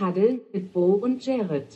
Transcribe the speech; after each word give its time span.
Huddle 0.00 0.40
mit 0.52 0.72
Bo 0.72 0.92
und 0.92 1.24
Jared. 1.24 1.66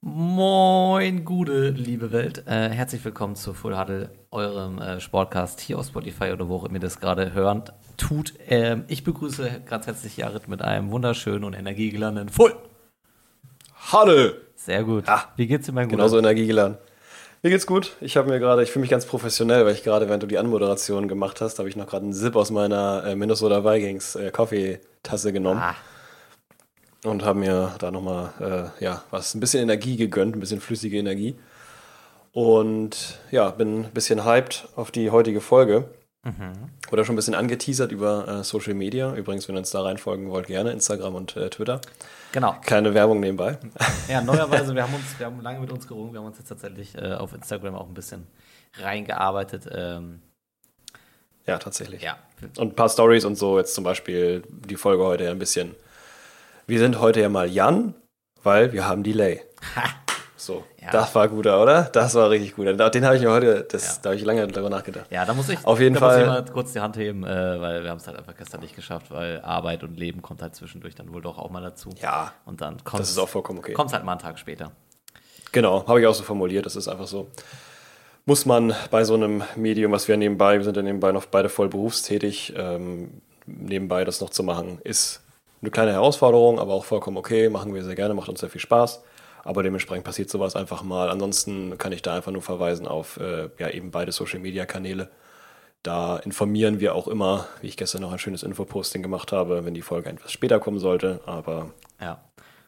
Moin, 0.00 1.24
gute 1.24 1.70
liebe 1.70 2.12
Welt. 2.12 2.44
Äh, 2.46 2.68
herzlich 2.70 3.04
willkommen 3.04 3.34
zu 3.34 3.54
Full 3.54 3.76
Huddle, 3.76 4.10
eurem 4.30 4.78
äh, 4.80 5.00
Sportcast 5.00 5.60
hier 5.60 5.78
auf 5.78 5.86
Spotify 5.86 6.32
oder 6.32 6.48
wo 6.48 6.56
auch 6.56 6.64
immer 6.64 6.74
ihr 6.74 6.80
das 6.80 7.00
gerade 7.00 7.32
hört. 7.34 7.72
Tut. 7.96 8.34
Ähm, 8.48 8.84
ich 8.88 9.02
begrüße 9.04 9.62
ganz 9.68 9.86
herzlich 9.86 10.16
Jared 10.16 10.48
mit 10.48 10.62
einem 10.62 10.90
wunderschönen 10.90 11.44
und 11.44 11.54
energiegeladenen 11.54 12.28
Full. 12.28 12.54
Huddle! 13.92 14.40
Sehr 14.54 14.84
gut. 14.84 15.04
Ah, 15.06 15.24
Wie 15.36 15.46
geht's 15.46 15.66
dir, 15.66 15.72
mein 15.72 15.86
Guter? 15.86 15.96
Genauso 15.96 16.18
energiegeladen. 16.18 16.78
Mir 17.42 17.50
geht's 17.50 17.66
gut. 17.66 17.96
Ich 18.00 18.16
habe 18.16 18.30
mir 18.30 18.38
gerade, 18.40 18.62
ich 18.62 18.70
fühle 18.70 18.80
mich 18.82 18.90
ganz 18.90 19.06
professionell, 19.06 19.64
weil 19.66 19.74
ich 19.74 19.82
gerade, 19.84 20.08
während 20.08 20.22
du 20.22 20.26
die 20.26 20.38
Anmoderation 20.38 21.06
gemacht 21.08 21.40
hast, 21.40 21.58
habe 21.58 21.68
ich 21.68 21.76
noch 21.76 21.86
gerade 21.86 22.04
einen 22.04 22.12
Sip 22.12 22.34
aus 22.34 22.50
meiner 22.50 23.04
äh, 23.04 23.14
Minnesota 23.16 23.64
Vikings 23.64 24.14
äh, 24.16 24.30
Kaffeetasse 24.30 25.32
genommen 25.32 25.60
Ah, 25.62 25.74
und 27.08 27.24
habe 27.24 27.38
mir 27.38 27.74
da 27.78 27.90
nochmal, 27.90 28.72
äh, 28.80 28.84
ja, 28.84 29.02
was, 29.10 29.34
ein 29.34 29.40
bisschen 29.40 29.62
Energie 29.62 29.96
gegönnt, 29.96 30.36
ein 30.36 30.40
bisschen 30.40 30.60
flüssige 30.60 30.98
Energie. 30.98 31.38
Und 32.32 33.18
ja, 33.30 33.50
bin 33.50 33.84
ein 33.84 33.92
bisschen 33.92 34.24
hyped 34.24 34.68
auf 34.76 34.90
die 34.90 35.10
heutige 35.10 35.40
Folge. 35.40 35.88
Oder 36.90 37.04
schon 37.04 37.14
ein 37.14 37.16
bisschen 37.16 37.36
angeteasert 37.36 37.92
über 37.92 38.26
äh, 38.26 38.42
Social 38.42 38.74
Media. 38.74 39.14
Übrigens, 39.14 39.46
wenn 39.46 39.54
ihr 39.54 39.60
uns 39.60 39.70
da 39.70 39.82
reinfolgen 39.82 40.28
wollt, 40.28 40.48
gerne 40.48 40.72
Instagram 40.72 41.14
und 41.14 41.36
äh, 41.36 41.48
Twitter. 41.50 41.80
genau. 42.32 42.56
Keine 42.66 42.94
Werbung 42.94 43.20
nebenbei. 43.20 43.58
Ja, 44.08 44.20
neuerweise, 44.22 44.74
wir 44.74 44.82
haben 44.82 44.94
uns, 44.96 45.16
wir 45.18 45.26
haben 45.26 45.40
lange 45.40 45.60
mit 45.60 45.70
uns 45.70 45.86
gerungen, 45.86 46.12
wir 46.12 46.18
haben 46.18 46.26
uns 46.26 46.38
jetzt 46.38 46.48
tatsächlich 46.48 46.96
äh, 46.96 47.12
auf 47.12 47.32
Instagram 47.32 47.76
auch 47.76 47.86
ein 47.86 47.94
bisschen 47.94 48.26
reingearbeitet. 48.74 49.68
Ähm, 49.72 50.20
Ja, 51.46 51.58
tatsächlich. 51.58 52.02
ja, 52.02 52.18
Und 52.58 52.72
ein 52.72 52.74
paar 52.74 52.88
Stories 52.88 53.24
und 53.24 53.36
so. 53.36 53.56
Jetzt 53.58 53.74
zum 53.76 53.84
Beispiel 53.84 54.42
die 54.48 54.76
Folge 54.76 55.04
heute 55.04 55.30
ein 55.30 55.38
bisschen. 55.38 55.76
Wir 56.66 56.78
sind 56.80 57.00
heute 57.00 57.20
ja 57.20 57.28
mal 57.28 57.48
Jan, 57.48 57.94
weil 58.42 58.72
wir 58.72 58.86
haben 58.88 59.02
Delay. 59.02 59.40
So, 60.36 60.64
Ja. 60.80 60.90
das 60.90 61.14
war 61.14 61.28
guter, 61.28 61.60
oder? 61.62 61.84
Das 61.84 62.14
war 62.14 62.30
richtig 62.30 62.54
gut. 62.56 62.66
Den 62.66 63.04
habe 63.06 63.16
ich 63.16 63.22
mir 63.22 63.30
heute, 63.30 63.64
das, 63.70 63.96
Ja. 63.96 64.02
da 64.02 64.08
habe 64.10 64.16
ich 64.18 64.24
lange 64.24 64.46
darüber 64.46 64.70
nachgedacht. 64.70 65.06
Ja, 65.10 65.24
da 65.24 65.32
muss 65.34 65.48
ich 65.48 65.64
Auf 65.64 65.80
jeden 65.80 65.94
da 65.94 66.00
Fall- 66.00 66.26
Muss 66.26 66.38
ich 66.38 66.44
mal 66.46 66.52
kurz 66.52 66.72
die 66.72 66.80
Hand 66.80 66.96
heben, 66.96 67.24
äh, 67.24 67.60
weil 67.60 67.82
wir 67.82 67.90
haben 67.90 67.98
es 67.98 68.06
halt 68.06 68.16
einfach 68.18 68.36
gestern 68.36 68.60
nicht 68.60 68.76
geschafft, 68.76 69.10
weil 69.10 69.40
Arbeit 69.40 69.82
und 69.82 69.96
Leben 69.98 70.22
kommt 70.22 70.42
halt 70.42 70.54
zwischendurch 70.54 70.94
dann 70.94 71.12
wohl 71.12 71.22
doch 71.22 71.38
auch 71.38 71.50
mal 71.50 71.62
dazu. 71.62 71.90
Ja, 72.00 72.32
Und 72.44 72.60
dann 72.60 72.82
kommt 72.84 73.00
das 73.00 73.10
ist 73.10 73.18
auch 73.18 73.28
vollkommen 73.28 73.58
okay. 73.60 73.74
halt 73.76 74.04
mal 74.04 74.12
einen 74.12 74.20
Tag 74.20 74.38
später. 74.38 74.72
Genau, 75.52 75.86
habe 75.88 76.00
ich 76.00 76.06
auch 76.06 76.14
so 76.14 76.22
formuliert. 76.22 76.66
Das 76.66 76.76
ist 76.76 76.88
einfach 76.88 77.06
so. 77.06 77.28
Muss 78.24 78.44
man 78.44 78.74
bei 78.90 79.04
so 79.04 79.14
einem 79.14 79.42
Medium, 79.54 79.92
was 79.92 80.08
wir 80.08 80.16
nebenbei, 80.16 80.58
wir 80.58 80.64
sind 80.64 80.76
ja 80.76 80.82
nebenbei 80.82 81.12
noch 81.12 81.26
beide 81.26 81.48
voll 81.48 81.68
berufstätig, 81.68 82.52
ähm, 82.56 83.22
nebenbei 83.46 84.04
das 84.04 84.20
noch 84.20 84.30
zu 84.30 84.42
machen, 84.42 84.80
ist 84.84 85.22
eine 85.62 85.70
kleine 85.70 85.92
Herausforderung, 85.92 86.58
aber 86.58 86.74
auch 86.74 86.84
vollkommen 86.84 87.16
okay. 87.16 87.48
Machen 87.48 87.74
wir 87.74 87.82
sehr 87.84 87.94
gerne, 87.94 88.14
macht 88.14 88.28
uns 88.28 88.40
sehr 88.40 88.50
viel 88.50 88.60
Spaß. 88.60 89.02
Aber 89.44 89.62
dementsprechend 89.62 90.04
passiert 90.04 90.28
sowas 90.28 90.56
einfach 90.56 90.82
mal. 90.82 91.08
Ansonsten 91.08 91.78
kann 91.78 91.92
ich 91.92 92.02
da 92.02 92.14
einfach 92.16 92.32
nur 92.32 92.42
verweisen 92.42 92.86
auf 92.88 93.16
äh, 93.18 93.48
ja, 93.58 93.70
eben 93.70 93.90
beide 93.92 94.10
Social 94.12 94.40
Media 94.40 94.66
Kanäle. 94.66 95.08
Da 95.82 96.16
informieren 96.16 96.80
wir 96.80 96.96
auch 96.96 97.06
immer, 97.06 97.46
wie 97.60 97.68
ich 97.68 97.76
gestern 97.76 98.02
noch 98.02 98.10
ein 98.12 98.18
schönes 98.18 98.42
Infoposting 98.42 99.02
gemacht 99.02 99.30
habe, 99.30 99.64
wenn 99.64 99.72
die 99.74 99.82
Folge 99.82 100.10
etwas 100.10 100.32
später 100.32 100.58
kommen 100.58 100.80
sollte. 100.80 101.20
Aber 101.26 101.70
Ja. 102.00 102.18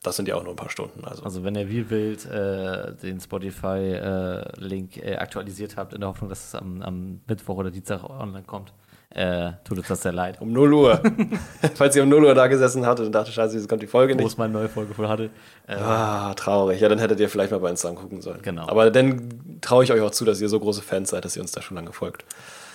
das 0.05 0.15
sind 0.15 0.29
ja 0.29 0.37
auch 0.37 0.45
nur 0.45 0.53
ein 0.53 0.57
paar 0.57 0.71
Stunden. 0.71 1.05
Also 1.05 1.25
Also 1.25 1.43
wenn 1.43 1.57
ihr 1.57 1.69
wie 1.69 1.91
wild 1.91 2.25
äh, 2.27 2.95
den 2.95 3.19
Spotify-Link 3.21 4.97
äh, 4.99 5.17
aktualisiert 5.17 5.77
habt, 5.77 5.95
in 5.95 6.01
der 6.01 6.09
Hoffnung, 6.11 6.29
dass 6.31 6.45
es 6.47 6.55
am, 6.55 6.83
am 6.83 7.21
Mittwoch 7.27 7.57
oder 7.57 7.71
Dienstag 7.73 8.05
online 8.09 8.45
kommt, 8.47 8.73
äh, 9.11 9.53
tut 9.65 9.79
uns 9.79 9.89
das 9.89 10.03
sehr 10.03 10.13
leid. 10.13 10.41
Um 10.41 10.53
0 10.53 10.73
Uhr. 10.75 11.01
Falls 11.75 11.97
ihr 11.97 12.03
um 12.03 12.09
0 12.11 12.25
Uhr 12.25 12.35
da 12.35 12.47
gesessen 12.47 12.87
hattet 12.87 13.07
und 13.07 13.13
dachte, 13.13 13.33
scheiße, 13.33 13.57
jetzt 13.57 13.69
kommt 13.69 13.83
die 13.83 13.87
Folge 13.87 14.15
Wo 14.15 14.19
nicht. 14.19 14.27
es 14.27 14.37
mal 14.37 14.45
eine 14.45 14.53
neue 14.53 14.69
Folge 14.69 14.95
voll 14.95 15.09
hatte. 15.09 15.31
Äh, 15.67 15.77
Ah, 15.77 16.35
traurig. 16.35 16.81
Ja, 16.81 16.89
dann 16.89 16.99
hättet 16.99 17.19
ihr 17.21 17.29
vielleicht 17.29 17.51
mal 17.51 17.59
bei 17.61 17.71
Instagram 17.71 17.97
gucken 17.97 18.21
sollen. 18.21 18.41
Genau. 18.43 18.69
Aber 18.69 18.91
dann 18.91 19.59
traue 19.61 19.83
ich 19.85 19.93
euch 19.93 20.01
auch 20.03 20.11
zu, 20.11 20.25
dass 20.25 20.41
ihr 20.41 20.49
so 20.49 20.61
große 20.61 20.83
Fans 20.83 21.11
seid, 21.11 21.25
dass 21.25 21.37
ihr 21.37 21.43
uns 21.43 21.53
da 21.53 21.63
schon 21.63 21.77
lange 21.77 21.93
folgt. 21.93 22.25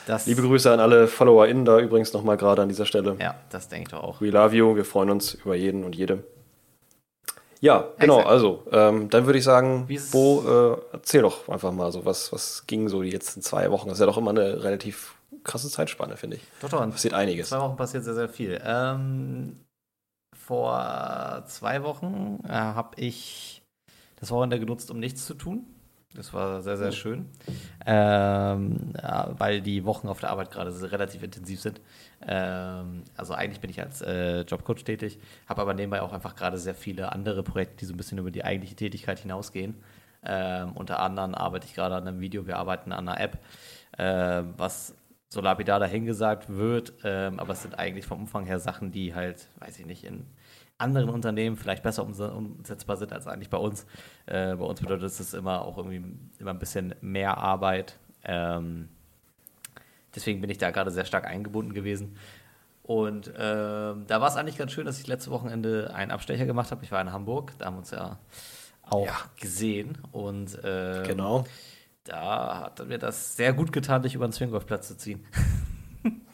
das, 0.08 0.26
Liebe 0.26 0.42
Grüße 0.42 0.72
an 0.72 0.80
alle 0.80 1.08
FollowerInnen 1.08 1.66
da 1.66 1.80
übrigens 1.80 2.12
nochmal 2.14 2.38
gerade 2.38 2.64
an 2.64 2.70
dieser 2.70 2.86
Stelle. 2.88 3.16
Ja, 3.20 3.36
das 3.52 3.68
denke 3.70 3.84
ich 3.88 3.92
doch 3.92 4.04
auch. 4.04 4.20
We 4.22 4.30
love 4.32 4.56
you. 4.56 4.76
Wir 4.76 4.86
freuen 4.86 5.12
uns 5.12 5.36
über 5.36 5.56
jeden 5.56 5.84
und 5.84 5.96
jede. 5.96 6.24
Ja, 7.62 7.88
genau. 7.98 8.16
Exakt. 8.18 8.30
Also, 8.32 8.64
ähm, 8.74 9.10
dann 9.10 9.26
würde 9.26 9.40
ich 9.40 9.46
sagen, 9.46 9.88
Bo, 10.12 10.44
äh, 10.74 10.78
erzähl 10.94 11.22
doch 11.22 11.48
einfach 11.48 11.72
mal 11.72 11.92
so, 11.94 12.04
was, 12.06 12.34
was 12.34 12.66
ging 12.68 12.90
so 12.90 13.02
die 13.02 13.12
letzten 13.12 13.42
zwei 13.42 13.72
Wochen? 13.72 13.88
Das 13.88 13.98
ist 13.98 14.00
ja 14.02 14.06
doch 14.06 14.18
immer 14.18 14.32
eine 14.32 14.64
relativ 14.64 15.14
krasse 15.44 15.70
Zeitspanne, 15.70 16.18
finde 16.18 16.38
ich. 16.38 16.44
Doch, 16.62 16.70
doch, 16.70 16.90
Passiert 16.90 17.14
einiges. 17.14 17.50
zwei 17.50 17.60
Wochen 17.60 17.76
passiert 17.78 18.04
sehr, 18.04 18.16
sehr 18.16 18.30
viel. 18.30 18.62
Ähm, 18.64 19.60
vor 20.36 21.44
zwei 21.48 21.84
Wochen 21.84 22.40
äh, 22.48 22.52
habe 22.52 23.00
ich 23.00 23.62
das 24.18 24.32
Wochenende 24.32 24.60
genutzt, 24.60 24.92
um 24.92 25.00
nichts 25.00 25.26
zu 25.26 25.34
tun. 25.34 25.66
Das 26.16 26.32
war 26.32 26.62
sehr, 26.62 26.78
sehr 26.78 26.92
schön. 26.92 27.26
Ähm, 27.88 28.94
ja, 29.02 29.34
weil 29.38 29.62
die 29.62 29.84
Wochen 29.84 30.08
auf 30.08 30.20
der 30.20 30.30
Arbeit 30.30 30.52
gerade 30.52 30.92
relativ 30.92 31.24
intensiv 31.24 31.60
sind. 31.60 31.82
Ähm, 32.22 33.04
also 33.18 33.34
eigentlich 33.34 33.62
bin 33.62 33.72
ich 33.72 33.82
als 33.82 34.02
äh, 34.02 34.42
Jobcoach 34.42 34.84
tätig, 34.84 35.18
habe 35.48 35.62
aber 35.62 35.74
nebenbei 35.74 36.02
auch 36.04 36.14
einfach 36.14 36.36
gerade 36.36 36.60
sehr 36.60 36.76
viele 36.76 37.12
andere 37.12 37.42
Projekte, 37.42 37.78
die 37.78 37.86
so 37.86 37.94
ein 37.94 37.98
bisschen 37.98 38.20
über 38.20 38.30
die 38.30 38.44
eigentliche 38.44 38.76
Tätigkeit 38.76 39.20
hinausgehen. 39.20 39.76
Ähm, 40.24 40.74
unter 40.74 41.00
anderem 41.00 41.34
arbeite 41.34 41.66
ich 41.66 41.74
gerade 41.74 41.96
an 41.96 42.08
einem 42.08 42.20
Video, 42.20 42.46
wir 42.46 42.58
arbeiten 42.58 42.92
an 42.92 43.10
einer 43.10 43.20
App, 43.20 43.40
äh, 43.98 44.44
was 44.56 44.96
so 45.34 45.42
lapidar 45.42 45.80
dahingesagt 45.80 46.48
wird, 46.48 46.94
ähm, 47.04 47.40
aber 47.40 47.54
es 47.54 47.64
sind 47.64 47.80
eigentlich 47.80 48.06
vom 48.06 48.20
Umfang 48.22 48.46
her 48.46 48.60
Sachen, 48.60 48.92
die 48.92 49.16
halt, 49.16 49.48
weiß 49.58 49.80
ich 49.80 49.86
nicht, 49.88 50.04
in 50.04 50.28
anderen 50.78 51.10
Unternehmen 51.10 51.56
vielleicht 51.58 51.82
besser 51.82 52.04
umse- 52.04 52.30
umsetzbar 52.30 52.98
sind 52.98 53.12
als 53.12 53.26
eigentlich 53.26 53.50
bei 53.50 53.58
uns. 53.58 53.88
Äh, 54.28 54.56
bei 54.56 54.64
uns 54.66 54.80
bedeutet 54.80 55.06
es 55.06 55.34
immer 55.34 55.64
auch 55.64 55.78
irgendwie 55.78 56.04
immer 56.38 56.52
ein 56.52 56.60
bisschen 56.60 56.94
mehr 57.02 57.38
Arbeit. 57.40 57.98
Ähm, 58.24 58.90
deswegen 60.14 60.40
bin 60.40 60.52
ich 60.52 60.60
da 60.60 60.70
gerade 60.70 60.92
sehr 60.92 61.06
stark 61.06 61.26
eingebunden 61.26 61.74
gewesen. 61.74 62.16
Und 62.84 63.30
ähm, 63.36 64.06
da 64.08 64.22
war 64.22 64.28
es 64.28 64.36
eigentlich 64.36 64.58
ganz 64.58 64.72
schön, 64.72 64.86
dass 64.86 65.00
ich 65.00 65.08
letzte 65.08 65.32
Wochenende 65.32 65.92
einen 65.96 66.12
Abstecher 66.12 66.46
gemacht 66.46 66.70
habe. 66.70 66.84
Ich 66.84 66.92
war 66.92 67.02
in 67.02 67.12
Hamburg, 67.12 67.54
da 67.58 67.66
haben 67.66 67.76
wir 67.76 67.80
uns 67.80 67.92
ja 67.92 68.20
auch 68.84 69.08
Ja. 69.08 69.16
gesehen. 69.40 69.98
Und 70.12 70.60
ähm, 70.64 71.04
Genau. 71.06 71.46
Da 72.04 72.60
hat 72.60 72.86
mir 72.88 72.98
das 72.98 73.36
sehr 73.36 73.54
gut 73.54 73.72
getan, 73.72 74.04
dich 74.04 74.16
über 74.16 74.28
den 74.28 74.34
Swinggolfplatz 74.34 74.88
zu 74.88 74.98
ziehen. 74.98 75.26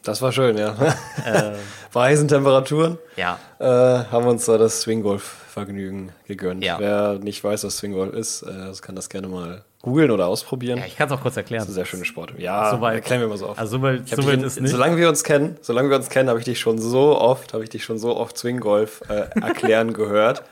Das 0.02 0.22
war 0.22 0.32
schön, 0.32 0.58
ja. 0.58 0.74
ähm, 1.26 1.56
Bei 1.92 2.06
heißen 2.10 2.28
Temperaturen. 2.30 2.98
ja, 3.18 3.38
äh, 3.60 3.66
haben 3.66 4.24
wir 4.26 4.32
uns 4.32 4.46
da 4.46 4.58
das 4.58 4.82
Swinggolf-Vergnügen 4.82 6.14
gegönnt. 6.30 6.64
Ja. 6.64 6.80
Wer 6.80 7.20
nicht 7.20 7.44
weiß, 7.44 7.66
was 7.66 7.78
Swinggolf 7.78 8.14
ist, 8.14 8.44
äh, 8.44 8.72
kann 8.82 8.96
das 8.96 9.10
gerne 9.10 9.28
mal 9.28 9.66
googeln 9.82 10.12
oder 10.12 10.28
ausprobieren. 10.28 10.78
ja 10.80 10.86
ich 10.86 10.98
kann 10.98 11.08
es 11.08 11.14
auch 11.14 11.22
kurz 11.22 11.38
erklären. 11.38 11.62
das 11.62 11.70
ist 11.70 11.72
ein 11.72 11.76
sehr 11.76 11.86
schöner 11.86 12.04
Sport. 12.06 12.34
Ja, 12.38 12.70
Soweit- 12.72 12.96
erklären 12.96 13.22
wir 13.22 13.30
mal 13.30 13.38
so 13.38 13.48
oft. 13.48 13.60
Also, 13.60 13.78
so 13.78 13.82
weit, 13.82 14.08
so 14.10 14.18
dich 14.18 14.28
weit 14.28 14.34
in, 14.36 14.44
ist 14.44 14.60
nicht. 14.60 14.72
Solange 14.72 14.98
wir 14.98 15.08
uns 15.08 15.24
kennen, 15.24 15.58
solange 15.62 15.90
wir 15.90 15.96
uns 15.96 16.10
kennen, 16.10 16.28
habe 16.30 16.40
ich 16.40 16.46
dich 16.46 16.60
schon 16.60 16.80
so 16.80 17.18
oft, 17.18 17.54
habe 17.54 17.64
ich 17.64 17.70
dich 17.70 17.84
schon 17.86 17.98
so 17.98 18.16
oft 18.18 18.38
Swinggolf 18.38 19.02
äh, 19.10 19.28
erklären 19.42 19.94
gehört, 19.94 20.44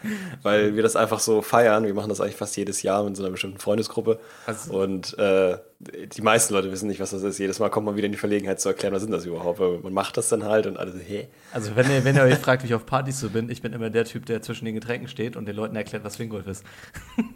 weil 0.43 0.75
wir 0.77 0.83
das 0.83 0.95
einfach 0.95 1.19
so 1.19 1.41
feiern. 1.41 1.83
Wir 1.85 1.93
machen 1.93 2.07
das 2.09 2.21
eigentlich 2.21 2.37
fast 2.37 2.55
jedes 2.55 2.81
Jahr 2.83 3.03
mit 3.03 3.17
so 3.17 3.23
einer 3.23 3.31
bestimmten 3.31 3.59
Freundesgruppe. 3.59 4.17
Also- 4.45 4.73
und 4.79 5.17
äh, 5.19 5.57
die 5.79 6.21
meisten 6.23 6.55
Leute 6.55 6.71
wissen 6.71 6.87
nicht, 6.87 6.99
was 6.99 7.11
das 7.11 7.21
ist. 7.21 7.37
Jedes 7.37 7.59
Mal 7.59 7.69
kommt 7.69 7.85
man 7.85 7.95
wieder 7.97 8.07
in 8.07 8.11
die 8.11 8.17
Verlegenheit 8.17 8.59
zu 8.59 8.67
erklären, 8.69 8.95
was 8.95 9.03
sind 9.03 9.11
das 9.11 9.25
überhaupt. 9.25 9.59
Weil 9.59 9.77
Man 9.83 9.93
macht 9.93 10.17
das 10.17 10.27
dann 10.29 10.43
halt 10.43 10.65
und 10.65 10.77
alle 10.77 10.91
so, 10.91 10.97
hä? 10.97 11.27
Also, 11.53 11.75
wenn 11.75 11.87
ihr, 11.91 12.03
wenn 12.03 12.15
ihr 12.15 12.23
euch 12.23 12.35
fragt, 12.39 12.63
wie 12.63 12.67
ich 12.67 12.73
auf 12.73 12.85
Partys 12.87 13.19
so 13.19 13.29
bin, 13.29 13.49
ich 13.51 13.61
bin 13.61 13.73
immer 13.73 13.91
der 13.91 14.05
Typ, 14.05 14.25
der 14.25 14.41
zwischen 14.41 14.65
den 14.65 14.73
Getränken 14.73 15.07
steht 15.07 15.35
und 15.35 15.45
den 15.45 15.55
Leuten 15.55 15.66
erklärt, 15.75 16.03
was 16.03 16.13
Swinggolf 16.13 16.47
ist. 16.47 16.63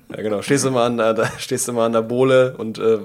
Ja, 0.10 0.22
genau. 0.22 0.42
Stehst 0.42 0.66
du 0.66 0.72
mal 0.72 0.86
an, 0.88 0.98
der- 0.98 1.14
da 1.14 1.26
stehst 1.38 1.68
du 1.68 1.74
mal 1.74 1.86
an 1.88 1.94
der 1.94 2.02
Bohle 2.02 2.56
und 2.58 2.78
äh, 2.80 3.00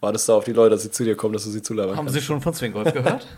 wartest 0.00 0.28
da 0.28 0.34
auf 0.34 0.44
die 0.44 0.52
Leute, 0.52 0.70
dass 0.70 0.82
sie 0.82 0.90
zu 0.90 1.04
dir 1.04 1.16
kommen, 1.16 1.32
dass 1.34 1.44
du 1.44 1.50
sie 1.50 1.62
zulabern 1.62 1.96
Haben 1.96 2.06
kannst. 2.06 2.14
Sie 2.14 2.20
schon 2.24 2.40
von 2.40 2.54
Swinggolf 2.54 2.92
gehört? 2.92 3.26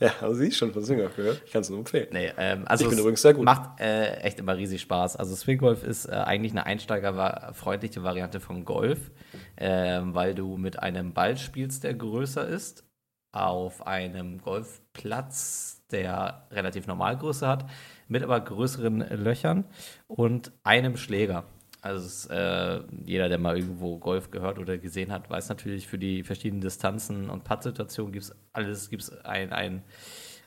Ja, 0.00 0.18
haben 0.22 0.34
sie 0.34 0.50
schon 0.50 0.72
von 0.72 0.82
Swinggolf 0.84 1.14
gehört. 1.14 1.42
Ich 1.44 1.52
kann 1.52 1.60
es 1.60 1.68
nur 1.68 1.78
empfehlen. 1.78 2.08
Nee, 2.10 2.32
ähm, 2.38 2.62
also 2.66 2.84
Ich 2.84 2.90
bin 2.90 2.98
übrigens 2.98 3.20
sehr 3.22 3.34
gut. 3.34 3.44
Macht 3.44 3.78
äh, 3.80 4.14
echt 4.20 4.38
immer 4.40 4.56
riesig 4.56 4.80
Spaß. 4.80 5.16
Also 5.16 5.34
Swinggolf 5.36 5.84
ist 5.84 6.06
äh, 6.06 6.12
eigentlich 6.12 6.52
eine 6.52 6.64
einsteigerfreundliche 6.66 8.02
Variante 8.02 8.40
von 8.40 8.64
Golf, 8.64 9.10
ähm, 9.58 10.14
weil 10.14 10.34
du 10.34 10.56
mit 10.56 10.78
einem 10.82 11.12
Ball 11.12 11.36
spielst, 11.36 11.84
der 11.84 11.94
größer 11.94 12.46
ist, 12.48 12.84
auf 13.32 13.86
einem 13.86 14.38
Golfplatz, 14.40 15.82
der 15.90 16.46
relativ 16.50 16.86
Normalgröße 16.86 17.46
hat, 17.46 17.66
mit 18.10 18.22
aber 18.22 18.40
größeren 18.40 18.98
Löchern 19.22 19.64
und 20.08 20.52
einem 20.64 20.96
Schläger. 20.96 21.44
Also 21.80 22.04
es, 22.04 22.26
äh, 22.26 22.80
jeder, 23.06 23.30
der 23.30 23.38
mal 23.38 23.56
irgendwo 23.56 23.96
Golf 23.96 24.30
gehört 24.30 24.58
oder 24.58 24.76
gesehen 24.76 25.10
hat, 25.12 25.30
weiß 25.30 25.48
natürlich, 25.48 25.86
für 25.86 25.96
die 25.96 26.22
verschiedenen 26.24 26.60
Distanzen 26.60 27.30
und 27.30 27.44
Pattsituationen 27.44 28.12
gibt 28.12 28.26
es 28.26 28.34
alles, 28.52 28.90
gibt 28.90 29.02
es 29.04 29.24
ein, 29.24 29.52
ein, 29.52 29.82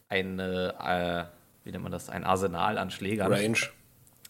ein 0.09 0.37
äh, 0.37 1.25
wie 1.63 1.71
nennt 1.71 1.83
man 1.83 1.91
das, 1.91 2.09
ein 2.09 2.23
Arsenal 2.23 2.77
an 2.77 2.91
Schlägern. 2.91 3.31
Range, 3.31 3.57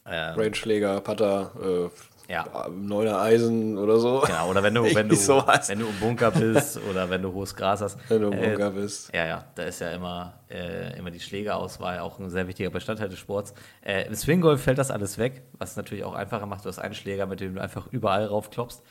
Ähm, 0.05 0.35
Range-Schläger, 0.35 1.01
Putter, 1.01 1.51
äh, 1.89 1.89
Ja. 2.29 2.67
Neuner 2.69 3.19
Eisen 3.19 3.77
oder 3.77 3.99
so. 3.99 4.21
Genau, 4.25 4.49
oder 4.49 4.63
wenn 4.63 4.73
du, 4.73 4.83
wenn 4.95 5.09
du, 5.09 5.15
sowas. 5.15 5.69
wenn 5.69 5.79
du 5.79 5.87
im 5.87 5.99
Bunker 5.99 6.31
bist 6.31 6.79
oder 6.89 7.09
wenn 7.09 7.21
du 7.21 7.33
hohes 7.33 7.55
Gras 7.55 7.81
hast. 7.81 7.97
Wenn 8.09 8.21
du 8.21 8.27
im 8.29 8.33
Äh, 8.33 8.49
Bunker 8.49 8.71
bist. 8.71 9.13
Ja, 9.13 9.25
ja, 9.25 9.45
da 9.55 9.63
ist 9.63 9.79
ja 9.81 9.89
immer, 9.91 10.33
äh, 10.49 10.97
immer 10.97 11.11
die 11.11 11.19
Schlägerauswahl 11.19 11.99
auch 11.99 12.19
ein 12.19 12.29
sehr 12.29 12.47
wichtiger 12.47 12.69
Bestandteil 12.69 13.09
des 13.09 13.19
Sports. 13.19 13.53
Äh, 13.81 14.07
Im 14.07 14.15
Swinggolf 14.15 14.61
fällt 14.61 14.77
das 14.77 14.91
alles 14.91 15.17
weg, 15.17 15.41
was 15.57 15.71
es 15.71 15.77
natürlich 15.77 16.03
auch 16.03 16.13
einfacher 16.15 16.45
macht. 16.45 16.63
Du 16.65 16.69
hast 16.69 16.79
einen 16.79 16.93
Schläger, 16.93 17.25
mit 17.25 17.39
dem 17.39 17.55
du 17.55 17.61
einfach 17.61 17.87
überall 17.91 18.25
raufklopfst. 18.25 18.81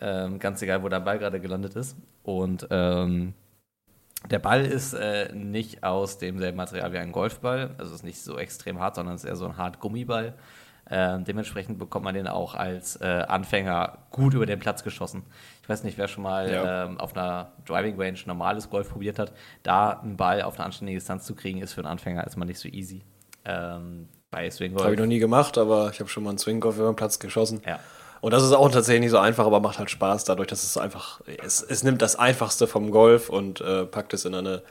Ähm, 0.00 0.38
ganz 0.38 0.62
egal, 0.62 0.82
wo 0.82 0.88
der 0.88 1.00
Ball 1.00 1.18
gerade 1.18 1.40
gelandet 1.40 1.76
ist. 1.76 1.96
Und 2.22 2.66
ähm, 2.70 3.34
der 4.30 4.38
Ball 4.38 4.64
ist 4.64 4.92
äh, 4.92 5.32
nicht 5.34 5.82
aus 5.82 6.18
demselben 6.18 6.56
Material 6.56 6.92
wie 6.92 6.98
ein 6.98 7.12
Golfball. 7.12 7.74
Also 7.78 7.94
ist 7.94 8.04
nicht 8.04 8.22
so 8.22 8.36
extrem 8.38 8.78
hart, 8.78 8.96
sondern 8.96 9.14
es 9.14 9.24
ist 9.24 9.30
eher 9.30 9.36
so 9.36 9.46
ein 9.46 9.56
hart 9.56 9.80
Gummiball. 9.80 10.34
Ähm, 10.90 11.24
dementsprechend 11.24 11.78
bekommt 11.78 12.04
man 12.04 12.14
den 12.14 12.26
auch 12.26 12.54
als 12.54 12.96
äh, 12.96 13.04
Anfänger 13.28 13.98
gut 14.10 14.34
über 14.34 14.46
den 14.46 14.58
Platz 14.58 14.82
geschossen. 14.82 15.22
Ich 15.62 15.68
weiß 15.68 15.84
nicht, 15.84 15.96
wer 15.98 16.08
schon 16.08 16.24
mal 16.24 16.50
Ja. 16.50 16.84
ähm, 16.86 16.98
auf 16.98 17.16
einer 17.16 17.52
Driving 17.66 18.00
Range 18.00 18.18
normales 18.26 18.68
Golf 18.70 18.90
probiert 18.90 19.18
hat. 19.20 19.32
Da 19.62 19.90
einen 20.00 20.16
Ball 20.16 20.42
auf 20.42 20.56
eine 20.56 20.64
anständige 20.64 20.98
Distanz 20.98 21.24
zu 21.24 21.34
kriegen, 21.36 21.62
ist 21.62 21.74
für 21.74 21.80
einen 21.82 21.86
Anfänger 21.92 22.24
erstmal 22.24 22.46
nicht 22.48 22.58
so 22.58 22.68
easy. 22.68 23.02
Ähm, 23.44 24.08
bei 24.32 24.50
Swing 24.50 24.72
Habe 24.72 24.80
ich 24.82 24.90
noch 24.90 24.96
Golf. 24.96 25.08
nie 25.08 25.18
gemacht, 25.18 25.58
aber 25.58 25.90
ich 25.92 26.00
habe 26.00 26.08
schon 26.10 26.24
mal 26.24 26.30
einen 26.30 26.38
Swing-Golf 26.38 26.76
über 26.76 26.86
den 26.92 26.96
Platz 26.96 27.18
geschossen. 27.18 27.62
Ja. 27.66 27.78
Und 28.20 28.32
das 28.32 28.42
ist 28.42 28.52
auch 28.52 28.70
tatsächlich 28.70 29.00
nicht 29.00 29.10
so 29.12 29.18
einfach, 29.18 29.46
aber 29.46 29.60
macht 29.60 29.78
halt 29.78 29.90
Spaß 29.90 30.24
dadurch, 30.24 30.48
dass 30.48 30.62
es 30.62 30.76
einfach, 30.76 31.20
es, 31.42 31.62
es 31.62 31.82
nimmt 31.82 32.02
das 32.02 32.16
Einfachste 32.16 32.66
vom 32.66 32.90
Golf 32.90 33.30
und 33.30 33.60
äh, 33.60 33.86
packt 33.86 34.12
es 34.12 34.24
in 34.24 34.34
eine 34.34 34.62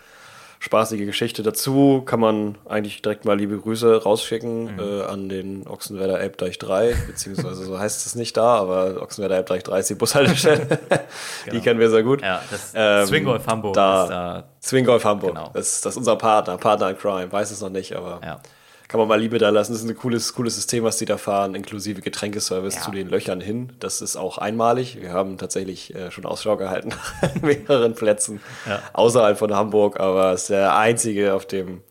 spaßige 0.62 1.06
Geschichte 1.06 1.42
dazu. 1.42 2.04
Kann 2.06 2.20
man 2.20 2.58
eigentlich 2.68 3.02
direkt 3.02 3.24
mal 3.26 3.38
liebe 3.38 3.58
Grüße 3.58 4.04
rausschicken 4.04 4.74
Mhm. 4.76 4.80
äh, 4.80 5.02
an 5.04 5.30
den 5.30 5.66
Ochsenwerder 5.68 6.20
Elbdeich 6.20 6.58
3, 6.60 6.96
beziehungsweise 7.08 7.64
so 7.64 7.80
heißt 7.80 8.06
es 8.06 8.16
nicht 8.16 8.36
da, 8.36 8.56
aber 8.58 9.02
Ochsenwerder 9.02 9.38
Elbdeich 9.38 9.64
3 9.64 9.80
ist 9.80 9.90
die 9.90 9.96
Bushaltestelle. 9.96 10.68
Die 11.46 11.50
Genau. 11.52 11.64
kennen 11.64 11.80
wir 11.80 11.90
sehr 11.90 12.04
gut. 12.04 12.22
Ja, 12.22 12.42
das 12.52 12.74
Ähm, 12.76 13.06
Swing 13.08 13.24
Golf 13.24 13.48
Hamburg 13.48 13.74
da- 13.74 14.04
ist 14.04 14.10
da. 14.10 14.44
Swing 14.62 14.86
Golf 14.86 15.06
Hamburg. 15.06 15.36
Genau. 15.36 15.50
Das, 15.54 15.82
das 15.82 15.94
ist 15.94 15.98
unser 15.98 16.18
Partner, 16.18 16.58
Partner 16.58 16.90
in 16.90 16.98
Crime. 16.98 17.32
Weiß 17.32 17.52
es 17.52 17.62
noch 17.62 17.70
nicht, 17.70 17.96
aber 17.96 18.20
Ja. 18.24 18.40
Kann 18.90 19.00
man 19.00 19.08
mal 19.08 19.20
Liebe 19.20 19.38
da 19.38 19.50
lassen. 19.50 19.72
Das 19.72 19.82
ist 19.84 19.90
ein 19.90 19.96
cooles, 19.96 20.34
cooles 20.34 20.56
System, 20.56 20.84
was 20.84 20.98
die 20.98 21.06
da 21.06 21.18
fahren, 21.18 21.56
inklusive 21.56 22.02
Getränkeservice 22.02 22.76
Ja. 22.76 22.82
zu 22.82 22.92
den 22.92 23.08
Löchern 23.08 23.40
hin. 23.40 23.72
Das 23.80 24.02
ist 24.02 24.18
auch 24.18 24.38
einmalig. 24.40 25.00
Wir 25.00 25.14
haben 25.14 25.38
tatsächlich 25.38 25.96
äh, 25.96 26.10
schon 26.12 26.26
Ausschau 26.26 26.58
gehalten 26.58 26.90
nach 27.22 27.36
mehreren 27.42 27.94
Plätzen 27.94 28.42
Ja. 28.68 28.82
außerhalb 28.94 29.38
von 29.38 29.56
Hamburg, 29.56 30.00
aber 30.00 30.34
es 30.34 30.42
ist 30.42 30.50
der 30.50 30.76
einzige, 30.76 31.36
auf 31.36 31.46
dem 31.46 31.84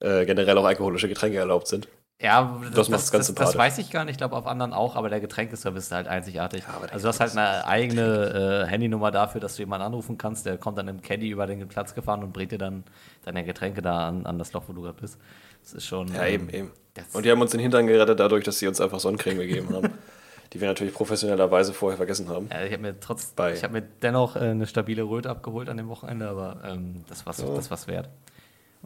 äh, 0.00 0.24
generell 0.24 0.56
auch 0.56 0.64
alkoholische 0.64 1.08
Getränke 1.08 1.38
erlaubt 1.38 1.66
sind. 1.66 1.88
Ja, 2.20 2.60
das, 2.72 2.88
Das 2.88 3.10
das, 3.10 3.34
das, 3.34 3.58
weiß 3.58 3.78
ich 3.78 3.90
gar 3.90 4.04
nicht. 4.04 4.12
Ich 4.12 4.18
glaube, 4.18 4.36
auf 4.36 4.46
anderen 4.46 4.72
auch, 4.72 4.94
aber 4.94 5.08
der 5.08 5.20
Getränkeservice 5.20 5.86
ist 5.86 5.92
halt 5.92 6.06
einzigartig. 6.06 6.62
der 6.64 6.92
also, 6.92 7.02
du 7.02 7.08
hast 7.08 7.18
halt 7.18 7.32
eine 7.36 7.66
eigene 7.66 8.64
äh, 8.64 8.70
Handynummer 8.70 9.10
dafür, 9.10 9.40
dass 9.40 9.56
du 9.56 9.62
jemanden 9.62 9.84
anrufen 9.86 10.16
kannst. 10.16 10.46
Der 10.46 10.56
kommt 10.56 10.78
dann 10.78 10.86
im 10.86 11.02
Caddy 11.02 11.28
über 11.28 11.46
den 11.48 11.66
Platz 11.66 11.92
gefahren 11.94 12.22
und 12.22 12.32
bringt 12.32 12.52
dir 12.52 12.58
dann 12.58 12.84
deine 13.24 13.44
Getränke 13.44 13.82
da 13.82 14.08
an, 14.08 14.26
an 14.26 14.38
das 14.38 14.52
Loch, 14.52 14.62
wo 14.68 14.72
du 14.72 14.82
gerade 14.82 14.98
bist. 15.00 15.18
Das 15.64 15.72
ist 15.74 15.86
schon. 15.86 16.08
Ja, 16.14 16.24
ähm, 16.24 16.48
eben, 16.48 16.50
eben. 16.50 16.70
Und 17.12 17.24
die 17.26 17.30
haben 17.32 17.40
uns 17.40 17.50
den 17.50 17.58
Hintern 17.60 17.86
gerettet 17.88 18.20
dadurch, 18.20 18.44
dass 18.44 18.58
sie 18.60 18.68
uns 18.68 18.80
einfach 18.80 19.00
Sonnencreme 19.00 19.38
gegeben 19.38 19.74
haben, 19.74 19.90
die 20.52 20.60
wir 20.60 20.68
natürlich 20.68 20.94
professionellerweise 20.94 21.72
vorher 21.74 21.96
vergessen 21.96 22.28
haben. 22.28 22.48
Ja, 22.52 22.62
ich 22.62 22.72
habe 22.72 22.82
mir 22.82 23.00
trotz, 23.00 23.26
Bei- 23.32 23.52
ich 23.52 23.64
habe 23.64 23.72
mir 23.72 23.82
dennoch 24.02 24.36
äh, 24.36 24.40
eine 24.40 24.66
stabile 24.66 25.02
Röte 25.02 25.28
abgeholt 25.30 25.68
an 25.68 25.76
dem 25.76 25.88
Wochenende, 25.88 26.28
aber 26.28 26.60
ähm, 26.64 27.04
das 27.08 27.26
war 27.26 27.34
Ja. 27.36 27.54
das 27.56 27.70
war's 27.70 27.88
wert. 27.88 28.08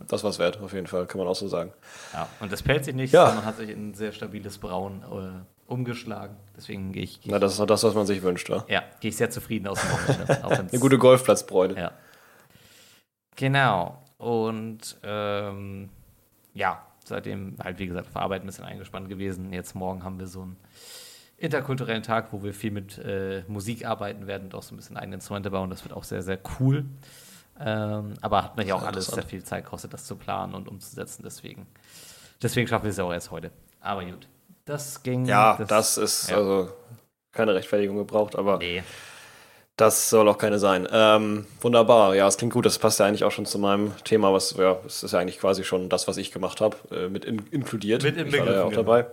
Das 0.06 0.22
war's 0.24 0.38
wert, 0.38 0.60
auf 0.62 0.72
jeden 0.72 0.86
Fall, 0.86 1.06
kann 1.06 1.18
man 1.18 1.26
auch 1.26 1.34
so 1.34 1.48
sagen. 1.48 1.72
Ja, 2.14 2.28
und 2.40 2.52
das 2.52 2.62
pellt 2.62 2.84
sich 2.84 2.94
nicht, 2.94 3.12
Ja. 3.12 3.26
sondern 3.26 3.44
hat 3.44 3.56
sich 3.56 3.68
in 3.68 3.90
ein 3.90 3.94
sehr 3.94 4.12
stabiles 4.12 4.56
Braun 4.58 5.02
äh, 5.02 5.70
umgeschlagen. 5.70 6.36
Deswegen 6.56 6.92
gehe 6.92 7.02
ich, 7.02 7.20
geh 7.20 7.30
Na, 7.32 7.40
das 7.40 7.54
ist 7.54 7.58
noch 7.58 7.66
das, 7.66 7.82
was 7.82 7.94
man 7.94 8.06
sich 8.06 8.22
wünscht, 8.22 8.48
ja. 8.48 8.64
ja, 8.68 8.84
gehe 9.00 9.08
ich 9.10 9.16
sehr 9.16 9.28
zufrieden 9.28 9.66
aus 9.66 9.80
dem 9.80 9.90
Wochenende. 9.90 10.44
auch 10.44 10.50
Eine 10.52 10.78
gute 10.78 10.98
Golfplatzbräune. 10.98 11.76
Ja. 11.78 11.90
Genau. 13.36 14.02
Und 14.18 14.96
ähm, 15.02 15.90
ja, 16.54 16.84
seitdem 17.04 17.56
halt, 17.62 17.78
wie 17.78 17.86
gesagt, 17.86 18.08
auf 18.08 18.16
Arbeit 18.16 18.42
ein 18.42 18.46
bisschen 18.46 18.64
eingespannt 18.64 19.08
gewesen. 19.08 19.52
Jetzt 19.52 19.74
morgen 19.74 20.04
haben 20.04 20.18
wir 20.18 20.26
so 20.26 20.42
einen 20.42 20.56
interkulturellen 21.36 22.02
Tag, 22.02 22.32
wo 22.32 22.42
wir 22.42 22.52
viel 22.52 22.70
mit 22.70 22.98
äh, 22.98 23.44
Musik 23.48 23.86
arbeiten 23.86 24.26
werden 24.26 24.44
und 24.44 24.54
auch 24.54 24.62
so 24.62 24.74
ein 24.74 24.76
bisschen 24.76 24.96
eigene 24.96 25.16
Instrumente 25.16 25.50
bauen. 25.50 25.70
Das 25.70 25.84
wird 25.84 25.94
auch 25.94 26.04
sehr, 26.04 26.22
sehr 26.22 26.38
cool. 26.58 26.84
Ähm, 27.60 28.14
aber 28.20 28.44
hat 28.44 28.56
mich 28.56 28.72
auch 28.72 28.82
alles 28.82 29.06
sehr 29.06 29.24
viel 29.24 29.42
Zeit 29.42 29.64
gekostet, 29.64 29.92
das 29.92 30.04
zu 30.04 30.16
planen 30.16 30.54
und 30.54 30.68
umzusetzen. 30.68 31.22
Deswegen, 31.24 31.66
deswegen 32.42 32.68
schaffen 32.68 32.84
wir 32.84 32.90
es 32.90 32.96
ja 32.96 33.04
auch 33.04 33.12
erst 33.12 33.30
heute. 33.30 33.50
Aber 33.80 34.04
gut. 34.04 34.28
Das 34.64 35.02
ging. 35.02 35.24
Ja, 35.24 35.56
das, 35.66 35.96
ist 35.96 36.30
ja. 36.30 36.36
also 36.36 36.70
keine 37.32 37.54
Rechtfertigung 37.54 37.96
gebraucht, 37.96 38.36
aber 38.36 38.58
Nee. 38.58 38.82
Das 39.78 40.10
soll 40.10 40.28
auch 40.28 40.38
keine 40.38 40.58
sein. 40.58 40.88
Ähm, 40.92 41.46
wunderbar, 41.60 42.14
ja, 42.16 42.26
es 42.26 42.36
klingt 42.36 42.52
gut. 42.52 42.66
Das 42.66 42.78
passt 42.78 42.98
ja 42.98 43.06
eigentlich 43.06 43.22
auch 43.22 43.30
schon 43.30 43.46
zu 43.46 43.60
meinem 43.60 43.92
Thema, 44.02 44.32
was, 44.32 44.56
ja, 44.58 44.76
es 44.84 45.04
ist 45.04 45.12
ja 45.12 45.20
eigentlich 45.20 45.38
quasi 45.38 45.62
schon 45.62 45.88
das, 45.88 46.08
was 46.08 46.16
ich 46.16 46.32
gemacht 46.32 46.60
habe, 46.60 46.76
äh, 46.90 47.08
mit 47.08 47.24
in, 47.24 47.46
inkludiert. 47.52 48.02
Mit 48.02 48.16
Ich 48.16 48.20
war 48.20 48.24
da 48.24 48.32
ja 48.32 48.40
inbegriffen, 48.40 48.62
auch 48.62 48.70
genau. 48.70 48.82
dabei. 48.82 49.06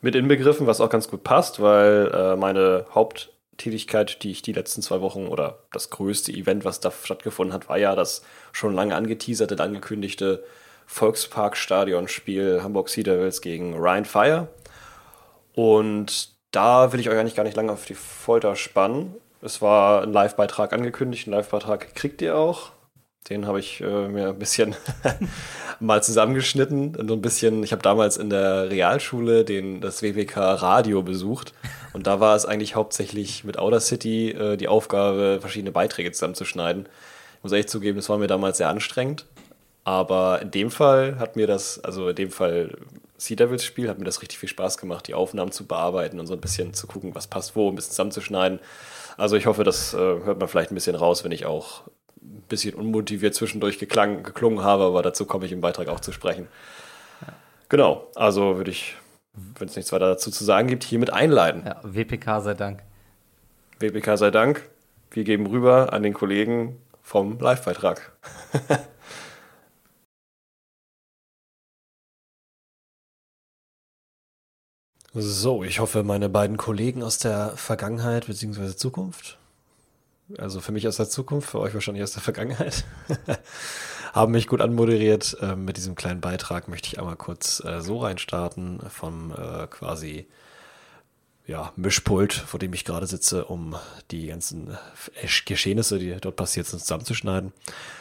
Mit 0.00 0.16
inbegriffen, 0.16 0.66
was 0.66 0.80
auch 0.80 0.90
ganz 0.90 1.08
gut 1.08 1.22
passt, 1.22 1.62
weil 1.62 2.10
äh, 2.12 2.36
meine 2.36 2.86
Haupttätigkeit, 2.92 4.24
die 4.24 4.32
ich 4.32 4.42
die 4.42 4.52
letzten 4.52 4.82
zwei 4.82 5.00
Wochen 5.00 5.28
oder 5.28 5.60
das 5.72 5.88
größte 5.90 6.32
Event, 6.32 6.64
was 6.64 6.80
da 6.80 6.90
stattgefunden 6.90 7.54
hat, 7.54 7.68
war 7.68 7.78
ja 7.78 7.94
das 7.94 8.22
schon 8.50 8.74
lange 8.74 8.96
angeteaserte, 8.96 9.54
und 9.54 9.60
angekündigte 9.60 10.42
Volksparkstadionspiel 10.86 12.64
Hamburg 12.64 12.88
Sea 12.88 13.04
Devils 13.04 13.40
gegen 13.40 13.74
Ryan 13.74 14.04
Fire. 14.04 14.48
Und 15.54 16.30
da 16.50 16.92
will 16.92 16.98
ich 16.98 17.08
euch 17.08 17.18
eigentlich 17.18 17.36
gar 17.36 17.44
nicht 17.44 17.56
lange 17.56 17.70
auf 17.70 17.84
die 17.84 17.94
Folter 17.94 18.56
spannen. 18.56 19.14
Es 19.40 19.62
war 19.62 20.02
ein 20.02 20.12
Live-Beitrag 20.12 20.72
angekündigt. 20.72 21.26
Einen 21.26 21.36
Live-Beitrag 21.36 21.94
kriegt 21.94 22.20
ihr 22.22 22.36
auch. 22.36 22.72
Den 23.30 23.46
habe 23.46 23.60
ich 23.60 23.80
äh, 23.80 24.08
mir 24.08 24.28
ein 24.28 24.38
bisschen 24.38 24.74
mal 25.80 26.02
zusammengeschnitten. 26.02 26.96
Und 26.96 27.10
ein 27.10 27.20
bisschen, 27.20 27.62
ich 27.62 27.72
habe 27.72 27.82
damals 27.82 28.16
in 28.16 28.30
der 28.30 28.70
Realschule 28.70 29.44
den, 29.44 29.80
das 29.80 30.02
WWK 30.02 30.36
Radio 30.36 31.02
besucht. 31.02 31.52
Und 31.92 32.06
da 32.06 32.20
war 32.20 32.34
es 32.34 32.46
eigentlich 32.46 32.74
hauptsächlich 32.74 33.44
mit 33.44 33.58
Outer 33.58 33.80
City 33.80 34.30
äh, 34.30 34.56
die 34.56 34.68
Aufgabe, 34.68 35.38
verschiedene 35.40 35.72
Beiträge 35.72 36.10
zusammenzuschneiden. 36.10 36.88
Ich 37.36 37.42
muss 37.44 37.52
ehrlich 37.52 37.68
zugeben, 37.68 37.96
das 37.96 38.08
war 38.08 38.18
mir 38.18 38.26
damals 38.26 38.58
sehr 38.58 38.68
anstrengend. 38.68 39.26
Aber 39.84 40.42
in 40.42 40.50
dem 40.50 40.70
Fall 40.70 41.18
hat 41.18 41.36
mir 41.36 41.46
das, 41.46 41.82
also 41.84 42.08
in 42.08 42.16
dem 42.16 42.30
Fall 42.30 42.76
Sea 43.16 43.36
Devils 43.36 43.64
Spiel, 43.64 43.88
hat 43.88 43.98
mir 43.98 44.04
das 44.04 44.20
richtig 44.20 44.38
viel 44.38 44.48
Spaß 44.48 44.78
gemacht, 44.78 45.06
die 45.06 45.14
Aufnahmen 45.14 45.52
zu 45.52 45.66
bearbeiten 45.66 46.18
und 46.20 46.26
so 46.26 46.34
ein 46.34 46.40
bisschen 46.40 46.74
zu 46.74 46.86
gucken, 46.86 47.14
was 47.14 47.26
passt 47.26 47.56
wo, 47.56 47.68
ein 47.68 47.74
bisschen 47.74 47.92
zusammenzuschneiden. 47.92 48.60
Also 49.18 49.36
ich 49.36 49.46
hoffe, 49.46 49.64
das 49.64 49.92
äh, 49.94 49.98
hört 49.98 50.38
man 50.38 50.48
vielleicht 50.48 50.70
ein 50.70 50.76
bisschen 50.76 50.94
raus, 50.94 51.24
wenn 51.24 51.32
ich 51.32 51.44
auch 51.44 51.82
ein 52.22 52.44
bisschen 52.48 52.74
unmotiviert 52.74 53.34
zwischendurch 53.34 53.78
geklang, 53.78 54.22
geklungen 54.22 54.62
habe, 54.62 54.84
aber 54.84 55.02
dazu 55.02 55.26
komme 55.26 55.44
ich 55.44 55.52
im 55.52 55.60
Beitrag 55.60 55.88
auch 55.88 56.00
zu 56.00 56.12
sprechen. 56.12 56.48
Genau, 57.68 58.06
also 58.14 58.56
würde 58.56 58.70
ich, 58.70 58.96
wenn 59.58 59.68
es 59.68 59.76
nichts 59.76 59.92
weiter 59.92 60.06
dazu 60.06 60.30
zu 60.30 60.44
sagen 60.44 60.68
gibt, 60.68 60.84
hiermit 60.84 61.12
einleiten. 61.12 61.64
Ja, 61.66 61.80
WPK 61.82 62.40
sei 62.40 62.54
Dank. 62.54 62.82
WPK 63.80 64.16
sei 64.16 64.30
Dank. 64.30 64.68
Wir 65.10 65.24
geben 65.24 65.46
rüber 65.46 65.92
an 65.92 66.02
den 66.02 66.14
Kollegen 66.14 66.80
vom 67.02 67.38
Live-Beitrag. 67.38 68.12
So, 75.14 75.64
ich 75.64 75.80
hoffe, 75.80 76.02
meine 76.02 76.28
beiden 76.28 76.58
Kollegen 76.58 77.02
aus 77.02 77.16
der 77.16 77.56
Vergangenheit 77.56 78.26
bzw. 78.26 78.76
Zukunft, 78.76 79.38
also 80.36 80.60
für 80.60 80.70
mich 80.70 80.86
aus 80.86 80.98
der 80.98 81.08
Zukunft, 81.08 81.48
für 81.48 81.60
euch 81.60 81.72
wahrscheinlich 81.72 82.02
aus 82.02 82.12
der 82.12 82.20
Vergangenheit, 82.20 82.84
haben 84.12 84.32
mich 84.32 84.46
gut 84.46 84.60
anmoderiert. 84.60 85.38
Ähm, 85.40 85.64
mit 85.64 85.78
diesem 85.78 85.94
kleinen 85.94 86.20
Beitrag 86.20 86.68
möchte 86.68 86.88
ich 86.88 86.98
einmal 86.98 87.16
kurz 87.16 87.64
äh, 87.64 87.80
so 87.80 88.00
reinstarten 88.00 88.80
vom 88.90 89.32
äh, 89.32 89.66
quasi 89.68 90.26
ja, 91.48 91.72
Mischpult, 91.76 92.34
vor 92.34 92.60
dem 92.60 92.74
ich 92.74 92.84
gerade 92.84 93.06
sitze, 93.06 93.46
um 93.46 93.74
die 94.10 94.26
ganzen 94.26 94.76
Geschehnisse, 95.46 95.98
die 95.98 96.14
dort 96.20 96.36
passiert 96.36 96.66
sind, 96.66 96.80
zusammenzuschneiden. 96.80 97.54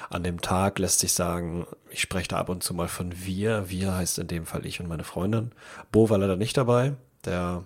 An 0.10 0.24
dem 0.24 0.42
Tag 0.42 0.80
lässt 0.80 1.00
sich 1.00 1.14
sagen, 1.14 1.66
ich 1.90 2.02
spreche 2.02 2.28
da 2.28 2.38
ab 2.38 2.50
und 2.50 2.62
zu 2.62 2.74
mal 2.74 2.90
von 2.90 3.14
wir. 3.26 3.70
Wir 3.70 3.96
heißt 3.96 4.20
in 4.20 4.28
dem 4.28 4.46
Fall 4.46 4.66
ich 4.66 4.82
und 4.82 4.90
meine 4.90 5.06
Freundin. 5.06 5.54
Bo 5.94 6.10
war 6.10 6.18
leider 6.18 6.36
nicht 6.36 6.58
dabei. 6.58 6.94
Der 7.24 7.64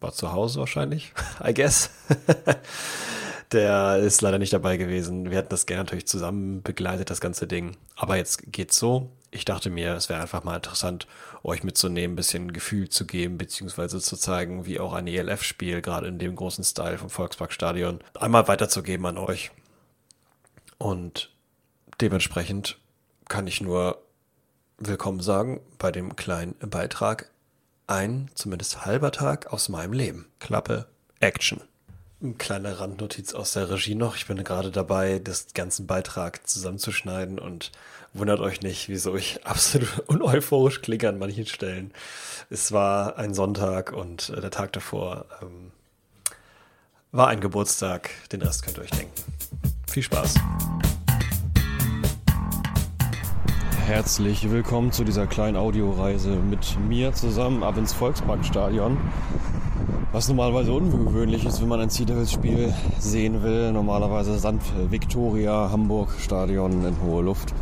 war 0.00 0.12
zu 0.12 0.32
Hause 0.32 0.60
wahrscheinlich, 0.60 1.14
I 1.44 1.54
guess. 1.54 1.90
Der 3.52 3.96
ist 3.96 4.20
leider 4.20 4.38
nicht 4.38 4.52
dabei 4.52 4.76
gewesen. 4.76 5.30
Wir 5.30 5.38
hätten 5.38 5.48
das 5.48 5.66
gerne 5.66 5.82
natürlich 5.82 6.06
zusammen 6.06 6.62
begleitet, 6.62 7.10
das 7.10 7.20
ganze 7.20 7.48
Ding. 7.48 7.76
Aber 7.96 8.16
jetzt 8.16 8.52
geht's 8.52 8.78
so. 8.78 9.10
Ich 9.32 9.44
dachte 9.44 9.70
mir, 9.70 9.94
es 9.94 10.08
wäre 10.08 10.20
einfach 10.20 10.44
mal 10.44 10.56
interessant, 10.56 11.08
euch 11.42 11.62
mitzunehmen, 11.62 12.14
ein 12.14 12.16
bisschen 12.16 12.52
Gefühl 12.52 12.88
zu 12.88 13.06
geben, 13.06 13.38
beziehungsweise 13.38 14.00
zu 14.00 14.16
zeigen, 14.16 14.66
wie 14.66 14.80
auch 14.80 14.92
ein 14.92 15.06
ELF-Spiel, 15.06 15.82
gerade 15.82 16.06
in 16.06 16.18
dem 16.18 16.36
großen 16.36 16.64
Style 16.64 16.98
vom 16.98 17.10
Volksparkstadion, 17.10 18.00
einmal 18.14 18.48
weiterzugeben 18.48 19.06
an 19.06 19.18
euch. 19.18 19.50
Und 20.78 21.30
dementsprechend 22.00 22.78
kann 23.28 23.46
ich 23.46 23.60
nur 23.60 24.02
willkommen 24.78 25.20
sagen 25.20 25.60
bei 25.78 25.92
dem 25.92 26.16
kleinen 26.16 26.54
Beitrag 26.58 27.30
ein 27.86 28.30
zumindest 28.34 28.86
halber 28.86 29.12
Tag 29.12 29.52
aus 29.52 29.68
meinem 29.68 29.92
Leben. 29.92 30.26
Klappe, 30.38 30.86
Action. 31.18 31.60
Eine 32.22 32.34
kleine 32.34 32.78
Randnotiz 32.78 33.34
aus 33.34 33.52
der 33.52 33.68
Regie 33.70 33.94
noch. 33.94 34.16
Ich 34.16 34.26
bin 34.26 34.42
gerade 34.42 34.70
dabei, 34.70 35.18
das 35.18 35.48
ganzen 35.54 35.86
Beitrag 35.86 36.46
zusammenzuschneiden 36.46 37.38
und 37.38 37.72
wundert 38.12 38.40
euch 38.40 38.60
nicht, 38.62 38.88
wieso 38.88 39.16
ich 39.16 39.46
absolut 39.46 40.00
uneuphorisch 40.06 40.82
klinge 40.82 41.08
an 41.08 41.18
manchen 41.18 41.46
Stellen. 41.46 41.92
Es 42.50 42.72
war 42.72 43.16
ein 43.16 43.34
Sonntag 43.34 43.92
und 43.92 44.30
äh, 44.30 44.40
der 44.40 44.50
Tag 44.50 44.72
davor 44.72 45.26
ähm, 45.42 45.72
war 47.12 47.28
ein 47.28 47.40
Geburtstag. 47.40 48.10
Den 48.32 48.42
Rest 48.42 48.64
könnt 48.64 48.78
ihr 48.78 48.84
euch 48.84 48.90
denken. 48.90 49.12
Viel 49.88 50.02
Spaß. 50.02 50.34
Herzlich 53.86 54.48
willkommen 54.48 54.92
zu 54.92 55.02
dieser 55.02 55.26
kleinen 55.26 55.56
Audioreise 55.56 56.30
mit 56.30 56.78
mir 56.88 57.12
zusammen 57.12 57.64
ab 57.64 57.76
ins 57.76 57.92
Volksparkstadion. 57.92 58.96
Was 60.12 60.28
normalerweise 60.28 60.72
ungewöhnlich 60.72 61.44
ist, 61.44 61.60
wenn 61.60 61.68
man 61.68 61.80
ein 61.80 61.90
Sea 61.90 62.06
Devils 62.06 62.32
Spiel 62.32 62.72
sehen 63.00 63.42
will. 63.42 63.72
Normalerweise 63.72 64.38
Sand 64.38 64.62
Victoria 64.90 65.70
Hamburg 65.72 66.10
Stadion 66.20 66.84
in 66.84 67.00
hohe 67.00 67.22
Luft. 67.22 67.52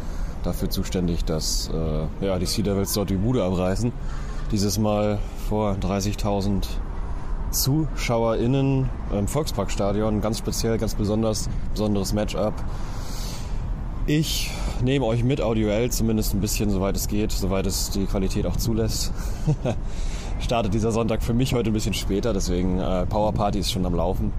Dafür 0.42 0.70
zuständig, 0.70 1.24
dass 1.24 1.70
äh, 1.72 2.24
ja, 2.26 2.38
die 2.38 2.46
Sea 2.46 2.64
Devils 2.64 2.92
dort 2.92 3.10
die 3.10 3.16
Bude 3.16 3.44
abreißen. 3.44 3.92
Dieses 4.52 4.78
Mal 4.78 5.18
vor 5.48 5.76
30.000 5.80 6.64
ZuschauerInnen 7.50 8.88
im 9.12 9.28
Volksparkstadion. 9.28 10.20
Ganz 10.20 10.38
speziell, 10.38 10.78
ganz 10.78 10.94
besonders, 10.94 11.48
besonderes 11.72 12.12
Matchup. 12.12 12.54
Ich 14.06 14.50
nehme 14.82 15.04
euch 15.04 15.22
mit 15.22 15.40
audioell, 15.40 15.90
zumindest 15.90 16.34
ein 16.34 16.40
bisschen, 16.40 16.70
soweit 16.70 16.96
es 16.96 17.08
geht, 17.08 17.32
soweit 17.32 17.66
es 17.66 17.90
die 17.90 18.06
Qualität 18.06 18.46
auch 18.46 18.56
zulässt. 18.56 19.12
Startet 20.40 20.72
dieser 20.72 20.92
Sonntag 20.92 21.22
für 21.22 21.34
mich 21.34 21.52
heute 21.52 21.70
ein 21.70 21.74
bisschen 21.74 21.94
später, 21.94 22.32
deswegen 22.32 22.78
äh, 22.78 23.04
Power 23.06 23.32
Party 23.32 23.58
ist 23.58 23.70
schon 23.70 23.84
am 23.84 23.94
Laufen 23.94 24.32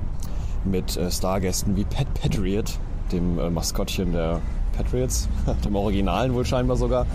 mit 0.65 0.97
äh, 0.97 1.11
Stargästen 1.11 1.75
wie 1.75 1.83
Pat 1.83 2.07
Patriot, 2.15 2.79
dem 3.11 3.37
äh, 3.37 3.49
Maskottchen 3.49 4.13
der 4.13 4.41
Patriots, 4.79 5.27
dem 5.65 5.75
Originalen 5.75 6.33
wohl 6.33 6.45
scheinbar 6.45 6.77
sogar. 6.77 7.05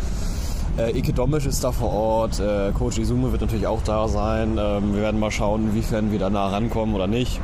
Äh, 0.77 0.99
Ike 0.99 1.13
Domisch 1.13 1.47
ist 1.47 1.63
da 1.65 1.73
vor 1.73 1.93
Ort, 1.93 2.41
äh, 2.41 2.73
Coach 2.73 2.99
Izume 2.99 3.31
wird 3.33 3.41
natürlich 3.41 3.67
auch 3.67 3.83
da 3.83 4.09
sein. 4.09 4.59
Ähm, 4.59 4.95
wir 4.95 5.03
werden 5.03 5.21
mal 5.21 5.31
schauen, 5.31 5.69
inwiefern 5.71 6.13
wir 6.13 6.19
da 6.19 6.31
nah 6.31 6.49
rankommen 6.49 6.95
oder 6.95 7.07
nicht. 7.07 7.41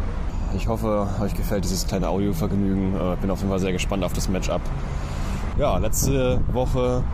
Ich 0.56 0.66
hoffe, 0.66 1.06
euch 1.22 1.34
gefällt 1.34 1.64
dieses 1.64 1.86
kleine 1.86 2.08
Audiovergnügen. 2.08 2.94
Äh, 2.94 3.16
bin 3.20 3.30
auf 3.30 3.38
jeden 3.38 3.50
Fall 3.50 3.60
sehr 3.60 3.72
gespannt 3.72 4.04
auf 4.04 4.12
das 4.12 4.28
Matchup. 4.28 4.60
Ja, 5.58 5.78
letzte 5.78 6.40
Woche 6.52 7.04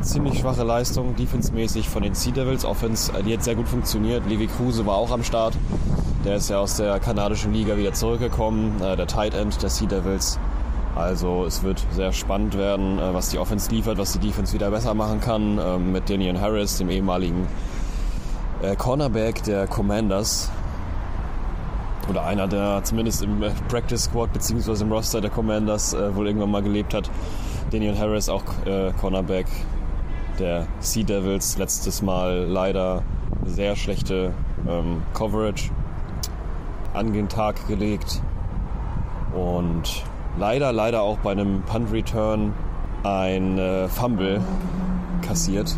ziemlich 0.00 0.38
schwache 0.38 0.64
Leistung, 0.64 1.14
defensemäßig 1.16 1.88
von 1.88 2.02
den 2.02 2.14
Sea 2.14 2.32
Devils. 2.32 2.64
Offense, 2.64 3.12
die 3.24 3.34
hat 3.34 3.44
sehr 3.44 3.54
gut 3.54 3.68
funktioniert. 3.68 4.26
Levi 4.26 4.46
Kruse 4.46 4.86
war 4.86 4.96
auch 4.96 5.10
am 5.10 5.22
Start. 5.22 5.54
Der 6.24 6.36
ist 6.36 6.48
ja 6.48 6.58
aus 6.58 6.76
der 6.76 6.98
kanadischen 6.98 7.52
Liga 7.52 7.76
wieder 7.76 7.92
zurückgekommen. 7.92 8.80
Äh, 8.82 8.96
der 8.96 9.06
Tight 9.06 9.34
End 9.34 9.62
der 9.62 9.68
Sea 9.68 9.86
Devils. 9.86 10.38
Also 10.96 11.44
es 11.44 11.62
wird 11.62 11.84
sehr 11.92 12.10
spannend 12.12 12.56
werden, 12.56 12.98
äh, 12.98 13.12
was 13.12 13.28
die 13.28 13.38
Offense 13.38 13.70
liefert, 13.70 13.98
was 13.98 14.14
die 14.14 14.18
Defense 14.18 14.54
wieder 14.54 14.70
besser 14.70 14.94
machen 14.94 15.20
kann. 15.20 15.60
Ähm, 15.62 15.92
mit 15.92 16.08
Daniel 16.08 16.40
Harris, 16.40 16.78
dem 16.78 16.88
ehemaligen 16.88 17.46
äh, 18.62 18.74
Cornerback 18.76 19.42
der 19.44 19.66
Commanders 19.66 20.50
oder 22.08 22.24
einer, 22.24 22.48
der 22.48 22.82
zumindest 22.82 23.22
im 23.22 23.42
äh, 23.42 23.50
Practice 23.68 24.04
Squad 24.04 24.32
bzw. 24.32 24.82
im 24.82 24.90
Roster 24.90 25.20
der 25.20 25.30
Commanders 25.30 25.94
wohl 26.14 26.28
irgendwann 26.28 26.50
mal 26.50 26.62
gelebt 26.62 26.94
hat. 26.94 27.10
Daniel 27.70 27.98
Harris, 27.98 28.28
auch 28.28 28.44
Cornerback 29.00 29.46
der 30.38 30.66
Sea 30.78 31.04
Devils, 31.04 31.58
letztes 31.58 32.00
Mal 32.00 32.44
leider 32.44 33.02
sehr 33.44 33.74
schlechte 33.74 34.32
ähm, 34.68 35.02
Coverage 35.14 35.70
an 36.94 37.12
den 37.12 37.28
Tag 37.28 37.66
gelegt 37.66 38.22
und 39.34 40.04
leider, 40.38 40.72
leider 40.72 41.02
auch 41.02 41.18
bei 41.18 41.32
einem 41.32 41.62
Punt 41.62 41.92
Return 41.92 42.52
ein 43.02 43.58
äh, 43.58 43.88
Fumble 43.88 44.40
kassiert 45.22 45.76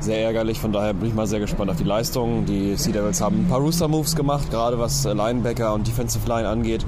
sehr 0.00 0.22
ärgerlich. 0.22 0.60
Von 0.60 0.72
daher 0.72 0.94
bin 0.94 1.08
ich 1.08 1.14
mal 1.14 1.26
sehr 1.26 1.40
gespannt 1.40 1.70
auf 1.70 1.76
die 1.76 1.84
Leistung. 1.84 2.46
Die 2.46 2.76
Sea 2.76 2.92
Devils 2.92 3.20
haben 3.20 3.40
ein 3.40 3.48
paar 3.48 3.60
Rooster 3.60 3.88
Moves 3.88 4.14
gemacht, 4.16 4.50
gerade 4.50 4.78
was 4.78 5.04
äh, 5.04 5.12
Linebacker 5.12 5.74
und 5.74 5.86
Defensive 5.86 6.26
Line 6.28 6.48
angeht. 6.48 6.84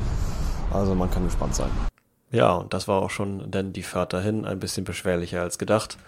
Also 0.73 0.95
man 0.95 1.11
kann 1.11 1.25
gespannt 1.25 1.55
sein. 1.55 1.71
Ja, 2.31 2.53
und 2.53 2.75
das 2.75 2.89
war 2.89 3.03
auch 3.03 3.11
schon 3.11 3.51
denn 3.51 3.73
die 3.73 3.83
Fahrt 3.83 4.13
dahin 4.13 4.45
ein 4.45 4.59
bisschen 4.59 4.85
beschwerlicher 4.85 5.41
als 5.41 5.59
gedacht. 5.59 5.99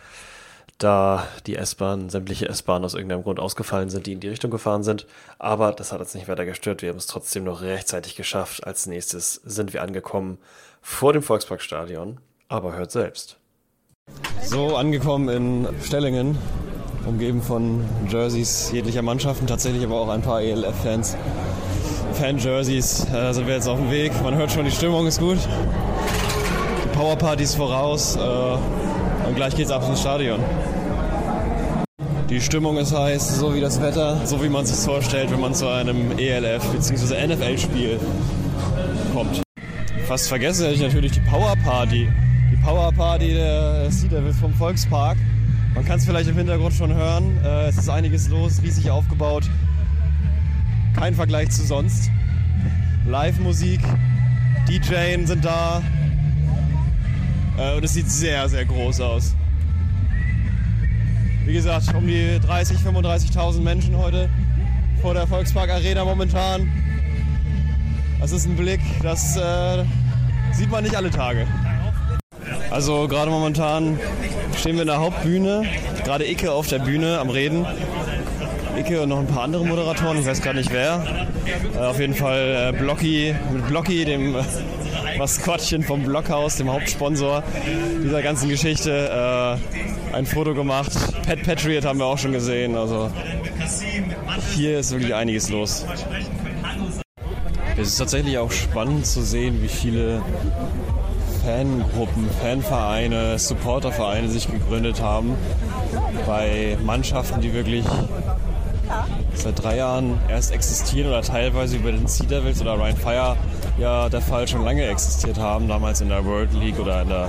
Da 0.81 1.29
die 1.47 1.57
S-Bahn, 1.57 2.09
sämtliche 2.09 2.49
S-Bahnen 2.49 2.87
aus 2.87 2.95
irgendeinem 2.95 3.23
Grund 3.23 3.39
ausgefallen 3.39 3.91
sind, 3.91 4.07
die 4.07 4.15
in 4.15 4.21
die 4.21 4.29
Richtung 4.29 4.51
gefahren 4.51 4.83
sind. 4.83 5.07
Aber 5.39 5.73
das 5.73 5.93
hat 5.93 6.01
uns 6.01 6.15
nicht 6.15 6.27
weiter 6.27 6.47
gestört. 6.47 6.81
Wir 6.81 6.89
haben 6.89 6.97
es 6.97 7.07
trotzdem 7.07 7.45
noch 7.45 7.61
rechtzeitig 7.61 8.17
geschafft. 8.17 8.67
Als 8.67 8.87
nächstes 8.87 9.35
sind 9.45 9.75
wir 9.75 9.83
angekommen 9.83 10.39
vor 10.81 11.13
dem 11.13 11.23
Volksparkstadion. 11.23 12.19
Aber 12.49 12.75
hört 12.75 12.93
selbst. 12.93 13.37
So, 14.43 14.75
angekommen 14.75 15.29
in 15.29 15.69
Stellingen 15.85 16.39
umgeben 17.07 17.43
von 17.43 17.85
Jerseys 18.09 18.71
jeglicher 18.73 19.03
Mannschaften, 19.03 19.47
tatsächlich 19.47 19.85
aber 19.85 20.01
auch 20.01 20.09
ein 20.09 20.23
paar 20.23 20.41
ELF-Fans. 20.41 21.15
Fan-Jerseys 22.15 23.07
äh, 23.13 23.33
sind 23.33 23.47
wir 23.47 23.55
jetzt 23.55 23.69
auf 23.69 23.79
dem 23.79 23.91
Weg. 23.91 24.13
Man 24.23 24.35
hört 24.35 24.51
schon, 24.51 24.65
die 24.65 24.71
Stimmung 24.71 25.07
ist 25.07 25.21
gut. 25.21 25.39
Die 26.85 26.97
Powerparty 26.97 27.45
ist 27.45 27.57
voraus 27.57 28.17
äh, 28.17 28.21
und 29.31 29.37
gleich 29.37 29.55
geht's 29.55 29.71
ab 29.71 29.89
ins 29.89 30.01
Stadion. 30.01 30.41
Die 32.29 32.41
Stimmung 32.41 32.77
ist 32.79 32.93
heiß, 32.93 33.39
so 33.39 33.55
wie 33.55 33.61
das 33.61 33.81
Wetter, 33.81 34.21
so 34.27 34.43
wie 34.43 34.49
man 34.49 34.67
sich 34.67 34.77
vorstellt, 34.77 35.31
wenn 35.31 35.41
man 35.41 35.55
zu 35.55 35.69
einem 35.69 36.19
ELF 36.19 36.65
bzw. 36.73 37.29
NFL-Spiel 37.29 38.01
kommt. 39.15 39.43
Fast 40.07 40.29
vergessen 40.29 40.65
hätte 40.65 40.75
ich 40.75 40.83
natürlich 40.83 41.13
die 41.13 41.21
Powerparty. 41.21 42.09
Die 42.51 42.57
Powerparty 42.57 43.35
der 43.35 43.91
Sea 43.91 44.09
Devils 44.09 44.37
vom 44.39 44.53
Volkspark. 44.53 45.17
Man 45.77 45.85
kann 45.85 45.99
es 45.99 46.05
vielleicht 46.05 46.29
im 46.29 46.37
Hintergrund 46.37 46.75
schon 46.75 46.93
hören. 46.93 47.39
Äh, 47.45 47.69
es 47.69 47.79
ist 47.79 47.89
einiges 47.89 48.29
los, 48.29 48.61
riesig 48.63 48.91
aufgebaut. 48.91 49.49
Kein 50.97 51.15
Vergleich 51.15 51.51
zu 51.51 51.63
sonst. 51.63 52.11
Live-Musik, 53.07 53.81
DJs 54.69 55.29
sind 55.29 55.45
da. 55.45 55.83
Äh, 57.61 57.77
und 57.77 57.85
es 57.85 57.93
sieht 57.93 58.11
sehr, 58.11 58.49
sehr 58.49 58.65
groß 58.65 59.01
aus. 59.01 59.35
Wie 61.45 61.53
gesagt, 61.53 61.95
um 61.95 62.07
die 62.07 62.39
30.000, 62.39 62.85
35.000 62.85 63.61
Menschen 63.61 63.97
heute 63.97 64.29
vor 65.03 65.15
der 65.15 65.27
Volkspark 65.27 65.71
Arena 65.71 66.05
momentan. 66.05 66.71
Das 68.21 68.33
ist 68.33 68.47
ein 68.47 68.57
Blick, 68.57 68.81
das 69.03 69.37
äh, 69.37 69.85
sieht 70.53 70.71
man 70.71 70.85
nicht 70.85 70.95
alle 70.95 71.11
Tage. 71.11 71.47
Also 72.71 73.09
gerade 73.09 73.31
momentan 73.31 73.99
stehen 74.57 74.75
wir 74.77 74.83
in 74.83 74.89
der 74.89 75.01
Hauptbühne, 75.01 75.65
gerade 76.05 76.31
Icke 76.31 76.53
auf 76.53 76.69
der 76.69 76.79
Bühne 76.79 77.19
am 77.19 77.31
Reden. 77.31 77.67
Icke 78.79 79.03
und 79.03 79.09
noch 79.09 79.19
ein 79.19 79.27
paar 79.27 79.45
andere 79.45 79.65
Moderatoren, 79.67 80.19
ich 80.19 80.27
weiß 80.27 80.43
gar 80.43 80.55
nicht 80.55 80.73
wer. 80.73 81.05
Äh, 81.75 81.79
auf 81.79 81.99
jeden 81.99 82.15
Fall 82.15 82.73
äh, 82.75 82.79
Blocky, 82.79 83.35
mit 83.53 83.67
Blocky, 83.67 84.05
dem 84.05 84.37
äh, 84.37 84.43
Maskottchen 85.21 85.83
vom 85.83 86.03
Blockhaus, 86.03 86.57
dem 86.57 86.73
Hauptsponsor 86.73 87.43
dieser 88.03 88.23
ganzen 88.23 88.49
Geschichte, 88.49 89.61
äh, 90.11 90.17
ein 90.17 90.25
Foto 90.25 90.55
gemacht. 90.55 90.91
Pet 91.27 91.43
Patriot 91.43 91.85
haben 91.85 91.99
wir 91.99 92.07
auch 92.07 92.17
schon 92.17 92.33
gesehen. 92.33 92.75
Also 92.75 93.11
hier 94.55 94.79
ist 94.79 94.93
wirklich 94.93 95.15
einiges 95.15 95.51
los. 95.51 95.85
Es 97.77 97.89
ist 97.89 97.99
tatsächlich 97.99 98.39
auch 98.39 98.51
spannend 98.51 99.05
zu 99.05 99.21
sehen, 99.21 99.63
wie 99.63 99.69
viele 99.69 100.23
Fangruppen, 101.45 102.27
Fanvereine, 102.41 103.39
Supportervereine 103.39 104.31
sich 104.31 104.51
gegründet 104.51 105.03
haben. 105.03 105.35
Bei 106.27 106.79
Mannschaften, 106.83 107.43
die 107.43 107.53
wirklich 107.53 107.85
seit 109.43 109.63
drei 109.63 109.77
Jahren 109.77 110.19
erst 110.29 110.53
existieren 110.53 111.09
oder 111.09 111.23
teilweise 111.23 111.77
über 111.77 111.93
den 111.93 112.07
Sea 112.07 112.27
Devils 112.27 112.61
oder 112.61 112.75
Ryan 112.75 112.97
Fire 112.97 113.37
ja 113.79 114.09
der 114.09 114.21
Fall 114.21 114.47
schon 114.47 114.65
lange 114.65 114.85
existiert 114.85 115.39
haben, 115.39 115.69
damals 115.69 116.01
in 116.01 116.09
der 116.09 116.25
World 116.25 116.53
League 116.55 116.79
oder 116.79 117.03
in 117.03 117.09
der 117.09 117.29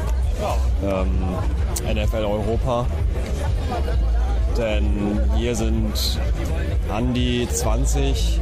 ähm, 0.83 1.95
NFL 1.95 2.25
Europa. 2.25 2.85
Denn 4.57 5.19
hier 5.37 5.55
sind 5.55 6.19
an 6.91 7.13
die 7.13 7.47
20 7.47 8.39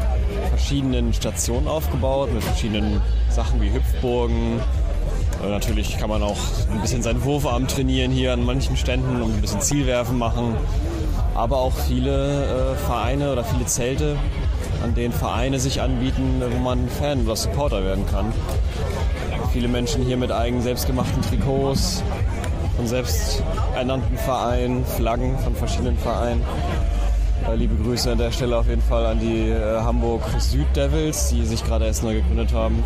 verschiedenen 0.50 1.14
Stationen 1.14 1.68
aufgebaut 1.68 2.34
mit 2.34 2.44
verschiedenen 2.44 3.02
Sachen 3.30 3.62
wie 3.62 3.72
Hüpfburgen, 3.72 4.60
natürlich 5.48 5.98
kann 5.98 6.10
man 6.10 6.22
auch 6.24 6.38
ein 6.72 6.82
bisschen 6.82 7.02
seinen 7.02 7.24
Wurfarm 7.24 7.68
trainieren 7.68 8.12
hier 8.12 8.34
an 8.34 8.44
manchen 8.44 8.76
Ständen 8.76 9.22
und 9.22 9.36
ein 9.36 9.42
bisschen 9.42 9.62
Zielwerfen 9.62 10.18
machen. 10.18 10.56
Aber 11.36 11.58
auch 11.58 11.74
viele 11.74 12.74
äh, 12.74 12.76
Vereine 12.76 13.32
oder 13.32 13.44
viele 13.44 13.66
Zelte, 13.66 14.18
an 14.84 14.96
denen 14.96 15.14
Vereine 15.14 15.60
sich 15.60 15.82
anbieten, 15.82 16.42
wo 16.50 16.58
man 16.60 16.90
Fan 16.90 17.26
oder 17.26 17.36
Supporter 17.36 17.84
werden 17.84 18.06
kann. 18.06 18.34
Viele 19.54 19.68
Menschen 19.68 20.04
hier 20.04 20.18
mit 20.18 20.32
eigenen 20.32 20.62
selbstgemachten 20.62 21.22
Trikots, 21.22 22.04
von 22.76 22.88
selbst 22.88 23.44
ernannten 23.76 24.18
Vereinen, 24.18 24.86
Flaggen 24.86 25.38
von 25.40 25.56
verschiedenen 25.56 25.98
Vereinen. 25.98 26.44
Äh, 27.48 27.56
liebe 27.56 27.76
Grüße 27.76 28.12
an 28.12 28.18
der 28.18 28.32
Stelle 28.32 28.58
auf 28.58 28.68
jeden 28.68 28.82
Fall 28.82 29.06
an 29.06 29.20
die 29.20 29.50
äh, 29.50 29.82
Hamburg 29.82 30.22
Süd 30.40 30.68
Devils, 30.76 31.30
die 31.30 31.46
sich 31.46 31.64
gerade 31.66 31.86
erst 31.86 32.04
neu 32.04 32.16
gegründet 32.16 32.54
haben. 32.54 32.84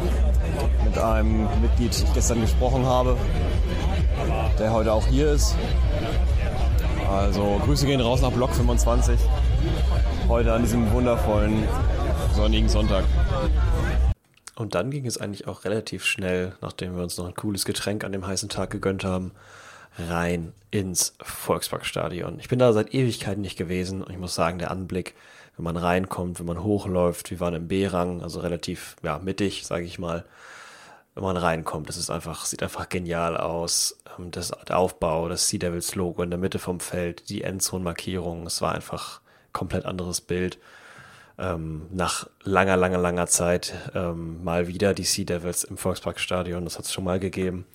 Mit 0.85 0.97
einem 0.97 1.47
Mitglied, 1.61 1.91
ich 1.91 2.13
gestern 2.13 2.41
gesprochen 2.41 2.85
habe, 2.85 3.17
der 4.59 4.71
heute 4.71 4.93
auch 4.93 5.05
hier 5.07 5.31
ist. 5.31 5.55
Also 7.13 7.61
Grüße 7.63 7.85
gehen 7.85 8.01
raus 8.01 8.21
nach 8.21 8.31
Block 8.31 8.49
25. 8.55 9.19
Heute 10.27 10.51
an 10.51 10.63
diesem 10.63 10.91
wundervollen 10.91 11.63
sonnigen 12.33 12.67
Sonntag. 12.67 13.05
Und 14.55 14.73
dann 14.73 14.89
ging 14.89 15.05
es 15.05 15.19
eigentlich 15.19 15.47
auch 15.47 15.63
relativ 15.63 16.05
schnell, 16.05 16.53
nachdem 16.61 16.95
wir 16.95 17.03
uns 17.03 17.19
noch 17.19 17.27
ein 17.27 17.35
cooles 17.35 17.65
Getränk 17.65 18.03
an 18.03 18.13
dem 18.13 18.25
heißen 18.25 18.49
Tag 18.49 18.71
gegönnt 18.71 19.03
haben, 19.03 19.31
rein 20.09 20.53
ins 20.71 21.15
Volksparkstadion. 21.21 22.39
Ich 22.39 22.49
bin 22.49 22.57
da 22.57 22.73
seit 22.73 22.95
Ewigkeiten 22.95 23.41
nicht 23.41 23.57
gewesen 23.59 24.01
und 24.01 24.11
ich 24.11 24.17
muss 24.17 24.33
sagen, 24.33 24.57
der 24.57 24.71
Anblick, 24.71 25.13
wenn 25.55 25.65
man 25.65 25.77
reinkommt, 25.77 26.39
wenn 26.39 26.47
man 26.47 26.63
hochläuft, 26.63 27.29
wir 27.29 27.39
waren 27.39 27.53
im 27.53 27.67
B-Rang, 27.67 28.23
also 28.23 28.39
relativ 28.39 28.95
ja, 29.03 29.19
mittig, 29.19 29.67
sage 29.67 29.85
ich 29.85 29.99
mal. 29.99 30.25
Wenn 31.15 31.23
man 31.23 31.37
reinkommt, 31.37 31.89
das 31.89 31.97
ist 31.97 32.09
einfach, 32.09 32.45
sieht 32.45 32.63
einfach 32.63 32.89
genial 32.89 33.37
aus. 33.37 33.99
Ähm, 34.17 34.31
das, 34.31 34.51
Aufbau, 34.71 35.29
das 35.29 35.47
Sea 35.47 35.59
Devils 35.59 35.95
Logo 35.95 36.23
in 36.23 36.31
der 36.31 36.39
Mitte 36.39 36.59
vom 36.59 36.79
Feld, 36.79 37.29
die 37.29 37.43
Endzone-Markierung, 37.43 38.47
es 38.47 38.61
war 38.61 38.73
einfach 38.73 39.21
komplett 39.51 39.85
anderes 39.85 40.21
Bild. 40.21 40.57
Ähm, 41.37 41.87
nach 41.91 42.27
langer, 42.43 42.77
langer, 42.77 42.99
langer 42.99 43.27
Zeit 43.27 43.73
ähm, 43.95 44.43
mal 44.43 44.67
wieder 44.67 44.93
die 44.93 45.03
Sea 45.03 45.25
Devils 45.25 45.63
im 45.63 45.77
Volksparkstadion. 45.77 46.63
Das 46.63 46.77
hat 46.77 46.85
es 46.85 46.93
schon 46.93 47.03
mal 47.03 47.19
gegeben. 47.19 47.65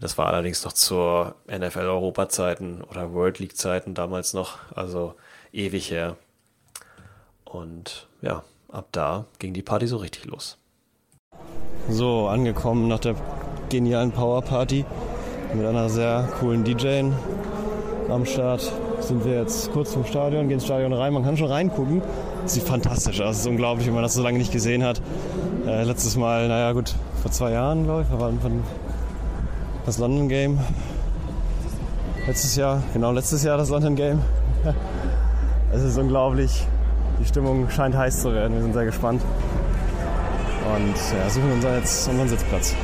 Das 0.00 0.18
war 0.18 0.26
allerdings 0.26 0.64
noch 0.64 0.72
zur 0.72 1.36
NFL-Europa-Zeiten 1.46 2.82
oder 2.82 3.12
World 3.12 3.38
League-Zeiten 3.38 3.94
damals 3.94 4.32
noch, 4.32 4.58
also 4.74 5.14
ewig 5.52 5.90
her. 5.90 6.16
Und 7.44 8.08
ja, 8.20 8.42
ab 8.68 8.88
da 8.92 9.26
ging 9.38 9.54
die 9.54 9.62
Party 9.62 9.86
so 9.86 9.98
richtig 9.98 10.24
los. 10.26 10.58
So, 11.88 12.28
angekommen 12.28 12.88
nach 12.88 12.98
der 12.98 13.14
genialen 13.68 14.10
Power 14.10 14.40
Party 14.40 14.86
mit 15.52 15.66
einer 15.66 15.90
sehr 15.90 16.26
coolen 16.40 16.64
DJ 16.64 17.02
am 18.08 18.24
Start. 18.24 18.72
Sind 19.00 19.22
wir 19.26 19.40
jetzt 19.40 19.70
kurz 19.70 19.92
vom 19.92 20.06
Stadion, 20.06 20.48
gehen 20.48 20.54
ins 20.54 20.64
Stadion 20.64 20.94
rein. 20.94 21.12
Man 21.12 21.24
kann 21.24 21.36
schon 21.36 21.48
reingucken. 21.48 22.00
Sieht 22.46 22.62
fantastisch 22.62 23.20
aus. 23.20 23.36
Es 23.36 23.40
ist 23.42 23.46
unglaublich, 23.46 23.86
wenn 23.86 23.92
man 23.92 24.02
das 24.02 24.14
so 24.14 24.22
lange 24.22 24.38
nicht 24.38 24.50
gesehen 24.50 24.82
hat. 24.82 25.02
Äh, 25.66 25.84
letztes 25.84 26.16
Mal, 26.16 26.48
naja, 26.48 26.72
gut, 26.72 26.94
vor 27.20 27.30
zwei 27.30 27.50
Jahren, 27.52 27.84
glaube 27.84 28.02
ich, 28.02 28.18
war 28.18 28.32
das 29.84 29.98
London 29.98 30.28
Game. 30.28 30.58
Letztes 32.26 32.56
Jahr, 32.56 32.82
genau 32.94 33.12
letztes 33.12 33.42
Jahr 33.44 33.58
das 33.58 33.68
London 33.68 33.94
Game. 33.94 34.20
es 35.72 35.82
ist 35.82 35.98
unglaublich. 35.98 36.66
Die 37.20 37.26
Stimmung 37.26 37.68
scheint 37.68 37.94
heiß 37.94 38.22
zu 38.22 38.32
werden. 38.32 38.54
Wir 38.54 38.62
sind 38.62 38.72
sehr 38.72 38.86
gespannt. 38.86 39.20
Und 40.72 40.94
ja, 41.18 41.28
suchen 41.28 41.52
uns 41.52 41.64
jetzt 41.64 42.08
unseren 42.08 42.28
Sitzplatz. 42.28 42.74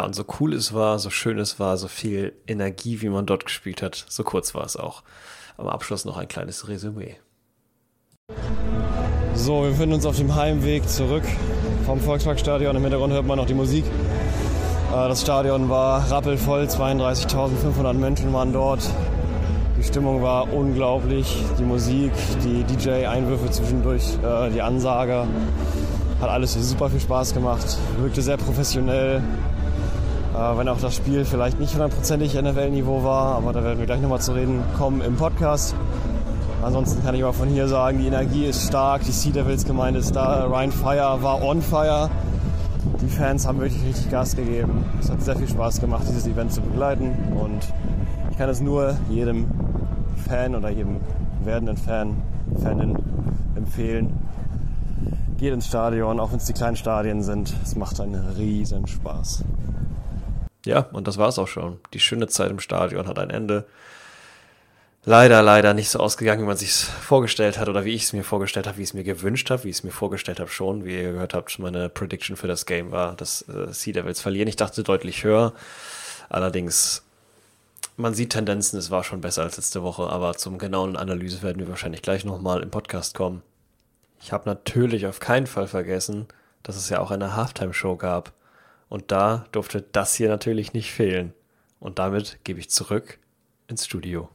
Und 0.00 0.14
so 0.14 0.24
cool 0.40 0.54
es 0.54 0.72
war, 0.72 0.98
so 0.98 1.10
schön 1.10 1.38
es 1.38 1.58
war, 1.58 1.76
so 1.76 1.88
viel 1.88 2.32
Energie, 2.46 3.00
wie 3.00 3.08
man 3.08 3.26
dort 3.26 3.44
gespielt 3.44 3.82
hat, 3.82 4.04
so 4.08 4.24
kurz 4.24 4.54
war 4.54 4.64
es 4.64 4.76
auch. 4.76 5.02
Am 5.56 5.68
Abschluss 5.68 6.04
noch 6.04 6.16
ein 6.16 6.28
kleines 6.28 6.68
Resümee. 6.68 7.16
So, 9.34 9.62
wir 9.62 9.70
befinden 9.70 9.94
uns 9.94 10.06
auf 10.06 10.16
dem 10.16 10.34
Heimweg 10.34 10.88
zurück 10.88 11.24
vom 11.86 12.00
Volksparkstadion. 12.00 12.76
Im 12.76 12.82
Hintergrund 12.82 13.12
hört 13.12 13.26
man 13.26 13.38
noch 13.38 13.46
die 13.46 13.54
Musik. 13.54 13.84
Äh, 13.84 15.08
das 15.08 15.22
Stadion 15.22 15.68
war 15.68 16.10
rappelvoll, 16.10 16.64
32.500 16.64 17.92
Menschen 17.94 18.32
waren 18.32 18.52
dort. 18.52 18.80
Die 19.78 19.84
Stimmung 19.84 20.22
war 20.22 20.52
unglaublich. 20.52 21.36
Die 21.58 21.62
Musik, 21.62 22.12
die 22.42 22.64
DJ-Einwürfe 22.64 23.50
zwischendurch, 23.50 24.18
äh, 24.24 24.50
die 24.50 24.60
Ansage. 24.60 25.26
Hat 26.20 26.30
alles 26.30 26.54
super 26.54 26.90
viel 26.90 27.00
Spaß 27.00 27.32
gemacht. 27.32 27.78
Wirkte 28.00 28.22
sehr 28.22 28.36
professionell. 28.36 29.22
Äh, 30.38 30.56
wenn 30.56 30.68
auch 30.68 30.80
das 30.80 30.94
Spiel 30.94 31.24
vielleicht 31.24 31.58
nicht 31.58 31.72
hundertprozentig 31.72 32.40
NFL-Niveau 32.40 33.02
war, 33.02 33.34
aber 33.34 33.52
da 33.52 33.64
werden 33.64 33.80
wir 33.80 33.86
gleich 33.86 34.00
nochmal 34.00 34.20
zu 34.20 34.32
reden 34.32 34.62
kommen 34.76 35.00
im 35.00 35.16
Podcast. 35.16 35.74
Ansonsten 36.62 37.02
kann 37.02 37.16
ich 37.16 37.22
mal 37.22 37.32
von 37.32 37.48
hier 37.48 37.66
sagen, 37.66 37.98
die 37.98 38.06
Energie 38.06 38.44
ist 38.44 38.68
stark, 38.68 39.02
die 39.02 39.10
Sea 39.10 39.32
Devils 39.32 39.64
Gemeinde 39.64 39.98
ist 39.98 40.14
da, 40.14 40.44
Ryan 40.44 40.70
Fire 40.70 41.18
war 41.22 41.42
on 41.42 41.60
fire. 41.60 42.08
Die 43.02 43.08
Fans 43.08 43.48
haben 43.48 43.58
wirklich 43.58 43.84
richtig 43.84 44.10
Gas 44.10 44.36
gegeben. 44.36 44.84
Es 45.00 45.10
hat 45.10 45.22
sehr 45.22 45.34
viel 45.34 45.48
Spaß 45.48 45.80
gemacht, 45.80 46.04
dieses 46.08 46.26
Event 46.28 46.52
zu 46.52 46.60
begleiten 46.60 47.16
und 47.40 47.66
ich 48.30 48.38
kann 48.38 48.48
es 48.48 48.60
nur 48.60 48.96
jedem 49.10 49.46
Fan 50.28 50.54
oder 50.54 50.70
jedem 50.70 51.00
werdenden 51.42 51.76
Fan, 51.76 52.14
Fanin 52.62 52.96
empfehlen. 53.56 54.12
Geht 55.36 55.52
ins 55.52 55.66
Stadion, 55.66 56.20
auch 56.20 56.30
wenn 56.30 56.38
es 56.38 56.44
die 56.44 56.52
kleinen 56.52 56.76
Stadien 56.76 57.22
sind. 57.24 57.52
Es 57.64 57.74
macht 57.74 58.00
einen 58.00 58.14
riesen 58.36 58.86
Spaß. 58.86 59.44
Ja, 60.64 60.80
und 60.92 61.06
das 61.06 61.18
war 61.18 61.28
es 61.28 61.38
auch 61.38 61.48
schon. 61.48 61.80
Die 61.94 62.00
schöne 62.00 62.26
Zeit 62.28 62.50
im 62.50 62.60
Stadion 62.60 63.06
hat 63.06 63.18
ein 63.18 63.30
Ende. 63.30 63.66
Leider, 65.04 65.42
leider 65.42 65.72
nicht 65.72 65.88
so 65.88 66.00
ausgegangen, 66.00 66.42
wie 66.42 66.46
man 66.46 66.56
sich 66.56 66.72
vorgestellt 66.72 67.58
hat 67.58 67.68
oder 67.68 67.84
wie 67.84 67.94
ich 67.94 68.02
es 68.02 68.12
mir 68.12 68.24
vorgestellt 68.24 68.66
habe, 68.66 68.76
wie 68.76 68.82
ich 68.82 68.90
es 68.90 68.94
mir 68.94 69.04
gewünscht 69.04 69.48
habe, 69.50 69.64
wie 69.64 69.70
ich 69.70 69.76
es 69.76 69.84
mir 69.84 69.90
vorgestellt 69.90 70.40
habe 70.40 70.50
schon. 70.50 70.84
Wie 70.84 70.96
ihr 70.96 71.12
gehört 71.12 71.32
habt, 71.34 71.58
meine 71.58 71.88
Prediction 71.88 72.36
für 72.36 72.48
das 72.48 72.66
Game 72.66 72.90
war, 72.90 73.14
dass 73.14 73.42
äh, 73.48 73.72
Sea 73.72 73.94
Devils 73.94 74.20
verlieren. 74.20 74.48
Ich 74.48 74.56
dachte 74.56 74.82
deutlich 74.82 75.24
höher. 75.24 75.54
Allerdings, 76.28 77.04
man 77.96 78.12
sieht 78.12 78.30
Tendenzen, 78.30 78.78
es 78.78 78.90
war 78.90 79.02
schon 79.02 79.22
besser 79.22 79.44
als 79.44 79.56
letzte 79.56 79.82
Woche, 79.82 80.10
aber 80.10 80.36
zum 80.36 80.58
genauen 80.58 80.96
Analyse 80.96 81.42
werden 81.42 81.60
wir 81.60 81.68
wahrscheinlich 81.68 82.02
gleich 82.02 82.26
nochmal 82.26 82.62
im 82.62 82.70
Podcast 82.70 83.14
kommen. 83.14 83.42
Ich 84.20 84.32
habe 84.32 84.48
natürlich 84.48 85.06
auf 85.06 85.20
keinen 85.20 85.46
Fall 85.46 85.68
vergessen, 85.68 86.26
dass 86.62 86.76
es 86.76 86.90
ja 86.90 87.00
auch 87.00 87.10
eine 87.10 87.34
Halftime-Show 87.34 87.96
gab. 87.96 88.32
Und 88.88 89.12
da 89.12 89.44
durfte 89.52 89.82
das 89.82 90.14
hier 90.14 90.28
natürlich 90.28 90.72
nicht 90.72 90.92
fehlen. 90.92 91.34
Und 91.78 91.98
damit 91.98 92.40
gebe 92.44 92.60
ich 92.60 92.70
zurück 92.70 93.18
ins 93.68 93.84
Studio. 93.84 94.28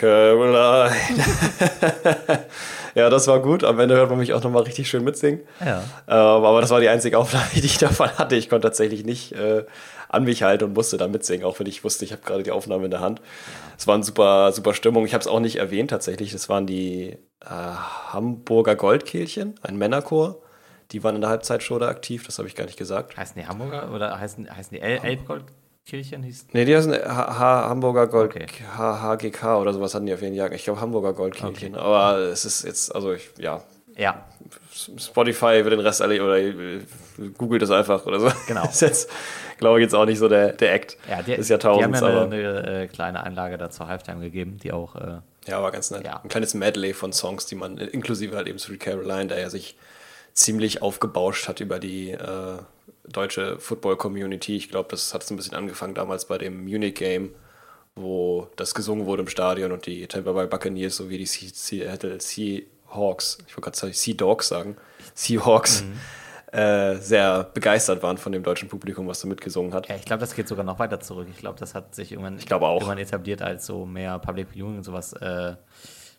Caroline. 0.00 0.90
ja, 2.94 3.10
das 3.10 3.26
war 3.26 3.40
gut. 3.40 3.64
Am 3.64 3.78
Ende 3.78 3.96
hört 3.96 4.08
man 4.08 4.18
mich 4.18 4.32
auch 4.32 4.42
nochmal 4.42 4.62
richtig 4.62 4.88
schön 4.88 5.04
mitsingen. 5.04 5.40
Ja. 5.60 5.82
Ähm, 6.08 6.44
aber 6.44 6.62
das 6.62 6.70
war 6.70 6.80
die 6.80 6.88
einzige 6.88 7.18
Aufnahme, 7.18 7.44
die 7.54 7.66
ich 7.66 7.76
davon 7.76 8.10
hatte. 8.16 8.34
Ich 8.36 8.48
konnte 8.48 8.66
tatsächlich 8.68 9.04
nicht 9.04 9.32
äh, 9.32 9.64
an 10.08 10.24
mich 10.24 10.42
halten 10.42 10.64
und 10.64 10.72
musste 10.74 10.96
da 10.96 11.06
mitsingen, 11.06 11.44
auch 11.44 11.60
wenn 11.60 11.66
ich 11.66 11.84
wusste, 11.84 12.04
ich 12.04 12.12
habe 12.12 12.22
gerade 12.22 12.42
die 12.42 12.50
Aufnahme 12.50 12.86
in 12.86 12.90
der 12.90 13.00
Hand. 13.00 13.20
Es 13.76 13.86
war 13.86 13.94
eine 13.94 14.04
super, 14.04 14.52
super 14.52 14.72
Stimmung. 14.72 15.04
Ich 15.04 15.12
habe 15.12 15.20
es 15.20 15.28
auch 15.28 15.40
nicht 15.40 15.56
erwähnt 15.56 15.90
tatsächlich. 15.90 16.32
Das 16.32 16.48
waren 16.48 16.66
die 16.66 17.18
äh, 17.44 17.48
Hamburger 17.48 18.76
Goldkehlchen, 18.76 19.54
ein 19.62 19.76
Männerchor. 19.76 20.38
Die 20.92 21.04
waren 21.04 21.14
in 21.14 21.20
der 21.20 21.30
Halbzeitshow 21.30 21.78
da 21.78 21.88
aktiv, 21.88 22.26
das 22.26 22.38
habe 22.38 22.48
ich 22.48 22.56
gar 22.56 22.64
nicht 22.64 22.78
gesagt. 22.78 23.16
Heißen 23.16 23.40
die 23.40 23.46
Hamburger 23.46 23.92
oder 23.94 24.18
heißen, 24.18 24.50
heißen 24.50 24.76
die 24.76 24.80
El 24.80 24.98
Elbgoldkirchen? 25.92 26.22
Hieß 26.22 26.46
Nee, 26.52 26.64
die 26.64 26.76
heißen 26.76 26.92
H 26.92 27.38
H 27.38 27.68
Hamburger 27.68 28.06
Gold, 28.06 28.34
Okay. 28.34 28.46
H 28.76 29.00
HGK 29.02 29.60
oder 29.60 29.72
sowas 29.72 29.94
hatten 29.94 30.06
die 30.06 30.14
auf 30.14 30.22
jeden 30.22 30.36
Fall. 30.36 30.52
Ich 30.54 30.64
glaube 30.64 30.80
Hamburger 30.80 31.12
Goldkehlchen. 31.12 31.74
Aber 31.74 32.18
es 32.18 32.44
ist 32.44 32.64
jetzt, 32.64 32.94
also 32.94 33.12
ich, 33.12 33.30
ja, 33.38 33.62
ja, 33.96 34.24
Spotify 34.72 35.64
wird 35.64 35.72
den 35.72 35.80
Rest 35.80 36.00
alle 36.00 36.22
oder 36.22 36.38
äh, 36.38 36.80
googelt 37.36 37.60
das 37.60 37.70
einfach 37.70 38.06
oder 38.06 38.20
so. 38.20 38.30
Genau. 38.46 38.64
ist 38.70 38.80
jetzt, 38.80 39.10
glaube 39.58 39.78
ich, 39.78 39.82
jetzt 39.82 39.94
auch 39.94 40.06
nicht 40.06 40.18
so 40.18 40.28
der, 40.28 40.52
der 40.52 40.72
Act 40.72 40.96
ja 41.08 41.22
die, 41.22 41.36
des 41.36 41.48
die 41.48 41.54
haben 41.54 41.60
Jahrtausends, 41.60 42.00
ja 42.00 42.06
eine, 42.06 42.16
aber 42.16 42.26
eine 42.26 42.82
äh, 42.82 42.86
kleine 42.86 43.22
Einlage 43.22 43.58
da 43.58 43.70
zur 43.70 43.88
Halftime 43.88 44.20
gegeben, 44.20 44.58
die 44.62 44.72
auch 44.72 44.96
äh, 44.96 45.18
ja, 45.46 45.62
war 45.62 45.72
ganz 45.72 45.90
nett. 45.90 46.04
Ja. 46.04 46.20
Ein 46.22 46.28
kleines 46.28 46.54
Medley 46.54 46.94
von 46.94 47.12
Songs, 47.12 47.46
die 47.46 47.56
man 47.56 47.78
inklusive 47.78 48.36
halt 48.36 48.46
eben 48.46 48.58
Sweet 48.58 48.80
Caroline, 48.80 49.26
der 49.26 49.40
ja 49.40 49.50
sich 49.50 49.76
ziemlich 50.32 50.80
aufgebauscht 50.80 51.48
hat 51.48 51.60
über 51.60 51.78
die 51.78 52.12
äh, 52.12 52.58
deutsche 53.12 53.58
Football-Community. 53.58 54.56
Ich 54.56 54.68
glaube, 54.68 54.88
das 54.90 55.14
hat 55.14 55.22
so 55.22 55.34
ein 55.34 55.36
bisschen 55.36 55.54
angefangen 55.54 55.94
damals 55.94 56.24
bei 56.24 56.38
dem 56.38 56.64
Munich-Game, 56.64 57.34
wo 57.94 58.48
das 58.56 58.74
gesungen 58.74 59.06
wurde 59.06 59.22
im 59.22 59.28
Stadion 59.28 59.72
und 59.72 59.86
die 59.86 60.06
Tampa 60.06 60.32
Bay 60.32 60.46
Buccaneers 60.46 60.96
sowie 60.96 61.18
die 61.18 61.26
Seattle 61.26 62.20
Seahawks, 62.20 63.38
ich 63.46 63.56
wollte 63.56 63.62
gerade 63.62 63.76
sagen 63.76 63.92
Sea 63.92 64.14
Dogs 64.14 64.48
sagen, 64.48 64.76
Seahawks, 65.14 65.82
mhm. 65.82 66.58
äh, 66.58 66.96
sehr 66.96 67.44
begeistert 67.44 68.02
waren 68.02 68.18
von 68.18 68.32
dem 68.32 68.42
deutschen 68.42 68.68
Publikum, 68.68 69.06
was 69.06 69.20
da 69.20 69.28
mitgesungen 69.28 69.74
hat. 69.74 69.88
Ja, 69.88 69.96
ich 69.96 70.04
glaube, 70.04 70.20
das 70.20 70.34
geht 70.34 70.48
sogar 70.48 70.64
noch 70.64 70.78
weiter 70.78 71.00
zurück. 71.00 71.28
Ich 71.30 71.38
glaube, 71.38 71.58
das 71.58 71.74
hat 71.74 71.94
sich 71.94 72.12
irgendwann, 72.12 72.38
irgendwann 72.38 72.98
etabliert, 72.98 73.42
als 73.42 73.66
so 73.66 73.84
mehr 73.86 74.18
Public 74.18 74.48
Viewing 74.50 74.78
und 74.78 74.84
sowas 74.84 75.12
äh, 75.14 75.54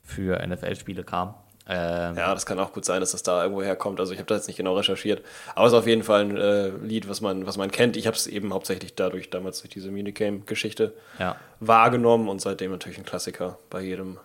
für 0.04 0.46
NFL-Spiele 0.46 1.04
kam. 1.04 1.36
Ähm, 1.68 2.18
ja, 2.18 2.34
das 2.34 2.46
kann 2.46 2.60
auch 2.60 2.74
gut 2.74 2.86
sein, 2.86 3.00
dass 3.02 3.12
das 3.12 3.24
da 3.24 3.44
irgendwo 3.44 3.62
herkommt. 3.62 4.00
Also 4.00 4.14
ich 4.14 4.20
habe 4.20 4.28
da 4.28 4.36
jetzt 4.36 4.48
nicht 4.48 4.58
genau 4.58 4.76
recherchiert. 4.76 5.24
Aber 5.56 5.68
es 5.68 5.74
ist 5.74 5.80
auf 5.80 5.88
jeden 5.88 6.04
Fall 6.04 6.22
ein 6.22 6.38
äh, 6.38 6.70
Lied, 6.70 7.08
was 7.08 7.22
man, 7.22 7.46
was 7.46 7.58
man 7.58 7.72
kennt. 7.72 7.96
Ich 7.98 8.08
habe 8.08 8.18
es 8.18 8.28
eben 8.28 8.54
hauptsächlich 8.54 8.96
dadurch, 8.96 9.30
damals 9.30 9.62
durch 9.62 9.70
diese 9.70 9.92
Minigame-Geschichte 9.92 10.94
ja. 11.20 11.36
wahrgenommen 11.60 12.30
und 12.30 12.42
seitdem 12.42 12.72
natürlich 12.72 12.98
ein 12.98 13.06
Klassiker 13.06 13.60
bei 13.70 13.82
jedem 13.82 14.18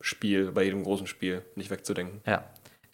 Spiel, 0.00 0.52
bei 0.52 0.64
jedem 0.64 0.84
großen 0.84 1.06
Spiel 1.06 1.42
nicht 1.56 1.70
wegzudenken. 1.70 2.20
Ja. 2.26 2.44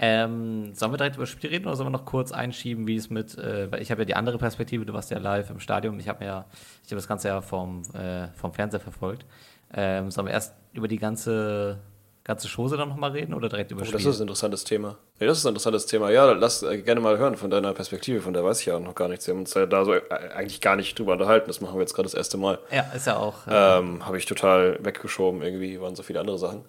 Ähm, 0.00 0.74
sollen 0.74 0.92
wir 0.92 0.96
direkt 0.96 1.16
über 1.16 1.24
das 1.24 1.30
Spiel 1.30 1.50
reden 1.50 1.66
oder 1.66 1.74
sollen 1.74 1.88
wir 1.88 1.98
noch 1.98 2.04
kurz 2.04 2.30
einschieben, 2.30 2.86
wie 2.86 2.94
es 2.94 3.10
mit, 3.10 3.36
äh, 3.36 3.70
weil 3.70 3.82
ich 3.82 3.90
habe 3.90 4.02
ja 4.02 4.04
die 4.04 4.14
andere 4.14 4.38
Perspektive, 4.38 4.86
du 4.86 4.92
warst 4.92 5.10
ja 5.10 5.18
live 5.18 5.50
im 5.50 5.58
Stadion, 5.58 5.98
ich 5.98 6.08
habe 6.08 6.24
ja, 6.24 6.46
ich 6.84 6.90
habe 6.92 6.96
das 6.96 7.08
Ganze 7.08 7.28
ja 7.28 7.40
vom, 7.40 7.82
äh, 7.94 8.28
vom 8.28 8.52
Fernseher 8.52 8.78
verfolgt. 8.78 9.26
Ähm, 9.74 10.12
sollen 10.12 10.28
wir 10.28 10.32
erst 10.32 10.54
über 10.72 10.86
die 10.86 10.98
ganze 10.98 11.80
ganze 12.28 12.46
Chose 12.46 12.76
dann 12.76 12.90
nochmal 12.90 13.12
reden 13.12 13.32
oder 13.32 13.48
direkt 13.48 13.70
über 13.70 13.80
oh, 13.80 13.90
Das 13.90 14.04
ist 14.04 14.18
ein 14.18 14.22
interessantes 14.22 14.62
Thema. 14.62 14.98
Nee, 15.18 15.26
das 15.26 15.38
ist 15.38 15.46
ein 15.46 15.48
interessantes 15.48 15.86
Thema. 15.86 16.10
Ja, 16.10 16.30
lass 16.32 16.62
äh, 16.62 16.76
gerne 16.82 17.00
mal 17.00 17.16
hören 17.16 17.36
von 17.36 17.50
deiner 17.50 17.72
Perspektive, 17.72 18.20
von 18.20 18.34
der 18.34 18.44
weiß 18.44 18.60
ich 18.60 18.66
ja 18.66 18.78
noch 18.78 18.94
gar 18.94 19.08
nichts. 19.08 19.26
Wir 19.26 19.32
haben 19.32 19.40
uns 19.40 19.54
ja 19.54 19.64
da 19.64 19.84
so 19.86 19.94
äh, 19.94 20.02
eigentlich 20.34 20.60
gar 20.60 20.76
nicht 20.76 20.98
drüber 20.98 21.12
unterhalten. 21.12 21.48
Das 21.48 21.62
machen 21.62 21.74
wir 21.76 21.80
jetzt 21.80 21.94
gerade 21.94 22.06
das 22.06 22.12
erste 22.12 22.36
Mal. 22.36 22.58
Ja, 22.70 22.82
ist 22.94 23.06
ja 23.06 23.16
auch. 23.16 23.46
Äh, 23.46 23.78
ähm, 23.78 24.04
Habe 24.04 24.18
ich 24.18 24.26
total 24.26 24.78
weggeschoben. 24.84 25.40
Irgendwie 25.40 25.80
waren 25.80 25.96
so 25.96 26.02
viele 26.02 26.20
andere 26.20 26.38
Sachen. 26.38 26.66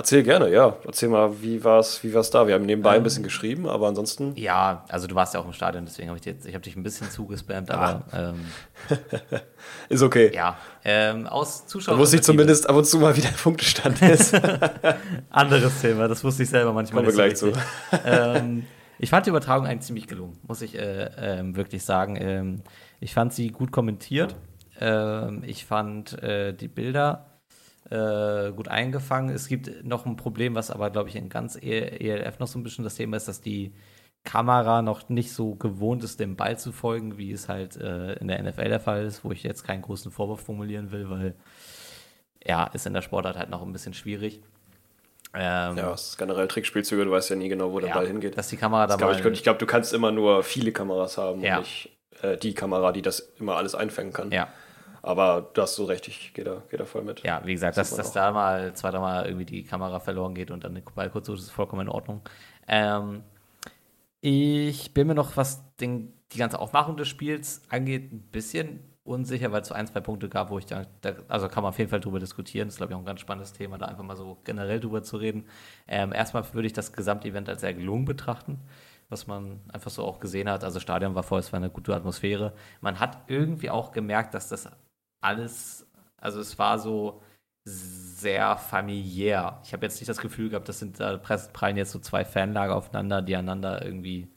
Erzähl 0.00 0.22
gerne, 0.22 0.50
ja. 0.50 0.76
Erzähl 0.86 1.10
mal, 1.10 1.42
wie 1.42 1.62
war 1.62 1.78
es 1.78 2.02
wie 2.02 2.14
war's 2.14 2.30
da? 2.30 2.46
Wir 2.46 2.54
haben 2.54 2.64
nebenbei 2.64 2.94
ähm, 2.94 3.00
ein 3.00 3.02
bisschen 3.02 3.22
geschrieben, 3.22 3.68
aber 3.68 3.86
ansonsten. 3.86 4.32
Ja, 4.34 4.86
also 4.88 5.06
du 5.06 5.14
warst 5.14 5.34
ja 5.34 5.40
auch 5.40 5.44
im 5.44 5.52
Stadion, 5.52 5.84
deswegen 5.84 6.08
habe 6.08 6.18
ich, 6.18 6.24
jetzt, 6.24 6.46
ich 6.46 6.54
hab 6.54 6.62
dich 6.62 6.74
ein 6.74 6.82
bisschen 6.82 7.10
zugespammt, 7.10 7.70
aber. 7.70 8.02
Ah. 8.10 8.30
Ähm, 8.30 8.40
ist 9.90 10.00
okay. 10.02 10.32
Ja, 10.34 10.56
ähm, 10.86 11.26
aus 11.26 11.66
Zuschauern. 11.66 11.98
Da 11.98 12.02
wusste 12.02 12.16
ich 12.16 12.22
zumindest 12.22 12.66
ab 12.66 12.76
und 12.76 12.86
zu 12.86 12.98
mal, 12.98 13.14
wie 13.14 13.20
der 13.20 13.28
Punktestand 13.28 14.00
ist. 14.00 14.34
Anderes 15.28 15.82
Thema, 15.82 16.08
das 16.08 16.24
wusste 16.24 16.44
ich 16.44 16.48
selber 16.48 16.72
manchmal. 16.72 17.02
Kommen 17.02 17.14
wir 17.14 17.22
gleich 17.22 17.36
zu. 17.36 17.52
ähm, 18.06 18.64
ich 18.98 19.10
fand 19.10 19.26
die 19.26 19.30
Übertragung 19.30 19.66
eigentlich 19.66 19.82
ziemlich 19.86 20.06
gelungen, 20.06 20.38
muss 20.48 20.62
ich 20.62 20.78
äh, 20.78 21.10
ähm, 21.18 21.56
wirklich 21.56 21.84
sagen. 21.84 22.16
Ähm, 22.18 22.62
ich 23.00 23.12
fand 23.12 23.34
sie 23.34 23.48
gut 23.48 23.70
kommentiert. 23.70 24.34
Ähm, 24.80 25.42
ich 25.46 25.66
fand 25.66 26.22
äh, 26.22 26.54
die 26.54 26.68
Bilder 26.68 27.29
äh, 27.90 28.52
gut 28.52 28.68
eingefangen. 28.68 29.34
Es 29.34 29.48
gibt 29.48 29.84
noch 29.84 30.06
ein 30.06 30.16
Problem, 30.16 30.54
was 30.54 30.70
aber, 30.70 30.90
glaube 30.90 31.08
ich, 31.08 31.16
in 31.16 31.28
ganz 31.28 31.56
ELF 31.60 32.38
noch 32.38 32.46
so 32.46 32.58
ein 32.58 32.62
bisschen 32.62 32.84
das 32.84 32.94
Thema 32.94 33.16
ist, 33.16 33.28
dass 33.28 33.40
die 33.40 33.72
Kamera 34.24 34.82
noch 34.82 35.08
nicht 35.08 35.32
so 35.32 35.54
gewohnt 35.54 36.04
ist, 36.04 36.20
dem 36.20 36.36
Ball 36.36 36.58
zu 36.58 36.72
folgen, 36.72 37.18
wie 37.18 37.32
es 37.32 37.48
halt 37.48 37.76
äh, 37.76 38.14
in 38.14 38.28
der 38.28 38.42
NFL 38.42 38.68
der 38.68 38.80
Fall 38.80 39.04
ist, 39.04 39.24
wo 39.24 39.32
ich 39.32 39.42
jetzt 39.42 39.64
keinen 39.64 39.82
großen 39.82 40.12
Vorwurf 40.12 40.40
formulieren 40.40 40.92
will, 40.92 41.08
weil 41.10 41.34
ja, 42.44 42.64
ist 42.64 42.86
in 42.86 42.94
der 42.94 43.02
Sportart 43.02 43.36
halt 43.36 43.50
noch 43.50 43.62
ein 43.62 43.72
bisschen 43.72 43.94
schwierig. 43.94 44.40
Ähm, 45.32 45.76
ja, 45.76 45.92
es 45.92 46.10
ist 46.10 46.18
generell 46.18 46.48
Trickspielzüge, 46.48 47.04
du 47.04 47.10
weißt 47.10 47.30
ja 47.30 47.36
nie 47.36 47.48
genau, 47.48 47.72
wo 47.72 47.80
der 47.80 47.90
ja, 47.90 47.94
Ball 47.94 48.06
hingeht. 48.06 48.36
Dass 48.36 48.48
die 48.48 48.56
Kamera 48.56 48.86
da 48.86 48.96
glaub, 48.96 49.12
Ich, 49.12 49.24
ich 49.24 49.42
glaube, 49.42 49.58
du 49.58 49.66
kannst 49.66 49.92
immer 49.92 50.10
nur 50.10 50.42
viele 50.42 50.72
Kameras 50.72 51.18
haben 51.18 51.40
ja. 51.40 51.56
und 51.56 51.62
nicht 51.62 51.90
äh, 52.22 52.36
die 52.36 52.54
Kamera, 52.54 52.92
die 52.92 53.02
das 53.02 53.20
immer 53.38 53.56
alles 53.56 53.74
einfangen 53.74 54.12
kann. 54.12 54.32
Ja. 54.32 54.48
Aber 55.02 55.50
du 55.54 55.62
hast 55.62 55.76
so 55.76 55.84
recht, 55.84 56.06
ich 56.08 56.34
gehe 56.34 56.44
da, 56.44 56.62
geh 56.70 56.76
da 56.76 56.84
voll 56.84 57.02
mit. 57.02 57.22
Ja, 57.22 57.40
wie 57.44 57.52
gesagt, 57.52 57.76
das 57.76 57.90
dass, 57.90 57.96
dass 57.96 58.12
da 58.12 58.32
mal 58.32 58.74
zwei, 58.74 58.90
dreimal 58.90 59.26
irgendwie 59.26 59.46
die 59.46 59.64
Kamera 59.64 60.00
verloren 60.00 60.34
geht 60.34 60.50
und 60.50 60.64
dann 60.64 60.74
der 60.74 60.82
Ball 60.82 61.10
kurz 61.10 61.28
ist, 61.28 61.40
ist 61.40 61.50
vollkommen 61.50 61.82
in 61.82 61.88
Ordnung. 61.88 62.20
Ähm, 62.68 63.22
ich 64.20 64.92
bin 64.92 65.06
mir 65.06 65.14
noch, 65.14 65.36
was 65.36 65.76
den, 65.76 66.12
die 66.32 66.38
ganze 66.38 66.58
Aufmachung 66.58 66.96
des 66.96 67.08
Spiels 67.08 67.62
angeht, 67.70 68.12
ein 68.12 68.20
bisschen 68.20 68.80
unsicher, 69.02 69.50
weil 69.50 69.62
es 69.62 69.68
so 69.68 69.74
ein, 69.74 69.86
zwei 69.86 70.00
Punkte 70.00 70.28
gab, 70.28 70.50
wo 70.50 70.58
ich 70.58 70.66
da, 70.66 70.86
da, 71.00 71.14
also 71.28 71.48
kann 71.48 71.62
man 71.62 71.70
auf 71.70 71.78
jeden 71.78 71.90
Fall 71.90 72.00
drüber 72.00 72.20
diskutieren. 72.20 72.68
Das 72.68 72.74
ist, 72.74 72.78
glaube 72.78 72.92
ich, 72.92 72.96
auch 72.96 73.00
ein 73.00 73.06
ganz 73.06 73.20
spannendes 73.20 73.52
Thema, 73.52 73.78
da 73.78 73.86
einfach 73.86 74.04
mal 74.04 74.16
so 74.16 74.38
generell 74.44 74.78
drüber 74.80 75.02
zu 75.02 75.16
reden. 75.16 75.46
Ähm, 75.88 76.12
erstmal 76.12 76.44
würde 76.52 76.66
ich 76.66 76.72
das 76.72 76.92
Gesamtevent 76.92 77.48
als 77.48 77.62
sehr 77.62 77.74
gelungen 77.74 78.04
betrachten, 78.04 78.60
was 79.08 79.26
man 79.26 79.60
einfach 79.72 79.90
so 79.90 80.04
auch 80.04 80.20
gesehen 80.20 80.48
hat. 80.48 80.64
Also 80.64 80.80
Stadion 80.80 81.14
war 81.14 81.22
voll, 81.22 81.40
es 81.40 81.52
war 81.52 81.58
eine 81.58 81.70
gute 81.70 81.94
Atmosphäre. 81.94 82.52
Man 82.80 83.00
hat 83.00 83.22
irgendwie 83.26 83.70
auch 83.70 83.90
gemerkt, 83.92 84.34
dass 84.34 84.48
das 84.48 84.68
alles, 85.20 85.86
also 86.16 86.40
es 86.40 86.58
war 86.58 86.78
so 86.78 87.22
sehr 87.64 88.56
familiär. 88.56 89.60
Ich 89.64 89.72
habe 89.72 89.84
jetzt 89.86 90.00
nicht 90.00 90.08
das 90.08 90.18
Gefühl 90.18 90.50
gehabt, 90.50 90.68
das 90.68 90.78
sind 90.78 90.98
da 91.00 91.16
prallen 91.18 91.76
jetzt 91.76 91.92
so 91.92 91.98
zwei 91.98 92.24
Fanlager 92.24 92.76
aufeinander, 92.76 93.22
die 93.22 93.36
einander 93.36 93.84
irgendwie, 93.84 94.28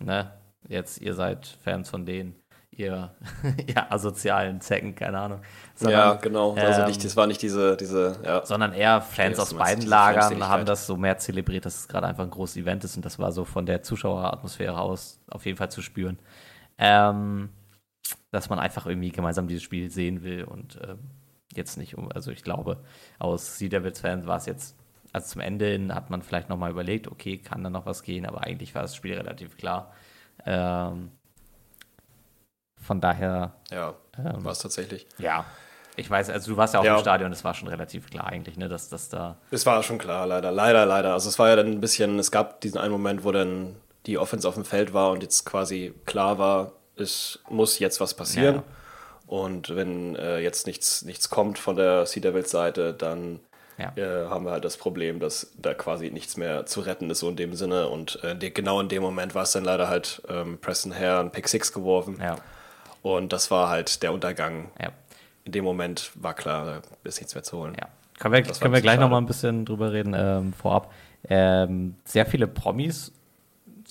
ne, 0.00 0.32
jetzt 0.68 1.00
ihr 1.00 1.14
seid 1.14 1.46
Fans 1.62 1.90
von 1.90 2.06
denen, 2.06 2.34
ihr 2.70 3.14
ja, 3.74 3.86
asozialen 3.90 4.60
Zecken, 4.60 4.94
keine 4.94 5.18
Ahnung. 5.18 5.40
Sondern, 5.74 5.98
ja, 5.98 6.14
genau. 6.14 6.54
Also 6.54 6.82
ähm, 6.82 6.88
nicht, 6.88 7.04
das 7.04 7.16
war 7.16 7.26
nicht 7.26 7.42
diese, 7.42 7.76
diese, 7.76 8.18
ja. 8.24 8.44
Sondern 8.44 8.72
eher 8.72 9.00
Fans 9.02 9.38
aus 9.38 9.54
beiden 9.54 9.86
Lagern 9.86 10.48
haben 10.48 10.64
das 10.64 10.86
so 10.86 10.96
mehr 10.96 11.18
zelebriert, 11.18 11.66
dass 11.66 11.80
es 11.80 11.88
gerade 11.88 12.06
einfach 12.06 12.24
ein 12.24 12.30
großes 12.30 12.56
Event 12.56 12.84
ist 12.84 12.96
und 12.96 13.04
das 13.04 13.18
war 13.18 13.32
so 13.32 13.44
von 13.44 13.66
der 13.66 13.82
Zuschaueratmosphäre 13.82 14.78
aus 14.78 15.20
auf 15.30 15.44
jeden 15.44 15.58
Fall 15.58 15.70
zu 15.70 15.82
spüren. 15.82 16.18
Ähm, 16.78 17.50
dass 18.32 18.48
man 18.48 18.58
einfach 18.58 18.86
irgendwie 18.86 19.12
gemeinsam 19.12 19.46
dieses 19.46 19.62
Spiel 19.62 19.90
sehen 19.90 20.24
will 20.24 20.42
und 20.44 20.80
ähm, 20.82 20.98
jetzt 21.54 21.76
nicht, 21.76 21.96
also 22.14 22.30
ich 22.30 22.42
glaube, 22.42 22.82
aus 23.18 23.58
Sea 23.58 23.68
Devils-Fans 23.68 24.26
war 24.26 24.38
es 24.38 24.46
jetzt, 24.46 24.76
also 25.12 25.28
zum 25.28 25.42
Ende 25.42 25.66
hin 25.66 25.94
hat 25.94 26.10
man 26.10 26.22
vielleicht 26.22 26.48
nochmal 26.48 26.70
überlegt, 26.70 27.06
okay, 27.08 27.38
kann 27.38 27.62
da 27.62 27.70
noch 27.70 27.86
was 27.86 28.02
gehen, 28.02 28.26
aber 28.26 28.42
eigentlich 28.42 28.74
war 28.74 28.82
das 28.82 28.96
Spiel 28.96 29.14
relativ 29.14 29.56
klar. 29.58 29.92
Ähm, 30.46 31.12
von 32.80 33.00
daher. 33.00 33.54
Ja, 33.70 33.94
ähm, 34.18 34.44
war 34.44 34.52
es 34.52 34.58
tatsächlich. 34.58 35.06
Ja. 35.18 35.44
Ich 35.96 36.08
weiß, 36.08 36.30
also 36.30 36.52
du 36.52 36.56
warst 36.56 36.72
ja 36.72 36.80
auch 36.80 36.84
ja. 36.84 36.94
im 36.94 37.00
Stadion, 37.00 37.30
es 37.32 37.44
war 37.44 37.52
schon 37.52 37.68
relativ 37.68 38.08
klar 38.08 38.26
eigentlich, 38.26 38.56
ne, 38.56 38.68
dass 38.68 38.88
das 38.88 39.10
da. 39.10 39.36
Es 39.50 39.66
war 39.66 39.82
schon 39.82 39.98
klar, 39.98 40.26
leider, 40.26 40.50
leider, 40.50 40.86
leider. 40.86 41.12
Also 41.12 41.28
es 41.28 41.38
war 41.38 41.50
ja 41.50 41.56
dann 41.56 41.66
ein 41.66 41.80
bisschen, 41.82 42.18
es 42.18 42.30
gab 42.30 42.62
diesen 42.62 42.78
einen 42.78 42.92
Moment, 42.92 43.24
wo 43.24 43.30
dann 43.30 43.76
die 44.06 44.16
Offense 44.16 44.48
auf 44.48 44.54
dem 44.54 44.64
Feld 44.64 44.94
war 44.94 45.10
und 45.10 45.22
jetzt 45.22 45.44
quasi 45.44 45.92
klar 46.06 46.38
war, 46.38 46.72
es 46.96 47.38
muss 47.48 47.78
jetzt 47.78 48.00
was 48.00 48.14
passieren. 48.14 48.56
Ja. 48.56 48.62
Und 49.26 49.74
wenn 49.74 50.14
äh, 50.16 50.40
jetzt 50.40 50.66
nichts, 50.66 51.02
nichts 51.02 51.30
kommt 51.30 51.58
von 51.58 51.76
der 51.76 52.06
Sea 52.06 52.20
Devils 52.20 52.50
Seite, 52.50 52.92
dann 52.92 53.40
ja. 53.78 53.92
äh, 53.96 54.28
haben 54.28 54.44
wir 54.44 54.52
halt 54.52 54.64
das 54.64 54.76
Problem, 54.76 55.20
dass 55.20 55.52
da 55.56 55.74
quasi 55.74 56.10
nichts 56.10 56.36
mehr 56.36 56.66
zu 56.66 56.80
retten 56.80 57.08
ist, 57.10 57.20
so 57.20 57.28
in 57.28 57.36
dem 57.36 57.54
Sinne. 57.54 57.88
Und 57.88 58.22
äh, 58.22 58.50
genau 58.50 58.80
in 58.80 58.88
dem 58.88 59.02
Moment 59.02 59.34
war 59.34 59.44
es 59.44 59.52
dann 59.52 59.64
leider 59.64 59.88
halt 59.88 60.22
ähm, 60.28 60.58
Preston 60.58 60.94
Hare 60.94 61.20
ein 61.20 61.30
Pick 61.30 61.48
6 61.48 61.72
geworfen. 61.72 62.18
Ja. 62.20 62.36
Und 63.00 63.32
das 63.32 63.50
war 63.50 63.68
halt 63.68 64.02
der 64.02 64.12
Untergang. 64.12 64.70
In 65.44 65.52
dem 65.52 65.64
Moment 65.64 66.12
war 66.14 66.34
klar, 66.34 66.66
da 66.66 67.08
ist 67.08 67.18
nichts 67.18 67.34
mehr 67.34 67.42
zu 67.42 67.58
holen. 67.58 67.76
Können 68.18 68.34
wir, 68.34 68.42
können 68.42 68.74
wir 68.74 68.80
gleich 68.80 69.00
nochmal 69.00 69.20
ein 69.20 69.26
bisschen 69.26 69.64
drüber 69.64 69.92
reden 69.92 70.14
ähm, 70.16 70.52
vorab. 70.52 70.92
Ähm, 71.28 71.96
sehr 72.04 72.26
viele 72.26 72.46
Promis 72.46 73.12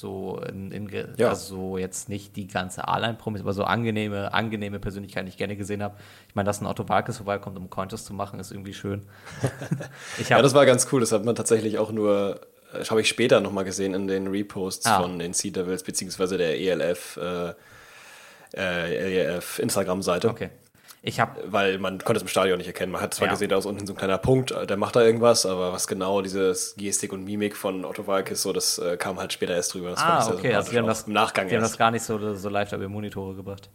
so 0.02 0.42
in, 0.50 0.72
in 0.72 0.90
ja. 1.16 1.30
also 1.30 1.78
jetzt 1.78 2.10
nicht 2.10 2.36
die 2.36 2.48
ganze 2.48 2.88
A-Line-Promis, 2.88 3.42
aber 3.42 3.54
so 3.54 3.64
angenehme, 3.64 4.34
angenehme 4.34 4.80
Persönlichkeiten, 4.80 5.28
die 5.28 5.30
ich 5.32 5.38
gerne 5.38 5.56
gesehen 5.56 5.82
habe. 5.82 5.96
Ich 6.28 6.36
meine, 6.36 6.48
dass 6.48 6.60
ein 6.60 6.66
Otto 6.66 6.90
Walkes 6.90 7.18
vorbeikommt, 7.18 7.58
um 7.58 7.70
Contest 7.70 8.06
zu 8.06 8.14
machen, 8.14 8.40
ist 8.40 8.52
irgendwie 8.52 8.74
schön. 8.74 9.04
ja, 10.30 10.42
das 10.42 10.54
war 10.54 10.66
ganz 10.66 10.88
cool. 10.92 11.00
Das 11.00 11.12
hat 11.12 11.24
man 11.24 11.36
tatsächlich 11.36 11.78
auch 11.78 11.92
nur, 11.92 12.42
das 12.74 12.92
habe 12.92 13.00
ich 13.00 13.08
später 13.08 13.40
nochmal 13.40 13.64
gesehen 13.64 13.94
in 13.94 14.08
den 14.08 14.28
Reposts 14.28 14.88
ah. 14.88 15.02
von 15.02 15.20
den 15.20 15.34
Sea 15.34 15.52
Devils, 15.52 15.84
beziehungsweise 15.84 16.38
der 16.38 16.60
ELF, 16.60 17.18
äh, 17.18 17.54
äh, 18.54 19.24
ELF 19.24 19.60
Instagram-Seite. 19.60 20.30
Okay. 20.30 20.50
Ich 21.04 21.20
habe, 21.20 21.42
weil 21.48 21.80
man 21.80 21.98
konnte 21.98 22.18
es 22.18 22.22
im 22.22 22.28
Stadion 22.28 22.60
nicht 22.60 22.68
erkennen. 22.68 22.92
Man 22.92 23.02
hat 23.02 23.16
zwar 23.16 23.28
ja. 23.28 23.34
gesehen, 23.34 23.50
da 23.50 23.58
ist 23.58 23.66
unten 23.66 23.88
so 23.88 23.94
ein 23.94 23.98
kleiner 23.98 24.20
Punkt, 24.20 24.54
der 24.70 24.78
macht 24.78 24.96
da 24.96 25.02
irgendwas, 25.02 25.48
aber 25.48 25.74
was 25.74 25.88
genau 25.88 26.22
dieses 26.22 26.76
Gestik 26.76 27.12
und 27.12 27.24
Mimik 27.24 27.58
von 27.58 27.86
Otto 27.86 28.06
Walkes, 28.06 28.44
so 28.44 28.54
das 28.54 28.78
äh, 28.78 28.98
kam 28.98 29.18
halt 29.18 29.34
später 29.34 29.56
erst 29.56 29.74
drüber. 29.74 29.90
Das 29.90 30.00
ah, 30.00 30.32
okay, 30.32 30.54
also 30.54 30.72
die 30.72 30.78
haben 30.78 30.86
das 30.86 31.04
im 31.04 31.14
Nachgang 31.14 31.48
die 31.48 31.56
haben 31.56 31.62
das 31.64 31.78
gar 31.78 31.90
nicht 31.90 32.04
so, 32.04 32.36
so 32.36 32.50
live 32.50 32.72
über 32.72 32.88
Monitore 32.88 33.34
gebracht. 33.34 33.70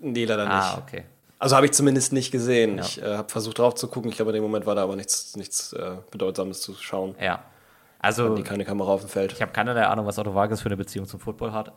Nee, 0.00 0.24
leider 0.24 0.44
nicht. 0.44 0.54
Ah, 0.54 0.82
okay. 0.86 1.04
Also 1.40 1.56
habe 1.56 1.66
ich 1.66 1.72
zumindest 1.72 2.12
nicht 2.12 2.30
gesehen. 2.30 2.78
Ja. 2.78 2.84
Ich 2.84 3.02
äh, 3.02 3.16
habe 3.16 3.28
versucht 3.28 3.58
drauf 3.58 3.74
zu 3.74 3.88
gucken. 3.88 4.10
Ich 4.10 4.16
glaube, 4.16 4.30
in 4.30 4.36
dem 4.36 4.44
Moment 4.44 4.64
war 4.64 4.76
da 4.76 4.84
aber 4.84 4.94
nichts, 4.94 5.34
nichts 5.34 5.72
äh, 5.72 5.96
Bedeutsames 6.12 6.60
zu 6.60 6.74
schauen. 6.74 7.16
Ja. 7.20 7.42
Also. 7.98 8.36
die 8.36 8.44
keine 8.44 8.64
Kamera 8.64 8.92
auf 8.92 9.00
dem 9.00 9.08
Feld. 9.08 9.32
Ich 9.32 9.42
habe 9.42 9.50
keine 9.50 9.88
Ahnung, 9.88 10.06
was 10.06 10.18
Otto 10.18 10.32
Walkes 10.32 10.60
für 10.60 10.66
eine 10.66 10.76
Beziehung 10.76 11.06
zum 11.06 11.18
Football 11.18 11.52
hat. 11.52 11.72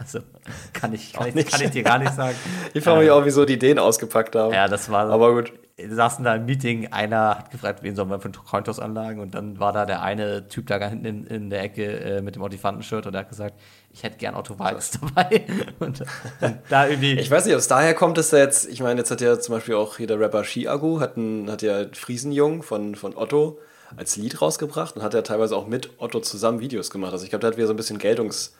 Also 0.00 0.20
kann 0.72 0.92
ich, 0.92 1.12
kann 1.12 1.28
ich, 1.28 1.34
nicht. 1.34 1.50
kann 1.52 1.60
ich 1.62 1.70
dir 1.70 1.82
gar 1.82 1.98
nicht 1.98 2.14
sagen. 2.14 2.34
Ich 2.74 2.82
frage 2.82 3.00
mich 3.00 3.08
Äh, 3.08 3.12
auch, 3.12 3.24
wieso 3.24 3.44
die 3.44 3.58
den 3.58 3.78
ausgepackt 3.78 4.34
haben. 4.34 4.52
Ja, 4.54 4.66
das 4.66 4.90
war. 4.90 5.08
Aber 5.10 5.34
gut. 5.34 5.52
Wir 5.76 5.94
saßen 5.94 6.22
da 6.26 6.34
im 6.34 6.44
Meeting, 6.44 6.92
einer 6.92 7.38
hat 7.38 7.50
gefragt, 7.50 7.82
wen 7.82 7.96
sollen 7.96 8.10
wir 8.10 8.20
für 8.20 8.26
einen 8.26 8.34
Cointos 8.34 8.78
anlagen 8.78 9.18
und 9.18 9.34
dann 9.34 9.58
war 9.58 9.72
da 9.72 9.86
der 9.86 10.02
eine 10.02 10.46
Typ 10.46 10.66
da 10.66 10.76
hinten 10.76 11.06
in, 11.06 11.26
in 11.26 11.48
der 11.48 11.62
Ecke 11.62 12.00
äh, 12.00 12.20
mit 12.20 12.34
dem 12.34 12.42
Ottifanten-Shirt 12.42 13.06
und 13.06 13.12
der 13.14 13.22
hat 13.22 13.30
gesagt, 13.30 13.54
ich 13.90 14.02
hätte 14.02 14.18
gern 14.18 14.34
Otto 14.34 14.58
Walkes 14.58 14.90
dabei. 15.00 15.46
Und, 15.78 16.02
und 16.42 16.58
da 16.68 16.86
irgendwie. 16.86 17.14
Ich 17.18 17.30
weiß 17.30 17.46
nicht, 17.46 17.54
ob 17.54 17.60
es 17.60 17.66
daher 17.68 17.94
kommt, 17.94 18.18
dass 18.18 18.30
er 18.32 18.40
jetzt, 18.40 18.68
ich 18.68 18.82
meine, 18.82 19.00
jetzt 19.00 19.10
hat 19.10 19.22
ja 19.22 19.40
zum 19.40 19.54
Beispiel 19.54 19.74
auch 19.74 19.96
hier 19.96 20.06
der 20.06 20.20
Rapper 20.20 20.44
Ski-Agu, 20.44 21.00
hat, 21.00 21.14
hat 21.48 21.62
ja 21.62 21.86
Friesenjung 21.94 22.62
von, 22.62 22.94
von 22.94 23.16
Otto 23.16 23.58
als 23.96 24.16
Lied 24.16 24.40
rausgebracht 24.42 24.96
und 24.96 25.02
hat 25.02 25.14
ja 25.14 25.22
teilweise 25.22 25.56
auch 25.56 25.66
mit 25.66 25.90
Otto 25.98 26.20
zusammen 26.20 26.60
Videos 26.60 26.90
gemacht. 26.90 27.12
Also 27.12 27.24
ich 27.24 27.30
glaube, 27.30 27.40
der 27.40 27.50
hat 27.52 27.56
wieder 27.56 27.66
so 27.66 27.72
ein 27.72 27.76
bisschen 27.76 27.98
Geltungs-, 27.98 28.50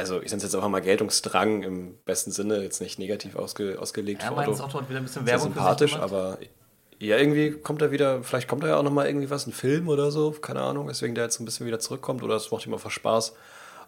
also 0.00 0.16
ich 0.16 0.30
nenne 0.30 0.38
es 0.38 0.42
jetzt 0.42 0.54
einfach 0.54 0.68
mal 0.68 0.80
Geltungsdrang 0.80 1.62
im 1.62 1.94
besten 2.04 2.32
Sinne, 2.32 2.62
jetzt 2.62 2.80
nicht 2.80 2.98
negativ 2.98 3.36
ausge, 3.36 3.78
ausgelegt 3.78 4.22
ja, 4.22 4.32
Otto. 4.32 4.52
Otto 4.52 4.80
hat 4.80 4.88
wieder 4.88 4.98
ein 4.98 5.04
bisschen 5.04 5.24
Sehr 5.24 5.34
Werbung 5.34 5.48
sich 5.48 5.54
sympathisch, 5.54 5.96
aber 5.96 6.38
ja, 6.98 7.16
irgendwie 7.16 7.52
kommt 7.52 7.80
er 7.80 7.92
wieder, 7.92 8.22
vielleicht 8.22 8.48
kommt 8.48 8.62
da 8.62 8.68
ja 8.68 8.76
auch 8.76 8.82
nochmal 8.82 9.06
irgendwie 9.06 9.30
was, 9.30 9.46
ein 9.46 9.52
Film 9.52 9.88
oder 9.88 10.10
so, 10.10 10.32
keine 10.32 10.60
Ahnung, 10.60 10.88
weswegen 10.88 11.14
der 11.14 11.24
jetzt 11.24 11.40
ein 11.40 11.44
bisschen 11.44 11.66
wieder 11.66 11.78
zurückkommt 11.78 12.22
oder 12.22 12.36
es 12.36 12.50
macht 12.50 12.66
ihm 12.66 12.74
einfach 12.74 12.90
Spaß. 12.90 13.34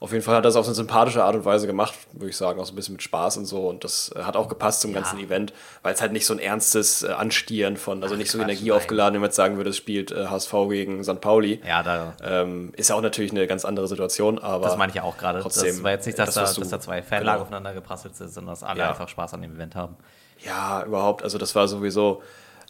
Auf 0.03 0.11
jeden 0.11 0.25
Fall 0.25 0.35
hat 0.35 0.41
er 0.41 0.49
das 0.49 0.57
auf 0.57 0.67
eine 0.67 0.75
sympathische 0.75 1.23
Art 1.23 1.37
und 1.37 1.45
Weise 1.45 1.69
gemacht, 1.69 1.95
würde 2.11 2.29
ich 2.31 2.37
sagen, 2.37 2.59
auch 2.59 2.67
so 2.67 2.73
ein 2.73 2.75
bisschen 2.75 2.95
mit 2.95 3.03
Spaß 3.03 3.37
und 3.37 3.45
so. 3.47 3.69
Und 3.69 3.85
das 3.85 4.13
äh, 4.17 4.25
hat 4.25 4.35
auch 4.35 4.49
gepasst 4.49 4.81
zum 4.81 4.93
ganzen 4.93 5.21
Event, 5.21 5.53
weil 5.85 5.95
es 5.95 6.01
halt 6.01 6.11
nicht 6.11 6.27
so 6.27 6.35
ein 6.35 6.41
ernstes 6.41 7.05
äh, 7.05 7.13
Anstieren 7.13 7.77
von, 7.77 8.03
also 8.03 8.17
Ach, 8.17 8.19
nicht 8.19 8.29
so 8.29 8.39
Quatsch, 8.39 8.49
Energie 8.49 8.69
nein. 8.71 8.77
aufgeladen, 8.79 9.15
wenn 9.15 9.21
man 9.21 9.29
jetzt 9.29 9.37
sagen 9.37 9.59
würde, 9.59 9.71
es 9.71 9.77
spielt 9.77 10.11
äh, 10.11 10.27
HSV 10.27 10.53
gegen 10.71 11.05
St. 11.05 11.21
Pauli. 11.21 11.61
Ja, 11.65 11.85
da, 11.85 12.15
Ähm, 12.21 12.73
ist 12.77 12.91
ja 12.91 12.97
auch 12.97 13.01
natürlich 13.01 13.31
eine 13.31 13.47
ganz 13.47 13.65
andere 13.65 13.87
Situation, 13.87 14.41
aber. 14.41 14.65
das 14.67 14.77
meine 14.77 14.91
ich 14.91 14.97
ja 14.97 15.05
auch 15.05 15.17
gerade. 15.17 15.39
Das 15.39 15.55
trotzdem, 15.55 15.85
war 15.85 15.93
jetzt 15.93 16.07
nicht, 16.07 16.19
dass, 16.19 16.35
das, 16.35 16.55
da, 16.55 16.61
dass 16.61 16.69
da 16.71 16.81
zwei 16.81 17.01
Fanlager 17.01 17.31
genau. 17.35 17.43
aufeinander 17.43 17.73
geprasselt 17.73 18.17
sind, 18.17 18.33
sondern 18.33 18.55
dass 18.55 18.65
alle 18.65 18.81
Ja. 18.81 18.91
einfach 18.91 19.09
Spaß 19.09 19.35
an 19.35 19.43
dem 19.43 19.55
Event 19.55 19.77
haben. 19.77 19.95
Ja, 20.45 20.83
überhaupt. 20.85 21.23
Also 21.23 21.39
das 21.39 21.55
war 21.55 21.69
sowieso 21.69 22.23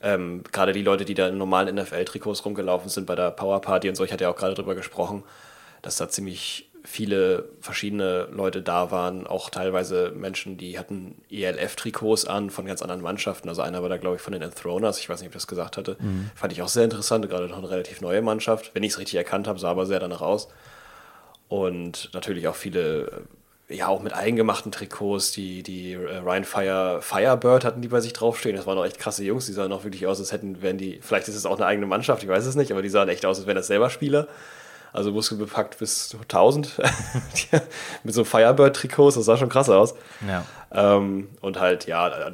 ähm, 0.03 0.43
gerade 0.53 0.75
die 0.75 0.83
Leute, 0.83 1.07
die 1.07 1.15
da 1.15 1.29
in 1.29 1.39
normalen 1.39 1.75
NFL-Trikots 1.77 2.45
rumgelaufen 2.45 2.91
sind 2.91 3.07
bei 3.07 3.15
der 3.15 3.31
Power 3.31 3.63
Party 3.63 3.89
und 3.89 3.95
so. 3.95 4.05
Ich 4.05 4.13
hatte 4.13 4.25
ja 4.25 4.31
auch 4.31 4.37
gerade 4.37 4.53
drüber 4.53 4.75
gesprochen, 4.75 5.23
dass 5.81 5.97
da 5.97 6.11
ziemlich 6.11 6.69
viele 6.85 7.49
verschiedene 7.61 8.29
Leute 8.33 8.63
da 8.63 8.91
waren, 8.91 9.27
auch 9.27 9.51
teilweise 9.51 10.13
Menschen, 10.15 10.57
die 10.59 10.79
hatten 10.79 11.23
ELF-Trikots 11.31 12.25
an 12.25 12.51
von 12.51 12.67
ganz 12.67 12.83
anderen 12.83 13.03
Mannschaften. 13.03 13.49
Also 13.49 13.63
einer 13.63 13.83
war 13.83 13.89
da, 13.89 13.99
glaube 13.99 14.17
ich, 14.17 14.23
von 14.23 14.33
den 14.33 14.43
Enthroners. 14.43 14.99
Ich 14.99 15.09
weiß 15.09 15.21
nicht, 15.21 15.29
ob 15.29 15.33
ich 15.33 15.37
das 15.37 15.47
gesagt 15.47 15.77
hatte. 15.77 15.97
Fand 16.35 16.53
ich 16.53 16.63
auch 16.63 16.69
sehr 16.69 16.85
interessant, 16.85 17.29
gerade 17.29 17.49
noch 17.49 17.59
eine 17.59 17.71
relativ 17.71 18.01
neue 18.01 18.23
Mannschaft. 18.23 18.75
Wenn 18.75 18.83
ich 18.83 18.93
es 18.93 18.99
richtig 18.99 19.17
erkannt 19.17 19.47
habe, 19.47 19.59
sah 19.59 19.71
aber 19.71 19.87
sehr 19.87 20.01
danach 20.01 20.23
aus. 20.23 20.49
Und 21.49 22.11
natürlich 22.15 22.49
auch 22.49 22.55
viele, 22.57 23.27
äh, 23.69 23.77
ja, 23.77 23.89
auch 23.89 24.03
mit 24.03 24.15
eigengemachten 24.15 24.73
Trikots, 24.73 25.33
die, 25.33 25.63
die 25.63 25.93
äh, 25.93 26.17
Ryan 26.17 26.45
Fire, 26.45 26.99
Firebird 27.03 27.65
hatten 27.65 27.83
die 27.83 27.89
bei 27.89 28.01
sich 28.01 28.15
draufstehen. 28.15 28.57
Das 28.57 28.67
waren 28.67 28.79
auch 28.79 28.87
echt 28.87 28.99
krasse 28.99 29.23
Jungs, 29.23 29.47
die 29.47 29.53
sahen 29.53 29.71
auch 29.71 29.85
wirklich 29.85 30.07
aus, 30.07 30.19
als 30.19 30.33
hätten, 30.33 30.63
wären 30.63 30.79
die, 30.79 30.99
vielleicht 31.03 31.29
ist 31.29 31.37
es 31.37 31.45
auch 31.45 31.57
eine 31.57 31.67
eigene 31.67 31.87
Mannschaft, 31.87 32.23
ich 32.23 32.29
weiß 32.31 32.47
es 32.47 32.57
nicht, 32.57 32.73
aber 32.73 32.81
die 32.81 32.89
sahen 32.89 33.11
echt 33.11 33.27
aus, 33.27 33.37
als 33.39 33.47
wären 33.47 33.57
das 33.57 33.67
selber 33.67 33.91
Spieler. 33.91 34.29
Also 34.93 35.11
muskelbepackt 35.11 35.79
bis 35.79 36.15
1000 36.15 36.79
mit 38.05 38.15
so 38.15 38.25
Firebird-Trikots, 38.25 39.15
das 39.17 39.25
sah 39.25 39.39
schon 39.39 39.49
krass 39.49 39.71
aus. 39.71 39.95
Ja. 40.27 40.45
Ähm, 40.71 41.31
und 41.41 41.59
halt, 41.59 41.87
ja, 41.87 42.31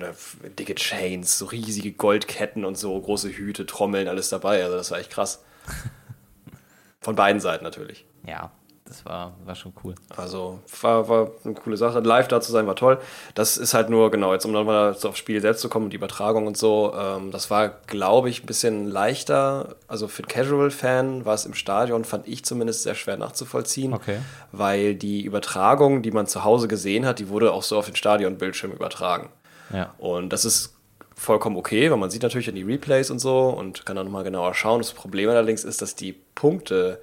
dicke 0.59 0.75
Chains, 0.75 1.39
so 1.39 1.47
riesige 1.47 1.93
Goldketten 1.93 2.65
und 2.65 2.77
so, 2.77 3.01
große 3.01 3.31
Hüte, 3.31 3.65
Trommeln, 3.65 4.09
alles 4.09 4.29
dabei. 4.29 4.65
Also 4.65 4.77
das 4.77 4.91
war 4.91 4.99
echt 4.99 5.11
krass. 5.11 5.45
Von 7.01 7.15
beiden 7.15 7.41
Seiten 7.41 7.63
natürlich. 7.63 8.05
Ja, 8.27 8.51
das 8.89 9.05
war, 9.05 9.35
war 9.45 9.55
schon 9.55 9.73
cool. 9.85 9.95
Also 10.17 10.61
war, 10.81 11.09
war 11.09 11.31
eine 11.45 11.55
coole 11.55 11.77
Sache. 11.77 12.01
Live 12.01 12.29
da 12.29 12.41
zu 12.41 12.51
sein 12.51 12.67
war 12.67 12.75
toll. 12.75 12.99
Das 13.35 13.59
ist 13.59 13.75
halt 13.75 13.91
nur, 13.91 14.11
genau, 14.11 14.33
jetzt 14.33 14.47
um 14.47 14.53
nochmal 14.53 14.97
aufs 15.03 15.19
Spiel 15.19 15.41
selbst 15.41 15.61
zu 15.61 15.69
kommen 15.69 15.87
und 15.87 15.93
die 15.93 15.97
Übertragung 15.97 16.47
und 16.47 16.57
so, 16.57 16.95
ähm, 16.99 17.31
das 17.31 17.51
war, 17.51 17.69
glaube 17.87 18.31
ich, 18.31 18.43
ein 18.43 18.47
bisschen 18.47 18.89
leichter. 18.89 19.77
Also 19.89 20.09
für 20.09 20.23
den 20.23 20.29
Casual-Fan 20.29 21.25
war 21.25 21.35
es 21.35 21.45
im 21.45 21.55
Stadion, 21.55 22.05
fand 22.05 22.27
ich 22.27 22.45
zumindest 22.45 22.83
sehr 22.83 22.95
schwer 22.95 23.19
nachzuvollziehen. 23.19 23.93
Okay. 23.93 24.19
Weil 24.53 24.95
die 24.95 25.23
Übertragung, 25.23 26.03
die 26.03 26.11
man 26.11 26.27
zu 26.27 26.45
Hause 26.45 26.67
gesehen 26.67 27.05
hat, 27.05 27.19
die 27.19 27.29
wurde 27.29 27.53
auch 27.53 27.63
so 27.63 27.77
auf 27.77 27.87
den 27.87 27.97
Stadionbildschirm 27.97 28.73
übertragen. 28.73 29.29
Ja. 29.73 29.93
Und 29.99 30.33
das 30.33 30.47
ist 30.47 30.75
vollkommen 31.15 31.57
okay, 31.57 31.91
weil 31.91 31.99
man 31.99 32.11
sieht 32.11 32.23
natürlich 32.23 32.49
in 32.49 32.55
die 32.55 32.63
Replays 32.63 33.11
und 33.11 33.19
so 33.19 33.49
und 33.49 33.85
kann 33.85 33.97
dann 33.97 34.07
nochmal 34.07 34.25
genauer 34.25 34.55
schauen. 34.55 34.79
Das 34.79 34.93
Problem 34.93 35.29
allerdings 35.29 35.65
ist, 35.65 35.83
dass 35.83 35.95
die 35.95 36.13
Punkte 36.35 37.01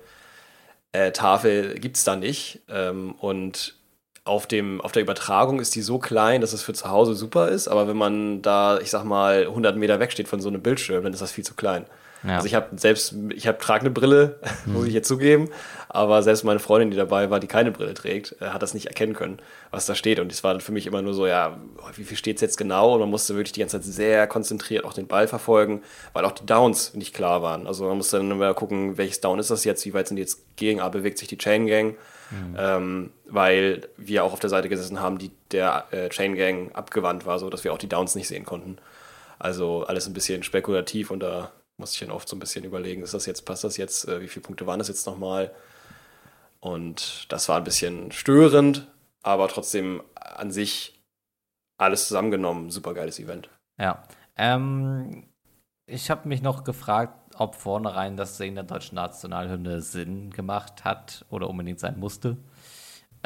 äh, 0.96 1.12
Tafel 1.12 1.80
gibt 1.80 1.98
es 1.98 2.04
da 2.04 2.16
nicht. 2.16 2.62
Ähm, 2.70 3.14
und 3.20 3.76
auf, 4.24 4.48
dem, 4.48 4.82
auf 4.82 4.92
der 4.92 5.04
Übertragung 5.04 5.60
ist 5.60 5.76
die 5.76 5.82
so 5.82 6.00
klein, 6.00 6.42
dass 6.42 6.54
es 6.54 6.64
für 6.64 6.74
zu 6.74 6.90
Hause 6.90 7.14
super 7.14 7.50
ist. 7.50 7.68
Aber 7.68 7.88
wenn 7.88 7.98
man 7.98 8.42
da, 8.42 8.80
ich 8.80 8.90
sag 8.90 9.04
mal, 9.04 9.44
100 9.44 9.76
Meter 9.76 10.00
wegsteht 10.00 10.28
von 10.28 10.40
so 10.40 10.50
einem 10.50 10.62
Bildschirm, 10.62 11.04
dann 11.04 11.14
ist 11.14 11.22
das 11.22 11.32
viel 11.32 11.46
zu 11.46 11.54
klein. 11.54 11.86
Ja. 12.24 12.36
Also 12.36 12.48
ich 12.48 12.56
habe 12.56 12.78
selbst, 12.78 13.16
ich 13.34 13.48
habe 13.48 13.58
trage 13.58 13.82
eine 13.82 13.92
Brille, 13.92 14.40
muss 14.66 14.86
ich 14.86 14.94
jetzt 14.94 15.08
zugeben, 15.08 15.50
aber 15.90 16.24
selbst 16.24 16.44
meine 16.44 16.60
Freundin, 16.60 16.92
die 16.92 16.98
dabei 16.98 17.30
war, 17.30 17.40
die 17.40 17.48
keine 17.48 17.72
Brille 17.72 17.94
trägt, 17.94 18.36
äh, 18.42 18.48
hat 18.48 18.62
das 18.62 18.74
nicht 18.74 18.88
erkennen 18.88 19.14
können, 19.14 19.40
was 19.72 19.86
da 19.86 19.96
steht. 19.96 20.20
Und 20.20 20.32
es 20.32 20.44
war 20.44 20.54
dann 20.54 20.62
für 20.62 20.72
mich 20.72 20.88
immer 20.88 21.02
nur 21.02 21.14
so, 21.14 21.28
ja, 21.28 21.58
wie 21.96 22.04
viel 22.04 22.18
steht 22.18 22.38
es 22.38 22.42
jetzt 22.42 22.58
genau? 22.58 22.94
Und 22.94 23.00
man 23.00 23.10
musste 23.10 23.36
wirklich 23.36 23.54
die 23.54 23.60
ganze 23.60 23.80
Zeit 23.80 23.94
sehr 23.94 24.28
konzentriert 24.28 24.86
auch 24.86 24.94
den 24.94 25.08
Ball 25.08 25.28
verfolgen, 25.28 25.84
weil 26.14 26.26
auch 26.26 26.32
die 26.32 26.46
Downs 26.46 26.94
nicht 26.96 27.14
klar 27.14 27.42
waren. 27.42 27.68
Also 27.68 27.86
man 27.86 27.98
musste 27.98 28.18
dann 28.18 28.32
immer 28.32 28.54
gucken, 28.54 28.98
welches 28.98 29.22
Down 29.22 29.40
ist 29.40 29.52
das 29.52 29.64
jetzt, 29.64 29.86
wie 29.86 29.94
weit 29.94 30.08
sind 30.08 30.18
die 30.18 30.24
jetzt 30.24 30.56
gegen, 30.56 30.82
ah, 30.82 30.90
bewegt 30.90 31.18
sich 31.18 31.28
die 31.28 31.38
Chain 31.38 31.68
Gang. 31.68 31.96
Ähm, 32.58 33.12
weil 33.28 33.88
wir 33.98 34.24
auch 34.24 34.34
auf 34.34 34.40
der 34.40 34.50
Seite 34.50 34.68
gesessen 34.68 35.00
haben, 35.00 35.18
die 35.18 35.32
der 35.52 35.86
äh, 35.92 36.10
Chain 36.10 36.36
Gang 36.36 36.74
abgewandt 36.76 37.26
war, 37.26 37.40
so 37.40 37.50
dass 37.50 37.64
wir 37.64 37.72
auch 37.72 37.78
die 37.78 37.88
Downs 37.88 38.16
nicht 38.16 38.28
sehen 38.28 38.46
konnten. 38.46 38.78
Also 39.38 39.86
alles 39.86 40.08
ein 40.08 40.14
bisschen 40.14 40.44
spekulativ 40.44 41.12
und 41.12 41.20
da 41.20 41.52
muss 41.78 41.94
ich 41.94 42.00
dann 42.00 42.12
oft 42.12 42.28
so 42.28 42.36
ein 42.36 42.40
bisschen 42.40 42.64
überlegen, 42.64 43.04
ist 43.04 43.14
das 43.14 43.26
jetzt, 43.26 43.46
passt 43.46 43.64
das 43.64 43.78
jetzt, 43.78 44.08
äh, 44.08 44.22
wie 44.22 44.28
viele 44.28 44.44
Punkte 44.44 44.68
waren 44.68 44.80
das 44.80 44.88
jetzt 44.88 45.06
nochmal? 45.06 45.54
Und 46.60 47.32
das 47.32 47.50
war 47.50 47.58
ein 47.58 47.64
bisschen 47.64 48.12
störend, 48.12 48.88
aber 49.22 49.48
trotzdem 49.48 50.02
an 50.16 50.52
sich 50.52 51.00
alles 51.78 52.08
zusammengenommen, 52.08 52.70
super 52.70 52.94
geiles 52.94 53.20
Event. 53.20 53.50
Ja. 53.78 54.04
Ähm, 54.38 55.28
ich 55.86 56.10
habe 56.10 56.28
mich 56.28 56.42
noch 56.42 56.64
gefragt, 56.64 57.36
ob 57.38 57.56
vornherein 57.56 58.18
das 58.18 58.38
Singen 58.38 58.56
der 58.56 58.64
deutschen 58.64 58.96
Nationalhymne 58.96 59.82
Sinn 59.82 60.32
gemacht 60.32 60.84
hat 60.84 61.26
oder 61.30 61.50
unbedingt 61.50 61.80
sein 61.80 62.00
musste. 62.00 62.38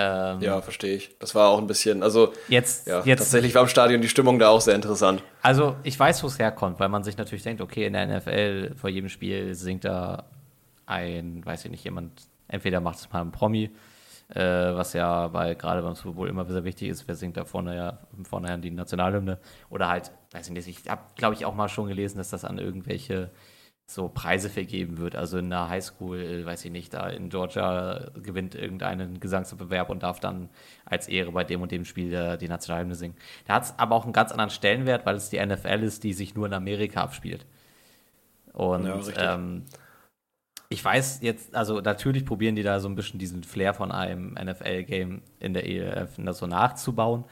Ähm, 0.02 0.40
Ja, 0.40 0.62
verstehe 0.62 0.96
ich. 0.96 1.18
Das 1.20 1.36
war 1.36 1.50
auch 1.50 1.58
ein 1.58 1.68
bisschen, 1.68 2.04
also 2.04 2.32
Jetzt, 2.48 2.88
ja, 2.88 3.02
jetzt 3.04 3.20
tatsächlich 3.20 3.54
war 3.54 3.64
im 3.64 3.68
Stadion 3.68 4.02
die 4.02 4.08
Stimmung 4.08 4.40
da 4.40 4.48
auch 4.48 4.62
sehr 4.62 4.74
interessant. 4.76 5.22
Also, 5.42 5.76
ich 5.84 6.00
weiß, 6.00 6.24
wo 6.24 6.28
es 6.28 6.40
herkommt, 6.40 6.80
weil 6.80 6.88
man 6.88 7.04
sich 7.04 7.18
natürlich 7.18 7.44
denkt, 7.44 7.62
okay, 7.62 7.86
in 7.86 7.92
der 7.94 8.08
NFL 8.08 8.76
vor 8.76 8.90
jedem 8.90 9.10
Spiel 9.10 9.54
singt 9.56 9.84
da 9.84 10.24
ein, 10.86 11.46
weiß 11.46 11.66
ich 11.66 11.72
nicht, 11.72 11.84
jemand, 11.84 12.14
entweder 12.48 12.80
macht 12.80 13.00
es 13.00 13.12
mal 13.12 13.20
ein 13.20 13.32
Promi, 13.34 13.72
äh, 14.34 14.40
was 14.40 14.94
ja 14.94 15.28
bei, 15.28 15.54
gerade 15.56 15.82
beim 15.82 15.96
Super 15.96 16.14
Bowl 16.16 16.30
immer 16.30 16.46
sehr 16.46 16.64
wichtig 16.64 16.88
ist, 16.88 17.06
wer 17.10 17.16
singt 17.16 17.36
da 17.36 17.44
vorne 17.44 17.76
ja, 17.76 17.98
vorne 18.24 18.58
die 18.60 18.72
Nationalhymne, 18.72 19.38
oder 19.70 19.90
halt, 19.90 20.12
weiß 20.32 20.48
ich 20.48 20.54
nicht, 20.54 20.68
ich 20.68 20.90
habe, 20.90 21.02
glaube 21.18 21.36
ich, 21.36 21.46
auch 21.46 21.56
mal 21.56 21.68
schon 21.68 21.90
gelesen, 21.90 22.20
dass 22.20 22.30
das 22.30 22.46
an 22.46 22.58
irgendwelche 22.58 23.32
so 23.90 24.08
Preise 24.08 24.50
vergeben 24.50 25.00
wird. 25.00 25.16
Also 25.16 25.40
in 25.40 25.50
der 25.50 25.68
Highschool, 25.68 26.20
äh, 26.20 26.46
weiß 26.46 26.64
ich 26.64 26.72
nicht, 26.72 26.94
da 26.94 27.10
in 27.10 27.30
Georgia 27.30 28.12
gewinnt 28.22 28.54
irgendeinen 28.54 29.20
Gesangswettbewerb 29.20 29.90
und 29.90 30.04
darf 30.04 30.20
dann 30.20 30.50
als 30.86 31.08
Ehre 31.08 31.32
bei 31.32 31.44
dem 31.44 31.62
und 31.62 31.72
dem 31.72 31.86
Spiel 31.86 32.14
äh, 32.14 32.38
die 32.38 32.48
Nationalhymne 32.48 32.94
singen. 32.94 33.16
Da 33.48 33.56
hat 33.56 33.64
es 33.64 33.74
aber 33.80 33.96
auch 33.96 34.04
einen 34.04 34.14
ganz 34.14 34.32
anderen 34.32 34.52
Stellenwert, 34.52 35.08
weil 35.08 35.16
es 35.16 35.32
die 35.32 35.44
NFL 35.44 35.82
ist, 35.82 36.04
die 36.04 36.14
sich 36.14 36.36
nur 36.36 36.46
in 36.46 36.54
Amerika 36.54 37.02
abspielt. 37.02 37.48
Und 38.54 38.86
Ja, 38.86 39.36
ähm, 39.36 39.64
ich 40.70 40.86
weiß 40.86 41.22
jetzt, 41.24 41.56
also 41.56 41.82
natürlich 41.82 42.26
probieren 42.26 42.56
die 42.56 42.62
da 42.62 42.80
so 42.80 42.88
ein 42.88 42.96
bisschen 42.96 43.18
diesen 43.18 43.44
Flair 43.44 43.74
von 43.74 43.92
einem 43.92 44.36
NFL-Game 44.36 45.24
in 45.40 45.54
der 45.56 45.66
ELF 45.68 46.20
so 46.38 46.46
nachzubauen. 46.46 47.26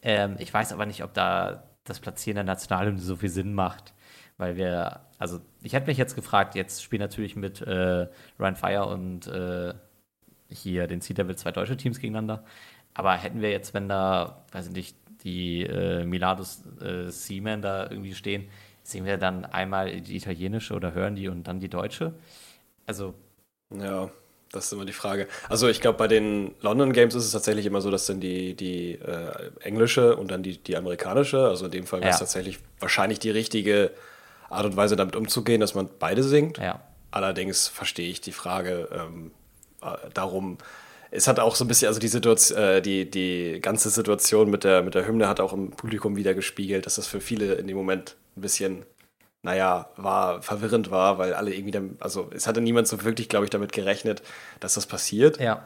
Ähm, 0.00 0.36
ich 0.38 0.54
weiß 0.54 0.72
aber 0.72 0.86
nicht, 0.86 1.02
ob 1.02 1.12
da 1.12 1.64
das 1.82 1.98
Platzieren 1.98 2.36
der 2.36 2.44
Nationalhymne 2.44 3.00
so 3.00 3.16
viel 3.16 3.30
Sinn 3.30 3.52
macht, 3.52 3.94
weil 4.36 4.56
wir, 4.56 5.00
also 5.18 5.40
ich 5.62 5.72
hätte 5.72 5.86
mich 5.86 5.98
jetzt 5.98 6.14
gefragt, 6.14 6.54
jetzt 6.54 6.82
spielen 6.82 7.00
natürlich 7.00 7.36
mit 7.36 7.60
äh, 7.62 8.08
Ryan 8.38 8.56
Fire 8.56 8.86
und 8.86 9.26
äh, 9.28 9.74
hier 10.50 10.86
den 10.86 11.00
Sea 11.00 11.14
Devil 11.14 11.36
zwei 11.36 11.52
deutsche 11.52 11.76
Teams 11.76 11.98
gegeneinander, 12.00 12.44
aber 12.94 13.14
hätten 13.14 13.40
wir 13.42 13.50
jetzt, 13.50 13.74
wenn 13.74 13.88
da, 13.88 14.44
weiß 14.52 14.68
ich 14.68 14.72
nicht, 14.72 14.96
die 15.24 15.62
äh, 15.64 16.04
Milados 16.04 16.62
äh, 16.80 17.10
Seamen 17.10 17.62
da 17.62 17.90
irgendwie 17.90 18.14
stehen, 18.14 18.48
sehen 18.82 19.04
wir 19.06 19.16
dann 19.18 19.44
einmal 19.46 20.00
die 20.00 20.16
italienische 20.16 20.74
oder 20.74 20.92
hören 20.94 21.16
die 21.16 21.28
und 21.28 21.44
dann 21.44 21.60
die 21.60 21.70
deutsche? 21.70 22.14
Also, 22.86 23.14
Ja, 23.74 24.10
das 24.52 24.66
ist 24.66 24.72
immer 24.72 24.84
die 24.84 24.92
Frage. 24.92 25.26
Also 25.48 25.68
ich 25.68 25.80
glaube, 25.80 25.98
bei 25.98 26.06
den 26.08 26.54
London 26.60 26.92
Games 26.92 27.14
ist 27.14 27.24
es 27.24 27.32
tatsächlich 27.32 27.66
immer 27.66 27.80
so, 27.80 27.90
dass 27.90 28.06
dann 28.06 28.20
die, 28.20 28.54
die 28.54 28.92
äh, 28.92 29.50
englische 29.60 30.16
und 30.16 30.30
dann 30.30 30.42
die, 30.42 30.58
die 30.62 30.76
amerikanische, 30.76 31.48
also 31.48 31.64
in 31.66 31.72
dem 31.72 31.86
Fall 31.86 32.02
Ja. 32.02 32.10
tatsächlich 32.10 32.58
wahrscheinlich 32.78 33.18
die 33.18 33.30
richtige 33.30 33.90
Art 34.54 34.66
und 34.66 34.76
Weise, 34.76 34.96
damit 34.96 35.16
umzugehen, 35.16 35.60
dass 35.60 35.74
man 35.74 35.88
beide 35.98 36.22
singt. 36.22 36.58
ja. 36.58 36.80
Allerdings 37.10 37.68
verstehe 37.68 38.08
ich 38.08 38.20
die 38.20 38.32
Frage 38.32 38.88
ähm, 38.92 39.30
äh, 39.82 40.10
darum, 40.14 40.58
es 41.12 41.28
hat 41.28 41.38
auch 41.38 41.54
so 41.54 41.64
ein 41.64 41.68
bisschen, 41.68 41.86
also 41.86 42.00
die 42.00 42.08
Situation, 42.08 42.58
äh, 42.58 42.82
die, 42.82 43.08
die 43.08 43.60
ganze 43.62 43.88
Situation 43.88 44.50
mit 44.50 44.64
der, 44.64 44.82
mit 44.82 44.96
der 44.96 45.06
Hymne 45.06 45.28
hat 45.28 45.38
auch 45.38 45.52
im 45.52 45.70
Publikum 45.70 46.16
wieder 46.16 46.34
gespiegelt, 46.34 46.86
dass 46.86 46.96
das 46.96 47.06
für 47.06 47.20
viele 47.20 47.54
in 47.54 47.68
dem 47.68 47.76
Moment 47.76 48.16
ein 48.36 48.40
bisschen, 48.40 48.84
naja, 49.42 49.90
war, 49.96 50.42
verwirrend 50.42 50.90
war, 50.90 51.18
weil 51.18 51.34
alle 51.34 51.54
irgendwie 51.54 51.70
dann, 51.70 51.96
also 52.00 52.30
es 52.34 52.48
hatte 52.48 52.60
niemand 52.60 52.88
so 52.88 53.04
wirklich, 53.04 53.28
glaube 53.28 53.44
ich, 53.44 53.50
damit 53.50 53.70
gerechnet, 53.70 54.24
dass 54.58 54.74
das 54.74 54.86
passiert. 54.86 55.38
Ja. 55.38 55.62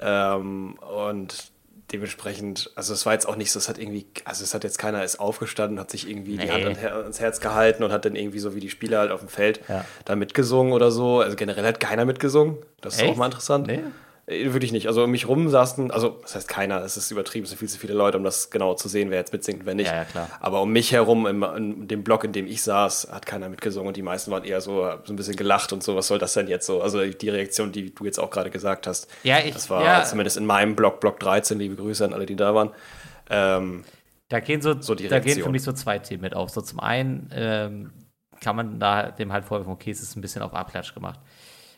Ähm, 0.00 0.76
und 0.78 1.52
dementsprechend, 1.92 2.70
also 2.74 2.92
es 2.94 3.06
war 3.06 3.12
jetzt 3.12 3.28
auch 3.28 3.36
nicht 3.36 3.50
so, 3.52 3.58
es 3.58 3.68
hat 3.68 3.78
irgendwie, 3.78 4.06
also 4.24 4.42
es 4.42 4.54
hat 4.54 4.64
jetzt 4.64 4.78
keiner 4.78 5.04
ist 5.04 5.20
aufgestanden, 5.20 5.78
hat 5.78 5.90
sich 5.90 6.08
irgendwie 6.08 6.36
die 6.36 6.44
Nee. 6.46 6.50
Hand 6.50 6.64
an 6.66 6.74
Her- 6.76 6.94
ans 6.96 7.20
Herz 7.20 7.40
gehalten 7.40 7.82
und 7.84 7.92
hat 7.92 8.04
dann 8.04 8.16
irgendwie 8.16 8.38
so 8.38 8.54
wie 8.54 8.60
die 8.60 8.70
Spieler 8.70 8.98
halt 9.00 9.10
auf 9.10 9.20
dem 9.20 9.28
Feld 9.28 9.60
Ja. 9.68 9.84
da 10.04 10.16
mitgesungen 10.16 10.72
oder 10.72 10.90
so. 10.90 11.20
Also 11.20 11.36
generell 11.36 11.64
hat 11.64 11.80
keiner 11.80 12.04
mitgesungen. 12.04 12.56
Das 12.80 12.94
ist 12.96 13.02
Echt? 13.02 13.12
auch 13.12 13.16
mal 13.16 13.26
interessant. 13.26 13.66
Nee? 13.66 13.80
Äh, 14.26 14.52
Wirklich 14.52 14.72
nicht. 14.72 14.86
Also 14.86 15.04
um 15.04 15.10
mich 15.10 15.28
rum 15.28 15.48
saßen, 15.48 15.90
also 15.90 16.18
das 16.22 16.34
heißt 16.34 16.48
keiner, 16.48 16.80
es 16.82 16.96
ist 16.96 17.10
übertrieben, 17.10 17.44
es 17.44 17.50
sind 17.50 17.58
viel 17.58 17.68
zu 17.68 17.78
viele 17.78 17.94
Leute, 17.94 18.16
um 18.18 18.24
das 18.24 18.50
genau 18.50 18.74
zu 18.74 18.88
sehen, 18.88 19.10
wer 19.10 19.18
jetzt 19.18 19.32
mitsingt 19.32 19.60
und 19.60 19.66
wer 19.66 19.74
nicht. 19.74 19.88
Ja, 19.90 19.96
ja, 19.96 20.04
klar. 20.04 20.28
Aber 20.40 20.62
um 20.62 20.72
mich 20.72 20.92
herum, 20.92 21.26
im, 21.26 21.42
in 21.42 21.88
dem 21.88 22.02
Block, 22.04 22.24
in 22.24 22.32
dem 22.32 22.46
ich 22.46 22.62
saß, 22.62 23.08
hat 23.12 23.26
keiner 23.26 23.48
mitgesungen 23.48 23.88
und 23.88 23.96
die 23.96 24.02
meisten 24.02 24.30
waren 24.30 24.44
eher 24.44 24.60
so, 24.60 24.88
so 25.04 25.12
ein 25.12 25.16
bisschen 25.16 25.36
gelacht 25.36 25.72
und 25.72 25.82
so, 25.82 25.94
was 25.96 26.06
soll 26.06 26.18
das 26.18 26.32
denn 26.34 26.48
jetzt 26.48 26.66
so? 26.66 26.80
Also 26.82 27.04
die 27.04 27.28
Reaktion, 27.28 27.72
die 27.72 27.94
du 27.94 28.04
jetzt 28.04 28.18
auch 28.18 28.30
gerade 28.30 28.50
gesagt 28.50 28.86
hast, 28.86 29.08
Ja, 29.24 29.38
ich- 29.40 29.52
das 29.54 29.68
war 29.70 29.84
ja. 29.84 30.04
zumindest 30.04 30.36
in 30.36 30.46
meinem 30.46 30.74
Block, 30.76 31.00
Block 31.00 31.20
13, 31.20 31.58
liebe 31.58 31.76
Grüße 31.76 32.04
an 32.04 32.12
alle, 32.14 32.26
die 32.26 32.36
da 32.36 32.54
waren. 32.54 32.70
Ähm, 33.30 33.84
Da 34.28 34.40
gehen 34.40 34.60
so, 34.62 34.80
So 34.80 34.94
da 34.94 35.18
gehen 35.18 35.42
für 35.42 35.50
mich 35.50 35.62
so 35.62 35.72
zwei 35.72 35.98
Themen 35.98 36.22
mit 36.22 36.34
auf. 36.34 36.50
So 36.50 36.60
zum 36.60 36.80
einen 36.80 37.30
ähm, 37.32 37.92
kann 38.40 38.56
man 38.56 38.80
da 38.80 39.10
dem 39.10 39.32
halt 39.32 39.44
vorwerfen, 39.44 39.72
okay, 39.72 39.90
es 39.90 40.00
ist 40.02 40.16
ein 40.16 40.20
bisschen 40.20 40.42
auf 40.42 40.54
Abklatsch 40.54 40.94
gemacht. 40.94 41.20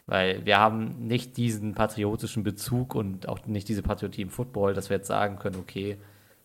Weil 0.07 0.47
wir 0.47 0.59
haben 0.59 1.07
nicht 1.07 1.37
diesen 1.37 1.75
patriotischen 1.75 2.45
Bezug 2.45 2.95
und 2.95 3.29
auch 3.29 3.45
nicht 3.47 3.69
diese 3.69 3.83
Patriotie 3.83 4.23
im 4.23 4.31
Football, 4.31 4.73
dass 4.73 4.89
wir 4.89 4.99
jetzt 4.99 5.09
sagen 5.09 5.37
können, 5.39 5.57
okay, 5.57 5.99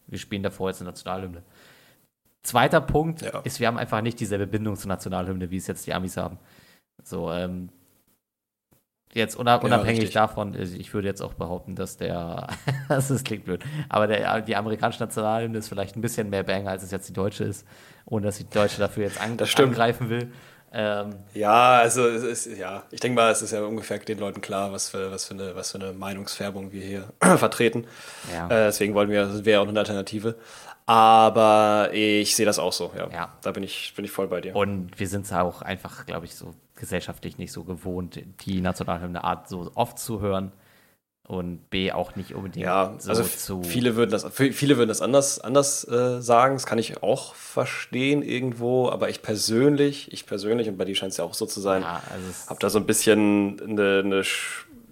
wir 0.08 0.18
spielen 0.18 0.42
davor 0.44 0.70
jetzt 0.70 0.82
eine 0.82 0.90
Nationalhymne. 0.90 1.44
Zweiter 2.44 2.82
Punkt 2.82 3.22
Ja. 3.22 3.40
ist, 3.42 3.60
wir 3.60 3.68
haben 3.68 3.78
einfach 3.78 4.02
nicht 4.02 4.20
dieselbe 4.20 4.48
Bindung 4.48 4.76
zur 4.76 4.90
Nationalhymne, 4.90 5.52
wie 5.52 5.58
es 5.58 5.68
jetzt 5.68 5.86
die 5.86 5.94
Amis 5.94 6.18
haben. 6.18 6.40
So, 7.04 7.32
ähm, 7.32 7.70
jetzt 9.14 9.36
unab 9.36 9.64
unabhängig 9.64 10.00
richtig. 10.02 10.14
davon, 10.16 10.56
ich 10.56 10.92
würde 10.94 11.08
jetzt 11.08 11.22
auch 11.22 11.36
behaupten, 11.36 11.76
dass 11.76 11.98
der, 11.98 12.48
das 12.90 13.24
klingt 13.24 13.46
blöd, 13.46 13.64
aber 13.90 14.08
der, 14.08 14.42
die 14.42 14.56
amerikanische 14.56 15.02
Nationalhymne 15.04 15.58
ist 15.60 15.68
vielleicht 15.70 15.96
ein 15.96 16.02
bisschen 16.02 16.30
mehr 16.32 16.44
Banger, 16.44 16.72
als 16.72 16.82
es 16.82 16.90
jetzt 16.92 17.08
die 17.10 17.14
deutsche 17.14 17.44
ist, 17.44 17.68
ohne 18.06 18.26
dass 18.26 18.38
die 18.38 18.50
deutsche 18.50 18.80
dafür 18.80 19.04
jetzt 19.04 19.22
an, 19.22 19.38
Das 19.38 19.50
stimmt. 19.50 19.70
angreifen 19.70 20.10
will. 20.10 20.32
Ähm, 20.74 21.16
ja, 21.34 21.80
also 21.80 22.08
ist, 22.08 22.46
ja, 22.46 22.84
ich 22.92 23.02
denke 23.02 23.16
mal, 23.16 23.32
es 23.32 23.42
ist 23.42 23.52
ja 23.52 23.62
ungefähr 23.62 24.00
den 24.00 24.20
Leuten 24.20 24.40
klar, 24.40 24.72
was 24.72 24.90
für, 24.90 25.12
was 25.12 25.26
für, 25.26 25.34
eine, 25.34 25.56
was 25.56 25.72
für 25.72 25.80
eine 25.80 25.92
Meinungsfärbung 25.92 26.72
wir 26.72 26.82
hier 26.82 27.04
vertreten. 27.38 27.88
Ja. 28.34 28.46
Äh, 28.46 28.66
deswegen 28.68 28.94
wollten 28.94 29.12
wir, 29.12 29.26
das 29.26 29.44
wäre 29.44 29.62
auch 29.62 29.68
eine 29.68 29.80
Alternative. 29.80 30.36
Aber 30.86 31.90
ich 31.94 32.36
sehe 32.36 32.46
das 32.46 32.58
auch 32.58 32.74
so, 32.74 32.92
ja. 32.98 33.10
Ja. 33.12 33.34
Da 33.42 33.52
bin 33.52 33.64
ich, 33.64 33.94
bin 33.96 34.06
ich 34.06 34.12
voll 34.12 34.28
bei 34.28 34.42
dir. 34.42 34.56
Und 34.56 35.00
wir 35.00 35.08
sind 35.08 35.26
es 35.26 35.34
auch 35.34 35.62
einfach, 35.62 36.06
glaube 36.06 36.26
ich, 36.26 36.36
so 36.36 36.54
gesellschaftlich 36.76 37.38
nicht 37.38 37.52
so 37.52 37.64
gewohnt, 37.64 38.20
die 38.46 38.62
Nationalhymne 38.62 39.24
Art 39.24 39.48
so 39.48 39.72
oft 39.76 40.00
zu 40.00 40.20
hören. 40.20 40.52
Und 41.32 41.70
B 41.70 41.94
auch 41.94 42.18
nicht 42.18 42.36
unbedingt 42.36 42.66
Ja, 42.66 42.94
so 43.00 43.10
also 43.10 43.24
zu. 43.24 43.64
viele 43.64 43.96
würden 43.96 44.12
das, 44.12 44.26
viele 44.34 44.76
würden 44.76 44.90
das 44.90 45.02
anders, 45.02 45.40
anders 45.40 45.88
äh, 45.88 46.22
sagen. 46.22 46.56
Das 46.56 46.66
kann 46.66 46.78
ich 46.78 47.02
auch 47.04 47.36
verstehen 47.36 48.22
irgendwo. 48.22 48.90
Aber 48.90 49.08
ich 49.10 49.22
persönlich, 49.22 50.12
ich 50.12 50.26
persönlich, 50.26 50.68
und 50.68 50.78
bei 50.78 50.84
dir 50.84 50.94
scheint 50.94 51.12
es 51.14 51.18
ja 51.18 51.24
auch 51.24 51.34
so 51.34 51.46
zu 51.46 51.62
sein, 51.62 51.84
ja, 51.84 52.02
also 52.12 52.28
es, 52.30 52.50
habe 52.50 52.60
da 52.60 52.70
so 52.70 52.80
ein 52.80 52.86
bisschen 52.86 53.62
eine, 53.66 54.02
eine 54.04 54.24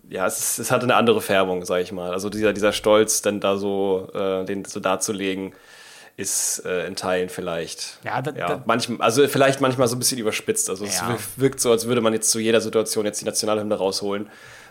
ja, 0.09 0.25
es, 0.27 0.59
es 0.59 0.71
hatte 0.71 0.85
eine 0.85 0.95
andere 0.95 1.19
Färbung, 1.19 1.65
sage 1.65 1.83
ich 1.83 1.91
mal. 1.91 2.13
Also 2.13 2.29
dieser, 2.29 2.53
dieser 2.53 2.71
Stolz, 2.71 3.21
dann 3.21 3.41
da 3.41 3.57
so, 3.57 4.07
äh, 4.13 4.45
den 4.45 4.63
so 4.63 4.79
darzulegen, 4.79 5.51
ist 6.15 6.65
äh, 6.65 6.87
in 6.87 6.95
Teilen 6.95 7.27
vielleicht, 7.27 7.99
Ja, 8.05 8.21
da- 8.21 8.31
da- 8.31 8.63
manchmal, 8.65 9.01
also 9.01 9.27
vielleicht 9.27 9.59
manchmal 9.59 9.89
so 9.89 9.95
ein 9.97 9.99
bisschen 9.99 10.19
überspitzt. 10.19 10.69
Also 10.69 10.85
es 10.85 10.99
Ja. 11.01 11.17
wirkt 11.35 11.59
so, 11.59 11.69
als 11.71 11.85
würde 11.85 11.99
man 11.99 12.13
jetzt 12.13 12.31
zu 12.31 12.39
jeder 12.39 12.61
Situation 12.61 13.05
jetzt 13.05 13.19
die 13.19 13.25
Nationalhymne 13.25 13.75
rausholen, 13.75 14.29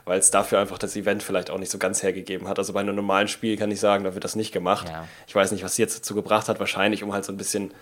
weil 0.08 0.18
es 0.18 0.30
dafür 0.30 0.58
einfach 0.58 0.78
das 0.78 0.96
Event 0.96 1.22
vielleicht 1.22 1.50
auch 1.50 1.58
nicht 1.58 1.70
so 1.70 1.78
ganz 1.78 2.02
hergegeben 2.02 2.48
hat. 2.48 2.58
Also 2.58 2.72
bei 2.72 2.80
einem 2.80 2.96
normalen 2.96 3.28
Spiel 3.28 3.56
kann 3.56 3.70
ich 3.70 3.78
sagen, 3.80 4.04
da 4.04 4.14
wird 4.14 4.24
das 4.24 4.34
nicht 4.36 4.52
gemacht. 4.52 4.88
Ja. 4.88 5.06
Ich 5.26 5.34
weiß 5.34 5.52
nicht, 5.52 5.62
was 5.64 5.76
sie 5.76 5.82
jetzt 5.82 5.98
dazu 5.98 6.14
gebracht 6.14 6.48
hat, 6.48 6.58
wahrscheinlich, 6.60 7.02
um 7.04 7.12
halt 7.12 7.24
so 7.24 7.32
ein 7.32 7.36
bisschen, 7.36 7.72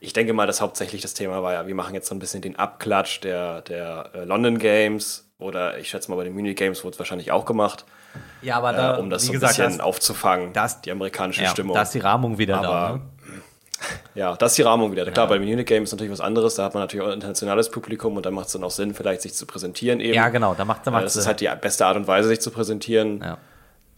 ich 0.00 0.12
denke 0.12 0.32
mal, 0.32 0.46
dass 0.46 0.60
hauptsächlich 0.60 1.02
das 1.02 1.14
Thema 1.14 1.42
war, 1.42 1.52
ja, 1.52 1.66
wir 1.66 1.74
machen 1.74 1.94
jetzt 1.94 2.08
so 2.08 2.14
ein 2.14 2.18
bisschen 2.18 2.40
den 2.40 2.56
Abklatsch 2.56 3.20
der, 3.22 3.60
der 3.62 4.10
äh, 4.14 4.24
London 4.24 4.58
Games 4.58 5.28
oder 5.38 5.76
ich 5.78 5.88
schätze 5.90 6.10
mal 6.10 6.16
bei 6.16 6.24
den 6.24 6.32
Munich 6.34 6.56
Games 6.56 6.82
wurde 6.84 6.94
es 6.94 6.98
wahrscheinlich 6.98 7.30
auch 7.32 7.44
gemacht, 7.44 7.84
ja, 8.42 8.56
aber 8.58 8.72
äh, 8.72 8.76
da, 8.76 8.96
um 8.96 9.10
das 9.10 9.24
so 9.24 9.30
ein 9.30 9.34
gesagt, 9.34 9.56
bisschen 9.56 9.78
das- 9.78 9.80
aufzufangen, 9.80 10.52
das- 10.52 10.80
die 10.82 10.90
amerikanische 10.92 11.42
ja, 11.42 11.50
Stimmung. 11.50 11.74
da 11.74 11.82
ist 11.82 11.94
die 11.94 11.98
Rahmung 12.00 12.38
wieder 12.38 12.60
da. 12.60 12.68
Aber- 12.70 12.94
Ne? 12.96 13.02
Ja, 14.14 14.36
das 14.36 14.52
ist 14.52 14.58
die 14.58 14.62
Rahmung 14.62 14.92
wieder. 14.92 15.04
Klar, 15.10 15.26
bei 15.28 15.38
den 15.38 15.48
Munich 15.48 15.66
Games 15.66 15.88
ist 15.88 15.92
natürlich 15.92 16.12
was 16.12 16.20
anderes, 16.20 16.54
da 16.54 16.64
hat 16.64 16.74
man 16.74 16.82
natürlich 16.82 17.04
auch 17.04 17.08
ein 17.08 17.14
internationales 17.14 17.70
Publikum 17.70 18.16
und 18.16 18.26
da 18.26 18.30
macht 18.30 18.46
es 18.46 18.52
dann 18.52 18.64
auch 18.64 18.70
Sinn, 18.70 18.94
vielleicht 18.94 19.22
sich 19.22 19.34
zu 19.34 19.46
präsentieren 19.46 20.00
eben. 20.00 20.14
Ja, 20.14 20.28
genau, 20.28 20.54
da 20.54 20.64
macht 20.64 20.86
Äh, 20.86 20.90
macht 20.90 21.04
Das 21.04 21.16
ist 21.16 21.26
halt 21.26 21.40
die 21.40 21.48
beste 21.60 21.86
Art 21.86 21.96
und 21.96 22.06
Weise, 22.06 22.28
sich 22.28 22.40
zu 22.40 22.50
präsentieren. 22.50 23.20
ja, 23.22 23.38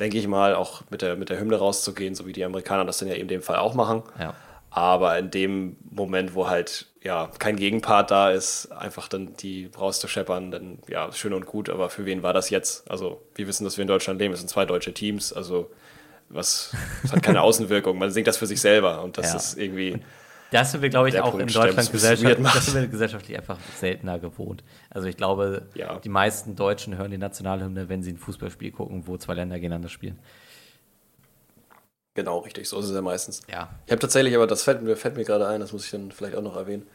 denke 0.01 0.19
ich 0.19 0.27
mal, 0.27 0.55
auch 0.55 0.83
mit 0.91 1.03
der, 1.03 1.17
mit 1.17 1.29
der 1.31 1.39
Hymne 1.39 1.57
rauszugehen, 1.57 2.15
so 2.15 2.27
wie 2.27 2.33
die 2.33 2.45
Amerikaner 2.45 2.85
das 2.85 2.99
dann 2.99 3.09
ja 3.09 3.15
eben 3.15 3.23
in 3.23 3.29
dem 3.29 3.43
Fall 3.43 3.57
auch 3.57 3.75
machen. 3.75 4.03
ja. 4.19 4.35
Aber 4.77 5.17
in 5.21 5.31
dem 5.31 5.77
Moment, 5.89 6.35
wo 6.35 6.49
halt 6.49 6.87
ja 7.01 7.31
kein 7.39 7.55
Gegenpart 7.55 8.11
da 8.11 8.31
ist, 8.33 8.73
einfach 8.73 9.07
dann 9.07 9.37
die 9.37 9.71
rauszuscheppern, 9.79 10.51
dann 10.51 10.79
ja, 10.89 11.13
schön 11.13 11.33
und 11.33 11.47
gut, 11.47 11.71
aber 11.71 11.91
für 11.91 12.07
wen 12.07 12.25
war 12.25 12.33
das 12.33 12.51
jetzt? 12.51 12.91
Also, 12.91 13.23
wir 13.37 13.47
wissen, 13.47 13.63
dass 13.63 13.77
wir 13.77 13.83
in 13.83 13.89
Deutschland 13.89 14.19
leben, 14.21 14.35
es 14.35 14.41
sind 14.41 14.49
zwei 14.49 14.65
deutsche 14.65 14.93
Teams, 14.93 15.33
also 15.33 15.71
was, 16.35 16.73
das 17.03 17.13
hat 17.13 17.23
keine 17.23 17.41
Außenwirkung. 17.43 17.97
Man 17.99 18.11
singt 18.11 18.27
das 18.27 18.37
für 18.37 18.47
sich 18.47 18.61
selber 18.61 19.03
und 19.03 19.17
das 19.19 19.31
Ja. 19.31 19.37
ist 19.37 19.59
irgendwie. 19.59 20.01
Das 20.51 20.71
sind 20.71 20.83
wir, 20.83 20.89
glaube 20.89 21.09
ich, 21.09 21.19
auch 21.19 21.31
Punkt 21.33 21.41
in 21.41 21.47
Deutschland 21.49 21.79
das 21.79 21.87
ist 21.87 21.93
weird 21.95 22.37
gesellschaftlich, 22.39 22.53
das 22.53 22.67
sind 22.67 22.75
wir 22.75 22.87
gesellschaftlich 22.87 23.37
einfach 23.39 23.59
seltener 23.81 24.19
gewohnt. 24.21 24.63
Also 24.91 25.09
ich 25.09 25.17
glaube, 25.17 25.63
Ja. 25.75 25.99
die 25.99 26.09
meisten 26.09 26.55
Deutschen 26.55 26.97
hören 26.97 27.11
die 27.11 27.19
Nationalhymne, 27.19 27.89
wenn 27.89 28.03
sie 28.05 28.13
ein 28.13 28.19
Fußballspiel 28.19 28.71
gucken, 28.71 29.07
wo 29.07 29.17
zwei 29.17 29.35
Länder 29.35 29.57
gegeneinander 29.57 29.89
spielen. 29.89 30.19
Genau, 32.15 32.39
richtig, 32.39 32.69
so 32.69 32.79
ist 32.79 32.87
es 32.87 32.95
ja 32.95 33.03
meistens. 33.03 33.43
Ja. 33.51 33.71
Ich 33.87 33.91
habe 33.93 33.99
tatsächlich, 34.01 34.37
aber 34.37 34.47
das 34.47 34.63
fällt 34.63 34.83
mir, 34.83 34.95
fällt 34.97 35.17
mir 35.17 35.25
gerade 35.25 35.49
ein, 35.49 35.61
das 35.61 35.73
muss 35.73 35.85
ich 35.87 35.91
dann 35.91 36.13
vielleicht 36.13 36.37
auch 36.37 36.43
noch 36.43 36.57
erwähnen. 36.57 36.87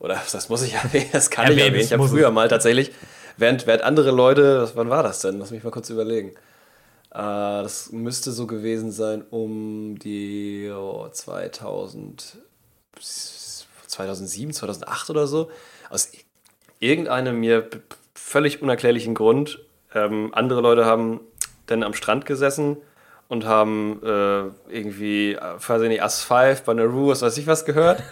Oder 0.00 0.20
das 0.32 0.48
muss 0.48 0.62
ich 0.62 0.74
erwähnen, 0.84 1.08
das 1.12 1.30
kann 1.30 1.52
ich 1.52 1.58
Erwähnen, 1.58 1.76
Ich 1.76 1.92
habe 1.92 2.08
früher 2.08 2.30
mal 2.32 2.48
tatsächlich, 2.48 2.90
während, 3.36 3.68
während 3.68 3.82
andere 3.84 4.10
Leute, 4.10 4.68
wann 4.74 4.90
war 4.90 5.04
das 5.04 5.20
denn? 5.20 5.38
Lass 5.38 5.52
mich 5.52 5.62
mal 5.62 5.70
kurz 5.70 5.90
überlegen. 5.90 6.32
Äh, 7.16 7.62
das 7.62 7.92
müsste 7.92 8.30
so 8.30 8.46
gewesen 8.46 8.92
sein 8.92 9.24
um 9.30 9.98
die 9.98 10.70
oh, 10.70 11.08
2000, 11.10 12.36
2007, 13.86 14.52
2008 14.52 15.10
oder 15.10 15.26
so. 15.26 15.50
Aus 15.88 16.12
irgendeinem 16.78 17.40
mir 17.40 17.70
völlig 18.14 18.60
unerklärlichen 18.60 19.14
Grund. 19.14 19.64
Ähm, 19.94 20.34
andere 20.34 20.60
Leute 20.60 20.84
haben 20.84 21.20
dann 21.64 21.82
am 21.82 21.94
Strand 21.94 22.26
gesessen 22.26 22.76
und 23.28 23.46
haben 23.46 23.98
äh, 24.02 24.42
irgendwie, 24.70 25.32
äh, 25.32 25.40
weiß 25.40 25.82
ich 25.82 25.88
nicht, 25.88 26.02
Asphalt, 26.02 26.66
Bonnaroo, 26.66 27.08
was 27.08 27.22
weiß 27.22 27.38
ich 27.38 27.46
was 27.46 27.64
gehört. 27.64 28.02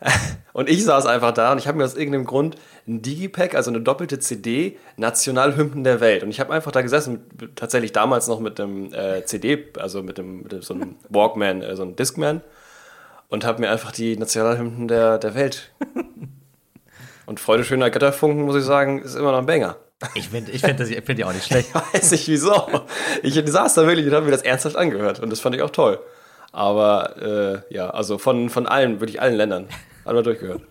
Und 0.52 0.68
ich 0.68 0.84
saß 0.84 1.06
einfach 1.06 1.32
da 1.32 1.52
und 1.52 1.58
ich 1.58 1.68
habe 1.68 1.78
mir 1.78 1.84
aus 1.84 1.94
irgendeinem 1.94 2.24
Grund 2.24 2.56
ein 2.88 3.02
Digipack, 3.02 3.54
also 3.54 3.70
eine 3.70 3.80
doppelte 3.80 4.18
CD, 4.18 4.76
Nationalhymnen 4.96 5.84
der 5.84 6.00
Welt. 6.00 6.24
Und 6.24 6.30
ich 6.30 6.40
habe 6.40 6.52
einfach 6.52 6.72
da 6.72 6.82
gesessen, 6.82 7.24
mit, 7.40 7.54
tatsächlich 7.54 7.92
damals 7.92 8.26
noch 8.26 8.40
mit 8.40 8.58
einem 8.58 8.92
äh, 8.92 9.24
CD, 9.24 9.68
also 9.78 10.02
mit, 10.02 10.18
dem, 10.18 10.42
mit 10.42 10.64
so 10.64 10.74
einem 10.74 10.96
Walkman, 11.08 11.62
äh, 11.62 11.76
so 11.76 11.82
einem 11.82 11.94
Discman, 11.94 12.40
und 13.28 13.44
habe 13.44 13.60
mir 13.60 13.70
einfach 13.70 13.92
die 13.92 14.16
Nationalhymnen 14.16 14.88
der, 14.88 15.18
der 15.18 15.34
Welt. 15.36 15.70
Und 17.26 17.38
Freude 17.38 17.62
schöner 17.62 17.90
Götterfunken, 17.90 18.42
muss 18.44 18.56
ich 18.56 18.64
sagen, 18.64 19.02
ist 19.02 19.14
immer 19.14 19.30
noch 19.30 19.38
ein 19.38 19.46
Banger. 19.46 19.76
Ich 20.14 20.30
finde 20.30 20.50
ich 20.50 20.62
find 20.62 20.80
das- 20.80 20.88
ich 20.90 21.04
find 21.04 21.16
die 21.18 21.24
auch 21.24 21.32
nicht 21.32 21.46
schlecht. 21.46 21.72
Weiß 21.74 22.10
nicht 22.10 22.26
wieso. 22.26 22.66
Ich 23.22 23.34
saß 23.46 23.74
da 23.74 23.86
wirklich 23.86 24.06
und 24.06 24.14
habe 24.14 24.24
mir 24.24 24.32
das 24.32 24.42
ernsthaft 24.42 24.74
angehört 24.74 25.20
und 25.20 25.30
das 25.30 25.38
fand 25.38 25.54
ich 25.54 25.62
auch 25.62 25.70
toll. 25.70 26.00
Aber 26.50 27.62
äh, 27.70 27.72
ja, 27.74 27.90
also 27.90 28.18
von, 28.18 28.50
von 28.50 28.66
allen, 28.66 28.98
wirklich 28.98 29.20
allen 29.20 29.34
Ländern. 29.36 29.68
Einmal 30.04 30.22
durchgehört. 30.22 30.62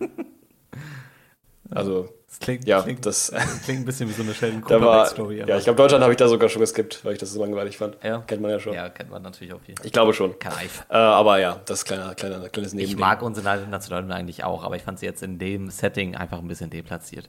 Also, 1.72 2.08
Das 2.26 2.40
klingt, 2.40 2.66
ja, 2.66 2.82
klingt, 2.82 3.06
das, 3.06 3.32
klingt 3.64 3.80
ein 3.80 3.84
bisschen 3.84 4.08
wie 4.08 4.12
so 4.12 4.22
eine 4.22 4.34
Sheldon 4.34 4.64
da 4.66 4.80
war, 4.80 5.30
ja, 5.30 5.56
ich 5.56 5.64
glaube, 5.64 5.76
Deutschland 5.76 6.02
habe 6.02 6.12
ich 6.12 6.16
da 6.16 6.26
sogar 6.26 6.48
schon 6.48 6.60
geskippt, 6.60 7.04
weil 7.04 7.12
ich 7.12 7.18
das 7.18 7.32
so 7.32 7.40
langweilig 7.40 7.76
fand. 7.78 7.96
Ja. 8.02 8.22
Kennt 8.26 8.42
man 8.42 8.50
ja 8.50 8.58
schon. 8.58 8.74
ja, 8.74 8.88
kennt 8.88 9.10
man 9.10 9.22
natürlich 9.22 9.52
auch 9.52 9.60
viel. 9.60 9.76
Ich 9.84 9.92
glaube 9.92 10.12
schon. 10.12 10.32
Ich. 10.32 10.70
Äh, 10.88 10.96
aber 10.96 11.38
ja, 11.38 11.60
das 11.66 11.80
ist 11.80 11.84
kleiner, 11.84 12.14
kleiner, 12.16 12.48
kleines 12.48 12.72
Nebending. 12.72 12.96
Ich 12.96 13.00
mag 13.00 13.22
unsere 13.22 13.68
Nationalhymne 13.68 14.14
eigentlich 14.14 14.42
auch, 14.42 14.64
aber 14.64 14.74
ich 14.76 14.82
fand 14.82 14.98
sie 14.98 15.06
jetzt 15.06 15.22
in 15.22 15.38
dem 15.38 15.70
Setting 15.70 16.16
einfach 16.16 16.38
ein 16.38 16.48
bisschen 16.48 16.70
deplatziert. 16.70 17.28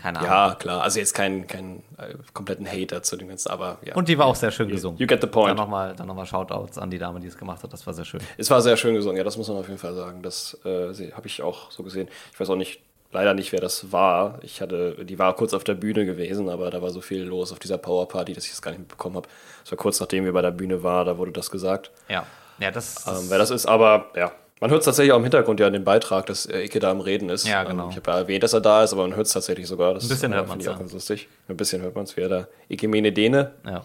Keine 0.00 0.18
Ahnung. 0.18 0.30
Ja, 0.30 0.54
klar. 0.58 0.82
Also 0.82 0.98
jetzt 0.98 1.14
keinen 1.14 1.46
kein, 1.46 1.82
äh, 1.98 2.14
kompletten 2.32 2.66
Hater 2.66 3.02
zu 3.02 3.16
dem 3.16 3.28
Ganzen, 3.28 3.50
aber 3.50 3.78
ja. 3.84 3.94
Und 3.94 4.08
die 4.08 4.16
war 4.16 4.26
auch 4.26 4.34
sehr 4.34 4.50
schön 4.50 4.68
gesungen. 4.68 4.98
you 4.98 5.06
get 5.06 5.20
the 5.20 5.26
point. 5.26 5.50
Dann 5.50 5.56
nochmal 5.56 5.94
dann 5.94 6.06
noch 6.06 6.14
mal 6.14 6.26
Shoutouts 6.26 6.78
an 6.78 6.90
die 6.90 6.98
Dame, 6.98 7.20
die 7.20 7.26
es 7.26 7.36
gemacht 7.36 7.62
hat. 7.62 7.72
Das 7.72 7.86
war 7.86 7.92
sehr 7.94 8.04
schön. 8.04 8.20
Es 8.38 8.50
war 8.50 8.62
sehr 8.62 8.76
schön 8.76 8.94
gesungen, 8.94 9.16
ja, 9.18 9.24
das 9.24 9.36
muss 9.36 9.48
man 9.48 9.58
auf 9.58 9.68
jeden 9.68 9.78
Fall 9.78 9.94
sagen. 9.94 10.22
Das 10.22 10.58
äh, 10.64 11.12
habe 11.12 11.26
ich 11.26 11.42
auch 11.42 11.70
so 11.70 11.82
gesehen. 11.82 12.08
Ich 12.32 12.40
weiß 12.40 12.48
auch 12.50 12.56
nicht, 12.56 12.80
leider 13.12 13.34
nicht, 13.34 13.52
wer 13.52 13.60
das 13.60 13.92
war. 13.92 14.38
Ich 14.42 14.60
hatte, 14.60 15.04
die 15.04 15.18
war 15.18 15.34
kurz 15.34 15.52
auf 15.52 15.64
der 15.64 15.74
Bühne 15.74 16.06
gewesen, 16.06 16.48
aber 16.48 16.70
da 16.70 16.80
war 16.80 16.90
so 16.90 17.00
viel 17.00 17.22
los 17.22 17.52
auf 17.52 17.58
dieser 17.58 17.78
Powerparty, 17.78 18.32
dass 18.32 18.44
ich 18.44 18.50
das 18.50 18.62
gar 18.62 18.70
nicht 18.70 18.80
mitbekommen 18.80 19.16
habe. 19.16 19.28
Das 19.62 19.72
war 19.72 19.78
kurz 19.78 20.00
nachdem 20.00 20.24
wir 20.24 20.32
bei 20.32 20.42
der 20.42 20.52
Bühne 20.52 20.82
waren, 20.82 21.06
da 21.06 21.18
wurde 21.18 21.32
das 21.32 21.50
gesagt. 21.50 21.90
Ja. 22.08 22.24
Ja, 22.58 22.70
das, 22.70 23.06
Ähm, 23.06 23.26
wer 23.28 23.38
das 23.38 23.50
ist, 23.50 23.66
aber 23.66 24.10
ja. 24.14 24.32
Man 24.60 24.70
hört 24.70 24.80
es 24.80 24.84
tatsächlich 24.84 25.12
auch 25.12 25.16
im 25.16 25.22
Hintergrund 25.22 25.58
ja 25.58 25.66
in 25.66 25.72
dem 25.72 25.84
Beitrag, 25.84 26.26
dass 26.26 26.44
äh, 26.44 26.64
Icke 26.64 26.80
da 26.80 26.90
am 26.90 27.00
Reden 27.00 27.30
ist. 27.30 27.48
Ja, 27.48 27.64
genau. 27.64 27.84
Ähm, 27.84 27.90
ich 27.90 27.96
habe 27.96 28.10
ja 28.10 28.18
erwähnt, 28.18 28.42
dass 28.42 28.52
er 28.52 28.60
da 28.60 28.84
ist, 28.84 28.92
aber 28.92 29.02
man 29.02 29.16
hört 29.16 29.26
es 29.26 29.32
tatsächlich 29.32 29.66
sogar. 29.66 29.94
Das 29.94 30.04
Ein 30.04 30.08
bisschen 30.10 30.32
äh, 30.32 30.36
hört 30.36 30.48
ich 30.58 30.68
auch 30.68 30.72
ja. 30.72 30.78
ganz 30.78 30.92
lustig. 30.92 31.28
Ein 31.48 31.56
bisschen 31.56 31.80
hört 31.80 31.94
man 31.94 32.04
es, 32.04 32.16
wie 32.16 32.20
er 32.20 32.28
da 32.28 32.48
Icke 32.68 32.86
Mene 32.86 33.10
Dene 33.10 33.52
ja. 33.64 33.82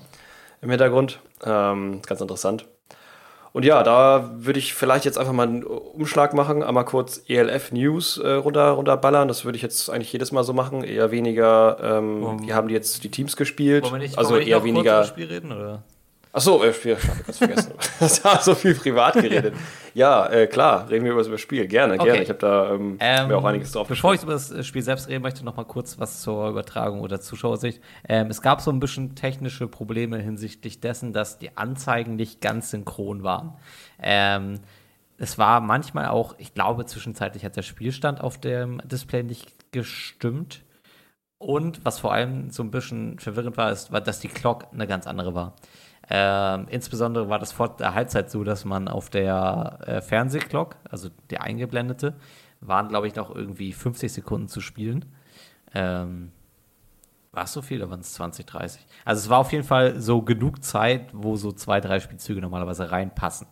im 0.62 0.70
Hintergrund. 0.70 1.20
Ähm, 1.46 2.02
ganz 2.06 2.20
interessant. 2.20 2.66
Und 3.54 3.64
ja, 3.64 3.84
da 3.84 4.32
würde 4.36 4.60
ich 4.60 4.74
vielleicht 4.74 5.06
jetzt 5.06 5.18
einfach 5.18 5.32
mal 5.32 5.48
einen 5.48 5.64
Umschlag 5.64 6.34
machen, 6.34 6.62
einmal 6.62 6.84
kurz 6.84 7.22
ELF 7.30 7.72
News 7.72 8.18
äh, 8.18 8.32
runter, 8.32 8.72
runterballern. 8.72 9.30
Das 9.30 9.46
würde 9.46 9.56
ich 9.56 9.62
jetzt 9.62 9.90
eigentlich 9.90 10.12
jedes 10.12 10.34
Mal 10.34 10.44
so 10.44 10.52
machen. 10.52 10.84
Eher 10.84 11.10
weniger, 11.10 11.78
ähm, 11.82 12.22
Um- 12.22 12.46
wie 12.46 12.54
haben 12.54 12.68
die 12.68 12.74
jetzt 12.74 13.02
die 13.06 13.10
Teams 13.10 13.38
gespielt? 13.38 13.86
Wollen 13.86 13.94
wir 13.94 14.00
nicht, 14.00 14.18
also 14.18 14.32
wollen 14.32 14.42
wir 14.42 14.46
nicht 14.46 14.52
eher 14.54 14.64
weniger. 14.66 14.98
das 15.00 15.08
Spiel 15.08 15.28
reden? 15.28 15.54
Oder? 15.54 15.84
Achso, 16.36 16.62
äh, 16.62 16.74
Spiel, 16.74 16.98
ich 17.02 17.08
habe 17.10 17.24
ganz 17.24 17.38
vergessen. 17.38 17.74
Das 18.00 18.24
war 18.26 18.42
so 18.42 18.56
viel 18.56 18.76
privat 18.76 19.14
geredet. 19.14 19.56
Ja, 19.94 20.28
äh, 20.28 20.48
klar, 20.48 20.90
reden 20.90 21.06
wir 21.06 21.14
über 21.14 21.24
das 21.24 21.40
Spiel. 21.40 21.66
Gerne, 21.66 21.94
Okay. 21.94 22.04
gerne. 22.04 22.24
Ich 22.24 22.28
habe 22.30 22.40
da 22.40 22.74
ähm, 22.74 22.98
Ähm, 23.00 23.30
mir 23.30 23.38
auch 23.38 23.46
einiges 23.46 23.72
drauf 23.72 23.88
Bevor 23.88 24.14
ich 24.14 24.22
über 24.22 24.34
das 24.34 24.52
äh, 24.52 24.62
Spiel 24.62 24.82
selbst 24.82 25.08
reden 25.08 25.22
möchte, 25.22 25.46
noch 25.46 25.56
mal 25.56 25.64
kurz 25.64 25.98
was 25.98 26.22
zur 26.22 26.50
Übertragung 26.50 27.00
oder 27.00 27.22
Zuschauersicht. 27.22 27.82
Ähm, 28.10 28.28
es 28.30 28.42
gab 28.42 28.60
so 28.60 28.70
ein 28.70 28.82
bisschen 28.82 29.16
technische 29.16 29.68
Probleme 29.70 30.18
hinsichtlich 30.18 30.82
dessen, 30.82 31.14
dass 31.14 31.38
die 31.38 31.56
Anzeigen 31.56 32.18
nicht 32.18 32.42
ganz 32.42 32.70
synchron 32.70 33.24
waren. 33.24 33.54
Ähm, 34.04 34.60
es 35.18 35.38
war 35.38 35.62
manchmal 35.62 36.08
auch, 36.08 36.36
ich 36.38 36.54
glaube, 36.54 36.86
zwischenzeitlich 36.86 37.46
hat 37.46 37.56
der 37.56 37.62
Spielstand 37.62 38.20
auf 38.20 38.38
dem 38.38 38.82
Display 38.84 39.24
nicht 39.24 39.72
gestimmt. 39.72 40.64
Und 41.38 41.86
was 41.86 42.00
vor 42.00 42.12
allem 42.12 42.50
so 42.50 42.62
ein 42.62 42.72
bisschen 42.72 43.20
verwirrend 43.20 43.56
war, 43.56 43.72
ist, 43.72 43.94
war, 43.94 44.02
dass 44.02 44.20
die 44.20 44.28
Clock 44.28 44.68
eine 44.74 44.88
ganz 44.88 45.08
andere 45.08 45.34
war. 45.34 45.54
Ähm, 46.10 46.68
insbesondere 46.70 47.30
war 47.30 47.40
das 47.40 47.52
vor 47.52 47.76
der 47.76 47.94
Halbzeit 47.96 48.30
so, 48.30 48.44
dass 48.44 48.66
man 48.66 48.88
auf 48.88 49.10
der 49.10 49.80
äh, 49.86 50.02
Fernsehclock, 50.02 50.78
also 50.90 51.10
die 51.32 51.40
eingeblendete, 51.40 52.16
waren, 52.62 52.90
glaube 52.90 53.08
ich, 53.08 53.16
noch 53.16 53.34
irgendwie 53.34 53.74
50 53.74 54.12
Sekunden 54.12 54.48
zu 54.48 54.62
spielen. 54.62 55.06
Ähm, 55.74 56.32
war 57.32 57.44
es 57.44 57.54
so 57.54 57.62
viel 57.62 57.82
oder 57.82 57.92
waren 57.92 58.00
es 58.00 58.14
20, 58.14 58.46
30? 58.46 58.86
Also 59.04 59.20
es 59.20 59.30
war 59.30 59.40
auf 59.40 59.52
jeden 59.52 59.66
Fall 59.66 60.00
so 60.00 60.22
genug 60.22 60.64
Zeit, 60.64 61.10
wo 61.12 61.36
so 61.36 61.52
zwei, 61.52 61.82
drei 61.82 62.00
Spielzüge 62.00 62.40
normalerweise 62.40 62.92
reinpassen. 62.92 63.48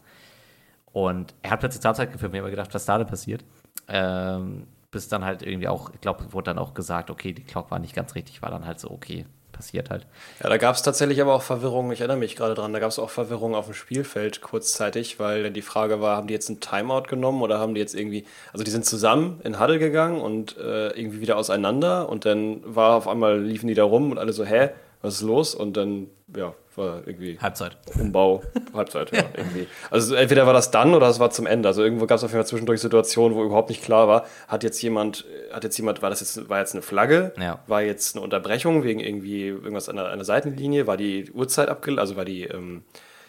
Und 0.94 1.34
er 1.42 1.52
hat 1.52 1.60
plötzlich 1.60 1.82
zur 1.82 1.90
Halbzeit 1.90 2.12
gefilmt. 2.12 2.36
Ich 2.36 2.40
habe 2.40 2.52
gedacht, 2.52 2.74
was 2.74 2.86
da 2.86 2.98
denn 2.98 3.08
passiert? 3.08 3.44
Ähm, 3.88 4.68
bis 4.90 5.10
dann 5.10 5.26
halt 5.26 5.42
irgendwie 5.42 5.68
auch, 5.68 5.92
ich 5.94 6.00
glaube, 6.00 6.32
wurde 6.32 6.46
dann 6.46 6.60
auch 6.60 6.74
gesagt, 6.74 7.10
okay, 7.10 7.34
die 7.34 7.44
Clock 7.44 7.72
war 7.72 7.80
nicht 7.80 7.96
ganz 7.96 8.16
richtig, 8.16 8.42
war 8.42 8.52
dann 8.52 8.66
halt 8.66 8.80
so, 8.80 8.92
okay, 8.92 9.26
passiert 9.54 9.90
halt. 9.90 10.06
Ja, 10.44 10.50
da 10.50 10.58
gab 10.58 10.76
es 10.76 10.82
tatsächlich 10.82 11.22
aber 11.22 11.34
auch 11.34 11.42
Verwirrung, 11.42 11.92
ich 11.94 12.02
erinnere 12.02 12.18
mich 12.18 12.36
gerade 12.36 12.54
dran, 12.54 12.74
da 12.74 12.80
gab 12.80 12.90
es 12.90 13.00
auch 13.00 13.10
Verwirrung 13.10 13.56
auf 13.56 13.66
dem 13.66 13.74
Spielfeld 13.74 14.42
kurzzeitig, 14.42 15.20
weil 15.20 15.44
dann 15.44 15.54
die 15.54 15.62
Frage 15.62 16.02
war, 16.02 16.18
haben 16.18 16.28
die 16.28 16.34
jetzt 16.34 16.50
einen 16.50 16.60
Timeout 16.60 17.04
genommen 17.04 17.42
oder 17.42 17.60
haben 17.60 17.74
die 17.74 17.80
jetzt 17.80 17.96
irgendwie, 17.96 18.26
also 18.52 18.66
die 18.66 18.72
sind 18.72 18.86
zusammen 18.86 19.40
in 19.46 19.60
Huddle 19.60 19.80
gegangen 19.80 20.20
und 20.20 20.58
äh, 20.58 20.90
irgendwie 20.90 21.22
wieder 21.22 21.38
auseinander 21.38 22.10
und 22.10 22.26
dann 22.26 22.62
war 22.66 22.96
auf 22.96 23.08
einmal, 23.08 23.42
liefen 23.42 23.68
die 23.68 23.76
da 23.76 23.86
rum 23.86 24.12
und 24.12 24.18
alle 24.18 24.34
so, 24.34 24.44
hä, 24.44 24.72
was 25.04 25.16
ist 25.16 25.22
los? 25.22 25.54
Und 25.54 25.78
dann, 25.78 26.08
ja, 26.36 26.54
war 26.76 27.02
irgendwie 27.06 27.38
Halbzeit. 27.40 27.78
Umbau, 28.00 28.42
Halbzeit, 28.74 29.12
ja, 29.12 29.24
irgendwie. 29.36 29.68
Also 29.92 30.16
entweder 30.16 30.46
war 30.48 30.54
das 30.54 30.72
dann 30.72 30.94
oder 30.96 31.08
es 31.08 31.20
war 31.20 31.30
zum 31.30 31.46
Ende. 31.46 31.68
Also 31.70 31.84
irgendwo 31.84 32.06
gab 32.08 32.18
es 32.18 32.24
auf 32.24 32.32
jeden 32.32 32.42
Fall 32.42 32.48
zwischendurch 32.48 32.82
Situationen, 32.82 33.38
wo 33.38 33.44
überhaupt 33.44 33.70
nicht 33.70 33.84
klar 33.84 34.08
war, 34.08 34.26
hat 34.48 34.64
jetzt 34.64 34.82
jemand, 34.82 35.26
hat 35.52 35.64
jetzt 35.64 35.78
jemand, 35.78 36.02
war 36.02 36.10
das 36.10 36.20
jetzt, 36.22 36.50
war 36.50 36.60
jetzt 36.60 36.74
eine 36.74 36.82
Flagge, 36.82 37.34
Ja. 37.40 37.60
war 37.68 37.82
jetzt 37.82 38.16
eine 38.16 38.24
Unterbrechung 38.24 38.84
wegen 38.84 39.00
irgendwie 39.00 39.48
irgendwas 39.48 39.90
an 39.90 39.98
der, 39.98 40.06
an 40.08 40.18
der 40.18 40.26
Seitenlinie, 40.26 40.88
war 40.88 40.98
die 40.98 41.30
Uhrzeit 41.32 41.70
abgelaufen, 41.70 42.00
also 42.00 42.16
war 42.16 42.26
die, 42.26 42.44
ähm, 42.46 42.84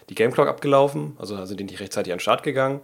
die 0.08 0.14
Game 0.14 0.32
Clock 0.32 0.48
abgelaufen, 0.48 1.16
also 1.18 1.44
sind 1.44 1.58
die 1.60 1.64
nicht 1.64 1.80
rechtzeitig 1.80 2.12
an 2.12 2.16
den 2.18 2.20
Start 2.22 2.42
gegangen. 2.42 2.80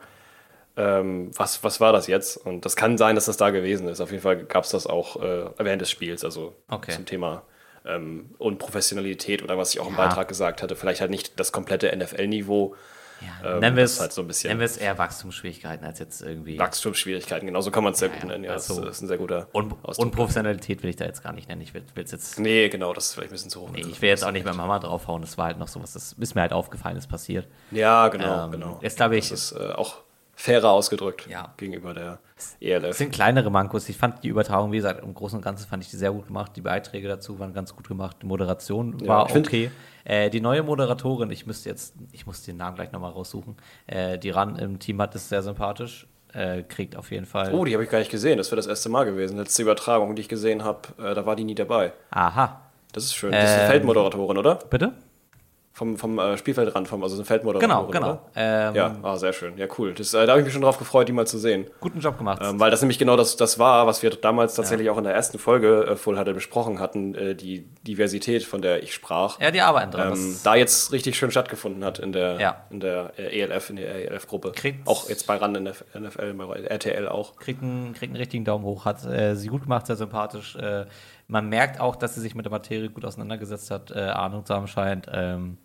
Ähm, 0.76 1.30
was, 1.36 1.64
was 1.64 1.80
war 1.80 1.92
das 1.92 2.06
jetzt? 2.06 2.36
Und 2.36 2.64
das 2.64 2.76
kann 2.76 2.96
sein, 2.96 3.14
dass 3.14 3.26
das 3.26 3.36
da 3.36 3.50
gewesen 3.50 3.88
ist. 3.88 4.00
Auf 4.00 4.10
jeden 4.12 4.22
Fall 4.22 4.44
gab 4.44 4.64
es 4.64 4.70
das 4.70 4.86
auch 4.86 5.16
äh, 5.20 5.44
während 5.58 5.82
des 5.82 5.90
Spiels, 5.90 6.24
also 6.24 6.54
Okay. 6.68 6.92
zum 6.92 7.06
Thema 7.06 7.42
ähm, 7.86 8.30
Unprofessionalität 8.38 9.42
oder 9.42 9.56
was 9.58 9.74
ich 9.74 9.80
auch 9.80 9.86
im 9.88 9.94
Ja. 9.96 10.06
Beitrag 10.06 10.28
gesagt 10.28 10.62
hatte. 10.62 10.76
Vielleicht 10.76 11.00
halt 11.00 11.10
nicht 11.10 11.38
das 11.40 11.52
komplette 11.52 11.90
NFL-Niveau, 11.94 12.74
Ja, 13.42 13.52
Ähm, 13.56 13.60
nennen 13.60 13.76
wir 13.76 13.84
es 13.84 14.00
halt 14.00 14.14
so 14.14 14.22
ein 14.22 14.26
bisschen- 14.28 14.48
nennen 14.48 14.60
wir 14.60 14.64
es 14.64 14.78
eher 14.78 14.96
Wachstumsschwierigkeiten 14.96 15.84
als 15.84 15.98
jetzt 15.98 16.22
irgendwie. 16.22 16.58
Wachstumsschwierigkeiten, 16.58 17.46
genau 17.46 17.60
so 17.60 17.70
kann 17.70 17.84
man 17.84 17.92
es 17.92 17.98
sehr 17.98 18.08
Ja, 18.08 18.14
gut 18.14 18.24
nennen. 18.30 18.44
Ja, 18.44 18.52
also- 18.52 18.80
das 18.82 18.96
ist 18.96 19.02
ein 19.02 19.08
sehr 19.08 19.18
guter 19.18 19.46
Un 19.54 19.74
Ausdruck. 19.82 20.06
Unprofessionalität 20.06 20.82
will 20.82 20.88
ich 20.88 20.96
da 20.96 21.04
jetzt 21.04 21.22
gar 21.22 21.34
nicht 21.34 21.46
nennen. 21.46 21.60
Ich 21.60 21.74
will 21.74 21.84
es 21.96 22.12
jetzt. 22.12 22.38
Nee, 22.38 22.70
genau, 22.70 22.94
das 22.94 23.08
ist 23.08 23.12
vielleicht 23.12 23.28
ein 23.30 23.32
bisschen 23.34 23.50
zu 23.50 23.60
hoch. 23.60 23.68
Nee, 23.72 23.80
ich 23.82 24.00
will 24.00 24.08
jetzt 24.08 24.24
auch 24.24 24.30
nicht 24.30 24.46
mit 24.46 24.54
Mama 24.56 24.78
draufhauen. 24.78 25.20
Das 25.20 25.36
war 25.36 25.44
halt 25.48 25.58
noch 25.58 25.68
sowas, 25.68 25.92
das 25.92 26.14
ist 26.14 26.34
mir 26.34 26.40
halt 26.40 26.54
aufgefallen, 26.54 26.96
ist 26.96 27.08
passiert. 27.08 27.46
Ja, 27.72 28.08
genau, 28.08 28.46
Ähm, 28.46 28.52
genau. 28.52 28.78
jetzt 28.80 28.96
glaube 28.96 29.18
ich- 29.18 29.28
Das 29.28 29.52
ist 29.52 29.52
äh, 29.52 29.72
auch 29.72 29.96
fairer 30.40 30.70
ausgedrückt 30.70 31.26
Ja. 31.28 31.52
gegenüber 31.56 31.92
der 31.94 32.18
Es 32.36 32.56
ELF. 32.60 32.96
sind 32.96 33.12
kleinere 33.12 33.50
Mankos. 33.50 33.88
Ich 33.88 33.96
fand 33.96 34.24
die 34.24 34.28
Übertragung, 34.28 34.72
wie 34.72 34.76
gesagt, 34.76 35.02
im 35.04 35.12
Großen 35.14 35.36
und 35.38 35.42
Ganzen 35.44 35.68
fand 35.68 35.82
ich 35.84 35.90
die 35.90 35.96
sehr 35.96 36.12
gut 36.12 36.26
gemacht. 36.28 36.52
Die 36.56 36.60
Beiträge 36.62 37.08
dazu 37.08 37.38
waren 37.38 37.52
ganz 37.52 37.74
gut 37.76 37.86
gemacht. 37.86 38.16
Die 38.22 38.26
Moderation 38.26 38.98
Ja, 39.00 39.08
war 39.08 39.28
find- 39.28 39.46
okay. 39.46 39.70
Äh, 40.04 40.30
die 40.30 40.40
neue 40.40 40.62
Moderatorin, 40.62 41.30
ich 41.30 41.46
müsste 41.46 41.68
jetzt, 41.68 41.94
ich 42.12 42.26
muss 42.26 42.42
den 42.42 42.56
Namen 42.56 42.74
gleich 42.74 42.90
nochmal 42.90 43.10
raussuchen. 43.12 43.56
Äh, 43.86 44.18
die 44.18 44.30
Ran 44.30 44.56
im 44.56 44.78
Team 44.78 45.00
hat 45.02 45.14
ist 45.14 45.28
sehr 45.28 45.42
sympathisch. 45.42 46.06
Äh, 46.32 46.62
kriegt 46.62 46.96
auf 46.96 47.10
jeden 47.10 47.26
Fall. 47.26 47.52
Oh, 47.52 47.64
die 47.64 47.74
habe 47.74 47.82
ich 47.84 47.90
gar 47.90 47.98
nicht 47.98 48.10
gesehen. 48.10 48.38
Das 48.38 48.50
wäre 48.52 48.56
das 48.56 48.68
erste 48.68 48.88
Mal 48.88 49.04
gewesen. 49.04 49.36
Letzte 49.36 49.62
Übertragung, 49.62 50.14
die 50.14 50.22
ich 50.22 50.28
gesehen 50.28 50.62
habe, 50.64 50.80
äh, 50.98 51.12
da 51.14 51.26
war 51.26 51.34
die 51.36 51.42
nie 51.44 51.56
dabei. 51.56 51.92
Aha. 52.12 52.60
Das 52.92 53.04
ist 53.04 53.14
schön. 53.14 53.32
Das 53.32 53.44
ist 53.44 53.50
eine 53.54 53.62
Ähm, 53.64 53.70
Feldmoderatorin, 53.70 54.38
oder? 54.38 54.54
Bitte? 54.54 54.92
Vom, 55.80 55.96
vom 55.96 56.18
äh, 56.18 56.36
Spielfeldrand, 56.36 56.88
vom, 56.88 57.02
also 57.02 57.16
eine 57.16 57.24
Feldmoderatorin. 57.24 57.70
Genau, 57.70 57.90
genau. 57.90 58.10
Oder? 58.10 58.20
Ähm, 58.36 58.74
Ja, 58.74 58.96
ah, 59.02 59.16
sehr 59.16 59.32
schön. 59.32 59.56
Ja, 59.56 59.66
cool. 59.78 59.94
Das, 59.94 60.12
äh, 60.12 60.26
da 60.26 60.32
habe 60.32 60.40
ich 60.40 60.44
mich 60.44 60.52
schon 60.52 60.60
drauf 60.60 60.76
gefreut, 60.76 61.08
die 61.08 61.12
mal 61.14 61.26
zu 61.26 61.38
sehen. 61.38 61.68
Guten 61.80 62.00
Job 62.00 62.18
gemacht. 62.18 62.42
Ähm, 62.44 62.60
weil 62.60 62.70
das 62.70 62.82
nämlich 62.82 62.98
genau 62.98 63.16
das, 63.16 63.36
das 63.36 63.58
war, 63.58 63.86
was 63.86 64.02
wir 64.02 64.10
damals 64.10 64.56
tatsächlich 64.56 64.90
auch 64.90 64.98
in 64.98 65.04
der 65.04 65.14
ersten 65.14 65.38
Folge 65.38 65.86
äh, 65.86 65.96
Full 65.96 66.18
Huddle 66.18 66.34
besprochen 66.34 66.80
hatten, 66.80 67.14
äh, 67.14 67.34
die 67.34 67.64
Diversität, 67.86 68.42
von 68.44 68.60
der 68.60 68.82
ich 68.82 68.92
sprach. 68.92 69.40
ja, 69.40 69.50
die 69.50 69.62
arbeiten 69.62 69.90
dran. 69.90 70.12
ähm, 70.12 70.36
da 70.44 70.54
jetzt 70.54 70.92
richtig 70.92 71.16
schön 71.16 71.30
stattgefunden 71.30 71.82
hat 71.82 71.98
in 71.98 72.12
der, 72.12 72.38
Ja. 72.38 72.66
in 72.68 72.80
der 72.80 73.14
äh, 73.16 73.40
ELF, 73.40 73.70
in 73.70 73.76
der 73.76 74.10
ELF-Gruppe. 74.10 74.52
Auch 74.84 75.08
jetzt 75.08 75.26
bei 75.26 75.36
RAN 75.36 75.54
in 75.54 75.64
der 75.64 75.74
NFL, 75.98 76.34
bei 76.34 76.60
RTL 76.60 77.08
auch. 77.08 77.36
kriegt 77.36 77.62
einen, 77.62 77.94
kriegt 77.94 78.10
einen 78.10 78.20
richtigen 78.20 78.44
Daumen 78.44 78.66
hoch, 78.66 78.84
hat 78.84 79.02
äh, 79.06 79.34
sie 79.34 79.48
gut 79.48 79.62
gemacht, 79.62 79.86
sehr 79.86 79.96
sympathisch. 79.96 80.56
Äh, 80.56 80.84
man 81.26 81.48
merkt 81.48 81.80
auch, 81.80 81.96
dass 81.96 82.16
sie 82.16 82.20
sich 82.20 82.34
mit 82.34 82.44
der 82.44 82.50
Materie 82.52 82.90
gut 82.90 83.06
auseinandergesetzt 83.06 83.70
hat, 83.70 83.96
Ahnung 83.96 84.44
zu 84.44 84.52
haben 84.52 84.66
scheint. 84.66 85.06
Ähm, 85.10 85.56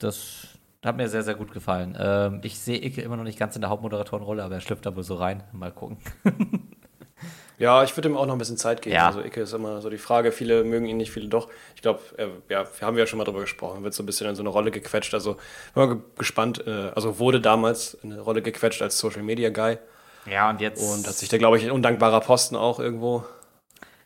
das 0.00 0.48
hat 0.84 0.96
mir 0.96 1.08
sehr, 1.08 1.22
sehr 1.22 1.34
gut 1.34 1.52
gefallen. 1.52 1.96
Ähm, 2.00 2.40
ich 2.42 2.58
sehe 2.58 2.82
Icke 2.84 3.02
immer 3.02 3.16
noch 3.16 3.24
nicht 3.24 3.38
ganz 3.38 3.54
in 3.54 3.60
der 3.60 3.70
Hauptmoderatorenrolle, 3.70 4.42
aber 4.42 4.56
er 4.56 4.60
schlüpft 4.60 4.84
da 4.86 4.96
wohl 4.96 5.02
so 5.04 5.14
rein. 5.14 5.42
Mal 5.52 5.70
gucken. 5.72 5.98
Ja, 7.58 7.84
ich 7.84 7.94
würde 7.94 8.08
ihm 8.08 8.16
auch 8.16 8.24
noch 8.24 8.32
ein 8.34 8.38
bisschen 8.38 8.56
Zeit 8.56 8.80
geben. 8.80 8.96
Ja. 8.96 9.08
Also 9.08 9.20
Icke 9.20 9.42
ist 9.42 9.52
immer 9.52 9.82
so 9.82 9.90
die 9.90 9.98
Frage, 9.98 10.32
viele 10.32 10.64
mögen 10.64 10.86
ihn 10.86 10.96
nicht, 10.96 11.10
viele 11.12 11.28
doch. 11.28 11.50
Ich 11.74 11.82
glaube, 11.82 12.00
ja, 12.48 12.64
wir 12.78 12.86
haben 12.86 12.96
ja 12.96 13.06
schon 13.06 13.18
mal 13.18 13.24
drüber 13.26 13.40
gesprochen, 13.40 13.84
wird 13.84 13.92
so 13.92 14.02
ein 14.02 14.06
bisschen 14.06 14.26
in 14.28 14.34
so 14.34 14.40
eine 14.42 14.48
Rolle 14.48 14.70
gequetscht. 14.70 15.12
Also 15.12 15.34
bin 15.74 15.84
mal 15.86 15.94
ge- 15.96 16.02
gespannt, 16.16 16.66
äh, 16.66 16.90
also 16.94 17.18
wurde 17.18 17.38
damals 17.38 17.92
in 18.02 18.12
eine 18.12 18.22
Rolle 18.22 18.40
gequetscht 18.40 18.80
als 18.80 18.96
Social 18.96 19.22
Media 19.22 19.50
Guy 19.50 19.76
Ja, 20.24 20.48
und 20.48 20.62
jetzt. 20.62 20.82
und 20.82 21.06
hat 21.06 21.12
sich 21.12 21.28
da, 21.28 21.36
glaube 21.36 21.58
ich, 21.58 21.64
ein 21.64 21.70
undankbarer 21.70 22.20
Posten 22.20 22.56
auch 22.56 22.80
irgendwo. 22.80 23.24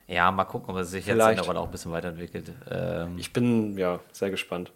ja, 0.09 0.33
mal 0.33 0.47
gucken, 0.47 0.71
ob 0.71 0.77
er 0.79 0.85
sich 0.85 1.07
jetzt 1.07 1.13
in 1.13 1.37
der 1.37 1.45
Rolle 1.45 1.61
auch 1.61 1.67
ein 1.67 1.71
bisschen 1.71 1.93
weiterentwickelt. 1.93 2.51
Ähm, 2.73 3.15
Ich 3.19 3.33
bin 3.33 3.79
ja 3.79 4.01
sehr 4.11 4.31
gespannt. 4.31 4.73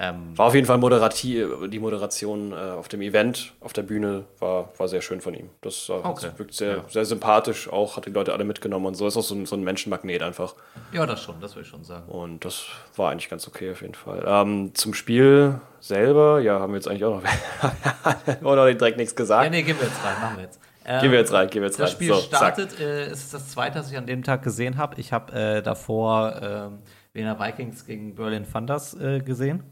Ähm, 0.00 0.36
War 0.38 0.46
auf 0.46 0.54
jeden 0.54 0.66
Fall 0.66 0.78
moderativ, 0.78 1.48
die 1.68 1.78
Moderation 1.80 2.52
äh, 2.52 2.54
auf 2.54 2.86
dem 2.88 3.00
Event, 3.02 3.52
auf 3.60 3.72
der 3.72 3.82
Bühne 3.82 4.24
war, 4.38 4.68
war 4.78 4.86
sehr 4.86 5.02
schön 5.02 5.20
von 5.20 5.34
ihm. 5.34 5.50
Das 5.60 5.88
äh, 5.88 5.92
Okay. 5.92 6.28
wirkt 6.36 6.54
sehr, 6.54 6.76
Ja. 6.76 6.84
sehr 6.88 7.04
sympathisch, 7.04 7.68
auch 7.68 7.96
hat 7.96 8.06
die 8.06 8.10
Leute 8.10 8.32
alle 8.32 8.44
mitgenommen 8.44 8.86
und 8.86 8.94
so. 8.94 9.06
Ist 9.08 9.16
auch 9.16 9.22
so 9.22 9.34
ein, 9.34 9.44
so 9.46 9.56
ein 9.56 9.64
Menschenmagnet 9.64 10.22
einfach. 10.22 10.54
ja, 10.92 11.04
das 11.04 11.22
schon, 11.22 11.40
das 11.40 11.56
will 11.56 11.62
ich 11.62 11.68
schon 11.68 11.82
sagen. 11.82 12.08
Und 12.08 12.44
das 12.44 12.66
war 12.96 13.10
eigentlich 13.10 13.28
ganz 13.28 13.48
okay 13.48 13.72
auf 13.72 13.82
jeden 13.82 13.94
Fall. 13.94 14.24
Ähm, 14.26 14.70
zum 14.74 14.94
Spiel 14.94 15.60
selber, 15.80 16.38
ja, 16.40 16.60
haben 16.60 16.72
wir 16.72 16.76
jetzt 16.78 16.86
eigentlich 16.88 17.04
auch 17.04 17.20
noch, 17.20 17.22
wir 18.40 18.56
noch 18.56 18.64
direkt 18.78 18.98
nichts 18.98 19.12
Ja, 19.12 19.16
gesagt. 19.16 19.50
nee, 19.50 19.62
gehen 19.62 19.76
wir 19.80 19.86
jetzt 19.88 20.04
rein, 20.04 20.20
machen 20.20 20.36
wir 20.36 20.44
jetzt. 20.44 20.60
Ähm, 20.90 21.00
Gehen 21.02 21.10
wir 21.12 21.18
jetzt 21.18 21.32
rein, 21.34 21.50
gehen 21.50 21.60
wir 21.60 21.66
jetzt 21.68 21.78
Das 21.78 21.90
rein. 21.90 21.96
Spiel 21.96 22.14
So, 22.14 22.20
startet, 22.20 22.80
äh, 22.80 23.02
es 23.06 23.24
ist 23.24 23.34
das 23.34 23.48
zweite, 23.50 23.78
das 23.78 23.90
ich 23.90 23.98
an 23.98 24.06
dem 24.06 24.22
Tag 24.22 24.42
gesehen 24.42 24.78
habe. 24.78 24.98
Ich 24.98 25.12
habe 25.12 25.32
äh, 25.32 25.62
davor 25.62 26.40
ähm, 26.40 26.78
Wiener 27.12 27.38
Vikings 27.38 27.84
gegen 27.84 28.14
Berlin 28.14 28.46
Thunders 28.50 28.94
äh, 28.98 29.20
gesehen. 29.20 29.64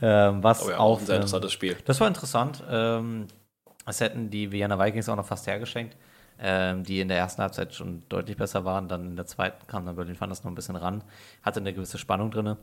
Ähm, 0.00 0.42
was 0.42 0.64
Oh 0.64 0.70
ja, 0.70 0.78
auch 0.78 1.00
ein 1.00 1.06
sehr 1.06 1.16
interessantes 1.16 1.52
Spiel. 1.52 1.76
Das 1.84 2.00
war 2.00 2.08
interessant. 2.08 2.62
Ähm, 2.70 3.26
das 3.84 4.00
hätten 4.00 4.30
die 4.30 4.52
Vienna 4.52 4.78
Vikings 4.78 5.08
auch 5.08 5.16
noch 5.16 5.26
fast 5.26 5.46
hergeschenkt, 5.46 5.96
ähm, 6.38 6.84
die 6.84 7.00
in 7.00 7.08
der 7.08 7.18
ersten 7.18 7.42
Halbzeit 7.42 7.74
schon 7.74 8.02
deutlich 8.08 8.36
besser 8.36 8.64
waren. 8.64 8.88
Dann 8.88 9.06
in 9.10 9.16
der 9.16 9.26
zweiten 9.26 9.66
kam 9.66 9.86
dann 9.86 9.96
Berlin 9.96 10.16
Thunders 10.16 10.44
noch 10.44 10.50
ein 10.50 10.54
bisschen 10.54 10.76
ran, 10.76 11.02
hatte 11.42 11.60
eine 11.60 11.72
gewisse 11.72 11.98
Spannung 11.98 12.30
drin. 12.30 12.56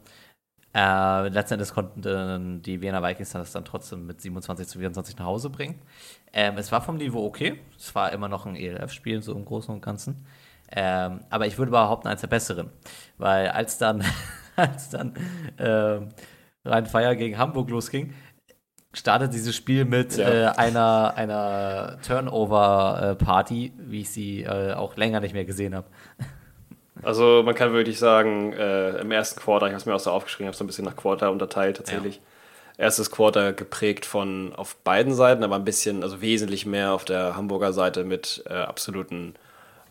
Äh, 0.76 1.30
letzten 1.30 1.54
Endes 1.54 1.74
konnten 1.74 2.62
die 2.62 2.82
Wiener 2.82 3.02
Vikings 3.02 3.32
das 3.32 3.54
dann 3.54 3.64
trotzdem 3.64 4.06
mit 4.06 4.20
27 4.20 4.68
zu 4.68 4.80
24 4.80 5.18
nach 5.18 5.26
Hause 5.26 5.50
bringen. 5.50 5.82
Ähm, 6.34 6.58
es 6.58 6.72
war 6.72 6.82
vom 6.82 6.98
Niveau 6.98 7.26
okay. 7.26 7.62
Es 7.78 7.96
war 7.96 8.12
immer 8.12 8.28
noch 8.28 8.46
ein 8.46 8.58
ELF-Spiel, 8.58 9.22
so 9.24 9.32
im 9.34 9.46
Großen 9.46 9.74
und 9.74 9.82
Ganzen. 9.82 10.26
Ähm, 10.72 11.22
aber 11.30 11.48
ich 11.48 11.58
würde 11.58 11.72
behaupten, 11.72 12.10
eins 12.10 12.22
der 12.22 12.28
besseren. 12.28 12.72
Weil 13.18 13.50
als 13.50 13.78
dann, 13.78 14.04
als 14.58 14.90
dann 14.90 15.14
ähm, 15.58 16.10
Rhein-Feier 16.66 17.16
gegen 17.16 17.38
Hamburg 17.38 17.70
losging, 17.70 18.14
startet 18.94 19.34
dieses 19.34 19.56
Spiel 19.56 19.86
mit 19.86 20.18
Ja. 20.18 20.30
äh, 20.30 20.46
einer, 20.58 21.14
einer 21.16 21.98
Turnover-Party, 22.06 23.74
wie 23.78 24.02
ich 24.02 24.10
sie 24.10 24.44
äh, 24.44 24.74
auch 24.74 24.96
länger 24.98 25.20
nicht 25.20 25.34
mehr 25.34 25.46
gesehen 25.46 25.76
habe. 25.76 25.88
Also 27.04 27.44
man 27.46 27.56
kann 27.56 27.74
wirklich 27.74 28.00
sagen, 28.00 28.54
äh, 28.54 28.98
im 29.00 29.12
ersten 29.12 29.40
Quarter, 29.40 29.68
ich 29.68 29.74
habe 29.74 29.80
es 29.80 29.86
mir 29.86 29.94
auch 29.94 30.00
so 30.00 30.12
aufgeschrieben, 30.12 30.48
habe 30.48 30.54
es 30.54 30.58
so 30.58 30.64
ein 30.64 30.68
bisschen 30.68 30.86
nach 30.86 30.96
Quarter 30.96 31.32
unterteilt 31.32 31.78
tatsächlich. 31.78 32.22
Erstes 32.78 33.12
Quarter 33.12 33.54
geprägt 33.54 34.06
von 34.06 34.54
auf 34.56 34.76
beiden 34.78 35.14
Seiten, 35.14 35.44
aber 35.44 35.56
ein 35.56 35.64
bisschen, 35.66 36.04
also 36.04 36.22
wesentlich 36.22 36.66
mehr 36.66 36.94
auf 36.94 37.06
der 37.06 37.36
Hamburger 37.36 37.74
Seite 37.74 38.04
mit 38.04 38.44
äh, 38.50 38.54
absoluten 38.54 39.36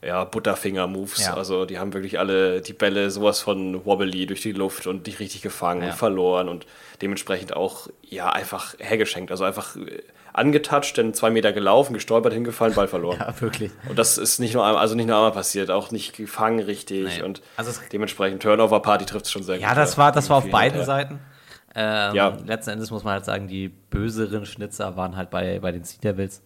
ja, 0.07 0.25
Butterfinger-Moves. 0.25 1.25
Ja. 1.27 1.35
Also 1.35 1.65
die 1.65 1.79
haben 1.79 1.93
wirklich 1.95 2.19
alle 2.19 2.61
die 2.61 2.73
Bälle 2.73 3.11
sowas 3.11 3.41
von 3.41 3.85
wobbly 3.85 4.27
durch 4.27 4.43
die 4.43 4.53
Luft 4.53 4.87
und 4.87 5.07
nicht 5.07 5.21
richtig 5.21 5.43
gefangen 5.43 5.83
Ja. 5.83 5.89
und 5.91 5.95
verloren 5.95 6.49
und 6.49 6.67
dementsprechend 7.03 7.55
auch 7.57 7.89
ja 8.03 8.31
einfach 8.31 8.75
hergeschenkt. 8.79 9.31
Also 9.31 9.45
einfach 9.45 9.77
äh, 9.77 10.03
angetatscht, 10.33 10.99
dann 10.99 11.15
zwei 11.15 11.31
Meter 11.31 11.53
gelaufen, 11.53 11.95
gestolpert, 11.95 12.33
hingefallen, 12.33 12.75
Ball 12.75 12.89
verloren. 12.89 13.19
Ja, 13.21 13.41
wirklich. 13.41 13.71
Und 13.89 13.99
das 13.99 14.19
ist 14.19 14.41
nicht 14.41 14.55
nur 14.55 14.65
einmal, 14.67 14.81
also 14.83 14.95
nicht 14.95 15.07
nur 15.07 15.17
einmal 15.17 15.33
passiert, 15.33 15.71
auch 15.71 15.91
nicht 15.91 16.17
gefangen 16.17 16.61
richtig 16.61 17.19
Nee. 17.19 17.23
und 17.23 17.41
Also 17.57 17.73
dementsprechend 17.93 18.43
Turnover-Party 18.43 19.05
trifft 19.07 19.27
es 19.27 19.31
schon 19.31 19.43
sehr 19.45 19.57
gut. 19.57 19.63
Ja, 19.63 19.75
das 19.75 19.97
war, 19.97 20.11
das 20.13 20.29
war 20.31 20.39
auf 20.39 20.51
beiden 20.51 20.81
hinterher. 20.81 20.85
Seiten. 21.07 21.19
Ähm, 21.77 22.15
Ja. 22.15 22.37
Letzten 22.47 22.71
Endes 22.71 22.91
muss 22.91 23.05
man 23.05 23.15
halt 23.15 23.25
sagen, 23.25 23.49
die 23.49 23.69
böseren 23.69 24.45
Schnitzer 24.47 24.97
waren 24.97 25.17
halt 25.17 25.31
bei, 25.31 25.59
bei 25.61 25.73
den 25.73 25.85
Sea 25.85 25.99
Devils. 26.03 26.43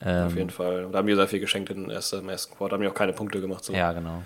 Ähm, 0.00 0.26
Auf 0.26 0.36
jeden 0.36 0.50
Fall. 0.50 0.84
Und 0.84 0.92
da 0.92 0.98
haben 0.98 1.06
die 1.06 1.14
sehr 1.14 1.28
viel 1.28 1.40
geschenkt 1.40 1.70
im 1.70 1.90
ersten, 1.90 2.20
im 2.20 2.28
ersten 2.28 2.54
Quarter, 2.54 2.74
haben 2.74 2.82
die 2.82 2.88
auch 2.88 2.94
keine 2.94 3.12
Punkte 3.12 3.40
gemacht, 3.40 3.64
so, 3.64 3.72
Ja, 3.72 3.92
genau. 3.92 4.22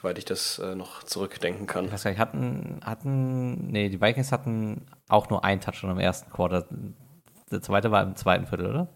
soweit 0.00 0.18
ich 0.18 0.24
das 0.24 0.58
äh, 0.58 0.74
noch 0.74 1.02
zurückdenken 1.04 1.66
kann. 1.66 1.86
Ich 1.86 1.92
weiß 1.92 2.04
gar 2.04 2.10
nicht, 2.10 2.20
hatten, 2.20 2.80
hatten, 2.84 3.68
nee, 3.68 3.88
die 3.88 4.00
Vikings 4.00 4.32
hatten 4.32 4.86
auch 5.08 5.30
nur 5.30 5.44
einen 5.44 5.60
Touchdown 5.60 5.92
im 5.92 5.98
ersten 5.98 6.30
Quarter. 6.30 6.66
Der 7.50 7.62
zweite 7.62 7.90
war 7.90 8.02
im 8.02 8.16
zweiten 8.16 8.46
Viertel, 8.46 8.66
oder? 8.66 8.88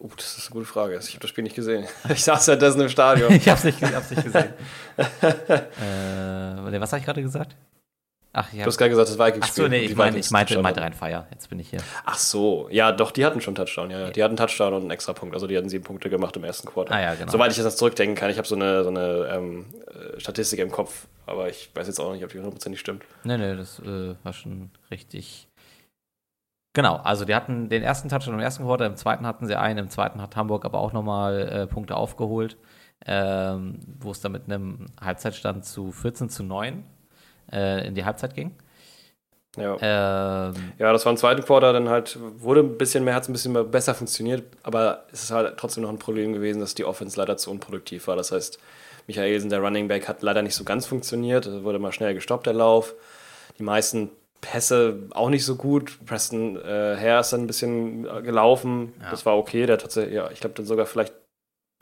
Uh, 0.00 0.08
das 0.16 0.36
ist 0.36 0.46
eine 0.46 0.54
gute 0.54 0.66
Frage. 0.66 0.98
Ich 0.98 1.10
habe 1.10 1.20
das 1.20 1.30
Spiel 1.30 1.44
nicht 1.44 1.54
gesehen. 1.54 1.86
Ich 2.08 2.24
saß 2.24 2.46
ja 2.48 2.56
dessen 2.56 2.80
im 2.80 2.88
Stadion. 2.88 3.32
ich 3.34 3.48
hab's 3.48 3.64
nicht, 3.64 3.80
ich 3.80 3.94
hab's 3.94 4.10
nicht 4.10 4.24
gesehen. 4.24 4.52
äh, 4.96 6.80
was 6.80 6.92
habe 6.92 7.00
ich 7.00 7.04
gerade 7.04 7.22
gesagt? 7.22 7.54
Ach, 8.34 8.50
ich 8.50 8.60
Du 8.60 8.66
hast 8.66 8.78
gerade 8.78 8.90
gesagt, 8.90 9.10
das 9.10 9.18
Vikings 9.18 9.46
ach 9.46 9.52
so, 9.52 9.68
nee, 9.68 9.80
ich, 9.80 9.96
Vikings 9.96 10.26
ich 10.26 10.32
meinte, 10.32 10.58
meinte 10.62 10.80
rein 10.80 10.94
Feier. 10.94 11.26
Jetzt 11.30 11.50
bin 11.50 11.58
ich 11.58 11.68
hier. 11.68 11.80
Ach 12.04 12.16
so, 12.16 12.66
ja, 12.70 12.90
doch, 12.90 13.10
die 13.10 13.26
hatten 13.26 13.42
schon 13.42 13.54
Touchdown. 13.54 13.90
Ja, 13.90 14.00
ja. 14.00 14.10
Die 14.10 14.24
hatten 14.24 14.36
Touchdown 14.36 14.72
und 14.72 14.82
einen 14.82 14.90
extra 14.90 15.12
Punkt. 15.12 15.34
Also 15.34 15.46
die 15.46 15.56
hatten 15.56 15.68
sieben 15.68 15.84
Punkte 15.84 16.08
gemacht 16.08 16.34
im 16.36 16.44
ersten 16.44 16.66
Quarter. 16.66 16.94
Ah, 16.94 17.00
ja, 17.00 17.14
genau. 17.14 17.30
Soweit 17.30 17.50
ich 17.50 17.58
das 17.58 17.76
zurückdenken 17.76 18.16
kann. 18.16 18.30
Ich 18.30 18.38
habe 18.38 18.48
so 18.48 18.54
eine, 18.54 18.84
so 18.84 18.88
eine 18.88 19.28
ähm, 19.30 19.66
äh, 19.86 20.18
Statistik 20.18 20.60
im 20.60 20.70
Kopf, 20.70 21.08
aber 21.26 21.50
ich 21.50 21.70
weiß 21.74 21.86
jetzt 21.86 22.00
auch 22.00 22.12
nicht, 22.12 22.24
ob 22.24 22.30
die 22.30 22.38
hundertprozentig 22.38 22.80
stimmt. 22.80 23.04
Nee, 23.24 23.36
nee, 23.36 23.54
das 23.54 23.80
äh, 23.80 24.14
war 24.22 24.32
schon 24.32 24.70
richtig. 24.90 25.48
Genau, 26.74 26.96
also 26.96 27.26
die 27.26 27.34
hatten 27.34 27.68
den 27.68 27.82
ersten 27.82 28.08
Touchdown 28.08 28.34
im 28.34 28.40
ersten 28.40 28.64
Quarter, 28.64 28.86
im 28.86 28.96
zweiten 28.96 29.26
hatten 29.26 29.46
sie 29.46 29.56
einen, 29.56 29.78
im 29.78 29.90
zweiten 29.90 30.22
hat 30.22 30.36
Hamburg 30.36 30.64
aber 30.64 30.78
auch 30.78 30.94
nochmal 30.94 31.48
äh, 31.48 31.66
Punkte 31.66 31.96
aufgeholt, 31.96 32.56
ähm, 33.04 33.80
wo 33.98 34.10
es 34.10 34.22
dann 34.22 34.32
mit 34.32 34.44
einem 34.46 34.86
Halbzeitstand 34.98 35.66
zu 35.66 35.92
14 35.92 36.30
zu 36.30 36.42
9 36.42 36.82
äh, 37.50 37.86
in 37.86 37.94
die 37.94 38.04
Halbzeit 38.04 38.34
ging. 38.34 38.54
Ja. 39.56 39.76
Ähm, 39.80 40.54
Ja, 40.78 40.92
das 40.92 41.04
war 41.04 41.12
im 41.12 41.18
zweiten 41.18 41.42
Quarter 41.42 41.72
dann 41.72 41.88
halt, 41.88 42.18
wurde 42.38 42.60
ein 42.60 42.78
bisschen 42.78 43.04
mehr, 43.04 43.14
hat 43.14 43.24
es 43.24 43.28
ein 43.28 43.34
bisschen 43.34 43.52
mehr 43.52 43.64
besser 43.64 43.94
funktioniert, 43.94 44.44
aber 44.62 45.04
es 45.12 45.24
ist 45.24 45.30
halt 45.30 45.58
trotzdem 45.58 45.82
noch 45.82 45.90
ein 45.90 45.98
Problem 45.98 46.32
gewesen, 46.32 46.60
dass 46.60 46.74
die 46.74 46.84
Offense 46.84 47.18
leider 47.18 47.36
zu 47.36 47.50
unproduktiv 47.50 48.06
war. 48.06 48.16
Das 48.16 48.32
heißt, 48.32 48.58
Michaelsen, 49.06 49.50
der 49.50 49.60
Running 49.60 49.88
Back, 49.88 50.08
hat 50.08 50.22
leider 50.22 50.42
nicht 50.42 50.54
so 50.54 50.64
ganz 50.64 50.86
funktioniert. 50.86 51.46
Es 51.46 51.64
wurde 51.64 51.78
mal 51.78 51.92
schnell 51.92 52.14
gestoppt, 52.14 52.46
der 52.46 52.54
Lauf. 52.54 52.94
Die 53.58 53.62
meisten 53.62 54.10
Pässe 54.40 55.08
auch 55.10 55.28
nicht 55.28 55.44
so 55.44 55.56
gut. 55.56 55.98
Preston 56.06 56.56
äh, 56.56 56.96
Hare 56.96 57.20
ist 57.20 57.32
dann 57.32 57.42
ein 57.42 57.46
bisschen 57.46 58.06
äh, 58.06 58.22
gelaufen. 58.22 58.94
Ja. 59.02 59.10
Das 59.10 59.26
war 59.26 59.36
okay. 59.36 59.66
Der 59.66 59.78
tatsächlich, 59.78 60.14
ja, 60.14 60.30
ich 60.30 60.40
glaube 60.40 60.54
dann 60.54 60.66
sogar 60.66 60.86
vielleicht, 60.86 61.12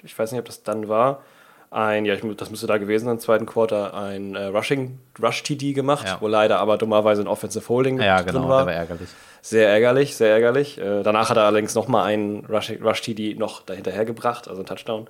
ich 0.03 0.19
weiß 0.19 0.33
nicht, 0.33 0.41
ob 0.41 0.47
das 0.47 0.63
dann 0.63 0.89
war, 0.89 1.23
ein, 1.71 2.05
ja, 2.05 2.15
ich, 2.15 2.23
das 2.37 2.51
müsste 2.51 2.67
da 2.67 2.79
gewesen 2.79 3.05
sein, 3.05 3.15
im 3.15 3.21
zweiten 3.21 3.47
Quarter, 3.47 3.95
ein 3.95 4.35
äh, 4.35 4.47
Rushing, 4.47 4.99
Rush-TD 5.23 5.73
gemacht, 5.73 6.07
Ja. 6.07 6.17
wo 6.21 6.27
leider 6.27 6.59
aber 6.59 6.77
dummerweise 6.79 7.23
ein 7.23 7.29
Offensive 7.29 7.69
Holding 7.69 8.01
ja, 8.01 8.17
drin 8.23 8.35
genau, 8.35 8.49
war. 8.49 8.65
der 8.65 8.67
war 8.67 8.75
ärgerlich. 8.75 9.09
Sehr 9.43 9.69
ärgerlich, 9.69 10.17
sehr 10.17 10.33
ärgerlich. 10.33 10.79
Äh, 10.79 11.03
danach 11.05 11.31
hat 11.31 11.37
er 11.37 11.45
allerdings 11.45 11.75
nochmal 11.77 12.07
einen 12.07 12.45
Rush, 12.47 12.73
Rush 12.83 13.03
TD 13.03 13.37
noch 13.39 13.63
dahinterher 13.63 14.05
gebracht, 14.05 14.49
also 14.49 14.61
einen 14.61 14.67
Touchdown. 14.67 15.09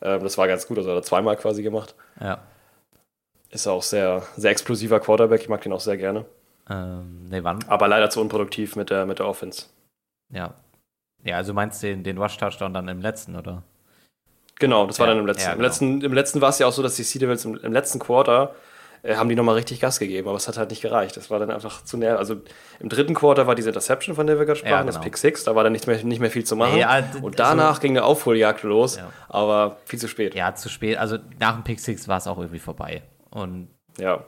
Ähm, 0.00 0.22
das 0.22 0.38
war 0.38 0.46
ganz 0.46 0.66
gut, 0.68 0.78
also 0.78 0.90
hat 0.90 0.96
er 0.96 1.02
zweimal 1.02 1.36
quasi 1.36 1.62
gemacht. 1.62 1.94
Ja. 2.20 2.38
Ist 3.50 3.66
auch 3.66 3.82
sehr, 3.82 4.22
sehr 4.36 4.52
explosiver 4.52 5.00
Quarterback, 5.00 5.40
ich 5.42 5.48
mag 5.48 5.60
den 5.62 5.72
auch 5.72 5.80
sehr 5.80 5.96
gerne. 5.96 6.24
Ähm, 6.70 7.26
nee, 7.28 7.42
wann? 7.42 7.64
Aber 7.66 7.88
leider 7.88 8.10
zu 8.10 8.20
unproduktiv 8.20 8.76
mit 8.76 8.90
der, 8.90 9.06
mit 9.06 9.18
der 9.18 9.26
Offense. 9.26 9.66
Ja. 10.32 10.54
Ja, 11.24 11.36
also 11.36 11.52
meinst 11.52 11.82
du 11.82 11.88
den, 11.88 12.04
den 12.04 12.16
Rush-Touchdown 12.16 12.72
dann 12.72 12.86
im 12.88 13.00
letzten, 13.02 13.34
oder? 13.36 13.64
Genau, 14.60 14.86
das 14.86 14.98
war 15.00 15.08
Ja, 15.08 15.14
dann 15.14 15.20
im 15.22 15.26
letzten. 15.26 15.42
ja, 15.46 15.52
Im 15.52 15.58
genau. 15.58 15.66
letzten, 15.68 16.00
im 16.02 16.12
letzten 16.12 16.40
war 16.40 16.50
es 16.50 16.58
ja 16.60 16.66
auch 16.68 16.72
so, 16.72 16.82
dass 16.82 16.94
die 16.94 17.02
Sea 17.02 17.18
Devils 17.18 17.44
im, 17.44 17.56
im 17.56 17.72
letzten 17.72 17.98
Quarter 17.98 18.54
äh, 19.02 19.16
haben 19.16 19.28
die 19.30 19.34
nochmal 19.34 19.54
richtig 19.56 19.80
Gas 19.80 19.98
gegeben, 19.98 20.28
aber 20.28 20.36
es 20.36 20.46
hat 20.46 20.58
halt 20.58 20.68
nicht 20.70 20.82
gereicht. 20.82 21.16
Das 21.16 21.30
war 21.30 21.38
dann 21.38 21.50
einfach 21.50 21.82
zu 21.82 21.96
näher. 21.96 22.18
Also 22.18 22.36
im 22.78 22.88
dritten 22.90 23.14
Quarter 23.14 23.46
war 23.46 23.54
diese 23.54 23.70
Interception, 23.70 24.14
von 24.14 24.26
der 24.26 24.38
wir 24.38 24.44
gerade 24.44 24.58
sprachen, 24.58 24.72
Ja, 24.72 24.84
das 24.84 24.96
genau. 24.96 25.04
Pick 25.04 25.16
Six, 25.16 25.44
da 25.44 25.56
war 25.56 25.64
dann 25.64 25.72
nicht 25.72 25.86
mehr, 25.86 26.04
nicht 26.04 26.20
mehr 26.20 26.30
viel 26.30 26.44
zu 26.44 26.54
machen. 26.54 26.78
Und 27.22 27.38
danach 27.38 27.80
ging 27.80 27.92
eine 27.92 28.04
Aufholjagd 28.04 28.62
los, 28.62 29.00
aber 29.28 29.78
viel 29.86 29.98
zu 29.98 30.06
spät. 30.06 30.34
Ja, 30.34 30.54
zu 30.54 30.68
spät. 30.68 30.98
Also 30.98 31.16
nach 31.38 31.54
dem 31.54 31.64
Pick 31.64 31.80
Six 31.80 32.06
war 32.08 32.18
es 32.18 32.26
auch 32.26 32.36
irgendwie 32.38 32.58
vorbei. 32.58 33.02
Und 33.30 33.68
Ja. 33.98 34.22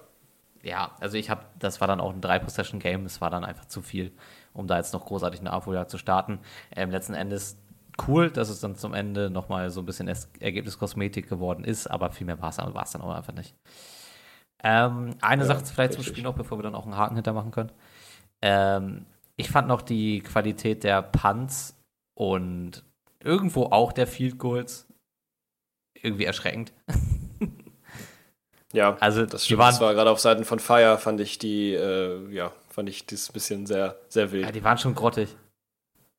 ja, 0.62 0.92
also 1.00 1.18
ich 1.18 1.28
habe, 1.28 1.42
das 1.58 1.82
war 1.82 1.86
dann 1.88 2.00
auch 2.00 2.10
ein 2.14 2.22
Drei-Possession-Game, 2.22 3.04
es 3.04 3.20
war 3.20 3.28
dann 3.28 3.44
einfach 3.44 3.66
zu 3.66 3.82
viel, 3.82 4.12
um 4.54 4.66
da 4.66 4.78
jetzt 4.78 4.94
noch 4.94 5.04
großartig 5.04 5.40
eine 5.40 5.52
Aufholjagd 5.52 5.90
zu 5.90 5.98
starten. 5.98 6.38
Ähm, 6.74 6.90
letzten 6.90 7.12
Endes 7.12 7.58
cool, 8.06 8.30
dass 8.30 8.48
es 8.48 8.60
dann 8.60 8.76
zum 8.76 8.94
Ende 8.94 9.30
nochmal 9.30 9.70
so 9.70 9.80
ein 9.80 9.86
bisschen 9.86 10.08
Es- 10.08 10.28
Ergebniskosmetik 10.40 11.28
geworden 11.28 11.64
ist, 11.64 11.86
aber 11.86 12.10
viel 12.10 12.26
mehr 12.26 12.40
war 12.40 12.48
es 12.50 12.56
dann 12.56 13.02
auch 13.02 13.14
einfach 13.14 13.34
nicht. 13.34 13.54
Ähm, 14.64 15.16
eine 15.20 15.42
Ja, 15.42 15.48
Sache 15.48 15.64
vielleicht 15.64 15.92
zum 15.94 16.00
richtig. 16.00 16.12
Spiel 16.14 16.24
noch, 16.24 16.34
bevor 16.34 16.58
wir 16.58 16.62
dann 16.62 16.74
auch 16.74 16.84
einen 16.84 16.96
Haken 16.96 17.16
hintermachen 17.16 17.50
können. 17.50 17.72
Ähm, 18.42 19.06
ich 19.36 19.50
fand 19.50 19.68
noch 19.68 19.82
die 19.82 20.20
Qualität 20.20 20.84
der 20.84 21.02
Punts 21.02 21.76
und 22.18 22.84
irgendwo 23.20 23.64
auch 23.66 23.92
der 23.92 24.06
Field 24.06 24.38
Goals 24.38 24.86
irgendwie 26.00 26.24
erschreckend. 26.24 26.72
Ja, 28.72 28.96
Also 29.00 29.26
das 29.26 29.44
stimmt. 29.44 29.58
waren, 29.60 29.80
war 29.80 29.94
gerade 29.94 30.10
auf 30.10 30.18
Seiten 30.20 30.44
von 30.44 30.58
Fire, 30.58 30.96
fand 30.98 31.20
ich 31.20 31.38
die, 31.38 31.74
äh, 31.74 32.26
ja, 32.30 32.52
fand 32.70 32.88
ich 32.88 33.04
das 33.04 33.28
ein 33.28 33.32
bisschen 33.34 33.66
sehr, 33.66 33.96
sehr 34.08 34.32
wild. 34.32 34.46
ja, 34.46 34.52
die 34.52 34.64
waren 34.64 34.78
schon 34.78 34.94
grottig. 34.94 35.36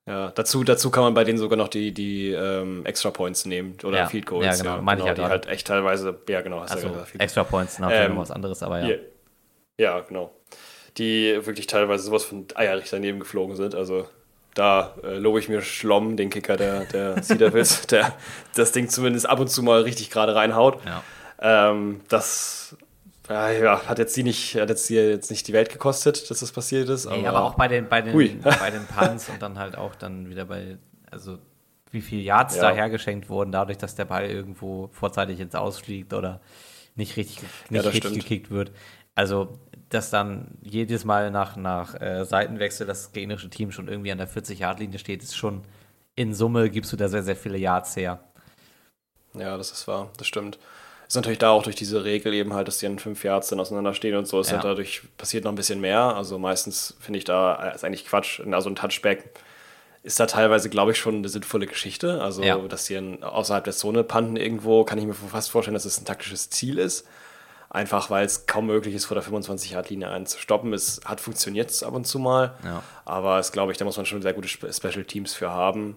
Ja, 0.06 0.32
dazu, 0.32 0.64
dazu 0.66 0.92
kann 0.92 1.04
man 1.04 1.14
bei 1.14 1.24
denen 1.24 1.38
sogar 1.38 1.58
noch 1.58 1.70
die, 1.70 1.94
die 1.94 2.32
ähm, 2.32 2.86
Extra 2.86 3.10
Points 3.12 3.46
nehmen 3.46 3.78
oder 3.84 4.00
Ja, 4.00 4.06
Field 4.08 4.26
Goals. 4.26 4.46
ja, 4.46 4.56
genau, 4.56 4.82
meine 4.82 5.00
ich 5.02 5.08
ja 5.08 5.14
die 5.14 5.22
gerade. 5.22 5.32
halt 5.32 5.48
echt 5.48 5.66
teilweise, 5.68 6.20
ja 6.28 6.42
genau, 6.42 6.60
hast 6.62 6.72
Also 6.72 6.88
ja 6.88 6.94
gesagt, 6.94 7.16
Extra 7.22 7.44
Points 7.46 7.80
natürlich 7.80 8.10
Ähm, 8.10 8.18
was 8.18 8.32
anderes, 8.32 8.62
aber 8.64 8.82
ja. 8.82 8.88
Ja. 8.90 8.96
ja, 9.78 10.00
genau. 10.02 10.32
Die 10.98 11.40
wirklich 11.46 11.68
teilweise 11.68 12.04
sowas 12.04 12.26
von 12.26 12.46
Eierich 12.56 12.90
daneben 12.90 13.20
geflogen 13.20 13.56
sind. 13.56 13.76
Also 13.76 14.08
da 14.56 14.94
äh, 15.04 15.18
lobe 15.18 15.40
ich 15.40 15.48
mir 15.50 15.62
Schlomm, 15.62 16.18
den 16.18 16.30
Kicker 16.30 16.58
der, 16.58 16.84
der 16.86 17.24
Sea 17.24 17.38
Devils, 17.38 17.88
der 17.88 18.14
das 18.56 18.74
Ding 18.74 18.90
zumindest 18.90 19.28
ab 19.28 19.40
und 19.40 19.48
zu 19.50 19.64
mal 19.64 19.82
richtig 19.84 20.12
gerade 20.12 20.36
reinhaut. 20.36 20.80
ja. 20.86 21.02
Ähm, 21.40 22.02
das 22.10 22.78
äh, 23.30 23.64
ja, 23.64 23.86
hat 23.88 24.00
jetzt 24.00 24.16
die 24.18 24.24
nicht, 24.24 24.56
hat 24.56 24.70
jetzt, 24.70 24.90
die 24.90 24.96
jetzt 24.96 25.32
nicht 25.32 25.48
die 25.48 25.54
Welt 25.54 25.72
gekostet, 25.72 26.30
dass 26.30 26.40
das 26.40 26.52
passiert 26.52 26.90
ist. 26.90 27.10
Nee, 27.10 27.26
aber 27.28 27.44
auch 27.44 27.56
bei 27.56 27.68
den, 27.68 27.88
bei 27.88 28.02
den, 28.02 28.42
bei 28.42 28.70
den 28.72 28.86
Punts 28.86 29.30
und 29.30 29.42
dann 29.42 29.58
halt 29.58 29.78
auch 29.78 29.96
dann 29.96 30.30
wieder 30.30 30.46
bei, 30.46 30.78
also 31.10 31.38
wie 31.92 32.02
viel 32.02 32.22
Yards 32.22 32.56
Ja. 32.56 32.64
da 32.64 32.72
hergeschenkt 32.72 33.30
wurden, 33.30 33.52
dadurch, 33.52 33.78
dass 33.78 33.96
der 33.96 34.06
Ball 34.06 34.26
irgendwo 34.26 34.90
vorzeitig 34.92 35.40
ins 35.40 35.56
Ausfliegt 35.56 36.14
oder 36.14 36.42
nicht 36.96 37.16
richtig, 37.18 37.40
nicht 37.70 37.86
das 37.86 37.94
richtig 37.94 38.12
stimmt. 38.12 38.24
gekickt 38.24 38.52
wird. 38.52 38.72
Also, 39.16 39.60
dass 39.90 40.10
dann 40.10 40.58
jedes 40.62 41.06
Mal 41.06 41.30
nach, 41.30 41.56
nach 41.56 42.00
äh, 42.02 42.26
Seitenwechsel 42.26 42.88
das 42.88 43.12
gegnerische 43.12 43.50
Team 43.50 43.72
schon 43.72 43.88
irgendwie 43.88 44.12
an 44.12 44.18
der 44.18 44.28
40-Yard-Linie 44.28 44.98
steht, 44.98 45.22
ist 45.22 45.36
schon 45.36 45.64
in 46.16 46.34
Summe 46.34 46.70
gibst 46.70 46.92
du 46.92 46.98
da 46.98 47.08
sehr, 47.08 47.24
sehr 47.24 47.36
viele 47.36 47.58
Yards 47.58 47.96
her. 47.96 48.20
Ja, 49.36 49.58
das 49.58 49.72
ist 49.72 49.88
wahr, 49.88 50.12
das 50.18 50.28
stimmt. 50.28 50.60
Ist 51.14 51.16
natürlich 51.18 51.38
da 51.38 51.52
auch 51.52 51.62
durch 51.62 51.76
diese 51.76 52.04
Regel 52.04 52.34
eben 52.34 52.54
halt, 52.56 52.68
dass 52.68 52.80
die 52.80 52.88
in 52.88 52.98
fünf 52.98 53.22
dann 53.22 53.60
auseinanderstehen 53.60 54.16
und 54.18 54.28
so, 54.28 54.40
ist 54.40 54.48
Ja. 54.48 54.54
halt 54.54 54.64
dadurch 54.64 55.04
passiert 55.16 55.44
noch 55.44 55.52
ein 55.52 55.56
bisschen 55.56 55.80
mehr. 55.80 56.00
Also 56.16 56.40
meistens 56.40 56.96
finde 57.00 57.20
ich 57.20 57.24
da, 57.24 57.70
äh, 57.70 57.76
ist 57.76 57.84
eigentlich 57.84 58.08
Quatsch. 58.08 58.42
Also 58.52 58.68
ein 58.72 58.76
Touchback 58.76 59.24
ist 60.02 60.20
da 60.20 60.26
teilweise, 60.26 60.72
glaube 60.72 60.92
ich, 60.92 60.98
schon 60.98 61.18
eine 61.18 61.30
sinnvolle 61.30 61.68
Geschichte. 61.68 62.20
Also, 62.20 62.42
Ja. 62.42 62.58
dass 62.58 62.86
die 62.86 62.96
in, 62.96 63.24
außerhalb 63.24 63.64
der 63.64 63.74
Zone 63.76 64.04
panten 64.04 64.38
irgendwo, 64.38 64.86
kann 64.86 64.98
ich 64.98 65.06
mir 65.06 65.14
fast 65.14 65.52
vorstellen, 65.52 65.76
dass 65.76 65.86
es 65.86 66.02
ein 66.02 66.06
taktisches 66.06 66.50
Ziel 66.50 66.80
ist. 66.80 67.06
Einfach 67.70 68.10
weil 68.10 68.26
es 68.26 68.48
kaum 68.48 68.66
möglich 68.66 68.96
ist, 68.96 69.06
vor 69.06 69.14
der 69.14 69.24
25-Yard-Linie 69.24 70.10
einen 70.10 70.26
zu 70.26 70.40
stoppen. 70.40 70.74
Es 70.74 71.00
hat 71.06 71.22
funktioniert 71.22 71.84
ab 71.84 71.94
und 71.94 72.08
zu 72.08 72.18
mal, 72.18 72.56
Ja. 72.66 72.82
aber 73.06 73.38
es 73.38 73.52
glaube 73.52 73.72
ich, 73.72 73.78
da 73.78 73.86
muss 73.86 73.98
man 73.98 74.08
schon 74.08 74.24
sehr 74.24 74.34
gute 74.34 74.48
Spe- 74.48 74.74
Special 74.74 75.06
Teams 75.06 75.36
für 75.36 75.52
haben, 75.52 75.96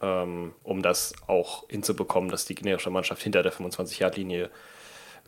ähm, 0.00 0.52
um 0.62 0.82
das 0.82 1.12
auch 1.26 1.68
hinzubekommen, 1.68 2.30
dass 2.30 2.44
die 2.44 2.54
generische 2.54 2.90
Mannschaft 2.90 3.22
hinter 3.22 3.42
der 3.42 3.52
25-Yard-Linie 3.52 4.50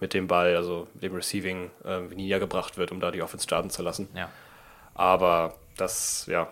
mit 0.01 0.14
dem 0.14 0.27
Ball, 0.27 0.57
also 0.57 0.87
dem 0.95 1.14
Receiving, 1.14 1.71
äh, 1.85 2.01
niedergebracht 2.01 2.79
wird, 2.79 2.93
um 2.93 3.01
da 3.01 3.11
die 3.11 3.23
Offense 3.23 3.45
starten 3.45 3.71
zu 3.71 3.83
lassen. 3.83 4.09
Ja. 4.14 4.29
Aber 4.95 5.55
das, 5.77 6.27
ja, 6.27 6.49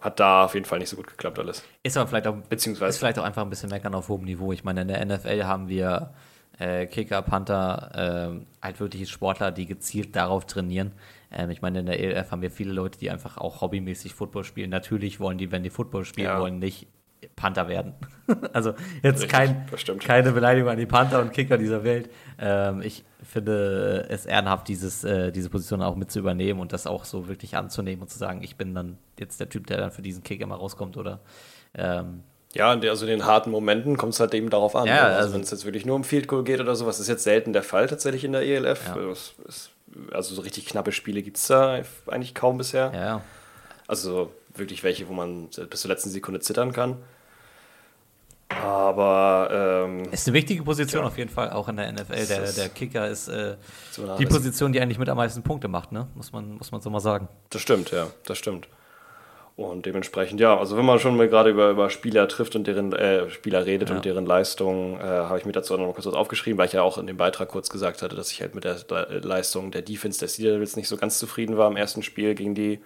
hat 0.00 0.20
da 0.20 0.44
auf 0.44 0.54
jeden 0.54 0.66
Fall 0.66 0.78
nicht 0.78 0.88
so 0.90 0.96
gut 0.96 1.06
geklappt 1.06 1.38
alles. 1.38 1.62
Ist 1.82 1.96
aber 1.96 2.08
vielleicht 2.08 2.26
auch, 2.26 2.36
Beziehungsweise- 2.48 2.90
ist 2.90 2.98
vielleicht 2.98 3.18
auch 3.18 3.24
einfach 3.24 3.42
ein 3.42 3.50
bisschen 3.50 3.70
meckern 3.70 3.94
auf 3.94 4.08
hohem 4.08 4.24
Niveau. 4.24 4.52
Ich 4.52 4.64
meine, 4.64 4.82
in 4.82 4.88
der 4.88 5.00
NFL 5.04 5.44
haben 5.44 5.68
wir 5.68 6.14
äh, 6.58 6.86
Kicker, 6.86 7.20
Panther, 7.20 7.90
ähm, 8.32 8.46
halt 8.62 8.80
wirklich 8.80 9.10
Sportler, 9.10 9.50
die 9.52 9.66
gezielt 9.66 10.16
darauf 10.16 10.46
trainieren. 10.46 10.92
Ähm, 11.30 11.50
ich 11.50 11.60
meine, 11.60 11.80
in 11.80 11.86
der 11.86 12.00
ELF 12.00 12.30
haben 12.30 12.40
wir 12.40 12.50
viele 12.50 12.72
Leute, 12.72 12.98
die 12.98 13.10
einfach 13.10 13.36
auch 13.36 13.60
hobbymäßig 13.60 14.14
Football 14.14 14.44
spielen. 14.44 14.70
Natürlich 14.70 15.20
wollen 15.20 15.36
die, 15.36 15.52
wenn 15.52 15.62
die 15.62 15.68
Football 15.70 16.06
spielen 16.06 16.28
Ja. 16.28 16.40
wollen, 16.40 16.58
nicht 16.58 16.86
Panther 17.34 17.68
werden. 17.68 17.94
also 18.52 18.74
jetzt 19.02 19.22
Richtig, 19.22 19.30
kein, 19.30 19.66
keine 20.00 20.32
Beleidigung 20.32 20.70
an 20.70 20.78
die 20.78 20.86
Panther 20.86 21.20
und 21.20 21.32
Kicker 21.32 21.58
dieser 21.58 21.84
Welt. 21.84 22.10
Ähm, 22.38 22.82
ich 22.82 23.04
finde 23.22 24.06
es 24.08 24.26
ehrenhaft, 24.26 24.68
dieses, 24.68 25.04
äh, 25.04 25.32
diese 25.32 25.50
Position 25.50 25.82
auch 25.82 25.96
mit 25.96 26.10
zu 26.10 26.18
übernehmen 26.18 26.60
und 26.60 26.72
das 26.72 26.86
auch 26.86 27.04
so 27.04 27.28
wirklich 27.28 27.56
anzunehmen 27.56 28.02
und 28.02 28.08
zu 28.08 28.18
sagen, 28.18 28.42
ich 28.42 28.56
bin 28.56 28.74
dann 28.74 28.98
jetzt 29.18 29.40
der 29.40 29.48
Typ, 29.48 29.66
der 29.66 29.78
dann 29.78 29.90
für 29.90 30.02
diesen 30.02 30.22
Kick 30.22 30.40
immer 30.40 30.56
rauskommt 30.56 30.96
oder 30.96 31.20
ähm, 31.74 32.22
Ja, 32.54 32.70
also 32.70 33.04
in 33.06 33.10
den 33.10 33.26
harten 33.26 33.50
Momenten 33.50 33.96
kommt 33.96 34.14
es 34.14 34.20
halt 34.20 34.32
eben 34.34 34.50
darauf 34.50 34.76
an. 34.76 34.86
Ja, 34.86 35.02
also, 35.04 35.18
also- 35.18 35.34
wenn 35.34 35.40
es 35.42 35.50
jetzt 35.50 35.64
wirklich 35.64 35.84
nur 35.86 35.96
um 35.96 36.04
Field 36.04 36.28
Goal 36.28 36.44
geht 36.44 36.60
oder 36.60 36.76
sowas, 36.76 37.00
ist 37.00 37.08
jetzt 37.08 37.24
selten 37.24 37.52
der 37.52 37.62
Fall 37.62 37.86
tatsächlich 37.88 38.24
in 38.24 38.32
der 38.32 38.42
ELF. 38.42 38.86
Ja. 38.86 38.96
Also 40.12 40.34
so 40.34 40.42
richtig 40.42 40.66
knappe 40.66 40.92
Spiele 40.92 41.22
gibt 41.22 41.36
es 41.36 41.46
da 41.46 41.80
eigentlich 42.06 42.34
kaum 42.34 42.58
bisher. 42.58 42.92
ja, 42.94 43.22
Also 43.86 44.32
wirklich 44.54 44.82
welche, 44.84 45.08
wo 45.08 45.12
man 45.12 45.48
bis 45.70 45.80
zur 45.80 45.90
letzten 45.90 46.10
Sekunde 46.10 46.40
zittern 46.40 46.72
kann. 46.72 46.96
Aber 48.48 49.84
ähm, 49.86 50.04
Ist 50.12 50.26
eine 50.28 50.34
wichtige 50.34 50.62
Position 50.62 51.04
auf 51.04 51.18
jeden 51.18 51.30
Fall, 51.30 51.50
auch 51.50 51.68
in 51.68 51.76
der 51.76 51.90
NFL. 51.92 52.26
Der, 52.26 52.52
der 52.52 52.68
Kicker 52.68 53.08
ist 53.08 53.28
äh, 53.28 53.56
die 54.18 54.26
Position, 54.26 54.72
die 54.72 54.80
eigentlich 54.80 54.98
mit 54.98 55.08
am 55.08 55.16
meisten 55.16 55.42
Punkte 55.42 55.68
macht, 55.68 55.92
ne? 55.92 56.06
Muss 56.14 56.32
man, 56.32 56.54
muss 56.56 56.70
man 56.70 56.80
so 56.80 56.88
mal 56.90 57.00
sagen. 57.00 57.28
Das 57.50 57.60
stimmt, 57.62 57.90
ja, 57.90 58.06
das 58.24 58.38
stimmt. 58.38 58.68
Und 59.56 59.86
dementsprechend, 59.86 60.38
ja, 60.38 60.56
also 60.56 60.76
wenn 60.76 60.84
man 60.84 60.98
schon 60.98 61.16
mal 61.16 61.28
gerade 61.28 61.48
über, 61.48 61.70
über 61.70 61.88
Spieler 61.88 62.28
trifft 62.28 62.54
und 62.56 62.66
deren 62.66 62.92
äh, 62.92 63.30
Spieler 63.30 63.64
redet 63.64 63.88
Ja. 63.88 63.96
und 63.96 64.04
deren 64.04 64.26
Leistung, 64.26 65.00
äh, 65.00 65.02
habe 65.02 65.38
ich 65.38 65.46
mir 65.46 65.52
dazu 65.52 65.74
noch 65.78 65.86
mal 65.86 65.94
kurz 65.94 66.04
was 66.06 66.12
aufgeschrieben, 66.14 66.58
weil 66.58 66.66
ich 66.66 66.74
ja 66.74 66.82
auch 66.82 66.98
in 66.98 67.06
dem 67.06 67.16
Beitrag 67.16 67.48
kurz 67.48 67.70
gesagt 67.70 68.02
hatte, 68.02 68.14
dass 68.14 68.30
ich 68.30 68.42
halt 68.42 68.54
mit 68.54 68.64
der 68.64 68.76
Le- 68.90 69.20
Leistung 69.24 69.70
der 69.70 69.80
Defense 69.80 70.18
der 70.18 70.28
Sea 70.28 70.52
Devils 70.52 70.76
nicht 70.76 70.88
so 70.88 70.98
ganz 70.98 71.18
zufrieden 71.18 71.56
war 71.56 71.70
im 71.70 71.76
ersten 71.78 72.02
Spiel 72.02 72.34
gegen 72.34 72.54
die 72.54 72.80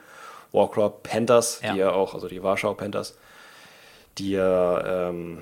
Warcraft 0.53 1.03
Panthers, 1.03 1.61
Ja. 1.63 1.73
die 1.73 1.79
ja 1.81 1.91
auch, 1.91 2.15
also 2.15 2.29
die 2.29 2.41
Warschau 2.43 2.75
Panthers, 2.75 3.19
die 4.19 4.33
ja, 4.33 5.09
ähm, 5.09 5.39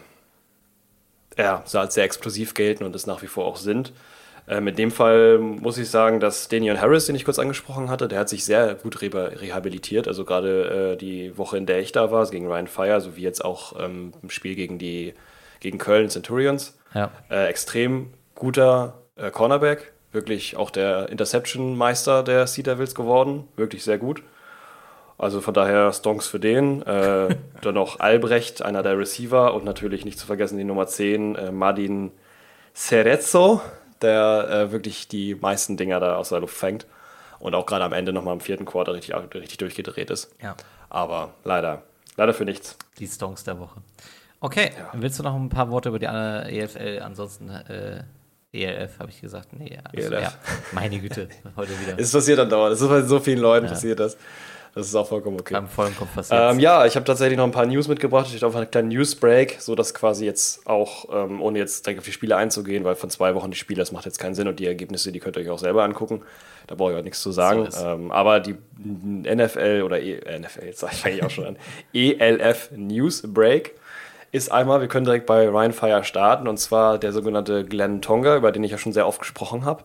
ja 1.36 1.62
so 1.64 1.78
als 1.78 1.94
sehr 1.94 2.04
explosiv 2.04 2.54
gelten 2.54 2.84
und 2.84 2.94
es 2.94 3.06
nach 3.06 3.22
wie 3.22 3.26
vor 3.26 3.44
auch 3.44 3.56
sind. 3.56 3.92
Ähm, 4.48 4.68
in 4.68 4.76
dem 4.76 4.90
Fall 4.90 5.38
muss 5.38 5.76
ich 5.76 5.90
sagen, 5.90 6.20
dass 6.20 6.48
Daniel 6.48 6.80
Harris, 6.80 7.06
den 7.06 7.14
ich 7.14 7.24
kurz 7.24 7.38
angesprochen 7.38 7.90
hatte, 7.90 8.08
der 8.08 8.20
hat 8.20 8.28
sich 8.28 8.44
sehr 8.44 8.74
gut 8.74 9.02
re 9.02 9.40
rehabilitiert. 9.40 10.08
Also 10.08 10.24
gerade 10.24 10.92
äh, 10.92 10.96
die 10.96 11.36
Woche, 11.36 11.58
in 11.58 11.66
der 11.66 11.80
ich 11.80 11.92
da 11.92 12.10
war, 12.10 12.26
gegen 12.30 12.46
Ryan 12.46 12.66
Fire, 12.66 13.00
sowie 13.00 13.22
jetzt 13.22 13.44
auch 13.44 13.78
ähm, 13.78 14.12
im 14.22 14.30
Spiel 14.30 14.54
gegen 14.54 14.78
die 14.78 15.14
gegen 15.60 15.78
Köln 15.78 16.08
Centurions. 16.08 16.78
Ja. 16.94 17.10
Äh, 17.30 17.46
extrem 17.48 18.12
guter 18.34 19.02
äh, 19.16 19.30
Cornerback, 19.30 19.92
wirklich 20.12 20.56
auch 20.56 20.70
der 20.70 21.08
Interception-Meister 21.10 22.22
der 22.22 22.46
Sea 22.46 22.64
Devils 22.64 22.94
geworden, 22.94 23.48
wirklich 23.56 23.84
sehr 23.84 23.98
gut. 23.98 24.22
Also 25.18 25.40
von 25.40 25.52
daher 25.52 25.92
Stonks 25.92 26.28
für 26.28 26.38
den. 26.38 26.82
Äh, 26.82 27.36
dann 27.60 27.74
noch 27.74 27.98
Albrecht, 27.98 28.62
einer 28.62 28.84
der 28.84 28.96
Receiver 28.96 29.52
und 29.52 29.64
natürlich 29.64 30.04
nicht 30.04 30.18
zu 30.18 30.26
vergessen 30.26 30.58
die 30.58 30.64
Nummer 30.64 30.86
10, 30.86 31.34
äh, 31.34 31.50
Madin 31.50 32.12
Cerezzo, 32.74 33.60
der 34.00 34.48
äh, 34.48 34.72
wirklich 34.72 35.08
die 35.08 35.34
meisten 35.34 35.76
Dinger 35.76 35.98
da 35.98 36.16
aus 36.16 36.28
der 36.28 36.38
Luft 36.38 36.56
fängt 36.56 36.86
und 37.40 37.56
auch 37.56 37.66
gerade 37.66 37.84
am 37.84 37.92
Ende 37.92 38.12
nochmal 38.12 38.34
im 38.34 38.40
vierten 38.40 38.64
Quarter 38.64 38.94
richtig, 38.94 39.14
richtig 39.34 39.58
durchgedreht 39.58 40.10
ist. 40.10 40.32
Ja. 40.40 40.56
Aber 40.88 41.34
leider, 41.42 41.82
leider 42.16 42.32
für 42.32 42.44
nichts. 42.44 42.76
Die 42.98 43.08
Stonks 43.08 43.42
der 43.42 43.58
Woche. 43.58 43.80
Okay, 44.40 44.70
willst 44.92 45.18
du 45.18 45.24
noch 45.24 45.34
ein 45.34 45.48
paar 45.48 45.68
Worte 45.70 45.88
über 45.88 45.98
die 45.98 46.06
andere 46.06 46.48
EFL? 46.48 47.02
Ansonsten 47.02 47.50
äh, 47.50 48.04
ELF 48.52 49.00
habe 49.00 49.10
ich 49.10 49.20
gesagt. 49.20 49.52
Nee, 49.52 49.78
also, 49.82 50.14
ELF. 50.14 50.22
ja. 50.22 50.32
Meine 50.70 51.00
Güte, 51.00 51.28
heute 51.56 51.72
wieder. 51.80 51.94
Es 51.98 52.12
passiert 52.12 52.38
dann 52.38 52.48
dauernd. 52.48 52.74
Es 52.74 52.80
ist 52.80 52.88
bei 52.88 53.02
so 53.02 53.18
vielen 53.18 53.40
Leuten 53.40 53.66
passiert 53.66 53.98
das. 53.98 54.16
Das 54.78 54.86
ist 54.86 54.94
auch 54.94 55.08
vollkommen 55.08 55.40
okay. 55.40 55.54
beim 55.54 55.66
vollen 55.66 55.96
Kopf 55.96 56.14
passiert. 56.14 56.52
Ähm, 56.52 56.60
ja, 56.60 56.86
ich 56.86 56.94
habe 56.94 57.04
tatsächlich 57.04 57.36
noch 57.36 57.42
ein 57.42 57.50
paar 57.50 57.66
News 57.66 57.88
mitgebracht. 57.88 58.28
Ich 58.32 58.40
habe 58.40 58.56
einen 58.56 58.70
kleinen 58.70 58.90
Newsbreak, 58.90 59.56
so 59.58 59.74
dass 59.74 59.92
quasi 59.92 60.24
jetzt 60.24 60.68
auch, 60.68 61.06
ähm, 61.12 61.42
ohne 61.42 61.58
jetzt 61.58 61.84
direkt 61.84 61.98
auf 61.98 62.04
die 62.04 62.12
Spiele 62.12 62.36
einzugehen, 62.36 62.84
weil 62.84 62.94
von 62.94 63.10
zwei 63.10 63.34
Wochen 63.34 63.50
die 63.50 63.56
Spiele, 63.56 63.80
das 63.80 63.90
macht 63.90 64.04
jetzt 64.04 64.20
keinen 64.20 64.36
Sinn 64.36 64.46
und 64.46 64.60
die 64.60 64.66
Ergebnisse, 64.66 65.10
die 65.10 65.18
könnt 65.18 65.34
ihr 65.36 65.42
euch 65.42 65.50
auch 65.50 65.58
selber 65.58 65.82
angucken. 65.82 66.22
Da 66.68 66.76
brauche 66.76 66.92
ich 66.92 66.96
auch 66.96 67.02
nichts 67.02 67.20
zu 67.20 67.32
sagen. 67.32 67.68
So 67.68 67.84
ähm, 67.84 68.12
aber 68.12 68.38
die 68.38 68.54
NFL 68.78 69.82
oder 69.84 70.00
e 70.00 70.12
äh, 70.14 70.38
NFL, 70.38 70.66
jetzt 70.66 70.78
sage 70.78 70.92
ich 70.94 71.04
eigentlich 71.04 71.24
auch 71.24 71.30
schon 71.30 71.46
an, 71.46 71.56
ELF 71.92 72.70
Newsbreak 72.70 73.74
ist 74.30 74.52
einmal, 74.52 74.80
wir 74.80 74.86
können 74.86 75.06
direkt 75.06 75.26
bei 75.26 75.48
Ryan 75.48 75.72
Fire 75.72 76.04
starten 76.04 76.46
und 76.46 76.58
zwar 76.58 76.98
der 76.98 77.10
sogenannte 77.10 77.64
Glenn 77.64 78.00
Tonga, 78.00 78.36
über 78.36 78.52
den 78.52 78.62
ich 78.62 78.70
ja 78.70 78.78
schon 78.78 78.92
sehr 78.92 79.08
oft 79.08 79.18
gesprochen 79.18 79.64
habe. 79.64 79.82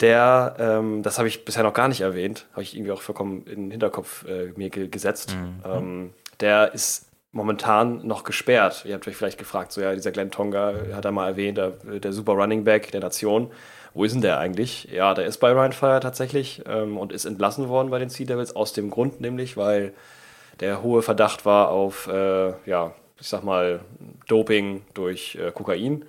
Der, 0.00 0.56
ähm, 0.58 1.02
das 1.02 1.18
habe 1.18 1.28
ich 1.28 1.44
bisher 1.44 1.62
noch 1.62 1.72
gar 1.72 1.88
nicht 1.88 2.02
erwähnt, 2.02 2.46
habe 2.52 2.62
ich 2.62 2.74
irgendwie 2.76 2.92
auch 2.92 3.00
vollkommen 3.00 3.46
in 3.46 3.64
den 3.64 3.70
Hinterkopf 3.70 4.26
äh, 4.26 4.52
mir 4.56 4.68
ge 4.68 4.88
gesetzt. 4.88 5.34
Ähm, 5.64 6.12
der 6.40 6.74
ist 6.74 7.06
momentan 7.32 8.06
noch 8.06 8.24
gesperrt. 8.24 8.84
Ihr 8.86 8.94
habt 8.94 9.08
euch 9.08 9.16
vielleicht 9.16 9.38
gefragt, 9.38 9.72
so 9.72 9.80
ja, 9.80 9.94
dieser 9.94 10.10
Glenn 10.10 10.30
Tonga 10.30 10.74
hat 10.92 11.04
er 11.04 11.12
mal 11.12 11.28
erwähnt, 11.28 11.58
der, 11.58 11.70
der 11.70 12.12
super 12.12 12.32
Running 12.32 12.64
Back 12.64 12.90
der 12.90 13.00
Nation. 13.00 13.50
Wo 13.94 14.04
ist 14.04 14.12
denn 14.12 14.20
der 14.20 14.38
eigentlich? 14.38 14.88
Ja, 14.92 15.14
der 15.14 15.24
ist 15.24 15.38
bei 15.38 15.52
Ryan 15.52 15.72
Fire 15.72 16.00
tatsächlich 16.00 16.62
ähm, 16.66 16.98
und 16.98 17.12
ist 17.12 17.24
entlassen 17.24 17.68
worden 17.68 17.90
bei 17.90 17.98
den 17.98 18.10
Sea 18.10 18.26
Devils 18.26 18.54
aus 18.54 18.74
dem 18.74 18.90
Grund 18.90 19.22
nämlich, 19.22 19.56
weil 19.56 19.94
der 20.60 20.82
hohe 20.82 21.00
Verdacht 21.00 21.46
war 21.46 21.70
auf, 21.70 22.06
äh, 22.06 22.52
ja, 22.66 22.92
ich 23.18 23.28
sag 23.28 23.44
mal, 23.44 23.80
Doping 24.28 24.82
durch 24.92 25.36
äh, 25.36 25.50
Kokain. 25.50 26.04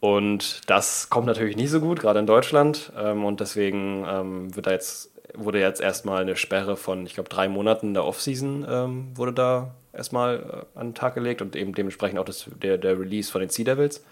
Und 0.00 0.68
das 0.68 1.08
kommt 1.08 1.26
natürlich 1.26 1.56
nicht 1.56 1.70
so 1.70 1.80
gut, 1.80 2.00
gerade 2.00 2.18
in 2.18 2.26
Deutschland. 2.26 2.92
Ähm, 2.96 3.24
und 3.24 3.40
deswegen 3.40 4.04
ähm, 4.08 4.54
wird 4.54 4.66
da 4.66 4.72
jetzt, 4.72 5.10
wurde 5.34 5.60
jetzt 5.60 5.80
erstmal 5.80 6.22
eine 6.22 6.36
Sperre 6.36 6.76
von, 6.76 7.06
ich 7.06 7.14
glaube, 7.14 7.28
drei 7.28 7.48
Monaten 7.48 7.94
der 7.94 8.04
Offseason 8.04 8.66
ähm, 8.68 9.08
wurde 9.14 9.32
da 9.32 9.74
erstmal 9.92 10.66
äh, 10.74 10.78
an 10.78 10.88
den 10.88 10.94
Tag 10.94 11.14
gelegt 11.14 11.40
und 11.42 11.56
eben 11.56 11.74
dementsprechend 11.74 12.18
auch 12.18 12.24
das, 12.24 12.46
der, 12.62 12.78
der 12.78 12.98
Release 12.98 13.30
von 13.30 13.40
den 13.40 13.50
Sea 13.50 13.64
Devils. 13.64 14.04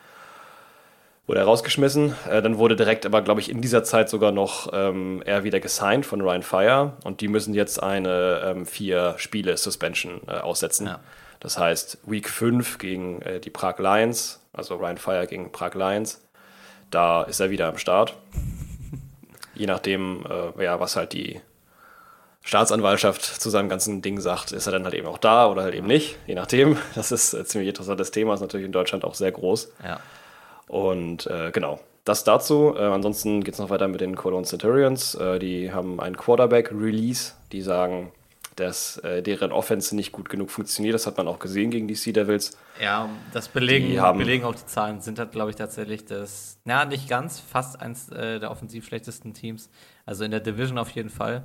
Wurde 1.27 1.41
er 1.41 1.47
rausgeschmissen. 1.47 2.15
Äh, 2.31 2.43
dann 2.43 2.59
wurde 2.59 2.77
direkt 2.77 3.07
aber, 3.07 3.23
glaube 3.23 3.41
ich, 3.41 3.51
in 3.51 3.61
dieser 3.61 3.85
Zeit 3.85 4.09
sogar 4.09 4.33
noch 4.33 4.71
ähm, 4.73 5.23
er 5.25 5.45
wieder 5.45 5.61
gesigned 5.61 6.07
von 6.07 6.21
Ryan 6.21 6.43
Fire. 6.43 6.93
Und 7.05 7.21
die 7.21 7.29
müssen 7.29 7.55
jetzt 7.55 7.83
eine 7.83 8.43
ähm, 8.45 8.67
vier 8.67 9.15
Spiele 9.19 9.57
Suspension 9.57 10.23
äh, 10.27 10.33
aussetzen. 10.33 10.87
Ja. 10.87 11.01
Das 11.45 11.59
heißt, 11.59 11.99
Week 12.07 12.27
5 12.27 12.79
gegen 12.79 13.21
äh, 13.21 13.39
die 13.39 13.51
Prag 13.51 13.79
Lions, 13.79 14.41
also 14.55 14.77
Ryan 14.77 14.97
Fire 14.97 15.27
gegen 15.27 15.53
Prag 15.53 15.75
Lions, 15.75 16.23
da 16.91 17.23
ist 17.23 17.39
er 17.39 17.51
wieder 17.51 17.69
am 17.69 17.77
Start. 17.77 18.17
Je 19.55 19.67
nachdem, 19.67 20.25
äh, 20.25 20.65
ja, 20.65 20.81
was 20.81 20.97
halt 20.97 21.13
die 21.13 21.43
Staatsanwaltschaft 22.41 23.23
zu 23.23 23.51
seinem 23.51 23.69
ganzen 23.69 24.01
Ding 24.01 24.21
sagt, 24.21 24.53
ist 24.53 24.67
er 24.67 24.73
dann 24.73 24.85
halt 24.85 24.95
eben 24.95 25.07
auch 25.07 25.19
da 25.19 25.47
oder 25.47 25.65
halt 25.65 25.75
eben 25.75 25.87
nicht. 25.87 26.17
Je 26.27 26.35
nachdem. 26.35 26.79
Das 26.95 27.13
ist 27.13 27.35
ein 27.35 27.45
ziemlich 27.45 27.69
interessantes 27.69 28.11
Thema, 28.11 28.33
ist 28.33 28.41
natürlich 28.41 28.65
in 28.65 28.73
Deutschland 28.73 29.05
auch 29.05 29.15
sehr 29.15 29.31
groß. 29.31 29.71
ja. 29.85 30.01
Und 30.67 31.27
äh, 31.27 31.51
genau, 31.51 31.79
das 32.05 32.25
dazu. 32.25 32.75
Äh, 32.75 32.85
ansonsten 32.85 33.45
geht 33.45 33.53
es 33.53 33.61
noch 33.61 33.69
weiter 33.69 33.87
mit 33.87 34.01
den 34.01 34.17
Cologne 34.17 34.47
Centurions. 34.47 35.15
Äh, 35.15 35.39
die 35.39 35.75
haben 35.75 36.01
einen 36.01 36.17
Quarterback-Release. 36.17 37.35
Die 37.53 37.61
sagen, 37.61 38.13
dass 38.57 38.99
äh, 38.99 39.23
deren 39.23 39.53
Offense 39.53 39.95
nicht 39.97 40.13
gut 40.13 40.29
genug 40.29 40.51
funktioniert. 40.51 40.95
Das 40.95 41.07
hat 41.07 41.17
man 41.17 41.27
auch 41.29 41.39
gesehen 41.39 41.71
gegen 41.71 41.89
die 41.89 41.95
Sea 41.95 42.13
Devils. 42.13 42.57
Ja, 42.81 43.09
das 43.33 43.49
belegen, 43.49 44.01
haben- 44.01 44.19
belegen 44.19 44.45
auch 44.45 44.55
die 44.55 44.67
Zahlen. 44.67 45.01
Sind 45.01 45.19
halt, 45.19 45.33
glaube 45.33 45.51
ich, 45.51 45.57
tatsächlich 45.57 46.05
das, 46.05 46.59
na, 46.65 46.85
nicht 46.85 47.09
ganz, 47.09 47.41
fast 47.41 47.81
eins 47.81 48.09
äh, 48.11 48.39
der 48.41 48.51
offensiv 48.51 48.85
schlechtesten 48.87 49.35
Teams. 49.35 49.71
Also 50.07 50.25
in 50.25 50.31
der 50.31 50.41
Division 50.41 50.79
auf 50.79 50.91
jeden 50.91 51.11
Fall. 51.11 51.45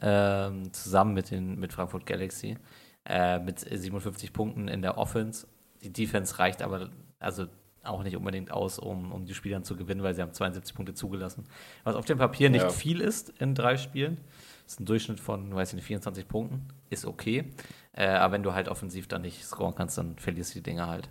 Ähm, 0.00 0.72
zusammen 0.72 1.14
mit, 1.14 1.30
den, 1.30 1.58
mit 1.58 1.72
Frankfurt 1.72 2.06
Galaxy. 2.06 2.56
Äh, 3.04 3.38
mit 3.40 3.60
57 3.60 4.32
Punkten 4.32 4.68
in 4.68 4.80
der 4.82 4.96
Offense. 4.98 5.46
Die 5.82 5.92
Defense 5.92 6.38
reicht 6.38 6.62
aber 6.62 6.90
also 7.18 7.46
auch 7.84 8.04
nicht 8.04 8.16
unbedingt 8.16 8.52
aus, 8.52 8.78
um, 8.78 9.10
um 9.10 9.24
die 9.26 9.34
Spiele 9.34 9.56
dann 9.56 9.64
zu 9.64 9.76
gewinnen, 9.76 10.02
weil 10.04 10.14
sie 10.14 10.22
haben 10.22 10.32
72 10.32 10.74
Punkte 10.74 10.94
zugelassen. 10.94 11.44
Was 11.82 11.96
auf 11.96 12.04
dem 12.04 12.16
Papier 12.18 12.48
nicht 12.48 12.62
Ja. 12.62 12.68
viel 12.70 13.00
ist 13.00 13.30
in 13.40 13.54
drei 13.56 13.76
Spielen. 13.76 14.18
Das 14.64 14.74
ist 14.74 14.80
ein 14.80 14.86
Durchschnitt 14.86 15.20
von, 15.20 15.54
weiß 15.54 15.70
ich 15.70 15.74
nicht, 15.74 15.86
24 15.86 16.28
Punkten. 16.28 16.68
Ist 16.90 17.04
okay. 17.04 17.44
Äh, 17.92 18.06
aber 18.06 18.34
wenn 18.34 18.42
du 18.42 18.54
halt 18.54 18.68
offensiv 18.68 19.08
dann 19.08 19.22
nicht 19.22 19.44
scoren 19.44 19.74
kannst, 19.74 19.98
dann 19.98 20.16
verlierst 20.18 20.54
du 20.54 20.58
die 20.58 20.62
Dinger 20.62 20.88
halt. 20.88 21.08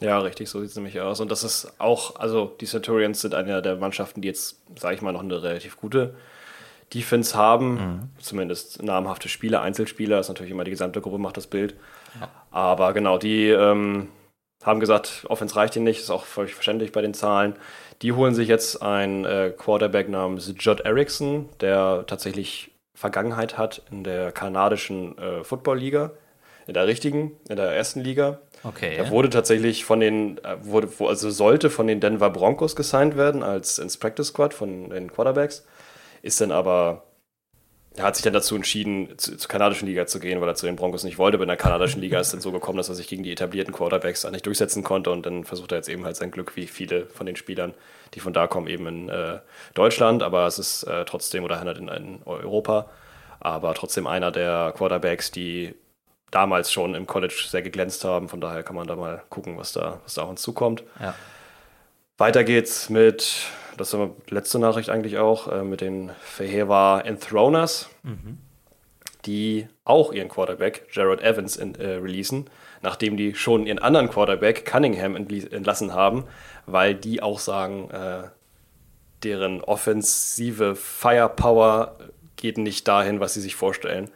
Ja, 0.00 0.18
richtig, 0.18 0.50
so 0.50 0.60
sieht 0.60 0.70
es 0.70 0.76
nämlich 0.76 1.00
aus. 1.00 1.20
Und 1.20 1.30
das 1.30 1.44
ist 1.44 1.80
auch, 1.80 2.16
also 2.16 2.56
die 2.60 2.66
Centurions 2.66 3.20
sind 3.20 3.34
eine 3.34 3.62
der 3.62 3.76
Mannschaften, 3.76 4.20
die 4.20 4.28
jetzt, 4.28 4.60
sage 4.76 4.96
ich 4.96 5.02
mal, 5.02 5.12
noch 5.12 5.22
eine 5.22 5.42
relativ 5.42 5.76
gute 5.76 6.14
Defense 6.92 7.36
haben. 7.36 7.74
Mhm. 7.74 8.08
Zumindest 8.18 8.82
namhafte 8.82 9.28
Spieler, 9.28 9.62
Einzelspieler. 9.62 10.16
Das 10.16 10.26
ist 10.26 10.30
natürlich 10.30 10.52
immer 10.52 10.64
die 10.64 10.72
gesamte 10.72 11.00
Gruppe 11.00 11.18
macht 11.18 11.36
das 11.36 11.46
Bild. 11.46 11.74
Ja. 12.20 12.28
Aber 12.50 12.92
genau, 12.92 13.16
die 13.16 13.48
ähm, 13.48 14.08
haben 14.64 14.80
gesagt, 14.80 15.24
Offense 15.28 15.56
reicht 15.56 15.76
ihnen 15.76 15.84
nicht, 15.84 16.00
ist 16.00 16.10
auch 16.10 16.24
völlig 16.24 16.54
verständlich 16.54 16.92
bei 16.92 17.02
den 17.02 17.14
Zahlen. 17.14 17.54
Die 18.02 18.12
holen 18.12 18.34
sich 18.34 18.48
jetzt 18.48 18.82
einen 18.82 19.24
äh, 19.24 19.52
Quarterback 19.56 20.08
namens 20.08 20.52
Judd 20.58 20.80
Erickson, 20.84 21.48
der 21.60 22.04
tatsächlich 22.06 22.72
Vergangenheit 22.94 23.56
hat 23.58 23.82
in 23.90 24.04
der 24.04 24.32
kanadischen 24.32 25.16
äh, 25.18 25.44
Football-Liga, 25.44 26.10
in 26.66 26.74
der 26.74 26.86
richtigen, 26.86 27.32
in 27.48 27.56
der 27.56 27.70
ersten 27.70 28.00
Liga. 28.00 28.40
Okay. 28.64 28.96
Er 28.96 29.10
wurde 29.10 29.30
tatsächlich 29.30 29.84
von 29.84 30.00
den, 30.00 30.38
äh, 30.38 30.56
wurde, 30.62 30.88
also 31.00 31.30
sollte 31.30 31.70
von 31.70 31.86
den 31.86 32.00
Denver 32.00 32.30
Broncos 32.30 32.76
gesigned 32.76 33.16
werden 33.16 33.42
als 33.42 33.78
ins 33.78 33.96
Practice 33.96 34.28
Squad 34.28 34.54
von 34.54 34.90
den 34.90 35.12
Quarterbacks, 35.12 35.64
ist 36.22 36.40
dann 36.40 36.52
aber, 36.52 37.04
er 37.96 38.04
hat 38.04 38.16
sich 38.16 38.22
dann 38.22 38.32
dazu 38.32 38.56
entschieden, 38.56 39.18
zu, 39.18 39.36
zur 39.36 39.48
kanadischen 39.48 39.86
Liga 39.86 40.06
zu 40.06 40.18
gehen, 40.18 40.40
weil 40.40 40.48
er 40.48 40.54
zu 40.54 40.66
den 40.66 40.76
Broncos 40.76 41.04
nicht 41.04 41.18
wollte. 41.18 41.36
Aber 41.36 41.44
in 41.44 41.48
der 41.48 41.56
kanadischen 41.56 42.00
Liga 42.00 42.18
ist 42.20 42.32
dann 42.32 42.40
so 42.40 42.52
gekommen, 42.52 42.78
dass 42.78 42.88
er 42.88 42.94
sich 42.94 43.08
gegen 43.08 43.22
die 43.22 43.32
etablierten 43.32 43.74
Quarterbacks 43.74 44.28
nicht 44.30 44.46
durchsetzen 44.46 44.82
konnte 44.82 45.10
und 45.10 45.26
dann 45.26 45.44
versucht 45.44 45.72
er 45.72 45.78
jetzt 45.78 45.88
eben 45.88 46.04
halt 46.04 46.16
sein 46.16 46.30
Glück, 46.30 46.56
wie 46.56 46.66
viele 46.66 47.06
von 47.06 47.26
den 47.26 47.36
Spielern, 47.36 47.74
die 48.14 48.20
von 48.20 48.32
da 48.32 48.46
kommen, 48.46 48.66
eben 48.66 48.86
in 48.86 49.08
äh, 49.08 49.40
Deutschland, 49.74 50.22
aber 50.22 50.46
es 50.46 50.58
ist 50.58 50.84
äh, 50.84 51.04
trotzdem, 51.04 51.44
oder 51.44 51.60
halt 51.60 51.78
in, 51.78 51.88
in 51.88 52.22
Europa, 52.24 52.88
aber 53.40 53.74
trotzdem 53.74 54.06
einer 54.06 54.30
der 54.30 54.72
Quarterbacks, 54.76 55.30
die 55.30 55.74
damals 56.30 56.72
schon 56.72 56.94
im 56.94 57.06
College 57.06 57.44
sehr 57.46 57.62
geglänzt 57.62 58.04
haben. 58.04 58.28
Von 58.28 58.40
daher 58.40 58.62
kann 58.62 58.74
man 58.74 58.86
da 58.86 58.96
mal 58.96 59.22
gucken, 59.28 59.58
was 59.58 59.72
da, 59.72 60.00
was 60.02 60.14
da 60.14 60.22
auf 60.22 60.30
uns 60.30 60.42
zukommt. 60.42 60.82
Ja. 60.98 61.14
Weiter 62.18 62.42
geht's 62.42 62.88
mit, 62.88 63.46
das 63.76 63.92
ist 63.92 64.00
die 64.28 64.34
letzte 64.34 64.58
Nachricht 64.58 64.90
eigentlich 64.90 65.18
auch, 65.18 65.48
äh, 65.48 65.62
mit 65.62 65.80
den 65.80 66.10
Fehewa 66.20 67.00
Enthroners, 67.00 67.88
mhm. 68.02 68.38
die 69.26 69.66
auch 69.84 70.12
ihren 70.12 70.28
Quarterback 70.28 70.86
Jared 70.90 71.20
Evans 71.20 71.56
in, 71.56 71.74
äh, 71.74 71.94
releasen, 71.94 72.50
nachdem 72.82 73.16
die 73.16 73.34
schon 73.34 73.66
ihren 73.66 73.78
anderen 73.78 74.10
Quarterback 74.10 74.64
Cunningham 74.64 75.16
entlassen 75.16 75.94
haben, 75.94 76.24
weil 76.66 76.94
die 76.94 77.22
auch 77.22 77.38
sagen, 77.38 77.90
äh, 77.90 78.24
deren 79.22 79.60
offensive 79.62 80.74
Firepower 80.74 81.96
geht 82.36 82.58
nicht 82.58 82.88
dahin, 82.88 83.20
was 83.20 83.34
sie 83.34 83.40
sich 83.40 83.54
vorstellen 83.54 84.10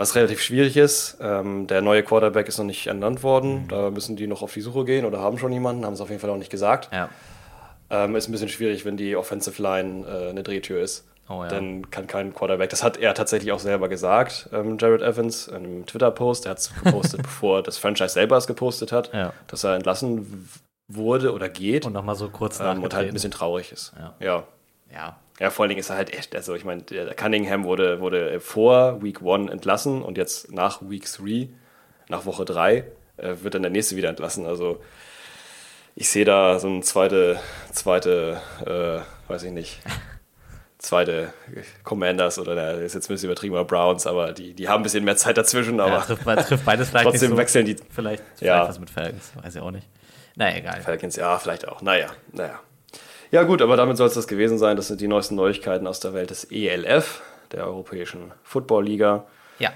was 0.00 0.14
relativ 0.14 0.40
schwierig 0.40 0.78
ist. 0.78 1.18
Ähm, 1.20 1.66
der 1.66 1.82
neue 1.82 2.02
Quarterback 2.02 2.48
ist 2.48 2.56
noch 2.56 2.64
nicht 2.64 2.86
ernannt 2.86 3.22
worden. 3.22 3.64
Mhm. 3.64 3.68
Da 3.68 3.90
müssen 3.90 4.16
die 4.16 4.26
noch 4.26 4.40
auf 4.40 4.54
die 4.54 4.62
Suche 4.62 4.86
gehen 4.86 5.04
oder 5.04 5.20
haben 5.20 5.36
schon 5.36 5.52
jemanden, 5.52 5.84
haben 5.84 5.92
es 5.92 6.00
auf 6.00 6.08
jeden 6.08 6.22
Fall 6.22 6.30
auch 6.30 6.38
nicht 6.38 6.50
gesagt. 6.50 6.88
Ja. 6.90 7.10
Ähm, 7.90 8.14
ist 8.16 8.28
ein 8.28 8.32
bisschen 8.32 8.48
schwierig, 8.48 8.84
wenn 8.84 8.96
die 8.96 9.16
Offensive 9.16 9.60
Line 9.60 10.06
äh, 10.06 10.30
eine 10.30 10.42
Drehtür 10.42 10.80
ist. 10.80 11.06
Oh, 11.28 11.42
ja. 11.42 11.48
Dann 11.48 11.90
kann 11.90 12.06
kein 12.06 12.34
Quarterback. 12.34 12.70
Das 12.70 12.82
hat 12.82 12.96
er 12.96 13.14
tatsächlich 13.14 13.52
auch 13.52 13.60
selber 13.60 13.88
gesagt, 13.88 14.48
ähm, 14.52 14.78
Jared 14.80 15.00
Evans, 15.02 15.46
in 15.46 15.54
einem 15.54 15.86
Twitter-Post. 15.86 16.46
Er 16.46 16.50
hat 16.52 16.58
es 16.58 16.74
gepostet, 16.82 17.22
bevor 17.22 17.62
das 17.62 17.78
Franchise 17.78 18.14
selber 18.14 18.36
es 18.36 18.46
gepostet 18.48 18.90
hat, 18.90 19.12
ja. 19.12 19.32
dass 19.46 19.62
er 19.62 19.76
entlassen 19.76 20.48
wurde 20.88 21.32
oder 21.32 21.48
geht. 21.48 21.86
Und 21.86 21.92
nochmal 21.92 22.16
so 22.16 22.28
kurz 22.28 22.58
ähm, 22.58 22.82
Und 22.82 22.94
halt 22.94 23.08
ein 23.08 23.12
bisschen 23.12 23.30
traurig 23.30 23.70
ist. 23.70 23.92
Ja. 23.96 24.14
ja. 24.18 24.44
ja. 24.92 25.16
Ja, 25.38 25.48
vor 25.48 25.62
allen 25.62 25.70
Dingen 25.70 25.80
ist 25.80 25.88
er 25.88 25.96
halt 25.96 26.12
echt, 26.12 26.36
also 26.36 26.54
ich 26.54 26.66
meine, 26.66 26.82
der 26.82 27.14
Cunningham 27.14 27.64
wurde, 27.64 28.00
wurde 28.00 28.40
vor 28.40 29.02
Week 29.02 29.22
1 29.22 29.50
entlassen 29.50 30.02
und 30.02 30.18
jetzt 30.18 30.52
nach 30.52 30.82
Week 30.82 31.06
3, 31.10 31.48
nach 32.08 32.26
Woche 32.26 32.44
3, 32.44 32.84
äh, 33.16 33.36
wird 33.40 33.54
dann 33.54 33.62
der 33.62 33.70
nächste 33.70 33.96
wieder 33.96 34.10
entlassen. 34.10 34.44
Also 34.44 34.80
ich 35.94 36.08
sehe 36.08 36.24
da 36.24 36.58
so 36.58 36.68
eine 36.68 36.80
zweite, 36.80 37.40
zweite, 37.72 38.40
äh, 38.64 39.30
weiß 39.30 39.44
ich 39.44 39.52
nicht, 39.52 39.80
zweite 40.78 41.32
Commanders 41.84 42.38
oder 42.38 42.54
der 42.54 42.78
ist 42.78 42.94
jetzt 42.94 43.10
ein 43.10 43.14
bisschen 43.14 43.28
übertrieben, 43.28 43.66
Browns, 43.66 44.06
aber 44.06 44.32
die, 44.32 44.54
die 44.54 44.68
haben 44.68 44.80
ein 44.80 44.84
bisschen 44.84 45.04
mehr 45.04 45.16
Zeit 45.16 45.36
dazwischen, 45.36 45.80
aber 45.80 45.98
ja, 45.98 46.00
trifft, 46.00 46.24
trifft 46.48 46.64
beides 46.64 46.88
vielleicht 46.88 47.06
trotzdem 47.06 47.30
so. 47.30 47.36
wechseln 47.36 47.66
die. 47.66 47.76
Vielleicht, 47.90 48.22
vielleicht 48.36 48.42
ja. 48.42 48.68
was 48.68 48.78
mit 48.78 48.90
Falcons, 48.90 49.32
weiß 49.42 49.56
ich 49.56 49.60
auch 49.60 49.70
nicht. 49.70 49.86
Naja, 50.36 50.56
egal. 50.56 50.80
Falcons, 50.80 51.16
ja, 51.16 51.38
vielleicht 51.38 51.68
auch. 51.68 51.82
Naja, 51.82 52.06
naja. 52.32 52.60
Ja, 53.30 53.44
gut, 53.44 53.62
aber 53.62 53.76
damit 53.76 53.96
soll 53.96 54.08
es 54.08 54.14
das 54.14 54.26
gewesen 54.26 54.58
sein. 54.58 54.76
Das 54.76 54.88
sind 54.88 55.00
die 55.00 55.06
neuesten 55.06 55.36
Neuigkeiten 55.36 55.86
aus 55.86 56.00
der 56.00 56.14
Welt 56.14 56.30
des 56.30 56.44
ELF, 56.50 57.22
der 57.52 57.66
Europäischen 57.66 58.32
Football 58.42 58.86
Liga. 58.86 59.26
Ja. 59.58 59.70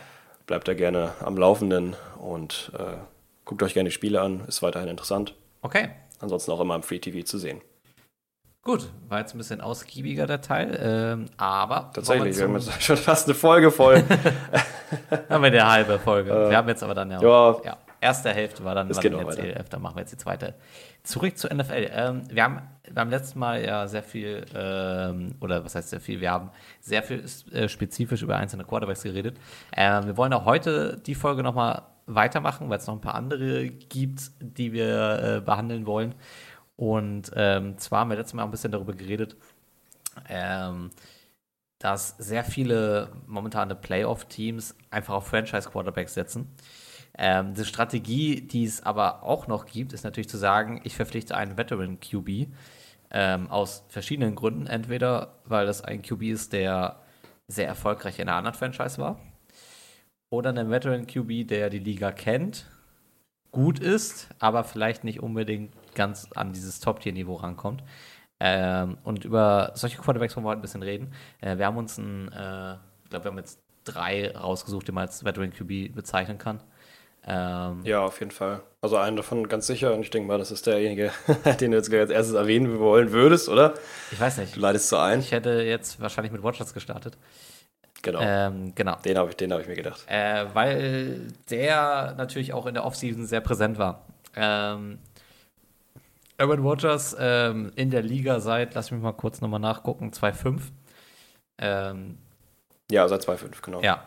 Bleibt 0.47 0.67
da 0.67 0.75
gerne 0.75 1.13
am 1.21 1.37
Laufenden 1.37 1.95
und 2.19 2.73
äh, 2.77 2.97
guckt 3.45 3.63
euch 3.63 3.75
gerne 3.75 3.91
die 3.91 3.95
Spiele 3.95 4.21
an. 4.21 4.45
Ist 4.49 4.63
weiterhin 4.63 4.89
interessant. 4.89 5.35
Okay. 5.63 5.91
Ansonsten 6.25 6.51
auch 6.51 6.61
immer 6.61 6.75
im 6.75 6.83
Free 6.83 6.99
TV 6.99 7.25
zu 7.25 7.39
sehen. 7.39 7.61
Gut, 8.63 8.89
war 9.09 9.21
jetzt 9.21 9.35
ein 9.35 9.39
bisschen 9.39 9.61
ausgiebiger 9.61 10.27
der 10.27 10.41
Teil, 10.41 10.79
ähm, 10.83 11.27
aber. 11.37 11.91
Tatsächlich, 11.95 12.37
wir 12.39 12.45
haben 12.45 12.55
jetzt 12.55 12.73
schon 12.83 12.97
fast 12.97 13.29
eine 13.29 13.35
Folge 13.35 13.71
voll. 13.71 13.97
haben 15.29 15.43
wir 15.43 15.51
eine 15.51 15.71
halbe 15.71 15.99
Folge. 15.99 16.31
Äh, 16.31 16.51
wir 16.51 16.57
haben 16.57 16.69
jetzt 16.69 16.83
aber 16.83 16.95
dann 16.95 17.11
ja. 17.11 17.21
ja, 17.21 17.57
ja 17.63 17.79
erste 18.05 18.31
Hälfte 18.33 18.65
war 18.65 18.75
dann, 18.75 18.95
war 18.95 19.03
dann 19.03 19.27
jetzt 19.27 19.39
ELF, 19.39 19.69
dann 19.71 19.83
machen 19.83 19.97
wir 19.97 20.01
jetzt 20.01 20.13
die 20.13 20.19
zweite. 20.19 20.55
Zurück 21.03 21.37
zur 21.39 21.53
NFL. 21.53 21.91
Ähm, 21.91 22.23
wir 22.31 22.45
haben 22.45 22.61
beim 22.93 23.09
letzten 23.09 23.39
Mal 23.39 23.65
ja 23.65 23.89
sehr 23.89 24.03
viel, 24.03 24.45
ähm, 24.55 25.35
oder 25.41 25.65
was 25.65 25.75
heißt 25.75 25.91
sehr 25.91 26.01
viel, 26.01 26.21
wir 26.21 26.31
haben 26.31 26.51
sehr 26.81 27.03
viel 27.03 27.25
äh, 27.53 27.69
spezifisch 27.69 28.23
über 28.23 28.37
einzelne 28.37 28.65
Quarterbacks 28.65 29.03
geredet. 29.03 29.39
Ähm, 29.75 30.07
wir 30.07 30.17
wollen 30.17 30.33
auch 30.35 30.45
heute 30.45 31.01
die 31.05 31.15
Folge 31.15 31.43
nochmal 31.43 31.83
weitermachen, 32.07 32.69
weil 32.69 32.79
es 32.79 32.87
noch 32.87 32.95
ein 32.95 33.01
paar 33.01 33.15
andere 33.15 33.69
gibt, 33.69 34.31
die 34.41 34.73
wir 34.73 35.23
äh, 35.23 35.41
behandeln 35.41 35.87
wollen. 35.87 36.15
Und 36.77 37.31
ähm, 37.37 37.79
zwar 37.79 38.01
haben 38.01 38.11
wir 38.11 38.17
letztes 38.17 38.35
Mal 38.35 38.43
auch 38.43 38.49
ein 38.49 38.51
bisschen 38.51 38.73
darüber 38.73 38.95
geredet, 38.95 39.37
ähm, 40.29 40.91
dass 41.79 42.17
sehr 42.19 42.45
viele 42.45 43.13
momentane 43.27 43.75
Playoff-Teams 43.75 44.75
einfach 44.91 45.15
auf 45.15 45.27
Franchise-Quarterbacks 45.29 46.15
setzen. 46.15 46.51
Ähm, 47.17 47.55
die 47.55 47.65
Strategie, 47.65 48.41
die 48.41 48.65
es 48.65 48.83
aber 48.83 49.23
auch 49.23 49.47
noch 49.47 49.67
gibt, 49.67 49.93
ist 49.93 50.05
natürlich 50.05 50.29
zu 50.29 50.37
sagen, 50.37 50.81
ich 50.85 50.97
verpflichte 50.97 51.37
einen 51.37 51.57
Veteran 51.57 52.01
QB 52.01 52.49
ähm, 53.11 53.51
aus 53.51 53.85
verschiedenen 53.89 54.35
Gründen. 54.35 54.67
Entweder, 54.67 55.39
weil 55.45 55.67
das 55.67 55.83
ein 55.83 56.03
QB 56.03 56.23
ist, 56.23 56.53
der 56.53 57.01
sehr 57.47 57.69
erfolgreich 57.69 58.19
in 58.19 58.29
einer 58.29 58.39
anderen 58.39 58.57
Franchise 58.57 58.99
war, 58.99 59.21
oder 60.35 60.51
einen 60.51 60.71
Veteran 60.71 61.07
QB, 61.07 61.49
der 61.49 61.71
die 61.71 61.79
Liga 61.79 62.13
kennt, 62.13 62.67
gut 63.51 63.79
ist, 63.79 64.29
aber 64.39 64.65
vielleicht 64.65 65.05
nicht 65.05 65.23
unbedingt 65.23 65.73
ganz 65.95 66.29
an 66.35 66.53
dieses 66.53 66.81
Top-Tier-Niveau 66.81 67.35
rankommt. 67.35 67.83
Ähm, 68.41 68.99
und 69.05 69.25
über 69.25 69.73
solche 69.75 69.97
Quarterbacks 69.99 70.37
wollen 70.37 70.45
wir 70.45 70.51
heute 70.51 70.59
ein 70.59 70.63
bisschen 70.63 70.83
reden. 70.83 71.13
Äh, 71.41 71.57
wir 71.57 71.67
haben 71.67 71.77
uns 71.77 71.97
ein, 71.99 72.31
äh, 72.33 72.75
ich 73.05 73.11
glaube, 73.11 73.25
wir 73.25 73.31
haben 73.31 73.39
jetzt 73.39 73.61
drei 73.85 74.37
rausgesucht, 74.37 74.89
die 74.89 74.93
man 74.93 75.03
als 75.03 75.25
Veteran 75.25 75.53
QB 75.53 75.95
bezeichnen 75.95 76.39
kann. 76.39 76.61
Ähm, 77.27 77.81
ja, 77.85 78.01
auf 78.01 78.19
jeden 78.21 78.33
Fall. 78.33 78.61
Also 78.83 78.97
einen 78.99 79.17
davon 79.17 79.49
ganz 79.49 79.67
sicher 79.67 79.95
und 79.95 80.01
ich 80.03 80.11
denke 80.11 80.29
mal, 80.29 80.37
das 80.37 80.51
ist 80.51 80.67
derjenige, 80.67 81.11
den 81.61 81.71
du 81.71 81.77
jetzt 81.79 81.93
als 81.93 82.11
erstes 82.11 82.35
erwähnen 82.35 82.79
wollen 82.79 83.13
würdest, 83.13 83.49
oder? 83.49 83.75
Ich 84.11 84.21
weiß 84.21 84.39
nicht. 84.39 84.57
Du 84.57 84.61
leitest 84.61 84.89
so 84.89 84.99
ein. 84.99 85.21
Ich 85.21 85.33
hätte 85.33 85.63
jetzt 85.63 86.01
wahrscheinlich 86.01 86.33
mit 86.33 86.43
Watchers 86.43 86.75
gestartet. 86.75 87.17
Genau. 88.05 88.21
Ähm, 88.23 88.73
genau. 88.75 88.97
Den 89.05 89.19
habe 89.19 89.31
ich, 89.31 89.51
hab 89.51 89.61
ich 89.61 89.67
mir 89.67 89.75
gedacht. 89.75 90.05
Äh, 90.07 90.47
weil 90.53 91.33
der 91.51 92.15
natürlich 92.17 92.53
auch 92.53 92.67
in 92.67 92.75
der 92.75 92.85
Offseason 92.85 93.27
sehr 93.27 93.41
präsent 93.41 93.79
war. 93.79 94.07
Ähm, 94.37 94.99
Aaron 96.39 96.61
Rodgers 96.61 97.17
ähm, 97.19 97.73
in 97.75 97.91
der 97.91 98.03
Liga 98.03 98.41
seit, 98.41 98.75
lass 98.75 98.91
mich 98.91 99.01
mal 99.01 99.13
kurz 99.13 99.41
nochmal 99.41 99.61
nachgucken, 99.61 100.11
2,5. 100.11 100.61
Ähm, 101.59 102.19
ja, 102.91 103.09
seit 103.09 103.23
2,5, 103.23 103.63
genau. 103.63 103.81
Ja, 103.81 104.05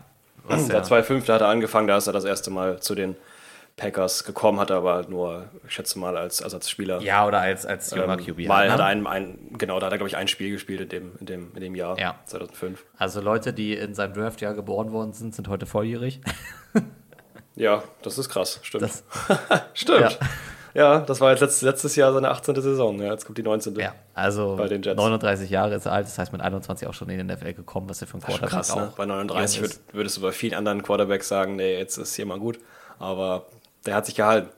Seit 0.49 0.85
2005, 0.85 1.25
da 1.25 1.35
hat 1.35 1.41
er 1.41 1.47
angefangen, 1.47 1.87
da 1.87 1.97
ist 1.97 2.07
er 2.07 2.13
das 2.13 2.23
erste 2.23 2.51
Mal 2.51 2.79
zu 2.79 2.95
den 2.95 3.15
Packers 3.78 4.23
gekommen, 4.23 4.59
hat 4.59 4.71
er 4.71 4.78
aber 4.78 5.05
nur, 5.07 5.49
ich 5.67 5.73
schätze 5.73 5.99
mal, 5.99 6.17
als 6.17 6.41
Ersatzspieler. 6.41 6.99
Ja, 7.01 7.28
oder 7.28 7.41
als, 7.41 7.63
als 7.63 7.91
junger 7.91 8.17
ähm, 8.17 8.25
QB. 8.25 8.47
Mal 8.47 8.65
ne? 8.65 8.73
hat 8.73 8.80
er 8.80 8.88
ein, 8.88 9.05
ein, 9.05 9.38
genau, 9.55 9.80
da 9.80 9.86
hat 9.86 9.93
er, 9.93 9.99
glaube 9.99 10.09
ich, 10.09 10.17
ein 10.17 10.28
Spiel 10.28 10.49
gespielt 10.49 10.82
in 10.82 10.89
dem, 10.89 11.11
in 11.19 11.25
dem, 11.28 11.51
in 11.53 11.61
dem 11.61 11.75
Jahr, 11.75 11.97
ja. 11.99 12.19
2005. 12.25 12.84
Also 12.97 13.21
Leute, 13.21 13.53
die 13.53 13.75
in 13.75 13.93
seinem 13.93 14.15
Draftjahr 14.15 14.55
geboren 14.55 14.91
worden 14.91 15.13
sind, 15.13 15.36
sind 15.36 15.47
heute 15.47 15.67
volljährig. 15.67 16.21
ja, 17.55 17.84
das 18.01 18.17
ist 18.17 18.30
krass, 18.30 18.59
stimmt. 18.63 18.84
Das, 18.84 19.03
stimmt. 19.73 20.17
Ja. 20.19 20.28
Ja, 20.73 20.99
das 20.99 21.21
war 21.21 21.32
jetzt 21.32 21.39
letztes, 21.39 21.61
letztes 21.63 21.95
Jahr 21.95 22.13
seine 22.13 22.30
18. 22.30 22.61
Saison. 22.61 23.01
Ja, 23.01 23.11
jetzt 23.11 23.25
kommt 23.25 23.38
die 23.39 23.43
19. 23.43 23.75
Ja, 23.78 23.95
also 24.13 24.57
bei 24.57 24.67
den 24.67 24.84
Jets. 24.84 24.95
39 24.95 25.49
Jahre 25.49 25.73
ist 25.73 25.88
er 25.88 25.93
alt, 25.93 26.05
das 26.05 26.19
heißt 26.19 26.32
mit 26.32 26.41
21 26.41 26.88
auch 26.88 26.93
schon 26.93 27.09
in 27.09 27.17
den 27.17 27.36
NFL 27.36 27.53
gekommen, 27.53 27.89
was 27.89 28.01
er 28.01 28.07
für 28.07 28.17
ein 28.17 28.21
Quarterback 28.21 28.49
krass, 28.49 28.75
ne? 28.75 28.93
Bei 28.95 29.07
39 29.07 29.61
würd, 29.61 29.80
würdest 29.93 30.17
du 30.17 30.21
bei 30.21 30.32
vielen 30.32 30.53
anderen 30.53 30.84
Quarterbacks 30.84 31.28
sagen, 31.28 31.55
nee, 31.55 31.80
jetzt 31.80 31.97
ist 31.97 32.15
hier 32.15 32.28
mal 32.28 32.38
gut. 32.38 32.59
Aber 32.99 33.47
der 33.88 33.95
hat 33.95 34.05
sich 34.05 34.15
gehalten. 34.15 34.49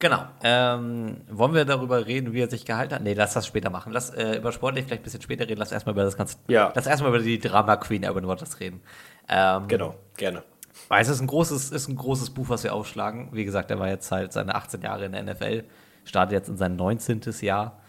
Genau. 0.00 0.24
Ähm, 0.42 1.18
wollen 1.30 1.54
wir 1.54 1.64
darüber 1.64 2.06
reden, 2.06 2.32
wie 2.32 2.40
er 2.40 2.50
sich 2.50 2.64
gehalten 2.64 2.94
hat? 2.94 3.02
Nee, 3.02 3.14
lass 3.14 3.34
das 3.34 3.46
später 3.46 3.70
machen. 3.70 3.92
Lass 3.92 4.10
äh, 4.10 4.36
über 4.36 4.52
sportlich 4.52 4.84
vielleicht 4.84 5.02
ein 5.02 5.04
bisschen 5.04 5.22
später 5.22 5.48
reden. 5.48 5.58
Lass 5.58 5.72
erstmal 5.72 5.94
über 5.94 6.02
das 6.02 6.16
ganze. 6.16 6.36
Ja. 6.48 6.72
Lass 6.74 6.86
erstmal 6.86 7.10
über 7.10 7.20
die 7.20 7.38
Drama 7.38 7.76
Queen 7.76 8.04
Aaron 8.04 8.24
Rodgers 8.24 8.60
reden. 8.60 8.82
Ähm, 9.28 9.68
genau, 9.68 9.94
gerne. 10.16 10.42
Weil 10.88 11.00
es 11.00 11.08
ist 11.08 11.20
ein 11.20 11.26
großes, 11.26 11.70
ist 11.70 11.88
ein 11.88 11.96
großes 11.96 12.30
Buch, 12.30 12.48
was 12.48 12.64
wir 12.64 12.74
aufschlagen. 12.74 13.28
Wie 13.32 13.44
gesagt, 13.44 13.70
er 13.70 13.78
war 13.78 13.88
jetzt 13.88 14.10
halt 14.10 14.32
seine 14.32 14.54
18 14.56 14.82
Jahre 14.82 15.06
in 15.06 15.12
der 15.12 15.22
NFL, 15.22 15.64
startet 16.04 16.32
jetzt 16.32 16.48
in 16.48 16.56
sein 16.56 16.76
19. 16.76 17.22
Jahr. 17.40 17.80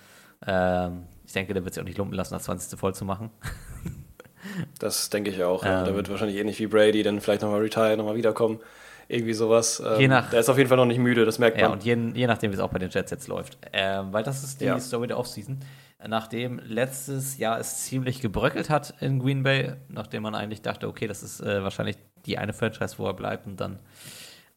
Ähm, 0.45 1.07
ich 1.25 1.33
denke, 1.33 1.53
der 1.53 1.63
wird 1.63 1.73
sich 1.73 1.81
auch 1.81 1.87
nicht 1.87 1.97
lumpen 1.97 2.15
lassen, 2.15 2.33
das 2.33 2.43
20. 2.43 2.79
voll 2.79 2.93
zu 2.93 3.03
machen. 3.03 3.31
Das 4.79 5.09
denke 5.09 5.31
ich 5.31 5.43
auch. 5.43 5.65
ja. 5.65 5.79
Ähm. 5.79 5.85
Der 5.85 5.95
wird 5.95 6.09
wahrscheinlich 6.09 6.37
ähnlich 6.37 6.59
wie 6.59 6.67
Brady 6.67 7.03
dann 7.03 7.19
vielleicht 7.19 7.41
nochmal 7.41 7.61
retire, 7.61 7.97
nochmal 7.97 8.15
wiederkommen. 8.15 8.59
Irgendwie 9.07 9.33
sowas. 9.33 9.81
Ähm, 9.85 9.99
Je 10.01 10.07
nach- 10.07 10.29
der 10.29 10.39
ist 10.39 10.49
auf 10.49 10.57
jeden 10.57 10.67
Fall 10.67 10.77
noch 10.77 10.85
nicht 10.85 10.99
müde, 10.99 11.25
das 11.25 11.37
merkt 11.39 11.57
Ja, 11.59 11.69
man. 11.69 11.73
und 11.77 11.83
je, 11.83 11.95
je 12.13 12.27
nachdem, 12.27 12.51
wie 12.51 12.55
es 12.55 12.61
auch 12.61 12.69
bei 12.71 12.79
den 12.79 12.89
Jets 12.89 13.11
jetzt 13.11 13.27
läuft. 13.27 13.57
Ähm, 13.73 14.11
weil 14.13 14.23
das 14.23 14.43
ist 14.43 14.61
die 14.61 14.65
Ja. 14.65 14.79
Story 14.79 15.07
der 15.07 15.17
Offseason. 15.19 15.59
Nachdem 16.07 16.59
letztes 16.59 17.37
Jahr 17.37 17.59
es 17.59 17.83
ziemlich 17.85 18.21
gebröckelt 18.21 18.69
hat 18.69 18.93
in 18.99 19.19
Green 19.19 19.43
Bay, 19.43 19.73
nachdem 19.87 20.23
man 20.23 20.35
eigentlich 20.35 20.61
dachte, 20.61 20.87
okay, 20.87 21.07
das 21.07 21.23
ist 21.23 21.39
äh, 21.41 21.63
wahrscheinlich 21.63 21.97
die 22.25 22.37
eine 22.37 22.53
Franchise, 22.53 22.95
wo 22.99 23.07
er 23.07 23.13
bleibt 23.13 23.47
und 23.47 23.59
dann 23.59 23.79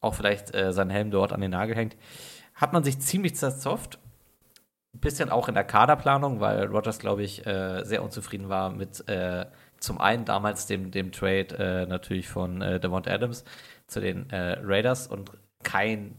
auch 0.01 0.15
vielleicht 0.15 0.55
äh, 0.55 0.73
seinen 0.73 0.91
Helm 0.91 1.11
dort 1.11 1.33
an 1.33 1.41
den 1.41 1.51
Nagel 1.53 1.75
hängt, 1.77 1.97
hat 2.55 2.73
man 2.73 2.85
sich 2.85 2.99
ziemlich 3.01 3.35
zerzofft. 3.37 3.99
Ein 4.95 5.01
bisschen 5.01 5.31
auch 5.31 5.49
in 5.49 5.55
der 5.55 5.65
Kaderplanung, 5.65 6.41
weil 6.41 6.65
Rogers, 6.65 6.99
glaube 6.99 7.23
ich, 7.23 7.47
äh, 7.47 7.85
sehr 7.85 8.03
unzufrieden 8.03 8.49
war 8.49 8.71
mit 8.71 9.07
äh, 9.09 9.47
zum 9.79 10.01
einen 10.01 10.25
damals 10.25 10.67
dem, 10.67 10.91
dem 10.91 11.13
Trade 11.13 11.57
äh, 11.59 11.87
natürlich 11.87 12.29
von 12.29 12.61
äh, 12.63 12.81
Devont 12.81 13.07
Adams 13.09 13.45
zu 13.89 14.01
den 14.01 14.31
äh, 14.31 14.59
Raiders 14.63 15.09
und 15.09 15.33
kein, 15.65 16.15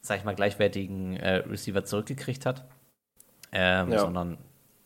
sag 0.00 0.18
ich 0.18 0.24
mal, 0.24 0.34
gleichwertigen 0.34 1.16
äh, 1.16 1.36
Receiver 1.38 1.84
zurückgekriegt 1.84 2.46
hat. 2.46 2.64
Ähm, 3.50 3.90
Ja. 3.90 3.98
Sondern, 3.98 4.38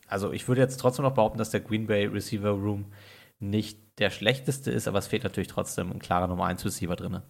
also 0.07 0.31
ich 0.31 0.47
würde 0.47 0.61
jetzt 0.61 0.77
trotzdem 0.77 1.03
noch 1.03 1.13
behaupten, 1.13 1.37
dass 1.37 1.51
der 1.51 1.59
Green 1.59 1.85
Bay 1.87 2.05
Receiver 2.05 2.49
Room 2.49 2.85
nicht 3.39 3.79
der 3.99 4.09
schlechteste 4.09 4.71
ist, 4.71 4.87
aber 4.87 4.99
es 4.99 5.07
fehlt 5.07 5.23
natürlich 5.23 5.47
trotzdem 5.47 5.91
ein 5.91 5.99
klarer 5.99 6.27
Nummer 6.27 6.45
1 6.45 6.65
Receiver 6.65 6.95
drin. 6.95 7.21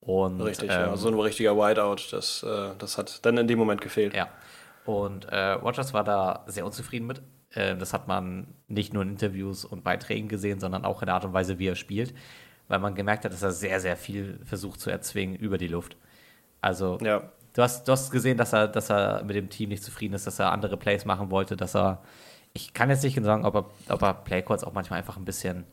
Und, 0.00 0.40
Richtig, 0.40 0.70
ähm, 0.70 0.80
ja. 0.80 0.96
So 0.96 1.08
ein 1.08 1.18
richtiger 1.18 1.56
Whiteout, 1.56 2.08
das, 2.12 2.42
äh, 2.42 2.70
das 2.78 2.98
hat 2.98 3.24
dann 3.24 3.38
in 3.38 3.46
dem 3.46 3.58
Moment 3.58 3.80
gefehlt. 3.80 4.14
ja. 4.14 4.28
Und 4.84 5.24
äh, 5.26 5.52
Rogers 5.52 5.94
war 5.94 6.04
da 6.04 6.44
sehr 6.46 6.66
unzufrieden 6.66 7.06
mit. 7.06 7.22
Äh, 7.50 7.74
das 7.76 7.94
hat 7.94 8.06
man 8.06 8.48
nicht 8.68 8.92
nur 8.92 9.02
in 9.02 9.08
Interviews 9.10 9.64
und 9.64 9.82
Beiträgen 9.82 10.28
gesehen, 10.28 10.60
sondern 10.60 10.84
auch 10.84 11.00
in 11.00 11.06
der 11.06 11.14
Art 11.14 11.24
und 11.24 11.32
Weise, 11.32 11.58
wie 11.58 11.68
er 11.68 11.74
spielt, 11.74 12.12
weil 12.68 12.78
man 12.78 12.94
gemerkt 12.94 13.24
hat, 13.24 13.32
dass 13.32 13.42
er 13.42 13.50
sehr, 13.52 13.80
sehr 13.80 13.96
viel 13.96 14.40
versucht 14.44 14.80
zu 14.80 14.90
erzwingen 14.90 15.36
über 15.36 15.58
die 15.58 15.68
Luft. 15.68 15.96
Also, 16.60 16.98
Ja. 17.02 17.30
du, 17.52 17.62
hast, 17.62 17.86
du 17.86 17.92
hast 17.92 18.10
gesehen, 18.10 18.36
dass 18.38 18.52
er, 18.52 18.68
dass 18.68 18.90
er 18.90 19.22
mit 19.24 19.36
dem 19.36 19.50
Team 19.50 19.68
nicht 19.68 19.82
zufrieden 19.82 20.14
ist, 20.14 20.26
dass 20.26 20.38
er 20.38 20.52
andere 20.52 20.76
Plays 20.76 21.04
machen 21.04 21.30
wollte, 21.30 21.56
dass 21.56 21.74
er, 21.76 22.02
ich 22.52 22.72
kann 22.72 22.90
jetzt 22.90 23.02
nicht 23.04 23.14
genau 23.14 23.26
sagen, 23.26 23.44
ob 23.44 23.54
er, 23.54 23.94
ob 23.94 24.02
er 24.02 24.14
Playcalls 24.14 24.64
auch 24.64 24.72
manchmal 24.72 24.98
einfach 24.98 25.16
ein 25.16 25.24
bisschen 25.24 25.64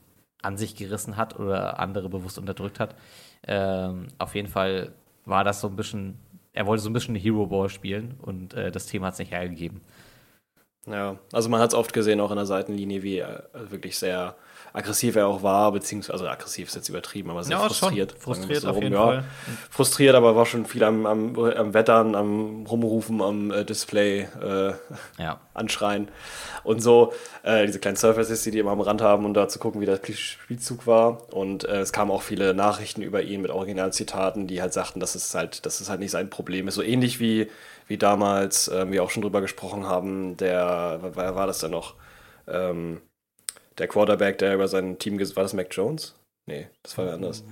an 0.41 0.57
sich 0.57 0.75
gerissen 0.75 1.17
hat 1.17 1.39
oder 1.39 1.79
andere 1.79 2.09
bewusst 2.09 2.37
unterdrückt 2.39 2.79
hat. 2.79 2.95
Ähm, 3.47 4.07
auf 4.17 4.35
jeden 4.35 4.47
Fall 4.47 4.91
war 5.25 5.43
das 5.43 5.61
so 5.61 5.67
ein 5.67 5.75
bisschen, 5.75 6.17
er 6.51 6.65
wollte 6.65 6.83
so 6.83 6.89
ein 6.89 6.93
bisschen 6.93 7.15
Hero 7.15 7.45
Ball 7.45 7.69
spielen 7.69 8.15
und 8.21 8.53
äh, 8.55 8.71
das 8.71 8.87
Thema 8.87 9.07
hat 9.07 9.13
es 9.13 9.19
nicht 9.19 9.31
hergegeben. 9.31 9.81
Ja, 10.87 11.17
also 11.31 11.47
man 11.47 11.61
hat 11.61 11.69
es 11.69 11.75
oft 11.75 11.93
gesehen, 11.93 12.19
auch 12.19 12.31
in 12.31 12.37
der 12.37 12.47
Seitenlinie, 12.47 13.03
wie 13.03 13.19
äh, 13.19 13.43
wirklich 13.53 13.97
sehr 13.97 14.35
aggressiv 14.73 15.15
er 15.15 15.27
auch 15.27 15.43
war, 15.43 15.71
beziehungsweise, 15.71 16.13
also 16.13 16.27
aggressiv 16.27 16.67
ist 16.67 16.75
jetzt 16.75 16.89
übertrieben, 16.89 17.29
aber 17.29 17.43
sehr 17.43 17.57
frustriert. 17.59 18.13
wir 18.13 18.21
Frustriert 18.21 18.61
so 18.61 18.69
auf 18.69 18.75
rum, 18.75 18.83
jeden 18.83 18.95
ja. 18.95 19.05
Fall. 19.05 19.23
Frustriert, 19.69 20.15
aber 20.15 20.35
war 20.35 20.45
schon 20.45 20.65
viel 20.65 20.83
am, 20.83 21.05
am, 21.05 21.37
am 21.37 21.73
Wettern, 21.73 22.15
am 22.15 22.65
Rumrufen, 22.65 23.21
am 23.21 23.51
äh, 23.51 23.65
Display 23.65 24.27
äh, 24.41 24.73
Ja. 25.17 25.39
anschreien 25.53 26.07
und 26.63 26.81
so. 26.81 27.13
Äh, 27.43 27.65
diese 27.65 27.79
kleinen 27.79 27.97
Surfaces, 27.97 28.43
die 28.43 28.51
die 28.51 28.59
immer 28.59 28.71
am 28.71 28.81
Rand 28.81 29.01
haben, 29.01 29.25
um 29.25 29.33
da 29.33 29.47
zu 29.47 29.59
gucken, 29.59 29.81
wie 29.81 29.85
der 29.85 29.99
Spielzug 30.13 30.87
war. 30.87 31.33
Und 31.33 31.65
äh, 31.65 31.81
es 31.81 31.91
kamen 31.91 32.11
auch 32.11 32.21
viele 32.21 32.53
Nachrichten 32.53 33.01
über 33.01 33.21
ihn 33.21 33.41
mit 33.41 33.51
Originalzitaten, 33.51 34.47
die 34.47 34.61
halt 34.61 34.73
sagten, 34.73 34.99
dass 34.99 35.15
es 35.15 35.33
halt, 35.35 35.65
dass 35.65 35.81
es 35.81 35.89
halt 35.89 35.99
nicht 35.99 36.11
sein 36.11 36.29
Problem 36.29 36.67
ist. 36.67 36.75
So 36.75 36.81
ähnlich 36.81 37.19
wie, 37.19 37.49
wie 37.87 37.97
damals, 37.97 38.67
äh, 38.69 38.89
wir 38.89 39.03
auch 39.03 39.09
schon 39.09 39.21
drüber 39.23 39.41
gesprochen 39.41 39.85
haben, 39.87 40.37
der, 40.37 40.99
wer 41.01 41.35
war 41.35 41.47
das 41.47 41.59
denn 41.59 41.71
noch? 41.71 41.95
Ähm, 42.47 43.01
der 43.81 43.87
Quarterback, 43.89 44.37
der 44.37 44.53
über 44.53 44.67
sein 44.69 44.97
Team, 44.99 45.17
ges- 45.17 45.35
war 45.35 45.43
das 45.43 45.53
Mac 45.53 45.67
Jones? 45.71 46.13
Nee, 46.45 46.67
das 46.83 46.97
war 46.97 47.05
wer 47.07 47.13
anders. 47.15 47.43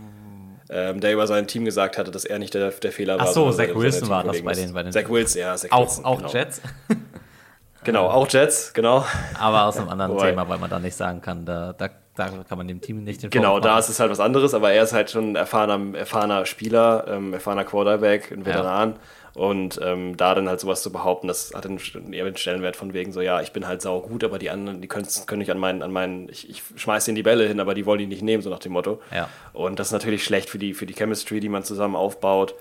Ähm, 0.71 0.99
der 1.01 1.13
über 1.13 1.25
sein 1.25 1.47
Team 1.47 1.65
gesagt 1.65 1.97
hatte, 1.97 2.11
dass 2.11 2.23
er 2.25 2.37
nicht 2.37 2.53
der, 2.53 2.69
der 2.69 2.91
Fehler 2.91 3.15
Ach 3.19 3.25
war. 3.25 3.33
so, 3.33 3.51
sondern 3.51 3.69
Zach 3.73 3.75
Wilson 3.75 4.09
war 4.09 4.23
das 4.23 4.41
bei 4.43 4.53
den- 4.53 4.71
bei 4.73 4.83
den- 4.83 4.91
Zach 4.91 5.09
Wilson, 5.09 5.41
ja. 5.41 5.55
Zach 5.55 5.71
Auch, 5.71 5.81
Wilson, 5.87 6.05
auch 6.05 6.17
genau. 6.17 6.29
Jets, 6.31 6.61
Genau, 7.83 8.07
auch 8.07 8.27
Jets, 8.29 8.73
genau. 8.73 9.05
aber 9.39 9.65
aus 9.65 9.77
einem 9.77 9.89
anderen 9.89 10.17
Thema, 10.17 10.47
weil 10.49 10.57
man 10.59 10.69
da 10.69 10.79
nicht 10.79 10.95
sagen 10.95 11.21
kann, 11.21 11.45
da, 11.45 11.73
da, 11.73 11.89
da 12.15 12.27
kann 12.47 12.57
man 12.57 12.67
dem 12.67 12.81
Team 12.81 13.03
nicht 13.05 13.23
den 13.23 13.29
Genau, 13.29 13.47
Vorwurf 13.51 13.63
da 13.63 13.69
machen. 13.69 13.79
ist 13.79 13.89
es 13.89 13.99
halt 14.01 14.11
was 14.11 14.19
anderes, 14.19 14.53
aber 14.53 14.73
er 14.73 14.83
ist 14.83 14.91
halt 14.93 15.09
schon 15.09 15.31
ein 15.31 15.35
erfahrener, 15.37 15.97
erfahrener 15.97 16.45
Spieler, 16.45 17.05
ähm, 17.07 17.33
erfahrener 17.33 17.63
Quarterback, 17.63 18.31
ein 18.31 18.45
Veteran. 18.45 18.97
Und 19.39 19.79
ähm, 19.81 20.17
da 20.17 20.35
dann 20.35 20.49
halt 20.49 20.59
sowas 20.59 20.81
zu 20.81 20.91
behaupten, 20.91 21.29
das 21.29 21.53
hat 21.55 21.65
einen, 21.65 21.79
eher 22.11 22.25
einen 22.25 22.35
Stellenwert 22.35 22.75
von 22.75 22.91
wegen 22.91 23.13
so, 23.13 23.21
ja, 23.21 23.39
ich 23.39 23.53
bin 23.53 23.65
halt 23.65 23.81
sau 23.81 24.01
gut, 24.01 24.25
aber 24.25 24.37
die 24.37 24.49
anderen, 24.49 24.81
die 24.81 24.89
können, 24.89 25.07
können 25.27 25.39
nicht 25.39 25.49
an 25.49 25.57
meinen, 25.57 25.81
an 25.81 25.93
meinen, 25.93 26.27
ich, 26.27 26.49
ich 26.49 26.61
schmeiß 26.75 27.07
ihnen 27.07 27.15
die 27.15 27.23
Bälle 27.23 27.47
hin, 27.47 27.61
aber 27.61 27.73
die 27.73 27.85
wollen 27.85 27.99
die 27.99 28.05
nicht 28.05 28.21
nehmen, 28.21 28.43
so 28.43 28.49
nach 28.49 28.59
dem 28.59 28.73
Motto. 28.73 28.99
Ja. 29.15 29.29
Und 29.53 29.79
das 29.79 29.87
ist 29.87 29.93
natürlich 29.93 30.25
schlecht 30.25 30.49
für 30.49 30.59
die, 30.59 30.73
für 30.73 30.85
die 30.85 30.93
Chemistry, 30.93 31.39
die 31.39 31.47
man 31.47 31.63
zusammen 31.63 31.95
aufbaut. 31.95 32.53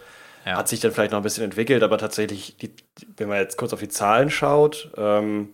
Ja. 0.47 0.57
Hat 0.57 0.69
sich 0.69 0.79
dann 0.79 0.93
vielleicht 0.93 1.11
noch 1.11 1.19
ein 1.19 1.25
bisschen 1.25 1.43
entwickelt, 1.43 1.83
aber 1.83 1.99
tatsächlich, 1.99 2.57
die, 2.59 2.71
wenn 3.17 3.29
man 3.29 3.39
jetzt 3.39 3.57
kurz 3.57 3.73
auf 3.73 3.81
die 3.81 3.89
Zahlen 3.89 4.31
schaut, 4.31 4.93
ähm, 4.97 5.49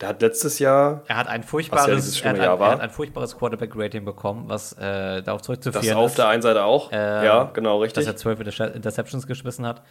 der 0.00 0.10
hat 0.10 0.22
letztes 0.22 0.60
Jahr 0.60 1.02
Er 1.08 1.16
hat 1.16 1.26
ein 1.26 1.40
ja 1.40 1.46
furchtbares, 1.48 1.96
dieses 1.96 2.20
er 2.20 2.30
hat 2.30 2.38
ein, 2.38 2.42
er 2.44 2.70
hat 2.70 2.80
ein 2.80 2.90
furchtbares 2.90 3.36
Quarterback-Rating 3.36 4.04
bekommen, 4.04 4.44
was 4.46 4.74
äh, 4.74 5.20
darauf 5.20 5.40
das 5.40 5.46
zurückzuführen 5.46 5.96
auf 5.96 6.10
ist, 6.10 6.18
der 6.18 6.28
einen 6.28 6.42
Seite 6.42 6.62
auch. 6.62 6.90
Ähm, 6.92 7.24
ja, 7.24 7.50
genau, 7.52 7.80
dass 7.80 7.86
richtig. 7.86 8.06
er 8.06 8.16
zwölf 8.16 8.38
Inter- 8.38 8.72
Interceptions 8.72 9.26
geschmissen 9.26 9.66
hat. 9.66 9.82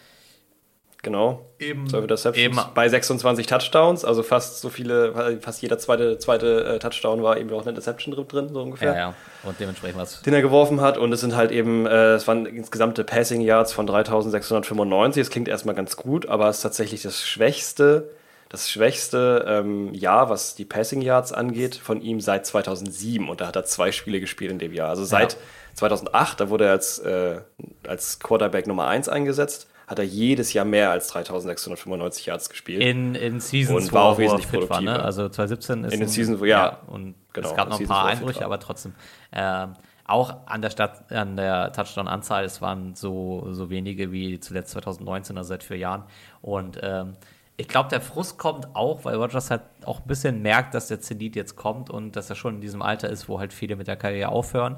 Genau. 1.04 1.46
Eben, 1.60 1.86
12 1.88 2.04
Interceptions 2.04 2.58
eben 2.58 2.74
bei 2.74 2.88
26 2.88 3.46
Touchdowns, 3.46 4.06
also 4.06 4.24
fast 4.24 4.62
so 4.62 4.70
viele, 4.70 5.38
fast 5.42 5.62
jeder 5.62 5.78
zweite, 5.78 6.18
zweite 6.18 6.64
äh, 6.64 6.80
Touchdown 6.80 7.22
war 7.22 7.38
eben 7.38 7.52
auch 7.52 7.62
eine 7.62 7.72
Interception 7.72 8.16
drin, 8.28 8.50
so 8.54 8.62
ungefähr, 8.62 8.94
ja, 8.94 8.98
ja. 8.98 9.16
Und 9.44 9.60
dementsprechend 9.60 10.00
was. 10.00 10.22
den 10.22 10.34
er 10.34 10.42
geworfen 10.42 10.80
hat. 10.80 10.98
Und 10.98 11.12
es 11.12 11.20
sind 11.20 11.36
halt 11.36 11.52
eben, 11.52 11.86
äh, 11.86 12.14
es 12.14 12.26
waren 12.28 12.46
insgesamte 12.46 13.04
Passing 13.04 13.42
Yards 13.42 13.74
von 13.74 13.86
3695. 13.86 15.22
Das 15.22 15.30
klingt 15.30 15.50
erstmal 15.50 15.76
ganz 15.76 15.98
gut, 15.98 16.26
aber 16.28 16.48
es 16.48 16.58
ist 16.58 16.62
tatsächlich 16.64 17.02
das 17.02 17.22
schwächste, 17.22 18.10
das 18.48 18.72
schwächste 18.72 19.46
ähm, 19.48 19.94
Jahr, 19.94 20.30
was 20.30 20.56
die 20.56 20.64
Passing 20.66 21.02
Yards 21.02 21.34
angeht, 21.34 21.76
von 21.76 22.02
ihm 22.02 22.22
seit 22.22 22.46
2007. 22.46 23.28
Und 23.28 23.42
da 23.42 23.48
hat 23.48 23.58
er 23.58 23.66
zwei 23.66 23.92
Spiele 23.92 24.22
gespielt 24.22 24.52
in 24.52 24.60
dem 24.60 24.72
Jahr. 24.74 24.90
Also 24.90 25.04
seit 25.04 25.34
Ja. 25.34 25.40
2008, 25.76 26.40
da 26.40 26.50
wurde 26.50 26.66
er 26.66 26.72
als, 26.72 27.00
äh, 27.00 27.42
als 27.88 28.20
Quarterback 28.20 28.68
Nummer 28.68 28.88
1 28.88 29.10
eingesetzt, 29.10 29.68
hat 29.94 30.00
er 30.00 30.06
jedes 30.06 30.54
Jahr 30.54 30.66
mehr 30.66 30.92
als 30.92 31.08
3695 31.08 32.26
Yards 32.26 32.50
gespielt. 32.50 32.82
In, 32.82 33.16
in 33.16 33.40
Seasons, 33.40 33.86
Und 33.86 33.94
war 33.94 34.04
auch 34.04 34.18
wesentlich 34.18 34.48
fit 34.48 34.70
war, 34.70 34.82
ne? 34.82 34.86
produktiver. 34.88 35.06
Also 35.06 35.30
2017 35.30 35.84
ist 35.86 35.94
In 35.94 36.00
den 36.02 36.10
Seasons, 36.10 36.40
wo- 36.40 36.46
ja. 36.46 36.80
und 36.88 37.16
Genau, 37.34 37.50
es 37.50 37.56
gab 37.56 37.70
noch 37.70 37.80
ein 37.80 37.88
paar 37.88 38.06
Einbrüche, 38.06 38.46
aber 38.46 38.60
trotzdem. 38.60 38.94
Ähm, 39.32 39.74
auch 40.06 40.36
an 40.46 40.62
der 40.62 40.70
Stadt, 40.70 41.12
an 41.12 41.36
der 41.38 41.72
Touchdown-Anzahl, 41.72 42.44
es 42.44 42.62
waren 42.62 42.94
so, 42.94 43.48
so 43.52 43.70
wenige 43.70 44.12
wie 44.12 44.40
zuletzt 44.40 44.72
2019, 44.72 45.38
also 45.38 45.48
seit 45.48 45.64
vier 45.64 45.78
Jahren. 45.78 46.04
Und 46.42 46.78
ähm, 46.84 47.16
ich 47.56 47.68
glaube, 47.68 47.90
der 47.90 48.02
Frust 48.02 48.38
kommt 48.38 48.76
auch, 48.76 49.06
weil 49.06 49.16
Rogers 49.16 49.50
halt 49.50 49.62
auch 49.86 50.02
ein 50.02 50.08
bisschen 50.08 50.42
merkt, 50.42 50.74
dass 50.74 50.88
der 50.90 51.00
Zenit 51.00 51.36
jetzt 51.36 51.56
kommt 51.56 51.90
und 51.90 52.16
dass 52.16 52.30
er 52.30 52.36
schon 52.36 52.56
in 52.56 52.62
diesem 52.62 52.82
Alter 52.82 53.10
ist, 53.10 53.30
wo 53.30 53.40
halt 53.40 53.54
viele 53.54 53.76
mit 53.76 53.88
der 53.88 53.96
Karriere 53.96 54.30
aufhören. 54.30 54.78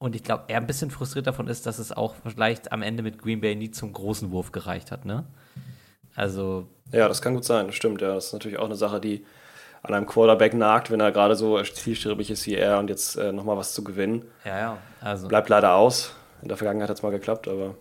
Und 0.00 0.16
ich 0.16 0.22
glaube, 0.24 0.44
er 0.48 0.56
ein 0.56 0.66
bisschen 0.66 0.90
frustriert 0.90 1.26
davon 1.26 1.46
ist, 1.46 1.66
dass 1.66 1.78
es 1.78 1.92
auch 1.92 2.14
vielleicht 2.24 2.72
am 2.72 2.80
Ende 2.80 3.02
mit 3.02 3.18
Green 3.18 3.40
Bay 3.40 3.54
nie 3.54 3.70
zum 3.70 3.92
großen 3.92 4.30
Wurf 4.30 4.50
gereicht 4.50 4.90
hat, 4.90 5.04
ne? 5.04 5.26
Also, 6.14 6.66
Ja, 6.90 7.06
das 7.06 7.20
kann 7.20 7.34
gut 7.34 7.44
sein, 7.44 7.66
das 7.66 7.76
stimmt. 7.76 8.00
Ja, 8.00 8.14
das 8.14 8.26
ist 8.28 8.32
natürlich 8.32 8.58
auch 8.58 8.64
eine 8.64 8.76
Sache, 8.76 8.98
die 8.98 9.26
an 9.82 9.94
einem 9.94 10.06
Quarterback 10.06 10.54
nagt, 10.54 10.90
wenn 10.90 11.00
er 11.00 11.12
gerade 11.12 11.36
so 11.36 11.62
zielstrebig 11.62 12.30
ist 12.30 12.46
wie 12.46 12.54
er 12.54 12.78
und 12.78 12.88
jetzt 12.88 13.16
äh, 13.16 13.30
nochmal 13.30 13.58
was 13.58 13.74
zu 13.74 13.84
gewinnen. 13.84 14.24
ja, 14.44 14.58
ja. 14.58 14.78
Also, 15.00 15.28
Bleibt 15.28 15.50
leider 15.50 15.74
aus. 15.74 16.14
In 16.42 16.48
der 16.48 16.56
Vergangenheit 16.56 16.88
hat 16.88 16.96
es 16.96 17.02
mal 17.02 17.10
geklappt, 17.10 17.46
aber 17.48 17.74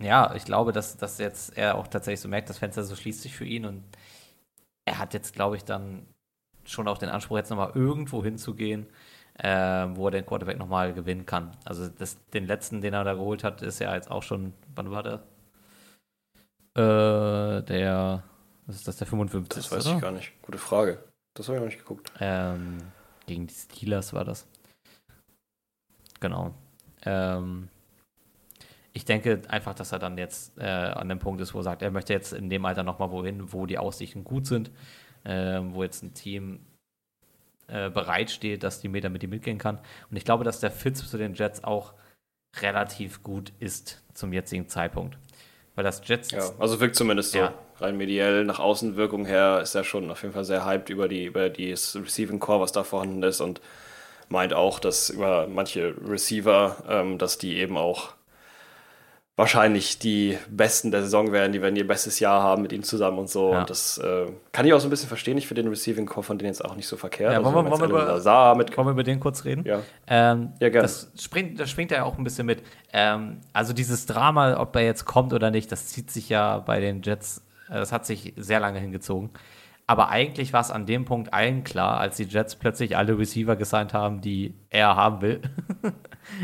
ja, 0.00 0.34
ich 0.34 0.44
glaube, 0.44 0.72
dass, 0.72 0.96
dass 0.96 1.18
jetzt 1.18 1.56
er 1.56 1.76
auch 1.76 1.88
tatsächlich 1.88 2.20
so 2.20 2.28
merkt, 2.28 2.48
das 2.48 2.58
Fenster 2.58 2.84
so 2.84 2.94
schließt 2.94 3.22
sich 3.22 3.34
für 3.36 3.44
ihn 3.44 3.64
und 3.64 3.82
er 4.84 4.98
hat 4.98 5.12
jetzt, 5.14 5.34
glaube 5.34 5.56
ich, 5.56 5.64
dann 5.64 6.06
schon 6.64 6.88
auch 6.88 6.98
den 6.98 7.08
Anspruch, 7.08 7.36
jetzt 7.36 7.50
nochmal 7.50 7.72
irgendwo 7.74 8.22
hinzugehen, 8.22 8.86
äh, 9.38 9.86
wo 9.94 10.08
er 10.08 10.10
den 10.10 10.26
Quarterback 10.26 10.58
nochmal 10.58 10.92
gewinnen 10.92 11.26
kann. 11.26 11.56
Also 11.64 11.88
das, 11.88 12.18
den 12.30 12.46
letzten, 12.46 12.80
den 12.80 12.94
er 12.94 13.04
da 13.04 13.14
geholt 13.14 13.44
hat, 13.44 13.62
ist 13.62 13.78
ja 13.78 13.94
jetzt 13.94 14.10
auch 14.10 14.22
schon, 14.22 14.52
wann 14.74 14.90
war 14.90 15.02
der? 15.02 15.22
Äh, 16.76 17.62
der, 17.62 18.24
was 18.66 18.76
ist 18.76 18.88
das, 18.88 18.96
der 18.96 19.06
55. 19.06 19.62
das 19.62 19.72
weiß 19.72 19.86
oder? 19.86 19.96
ich 19.96 20.02
gar 20.02 20.12
nicht. 20.12 20.32
Gute 20.42 20.58
Frage. 20.58 21.04
Das 21.34 21.48
habe 21.48 21.56
ich 21.56 21.60
noch 21.62 21.68
nicht 21.68 21.78
geguckt. 21.78 22.12
Ähm, 22.20 22.78
gegen 23.26 23.46
die 23.46 23.54
Steelers 23.54 24.12
war 24.12 24.24
das. 24.24 24.46
Genau. 26.20 26.54
Ähm, 27.04 27.68
ich 28.92 29.04
denke 29.04 29.42
einfach, 29.48 29.74
dass 29.74 29.92
er 29.92 30.00
dann 30.00 30.18
jetzt 30.18 30.58
äh, 30.58 30.64
an 30.64 31.08
dem 31.08 31.20
Punkt 31.20 31.40
ist, 31.40 31.54
wo 31.54 31.60
er 31.60 31.64
sagt, 31.64 31.82
er 31.82 31.92
möchte 31.92 32.12
jetzt 32.12 32.32
in 32.32 32.50
dem 32.50 32.64
Alter 32.64 32.82
nochmal 32.82 33.12
wohin, 33.12 33.52
wo 33.52 33.66
die 33.66 33.78
Aussichten 33.78 34.24
gut 34.24 34.46
sind, 34.46 34.72
ähm, 35.24 35.74
wo 35.74 35.84
jetzt 35.84 36.02
ein 36.02 36.14
Team 36.14 36.66
äh, 37.68 37.90
bereitsteht, 37.90 38.62
dass 38.62 38.80
die 38.80 38.88
Meter 38.88 39.08
mit 39.08 39.22
ihm 39.22 39.30
mitgehen 39.30 39.58
kann. 39.58 39.78
Und 40.10 40.16
ich 40.16 40.24
glaube, 40.24 40.44
dass 40.44 40.60
der 40.60 40.70
Fit 40.70 40.96
zu 40.96 41.18
den 41.18 41.34
Jets 41.34 41.64
auch 41.64 41.94
relativ 42.60 43.22
gut 43.22 43.52
ist 43.58 44.02
zum 44.14 44.32
jetzigen 44.32 44.68
Zeitpunkt. 44.68 45.18
Weil 45.74 45.84
das 45.84 46.02
Jets. 46.04 46.30
Ja, 46.30 46.50
also 46.58 46.80
wirkt 46.80 46.96
zumindest 46.96 47.32
so. 47.32 47.38
Ja. 47.38 47.54
Rein 47.78 47.96
mediell, 47.96 48.44
nach 48.44 48.58
Außenwirkung 48.58 49.26
her 49.26 49.60
ist 49.62 49.76
er 49.76 49.84
schon 49.84 50.10
auf 50.10 50.22
jeden 50.22 50.34
Fall 50.34 50.44
sehr 50.44 50.64
hyped 50.64 50.90
über 50.90 51.06
die, 51.06 51.26
über 51.26 51.48
die 51.48 51.70
Receiving 51.70 52.40
Core, 52.40 52.60
was 52.60 52.72
da 52.72 52.82
vorhanden 52.82 53.22
ist 53.22 53.40
und 53.40 53.60
meint 54.28 54.52
auch, 54.52 54.80
dass 54.80 55.10
über 55.10 55.46
manche 55.46 55.94
Receiver, 56.04 56.76
ähm, 56.88 57.18
dass 57.18 57.38
die 57.38 57.58
eben 57.58 57.76
auch 57.76 58.14
wahrscheinlich 59.38 59.98
die 60.00 60.36
Besten 60.50 60.90
der 60.90 61.02
Saison 61.02 61.30
werden, 61.32 61.52
die 61.52 61.62
werden 61.62 61.76
ihr 61.76 61.86
bestes 61.86 62.18
Jahr 62.20 62.42
haben 62.42 62.60
mit 62.60 62.72
ihm 62.72 62.82
zusammen 62.82 63.18
und 63.18 63.30
so. 63.30 63.52
Ja. 63.52 63.60
Und 63.60 63.70
das 63.70 63.96
äh, 63.98 64.26
kann 64.52 64.66
ich 64.66 64.72
auch 64.74 64.80
so 64.80 64.88
ein 64.88 64.90
bisschen 64.90 65.08
verstehen. 65.08 65.38
Ich 65.38 65.46
finde 65.46 65.62
den 65.62 65.68
Receiving 65.70 66.06
Core 66.06 66.24
von 66.24 66.36
denen 66.38 66.48
jetzt 66.48 66.64
auch 66.64 66.74
nicht 66.74 66.88
so 66.88 66.96
verkehrt. 66.96 67.32
Ja, 67.32 67.42
wollen 67.44 67.54
wir- 67.54 67.64
wenn 67.64 67.70
wollen 67.70 67.80
wir 67.82 67.88
über- 67.88 68.04
Lazar 68.04 68.56
mit 68.56 68.76
Wollen 68.76 68.88
wir 68.88 68.92
über 68.92 69.04
den 69.04 69.20
kurz 69.20 69.44
reden? 69.44 69.64
Ja. 69.64 69.80
Ähm, 70.08 70.52
Ja, 70.60 70.68
gerne. 70.68 70.82
Das, 70.82 71.10
springt, 71.18 71.58
das 71.60 71.70
schwingt 71.70 71.92
ja 71.92 72.02
auch 72.02 72.18
ein 72.18 72.24
bisschen 72.24 72.46
mit. 72.46 72.62
Ähm, 72.92 73.38
also 73.52 73.72
dieses 73.72 74.06
Drama, 74.06 74.58
ob 74.58 74.74
er 74.76 74.82
jetzt 74.82 75.04
kommt 75.04 75.32
oder 75.32 75.50
nicht, 75.52 75.70
das 75.70 75.86
zieht 75.86 76.10
sich 76.10 76.28
ja 76.28 76.58
bei 76.58 76.80
den 76.80 77.02
Jets, 77.02 77.42
äh, 77.70 77.74
das 77.74 77.92
hat 77.92 78.04
sich 78.06 78.34
sehr 78.36 78.58
lange 78.60 78.80
hingezogen. 78.80 79.30
Aber 79.86 80.10
eigentlich 80.10 80.52
war 80.52 80.60
es 80.60 80.70
an 80.70 80.84
dem 80.84 81.04
Punkt 81.06 81.32
allen 81.32 81.64
klar, 81.64 81.98
als 81.98 82.16
die 82.18 82.24
Jets 82.24 82.56
plötzlich 82.56 82.96
alle 82.96 83.16
Receiver 83.18 83.56
gesigned 83.56 83.94
haben, 83.94 84.20
die 84.20 84.54
er 84.68 84.96
haben 84.96 85.22
will. 85.22 85.40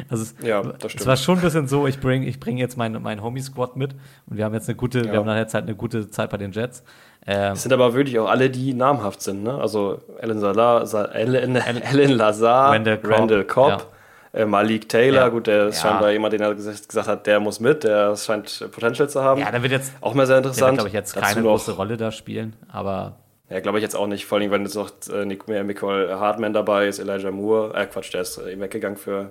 also 0.08 0.22
es, 0.22 0.34
Ja, 0.46 0.62
das 0.62 0.94
es 0.94 1.06
war 1.06 1.16
schon 1.16 1.38
ein 1.38 1.42
bisschen 1.42 1.68
so, 1.68 1.86
ich 1.86 2.00
bringe 2.00 2.26
ich 2.26 2.38
bring 2.40 2.56
jetzt 2.56 2.76
meinen 2.76 3.02
mein 3.02 3.22
Homie-Squad 3.22 3.76
mit 3.76 3.92
und 4.28 4.36
wir 4.36 4.44
haben 4.44 4.54
jetzt 4.54 4.68
eine 4.68 4.76
gute, 4.76 5.04
wir 5.04 5.12
Ja. 5.12 5.18
haben 5.18 5.26
dann 5.26 5.36
jetzt 5.38 5.54
halt 5.54 5.64
eine 5.64 5.74
gute 5.74 6.10
Zeit 6.10 6.30
bei 6.30 6.36
den 6.36 6.52
Jets. 6.52 6.82
Ähm, 7.26 7.52
Es 7.54 7.62
sind 7.62 7.72
aber 7.72 7.94
wirklich 7.94 8.18
auch 8.18 8.28
alle, 8.28 8.50
die 8.50 8.74
namhaft 8.74 9.22
sind. 9.22 9.42
Ne? 9.44 9.54
Also 9.54 10.00
Alan, 10.20 10.38
Salah, 10.40 10.84
Sa 10.86 11.02
Alan, 11.06 11.56
Alan 11.56 12.10
Lazar, 12.10 12.72
Randall 12.72 12.98
Cobb, 12.98 13.10
Randall 13.10 13.44
Cobb, 13.44 13.86
äh, 14.34 14.44
Malik 14.44 14.88
Taylor. 14.90 15.22
Ja. 15.22 15.28
Gut, 15.28 15.46
der 15.46 15.68
ist 15.68 15.82
Ja. 15.82 15.90
scheinbar 15.90 16.10
jemand, 16.12 16.34
den 16.34 16.42
er 16.42 16.54
gesagt, 16.54 16.94
hat, 17.08 17.26
der 17.26 17.40
muss 17.40 17.60
mit. 17.60 17.82
Der 17.84 18.14
scheint 18.16 18.68
Potential 18.72 19.08
zu 19.08 19.22
haben. 19.22 19.40
ja, 19.40 19.50
da 19.50 19.62
wird 19.62 19.72
jetzt, 19.72 19.92
auch 20.02 20.12
mal 20.12 20.26
sehr 20.26 20.36
interessant. 20.38 20.74
glaube 20.76 20.88
ich, 20.88 20.94
jetzt 20.94 21.16
Dazu 21.16 21.24
keine 21.26 21.40
noch- 21.40 21.50
große 21.52 21.72
Rolle 21.72 21.96
da 21.96 22.10
spielen, 22.12 22.56
aber 22.70 23.16
Ja, 23.48 23.60
glaube 23.60 23.78
ich 23.78 23.82
jetzt 23.82 23.94
auch 23.96 24.06
nicht. 24.06 24.26
Vor 24.26 24.38
allem, 24.38 24.50
wenn 24.50 24.62
jetzt 24.62 24.74
noch 24.74 24.90
äh, 25.12 25.24
Nick- 25.24 25.48
äh, 25.48 25.62
Nicole 25.62 26.18
Hartman 26.20 26.52
dabei 26.52 26.88
ist, 26.88 26.98
Elijah 26.98 27.30
Moore. 27.30 27.72
Äh, 27.74 27.86
Quatsch, 27.86 28.12
der 28.12 28.22
ist 28.22 28.36
äh, 28.38 28.58
weggegangen 28.60 28.98
für, 28.98 29.30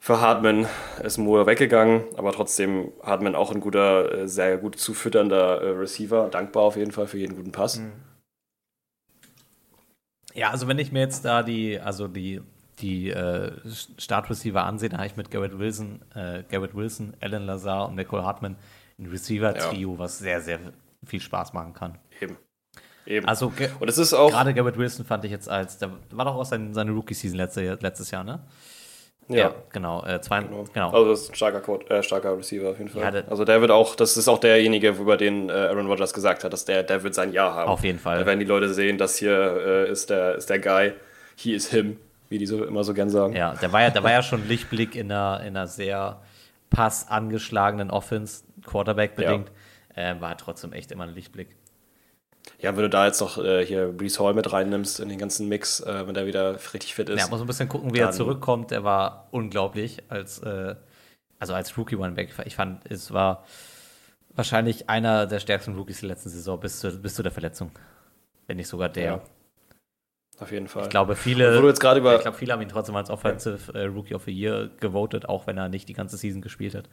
für 0.00 0.20
Hartman. 0.20 0.66
Ist 1.02 1.18
Moore 1.18 1.46
weggegangen. 1.46 2.04
Aber 2.16 2.32
trotzdem 2.32 2.92
Hartman 3.02 3.36
auch 3.36 3.52
ein 3.52 3.60
guter, 3.60 4.22
äh, 4.22 4.28
sehr 4.28 4.56
gut 4.58 4.76
zu 4.76 4.94
fütternder 4.94 5.60
äh, 5.60 5.68
Receiver. 5.70 6.28
Dankbar 6.28 6.64
auf 6.64 6.76
jeden 6.76 6.90
Fall 6.90 7.06
für 7.06 7.18
jeden 7.18 7.36
guten 7.36 7.52
Pass. 7.52 7.78
Mhm. 7.78 7.92
Ja, 10.34 10.50
also 10.50 10.66
wenn 10.68 10.78
ich 10.78 10.90
mir 10.90 11.00
jetzt 11.00 11.24
da 11.24 11.42
die, 11.42 11.78
also 11.78 12.08
die, 12.08 12.40
die 12.78 13.10
äh, 13.10 13.52
Startreceiver 13.98 14.64
ansehe, 14.64 14.88
dann 14.88 14.98
habe 14.98 15.08
ich 15.08 15.16
mit 15.16 15.30
Garrett 15.30 15.58
Wilson, 15.58 16.00
äh, 16.14 16.44
Garrett 16.48 16.74
Wilson, 16.74 17.14
Alan 17.20 17.44
Lazar 17.46 17.88
und 17.88 17.96
Nicole 17.96 18.24
Hartman 18.24 18.56
ein 18.98 19.06
Receiver-Trio, 19.06 19.98
was 19.98 20.18
sehr, 20.18 20.40
sehr 20.40 20.60
viel 21.04 21.20
Spaß 21.20 21.52
machen 21.52 21.74
kann. 21.74 21.98
Eben. 22.20 22.36
Eben. 23.06 23.26
Also 23.26 23.52
Und 23.80 23.88
es 23.88 23.98
ist 23.98 24.12
auch. 24.12 24.30
gerade 24.30 24.54
Garrett 24.54 24.78
Wilson 24.78 25.04
fand 25.04 25.24
ich 25.24 25.30
jetzt 25.32 25.48
als, 25.48 25.78
der 25.78 25.90
war 26.10 26.26
doch 26.26 26.36
auch 26.36 26.44
sein, 26.44 26.74
seine 26.74 26.92
Rookie-Season 26.92 27.36
letzte, 27.36 27.78
letztes 27.80 28.10
Jahr, 28.10 28.24
ne? 28.24 28.40
Ja. 29.38 29.54
genau. 29.72 30.04
Äh, 30.04 30.20
zwei, 30.20 30.40
Genau. 30.40 30.64
genau. 30.72 30.90
Also 30.90 31.08
das 31.10 31.20
ist 31.22 31.30
ein 31.30 31.34
starker, 31.34 31.60
Quad- 31.60 31.90
äh, 31.90 32.02
starker 32.02 32.36
Receiver 32.36 32.70
auf 32.70 32.78
jeden 32.78 32.90
Fall. 32.90 33.02
Ja, 33.14 33.22
also 33.30 33.44
der 33.44 33.60
wird 33.60 33.70
auch, 33.70 33.94
das 33.96 34.16
ist 34.16 34.28
auch 34.28 34.38
derjenige, 34.38 34.88
über 34.90 35.16
den 35.16 35.48
äh, 35.48 35.52
Aaron 35.52 35.86
Rodgers 35.86 36.12
gesagt 36.12 36.44
hat, 36.44 36.52
dass 36.52 36.64
der, 36.64 36.82
der 36.82 37.02
wird 37.02 37.14
sein 37.14 37.32
Jahr 37.32 37.54
haben. 37.54 37.68
Auf 37.68 37.84
jeden 37.84 37.98
Fall. 37.98 38.18
Da 38.20 38.26
werden 38.26 38.40
die 38.40 38.46
Leute 38.46 38.72
sehen, 38.72 38.98
das 38.98 39.16
hier 39.16 39.32
äh, 39.86 39.90
ist, 39.90 40.10
der, 40.10 40.34
ist 40.36 40.48
der 40.50 40.58
Guy, 40.58 40.92
he 41.36 41.54
is 41.54 41.68
him, 41.70 41.96
wie 42.28 42.38
die 42.38 42.46
so 42.46 42.64
immer 42.64 42.84
so 42.84 42.92
gern 42.94 43.10
sagen. 43.10 43.34
Ja, 43.34 43.54
der 43.54 43.72
war 43.72 43.82
ja, 43.82 43.90
der 43.90 44.02
war 44.02 44.12
ja 44.12 44.22
schon 44.22 44.46
Lichtblick 44.48 44.94
in 44.96 45.10
einer, 45.10 45.40
in 45.40 45.56
einer 45.56 45.66
sehr 45.66 46.20
passangeschlagenen 46.70 47.90
Offense, 47.90 48.44
Quarterback 48.66 49.16
bedingt. 49.16 49.50
Äh, 49.94 50.14
war 50.20 50.36
trotzdem 50.36 50.72
echt 50.72 50.92
immer 50.92 51.04
ein 51.04 51.14
Lichtblick. 51.14 51.48
Ja, 52.58 52.76
wenn 52.76 52.82
du 52.82 52.90
da 52.90 53.06
jetzt 53.06 53.20
noch 53.20 53.38
äh, 53.38 53.64
hier 53.64 53.88
Brees 53.88 54.20
Hall 54.20 54.34
mit 54.34 54.52
reinnimmst 54.52 55.00
in 55.00 55.08
den 55.08 55.18
ganzen 55.18 55.48
Mix, 55.48 55.80
äh, 55.80 56.06
wenn 56.06 56.14
der 56.14 56.26
wieder 56.26 56.54
richtig 56.74 56.94
fit 56.94 57.08
ist. 57.08 57.18
Ja, 57.18 57.28
muss 57.28 57.40
ein 57.40 57.46
bisschen 57.46 57.68
gucken, 57.68 57.94
wie 57.94 57.98
er 57.98 58.10
zurückkommt. 58.10 58.72
Er 58.72 58.84
war 58.84 59.28
unglaublich 59.30 60.02
als, 60.08 60.40
äh, 60.40 60.74
also 61.38 61.54
als 61.54 61.76
Rookie 61.78 61.96
One-Back. 61.96 62.30
Ich 62.44 62.56
fand, 62.56 62.84
es 62.90 63.12
war 63.12 63.44
wahrscheinlich 64.34 64.88
einer 64.88 65.26
der 65.26 65.40
stärksten 65.40 65.74
Rookies 65.74 66.00
der 66.00 66.10
letzten 66.10 66.28
Saison 66.28 66.60
bis 66.60 66.80
zu, 66.80 66.90
bis 67.00 67.14
zu 67.14 67.22
der 67.22 67.32
Verletzung. 67.32 67.70
Wenn 68.46 68.58
nicht 68.58 68.68
sogar 68.68 68.88
der. 68.88 69.04
Ja, 69.04 69.22
auf 70.40 70.52
jeden 70.52 70.68
Fall. 70.68 70.84
Ich 70.84 70.90
glaube, 70.90 71.16
viele, 71.16 71.56
wo 71.56 71.62
du 71.62 71.68
jetzt 71.68 71.80
gerade 71.80 72.00
über, 72.00 72.16
ich 72.16 72.22
glaube, 72.22 72.36
viele 72.36 72.52
haben 72.52 72.62
ihn 72.62 72.68
trotzdem 72.68 72.96
als 72.96 73.10
Offensive 73.10 73.72
äh, 73.74 73.84
Rookie 73.84 74.14
of 74.14 74.24
the 74.24 74.32
Year 74.32 74.70
gewotet, 74.80 75.28
auch 75.28 75.46
wenn 75.46 75.58
er 75.58 75.68
nicht 75.68 75.88
die 75.88 75.92
ganze 75.92 76.16
Season 76.16 76.40
gespielt 76.40 76.74
hat. 76.74 76.88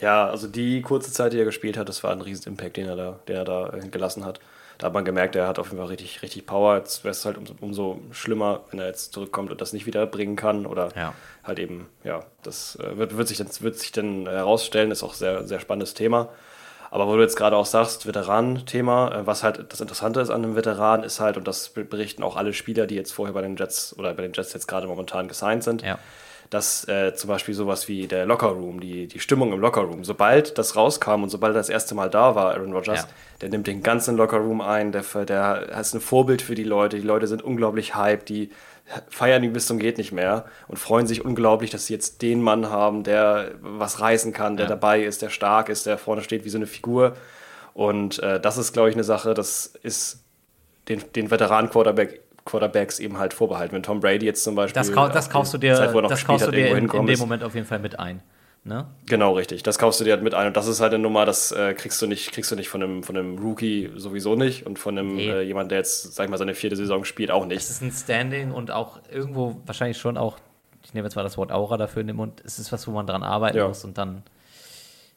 Ja, 0.00 0.28
also 0.28 0.46
die 0.48 0.82
kurze 0.82 1.12
Zeit, 1.12 1.32
die 1.32 1.38
er 1.38 1.44
gespielt 1.44 1.76
hat, 1.76 1.88
das 1.88 2.02
war 2.02 2.10
ein 2.12 2.20
riesen 2.20 2.48
Impact, 2.48 2.76
den 2.76 2.86
er 2.88 2.96
da, 2.96 3.18
den 3.28 3.36
er 3.36 3.44
da 3.44 3.72
äh, 3.72 3.88
gelassen 3.88 4.24
hat. 4.24 4.40
Da 4.78 4.86
hat 4.86 4.94
man 4.94 5.04
gemerkt, 5.04 5.36
er 5.36 5.46
hat 5.46 5.58
auf 5.58 5.66
jeden 5.66 5.78
Fall 5.78 5.88
richtig, 5.88 6.22
richtig 6.22 6.46
Power. 6.46 6.78
Jetzt 6.78 7.04
wäre 7.04 7.12
es 7.12 7.24
halt 7.26 7.36
umso, 7.36 7.54
umso 7.60 8.00
schlimmer, 8.12 8.60
wenn 8.70 8.80
er 8.80 8.86
jetzt 8.86 9.12
zurückkommt 9.12 9.50
und 9.50 9.60
das 9.60 9.74
nicht 9.74 9.84
wieder 9.84 10.06
bringen 10.06 10.36
kann. 10.36 10.64
Oder 10.64 10.88
Ja. 10.96 11.12
halt 11.44 11.58
eben, 11.58 11.86
ja, 12.02 12.24
das 12.42 12.76
äh, 12.76 12.96
wird, 12.96 13.16
wird, 13.16 13.28
sich 13.28 13.36
dann, 13.36 13.48
wird 13.60 13.78
sich 13.78 13.92
dann 13.92 14.26
herausstellen, 14.26 14.90
ist 14.90 15.02
auch 15.02 15.12
sehr, 15.12 15.46
sehr 15.46 15.60
spannendes 15.60 15.92
Thema. 15.92 16.30
Aber 16.90 17.06
wo 17.06 17.14
du 17.14 17.20
jetzt 17.22 17.36
gerade 17.36 17.56
auch 17.56 17.66
sagst, 17.66 18.06
Veteranen-Thema, 18.06 19.14
äh, 19.20 19.26
was 19.26 19.42
halt 19.42 19.70
das 19.70 19.82
Interessante 19.82 20.20
ist 20.20 20.30
an 20.30 20.42
einem 20.42 20.56
Veteran, 20.56 21.02
ist 21.02 21.20
halt, 21.20 21.36
und 21.36 21.46
das 21.46 21.68
berichten 21.68 22.22
auch 22.22 22.36
alle 22.36 22.54
Spieler, 22.54 22.86
die 22.86 22.94
jetzt 22.94 23.12
vorher 23.12 23.34
bei 23.34 23.42
den 23.42 23.56
Jets 23.56 23.94
oder 23.98 24.14
bei 24.14 24.22
den 24.22 24.32
Jets 24.32 24.54
jetzt 24.54 24.66
gerade 24.66 24.86
momentan 24.86 25.28
gesigned 25.28 25.62
sind, 25.62 25.82
Ja. 25.82 25.98
Dass 26.50 26.86
äh, 26.88 27.14
zum 27.14 27.28
Beispiel 27.28 27.54
sowas 27.54 27.86
wie 27.86 28.08
der 28.08 28.26
Lockerroom, 28.26 28.80
die, 28.80 29.06
die 29.06 29.20
Stimmung 29.20 29.52
im 29.52 29.60
Lockerroom, 29.60 30.02
sobald 30.04 30.58
das 30.58 30.74
rauskam 30.74 31.22
und 31.22 31.30
sobald 31.30 31.52
er 31.54 31.58
das 31.60 31.68
erste 31.68 31.94
Mal 31.94 32.10
da 32.10 32.34
war, 32.34 32.50
Aaron 32.54 32.72
Rodgers, 32.72 33.02
Ja. 33.02 33.08
der 33.40 33.48
nimmt 33.50 33.66
den 33.68 33.82
ganzen 33.84 34.16
Lockerroom 34.16 34.60
ein, 34.60 34.90
der, 34.90 35.04
der 35.24 35.68
ist 35.80 35.94
ein 35.94 36.00
Vorbild 36.00 36.42
für 36.42 36.56
die 36.56 36.64
Leute, 36.64 36.96
die 36.98 37.06
Leute 37.06 37.28
sind 37.28 37.42
unglaublich 37.42 37.94
hyped, 37.94 38.28
die 38.28 38.50
feiern 39.08 39.44
ihn 39.44 39.52
bis 39.52 39.66
zum 39.68 39.78
geht 39.78 39.98
nicht 39.98 40.10
mehr 40.10 40.46
und 40.66 40.76
freuen 40.76 41.06
sich 41.06 41.24
unglaublich, 41.24 41.70
dass 41.70 41.86
sie 41.86 41.92
jetzt 41.94 42.20
den 42.22 42.42
Mann 42.42 42.68
haben, 42.68 43.04
der 43.04 43.52
was 43.60 44.00
reißen 44.00 44.32
kann, 44.32 44.56
der 44.56 44.64
Ja. 44.66 44.70
dabei 44.70 45.04
ist, 45.04 45.22
der 45.22 45.30
stark 45.30 45.68
ist, 45.68 45.86
der 45.86 45.96
vorne 45.98 46.22
steht 46.22 46.44
wie 46.44 46.48
so 46.50 46.58
eine 46.58 46.66
Figur. 46.66 47.16
Und 47.74 48.18
äh, 48.20 48.40
das 48.40 48.58
ist, 48.58 48.72
glaube 48.72 48.88
ich, 48.88 48.96
eine 48.96 49.04
Sache, 49.04 49.32
das 49.34 49.66
ist 49.84 50.24
den, 50.88 51.00
den 51.14 51.30
Veteranen-Quarterback 51.30 52.20
Quarterbacks 52.44 52.98
eben 52.98 53.18
halt 53.18 53.34
vorbehalten. 53.34 53.74
Wenn 53.74 53.82
Tom 53.82 54.00
Brady 54.00 54.26
jetzt 54.26 54.44
zum 54.44 54.54
Beispiel. 54.54 54.80
Das, 54.80 54.92
kau 54.92 55.08
das 55.08 55.26
auf 55.26 55.32
kaufst 55.32 55.54
du 55.54 55.58
dir, 55.58 55.74
Zeit, 55.74 55.94
das 56.08 56.24
kaufst 56.24 56.46
du 56.46 56.50
dir 56.50 56.76
in, 56.76 56.88
in 56.88 57.06
dem. 57.06 57.18
Moment 57.18 57.42
auf 57.44 57.54
jeden 57.54 57.66
Fall 57.66 57.78
mit 57.78 57.98
ein. 57.98 58.22
Ne? 58.62 58.86
Genau, 59.06 59.32
richtig. 59.32 59.62
Das 59.62 59.78
kaufst 59.78 60.00
du 60.00 60.04
dir 60.04 60.12
halt 60.12 60.22
mit 60.22 60.34
ein. 60.34 60.48
Und 60.48 60.56
das 60.56 60.66
ist 60.66 60.80
halt 60.80 60.92
eine 60.92 61.02
Nummer, 61.02 61.24
das 61.24 61.50
äh, 61.50 61.72
kriegst 61.72 62.00
du 62.02 62.06
nicht, 62.06 62.30
kriegst 62.32 62.50
du 62.50 62.56
nicht 62.56 62.68
von 62.68 62.82
einem, 62.82 63.02
von 63.02 63.16
einem 63.16 63.38
Rookie 63.38 63.90
sowieso 63.96 64.34
nicht 64.36 64.66
und 64.66 64.78
von 64.78 64.98
einem 64.98 65.16
Nee. 65.16 65.30
äh, 65.30 65.40
jemand, 65.42 65.70
der 65.70 65.78
jetzt, 65.78 66.14
sag 66.14 66.24
ich 66.24 66.30
mal, 66.30 66.36
seine 66.36 66.54
vierte 66.54 66.76
Saison 66.76 67.04
spielt, 67.04 67.30
auch 67.30 67.46
nicht. 67.46 67.56
Es 67.58 67.70
ist 67.70 67.80
ein 67.82 67.90
Standing 67.90 68.50
und 68.52 68.70
auch 68.70 69.00
irgendwo 69.10 69.60
wahrscheinlich 69.64 69.96
schon 69.96 70.18
auch, 70.18 70.38
ich 70.84 70.92
nehme 70.92 71.06
jetzt 71.06 71.14
mal 71.14 71.22
das 71.22 71.38
Wort 71.38 71.52
Aura 71.52 71.78
dafür 71.78 72.02
in 72.02 72.08
den 72.08 72.16
Mund, 72.16 72.42
es 72.44 72.58
ist 72.58 72.70
was, 72.70 72.86
wo 72.86 72.90
man 72.90 73.06
dran 73.06 73.22
arbeiten 73.22 73.56
Ja. 73.56 73.66
muss 73.68 73.82
und 73.84 73.96
dann, 73.96 74.24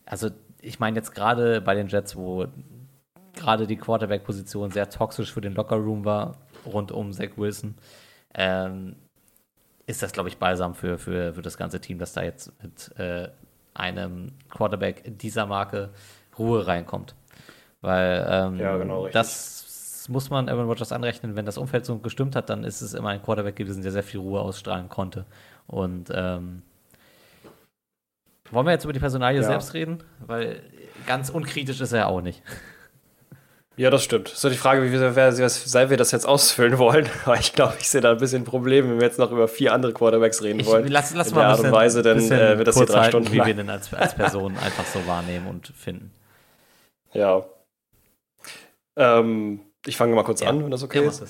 also 0.06 0.30
ich 0.62 0.80
meine 0.80 0.96
jetzt 0.96 1.14
gerade 1.14 1.60
bei 1.60 1.76
den 1.76 1.88
Jets, 1.88 2.16
wo 2.16 2.46
gerade 3.36 3.68
die 3.68 3.76
Quarterback-Position 3.76 4.72
sehr 4.72 4.90
toxisch 4.90 5.34
für 5.34 5.42
den 5.42 5.54
Lockerroom 5.54 6.06
war, 6.06 6.38
rund 6.66 6.92
um 6.92 7.12
Zach 7.14 7.32
Wilson, 7.38 7.76
ähm, 8.34 8.96
ist 9.86 10.02
das, 10.02 10.14
glaube 10.14 10.30
ich, 10.30 10.38
balsam 10.38 10.76
für, 10.76 10.98
für, 10.98 11.34
für 11.34 11.42
das 11.42 11.58
ganze 11.58 11.80
Team, 11.82 12.00
dass 12.00 12.14
da 12.14 12.24
jetzt 12.24 12.52
mit 12.64 12.98
äh, 12.98 13.30
einem 13.74 14.32
Quarterback 14.50 15.04
dieser 15.06 15.46
Marke 15.46 15.90
Ruhe 16.38 16.66
reinkommt. 16.66 17.16
Weil 17.82 18.26
ähm, 18.30 18.60
Ja, 18.60 18.78
genau, 18.78 19.08
das 19.10 20.08
muss 20.10 20.30
man 20.30 20.50
Aaron 20.50 20.68
Rodgers 20.68 20.92
anrechnen. 20.92 21.36
Wenn 21.36 21.46
das 21.46 21.58
Umfeld 21.58 21.86
so 21.86 21.98
gestimmt 21.98 22.36
hat, 22.36 22.50
dann 22.50 22.64
ist 22.64 22.82
es 22.82 22.94
immer 22.94 23.10
ein 23.10 23.22
Quarterback 23.22 23.56
gewesen, 23.56 23.84
der 23.84 23.92
sehr 23.92 24.04
viel 24.04 24.20
Ruhe 24.20 24.40
ausstrahlen 24.40 24.90
konnte. 24.90 25.26
Und 25.68 26.10
ähm, 26.14 26.62
wollen 28.52 28.66
wir 28.68 28.72
jetzt 28.72 28.84
über 28.84 28.94
die 28.94 29.00
Personalie 29.00 29.42
Ja. 29.42 29.48
selbst 29.48 29.74
reden? 29.74 30.04
Weil 30.26 30.62
ganz 31.08 31.30
unkritisch 31.30 31.82
ist 31.82 31.92
er 31.92 32.08
auch 32.08 32.22
nicht. 32.22 32.42
Ja, 33.76 33.90
das 33.90 34.04
stimmt. 34.04 34.28
So 34.28 34.50
die 34.50 34.56
Frage, 34.56 34.84
wie 34.84 34.92
wir, 34.92 35.16
wer, 35.16 35.32
sei 35.32 35.90
wir 35.90 35.98
das 35.98 36.12
jetzt 36.12 36.28
ausfüllen 36.28 36.78
wollen. 36.78 37.10
Aber 37.26 37.40
ich 37.40 37.54
glaube, 37.54 37.74
ich 37.80 37.90
sehe 37.90 38.02
da 38.02 38.12
ein 38.12 38.18
bisschen 38.18 38.44
Probleme, 38.44 38.90
wenn 38.90 39.00
wir 39.00 39.08
jetzt 39.08 39.18
noch 39.18 39.32
über 39.32 39.48
vier 39.48 39.74
andere 39.74 39.94
Quarterbacks 39.94 40.44
reden 40.44 40.60
Ich, 40.60 40.68
wollen. 40.68 40.88
lass, 40.90 41.14
lass 41.16 41.30
In 41.30 41.36
mal 41.36 41.42
der 41.42 41.50
Art 41.50 41.60
und 41.62 41.72
Weise, 41.72 42.04
bisschen 42.04 42.32
äh, 42.38 42.58
wird 42.60 42.68
das 42.68 42.78
hier 42.78 42.86
drei 42.86 43.00
halten, 43.00 43.10
Stunden 43.12 43.30
wie 43.32 43.38
wir 43.38 43.46
lang. 43.46 43.58
den 43.58 43.70
als, 43.72 43.92
als 43.94 44.14
Person 44.14 44.56
einfach 44.64 44.86
so 44.86 45.06
wahrnehmen 45.08 45.48
und 45.48 45.68
finden. 45.76 46.12
Ja. 47.14 47.44
Ähm, 48.96 49.62
ich 49.88 49.98
fange 49.98 50.14
mal 50.16 50.24
kurz 50.24 50.42
Ja. 50.42 50.50
an, 50.50 50.64
wenn 50.64 50.72
das 50.72 50.84
okay 50.84 51.02
Ja, 51.04 51.10
ist. 51.10 51.22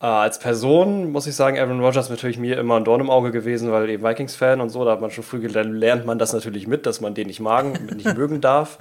Äh, 0.00 0.06
als 0.06 0.38
Person 0.38 1.10
muss 1.10 1.26
ich 1.26 1.34
sagen, 1.34 1.58
Aaron 1.58 1.80
Rodgers 1.80 2.06
ist 2.06 2.10
natürlich 2.10 2.38
mir 2.38 2.56
immer 2.58 2.76
ein 2.76 2.84
Dorn 2.84 3.00
im 3.00 3.10
Auge 3.10 3.32
gewesen, 3.32 3.72
weil 3.72 3.90
eben 3.90 4.04
Vikings-Fan 4.04 4.60
und 4.60 4.70
so, 4.70 4.84
da 4.84 4.92
hat 4.92 5.00
man 5.00 5.10
schon 5.10 5.24
früh 5.24 5.40
gelernt, 5.40 5.74
lernt 5.74 6.06
man 6.06 6.18
das 6.20 6.32
natürlich 6.32 6.68
mit, 6.68 6.86
dass 6.86 7.00
man 7.00 7.14
den 7.14 7.26
nicht 7.26 7.40
magen, 7.40 7.86
nicht 7.96 8.16
mögen 8.16 8.40
darf. 8.40 8.78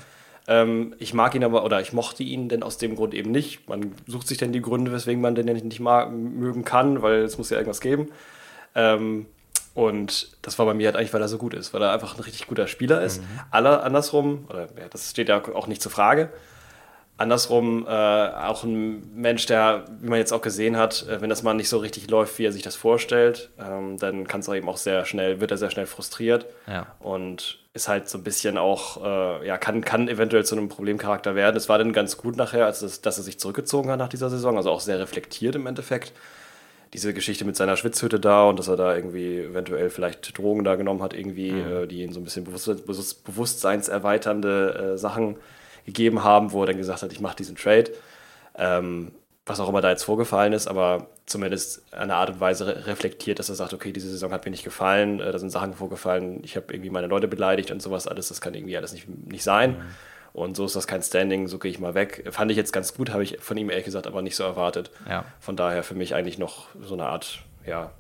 Ähm, 0.48 0.96
ich 1.00 1.14
mag 1.14 1.36
ihn 1.36 1.44
aber, 1.44 1.64
oder 1.64 1.82
ich 1.82 1.94
mochte 1.94 2.24
ihn 2.24 2.50
denn 2.50 2.64
aus 2.64 2.78
dem 2.78 2.96
Grund 2.96 3.14
eben 3.14 3.32
nicht. 3.32 3.70
Man 3.70 3.94
sucht 4.08 4.28
sich 4.28 4.38
dann 4.38 4.52
die 4.52 4.62
Gründe, 4.62 4.92
weswegen 4.92 5.22
man 5.22 5.36
den 5.36 5.46
nicht, 5.46 5.64
nicht 5.64 5.80
mag, 5.80 6.12
mögen 6.12 6.66
kann, 6.66 7.02
weil 7.02 7.22
es 7.22 7.38
muss 7.38 7.50
ja 7.50 7.58
irgendwas 7.58 7.82
geben. 7.82 8.10
Ähm, 8.76 9.28
Und 9.74 10.36
das 10.42 10.60
war 10.60 10.66
bei 10.66 10.74
mir 10.74 10.88
halt 10.88 10.98
eigentlich, 10.98 11.14
weil 11.14 11.22
er 11.22 11.30
so 11.30 11.38
gut 11.38 11.54
ist, 11.54 11.74
weil 11.74 11.82
er 11.82 11.94
einfach 11.94 12.18
ein 12.18 12.24
richtig 12.24 12.48
guter 12.48 12.68
Spieler 12.68 13.02
ist. 13.02 13.22
Mhm. 13.22 13.40
Alle 13.52 13.84
andersrum, 13.84 14.46
oder 14.50 14.64
ja, 14.64 14.90
das 14.90 15.12
steht 15.12 15.30
ja 15.30 15.42
auch 15.54 15.68
nicht 15.68 15.82
zur 15.82 15.94
Frage. 15.94 16.30
Andersrum 17.18 17.86
äh, 17.88 17.90
auch 17.90 18.64
ein 18.64 19.16
Mensch, 19.16 19.46
der, 19.46 19.86
wie 20.02 20.10
man 20.10 20.18
jetzt 20.18 20.34
auch 20.34 20.42
gesehen 20.42 20.76
hat, 20.76 21.08
äh, 21.08 21.22
wenn 21.22 21.30
das 21.30 21.44
mal 21.44 21.54
nicht 21.54 21.70
so 21.70 21.78
richtig 21.78 22.10
läuft, 22.10 22.38
wie 22.38 22.46
er 22.46 22.52
sich 22.52 22.64
das 22.64 22.76
vorstellt, 22.76 23.52
ähm, 23.60 23.98
dann 23.98 24.28
kann 24.28 24.42
es 24.42 24.48
eben 24.50 24.68
auch 24.68 24.78
sehr 24.78 25.06
schnell, 25.06 25.40
wird 25.40 25.52
er 25.52 25.58
sehr 25.58 25.70
schnell 25.70 25.86
frustriert 25.86 26.48
ja. 26.68 26.88
und 27.00 27.60
ist 27.74 27.88
halt 27.88 28.10
so 28.10 28.18
ein 28.18 28.24
bisschen 28.24 28.58
auch, 28.58 29.04
äh, 29.04 29.48
ja, 29.48 29.58
kann, 29.58 29.82
kann 29.82 30.08
eventuell 30.10 30.44
zu 30.44 30.56
einem 30.56 30.68
Problemcharakter 30.68 31.36
werden. 31.36 31.56
Es 31.56 31.70
war 31.70 31.78
dann 31.78 31.94
ganz 31.94 32.18
gut 32.18 32.36
nachher, 32.36 32.66
als 32.66 32.82
es, 32.82 33.02
dass 33.02 33.18
er 33.18 33.24
sich 33.24 33.40
zurückgezogen 33.40 33.90
hat 33.90 34.00
nach 34.00 34.10
dieser 34.10 34.30
Saison, 34.30 34.58
also 34.58 34.72
auch 34.72 34.82
sehr 34.82 35.00
reflektiert 35.00 35.56
im 35.56 35.68
Endeffekt 35.68 36.12
diese 36.94 37.14
Geschichte 37.14 37.46
mit 37.46 37.56
seiner 37.56 37.78
Schwitzhütte 37.78 38.20
da 38.20 38.50
und 38.50 38.60
dass 38.60 38.68
er 38.68 38.76
da 38.76 38.94
irgendwie 38.94 39.40
eventuell 39.40 39.90
vielleicht 39.90 40.38
Drogen 40.38 40.66
da 40.66 40.76
genommen 40.76 41.02
hat, 41.02 41.14
irgendwie, 41.14 41.54
mhm. 41.54 41.84
äh, 41.84 41.88
die 41.88 42.04
ihn 42.04 42.12
so 42.12 42.20
ein 42.20 42.26
bisschen 42.26 42.44
bewusst, 42.44 43.24
bewusstseinserweiternde 43.24 44.94
äh, 44.96 44.98
Sachen 44.98 45.38
gegeben 45.86 46.24
haben, 46.24 46.52
wo 46.52 46.64
er 46.64 46.68
dann 46.68 46.78
gesagt 46.78 47.02
hat, 47.02 47.14
ich 47.14 47.22
mache 47.22 47.38
diesen 47.38 47.56
Trade. 47.56 47.92
Ähm, 48.58 49.12
was 49.52 49.60
auch 49.60 49.70
immer 49.70 49.82
da 49.82 49.90
jetzt 49.90 50.04
vorgefallen 50.04 50.54
ist, 50.54 50.68
aber 50.68 51.08
zumindest 51.26 51.84
eine 51.94 52.16
Art 52.16 52.32
und 52.32 52.40
Weise 52.40 52.68
re 52.68 52.88
reflektiert, 52.88 53.40
dass 53.40 53.50
er 53.50 53.56
sagt, 53.56 53.74
okay, 53.74 53.92
diese 53.92 54.10
Saison 54.10 54.32
hat 54.32 54.46
mir 54.46 54.52
nicht 54.52 54.64
gefallen, 54.64 55.20
äh, 55.20 55.32
da 55.32 55.40
sind 55.40 55.50
Sachen 55.50 55.74
vorgefallen, 55.74 56.44
ich 56.44 56.56
habe 56.56 56.74
irgendwie 56.74 56.90
meine 56.90 57.08
Leute 57.08 57.28
beleidigt 57.28 57.72
und 57.72 57.82
sowas 57.82 58.08
alles, 58.08 58.30
das 58.30 58.42
kann 58.42 58.54
irgendwie 58.54 58.78
alles 58.78 58.94
nicht, 58.94 59.08
nicht 59.08 59.44
sein. 59.44 59.72
Mhm. 59.72 59.86
Und 60.34 60.56
so 60.56 60.66
ist 60.66 60.76
das 60.76 60.88
kein 60.88 61.02
Standing, 61.04 61.48
so 61.48 61.60
gehe 61.60 61.70
ich 61.70 61.80
mal 61.80 61.94
weg. 61.94 62.26
Fand 62.32 62.52
ich 62.52 62.58
jetzt 62.58 62.72
ganz 62.72 62.94
gut, 62.94 63.10
habe 63.10 63.22
ich 63.22 63.40
von 63.42 63.58
ihm 63.58 63.70
ehrlich 63.70 63.86
gesagt 63.86 64.08
aber 64.08 64.22
nicht 64.22 64.38
so 64.38 64.44
erwartet. 64.44 64.90
Ja. 65.08 65.26
Von 65.42 65.58
daher 65.58 65.84
für 65.84 65.94
mich 65.94 66.16
eigentlich 66.16 66.38
noch 66.38 66.68
so 66.82 66.94
eine 66.94 67.08
Art, 67.08 67.40
ja, 67.66 67.92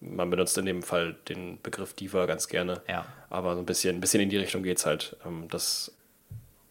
man 0.00 0.30
benutzt 0.30 0.56
in 0.58 0.66
dem 0.66 0.82
Fall 0.82 1.14
den 1.28 1.60
Begriff 1.62 1.94
Diva 1.94 2.26
ganz 2.26 2.48
gerne. 2.48 2.80
Ja. 2.88 3.04
Aber 3.30 3.54
so 3.54 3.60
ein 3.60 3.66
bisschen, 3.66 3.96
ein 3.96 4.00
bisschen 4.00 4.20
in 4.20 4.30
die 4.30 4.38
Richtung 4.38 4.62
geht 4.62 4.78
es 4.78 4.86
halt. 4.86 5.16
Ähm, 5.24 5.46
das 5.50 5.92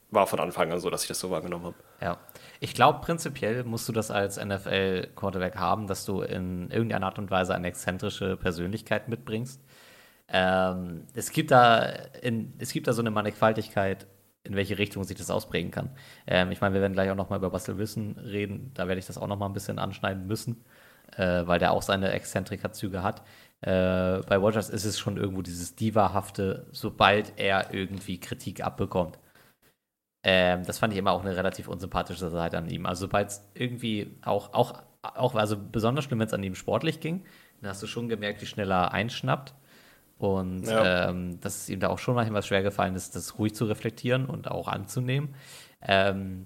war 0.10 0.28
von 0.28 0.40
Anfang 0.40 0.72
an 0.72 0.80
so, 0.80 0.90
dass 0.90 1.04
ich 1.04 1.08
das 1.08 1.20
so 1.20 1.32
wahrgenommen 1.32 1.66
habe. 1.66 1.76
Ja. 2.02 2.18
Ich 2.64 2.76
glaube, 2.76 3.00
prinzipiell 3.02 3.64
musst 3.64 3.90
du 3.90 3.92
das 3.92 4.12
als 4.12 4.38
NFL-Quarterback 4.38 5.56
haben, 5.56 5.88
dass 5.88 6.06
du 6.06 6.22
in 6.22 6.70
irgendeiner 6.70 7.08
Art 7.08 7.18
und 7.18 7.32
Weise 7.32 7.56
eine 7.56 7.68
exzentrische 7.68 8.38
Persönlichkeit 8.38 9.10
mitbringst. 9.10 9.60
Ähm, 10.28 11.08
es, 11.16 11.32
gibt 11.32 11.50
da 11.50 11.86
in, 12.22 12.54
es 12.60 12.72
gibt 12.72 12.86
da 12.86 12.94
so 12.94 13.02
eine 13.02 13.10
Mannigfaltigkeit 13.10 14.06
in 14.44 14.56
welche 14.56 14.78
Richtung 14.78 15.04
sich 15.04 15.18
das 15.18 15.32
ausprägen 15.32 15.72
kann. 15.72 15.90
Ähm, 16.28 16.52
ich 16.52 16.62
meine, 16.62 16.76
wir 16.76 16.82
werden 16.82 16.94
gleich 16.94 17.10
auch 17.10 17.16
nochmal 17.16 17.40
über 17.40 17.48
Russell 17.48 17.80
Wilson 17.80 18.20
reden. 18.20 18.70
Da 18.76 18.88
werde 18.88 19.00
ich 19.00 19.08
das 19.08 19.18
auch 19.18 19.28
nochmal 19.28 19.50
ein 19.50 19.54
bisschen 19.54 19.80
anschneiden 19.80 20.28
müssen, 20.28 20.64
äh, 21.18 21.48
weil 21.48 21.58
der 21.58 21.72
auch 21.72 21.82
seine 21.82 22.12
Exzentrikerzüge 22.12 23.02
hat. 23.02 23.24
Äh, 23.62 24.20
bei 24.28 24.38
Rogers 24.38 24.70
ist 24.70 24.86
es 24.86 25.00
schon 25.00 25.18
irgendwo 25.18 25.42
dieses 25.42 25.74
Diva-hafte, 25.76 26.68
sobald 26.72 27.34
er 27.38 27.74
irgendwie 27.74 28.20
Kritik 28.20 28.64
abbekommt. 28.64 29.18
Ähm, 30.24 30.64
das 30.66 30.80
fand 30.80 30.94
ich 30.94 31.00
immer 31.00 31.12
auch 31.12 31.22
eine 31.22 31.36
relativ 31.36 31.68
unsympathische 31.68 32.30
Seite 32.30 32.58
an 32.58 32.70
ihm. 32.70 32.86
Also 32.86 33.02
sobald 33.02 33.30
es 33.30 33.50
irgendwie 33.54 34.16
auch, 34.24 34.54
auch, 34.54 34.84
auch, 35.02 35.36
also 35.36 35.58
besonders 35.58 36.06
schlimm, 36.06 36.20
wenn 36.20 36.28
es 36.28 36.34
an 36.34 36.44
ihm 36.44 36.56
sportlich 36.56 37.00
ging, 37.00 37.24
dann 37.62 37.72
hast 37.72 37.82
du 37.82 37.88
schon 37.88 38.08
gemerkt, 38.08 38.42
wie 38.42 38.46
schnell 38.46 38.72
er 38.72 38.92
einschnappt. 38.92 39.54
Und 40.20 40.68
ja. 40.68 41.10
ähm, 41.10 41.40
dass 41.40 41.64
es 41.64 41.70
ihm 41.70 41.80
da 41.80 41.90
auch 41.90 41.98
schon 41.98 42.14
manchmal 42.14 42.44
schwer 42.44 42.62
gefallen 42.62 42.96
ist, 42.96 43.16
das 43.16 43.40
ruhig 43.40 43.56
zu 43.56 43.66
reflektieren 43.66 44.28
und 44.28 44.52
auch 44.52 44.68
anzunehmen. 44.68 45.34
Ähm, 45.82 46.46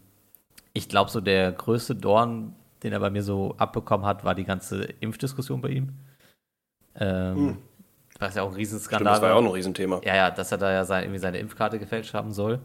ich 0.71 0.87
glaube, 0.87 1.11
so 1.11 1.19
der 1.19 1.51
größte 1.51 1.95
Dorn, 1.95 2.55
den 2.83 2.93
er 2.93 3.01
bei 3.01 3.09
mir 3.09 3.23
so 3.23 3.55
abbekommen 3.57 4.05
hat, 4.05 4.23
war 4.23 4.33
die 4.33 4.45
ganze 4.45 4.83
Impfdiskussion 4.83 5.59
bei 5.59 5.69
ihm. 5.69 5.93
Ähm, 6.95 7.35
hm. 7.35 7.57
Was 8.19 8.35
ja 8.35 8.43
auch 8.43 8.49
ein 8.49 8.55
Riesenskandal 8.55 9.15
Stimmt, 9.15 9.15
das 9.15 9.21
war 9.21 9.29
ja 9.29 9.35
auch 9.35 9.49
ein 9.49 9.53
Riesenthema. 9.53 9.99
Ja, 10.05 10.15
ja, 10.15 10.31
dass 10.31 10.53
er 10.53 10.57
da 10.57 10.71
ja 10.71 10.85
sein, 10.85 11.03
irgendwie 11.03 11.19
seine 11.19 11.39
Impfkarte 11.39 11.79
gefälscht 11.79 12.13
haben 12.13 12.31
soll. 12.31 12.61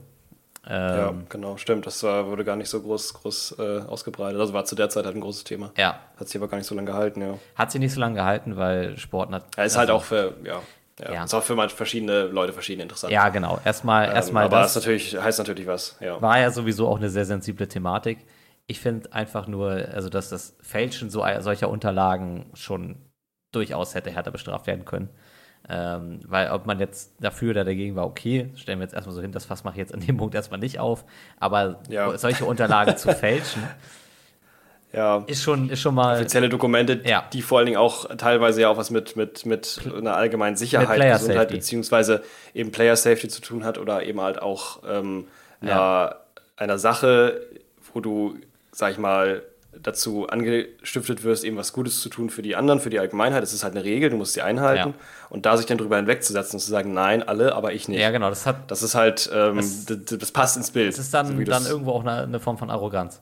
Ja, 0.68 1.08
ähm, 1.08 1.26
genau, 1.28 1.56
stimmt. 1.56 1.86
Das 1.86 2.02
war, 2.02 2.26
wurde 2.26 2.44
gar 2.44 2.56
nicht 2.56 2.68
so 2.68 2.80
groß, 2.82 3.14
groß 3.14 3.56
äh, 3.58 3.80
ausgebreitet. 3.80 4.38
Also 4.38 4.52
war 4.52 4.64
zu 4.64 4.74
der 4.74 4.90
Zeit 4.90 5.06
halt 5.06 5.14
ein 5.14 5.20
großes 5.20 5.44
Thema. 5.44 5.72
Ja. 5.76 6.00
Hat 6.16 6.28
sich 6.28 6.36
aber 6.36 6.48
gar 6.48 6.58
nicht 6.58 6.66
so 6.66 6.74
lange 6.74 6.86
gehalten, 6.86 7.22
ja. 7.22 7.38
Hat 7.54 7.72
sich 7.72 7.80
nicht 7.80 7.94
so 7.94 8.00
lange 8.00 8.16
gehalten, 8.16 8.56
weil 8.56 8.96
Sport 8.98 9.32
hat. 9.32 9.44
Ja, 9.56 9.64
ist 9.64 9.76
halt 9.76 9.90
also, 9.90 9.92
halt 9.92 10.02
auch 10.02 10.04
für, 10.04 10.46
ja, 10.46 10.60
ja, 11.00 11.12
ja. 11.14 11.24
Ist 11.24 11.34
auch 11.34 11.42
für 11.42 11.56
verschiedene 11.70 12.24
Leute 12.24 12.52
verschieden 12.52 12.82
interessant. 12.82 13.12
Ja, 13.12 13.28
genau. 13.30 13.58
Erstmal, 13.64 14.08
ähm, 14.08 14.16
erstmal 14.16 14.44
aber 14.44 14.60
das, 14.60 14.74
das 14.74 14.82
natürlich, 14.82 15.16
heißt 15.18 15.38
natürlich 15.38 15.66
was. 15.66 15.96
Ja. 16.00 16.20
War 16.20 16.38
ja 16.38 16.50
sowieso 16.50 16.88
auch 16.88 16.98
eine 16.98 17.08
sehr 17.08 17.24
sensible 17.24 17.68
Thematik. 17.68 18.18
Ich 18.66 18.80
finde 18.80 19.12
einfach 19.12 19.46
nur, 19.46 19.70
also 19.70 20.10
dass 20.10 20.28
das 20.28 20.56
Fälschen 20.60 21.10
so, 21.10 21.24
solcher 21.40 21.70
Unterlagen 21.70 22.50
schon 22.54 22.96
durchaus 23.52 23.94
hätte 23.94 24.10
härter 24.10 24.30
bestraft 24.30 24.66
werden 24.66 24.84
können. 24.84 25.08
Ähm, 25.72 26.18
weil 26.26 26.50
ob 26.50 26.66
man 26.66 26.80
jetzt 26.80 27.12
dafür 27.20 27.50
oder 27.50 27.64
dagegen 27.64 27.94
war, 27.94 28.04
okay, 28.04 28.50
stellen 28.56 28.80
wir 28.80 28.84
jetzt 28.84 28.94
erstmal 28.94 29.14
so 29.14 29.22
hin, 29.22 29.30
das 29.30 29.44
Fass 29.44 29.62
mache 29.62 29.74
ich 29.74 29.78
jetzt 29.78 29.94
an 29.94 30.00
dem 30.00 30.16
Punkt 30.16 30.34
erstmal 30.34 30.58
nicht 30.58 30.80
auf. 30.80 31.04
Aber 31.38 31.80
ja. 31.88 32.18
solche 32.18 32.44
Unterlagen 32.44 32.96
zu 32.96 33.12
fälschen, 33.14 33.62
ja. 34.92 35.22
Ist 35.28 35.44
schon, 35.44 35.70
ist 35.70 35.80
schon 35.80 35.94
mal. 35.94 36.16
Offizielle 36.16 36.48
Dokumente, 36.48 37.00
ja. 37.04 37.24
die 37.32 37.40
vor 37.40 37.58
allen 37.58 37.66
Dingen 37.66 37.78
auch 37.78 38.06
teilweise 38.16 38.62
ja 38.62 38.68
auch 38.68 38.76
was 38.76 38.90
mit, 38.90 39.14
mit, 39.14 39.46
mit 39.46 39.80
einer 39.96 40.16
allgemeinen 40.16 40.56
Sicherheit, 40.56 41.00
Gesundheit, 41.00 41.20
Safety. 41.20 41.54
beziehungsweise 41.54 42.24
eben 42.52 42.72
Player 42.72 42.96
Safety 42.96 43.28
zu 43.28 43.40
tun 43.40 43.64
hat 43.64 43.78
oder 43.78 44.02
eben 44.02 44.20
halt 44.20 44.42
auch 44.42 44.82
ähm, 44.88 45.28
einer, 45.60 45.70
ja. 45.70 46.16
einer 46.56 46.78
Sache, 46.78 47.42
wo 47.94 48.00
du, 48.00 48.34
sag 48.72 48.90
ich 48.90 48.98
mal, 48.98 49.42
dazu 49.72 50.26
angestiftet 50.26 51.22
wirst, 51.22 51.44
eben 51.44 51.56
was 51.56 51.72
Gutes 51.72 52.00
zu 52.00 52.08
tun 52.08 52.30
für 52.30 52.42
die 52.42 52.56
anderen, 52.56 52.80
für 52.80 52.90
die 52.90 52.98
Allgemeinheit. 52.98 53.42
Es 53.42 53.52
ist 53.52 53.62
halt 53.62 53.74
eine 53.74 53.84
Regel, 53.84 54.10
du 54.10 54.16
musst 54.16 54.34
sie 54.34 54.42
einhalten. 54.42 54.90
Ja. 54.90 55.04
Und 55.28 55.46
da 55.46 55.56
sich 55.56 55.66
dann 55.66 55.78
drüber 55.78 55.96
hinwegzusetzen 55.96 56.56
und 56.56 56.60
zu 56.60 56.70
sagen, 56.70 56.92
nein, 56.92 57.22
alle, 57.22 57.54
aber 57.54 57.72
ich 57.72 57.88
nicht. 57.88 58.00
Ja, 58.00 58.10
genau. 58.10 58.28
Das, 58.28 58.46
hat, 58.46 58.70
das 58.70 58.82
ist 58.82 58.94
halt, 58.94 59.30
ähm, 59.32 59.56
das, 59.56 59.86
das, 60.18 60.32
passt 60.32 60.56
ins 60.56 60.70
Bild. 60.70 60.92
Das 60.92 60.98
ist 60.98 61.14
dann, 61.14 61.26
so 61.26 61.44
dann 61.44 61.66
irgendwo 61.66 61.92
auch 61.92 62.00
eine, 62.00 62.22
eine 62.22 62.40
Form 62.40 62.58
von 62.58 62.70
Arroganz. 62.70 63.20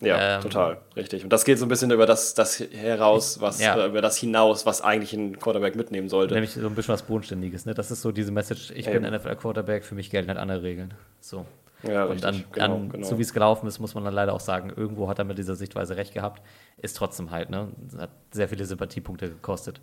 Ja, 0.00 0.36
ähm, 0.36 0.42
total, 0.42 0.78
richtig. 0.96 1.22
Und 1.22 1.32
das 1.32 1.44
geht 1.44 1.58
so 1.58 1.64
ein 1.64 1.68
bisschen 1.68 1.90
über 1.92 2.06
das, 2.06 2.34
das 2.34 2.58
heraus, 2.58 3.40
was, 3.40 3.60
ja. 3.60 3.86
über 3.86 4.02
das 4.02 4.16
hinaus, 4.16 4.66
was 4.66 4.82
eigentlich 4.82 5.12
ein 5.12 5.38
Quarterback 5.38 5.76
mitnehmen 5.76 6.08
sollte. 6.08 6.34
Nämlich 6.34 6.54
so 6.54 6.66
ein 6.66 6.74
bisschen 6.74 6.92
was 6.92 7.02
Bodenständiges, 7.02 7.66
ne? 7.66 7.74
Das 7.74 7.92
ist 7.92 8.02
so 8.02 8.10
diese 8.10 8.32
Message, 8.32 8.72
ich 8.72 8.88
Eben. 8.88 9.04
bin 9.04 9.14
NFL-Quarterback, 9.14 9.84
für 9.84 9.94
mich 9.94 10.10
gelten 10.10 10.28
halt 10.28 10.38
andere 10.38 10.62
Regeln. 10.64 10.92
So. 11.20 11.46
Ja, 11.82 12.04
und. 12.04 12.24
An, 12.24 12.44
genau, 12.52 12.64
an, 12.76 12.88
genau. 12.90 13.06
so 13.06 13.18
wie 13.18 13.22
es 13.22 13.32
gelaufen 13.32 13.66
ist, 13.66 13.78
muss 13.78 13.94
man 13.94 14.04
dann 14.04 14.14
leider 14.14 14.32
auch 14.32 14.40
sagen, 14.40 14.72
irgendwo 14.74 15.08
hat 15.08 15.18
er 15.18 15.24
mit 15.24 15.38
dieser 15.38 15.56
Sichtweise 15.56 15.96
recht 15.96 16.14
gehabt. 16.14 16.42
Ist 16.78 16.96
trotzdem 16.96 17.30
halt, 17.30 17.50
ne? 17.50 17.68
Hat 17.98 18.10
sehr 18.30 18.48
viele 18.48 18.64
Sympathiepunkte 18.64 19.28
gekostet. 19.28 19.80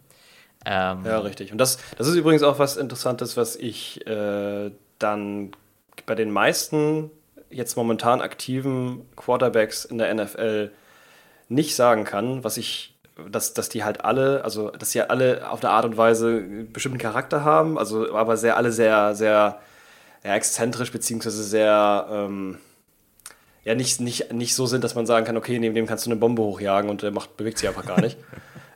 Ähm, 0.66 1.06
ja, 1.06 1.20
richtig. 1.20 1.52
Und 1.52 1.58
das, 1.58 1.78
das 1.98 2.08
ist 2.08 2.16
übrigens 2.16 2.44
auch 2.44 2.60
was 2.60 2.78
Interessantes, 2.78 3.38
was 3.38 3.56
ich 3.56 4.06
äh, 4.08 4.72
dann 5.00 5.52
bei 6.06 6.16
den 6.16 6.32
meisten 6.32 7.12
jetzt 7.50 7.76
momentan 7.78 8.22
aktiven 8.22 9.06
Quarterbacks 9.16 9.86
in 9.86 9.98
der 9.98 10.14
NFL 10.14 10.72
nicht 11.48 11.76
sagen 11.76 12.04
kann, 12.04 12.44
was 12.44 12.58
ich, 12.58 12.96
dass, 13.30 13.54
dass 13.54 13.70
die 13.70 13.84
halt 13.84 14.06
alle, 14.06 14.44
also 14.44 14.70
dass 14.70 14.92
sie 14.92 15.02
alle 15.02 15.50
auf 15.50 15.64
eine 15.64 15.72
Art 15.72 15.86
und 15.86 15.98
Weise 15.98 16.28
einen 16.28 16.72
bestimmten 16.72 17.00
Charakter 17.00 17.44
haben, 17.44 17.78
also 17.78 18.14
aber 18.14 18.38
sehr 18.38 18.56
alle 18.56 18.72
sehr, 18.72 19.16
sehr 19.16 19.60
ja, 20.24 20.36
exzentrisch, 20.36 20.92
beziehungsweise 20.92 21.44
sehr 21.44 22.08
ähm, 22.12 22.58
ja 23.64 23.76
nicht, 23.76 24.02
nicht, 24.02 24.34
nicht 24.34 24.56
so 24.56 24.66
sind, 24.66 24.84
dass 24.84 24.96
man 24.96 25.06
sagen 25.06 25.26
kann, 25.26 25.38
okay, 25.38 25.60
neben 25.60 25.76
dem 25.76 25.86
kannst 25.86 26.06
du 26.06 26.10
eine 26.10 26.20
Bombe 26.20 26.42
hochjagen 26.42 26.90
und 26.90 27.02
der 27.02 27.12
macht, 27.12 27.38
bewegt 27.38 27.58
sich 27.58 27.68
einfach 27.68 27.86
gar 27.86 28.02
nicht. 28.02 28.18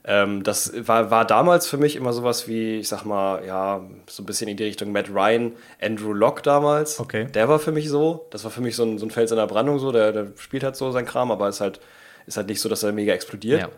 Ähm, 0.05 0.43
das 0.43 0.73
war, 0.85 1.11
war 1.11 1.25
damals 1.25 1.65
für 1.65 1.77
mich 1.77 1.95
immer 1.95 2.11
sowas 2.11 2.47
wie, 2.49 2.79
ich 2.79 2.89
sag 2.89 3.05
mal, 3.05 3.45
ja, 3.45 3.81
so 4.07 4.23
ein 4.23 4.25
bisschen 4.25 4.49
in 4.49 4.57
die 4.57 4.65
Richtung 4.65 4.91
Matt 4.91 5.09
Ryan, 5.09 5.53
Andrew 5.81 6.11
Locke 6.11 6.41
damals. 6.41 6.99
Okay. 6.99 7.27
Der 7.33 7.47
war 7.47 7.57
für 7.57 7.71
mich 7.71 7.87
so. 7.87 8.27
Das 8.29 8.43
war 8.43 8.51
für 8.51 8.59
mich 8.59 8.75
so 8.75 8.83
ein, 8.83 8.97
so 8.97 9.05
ein 9.05 9.11
Fels 9.11 9.31
in 9.31 9.37
der 9.37 9.47
Brandung 9.47 9.79
so. 9.79 9.93
Der, 9.93 10.11
der 10.11 10.27
spielt 10.35 10.65
halt 10.65 10.75
so 10.75 10.91
sein 10.91 11.05
Kram, 11.05 11.31
aber 11.31 11.47
ist 11.47 11.61
halt, 11.61 11.79
ist 12.25 12.35
halt 12.35 12.47
nicht 12.47 12.59
so, 12.59 12.67
dass 12.67 12.83
er 12.83 12.91
mega 12.91 13.13
explodiert. 13.13 13.61
Ja. 13.61 13.69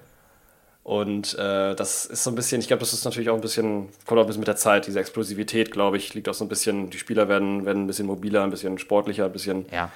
Und 0.86 1.34
äh, 1.40 1.74
das 1.74 2.06
ist 2.06 2.24
so 2.24 2.30
ein 2.30 2.36
bisschen, 2.36 2.62
ich 2.62 2.68
glaube, 2.68 2.82
das 2.82 2.94
ist 2.94 3.06
natürlich 3.06 3.32
auch 3.32 3.34
ein 3.36 3.42
bisschen, 3.42 3.90
kommt 4.06 4.20
auch 4.20 4.24
ein 4.24 4.28
bisschen 4.28 4.42
mit 4.42 4.48
der 4.48 4.56
Zeit, 4.56 4.86
diese 4.86 5.00
Explosivität, 5.00 5.72
glaube 5.72 5.98
ich, 5.98 6.14
liegt 6.14 6.30
auch 6.30 6.36
so 6.36 6.46
ein 6.46 6.48
bisschen, 6.48 6.92
die 6.92 7.00
Spieler 7.00 7.28
werden, 7.28 7.66
werden 7.66 7.86
ein 7.86 7.88
bisschen 7.88 8.06
mobiler, 8.06 8.44
ein 8.44 8.52
bisschen 8.52 8.78
sportlicher, 8.78 9.26
ein 9.26 9.32
bisschen. 9.32 9.66
Ja. 9.72 9.92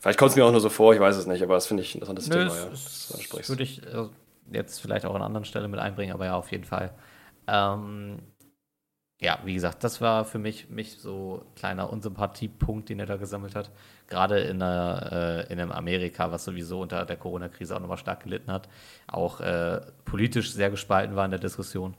Vielleicht 0.00 0.18
kommt 0.18 0.32
es 0.32 0.36
mir 0.36 0.44
auch 0.44 0.50
nur 0.50 0.60
so 0.60 0.70
vor, 0.70 0.92
ich 0.92 0.98
weiß 0.98 1.14
es 1.14 1.26
nicht, 1.26 1.40
aber 1.44 1.54
das 1.54 1.68
finde 1.68 1.84
ich 1.84 1.94
ein 1.94 1.98
interessantes 1.98 2.26
Nö, 2.26 2.48
Thema, 2.48 2.56
ja. 2.56 2.66
Das 2.68 3.48
würde 3.48 3.62
ich, 3.62 3.86
also 3.86 4.10
jetzt 4.50 4.80
vielleicht 4.80 5.06
auch 5.06 5.14
an 5.14 5.22
anderen 5.22 5.44
Stellen 5.44 5.70
mit 5.70 5.78
einbringen, 5.78 6.14
aber 6.14 6.24
ja, 6.24 6.34
auf 6.34 6.50
jeden 6.50 6.64
Fall. 6.64 6.90
Ähm, 7.46 8.18
ja, 9.20 9.38
wie 9.44 9.52
gesagt, 9.52 9.84
das 9.84 10.00
war 10.00 10.24
für 10.24 10.38
mich, 10.38 10.70
mich 10.70 10.96
so 10.96 11.44
ein 11.44 11.54
kleiner 11.54 11.92
Unsympathiepunkt, 11.92 12.88
den 12.88 13.00
er 13.00 13.06
da 13.06 13.16
gesammelt 13.16 13.54
hat. 13.54 13.70
Gerade 14.08 14.40
in, 14.40 14.62
einer, 14.62 15.46
äh, 15.46 15.52
in 15.52 15.60
einem 15.60 15.72
Amerika, 15.72 16.32
was 16.32 16.44
sowieso 16.44 16.80
unter 16.80 17.04
der 17.04 17.16
Corona-Krise 17.16 17.76
auch 17.76 17.80
nochmal 17.80 17.98
stark 17.98 18.22
gelitten 18.24 18.50
hat, 18.50 18.68
auch 19.06 19.40
äh, 19.40 19.82
politisch 20.06 20.52
sehr 20.52 20.70
gespalten 20.70 21.16
war 21.16 21.26
in 21.26 21.30
der 21.32 21.40
Diskussion. 21.40 21.94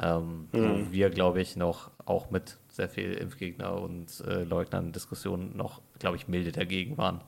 Ähm, 0.00 0.48
mhm. 0.50 0.86
Wo 0.86 0.92
wir, 0.92 1.10
glaube 1.10 1.40
ich, 1.40 1.54
noch 1.54 1.92
auch 2.04 2.30
mit 2.30 2.58
sehr 2.68 2.88
viel 2.88 3.12
Impfgegner 3.14 3.80
und 3.80 4.20
äh, 4.26 4.42
Leugnern 4.42 4.90
Diskussionen 4.90 5.56
noch, 5.56 5.80
glaube 6.00 6.16
ich, 6.16 6.26
milde 6.26 6.50
dagegen 6.50 6.98
waren. 6.98 7.20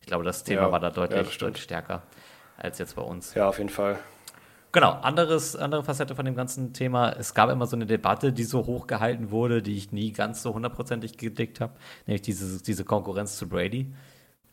Ich 0.00 0.06
glaube, 0.06 0.22
das 0.22 0.44
Thema 0.44 0.62
ja, 0.62 0.72
war 0.72 0.80
da 0.80 0.90
deutlich, 0.90 1.32
ja, 1.32 1.38
deutlich 1.38 1.64
stärker 1.64 2.02
als 2.56 2.78
jetzt 2.78 2.94
bei 2.94 3.02
uns. 3.02 3.34
Ja, 3.34 3.48
auf 3.48 3.58
jeden 3.58 3.70
Fall. 3.70 3.98
Genau, 4.72 4.92
anderes, 4.92 5.56
andere 5.56 5.84
Facette 5.84 6.14
von 6.14 6.24
dem 6.24 6.34
ganzen 6.34 6.72
Thema. 6.72 7.12
Es 7.12 7.34
gab 7.34 7.50
immer 7.50 7.66
so 7.66 7.76
eine 7.76 7.86
Debatte, 7.86 8.32
die 8.32 8.44
so 8.44 8.66
hochgehalten 8.66 9.30
wurde, 9.30 9.62
die 9.62 9.76
ich 9.76 9.92
nie 9.92 10.12
ganz 10.12 10.42
so 10.42 10.52
hundertprozentig 10.52 11.16
gedickt 11.16 11.60
habe, 11.60 11.74
nämlich 12.06 12.22
diese, 12.22 12.62
diese 12.62 12.84
Konkurrenz 12.84 13.36
zu 13.36 13.48
Brady. 13.48 13.94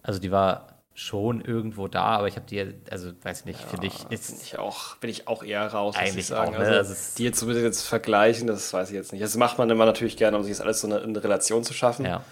Also 0.02 0.20
die 0.20 0.32
war 0.32 0.74
schon 0.96 1.42
irgendwo 1.42 1.88
da, 1.88 2.04
aber 2.04 2.28
ich 2.28 2.36
habe 2.36 2.46
die, 2.46 2.74
also 2.92 3.12
weiß 3.24 3.42
ich 3.42 3.46
nicht, 3.46 3.62
ja, 3.62 3.68
finde 3.68 3.88
ich, 3.88 4.06
ist 4.12 4.44
ich 4.44 4.60
auch, 4.60 4.98
bin 4.98 5.10
ich 5.10 5.28
auch 5.28 5.44
eher 5.44 5.66
raus, 5.68 5.96
eigentlich 5.96 6.18
ich 6.18 6.28
sagen. 6.28 6.56
Auch, 6.56 6.60
ne? 6.60 6.68
also, 6.68 6.94
die 7.18 7.24
jetzt, 7.24 7.42
jetzt 7.42 7.82
vergleichen, 7.82 8.48
das 8.48 8.72
weiß 8.72 8.90
ich 8.90 8.96
jetzt 8.96 9.12
nicht. 9.12 9.24
Das 9.24 9.36
macht 9.36 9.58
man 9.58 9.70
immer 9.70 9.86
natürlich 9.86 10.18
gerne, 10.18 10.38
um 10.38 10.44
sich 10.44 10.54
das 10.54 10.62
alles 10.62 10.82
so 10.82 10.88
eine, 10.88 11.00
in 11.00 11.16
Relation 11.16 11.64
zu 11.64 11.74
schaffen. 11.74 12.06
Ja. 12.06 12.24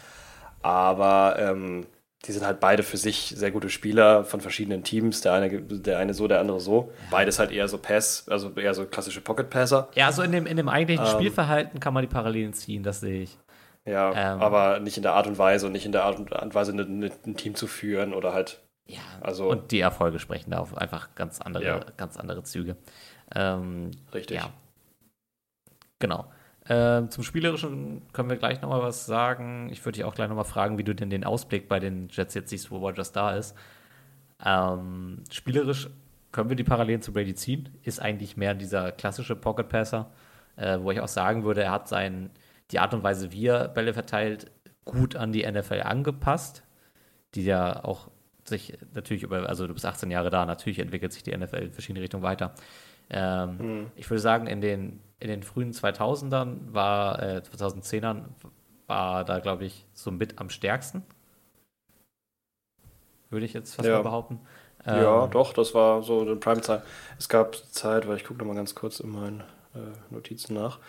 Aber 0.62 1.38
ähm, 1.40 1.88
die 2.26 2.32
sind 2.32 2.46
halt 2.46 2.60
beide 2.60 2.84
für 2.84 2.98
sich 2.98 3.34
sehr 3.36 3.52
gute 3.52 3.70
Spieler 3.70 4.24
von 4.24 4.42
verschiedenen 4.42 4.84
Teams. 4.84 5.22
Der 5.22 5.34
eine, 5.34 5.62
der 5.62 5.98
eine 5.98 6.14
so, 6.14 6.28
der 6.28 6.40
andere 6.40 6.60
so. 6.60 6.92
Beides 7.10 7.40
halt 7.40 7.52
eher 7.52 7.68
so 7.68 7.80
Pass, 7.80 8.28
also 8.30 8.52
eher 8.52 8.74
so 8.74 8.86
klassische 8.86 9.22
Pocket-Passer. 9.22 9.90
Ja, 9.96 10.12
so 10.12 10.22
in 10.22 10.32
dem, 10.32 10.46
in 10.46 10.58
dem 10.58 10.70
eigentlichen 10.70 11.06
ähm, 11.06 11.12
Spielverhalten 11.12 11.80
kann 11.80 11.94
man 11.94 12.04
die 12.04 12.08
Parallelen 12.08 12.54
ziehen, 12.54 12.84
das 12.84 13.00
sehe 13.00 13.24
ich. 13.24 13.38
Ja, 13.86 14.12
ähm, 14.12 14.42
aber 14.42 14.80
nicht 14.80 14.98
in 14.98 15.04
der 15.04 15.14
Art 15.14 15.26
und 15.26 15.40
Weise 15.40 15.66
und 15.66 15.72
nicht 15.72 15.88
in 15.88 15.92
der 15.92 16.04
Art 16.04 16.20
und 16.20 16.54
Weise, 16.54 16.72
eine, 16.72 16.84
eine, 16.84 17.12
ein 17.26 17.36
Team 17.36 17.56
zu 17.56 17.66
führen 17.66 18.14
oder 18.14 18.34
halt. 18.34 18.62
Ja, 18.86 19.00
also, 19.22 19.50
und 19.50 19.72
die 19.72 19.80
Erfolge 19.80 20.20
sprechen 20.20 20.52
da 20.52 20.60
auf 20.60 20.78
einfach 20.78 21.16
ganz 21.16 21.42
andere, 21.42 21.66
ja. 21.66 21.80
ganz 21.98 22.18
andere 22.18 22.44
Züge. 22.44 22.76
Ähm, 23.34 23.92
Richtig. 24.14 24.38
Ja. 24.38 24.52
Genau. 25.98 26.26
Ähm, 26.68 27.10
zum 27.10 27.24
Spielerischen 27.24 28.04
können 28.14 28.30
wir 28.30 28.38
gleich 28.38 28.62
nochmal 28.62 28.82
was 28.82 29.06
sagen. 29.06 29.70
Ich 29.72 29.84
würde 29.84 29.98
dich 29.98 30.06
auch 30.06 30.14
gleich 30.14 30.30
nochmal 30.30 30.46
fragen, 30.46 30.78
wie 30.78 30.84
du 30.84 30.94
denn 30.94 31.10
den 31.10 31.24
Ausblick 31.24 31.68
bei 31.68 31.80
den 31.80 32.08
Jets 32.10 32.34
jetzt 32.34 32.50
siehst, 32.50 32.72
wo 32.72 32.78
Rogers 32.78 33.12
da 33.12 33.36
ist. 33.36 33.56
Ähm, 34.44 35.24
spielerisch 35.32 35.90
können 36.32 36.50
wir 36.50 36.56
die 36.56 36.64
Parallelen 36.64 37.02
zu 37.02 37.14
Brady 37.14 37.36
ziehen. 37.36 37.70
Ist 37.84 38.02
eigentlich 38.02 38.38
mehr 38.38 38.54
dieser 38.54 38.92
klassische 38.92 39.36
Pocket 39.36 39.70
Passer, 39.70 40.12
äh, 40.56 40.80
wo 40.80 40.92
ich 40.92 41.00
auch 41.00 41.08
sagen 41.08 41.44
würde, 41.44 41.64
er 41.64 41.72
hat 41.72 41.88
sein, 41.88 42.30
die 42.72 42.80
Art 42.80 42.94
und 42.94 43.04
Weise, 43.04 43.32
wie 43.32 43.48
er 43.48 43.68
Bälle 43.68 43.94
verteilt, 43.94 44.50
gut 44.86 45.16
an 45.16 45.32
die 45.32 45.50
NFL 45.50 45.82
angepasst, 45.82 46.64
die 47.36 47.44
ja 47.44 47.84
auch 47.84 48.10
sich 48.44 48.78
natürlich 48.94 49.24
über, 49.24 49.48
also 49.48 49.68
du 49.68 49.74
bist 49.74 49.86
18 49.86 50.10
Jahre 50.10 50.30
da, 50.30 50.46
natürlich 50.46 50.80
entwickelt 50.80 51.14
sich 51.14 51.24
die 51.24 51.36
NFL 51.36 51.58
in 51.58 51.74
verschiedene 51.74 52.02
Richtungen 52.02 52.24
weiter. 52.24 52.54
Ähm, 53.10 53.60
hm. 53.60 53.92
Ich 53.96 54.10
würde 54.10 54.22
sagen, 54.22 54.48
in 54.48 54.62
den 54.62 55.00
in 55.20 55.28
den 55.28 55.44
frühen 55.44 55.72
2000ern 55.72 56.74
war, 56.74 57.22
äh, 57.22 57.42
2010ern 57.42 58.24
war 58.88 59.24
da, 59.24 59.40
glaube 59.40 59.66
ich, 59.66 59.86
so 59.94 60.10
mit 60.12 60.40
am 60.40 60.50
stärksten. 60.50 61.04
Würde 63.30 63.46
ich 63.46 63.54
jetzt 63.54 63.76
fast 63.76 63.88
ja. 63.88 63.98
mal 63.98 64.04
behaupten. 64.04 64.40
Ja, 64.86 65.26
ähm, 65.26 65.32
doch, 65.32 65.54
das 65.54 65.76
war 65.76 66.02
so 66.02 66.22
eine 66.22 66.36
Prime-Zeit. 66.36 66.82
Es 67.20 67.30
gab 67.30 67.56
Zeit, 67.56 68.08
weil 68.08 68.18
ich 68.18 68.24
gucke 68.24 68.40
nochmal 68.40 68.56
ganz 68.56 68.74
kurz 68.74 69.00
in 69.00 69.12
meinen 69.12 69.42
äh, 69.76 70.14
Notizen 70.14 70.56
nach. 70.56 70.80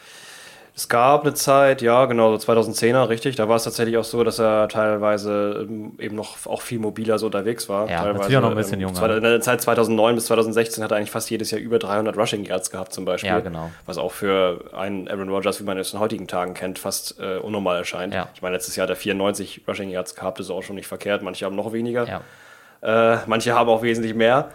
Es 0.75 0.89
gab 0.89 1.23
eine 1.23 1.35
Zeit, 1.35 1.83
ja, 1.83 2.07
genau, 2.07 2.35
so 2.35 2.51
2010er, 2.51 3.11
richtig. 3.11 3.37
Da 3.37 3.47
war 3.47 3.57
es 3.57 3.65
tatsächlich 3.65 3.99
auch 3.99 4.05
so, 4.05 4.25
dass 4.25 4.39
er 4.39 4.69
teilweise 4.69 5.67
ähm, 5.69 5.93
eben 5.99 6.17
noch 6.17 6.47
auch 6.47 6.63
viel 6.63 6.79
mobiler 6.79 7.19
so 7.19 7.27
unterwegs 7.27 7.69
war. 7.69 7.91
Ja, 7.91 7.99
teilweise 7.99 8.19
natürlich 8.19 8.37
auch 8.39 8.43
noch 8.43 8.51
ein 8.51 8.57
bisschen 8.57 8.81
ähm, 8.81 8.89
junger. 8.89 9.17
In 9.17 9.23
der 9.23 9.41
Zeit 9.43 9.61
2009 9.61 10.15
bis 10.15 10.27
2016 10.27 10.83
hat 10.83 10.91
er 10.91 10.97
eigentlich 10.97 11.11
fast 11.11 11.29
jedes 11.29 11.51
Jahr 11.51 11.61
über 11.61 11.79
300 11.79 12.17
Rushing 12.17 12.45
Yards 12.45 12.71
gehabt, 12.71 12.95
zum 12.95 13.05
Beispiel. 13.05 13.29
Ja, 13.29 13.41
genau. 13.41 13.71
Was 13.85 13.99
auch 13.99 14.13
für 14.13 14.65
einen 14.73 15.09
Aaron 15.09 15.29
Rodgers, 15.29 15.61
wie 15.61 15.65
man 15.65 15.77
es 15.77 15.93
in 15.93 16.01
heutigen 16.01 16.27
Tagen 16.27 16.55
kennt, 16.55 16.79
fast 16.79 17.21
äh, 17.21 17.37
unnormal 17.37 17.77
erscheint. 17.77 18.15
Ja. 18.15 18.29
Ich 18.35 18.41
meine, 18.41 18.55
letztes 18.55 18.75
Jahr 18.75 18.85
hat 18.85 18.91
er 18.91 18.97
94 18.97 19.65
Rushing 19.69 19.91
Yards 19.91 20.15
gehabt, 20.15 20.39
das 20.39 20.47
ist 20.47 20.53
auch 20.53 20.63
schon 20.63 20.77
nicht 20.77 20.87
verkehrt. 20.87 21.23
Manche 21.23 21.45
haben 21.45 21.57
noch 21.57 21.75
weniger. 21.75 22.07
Ja. 22.09 23.15
Äh, 23.15 23.19
manche 23.27 23.55
haben 23.55 23.69
auch 23.69 23.83
wesentlich 23.83 24.15
mehr. 24.15 24.49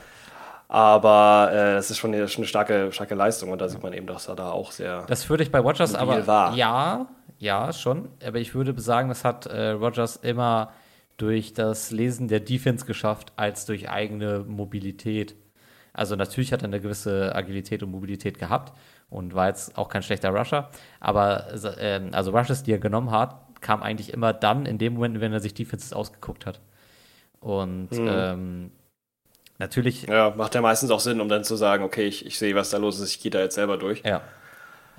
Aber 0.69 1.49
äh, 1.52 1.76
das 1.76 1.91
ist 1.91 1.98
schon 1.98 2.14
eine, 2.14 2.27
schon 2.27 2.41
eine, 2.41 2.48
starke, 2.48 2.91
starke 2.91 3.15
Leistung 3.15 3.52
und 3.52 3.61
da 3.61 3.69
sieht 3.69 3.81
man 3.81 3.94
eben, 3.94 4.06
dass 4.06 4.27
er 4.27 4.35
da 4.35 4.52
auch 4.52 4.72
sehr. 4.72 5.06
Das 5.07 5.30
würde 5.30 5.44
ich 5.44 5.52
bei 5.52 5.60
Rogers 5.60 5.95
aber. 5.95 6.27
War. 6.27 6.56
Ja, 6.56 7.07
ja, 7.38 7.72
schon. 7.72 8.10
Aber 8.26 8.39
ich 8.39 8.53
würde 8.53 8.80
sagen, 8.81 9.10
das 9.10 9.23
hat 9.23 9.45
äh, 9.45 9.69
Rogers 9.69 10.18
immer 10.18 10.72
durch 11.15 11.53
das 11.53 11.91
Lesen 11.91 12.27
der 12.27 12.41
Defense 12.41 12.85
geschafft, 12.85 13.31
als 13.38 13.65
durch 13.65 13.89
eigene 13.89 14.39
Mobilität. 14.39 15.35
Also 15.94 16.15
natürlich 16.15 16.53
hat 16.53 16.61
er 16.61 16.68
eine 16.68 16.80
gewisse 16.80 17.34
Agilität 17.35 17.81
und 17.81 17.91
Mobilität 17.91 18.38
gehabt 18.38 18.73
und 19.10 19.34
war 19.34 19.48
jetzt 19.48 19.77
auch 19.77 19.89
kein 19.89 20.03
schlechter 20.03 20.30
Rusher. 20.30 20.69
Aber 20.99 21.48
äh, 21.80 22.02
also 22.11 22.31
Rushes, 22.31 22.64
die 22.64 22.73
er 22.73 22.77
genommen 22.77 23.11
hat, 23.11 23.61
kam 23.61 23.81
eigentlich 23.81 24.14
immer 24.14 24.34
dann 24.34 24.65
in 24.65 24.77
dem 24.77 24.94
Moment, 24.94 25.22
wenn 25.22 25.34
er 25.34 25.39
sich 25.39 25.53
Defenses 25.53 25.94
ausgeguckt 25.94 26.45
hat. 26.45 26.61
Und 27.39 27.91
mhm. 27.91 28.07
ähm, 28.10 28.72
Natürlich. 29.60 30.04
Ja, 30.04 30.34
macht 30.36 30.54
ja 30.56 30.62
meistens 30.62 30.92
auch 30.92 31.00
Sinn, 31.00 31.20
um 31.20 31.30
dann 31.30 31.44
zu 31.44 31.56
sagen, 31.56 31.84
okay, 31.84 32.06
ich, 32.06 32.26
ich 32.26 32.38
sehe, 32.38 32.56
was 32.56 32.70
da 32.70 32.78
los 32.78 33.00
ist, 33.00 33.10
ich 33.10 33.22
gehe 33.22 33.32
da 33.32 33.40
jetzt 33.40 33.56
selber 33.56 33.78
durch. 33.78 34.04
Ja. 34.06 34.22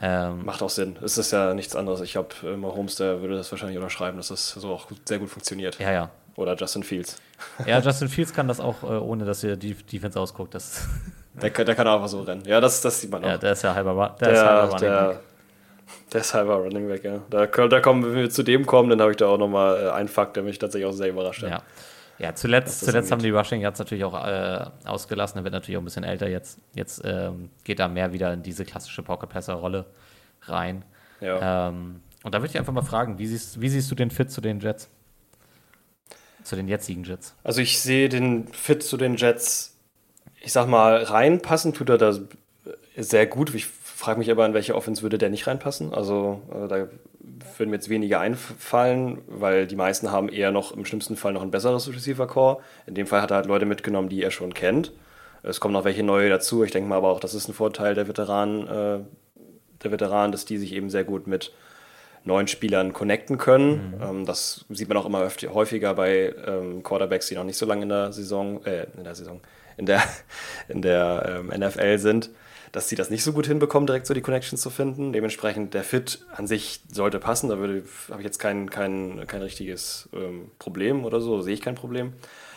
Ähm, 0.01 0.45
macht 0.45 0.63
auch 0.63 0.71
Sinn. 0.71 0.97
Es 1.03 1.19
ist 1.19 1.33
ja 1.33 1.55
nichts 1.55 1.75
anderes. 1.75 2.01
Ich 2.01 2.13
glaube, 2.13 2.57
Mahomes, 2.57 2.97
der 2.97 3.21
würde 3.21 3.37
das 3.37 3.51
wahrscheinlich 3.51 3.79
unterschreiben, 3.79 4.17
dass 4.17 4.29
das 4.29 4.51
so 4.51 4.71
auch 4.71 4.87
sehr 5.05 5.19
gut 5.19 5.29
funktioniert. 5.29 5.79
Ja, 5.79 5.93
ja. 5.93 6.11
Oder 6.37 6.55
Justin 6.55 6.85
Fields. 6.85 7.21
Ja, 7.67 7.79
Justin 7.85 8.09
Fields 8.09 8.33
kann 8.33 8.47
das 8.47 8.61
auch, 8.61 8.85
äh, 8.85 8.87
ohne 8.87 9.25
dass 9.25 9.43
er 9.43 9.57
die 9.57 9.75
Defense 9.75 10.19
ausguckt. 10.19 10.55
Das 10.55 10.87
der, 11.35 11.51
der 11.51 11.75
kann 11.75 11.87
auch 11.89 11.97
einfach 11.97 12.09
so 12.09 12.23
rennen. 12.23 12.43
Ja, 12.47 12.61
das, 12.61 12.81
das 12.81 13.01
sieht 13.01 13.11
man 13.11 13.25
auch. 13.25 13.29
Ja, 13.29 13.39
der 13.39 13.53
ist 13.53 13.63
ja 13.63 13.75
halber, 13.75 14.17
der, 14.21 14.29
der 14.29 14.35
ist 14.35 14.45
halber 14.45 14.65
Running 14.65 14.81
der, 14.81 15.09
Back. 15.09 15.21
Der 16.13 16.21
ist 16.21 16.35
halber 16.35 16.55
Running 16.57 16.89
Back, 16.89 17.05
ja. 17.05 17.19
Da, 17.31 17.47
da 17.47 17.81
kommen, 17.81 18.05
wenn 18.05 18.15
wir 18.15 18.31
zu 18.31 18.45
dem 18.45 18.67
kommen, 18.67 18.91
dann 18.91 19.01
habe 19.01 19.11
ich 19.11 19.17
da 19.17 19.27
auch 19.27 19.39
nochmal 19.39 19.87
äh, 19.87 19.91
einen 19.91 20.09
Fakt, 20.09 20.37
der 20.37 20.45
mich 20.45 20.59
tatsächlich 20.59 20.89
auch 20.89 20.95
sehr 20.95 21.09
überrascht 21.09 21.43
hat. 21.43 21.51
Ja. 21.51 21.63
Ja, 22.19 22.35
zuletzt, 22.35 22.81
zuletzt 22.81 23.13
haben 23.13 23.23
die 23.23 23.31
Rushing 23.31 23.61
Yards 23.61 23.79
natürlich 23.79 24.05
auch 24.05 24.15
äh, 24.15 24.65
ausgelassen. 24.85 25.39
Er 25.39 25.45
wird 25.45 25.55
natürlich 25.55 25.77
auch 25.77 25.83
ein 25.83 25.85
bisschen 25.85 26.05
älter 26.05 26.29
jetzt. 26.29 26.59
Jetzt 26.75 27.03
ähm, 27.05 27.51
geht 27.63 27.79
er 27.79 27.89
mehr 27.89 28.13
wieder 28.13 28.33
in 28.33 28.43
diese 28.43 28.65
klassische 28.65 29.03
Pocket-Passer-Rolle 29.03 29.87
rein. 30.43 30.85
Ja. 31.21 31.69
Ähm, 31.69 32.01
und 32.25 32.35
da 32.35 32.41
würde 32.41 32.51
ich 32.51 32.59
einfach 32.59 32.73
mal 32.73 32.83
fragen, 32.83 33.19
wie 33.19 33.27
siehst, 33.27 33.61
wie 33.61 33.69
siehst 33.69 33.91
du 33.91 33.95
den 33.95 34.11
Fit 34.11 34.33
zu 34.33 34.41
den 34.41 34.59
Jets? 34.59 34.91
Zu 36.43 36.57
den 36.57 36.67
jetzigen 36.67 37.05
Jets? 37.05 37.35
Also 37.45 37.61
ich 37.61 37.81
sehe 37.81 38.09
den 38.09 38.49
Fit 38.49 38.83
zu 38.83 38.97
den 38.97 39.17
Jets, 39.17 39.77
ich 40.41 40.53
sag 40.53 40.67
mal, 40.67 41.03
reinpassen 41.03 41.73
tut 41.73 41.89
er 41.89 41.99
da 41.99 42.19
sehr 42.97 43.27
gut. 43.27 43.55
Ich 43.55 43.67
frage 43.67 44.19
mich 44.19 44.31
aber, 44.31 44.45
in 44.47 44.55
welche 44.55 44.75
Offense 44.75 45.03
würde 45.03 45.19
der 45.19 45.31
nicht 45.31 45.47
reinpassen. 45.47 45.95
Also 45.95 46.43
äh, 46.53 46.69
da 46.69 46.89
würden 47.59 47.71
mir 47.71 47.77
jetzt 47.77 47.89
weniger 47.89 48.21
einfallen, 48.21 49.23
weil 49.27 49.67
die 49.67 49.77
meisten 49.77 50.11
haben 50.11 50.29
eher 50.29 50.53
noch 50.53 50.73
im 50.73 50.85
schlimmsten 50.85 51.17
Fall 51.17 51.33
noch 51.33 51.43
ein 51.43 51.51
besseres 51.51 51.89
Receiver-Core. 51.89 52.59
In 52.87 52.95
dem 52.95 53.07
Fall 53.07 53.23
hat 53.23 53.31
er 53.31 53.37
halt 53.39 53.47
Leute 53.47 53.67
mitgenommen, 53.67 54.09
die 54.09 54.23
er 54.23 54.31
schon 54.31 54.55
kennt. 54.55 54.93
Es 55.43 55.61
kommen 55.61 55.75
noch 55.75 55.85
welche 55.85 56.03
neue 56.03 56.29
dazu. 56.29 56.65
Ich 56.65 56.71
denke 56.71 56.89
mal 56.89 56.97
aber 56.97 57.09
auch, 57.09 57.21
das 57.21 57.35
ist 57.35 57.49
ein 57.49 57.55
Vorteil 57.55 57.95
der 57.95 58.09
Veteranen, 58.09 58.67
äh, 58.67 58.99
der 59.83 59.93
Veteranen, 59.93 60.33
dass 60.33 60.45
die 60.45 60.59
sich 60.59 60.75
eben 60.75 60.91
sehr 60.91 61.05
gut 61.05 61.27
mit 61.27 61.53
neuen 62.25 62.49
Spielern 62.49 62.93
connecten 62.93 63.39
können. 63.39 63.95
Mhm. 63.97 64.03
Ähm, 64.03 64.27
das 64.27 64.65
sieht 64.69 64.89
man 64.89 64.97
auch 64.97 65.07
immer 65.07 65.29
häufiger 65.53 65.95
bei 65.95 66.35
ähm, 66.47 66.83
Quarterbacks, 66.83 67.29
die 67.29 67.35
noch 67.35 67.45
nicht 67.45 67.57
so 67.57 67.67
lange 67.67 67.83
in 67.83 67.89
der 67.89 68.13
Saison, 68.13 68.65
äh, 68.65 68.87
in 68.97 69.05
der 69.05 69.15
Saison, 69.15 69.41
in 69.77 69.87
der, 69.87 70.03
in 70.69 70.83
der 70.83 71.43
ähm, 71.51 71.61
NFL 71.61 71.99
sind 71.99 72.31
dass 72.73 72.89
sie 72.89 72.97
das 72.97 73.11
nicht 73.11 73.25
so 73.25 73.33
gut 73.33 73.47
hinbekommen, 73.47 73.87
direkt 73.87 74.07
so 74.07 74.15
die 74.15 74.21
Connections 74.21 74.61
zu 74.61 74.71
finden. 74.71 75.13
Dementsprechend 75.13 75.75
der 75.75 75.85
Fit 75.85 76.21
an 76.35 76.47
sich 76.47 76.81
sollte 76.91 77.19
passen. 77.19 77.49
Da 77.49 77.57
habe 77.57 77.83
ich 78.19 78.25
jetzt 78.25 78.39
kein, 78.39 78.71
kein, 78.71 79.27
kein 79.27 79.43
richtiges 79.43 80.09
ähm, 80.13 80.51
Problem 80.59 81.05
oder 81.05 81.21
so, 81.21 81.41
sehe 81.41 81.55
ich 81.55 81.63
kein 81.63 81.75
Problem. 81.75 82.13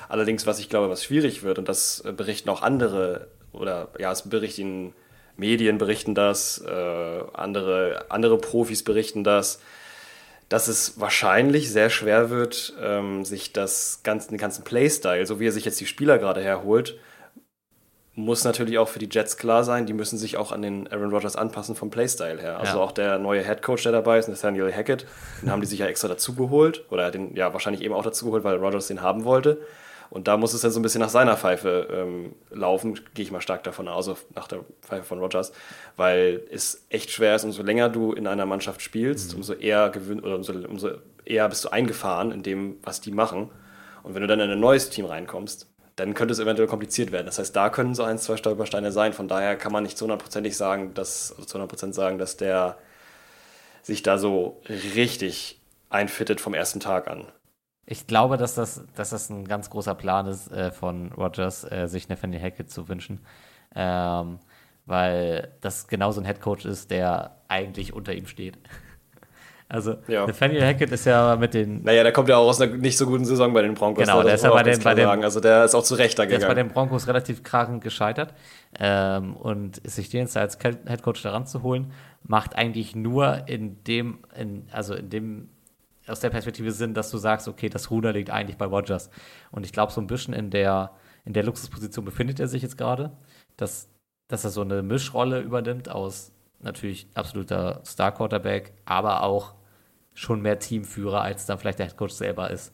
Allerdings, 0.10 0.46
was 0.46 0.60
ich 0.60 0.70
glaube, 0.70 0.90
was 0.90 1.04
schwierig 1.04 1.44
wird, 1.44 1.58
und 1.58 1.70
das 1.70 2.04
berichten 2.18 2.50
auch 2.50 2.62
andere, 2.62 3.30
oder 3.54 3.90
ja, 3.98 4.12
es 4.12 4.24
berichten 4.24 4.94
Medien 5.38 5.78
berichten 5.78 6.16
das, 6.16 6.62
äh, 6.66 7.24
andere, 7.34 8.06
andere 8.10 8.38
Profis 8.38 8.84
berichten 8.84 9.24
das, 9.24 9.60
dass 10.50 10.68
es 10.68 11.00
wahrscheinlich 11.00 11.72
sehr 11.72 11.90
schwer 11.90 12.30
wird, 12.30 12.74
ähm, 12.82 13.24
sich 13.24 13.54
das 13.54 14.02
ganze, 14.04 14.30
den 14.30 14.38
ganzen 14.38 14.66
Playstyle, 14.66 15.26
so 15.26 15.40
wie 15.40 15.48
er 15.48 15.54
sich 15.54 15.64
jetzt 15.64 15.80
die 15.80 15.86
Spieler 15.86 16.18
gerade 16.18 16.42
herholt, 16.42 16.98
muss 18.14 18.44
natürlich 18.44 18.78
auch 18.78 18.90
für 18.90 19.00
die 19.00 19.08
Jets 19.10 19.38
klar 19.38 19.64
sein, 19.64 19.86
die 19.86 19.94
müssen 19.94 20.18
sich 20.18 20.36
auch 20.36 20.52
an 20.52 20.62
den 20.62 20.92
Aaron 20.92 21.12
Rodgers 21.12 21.38
anpassen 21.38 21.76
vom 21.76 21.90
Playstyle 21.90 22.42
her. 22.42 22.60
Also 22.60 22.78
ja. 22.78 22.84
auch 22.84 22.92
der 22.92 23.20
neue 23.20 23.44
Head 23.44 23.62
Coach, 23.62 23.84
der 23.84 23.94
dabei 23.94 24.20
ist, 24.20 24.28
Nathaniel 24.28 24.72
Hackett, 24.74 25.06
den 25.42 25.50
haben 25.50 25.62
die 25.62 25.68
sich 25.68 25.80
ja 25.80 25.86
extra 25.86 26.10
dazu 26.10 26.36
geholt 26.36 26.84
oder 26.90 27.10
den 27.10 27.36
ja 27.36 27.54
wahrscheinlich 27.54 27.82
eben 27.82 27.94
auch 27.94 28.04
dazu 28.04 28.26
geholt, 28.26 28.44
weil 28.44 28.58
Rodgers 28.58 28.88
den 28.88 29.02
haben 29.02 29.24
wollte. 29.24 29.62
Und 30.10 30.28
da 30.28 30.36
muss 30.36 30.54
es 30.54 30.60
dann 30.60 30.72
so 30.72 30.80
ein 30.82 30.84
bisschen 30.84 31.00
nach 31.00 31.10
seiner 31.10 31.38
Pfeife 31.38 31.88
ähm, 31.90 32.36
laufen, 32.50 33.00
gehe 33.14 33.24
ich 33.24 33.32
mal 33.32 33.40
stark 33.40 33.64
davon 33.64 33.88
aus, 33.88 34.10
also 34.10 34.22
nach 34.36 34.50
der 34.50 34.66
Pfeife 34.82 35.06
von 35.06 35.20
Rodgers, 35.20 35.54
weil 35.96 36.42
es 36.52 36.86
echt 36.90 37.12
schwer 37.12 37.34
ist, 37.34 37.46
umso 37.46 37.64
länger 37.64 37.88
du 37.88 38.12
in 38.12 38.28
einer 38.28 38.46
Mannschaft 38.46 38.82
spielst, 38.82 39.32
mhm. 39.32 39.38
umso 39.38 39.54
eher 39.54 39.90
gewinn 39.90 40.20
oder 40.20 40.36
umso, 40.36 40.52
umso 40.52 40.90
eher 41.24 41.48
bist 41.48 41.64
du 41.64 41.70
eingefahren 41.70 42.34
in 42.34 42.44
dem, 42.44 42.76
was 42.84 43.00
die 43.00 43.12
machen. 43.12 43.52
Und 44.04 44.14
wenn 44.14 44.22
du 44.22 44.28
dann 44.28 44.42
in 44.42 44.52
ein 44.52 44.60
neues 44.60 44.90
Team 44.90 45.06
reinkommst, 45.06 45.71
dann 45.96 46.14
könnte 46.14 46.34
es 46.34 46.40
eventuell 46.40 46.68
kompliziert 46.68 47.12
werden. 47.12 47.26
Das 47.26 47.40
heißt, 47.40 47.56
da 47.56 47.70
können 47.70 47.96
so 47.96 48.04
ein, 48.04 48.18
zwei 48.18 48.38
Stolpersteine 48.38 48.92
sein. 48.92 49.14
Von 49.14 49.28
daher 49.28 49.56
kann 49.58 49.72
man 49.72 49.84
nicht 49.84 49.98
zu 49.98 50.06
100%ig 50.06 50.56
sagen, 50.56 50.94
dass, 50.94 51.36
zu 51.46 51.58
100% 51.58 51.94
sagen, 51.94 52.18
dass 52.18 52.38
der 52.38 52.78
sich 53.84 54.04
da 54.04 54.18
so 54.18 54.62
richtig 54.96 55.60
einfittet 55.90 56.40
vom 56.40 56.54
ersten 56.54 56.80
Tag 56.80 57.08
an. 57.08 57.28
Ich 57.86 58.08
glaube, 58.08 58.38
dass 58.38 58.56
das, 58.56 58.84
dass 58.96 59.10
das 59.10 59.30
ein 59.30 59.46
ganz 59.48 59.70
großer 59.70 59.96
Plan 59.96 60.28
ist 60.28 60.52
äh, 60.52 60.72
von 60.72 61.12
Rogers, 61.12 61.70
äh, 61.70 61.88
sich 61.88 62.08
Nathaniel 62.08 62.42
Hackett 62.42 62.70
zu 62.70 62.88
wünschen. 62.88 63.20
Ähm, 63.76 64.40
weil 64.86 65.56
das 65.62 65.88
genau 65.88 66.12
so 66.12 66.22
ein 66.22 66.26
Headcoach 66.26 66.66
ist, 66.66 66.92
der 66.92 67.38
eigentlich 67.48 67.94
unter 67.94 68.14
ihm 68.14 68.28
steht. 68.28 68.58
Also, 69.74 69.96
Ja. 70.08 70.28
Nathaniel 70.28 70.66
Hackett 70.66 70.92
ist 70.92 71.06
ja 71.06 71.38
mit 71.38 71.54
den, 71.54 71.82
Naja, 71.84 72.04
der 72.04 72.12
kommt 72.12 72.28
ja 72.28 72.36
auch 72.36 72.48
aus 72.50 72.60
einer 72.60 72.76
nicht 72.76 72.98
so 72.98 73.06
guten 73.06 73.24
Saison 73.24 73.54
bei 73.54 73.62
den 73.62 73.74
Broncos. 73.74 74.04
Genau, 74.06 74.22
der 74.22 74.36
ist 74.36 74.44
ja 74.44 74.50
bei 74.52 74.64
den- 74.64 74.80
bei 74.84 74.94
den-. 74.94 75.24
Also 75.24 75.40
der 75.40 75.64
ist 75.64 75.74
auch 75.76 75.84
zu 75.84 75.96
Recht 75.96 76.20
da 76.20 76.26
der 76.26 76.38
ist 76.40 76.42
bei 76.44 76.50
gegangen. 76.50 76.68
den 76.68 76.74
Broncos 76.74 77.08
relativ 77.08 77.42
krachend 77.44 77.82
gescheitert. 77.82 78.34
Ähm, 78.78 79.34
und 79.38 79.82
sich 79.90 80.10
den 80.10 80.22
jetzt 80.22 80.36
als 80.36 80.58
Headcoach 80.62 81.22
daran 81.24 81.46
zu 81.48 81.64
holen, 81.64 81.94
macht 82.24 82.56
eigentlich 82.58 82.96
nur 82.98 83.48
in 83.48 83.82
dem, 83.86 84.20
in, 84.38 84.68
also 84.74 84.94
in 84.94 85.10
dem, 85.10 85.50
aus 86.06 86.20
der 86.20 86.32
Perspektive 86.32 86.72
Sinn, 86.74 86.94
dass 86.94 87.10
du 87.10 87.18
sagst, 87.18 87.48
okay, 87.48 87.70
das 87.70 87.92
Ruder 87.92 88.12
liegt 88.12 88.30
eigentlich 88.30 88.58
bei 88.58 88.66
Rodgers. 88.66 89.10
Und 89.52 89.66
ich 89.66 89.72
glaube, 89.72 89.94
so 89.94 90.02
ein 90.02 90.08
bisschen 90.08 90.34
in 90.34 90.50
der, 90.50 90.92
in 91.24 91.32
der 91.32 91.44
Luxusposition 91.44 92.04
befindet 92.04 92.42
er 92.42 92.48
sich 92.48 92.62
jetzt 92.62 92.78
gerade, 92.78 93.12
dass, 93.56 93.88
dass 94.28 94.44
er 94.44 94.50
so 94.50 94.62
eine 94.62 94.84
Mischrolle 94.84 95.40
übernimmt 95.40 95.88
aus 95.88 96.34
natürlich 96.60 97.08
absoluter 97.16 97.80
Star-Quarterback, 97.86 98.74
aber 98.86 99.24
auch 99.24 99.54
schon 100.14 100.42
mehr 100.42 100.60
Teamführer, 100.60 101.22
als 101.22 101.46
dann 101.46 101.58
vielleicht 101.60 101.80
der 101.80 101.88
Headcoach 101.88 102.12
selber 102.12 102.50
ist. 102.52 102.74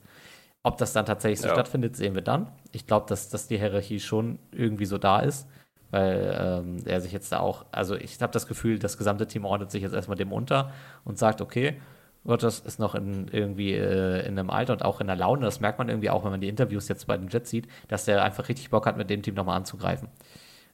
Ob 0.63 0.77
das 0.77 0.93
dann 0.93 1.05
tatsächlich 1.05 1.41
so 1.41 1.47
Ja. 1.47 1.53
stattfindet, 1.53 1.95
sehen 1.95 2.15
wir 2.15 2.21
dann. 2.21 2.51
Ich 2.71 2.87
glaube, 2.87 3.05
dass, 3.07 3.29
dass 3.29 3.47
die 3.47 3.57
Hierarchie 3.57 3.99
schon 3.99 4.39
irgendwie 4.51 4.85
so 4.85 4.97
da 4.97 5.19
ist, 5.19 5.47
weil 5.91 6.35
ähm, 6.39 6.77
er 6.85 6.99
sich 6.99 7.13
jetzt 7.13 7.31
da 7.31 7.39
auch, 7.39 7.65
also 7.71 7.95
ich 7.95 8.21
habe 8.21 8.33
das 8.33 8.47
Gefühl, 8.47 8.79
das 8.79 8.97
gesamte 8.97 9.27
Team 9.27 9.45
ordnet 9.45 9.71
sich 9.71 9.81
jetzt 9.83 9.93
erstmal 9.93 10.17
dem 10.17 10.33
unter 10.33 10.71
und 11.05 11.17
sagt, 11.17 11.39
okay, 11.41 11.79
Rodgers 12.25 12.59
ist 12.59 12.79
noch 12.79 12.95
in, 12.95 13.29
irgendwie 13.29 13.73
äh, 13.73 14.25
in 14.27 14.37
einem 14.37 14.49
Alter 14.49 14.73
und 14.73 14.83
auch 14.83 14.99
in 14.99 15.07
der 15.07 15.15
Laune. 15.15 15.45
Das 15.45 15.61
merkt 15.61 15.79
man 15.79 15.87
irgendwie 15.87 16.09
auch, 16.09 16.25
wenn 16.25 16.31
man 16.31 16.41
die 16.41 16.49
Interviews 16.49 16.89
jetzt 16.89 17.07
bei 17.07 17.15
den 17.17 17.29
Jets 17.29 17.49
sieht, 17.49 17.67
dass 17.87 18.03
der 18.03 18.21
einfach 18.23 18.49
richtig 18.49 18.69
Bock 18.69 18.85
hat, 18.85 18.97
mit 18.97 19.09
dem 19.09 19.21
Team 19.21 19.35
nochmal 19.35 19.55
anzugreifen. 19.55 20.09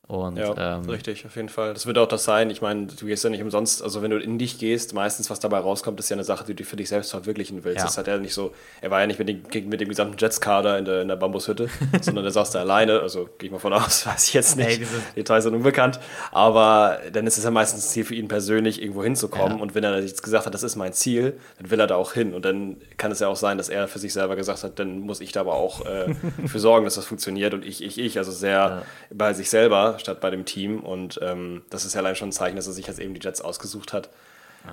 Und 0.06 0.38
Ja, 0.38 0.76
ähm, 0.76 0.90
richtig, 0.90 1.26
auf 1.26 1.36
jeden 1.38 1.48
Fall. 1.48 1.74
Das 1.74 1.86
wird 1.86 1.98
auch 1.98 2.08
das 2.10 2.26
sein. 2.26 2.50
Ich 2.50 2.62
meine, 2.62 2.88
du 2.88 3.06
gehst 3.06 3.24
ja 3.24 3.30
nicht 3.30 3.42
umsonst, 3.42 3.82
also 3.82 4.02
wenn 4.02 4.12
du 4.12 4.18
in 4.20 4.38
dich 4.38 4.60
gehst, 4.60 4.94
meistens, 4.94 5.30
was 5.30 5.40
dabei 5.40 5.60
rauskommt, 5.60 5.98
ist 5.98 6.10
ja 6.10 6.16
eine 6.18 6.26
Sache, 6.26 6.44
die 6.44 6.54
du 6.56 6.66
für 6.66 6.76
dich 6.76 6.90
selbst 6.90 7.12
verwirklichen 7.12 7.64
willst. 7.64 7.78
Ja. 7.80 7.86
Das 7.86 7.98
hat 7.98 8.10
er 8.10 8.18
nicht 8.20 8.34
so, 8.34 8.54
er 8.82 8.92
war 8.92 9.00
ja 9.00 9.08
nicht 9.08 9.18
mit 9.18 9.30
dem, 9.30 9.70
mit 9.70 9.80
dem 9.80 9.88
gesamten 9.88 10.18
Jets-Kader 10.18 10.78
in 10.78 10.84
der, 10.84 11.02
in 11.04 11.08
der 11.08 11.16
Bambushütte, 11.16 11.70
sondern 12.02 12.26
der 12.26 12.34
saß 12.34 12.52
da 12.52 12.60
alleine, 12.60 13.00
also 13.00 13.30
gehe 13.38 13.48
ich 13.48 13.52
mal 13.52 13.60
von 13.60 13.72
aus, 13.72 14.06
weiß 14.06 14.28
ich 14.28 14.34
jetzt 14.34 14.58
nicht. 14.58 14.68
Ey, 14.68 14.78
diese- 14.80 15.02
Details 15.16 15.46
sind 15.46 15.56
unbekannt. 15.56 16.02
Aber 16.34 17.00
dann 17.14 17.26
ist 17.26 17.38
es 17.38 17.46
ja 17.46 17.52
meistens 17.52 17.86
ein 17.86 17.90
Ziel 17.90 18.04
für 18.04 18.16
ihn 18.16 18.28
persönlich, 18.28 18.82
irgendwo 18.82 19.04
hinzukommen. 19.06 19.58
Ja. 19.58 19.64
Und 19.64 19.74
wenn 19.74 19.86
er 19.86 20.00
jetzt 20.02 20.22
gesagt 20.22 20.46
hat, 20.46 20.54
das 20.54 20.64
ist 20.64 20.76
mein 20.76 20.92
Ziel, 20.92 21.40
dann 21.60 21.72
will 21.72 21.80
er 21.80 21.88
da 21.88 21.96
auch 21.96 22.12
hin. 22.12 22.34
Und 22.34 22.44
dann 22.44 22.76
kann 22.98 23.10
es 23.12 23.20
ja 23.22 23.30
auch 23.30 23.38
sein, 23.38 23.58
dass 23.58 23.70
er 23.70 23.88
für 23.88 24.00
sich 24.00 24.12
selber 24.12 24.36
gesagt 24.36 24.64
hat, 24.64 24.80
dann 24.80 25.00
muss 25.00 25.22
ich 25.22 25.32
da 25.32 25.40
aber 25.40 25.54
auch 25.54 25.86
äh, 25.86 26.14
für 26.46 26.60
sorgen, 26.60 26.84
dass 26.84 26.96
das 26.96 27.06
funktioniert. 27.06 27.54
Und 27.54 27.66
ich, 27.66 27.82
ich, 27.82 27.98
ich, 27.98 28.18
also 28.18 28.34
sehr 28.34 28.84
bei 29.10 29.32
sich 29.32 29.50
selber 29.50 29.93
statt 30.00 30.22
bei 30.22 30.30
dem 30.30 30.46
Team. 30.46 30.80
Und 30.80 31.20
ähm, 31.22 31.64
das 31.70 31.86
ist 31.86 31.94
ja 31.94 32.02
allein 32.02 32.16
schon 32.16 32.30
ein 32.30 32.34
Zeichen, 32.34 32.56
dass 32.56 32.68
er 32.68 32.74
sich 32.74 32.88
jetzt 32.88 33.00
eben 33.00 33.14
die 33.14 33.22
Jets 33.22 33.42
ausgesucht 33.42 33.94
hat. 33.94 34.10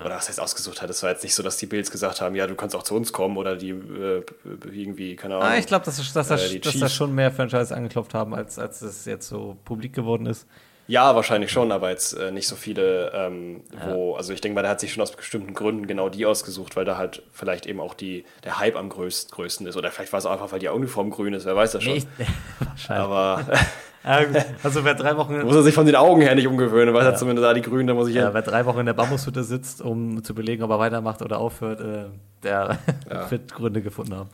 Oder 0.05 0.15
was 0.15 0.29
heißt 0.29 0.41
ausgesucht 0.41 0.83
hat? 0.83 0.89
Es 0.89 1.03
war 1.03 1.11
jetzt 1.11 1.25
nicht 1.25 1.35
so, 1.35 1.43
dass 1.43 1.57
die 1.57 1.67
Bills 1.67 1.91
gesagt 1.91 2.21
haben, 2.21 2.37
ja, 2.37 2.47
du 2.47 2.55
kannst 2.55 2.77
auch 2.77 2.85
zu 2.85 2.95
uns 2.95 3.13
kommen 3.13 3.37
oder 3.37 3.57
die 3.57 3.71
äh, 3.71 4.23
irgendwie, 4.45 5.17
keine 5.17 5.35
Ahnung. 5.35 5.49
Ah, 5.49 5.59
ich 5.59 5.67
glaube, 5.67 5.85
dass, 5.85 5.97
dass, 6.13 6.29
dass, 6.29 6.53
Äh, 6.53 6.61
dass 6.61 6.79
da 6.79 6.89
schon 6.89 7.13
mehr 7.13 7.33
Franchise 7.33 7.75
angeklopft 7.75 8.15
haben, 8.15 8.33
als, 8.33 8.57
als 8.61 8.83
es 8.83 9.05
jetzt 9.05 9.27
so 9.29 9.57
publik 9.65 9.93
geworden 9.93 10.27
ist. 10.27 10.47
Ja, 10.87 11.15
wahrscheinlich 11.15 11.53
schon, 11.53 11.71
aber 11.71 11.91
jetzt 11.91 12.15
äh, 12.15 12.31
nicht 12.33 12.49
so 12.49 12.57
viele, 12.57 13.13
ähm, 13.15 13.63
wo, 13.85 14.15
also 14.17 14.33
ich 14.33 14.41
denke 14.41 14.55
mal, 14.57 14.63
der 14.63 14.73
hat 14.73 14.81
sich 14.81 14.93
schon 14.93 15.03
aus 15.03 15.13
bestimmten 15.13 15.55
Gründen 15.55 15.87
genau 15.87 16.09
die 16.09 16.27
ausgesucht, 16.27 16.75
weil 16.75 16.85
da 16.85 16.97
halt 16.97 17.23
vielleicht 17.33 17.67
eben 17.67 17.81
auch 17.81 17.95
die, 17.95 18.25
der 18.45 18.59
Hype 18.59 18.77
am 18.77 18.89
größten, 18.89 19.33
größten 19.33 19.67
ist. 19.69 19.77
Oder 19.77 19.91
vielleicht 19.91 20.13
war 20.13 20.19
es 20.19 20.27
auch 20.27 20.33
einfach, 20.33 20.51
weil 20.51 20.59
die 20.59 20.69
Uniform 20.69 21.11
grün 21.11 21.33
ist, 21.35 21.47
wer 21.47 21.55
weiß 21.55 21.73
das 21.73 21.85
schon. 21.85 21.93
Nee, 21.95 22.05
ich, 22.19 22.27
wahrscheinlich. 22.67 23.05
aber 23.05 23.45
Ja. 23.53 23.59
Also 24.03 24.85
wer 24.85 24.95
drei 24.95 25.17
Wochen 25.17 25.41
muss 25.43 25.55
er 25.55 25.63
sich 25.63 25.75
von 25.75 25.85
den 25.87 25.97
Augen 25.97 26.23
her 26.23 26.35
nicht 26.35 26.47
umgewöhnen, 26.47 26.95
weil 26.95 27.05
er 27.05 27.15
zumindest 27.17 27.45
da 27.45 27.53
die 27.55 27.61
Grünen, 27.63 27.87
da 27.87 27.95
muss 27.95 28.09
ich 28.09 28.15
Ja, 28.15 28.25
hin. 28.27 28.35
wer 28.35 28.43
drei 28.43 28.65
Wochen 28.67 28.81
in 28.81 28.87
der 28.87 28.95
Bambushütte 28.95 29.45
sitzt, 29.45 29.83
um 29.83 30.25
zu 30.25 30.35
belegen, 30.35 30.63
ob 30.63 30.71
er 30.71 30.79
weitermacht 30.79 31.21
oder 31.23 31.39
aufhört, 31.39 31.81
äh, 31.81 32.05
der 32.43 32.79
wird 33.31 33.53
Gründe 33.53 33.83
gefunden 33.83 34.15
haben. 34.15 34.31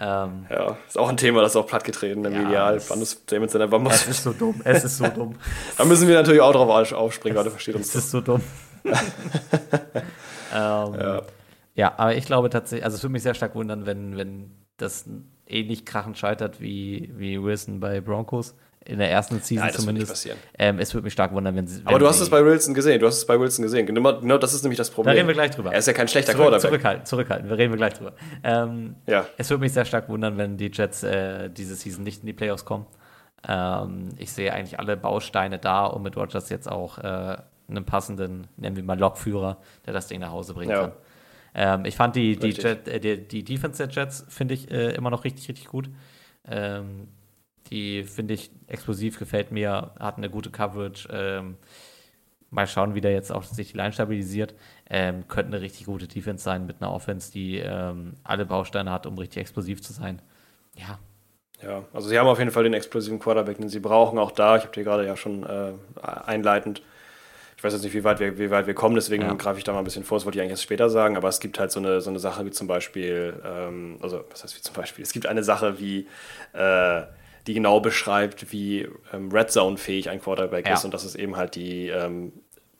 Ähm, 0.00 0.46
Ja, 0.50 0.76
ist 0.88 0.98
auch 0.98 1.08
ein 1.08 1.16
Thema, 1.16 1.40
das 1.42 1.52
ist 1.52 1.56
auch 1.56 1.66
plattgetreten 1.68 2.24
im 2.24 2.32
Ja, 2.32 2.42
Medial. 2.42 2.74
das- 2.74 2.88
Bandus 2.88 3.22
seiner 3.28 3.64
es 3.66 3.70
Bambus. 3.70 4.06
ist 4.08 4.24
so 4.24 4.32
dumm, 4.32 4.60
es 4.64 4.82
ist 4.84 4.98
so 4.98 5.06
dumm. 5.06 5.36
Da 5.78 5.84
müssen 5.84 6.08
wir 6.08 6.16
natürlich 6.16 6.40
auch 6.40 6.52
drauf 6.52 6.68
auf- 6.68 6.92
aufspringen, 6.92 7.36
Leute, 7.36 7.50
versteht 7.52 7.76
uns 7.76 7.88
Es 7.90 7.94
ist 8.06 8.10
so 8.10 8.20
dumm. 8.20 8.40
ähm, 10.52 11.22
ja. 11.74 11.92
aber 11.96 12.14
ich 12.16 12.24
glaube 12.26 12.50
tatsächlich, 12.50 12.84
also 12.84 12.96
es 12.96 13.02
würde 13.02 13.12
mich 13.12 13.22
sehr 13.22 13.34
stark 13.34 13.54
wundern, 13.54 13.86
wenn, 13.86 14.16
wenn 14.16 14.50
das 14.76 15.04
ähnlich 15.46 15.84
krachend 15.84 16.18
scheitert 16.18 16.60
wie, 16.60 17.12
wie 17.16 17.42
Wilson 17.42 17.80
bei 17.80 18.00
Broncos. 18.00 18.54
In 18.86 18.98
der 18.98 19.10
ersten 19.10 19.40
Season 19.40 19.64
Nein, 19.64 19.72
das 19.74 19.86
wird 19.86 19.94
nicht 19.96 20.06
zumindest. 20.06 20.12
passieren. 20.12 20.38
Ähm, 20.58 20.78
es 20.78 20.92
würde 20.92 21.04
mich 21.04 21.12
stark 21.14 21.32
wundern, 21.32 21.56
wenn 21.56 21.66
sie. 21.66 21.80
Aber 21.84 21.94
wenn 21.94 22.00
du 22.00 22.06
hast 22.06 22.20
es 22.20 22.28
bei 22.28 22.44
Wilson 22.44 22.74
gesehen, 22.74 23.00
du 23.00 23.06
hast 23.06 23.16
es 23.16 23.26
bei 23.26 23.38
Wilson 23.40 23.62
gesehen. 23.62 23.86
Genau, 23.86 24.20
genau 24.20 24.36
das 24.38 24.52
ist 24.52 24.62
nämlich 24.62 24.76
das 24.78 24.90
Da 24.90 24.94
Problem. 24.94 25.14
reden 25.16 25.26
wir 25.28 25.34
gleich 25.34 25.52
drüber. 25.52 25.72
Er 25.72 25.78
ist 25.78 25.86
ja 25.86 25.92
kein 25.94 26.06
schlechter 26.08 26.32
Zurück, 26.32 26.48
Quarterback. 26.48 26.68
zurückhalten, 26.70 27.06
zurückhalten, 27.06 27.48
wir 27.48 27.56
reden 27.58 27.72
wir 27.72 27.78
gleich 27.78 27.94
drüber. 27.94 28.12
Ähm, 28.42 28.96
Ja. 29.06 29.26
Es 29.38 29.48
würde 29.50 29.62
mich 29.62 29.72
sehr 29.72 29.84
stark 29.86 30.08
wundern, 30.08 30.36
wenn 30.36 30.56
die 30.58 30.70
Jets 30.72 31.02
äh, 31.02 31.48
diese 31.50 31.74
Season 31.76 32.04
nicht 32.04 32.20
in 32.20 32.26
die 32.26 32.32
Playoffs 32.34 32.64
kommen. 32.66 32.84
Ähm, 33.48 34.10
ich 34.18 34.32
sehe 34.32 34.52
eigentlich 34.52 34.78
alle 34.78 34.96
Bausteine 34.96 35.58
da, 35.58 35.86
um 35.86 36.02
mit 36.02 36.16
Rodgers 36.16 36.48
jetzt 36.50 36.70
auch 36.70 36.98
äh, 36.98 37.36
einen 37.68 37.84
passenden, 37.86 38.46
nennen 38.56 38.76
wir 38.76 38.82
mal 38.82 38.98
Lokführer, 38.98 39.58
der 39.86 39.92
das 39.94 40.06
Ding 40.08 40.20
nach 40.20 40.30
Hause 40.32 40.54
bringen 40.54 40.70
Ja. 40.72 40.80
kann. 40.80 40.92
Ähm, 41.54 41.84
ich 41.84 41.94
fand 41.96 42.16
die, 42.16 42.36
die. 42.36 42.50
Jet, 42.50 42.88
äh, 42.88 42.98
die, 43.00 43.26
die 43.28 43.44
Defense 43.44 43.86
der 43.86 43.94
Jets, 43.94 44.26
finde 44.28 44.54
ich, 44.54 44.70
äh, 44.70 44.90
immer 44.94 45.08
noch 45.10 45.24
richtig, 45.24 45.48
richtig 45.48 45.68
gut. 45.68 45.88
Ähm, 46.46 47.08
die 47.70 48.04
finde 48.04 48.34
ich 48.34 48.50
explosiv, 48.66 49.18
gefällt 49.18 49.50
mir, 49.52 49.92
hat 49.98 50.16
eine 50.18 50.30
gute 50.30 50.50
Coverage. 50.50 51.08
Ähm, 51.12 51.56
mal 52.50 52.66
schauen, 52.66 52.94
wie 52.94 53.00
der 53.00 53.12
jetzt 53.12 53.32
auch 53.32 53.42
sich 53.44 53.72
die 53.72 53.76
Line 53.78 53.92
stabilisiert. 53.92 54.54
Ähm, 54.88 55.26
könnte 55.28 55.52
eine 55.56 55.60
richtig 55.62 55.86
gute 55.86 56.08
Defense 56.08 56.44
sein 56.44 56.66
mit 56.66 56.80
einer 56.80 56.92
Offense, 56.92 57.32
die 57.32 57.58
ähm, 57.58 58.14
alle 58.24 58.46
Bausteine 58.46 58.90
hat, 58.92 59.06
um 59.06 59.18
richtig 59.18 59.40
explosiv 59.42 59.82
zu 59.82 59.92
sein. 59.92 60.22
Ja, 60.76 60.98
Ja, 61.62 61.84
also 61.92 62.08
sie 62.08 62.18
haben 62.18 62.26
auf 62.26 62.38
jeden 62.38 62.50
Fall 62.50 62.64
den 62.64 62.74
explosiven 62.74 63.18
Quarterback, 63.18 63.58
den 63.58 63.68
sie 63.68 63.80
brauchen. 63.80 64.18
Auch 64.18 64.32
da, 64.32 64.56
ich 64.56 64.64
habe 64.64 64.72
dir 64.74 64.84
gerade 64.84 65.06
ja 65.06 65.16
schon 65.16 65.44
äh, 65.44 65.72
einleitend, 66.02 66.82
ich 67.56 67.64
weiß 67.64 67.72
jetzt 67.74 67.84
nicht, 67.84 67.94
wie 67.94 68.04
weit 68.04 68.20
wir, 68.20 68.38
wie 68.38 68.50
weit 68.50 68.66
wir 68.66 68.74
kommen, 68.74 68.96
deswegen 68.96 69.24
Ja. 69.24 69.34
greife 69.36 69.58
ich 69.58 69.64
da 69.64 69.72
mal 69.72 69.78
ein 69.80 69.84
bisschen 69.84 70.04
vor, 70.04 70.18
das 70.18 70.26
wollte 70.26 70.38
ich 70.38 70.42
eigentlich 70.42 70.52
erst 70.52 70.64
später 70.64 70.90
sagen, 70.90 71.16
aber 71.16 71.28
es 71.28 71.40
gibt 71.40 71.58
halt 71.60 71.72
so 71.72 71.80
eine, 71.80 72.00
so 72.02 72.10
eine 72.10 72.18
Sache 72.20 72.44
wie 72.46 72.50
zum 72.52 72.66
Beispiel, 72.68 73.40
ähm, 73.44 73.98
also 74.02 74.24
was 74.30 74.44
heißt 74.44 74.56
wie 74.56 74.62
zum 74.62 74.74
Beispiel, 74.74 75.02
es 75.04 75.12
gibt 75.12 75.26
eine 75.26 75.44
Sache 75.44 75.78
wie, 75.80 76.08
äh, 76.54 77.02
die 77.46 77.54
genau 77.54 77.80
beschreibt, 77.80 78.52
wie 78.52 78.88
ähm, 79.12 79.30
Red 79.32 79.50
Zone 79.50 79.76
fähig 79.76 80.08
ein 80.10 80.20
Quarterback 80.20 80.66
Ja. 80.66 80.74
ist 80.74 80.84
und 80.84 80.94
das 80.94 81.04
ist 81.04 81.14
eben 81.14 81.36
halt 81.36 81.54
die 81.54 81.88
ähm, 81.88 82.32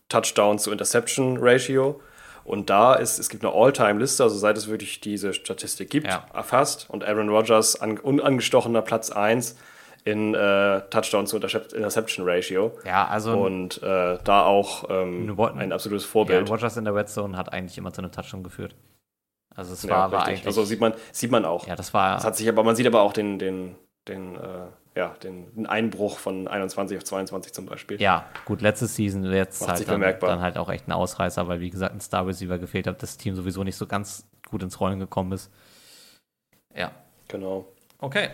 Touchdown 0.08 0.58
zu 0.58 0.70
Interception 0.72 1.36
Ratio. 1.40 2.00
Und 2.44 2.68
da 2.68 2.94
ist, 2.94 3.18
es 3.18 3.30
gibt 3.30 3.42
eine 3.42 3.54
All-Time-Liste, 3.54 4.22
also 4.22 4.36
seit 4.36 4.58
es 4.58 4.68
wirklich 4.68 5.00
diese 5.00 5.32
Statistik 5.32 5.88
gibt, 5.88 6.06
Ja. 6.08 6.26
erfasst. 6.34 6.86
Und 6.90 7.02
Aaron 7.02 7.30
Rodgers 7.30 7.80
an, 7.80 7.98
unangestochener 7.98 8.82
Platz 8.82 9.10
1 9.10 9.56
in 10.04 10.34
äh, 10.34 10.82
Touchdown 10.90 11.26
zu 11.26 11.38
Intercep- 11.38 11.74
Interception 11.74 12.28
Ratio. 12.28 12.72
ja 12.84 13.06
also 13.08 13.32
Und 13.32 13.82
äh, 13.82 14.18
da 14.22 14.44
auch 14.44 14.84
ähm, 14.90 15.34
ein 15.58 15.72
absolutes 15.72 16.04
ja, 16.04 16.10
Vorbild. 16.10 16.50
Rodgers 16.50 16.76
in 16.76 16.84
der 16.84 16.94
Red 16.94 17.08
Zone 17.08 17.38
hat 17.38 17.50
eigentlich 17.50 17.78
immer 17.78 17.90
zu 17.94 18.02
einem 18.02 18.12
Touchdown 18.12 18.42
geführt. 18.42 18.74
Also 19.56 19.72
es 19.72 19.82
Ja, 19.84 19.90
war, 19.90 20.12
war 20.12 20.18
richtig. 20.20 20.34
eigentlich. 20.40 20.46
also 20.46 20.64
sieht 20.64 20.80
man, 20.80 20.92
sieht 21.12 21.30
man 21.30 21.46
auch. 21.46 21.66
ja, 21.66 21.76
das 21.76 21.94
war. 21.94 22.16
Das 22.16 22.24
hat 22.24 22.36
sich 22.36 22.46
aber, 22.48 22.62
man 22.62 22.76
sieht 22.76 22.86
aber 22.86 23.00
auch 23.00 23.14
den, 23.14 23.38
den, 23.38 23.76
den, 24.08 24.36
äh, 24.36 24.66
ja, 24.96 25.14
den, 25.22 25.66
Einbruch 25.66 26.18
von 26.18 26.46
21 26.48 26.98
auf 26.98 27.04
22 27.04 27.52
zum 27.52 27.66
Beispiel. 27.66 28.00
Ja, 28.00 28.26
gut, 28.44 28.60
letzte 28.60 28.86
Season 28.86 29.24
jetzt 29.24 29.60
Macht 29.60 29.70
halt 29.70 29.88
dann, 29.88 30.00
dann 30.20 30.40
halt 30.40 30.56
auch 30.56 30.68
echt 30.68 30.88
ein 30.88 30.92
Ausreißer, 30.92 31.48
weil 31.48 31.60
wie 31.60 31.70
gesagt 31.70 31.94
ein 31.94 32.00
Star 32.00 32.26
Receiver 32.26 32.58
gefehlt 32.58 32.86
hat, 32.86 33.02
das 33.02 33.16
Team 33.16 33.34
sowieso 33.34 33.64
nicht 33.64 33.76
so 33.76 33.86
ganz 33.86 34.28
gut 34.48 34.62
ins 34.62 34.80
Rollen 34.80 35.00
gekommen 35.00 35.32
ist. 35.32 35.50
Ja. 36.74 36.92
Genau. 37.28 37.66
Okay. 37.98 38.30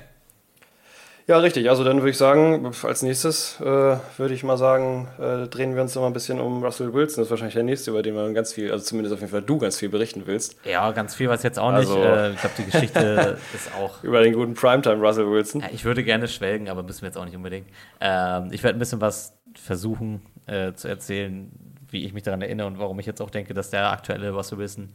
Ja, 1.31 1.39
richtig. 1.39 1.71
Also 1.71 1.85
dann 1.85 1.99
würde 1.99 2.11
ich 2.11 2.17
sagen, 2.17 2.73
als 2.83 3.03
nächstes 3.03 3.61
äh, 3.61 3.65
würde 3.65 4.35
ich 4.35 4.43
mal 4.43 4.57
sagen, 4.57 5.07
äh, 5.21 5.47
drehen 5.47 5.77
wir 5.77 5.83
uns 5.83 5.95
noch 5.95 6.03
mal 6.03 6.09
ein 6.09 6.13
bisschen 6.13 6.41
um 6.41 6.65
Russell 6.65 6.93
Wilson. 6.93 7.19
Das 7.23 7.27
ist 7.27 7.31
wahrscheinlich 7.31 7.55
der 7.55 7.63
nächste, 7.63 7.93
über 7.93 8.03
den 8.03 8.17
man 8.17 8.35
ganz 8.35 8.53
viel, 8.53 8.73
also 8.73 8.85
zumindest 8.85 9.15
auf 9.15 9.21
jeden 9.21 9.31
Fall 9.31 9.43
du 9.43 9.57
ganz 9.57 9.79
viel 9.79 9.91
berichten 9.91 10.23
willst. 10.27 10.57
Ja, 10.65 10.91
ganz 10.91 11.15
viel 11.15 11.29
was 11.29 11.45
jetzt 11.45 11.57
auch 11.61 11.69
Also- 11.71 11.95
nicht. 11.95 12.05
Äh, 12.05 12.31
ich 12.33 12.41
glaube, 12.41 12.55
die 12.59 12.65
Geschichte 12.65 13.39
ist 13.55 13.71
auch. 13.81 14.03
Über 14.03 14.25
den 14.25 14.33
guten 14.35 14.55
Primetime 14.55 14.97
Russell 14.97 15.31
Wilson. 15.31 15.63
Ich 15.73 15.85
würde 15.85 16.03
gerne 16.03 16.27
schwelgen, 16.27 16.69
aber 16.69 16.83
müssen 16.83 17.03
wir 17.03 17.07
jetzt 17.11 17.17
auch 17.17 17.25
nicht 17.25 17.37
unbedingt. 17.37 17.69
Ähm, 18.01 18.49
ich 18.51 18.65
werde 18.65 18.77
ein 18.77 18.81
bisschen 18.81 19.01
was 19.01 19.33
versuchen 19.55 20.23
äh, 20.47 20.73
zu 20.73 20.89
erzählen, 20.89 21.53
wie 21.93 22.07
ich 22.07 22.13
mich 22.13 22.25
daran 22.25 22.43
erinnere 22.43 22.67
und 22.67 22.81
warum 22.81 22.99
ich 22.99 23.07
jetzt 23.07 23.23
auch 23.23 23.31
denke, 23.31 23.55
dass 23.55 23.71
der 23.71 23.93
aktuelle 23.93 24.33
Russell 24.33 24.59
Wilson 24.59 24.89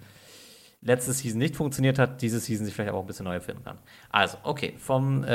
letzte 0.85 1.11
Season 1.11 1.39
nicht 1.39 1.55
funktioniert 1.55 1.99
hat, 1.99 2.21
diese 2.21 2.39
Season 2.39 2.65
sich 2.65 2.73
vielleicht 2.73 2.93
auch 2.93 3.01
ein 3.01 3.05
bisschen 3.07 3.25
neu 3.25 3.33
erfinden 3.33 3.63
kann. 3.63 3.77
Also, 4.09 4.37
okay, 4.43 4.75
vom 4.77 5.23
äh, 5.23 5.27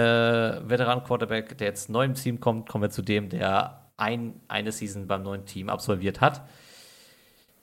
Veteran-Quarterback, 0.69 1.59
der 1.59 1.67
jetzt 1.69 1.91
neu 1.91 2.05
im 2.05 2.15
Team 2.15 2.41
kommt, 2.41 2.69
kommen 2.69 2.83
wir 2.83 2.91
zu 2.91 3.03
dem, 3.03 3.29
der 3.29 3.83
ein, 3.97 4.41
eine 4.49 4.73
Season 4.73 5.07
beim 5.07 5.23
neuen 5.23 5.45
Team 5.45 5.69
absolviert 5.69 6.21
hat. 6.23 6.43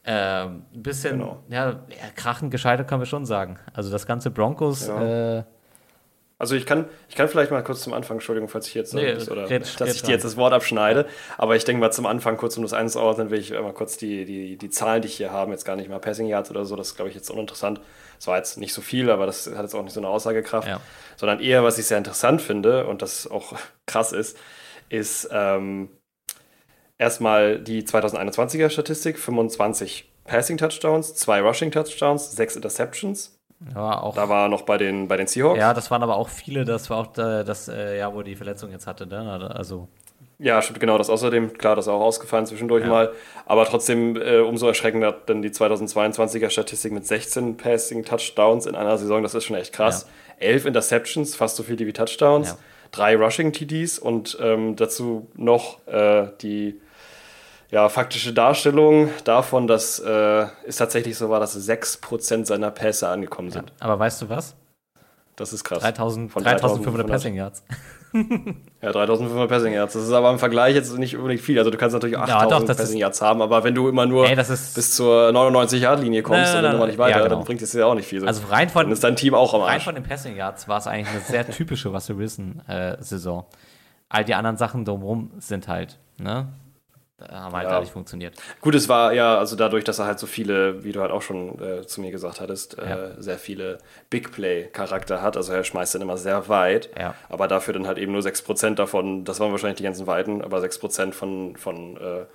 Ähm, 0.10 0.64
ein 0.74 0.84
bisschen, 0.84 1.18
Genau. 1.20 1.44
ja, 1.50 1.70
ja, 1.72 2.10
krachend 2.16 2.52
gescheitert 2.52 2.88
können 2.88 3.02
wir 3.02 3.06
schon 3.08 3.26
sagen. 3.26 3.58
Also 3.74 3.90
das 3.92 4.06
ganze 4.06 4.32
Broncos 4.32 4.88
Ja. 4.88 5.40
äh, 5.40 5.44
Also 6.40 6.54
ich 6.56 6.68
kann, 6.68 6.88
ich 7.10 7.16
kann 7.16 7.28
vielleicht 7.28 7.50
mal 7.50 7.64
kurz 7.64 7.82
zum 7.82 7.94
Anfang, 7.94 8.18
Entschuldigung, 8.18 8.48
falls 8.48 8.68
ich 8.68 8.76
jetzt 8.76 8.94
Nee, 8.94 9.14
das- 9.14 9.30
oder 9.32 9.50
red- 9.50 9.64
dass 9.64 9.82
red 9.82 9.96
ich 9.96 10.04
dir 10.04 10.12
jetzt 10.12 10.24
das 10.24 10.38
Wort 10.38 10.54
abschneide, 10.54 11.08
aber 11.38 11.56
ich 11.56 11.66
denke 11.66 11.80
mal 11.80 11.92
zum 11.92 12.06
Anfang, 12.06 12.38
kurz 12.38 12.56
um 12.58 12.64
das 12.64 12.74
einzuordnen, 12.74 13.32
will 13.32 13.40
ich 13.40 13.50
mal 13.52 13.74
kurz 13.74 13.98
die, 13.98 14.24
die, 14.26 14.56
die 14.56 14.70
Zahlen, 14.70 15.02
die 15.02 15.08
ich 15.08 15.16
hier 15.18 15.32
habe, 15.32 15.52
jetzt 15.52 15.66
gar 15.66 15.76
nicht 15.76 15.90
mal 15.90 15.98
Passing 16.00 16.28
Yards 16.28 16.52
oder 16.52 16.64
so, 16.66 16.76
das 16.76 16.90
ist 16.90 16.96
glaube 16.96 17.10
ich 17.10 17.16
jetzt 17.16 17.32
uninteressant. 17.32 17.82
Das 18.18 18.28
war 18.28 18.38
jetzt 18.38 18.58
nicht 18.60 18.74
so 18.74 18.82
viel, 18.82 19.10
aber 19.10 19.26
das 19.26 19.48
hat 19.48 19.64
jetzt 19.64 19.74
auch 19.74 19.82
nicht 19.84 19.94
so 19.94 20.00
eine 20.00 20.10
Aussagekraft, 20.10 20.68
Ja. 20.68 20.80
sondern 21.16 21.40
eher, 21.40 21.64
was 21.64 21.80
ich 21.80 21.86
sehr 21.88 21.98
interessant 21.98 22.42
finde 22.42 22.86
und 22.86 23.02
das 23.02 23.26
auch 23.26 23.54
krass 23.88 24.12
ist, 24.12 24.38
ist 24.90 25.28
ähm, 25.32 25.90
erstmal 27.00 27.60
die 27.60 27.84
2021er 27.84 28.70
Statistik, 28.70 29.18
25 29.18 30.12
Passing 30.24 30.58
Touchdowns, 30.58 31.16
zwei 31.16 31.42
Rushing 31.42 31.72
Touchdowns, 31.72 32.32
sechs 32.34 32.56
Interceptions. 32.56 33.37
Ja, 33.74 34.00
auch. 34.02 34.16
Da 34.16 34.30
war 34.30 34.50
noch 34.50 34.62
bei 34.62 34.78
den, 34.78 35.08
bei 35.08 35.18
den 35.18 35.28
Seahawks. 35.28 35.60
ja, 35.60 35.74
das 35.74 35.90
waren 35.90 36.04
aber 36.04 36.16
auch 36.18 36.30
viele, 36.30 36.64
das 36.66 36.90
war 36.90 36.98
auch 37.00 37.18
äh, 37.18 37.44
das 37.44 37.68
äh, 37.68 37.98
Jahr, 37.98 38.14
wo 38.14 38.22
die 38.22 38.36
Verletzung 38.36 38.72
jetzt 38.72 38.86
hatte. 38.86 39.08
Ne? 39.08 39.50
Also, 39.56 39.88
Ja, 40.38 40.62
stimmt, 40.62 40.80
genau, 40.80 41.00
das 41.00 41.10
außerdem, 41.10 41.54
klar, 41.58 41.76
das 41.76 41.86
ist 41.86 41.90
auch 41.92 42.02
ausgefallen 42.02 42.46
zwischendurch 42.46 42.84
Ja. 42.84 42.90
mal. 42.90 43.12
Aber 43.48 43.66
trotzdem 43.66 44.16
äh, 44.16 44.38
umso 44.40 44.68
erschreckender 44.68 45.12
dann 45.26 45.42
die 45.42 45.50
2022er 45.50 46.52
Statistik 46.52 46.92
mit 46.92 47.08
16 47.08 47.58
Passing 47.58 48.06
Touchdowns 48.06 48.68
in 48.68 48.76
einer 48.76 48.98
Saison, 49.00 49.24
das 49.24 49.34
ist 49.34 49.46
schon 49.46 49.56
echt 49.56 49.74
krass. 49.74 50.08
11 50.40 50.66
Interceptions, 50.68 51.36
fast 51.36 51.56
so 51.56 51.64
viele 51.64 51.88
wie 51.88 51.94
Touchdowns, 51.94 52.50
Ja. 52.50 52.58
drei 52.92 53.16
Rushing 53.16 53.54
TDs 53.54 53.98
und 53.98 54.38
ähm, 54.40 54.76
dazu 54.76 55.28
noch 55.36 55.80
äh, 55.88 56.28
die 56.42 56.80
ja, 57.72 57.90
faktische 57.90 58.34
Darstellung 58.34 59.10
davon, 59.24 59.68
dass 59.68 60.00
äh, 60.00 60.46
es 60.66 60.78
tatsächlich 60.78 61.18
so 61.18 61.30
war, 61.30 61.40
dass 61.40 61.58
6% 61.58 62.46
seiner 62.46 62.72
Pässe 62.72 63.10
angekommen 63.10 63.50
ja. 63.50 63.56
sind. 63.56 63.74
Aber 63.80 64.00
weißt 64.00 64.22
du 64.22 64.30
was? 64.30 64.56
Das 65.36 65.54
ist 65.54 65.64
krass. 65.64 65.80
3000, 65.80 66.32
Von 66.32 66.44
3500 66.44 67.08
3500. 67.08 67.08
Passing 67.08 67.36
Yards. 67.36 67.64
Ja, 68.82 68.92
3500 68.92 69.50
Passing 69.50 69.74
Yards. 69.74 69.94
Das 69.94 70.04
ist 70.04 70.12
aber 70.12 70.32
im 70.32 70.40
Vergleich 70.40 70.74
jetzt 70.74 70.98
nicht 70.98 71.18
unbedingt 71.18 71.42
viel. 71.42 71.60
Also 71.60 71.70
du 71.70 71.78
kannst 71.78 71.94
natürlich 71.94 72.16
Ja, 72.16 72.24
8000 72.24 72.52
doch, 72.52 72.66
das 72.66 72.78
Passing 72.78 73.00
Yards 73.00 73.22
haben, 73.22 73.42
aber 73.42 73.64
wenn 73.64 73.76
du 73.76 73.90
immer 73.90 74.06
nur 74.06 74.28
Ey, 74.28 74.36
bis 74.36 74.96
zur 74.96 75.30
99-Yard-Linie 75.30 76.24
kommst 76.24 76.42
Nein, 76.42 76.46
nein, 76.46 76.58
und 76.58 76.64
dann 76.64 76.76
immer 76.78 76.88
nicht 76.88 76.98
weiter, 76.98 77.18
ja, 77.18 77.24
genau. 77.24 77.36
dann 77.36 77.44
bringt 77.46 77.62
es 77.62 77.72
dir 77.72 77.86
auch 77.86 77.96
nicht 77.96 78.08
viel. 78.08 78.26
Also 78.26 78.48
rein 78.48 78.70
von, 78.70 78.86
dann 78.86 78.94
ist 78.94 79.04
dein 79.04 79.16
Team 79.18 79.36
auch 79.36 79.54
am 79.54 79.62
rein 79.62 79.76
Arsch. 79.76 79.84
von 79.84 79.94
den 79.94 80.04
Passing 80.04 80.36
Yards 80.36 80.68
war 80.68 80.78
es 80.78 80.88
eigentlich 80.88 81.10
eine 81.10 81.20
sehr 81.20 81.48
typische 81.50 81.90
Russell 81.90 82.18
Wilson-Saison. 82.18 83.46
All 84.10 84.24
die 84.24 84.36
anderen 84.36 84.58
Sachen 84.58 84.86
drumherum 84.86 85.32
sind 85.38 85.68
halt, 85.68 86.00
ne? 86.18 86.48
Haben 87.20 87.56
halt 87.56 87.70
Ja. 87.70 87.80
nicht 87.80 87.92
funktioniert. 87.92 88.36
Gut, 88.62 88.76
es 88.76 88.88
war 88.90 89.12
ja, 89.12 89.40
also 89.40 89.56
dadurch, 89.56 89.84
dass 89.84 89.98
er 89.98 90.06
halt 90.06 90.20
so 90.20 90.28
viele, 90.28 90.84
wie 90.84 90.92
du 90.92 91.02
halt 91.02 91.10
auch 91.12 91.24
schon 91.24 91.60
äh, 91.60 91.86
zu 91.88 92.00
mir 92.02 92.12
gesagt 92.12 92.40
hattest, 92.42 92.78
Ja. 92.78 93.08
äh, 93.08 93.12
sehr 93.18 93.40
viele 93.40 93.80
Big 94.12 94.32
Play-Charakter 94.32 95.22
hat. 95.22 95.36
Also 95.36 95.52
er 95.52 95.64
schmeißt 95.64 95.96
dann 95.96 96.04
immer 96.04 96.18
sehr 96.18 96.48
weit, 96.48 96.90
Ja. 96.98 97.16
aber 97.30 97.48
dafür 97.48 97.74
dann 97.74 97.88
halt 97.88 97.98
eben 97.98 98.12
nur 98.12 98.22
6% 98.22 98.78
davon, 98.78 99.24
das 99.26 99.40
waren 99.40 99.50
wahrscheinlich 99.52 99.78
die 99.78 99.84
ganzen 99.84 100.06
Weiten, 100.06 100.44
aber 100.44 100.60
6% 100.60 101.14
von, 101.16 101.56
von 101.56 101.98
äh, 101.98 102.26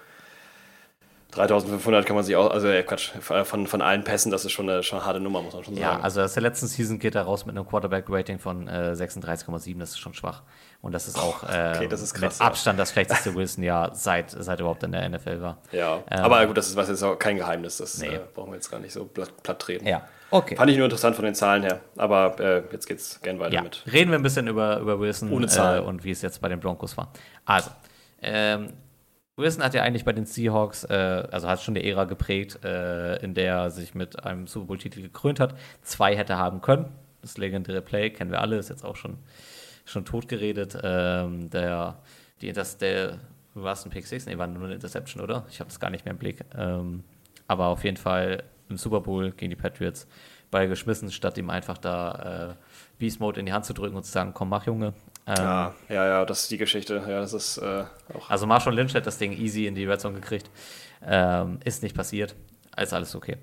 3500 1.33 2.05
kann 2.07 2.15
man 2.15 2.25
sich 2.25 2.37
auch, 2.37 2.51
also 2.51 2.69
äh, 2.69 2.83
Quatsch, 2.83 3.11
von, 3.45 3.67
von 3.67 3.81
allen 3.83 4.05
Pässen, 4.05 4.31
das 4.31 4.45
ist 4.45 4.53
schon 4.53 4.69
eine, 4.69 4.83
schon 4.83 4.99
eine 4.99 5.07
harte 5.07 5.19
Nummer, 5.21 5.41
muss 5.43 5.55
man 5.55 5.65
schon 5.65 5.77
Ja, 5.77 5.93
sagen. 5.93 6.03
also 6.05 6.21
aus 6.21 6.35
der 6.35 6.43
letzten 6.43 6.67
Season 6.67 6.99
geht 6.99 7.15
er 7.15 7.23
raus 7.23 7.47
mit 7.47 7.57
einem 7.57 7.67
Quarterback-Rating 7.67 8.39
von 8.39 8.69
äh, 8.69 8.93
36,7, 8.95 9.79
das 9.79 9.91
ist 9.91 9.99
schon 9.99 10.13
schwach. 10.15 10.43
Und 10.83 10.93
das 10.93 11.09
ist 11.09 11.19
auch 11.19 11.43
äh, 11.45 11.73
okay, 11.77 11.89
das 11.89 12.03
ist 12.03 12.13
krass, 12.15 12.35
mit 12.35 12.41
ja. 12.41 12.47
Abstand 12.47 12.79
das 12.79 12.93
schlechteste 12.93 13.35
Wilson-Jahr, 13.35 13.95
seit, 13.95 14.31
seit 14.31 14.59
er 14.59 14.61
überhaupt 14.61 14.83
in 14.83 14.93
der 14.93 15.09
NFL 15.09 15.41
war. 15.41 15.59
Ja, 15.73 16.01
Ähm, 16.11 16.21
aber 16.21 16.47
gut, 16.47 16.57
das 16.57 16.69
ist 16.69 16.77
was 16.77 16.89
jetzt 16.89 17.03
auch 17.03 17.19
kein 17.19 17.37
Geheimnis, 17.37 17.79
das 17.79 17.99
Nee. 17.99 18.09
äh, 18.09 18.21
brauchen 18.35 18.51
wir 18.51 18.57
jetzt 18.57 18.71
gar 18.71 18.81
nicht 18.81 18.93
so 18.93 19.05
platt, 19.07 19.31
platt 19.43 19.59
treten. 19.59 19.87
Ja, 19.87 20.03
okay. 20.31 20.57
Fand 20.57 20.71
ich 20.71 20.77
nur 20.77 20.85
interessant 20.85 21.17
von 21.17 21.25
den 21.25 21.35
Zahlen 21.35 21.63
her, 21.63 21.81
aber 21.97 22.39
äh, 22.41 22.63
jetzt 22.73 22.87
geht's 22.87 23.21
gern 23.23 23.39
weiter 23.39 23.55
Ja, 23.55 23.63
mit. 23.63 23.83
reden 23.91 24.11
wir 24.11 24.19
ein 24.19 24.23
bisschen 24.23 24.49
über, 24.49 24.79
über 24.81 25.01
Wilson 25.01 25.33
Ohne 25.33 25.47
äh, 25.47 25.49
Zahlen. 25.49 25.85
und 25.85 26.05
wie 26.05 26.11
es 26.11 26.21
jetzt 26.21 26.43
bei 26.43 26.49
den 26.51 26.61
Broncos 26.61 26.95
war. 26.99 27.11
Also, 27.47 27.71
ähm, 28.21 28.75
Wilson 29.43 29.63
hat 29.63 29.75
ja 29.75 29.83
eigentlich 29.83 30.05
bei 30.05 30.13
den 30.13 30.27
Seahawks, 30.27 30.85
äh, 30.85 31.27
also 31.31 31.49
hat 31.49 31.61
schon 31.61 31.77
eine 31.77 31.85
Ära 31.85 32.05
geprägt, 32.05 32.65
äh, 32.65 33.17
in 33.23 33.35
der 33.35 33.55
er 33.55 33.71
sich 33.71 33.95
mit 33.95 34.25
einem 34.25 34.47
Super 34.47 34.67
Bowl-Titel 34.67 35.03
gekrönt 35.03 35.41
hat. 35.41 35.55
Zwei 35.83 36.17
hätte 36.17 36.39
haben 36.39 36.61
können. 36.61 36.87
Das 37.21 37.39
legendäre 37.39 37.83
Play 37.83 38.11
kennen 38.11 38.31
wir 38.31 38.41
alle, 38.41 38.57
ist 38.57 38.71
jetzt 38.71 38.85
auch 38.85 38.97
schon, 38.97 39.19
schon 39.85 40.05
tot 40.05 40.29
geredet. 40.29 40.79
Ähm, 40.83 41.51
der, 41.51 41.99
die, 42.41 42.53
das, 42.53 42.79
der, 42.79 43.19
war 43.55 43.75
es 43.75 43.85
ein 43.85 43.91
Pick 43.91 44.07
6? 44.07 44.27
Nee, 44.27 44.39
war 44.39 44.47
nur 44.47 44.65
eine 44.65 44.75
Interception, 44.75 45.23
oder? 45.23 45.45
Ich 45.51 45.61
habe 45.61 45.69
das 45.69 45.79
gar 45.79 45.91
nicht 45.91 46.05
mehr 46.05 46.13
im 46.13 46.19
Blick. 46.19 46.45
Ähm, 46.57 47.05
aber 47.47 47.67
auf 47.67 47.85
jeden 47.85 47.97
Fall 47.99 48.45
im 48.69 48.79
Super 48.79 49.01
Bowl 49.01 49.31
gegen 49.33 49.51
die 49.51 49.57
Patriots 49.57 50.07
Ball 50.51 50.69
geschmissen, 50.69 51.11
statt 51.11 51.39
ihm 51.39 51.51
einfach 51.51 51.79
da 51.79 52.51
äh, 52.51 52.55
Beast 52.99 53.21
Mode 53.21 53.41
in 53.41 53.47
die 53.47 53.53
Hand 53.53 53.65
zu 53.65 53.73
drücken 53.73 53.97
und 53.97 54.05
zu 54.05 54.13
sagen, 54.13 54.33
komm, 54.35 54.51
mach, 54.51 54.67
Junge. 54.67 54.93
Ähm, 55.27 55.37
Ja, 55.37 55.75
ja, 55.89 56.07
ja, 56.07 56.25
das 56.25 56.43
ist 56.43 56.51
die 56.51 56.59
Geschichte. 56.59 56.97
Ja, 57.07 57.21
das 57.21 57.33
ist 57.33 57.59
äh, 57.59 57.85
auch. 58.15 58.31
Also 58.31 58.47
Marshall 58.47 58.75
Lynch 58.75 58.95
hat 58.95 59.07
das 59.07 59.19
Ding 59.19 59.33
easy 59.33 59.67
in 59.67 59.75
die 59.75 59.85
Red 59.85 60.01
Zone 60.01 60.15
gekriegt. 60.15 60.51
Ähm, 61.05 61.59
ist 61.65 61.83
nicht 61.83 61.97
passiert. 61.97 62.35
Ist 62.77 62.93
alles 62.93 63.15
okay. 63.15 63.37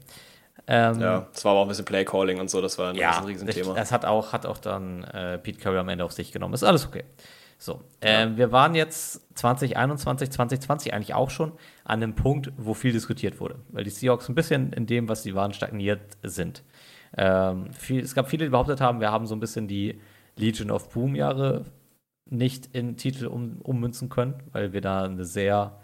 Ähm, 0.67 0.99
Ja, 0.99 1.27
es 1.33 1.43
war 1.45 1.51
aber 1.53 1.61
auch 1.61 1.65
ein 1.65 1.69
bisschen 1.69 1.85
Play-Calling 1.85 2.39
und 2.39 2.49
so, 2.49 2.61
das 2.61 2.77
war 2.77 2.89
ein, 2.91 2.95
ja, 2.95 3.17
ein 3.17 3.23
Riesenthema. 3.23 3.73
das 3.73 3.91
hat 3.91 4.05
auch, 4.05 4.33
hat 4.33 4.45
auch 4.45 4.57
dann 4.57 5.03
äh, 5.05 5.37
Pete 5.37 5.59
Curry 5.59 5.77
am 5.77 5.89
Ende 5.89 6.03
auf 6.03 6.11
sich 6.11 6.31
genommen. 6.31 6.53
Ist 6.53 6.63
alles 6.63 6.85
okay. 6.85 7.03
So, 7.57 7.81
ähm, 8.01 8.37
wir 8.37 8.53
waren 8.53 8.73
jetzt 8.73 9.21
2021, 9.37 10.29
2020 10.31 10.93
eigentlich 10.93 11.13
auch 11.13 11.29
schon 11.29 11.51
an 11.83 12.01
einem 12.01 12.15
Punkt, 12.15 12.51
wo 12.55 12.73
viel 12.73 12.93
diskutiert 12.93 13.41
wurde, 13.41 13.55
weil 13.69 13.83
die 13.83 13.89
Seahawks 13.89 14.29
ein 14.29 14.35
bisschen 14.35 14.71
in 14.71 14.85
dem, 14.85 15.09
was 15.09 15.23
sie 15.23 15.35
waren, 15.35 15.51
stagniert 15.53 15.99
sind. 16.23 16.63
Ähm, 17.17 17.73
viel, 17.73 18.01
es 18.01 18.15
gab 18.15 18.29
viele, 18.29 18.45
die 18.45 18.49
behauptet 18.51 18.79
haben, 18.79 19.01
wir 19.01 19.11
haben 19.11 19.25
so 19.25 19.35
ein 19.35 19.41
bisschen 19.41 19.67
die 19.67 19.99
Legion 20.39 20.71
of 20.71 20.89
Boom 20.89 21.15
Jahre 21.15 21.65
nicht 22.25 22.69
in 22.73 22.97
Titel 22.97 23.27
um, 23.27 23.61
ummünzen 23.61 24.09
können, 24.09 24.35
weil 24.51 24.73
wir 24.73 24.81
da 24.81 25.03
eine 25.03 25.25
sehr 25.25 25.79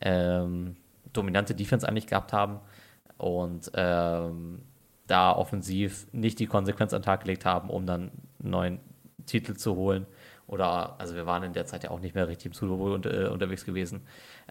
ähm, 0.00 0.76
dominante 1.12 1.54
Defense 1.54 1.88
eigentlich 1.88 2.06
gehabt 2.06 2.32
haben 2.32 2.60
und 3.18 3.70
ähm, 3.74 4.62
da 5.06 5.32
offensiv 5.32 6.06
nicht 6.12 6.38
die 6.38 6.46
Konsequenz 6.46 6.94
an 6.94 7.00
den 7.00 7.06
Tag 7.06 7.22
gelegt 7.22 7.44
haben, 7.44 7.68
um 7.68 7.86
dann 7.86 8.10
einen 8.40 8.50
neuen 8.50 8.80
Titel 9.26 9.54
zu 9.54 9.76
holen. 9.76 10.06
Oder, 10.50 10.96
also 10.98 11.14
wir 11.14 11.26
waren 11.26 11.44
in 11.44 11.52
der 11.52 11.64
Zeit 11.66 11.84
ja 11.84 11.90
auch 11.92 12.00
nicht 12.00 12.16
mehr 12.16 12.26
richtig 12.26 12.46
im 12.46 12.52
Super 12.52 12.74
Bowl 12.74 12.92
und, 12.92 13.06
äh, 13.06 13.28
unterwegs 13.28 13.64
gewesen. 13.64 14.02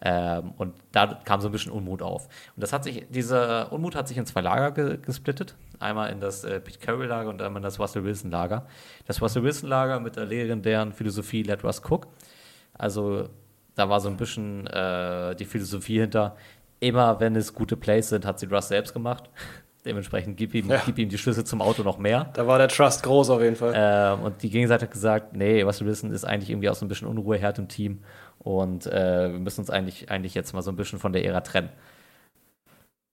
Ähm, 0.02 0.52
und 0.56 0.72
da 0.92 1.20
kam 1.26 1.42
so 1.42 1.48
ein 1.48 1.52
bisschen 1.52 1.72
Unmut 1.72 2.00
auf. 2.00 2.24
Und 2.56 2.62
das 2.62 2.72
hat 2.72 2.84
sich, 2.84 3.06
dieser 3.10 3.70
Unmut 3.70 3.94
hat 3.94 4.08
sich 4.08 4.16
in 4.16 4.24
zwei 4.24 4.40
Lager 4.40 4.70
ge 4.70 4.96
gesplittet. 4.96 5.56
Einmal 5.78 6.10
in 6.10 6.18
das 6.18 6.42
äh, 6.44 6.58
Pete 6.58 6.78
Carroll-Lager 6.78 7.28
und 7.28 7.42
einmal 7.42 7.58
in 7.58 7.64
das 7.64 7.78
Russell 7.78 8.02
Wilson-Lager. 8.02 8.66
Das 9.06 9.20
Russell 9.20 9.42
Wilson-Lager 9.42 10.00
mit 10.00 10.16
der 10.16 10.24
legendären 10.24 10.92
Philosophie 10.94 11.42
Let 11.42 11.64
Russ 11.64 11.82
Cook. 11.86 12.06
Also 12.72 13.28
da 13.74 13.90
war 13.90 14.00
so 14.00 14.08
ein 14.08 14.16
bisschen 14.16 14.66
äh, 14.68 15.36
die 15.36 15.44
Philosophie 15.44 16.00
hinter, 16.00 16.34
immer 16.80 17.20
wenn 17.20 17.36
es 17.36 17.52
gute 17.52 17.76
Plays 17.76 18.08
sind, 18.08 18.24
hat 18.24 18.38
sie 18.40 18.46
Russ 18.46 18.68
selbst 18.68 18.94
gemacht. 18.94 19.28
Dementsprechend 19.84 20.36
gib 20.36 20.54
ihm, 20.54 20.68
Ja. 20.68 20.82
gib 20.84 20.98
ihm 20.98 21.08
die 21.08 21.16
Schlüssel 21.16 21.44
zum 21.44 21.62
Auto 21.62 21.82
noch 21.82 21.96
mehr. 21.96 22.30
Da 22.34 22.46
war 22.46 22.58
der 22.58 22.68
Trust 22.68 23.02
groß 23.02 23.30
auf 23.30 23.40
jeden 23.40 23.56
Fall. 23.56 23.72
Ähm, 23.74 24.20
und 24.24 24.42
die 24.42 24.50
Gegenseite 24.50 24.84
hat 24.84 24.92
gesagt, 24.92 25.34
nee, 25.34 25.64
was 25.64 25.80
wir 25.80 25.86
wissen, 25.86 26.10
ist 26.12 26.24
eigentlich 26.24 26.50
irgendwie 26.50 26.68
auch 26.68 26.74
so 26.74 26.84
ein 26.84 26.88
bisschen 26.88 27.08
Unruheherd 27.08 27.58
im 27.58 27.68
Team. 27.68 28.00
Und 28.38 28.86
äh, 28.86 29.32
wir 29.32 29.38
müssen 29.38 29.60
uns 29.60 29.70
eigentlich, 29.70 30.10
eigentlich 30.10 30.34
jetzt 30.34 30.52
mal 30.52 30.60
so 30.62 30.70
ein 30.70 30.76
bisschen 30.76 30.98
von 30.98 31.12
der 31.14 31.24
Ära 31.24 31.40
trennen. 31.40 31.70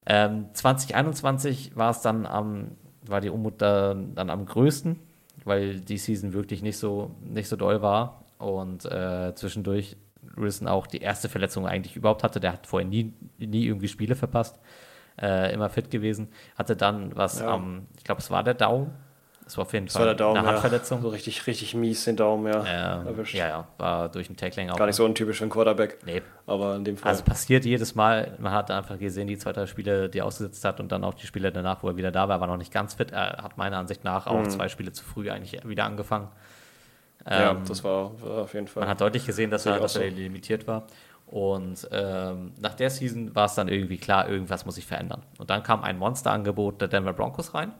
Ähm, 0.05 0.45
2021 0.53 1.75
war 1.75 1.91
es 1.91 2.01
dann 2.01 2.25
am, 2.25 2.71
war 3.05 3.21
die 3.21 3.29
Unmut 3.29 3.61
dann, 3.61 4.15
dann 4.15 4.29
am 4.29 4.45
größten, 4.45 4.97
weil 5.45 5.79
die 5.79 5.97
Season 5.97 6.33
wirklich 6.33 6.61
nicht 6.61 6.77
so, 6.77 7.11
nicht 7.23 7.47
so 7.49 7.55
doll 7.55 7.81
war. 7.81 8.23
Und 8.39 8.85
äh, 8.85 9.33
zwischendurch 9.35 9.97
Wilson 10.35 10.67
auch 10.67 10.87
die 10.87 10.99
erste 11.01 11.29
Verletzung 11.29 11.65
eigentlich 11.65 11.95
überhaupt 11.95 12.23
hatte. 12.23 12.39
Der 12.39 12.53
hat 12.53 12.67
vorher 12.67 12.87
nie, 12.87 13.13
nie 13.37 13.65
irgendwie 13.65 13.87
Spiele 13.87 14.15
verpasst. 14.15 14.59
Äh, 15.21 15.51
immer 15.53 15.69
fit 15.69 15.89
gewesen. 15.89 16.29
Hatte 16.57 16.75
dann 16.75 17.15
was 17.15 17.39
Ja. 17.39 17.47
am, 17.53 17.87
ich 17.97 18.03
glaube, 18.03 18.21
es 18.21 18.29
war 18.29 18.43
der 18.43 18.53
Daumen. 18.53 18.91
Es 19.47 19.57
war 19.57 19.63
auf 19.63 19.71
jeden 19.71 19.85
das 19.85 19.93
Fall 19.93 20.01
war 20.01 20.07
der 20.07 20.15
Daumen, 20.15 20.37
eine 20.39 20.47
ja. 20.47 20.53
Handverletzung. 20.55 21.01
So 21.01 21.07
richtig, 21.07 21.47
richtig 21.47 21.73
mies 21.73 22.03
den 22.03 22.17
Daumen, 22.17 22.51
ja. 22.53 22.99
Ähm, 22.99 23.07
erwischt. 23.07 23.33
ja, 23.33 23.47
ja, 23.47 23.67
war 23.77 24.09
durch 24.09 24.29
ein 24.29 24.35
Tackling 24.35 24.69
auch. 24.69 24.75
Gar 24.75 24.87
nicht 24.87 24.97
so 24.97 25.05
untypisch 25.05 25.37
für 25.37 25.45
einen 25.45 25.51
Quarterback, 25.51 25.99
Nee, 26.05 26.21
aber 26.45 26.75
in 26.75 26.83
dem 26.83 26.97
Fall. 26.97 27.09
also 27.11 27.23
passiert 27.23 27.63
jedes 27.63 27.95
Mal. 27.95 28.33
Man 28.39 28.51
hat 28.51 28.69
einfach 28.71 28.99
gesehen, 28.99 29.27
die 29.27 29.37
zwei, 29.37 29.53
drei 29.53 29.65
Spiele, 29.65 30.09
die 30.09 30.19
er 30.19 30.25
ausgesetzt 30.25 30.65
hat 30.65 30.81
und 30.81 30.91
dann 30.91 31.05
auch 31.05 31.13
die 31.13 31.25
Spiele 31.25 31.51
danach, 31.53 31.81
wo 31.81 31.87
er 31.87 31.95
wieder 31.95 32.11
da 32.11 32.27
war, 32.27 32.41
war 32.41 32.47
noch 32.47 32.57
nicht 32.57 32.73
ganz 32.73 32.93
fit. 32.95 33.11
Er 33.11 33.37
hat 33.41 33.57
meiner 33.57 33.77
Ansicht 33.77 34.03
nach 34.03 34.27
auch 34.27 34.45
zwei 34.47 34.67
Spiele 34.67 34.91
zu 34.91 35.05
früh 35.05 35.31
eigentlich 35.31 35.61
wieder 35.63 35.85
angefangen. 35.85 36.27
Mhm. 37.25 37.31
ja, 37.31 37.51
Ähm, 37.51 37.57
das 37.67 37.83
war, 37.85 38.11
war 38.21 38.43
auf 38.43 38.53
jeden 38.53 38.67
Fall. 38.67 38.81
Man 38.81 38.89
hat 38.89 38.99
deutlich 38.99 39.25
gesehen, 39.25 39.49
dass 39.49 39.65
er, 39.65 39.79
dass 39.79 39.95
er 39.95 40.09
so. 40.11 40.15
limitiert 40.15 40.67
war. 40.67 40.87
Und 41.27 41.87
ähm, 41.91 42.53
nach 42.57 42.73
der 42.73 42.89
Season 42.89 43.35
war 43.35 43.45
es 43.45 43.55
dann 43.55 43.67
irgendwie 43.67 43.97
klar, 43.97 44.29
irgendwas 44.29 44.65
muss 44.65 44.75
sich 44.75 44.85
verändern. 44.85 45.23
Und 45.37 45.49
dann 45.49 45.61
kam 45.61 45.83
ein 45.83 45.97
Monsterangebot 45.97 46.79
der 46.79 46.87
Denver 46.87 47.11
Broncos 47.11 47.53
rein, 47.53 47.73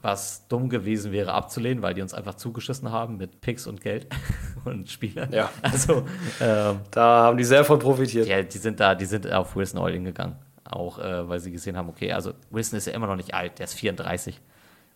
was 0.00 0.46
dumm 0.46 0.68
gewesen 0.68 1.10
wäre 1.10 1.32
abzulehnen, 1.32 1.82
weil 1.82 1.94
die 1.94 2.02
uns 2.02 2.14
einfach 2.14 2.34
zugeschissen 2.34 2.92
haben 2.92 3.16
mit 3.16 3.40
Picks 3.40 3.66
und 3.66 3.80
Geld 3.80 4.06
und 4.64 4.90
Spielern. 4.90 5.32
Ja. 5.32 5.50
Also 5.60 6.06
ähm, 6.40 6.80
da 6.92 7.24
haben 7.24 7.36
die 7.36 7.44
sehr 7.44 7.64
von 7.64 7.80
profitiert. 7.80 8.28
ja, 8.28 8.42
die 8.42 8.58
sind 8.58 8.78
da, 8.78 8.94
die 8.94 9.04
sind 9.04 9.30
auf 9.30 9.56
Wilson 9.56 9.88
in 9.88 10.04
gegangen. 10.04 10.36
Auch 10.64 11.00
äh, 11.00 11.28
weil 11.28 11.40
sie 11.40 11.50
gesehen 11.50 11.76
haben, 11.76 11.88
okay, 11.88 12.12
also 12.12 12.32
Wilson 12.50 12.78
ist 12.78 12.86
ja 12.86 12.92
immer 12.92 13.08
noch 13.08 13.16
nicht 13.16 13.34
alt, 13.34 13.58
der 13.58 13.64
ist 13.64 13.74
34. 13.74 14.40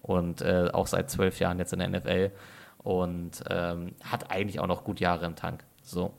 und 0.03 0.41
äh, 0.41 0.71
auch 0.73 0.87
seit 0.87 1.11
zwölf 1.11 1.41
Jahren 1.41 1.59
jetzt 1.59 1.73
in 1.73 1.81
der 1.81 1.89
NFL 1.89 2.31
und 2.79 3.43
ähm, 3.51 3.97
hat 4.05 4.31
eigentlich 4.31 4.61
auch 4.61 4.69
noch 4.69 4.85
gut 4.85 5.01
Jahre 5.01 5.27
im 5.27 5.35
Tank. 5.35 5.65
So. 5.83 6.15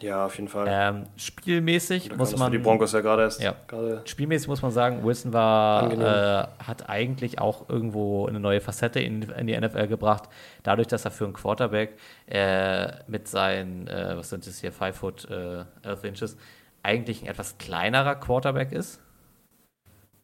Ja, 0.00 0.26
auf 0.26 0.36
jeden 0.36 0.48
Fall. 0.48 0.66
Ähm, 0.68 1.04
spielmäßig 1.16 2.16
muss 2.16 2.36
man. 2.36 2.52
die 2.52 2.58
Broncos 2.58 2.92
ja 2.92 3.00
gerade 3.00 3.22
erst. 3.22 3.42
Ja. 3.42 3.54
Gerade 3.66 4.02
Spielmäßig 4.04 4.48
muss 4.48 4.62
man 4.62 4.70
sagen, 4.70 5.04
Wilson 5.04 5.32
war, 5.32 5.92
äh, 5.92 6.46
hat 6.64 6.88
eigentlich 6.88 7.40
auch 7.40 7.68
irgendwo 7.68 8.26
eine 8.26 8.40
neue 8.40 8.60
Facette 8.60 9.00
in, 9.00 9.22
in 9.22 9.46
die 9.46 9.58
NFL 9.58 9.88
gebracht, 9.88 10.28
dadurch, 10.62 10.88
dass 10.88 11.04
er 11.04 11.10
für 11.10 11.24
einen 11.24 11.34
Quarterback 11.34 11.96
äh, 12.26 12.92
mit 13.06 13.28
seinen, 13.28 13.88
äh, 13.88 14.16
was 14.16 14.30
sind 14.30 14.46
das 14.46 14.58
hier, 14.58 14.72
5 14.72 14.96
foot 14.96 15.30
äh, 15.30 15.64
11 15.82 16.04
inches, 16.04 16.36
eigentlich 16.82 17.22
ein 17.22 17.28
etwas 17.28 17.58
kleinerer 17.58 18.14
Quarterback 18.14 18.72
ist. 18.72 19.00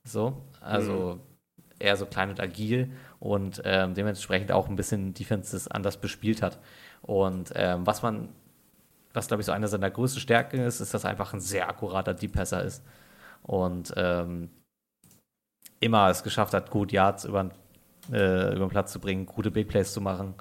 So, 0.04 0.44
also 0.60 1.20
eher 1.78 1.96
so 1.96 2.06
klein 2.06 2.30
und 2.30 2.40
agil 2.40 2.92
und 3.18 3.62
ähm, 3.64 3.94
dementsprechend 3.94 4.52
auch 4.52 4.68
ein 4.68 4.76
bisschen 4.76 5.14
Defenses 5.14 5.68
anders 5.68 5.96
bespielt 5.96 6.42
hat. 6.42 6.58
Und 7.02 7.52
ähm, 7.54 7.86
was 7.86 8.02
man, 8.02 8.28
was 9.14 9.28
glaube 9.28 9.40
ich 9.40 9.46
so 9.46 9.52
eine 9.52 9.68
seiner 9.68 9.90
größten 9.90 10.20
Stärken 10.20 10.60
ist, 10.60 10.80
ist, 10.80 10.92
dass 10.92 11.04
er 11.04 11.10
einfach 11.10 11.32
ein 11.32 11.40
sehr 11.40 11.68
akkurater 11.68 12.14
Deep 12.14 12.32
Passer 12.32 12.62
ist. 12.62 12.84
Und 13.42 13.94
ähm, 13.96 14.50
immer 15.80 16.10
es 16.10 16.22
geschafft 16.22 16.54
hat, 16.54 16.70
gut 16.70 16.92
Yards 16.92 17.24
über, 17.24 17.50
äh, 18.10 18.54
über 18.54 18.66
den 18.66 18.70
Platz 18.70 18.92
zu 18.92 19.00
bringen, 19.00 19.26
gute 19.26 19.50
Big 19.50 19.68
Plays 19.68 19.92
zu 19.92 20.00
machen, 20.00 20.34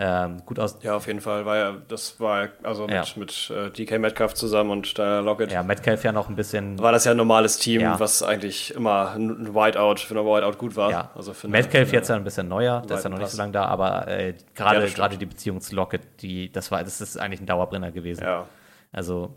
ähm, 0.00 0.42
gut 0.46 0.60
aus. 0.60 0.78
Ja, 0.82 0.94
auf 0.96 1.06
jeden 1.08 1.20
Fall. 1.20 1.44
War 1.44 1.56
ja, 1.56 1.76
das 1.88 2.20
war 2.20 2.48
also 2.62 2.82
mit, 2.86 2.92
Ja. 2.94 3.04
mit 3.16 3.50
äh, 3.50 3.70
DK 3.70 3.98
Metcalf 3.98 4.34
zusammen 4.34 4.70
und 4.70 4.94
Tyler 4.94 5.22
Lockett. 5.22 5.50
Ja, 5.50 5.62
Metcalf 5.64 6.04
ja 6.04 6.12
noch 6.12 6.28
ein 6.28 6.36
bisschen. 6.36 6.78
War 6.78 6.92
das 6.92 7.04
ja 7.04 7.10
ein 7.10 7.16
normales 7.16 7.58
Team, 7.58 7.80
Ja. 7.80 7.98
was 7.98 8.22
eigentlich 8.22 8.74
immer 8.74 9.10
ein 9.16 9.54
Whiteout, 9.54 9.96
für 9.96 10.14
eine 10.18 10.24
Whiteout 10.24 10.56
gut 10.56 10.76
war. 10.76 10.90
Ja, 10.92 11.10
Also 11.16 11.32
für 11.32 11.48
Metcalf 11.48 11.88
eine, 11.88 11.96
jetzt 11.96 12.08
ja 12.08 12.14
ein 12.14 12.22
bisschen 12.22 12.46
neuer, 12.48 12.80
der 12.82 12.98
ist 12.98 13.02
ja 13.02 13.10
noch 13.10 13.18
nicht 13.18 13.30
so 13.30 13.38
lange 13.38 13.52
da, 13.52 13.64
aber 13.64 14.06
äh, 14.06 14.30
Ja, 14.30 14.34
gerade 14.54 14.86
gerade 14.88 15.16
die 15.18 15.26
Beziehung 15.26 15.60
zu 15.60 15.74
Lockett, 15.74 16.22
die, 16.22 16.52
das 16.52 16.70
war, 16.70 16.84
das 16.84 17.00
ist 17.00 17.18
eigentlich 17.18 17.40
ein 17.40 17.46
Dauerbrenner 17.46 17.90
gewesen. 17.90 18.22
Ja. 18.22 18.46
Also, 18.92 19.34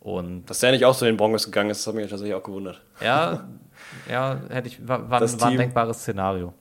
und 0.00 0.46
Dass 0.48 0.60
der 0.60 0.70
nicht 0.72 0.84
auch 0.86 0.96
zu 0.96 1.04
den 1.04 1.16
Broncos 1.18 1.44
gegangen 1.44 1.68
ist, 1.70 1.80
das 1.80 1.88
hat 1.88 1.94
mich 1.96 2.08
tatsächlich 2.08 2.34
auch 2.34 2.42
gewundert. 2.42 2.80
Ja, 3.02 3.46
ja, 4.10 4.40
hätte 4.48 4.68
ich, 4.68 4.88
war, 4.88 5.10
war, 5.10 5.20
war 5.20 5.48
ein 5.48 5.58
denkbares 5.58 5.98
Szenario. 5.98 6.54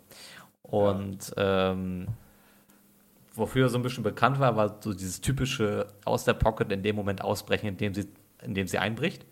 Und 0.64 1.34
ähm, 1.38 2.08
wofür 3.38 3.66
er 3.66 3.70
so 3.70 3.78
ein 3.78 3.84
bisschen 3.84 4.04
bekannt 4.04 4.40
war, 4.40 4.56
war 4.56 4.78
so 4.82 4.94
dieses 4.94 5.22
typische 5.22 5.88
aus 6.06 6.24
der 6.24 6.34
Pocket 6.34 6.72
in 6.72 6.84
dem 6.84 6.96
Moment 6.96 7.22
ausbrechen, 7.22 7.68
in 7.68 7.78
dem 7.78 7.94
sie, 7.94 8.08
in 8.44 8.54
dem 8.54 8.68
sie 8.68 8.78
einbricht. 8.78 9.26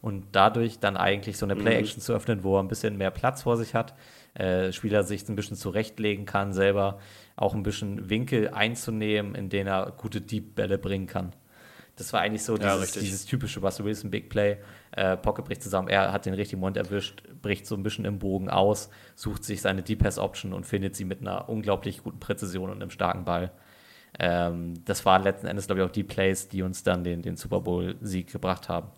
Und 0.00 0.24
dadurch 0.32 0.80
dann 0.80 0.96
eigentlich 0.96 1.38
so 1.38 1.46
eine 1.46 1.54
Play-Action 1.54 2.02
zu 2.02 2.12
öffnen, 2.12 2.42
wo 2.42 2.56
er 2.56 2.62
ein 2.62 2.68
bisschen 2.68 2.98
mehr 2.98 3.12
Platz 3.12 3.42
vor 3.42 3.56
sich 3.56 3.74
hat, 3.74 3.94
äh, 4.34 4.72
Spieler 4.72 5.04
sich 5.04 5.28
ein 5.28 5.36
bisschen 5.36 5.56
zurechtlegen 5.56 6.26
kann, 6.26 6.52
selber 6.52 6.98
auch 7.36 7.54
ein 7.54 7.62
bisschen 7.62 8.10
Winkel 8.10 8.48
einzunehmen, 8.48 9.36
in 9.36 9.48
denen 9.48 9.68
er 9.68 9.92
gute 9.96 10.20
Deep-Bälle 10.20 10.78
bringen 10.78 11.06
kann. 11.06 11.32
Das 11.96 12.12
war 12.12 12.20
eigentlich 12.20 12.42
so 12.42 12.56
Ja, 12.56 12.76
dieses, 12.76 12.92
dieses 12.92 13.26
typische 13.26 13.60
Russell 13.60 13.84
Wilson 13.84 14.10
Big 14.10 14.30
Play. 14.30 14.56
Äh, 14.92 15.16
Pocket 15.16 15.44
bricht 15.44 15.62
zusammen, 15.62 15.88
er 15.88 16.12
hat 16.12 16.26
den 16.26 16.34
richtigen 16.34 16.60
Moment 16.60 16.76
erwischt, 16.78 17.22
bricht 17.42 17.66
so 17.66 17.74
ein 17.74 17.82
bisschen 17.82 18.04
im 18.04 18.18
Bogen 18.18 18.48
aus, 18.48 18.90
sucht 19.14 19.44
sich 19.44 19.60
seine 19.60 19.82
Deep 19.82 20.00
Pass 20.00 20.18
Option 20.18 20.52
und 20.52 20.64
findet 20.66 20.96
sie 20.96 21.04
mit 21.04 21.20
einer 21.20 21.48
unglaublich 21.48 22.02
guten 22.02 22.18
Präzision 22.18 22.70
und 22.70 22.80
einem 22.80 22.90
starken 22.90 23.24
Ball. 23.24 23.52
Ähm, 24.18 24.84
das 24.84 25.04
waren 25.04 25.22
letzten 25.22 25.46
Endes, 25.46 25.66
glaube 25.66 25.80
ich, 25.80 25.86
auch 25.86 25.92
die 25.92 26.04
Plays, 26.04 26.48
die 26.48 26.62
uns 26.62 26.82
dann 26.82 27.04
den, 27.04 27.22
den 27.22 27.36
Super 27.36 27.60
Bowl-Sieg 27.60 28.30
gebracht 28.32 28.68
haben. 28.68 28.88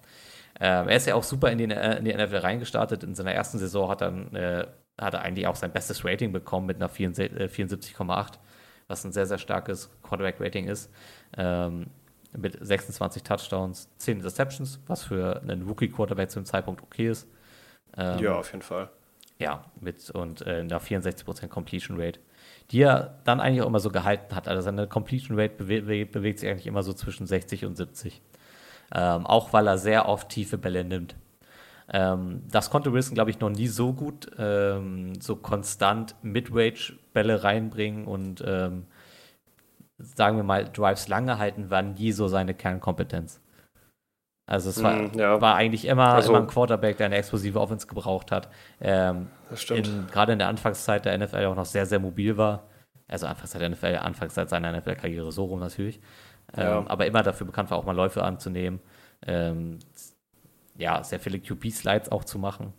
Ähm, 0.61 0.89
er 0.89 0.97
ist 0.97 1.07
ja 1.07 1.15
auch 1.15 1.23
super 1.25 1.51
in 1.51 1.59
die, 1.59 1.65
äh, 1.65 1.99
in 1.99 2.05
die 2.05 2.15
NFL 2.15 2.39
reingestartet. 2.39 3.03
In 3.03 3.15
seiner 3.15 3.33
ersten 3.33 3.59
Saison 3.59 3.89
hat, 3.89 4.01
dann, 4.01 4.35
äh, 4.35 4.67
hat 4.99 5.15
er 5.15 5.23
eigentlich 5.23 5.47
auch 5.47 5.57
sein 5.57 5.73
bestes 5.73 6.05
Rating 6.05 6.33
bekommen 6.33 6.67
mit 6.67 6.77
einer 6.77 6.89
74 6.89 7.41
äh, 7.41 7.49
74,8, 7.49 8.35
was 8.87 9.05
ein 9.05 9.13
sehr, 9.13 9.27
sehr 9.27 9.39
starkes 9.39 9.91
Quarterback-Rating 10.03 10.69
ist. 10.69 10.93
Ähm, 11.37 11.87
mit 12.37 12.59
26 12.61 13.23
Touchdowns, 13.23 13.89
10 13.99 14.19
Interceptions, 14.19 14.81
was 14.87 15.05
für 15.05 15.41
einen 15.43 15.63
Rookie-Quarterback 15.63 16.31
zu 16.31 16.41
dem 16.41 16.47
Zeitpunkt 16.47 16.83
okay 16.83 17.09
ist. 17.09 17.29
Ähm, 17.97 18.19
ja, 18.19 18.35
auf 18.35 18.51
jeden 18.53 18.63
Fall. 18.63 18.91
ja, 19.39 19.65
mit 19.81 20.11
und 20.11 20.47
äh, 20.47 20.61
einer 20.61 20.81
64% 20.81 21.49
Completion 21.49 22.01
Rate, 22.01 22.21
die 22.71 22.83
er 22.83 23.19
dann 23.25 23.41
eigentlich 23.41 23.63
auch 23.63 23.69
immer 23.69 23.81
so 23.81 23.91
gehalten 23.91 24.35
hat. 24.35 24.49
Also 24.49 24.63
seine 24.63 24.87
Completion 24.87 25.39
Rate 25.39 25.55
bewe 25.55 25.83
be 25.83 26.07
bewegt 26.07 26.41
sich 26.41 26.49
eigentlich 26.49 26.67
immer 26.67 26.83
so 26.83 26.93
zwischen 26.93 27.27
60 27.27 27.65
und 27.67 27.77
70. 27.77 28.21
Ähm, 28.95 29.27
auch 29.27 29.53
weil 29.53 29.67
er 29.67 29.79
sehr 29.79 30.09
oft 30.09 30.29
tiefe 30.29 30.59
Bälle 30.59 30.85
nimmt. 30.85 31.17
Ähm, 31.93 32.43
das 32.51 32.71
konnte 32.71 32.93
Wilson, 32.93 33.15
glaube 33.15 33.31
ich, 33.31 33.41
noch 33.41 33.51
nie 33.51 33.69
so 33.69 33.93
gut, 33.93 34.31
ähm, 34.39 35.21
so 35.21 35.37
konstant 35.37 36.15
Midrange-Bälle 36.23 37.45
reinbringen 37.45 38.07
und 38.07 38.43
ähm, 38.47 38.87
sagen 39.99 40.37
wir 40.37 40.45
mal, 40.45 40.65
Drives 40.65 41.09
lange 41.09 41.39
halten, 41.39 41.71
war 41.71 41.83
nie 41.83 42.13
so 42.13 42.29
seine 42.29 42.55
Kernkompetenz. 42.55 43.41
Also 44.47 44.69
es 44.71 44.83
war, 44.83 44.95
Mm, 44.95 45.19
ja. 45.19 45.41
war 45.41 45.55
eigentlich 45.55 45.87
immer, 45.87 46.09
Also- 46.15 46.31
immer 46.33 46.43
ein 46.43 46.47
Quarterback, 46.49 46.99
der 46.99 47.07
eine 47.07 47.17
explosive 47.17 47.59
Offense 47.61 47.87
gebraucht 47.87 48.31
hat. 48.31 48.49
Ähm, 48.81 49.29
Das 49.49 49.63
stimmt. 49.63 49.87
in, 49.89 50.07
gerade 50.09 50.33
in 50.35 50.39
der 50.39 50.49
Anfangszeit 50.49 51.05
der 51.07 51.15
NFL 51.15 51.47
auch 51.47 51.55
noch 51.55 51.65
sehr, 51.65 51.87
sehr 51.87 51.99
mobil 51.99 52.37
war. 52.37 52.65
Also 53.09 53.27
Anfangszeit 53.27 53.61
der 53.63 53.69
NFL, 53.71 53.97
Anfangszeit 54.03 54.51
seiner 54.51 54.69
NFL-Karriere 54.73 55.31
so 55.33 55.45
rum 55.45 55.61
natürlich. 55.61 56.01
Ja. 56.57 56.79
Ähm, 56.79 56.89
aber 56.89 57.07
immer 57.07 57.23
dafür 57.23 57.47
bekannt 57.47 57.71
war, 57.71 57.79
auch 57.79 57.85
mal 57.85 57.97
Läufe 57.97 58.23
anzunehmen. 58.23 58.81
Ähm, 59.27 59.79
ja, 60.77 61.03
sehr 61.05 61.21
viele 61.21 61.39
QB-Slides 61.39 62.11
auch 62.13 62.25
zu 62.25 62.39
machen. 62.39 62.75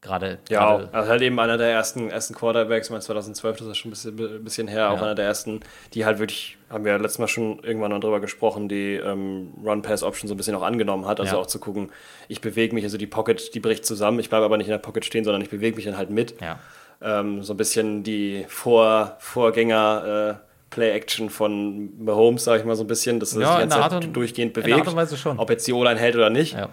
Gerade, 0.00 0.38
Ja, 0.48 0.76
gerade 0.76 0.94
also 0.94 1.10
halt 1.10 1.22
eben 1.22 1.40
einer 1.40 1.58
der 1.58 1.68
ersten, 1.70 2.08
ersten 2.08 2.32
Quarterbacks, 2.34 2.86
ich 2.86 2.90
meine 2.92 3.02
2012, 3.02 3.56
das 3.58 3.66
ist 3.66 3.78
schon 3.78 3.88
ein 3.88 3.90
bisschen, 3.90 4.18
ein 4.36 4.44
bisschen 4.44 4.68
her, 4.68 4.90
auch 4.90 4.96
Ja. 4.98 5.02
einer 5.02 5.14
der 5.16 5.24
ersten, 5.24 5.60
die 5.94 6.04
halt 6.04 6.20
wirklich, 6.20 6.56
haben 6.70 6.84
wir 6.84 6.92
ja 6.92 6.98
letztes 6.98 7.18
Mal 7.18 7.26
schon 7.26 7.58
irgendwann 7.64 7.90
noch 7.90 7.98
drüber 7.98 8.20
gesprochen, 8.20 8.68
die 8.68 8.94
ähm, 8.94 9.52
Run-Pass-Option 9.64 10.28
so 10.28 10.34
ein 10.34 10.36
bisschen 10.36 10.54
auch 10.54 10.62
angenommen 10.62 11.06
hat, 11.06 11.18
also 11.18 11.34
Ja. 11.34 11.42
auch 11.42 11.46
zu 11.46 11.58
gucken, 11.58 11.90
ich 12.28 12.40
bewege 12.40 12.74
mich, 12.76 12.84
also 12.84 12.96
die 12.96 13.08
Pocket, 13.08 13.54
die 13.54 13.60
bricht 13.60 13.84
zusammen, 13.84 14.20
ich 14.20 14.28
bleibe 14.30 14.44
aber 14.44 14.56
nicht 14.56 14.68
in 14.68 14.72
der 14.72 14.78
Pocket 14.78 15.04
stehen, 15.04 15.24
sondern 15.24 15.42
ich 15.42 15.50
bewege 15.50 15.74
mich 15.74 15.84
dann 15.84 15.96
halt 15.96 16.10
mit. 16.10 16.40
ja, 16.40 16.58
Ähm, 17.00 17.42
so 17.44 17.52
ein 17.54 17.56
bisschen 17.56 18.02
die 18.04 18.44
Vor 18.48 19.16
Vorgänger- 19.20 20.30
äh, 20.30 20.34
Play-Action 20.70 21.30
von 21.30 21.90
Mahomes, 22.04 22.44
sag 22.44 22.58
ich 22.60 22.64
mal 22.66 22.76
so 22.76 22.84
ein 22.84 22.88
bisschen, 22.88 23.18
dass 23.20 23.34
er 23.34 23.40
Ja, 23.40 23.46
sich 23.48 23.56
die 23.56 23.60
ganze 23.62 23.76
Zeit 23.76 23.92
Art 23.92 24.04
und- 24.04 24.12
durchgehend 24.14 24.52
bewegt. 24.52 24.86
und 24.86 24.96
Weise 24.96 25.16
schon. 25.16 25.38
Ob 25.38 25.48
jetzt 25.48 25.66
die 25.66 25.72
O-Line 25.72 25.98
hält 25.98 26.14
oder 26.14 26.28
nicht. 26.30 26.52
ja. 26.54 26.68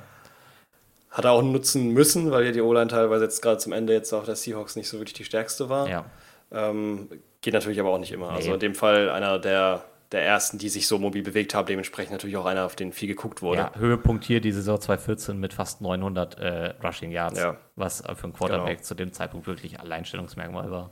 Hat 1.16 1.26
er 1.26 1.32
auch 1.32 1.42
nutzen 1.42 1.90
müssen, 1.92 2.30
weil 2.30 2.46
ja 2.46 2.52
die 2.52 2.62
O-Line 2.62 2.88
teilweise 2.88 3.24
jetzt 3.24 3.42
gerade 3.42 3.58
zum 3.58 3.72
Ende 3.74 3.94
jetzt 3.94 4.14
auch 4.14 4.26
der 4.26 4.36
Seahawks 4.36 4.76
nicht 4.76 4.88
so 4.90 4.98
wirklich 4.98 5.14
die 5.14 5.24
stärkste 5.26 5.70
war. 5.70 5.88
ja. 5.90 6.06
Ähm, 6.52 7.10
geht 7.42 7.54
natürlich 7.56 7.80
aber 7.80 7.90
auch 7.90 7.98
nicht 7.98 8.12
immer. 8.12 8.30
Also 8.32 8.50
Nee. 8.50 8.54
in 8.56 8.60
dem 8.60 8.76
Fall 8.76 9.10
einer 9.10 9.40
der, 9.40 9.84
der 10.12 10.24
ersten, 10.24 10.58
die 10.60 10.70
sich 10.70 10.88
so 10.88 11.00
mobil 11.00 11.24
bewegt 11.24 11.56
haben, 11.56 11.66
dementsprechend 11.66 12.12
natürlich 12.12 12.38
auch 12.38 12.46
einer, 12.46 12.66
auf 12.66 12.76
den 12.76 12.92
viel 12.92 13.08
geguckt 13.08 13.42
wurde. 13.42 13.60
Ja, 13.62 13.72
Höhepunkt 13.76 14.24
hier 14.26 14.42
die 14.42 14.52
Saison 14.52 14.80
2014 14.80 15.40
mit 15.40 15.54
fast 15.54 15.82
900 15.82 16.38
äh, 16.38 16.74
Rushing 16.84 17.12
Yards, 17.12 17.40
Ja. 17.40 17.58
was 17.76 18.02
für 18.02 18.24
einen 18.26 18.34
Quarterback 18.34 18.78
Genau. 18.78 18.84
zu 18.88 18.94
dem 18.96 19.12
Zeitpunkt 19.12 19.48
wirklich 19.48 19.80
Alleinstellungsmerkmal 19.80 20.70
war. 20.70 20.92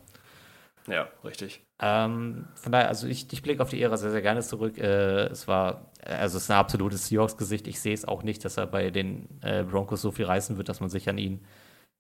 Ja, 0.88 1.08
richtig. 1.24 1.62
Ähm, 1.82 2.48
von 2.56 2.72
daher, 2.72 2.90
also 2.90 3.08
ich, 3.08 3.32
ich 3.32 3.42
blicke 3.42 3.64
auf 3.64 3.70
die 3.70 3.82
Ära 3.82 3.96
sehr, 3.98 4.12
sehr 4.12 4.22
gerne 4.22 4.42
zurück. 4.42 4.78
Äh, 4.78 5.28
es 5.28 5.48
war, 5.48 5.92
also 6.04 6.38
es 6.38 6.44
ist 6.44 6.52
ein 6.52 6.58
absolutes 6.58 7.08
Seahawks-Gesicht. 7.08 7.68
Ich 7.68 7.80
sehe 7.80 7.94
es 7.94 8.06
auch 8.06 8.24
nicht, 8.24 8.44
dass 8.44 8.58
er 8.58 8.68
bei 8.68 8.90
den 8.90 9.28
äh, 9.42 9.64
Broncos 9.64 10.02
so 10.02 10.12
viel 10.12 10.26
reißen 10.26 10.58
wird, 10.58 10.68
dass 10.70 10.82
man 10.82 10.90
sich 10.90 11.08
an 11.10 11.18
ihn 11.18 11.46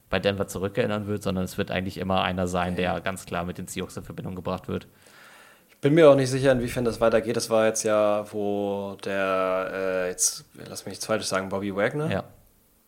bei 0.09 0.19
Denver 0.19 0.47
zurückerinnern 0.47 1.07
wird, 1.07 1.23
sondern 1.23 1.45
es 1.45 1.57
wird 1.57 1.71
eigentlich 1.71 1.97
immer 1.97 2.21
einer 2.23 2.47
sein, 2.47 2.75
der 2.75 2.99
ganz 3.01 3.25
klar 3.25 3.45
mit 3.45 3.57
den 3.57 3.67
Seahawks 3.67 3.97
in 3.97 4.03
Verbindung 4.03 4.35
gebracht 4.35 4.67
wird. 4.67 4.87
Bin 5.81 5.95
mir 5.95 6.09
auch 6.09 6.15
nicht 6.15 6.29
sicher, 6.29 6.51
inwiefern 6.51 6.85
das 6.85 7.01
weitergeht. 7.01 7.35
Das 7.35 7.49
war 7.49 7.65
jetzt 7.65 7.83
ja, 7.83 8.25
wo 8.31 8.95
der, 9.03 9.71
äh, 9.73 10.09
jetzt, 10.09 10.45
lass 10.69 10.85
mich 10.85 10.93
nichts 10.93 11.05
Falsches 11.05 11.29
sagen, 11.29 11.49
Bobby 11.49 11.75
Wagner 11.75 12.09
Ja, 12.11 12.23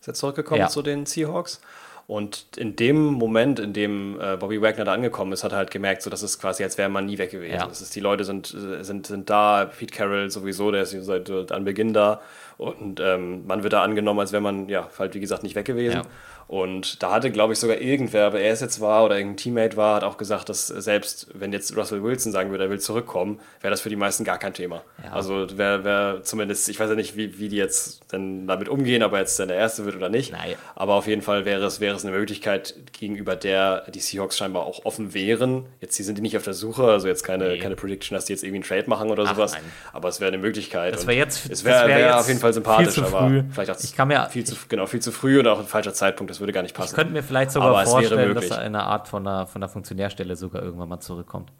ist 0.00 0.06
jetzt 0.06 0.18
zurückgekommen 0.20 0.60
Ja. 0.60 0.68
zu 0.68 0.80
den 0.82 1.04
Seahawks. 1.04 1.60
Und 2.08 2.46
in 2.56 2.76
dem 2.76 3.14
Moment, 3.14 3.58
in 3.58 3.72
dem 3.72 4.20
äh, 4.20 4.36
Bobby 4.36 4.62
Wagner 4.62 4.84
da 4.84 4.92
angekommen 4.92 5.32
ist, 5.32 5.42
hat 5.42 5.50
er 5.50 5.58
halt 5.58 5.72
gemerkt, 5.72 6.02
so, 6.02 6.10
das 6.10 6.22
ist 6.22 6.40
quasi, 6.40 6.62
als 6.62 6.78
wäre 6.78 6.88
man 6.88 7.06
nie 7.06 7.18
weg 7.18 7.32
gewesen. 7.32 7.54
Ja. 7.54 7.66
Das 7.66 7.80
ist, 7.80 7.96
die 7.96 8.00
Leute 8.00 8.22
sind, 8.24 8.46
sind, 8.46 9.06
sind 9.08 9.28
da, 9.28 9.64
Pete 9.64 9.92
Carroll 9.92 10.30
sowieso, 10.30 10.70
der 10.70 10.82
ist 10.82 10.92
seit 10.92 11.28
äh, 11.28 11.46
Anbeginn 11.50 11.92
da. 11.92 12.20
Und 12.58 13.00
ähm, 13.00 13.44
man 13.46 13.64
wird 13.64 13.72
da 13.72 13.82
angenommen, 13.82 14.20
als 14.20 14.30
wäre 14.30 14.40
man, 14.40 14.68
ja, 14.68 14.88
halt 14.98 15.14
wie 15.14 15.20
gesagt, 15.20 15.42
nicht 15.42 15.56
weg 15.56 15.66
gewesen. 15.66 15.96
Ja. 15.96 16.02
Und 16.48 17.02
da 17.02 17.10
hatte, 17.10 17.32
glaube 17.32 17.52
ich, 17.54 17.58
sogar 17.58 17.78
irgendwer, 17.78 18.26
aber 18.26 18.38
er 18.40 18.52
es 18.52 18.60
jetzt 18.60 18.80
war 18.80 19.04
oder 19.04 19.16
irgendein 19.16 19.36
Teammate 19.36 19.76
war, 19.76 19.96
hat 19.96 20.04
auch 20.04 20.16
gesagt, 20.16 20.48
dass 20.48 20.68
selbst 20.68 21.26
wenn 21.34 21.52
jetzt 21.52 21.76
Russell 21.76 22.04
Wilson 22.04 22.30
sagen 22.30 22.50
würde, 22.52 22.64
er 22.64 22.70
will 22.70 22.78
zurückkommen, 22.78 23.40
wäre 23.60 23.72
das 23.72 23.80
für 23.80 23.88
die 23.88 23.96
meisten 23.96 24.22
gar 24.22 24.38
kein 24.38 24.54
Thema. 24.54 24.82
Ja. 25.02 25.12
Also 25.12 25.46
wäre 25.58 25.82
wär 25.82 26.20
zumindest, 26.22 26.68
ich 26.68 26.78
weiß 26.78 26.88
ja 26.90 26.94
nicht, 26.94 27.16
wie, 27.16 27.38
wie 27.40 27.48
die 27.48 27.56
jetzt 27.56 28.02
dann 28.12 28.46
damit 28.46 28.68
umgehen, 28.68 29.02
ob 29.02 29.12
er 29.14 29.20
jetzt 29.20 29.40
dann 29.40 29.48
der 29.48 29.56
Erste 29.56 29.84
wird 29.86 29.96
oder 29.96 30.08
nicht. 30.08 30.30
Nein. 30.30 30.54
Aber 30.76 30.94
auf 30.94 31.08
jeden 31.08 31.22
Fall 31.22 31.44
wäre 31.44 31.64
es, 31.64 31.80
wäre 31.80 31.96
es 31.96 32.04
eine 32.04 32.16
Möglichkeit, 32.16 32.74
gegenüber 32.92 33.34
der 33.34 33.80
die 33.90 33.98
Seahawks 34.00 34.36
scheinbar 34.38 34.66
auch 34.66 34.84
offen 34.84 35.14
wären. 35.14 35.66
Jetzt 35.80 35.96
sie 35.96 36.04
sind 36.04 36.16
die 36.18 36.22
nicht 36.22 36.36
auf 36.36 36.44
der 36.44 36.54
Suche, 36.54 36.84
also 36.84 37.08
jetzt 37.08 37.24
keine, 37.24 37.48
Nee. 37.48 37.58
keine 37.58 37.74
Prediction, 37.74 38.14
dass 38.14 38.26
die 38.26 38.32
jetzt 38.34 38.44
irgendwie 38.44 38.58
einen 38.72 38.82
Trade 38.82 38.88
machen 38.88 39.10
oder 39.10 39.24
Ach, 39.26 39.34
sowas. 39.34 39.54
nein. 39.54 39.62
Aber 39.92 40.08
es 40.08 40.20
wäre 40.20 40.28
eine 40.28 40.38
Möglichkeit. 40.38 40.94
Das 40.94 41.08
wäre 41.08 41.16
jetzt- 41.18 41.50
es 41.50 41.64
wäre 41.64 41.88
wär 41.88 41.96
wär 41.98 42.20
auf 42.20 42.28
jeden 42.28 42.38
Fall 42.38 42.52
sympathisch, 42.52 42.98
aber 42.98 43.44
vielleicht 43.52 43.70
auch 43.72 43.80
Ich 43.82 43.96
kann 43.96 44.06
mir- 44.06 44.28
viel 44.30 44.44
zu, 44.44 44.54
genau, 44.68 44.86
viel 44.86 45.00
zu 45.00 45.10
früh 45.10 45.40
und 45.40 45.48
auch 45.48 45.58
ein 45.58 45.66
falscher 45.66 45.92
Zeitpunkt. 45.92 46.35
Das 46.36 46.40
würde 46.40 46.52
gar 46.52 46.60
nicht 46.62 46.72
Ich 46.72 46.76
passen. 46.76 46.94
könnte 46.94 47.12
mir 47.14 47.22
vielleicht 47.22 47.50
sogar 47.50 47.70
Aber 47.70 47.84
vorstellen, 47.86 48.34
dass 48.34 48.50
er 48.50 48.60
in 48.60 48.74
einer 48.74 48.84
Art 48.84 49.08
von 49.08 49.26
einer, 49.26 49.46
von 49.46 49.62
einer 49.62 49.70
Funktionärstelle 49.70 50.36
sogar 50.36 50.62
irgendwann 50.62 50.88
mal 50.90 51.00
zurückkommt. 51.00 51.50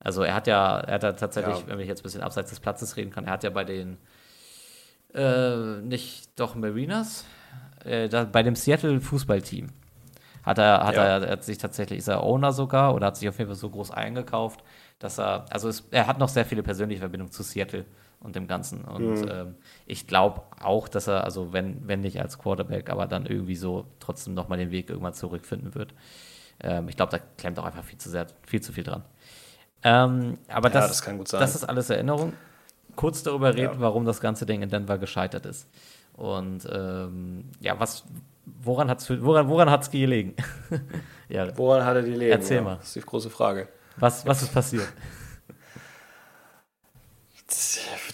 Also 0.00 0.22
er 0.22 0.34
hat 0.34 0.46
ja, 0.46 0.78
er 0.80 0.94
hat 0.94 1.02
ja 1.02 1.12
tatsächlich, 1.12 1.58
Ja. 1.60 1.66
wenn 1.66 1.80
ich 1.80 1.86
jetzt 1.88 2.00
ein 2.00 2.04
bisschen 2.04 2.22
abseits 2.22 2.48
des 2.50 2.60
Platzes 2.60 2.96
reden 2.96 3.10
kann, 3.10 3.26
er 3.26 3.32
hat 3.32 3.44
ja 3.44 3.50
bei 3.50 3.64
den 3.64 3.98
äh, 5.14 5.80
nicht 5.82 6.38
doch 6.38 6.54
Marinas, 6.54 7.24
äh, 7.84 8.08
da, 8.08 8.24
bei 8.24 8.42
dem 8.42 8.54
Seattle 8.56 9.00
Fußballteam 9.00 9.68
hat 10.44 10.58
er, 10.58 10.84
hat 10.86 10.94
Ja. 10.96 11.04
er, 11.04 11.22
er 11.24 11.32
hat 11.32 11.44
sich 11.44 11.58
tatsächlich, 11.58 11.98
ist 11.98 12.08
er 12.08 12.22
Owner 12.22 12.52
sogar 12.52 12.94
oder 12.94 13.08
hat 13.08 13.16
sich 13.16 13.28
auf 13.28 13.38
jeden 13.38 13.48
Fall 13.50 13.56
so 13.56 13.68
groß 13.68 13.90
eingekauft, 13.90 14.62
dass 14.98 15.18
er, 15.18 15.44
also 15.50 15.68
es, 15.68 15.86
er 15.90 16.06
hat 16.06 16.18
noch 16.18 16.28
sehr 16.28 16.44
viele 16.46 16.62
persönliche 16.62 17.00
Verbindungen 17.00 17.32
zu 17.32 17.42
Seattle 17.42 17.84
und 18.20 18.34
dem 18.36 18.46
Ganzen. 18.46 18.84
Und 18.84 19.22
Mhm. 19.22 19.28
ähm, 19.30 19.54
ich 19.86 20.06
glaube 20.06 20.42
auch, 20.62 20.88
dass 20.88 21.06
er, 21.06 21.24
also 21.24 21.52
wenn, 21.52 21.86
wenn 21.86 22.00
nicht 22.00 22.20
als 22.20 22.38
Quarterback, 22.38 22.90
aber 22.90 23.06
dann 23.06 23.26
irgendwie 23.26 23.56
so 23.56 23.86
trotzdem 24.00 24.34
nochmal 24.34 24.58
den 24.58 24.70
Weg 24.70 24.88
irgendwann 24.90 25.14
zurückfinden 25.14 25.74
wird. 25.74 25.94
Ähm, 26.60 26.88
ich 26.88 26.96
glaube, 26.96 27.10
da 27.12 27.18
klemmt 27.36 27.58
auch 27.58 27.64
einfach 27.64 27.84
viel 27.84 27.98
zu 27.98 28.08
sehr, 28.10 28.26
viel 28.46 28.60
zu 28.62 28.72
viel 28.72 28.84
dran. 28.84 29.02
Ähm, 29.82 30.38
aber 30.48 30.68
Ja, 30.68 30.74
das, 30.74 30.88
das 30.88 31.02
kann 31.02 31.18
gut 31.18 31.28
sein. 31.28 31.40
das 31.40 31.54
ist 31.54 31.64
alles 31.64 31.90
Erinnerung. 31.90 32.32
Kurz 32.96 33.22
darüber 33.22 33.54
reden, 33.54 33.74
Ja. 33.74 33.80
warum 33.80 34.06
das 34.06 34.20
ganze 34.20 34.46
Ding 34.46 34.62
in 34.62 34.70
Denver 34.70 34.96
gescheitert 34.98 35.44
ist. 35.46 35.68
Und 36.14 36.66
ähm, 36.72 37.44
ja, 37.60 37.78
was, 37.78 38.04
woran 38.46 38.88
hat 38.88 39.00
es 39.00 39.22
woran, 39.22 39.48
woran 39.50 39.68
hat's 39.70 39.90
gelegen? 39.90 40.34
ja, 41.28 41.54
Woran 41.58 41.84
hat 41.84 41.96
er 41.96 42.02
die 42.02 42.12
Leben? 42.12 42.32
Erzähl 42.32 42.62
mal. 42.62 42.76
Das 42.76 42.86
ist 42.86 42.96
die 42.96 43.00
große 43.00 43.28
Frage. 43.28 43.68
was, 43.98 44.24
was 44.26 44.42
ist 44.42 44.54
passiert? 44.54 44.88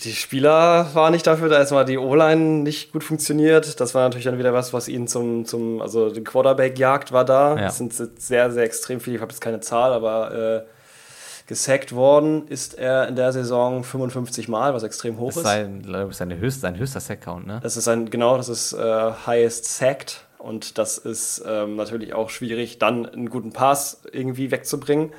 Die 0.04 0.12
Spieler 0.12 0.90
waren 0.92 1.12
nicht 1.12 1.26
dafür, 1.26 1.48
da 1.48 1.58
erstmal 1.58 1.86
die 1.86 1.96
O-Line 1.96 2.62
nicht 2.62 2.92
gut 2.92 3.02
funktioniert. 3.02 3.80
Das 3.80 3.94
war 3.94 4.02
natürlich 4.02 4.26
dann 4.26 4.38
wieder 4.38 4.52
was, 4.52 4.74
was 4.74 4.88
ihn 4.88 5.08
zum, 5.08 5.46
zum 5.46 5.80
also 5.80 6.10
die 6.10 6.22
Quarterback-Jagd 6.22 7.12
war 7.12 7.24
da. 7.24 7.56
Ja. 7.56 7.66
Es 7.68 7.78
sind 7.78 7.94
sehr, 7.94 8.50
sehr 8.50 8.64
extrem 8.64 9.00
viele, 9.00 9.16
ich 9.16 9.22
habe 9.22 9.32
jetzt 9.32 9.40
keine 9.40 9.60
Zahl, 9.60 9.92
aber 9.94 10.64
äh, 10.66 11.46
gesackt 11.46 11.94
worden 11.94 12.46
ist 12.48 12.74
er 12.74 13.08
in 13.08 13.16
der 13.16 13.32
Saison 13.32 13.84
55 13.84 14.48
Mal, 14.48 14.74
was 14.74 14.82
extrem 14.82 15.18
hoch 15.18 15.28
Das 15.28 15.36
ist. 15.36 15.42
ist 15.42 15.48
sein, 15.48 15.82
glaub 15.82 16.10
ich, 16.10 16.16
seine 16.16 16.38
höchst, 16.38 16.60
sein 16.60 16.78
höchster 16.78 17.00
Sack-Count, 17.00 17.46
ne? 17.46 17.60
Das 17.62 17.78
ist 17.78 17.88
ein, 17.88 18.10
genau, 18.10 18.36
das 18.36 18.50
ist 18.50 18.74
äh, 18.74 19.12
highest 19.26 19.64
sacked 19.64 20.24
und 20.36 20.76
das 20.76 20.98
ist 20.98 21.42
ähm, 21.46 21.76
natürlich 21.76 22.12
auch 22.12 22.28
schwierig, 22.28 22.78
dann 22.78 23.06
einen 23.06 23.30
guten 23.30 23.52
Pass 23.52 24.02
irgendwie 24.12 24.50
wegzubringen. 24.50 25.12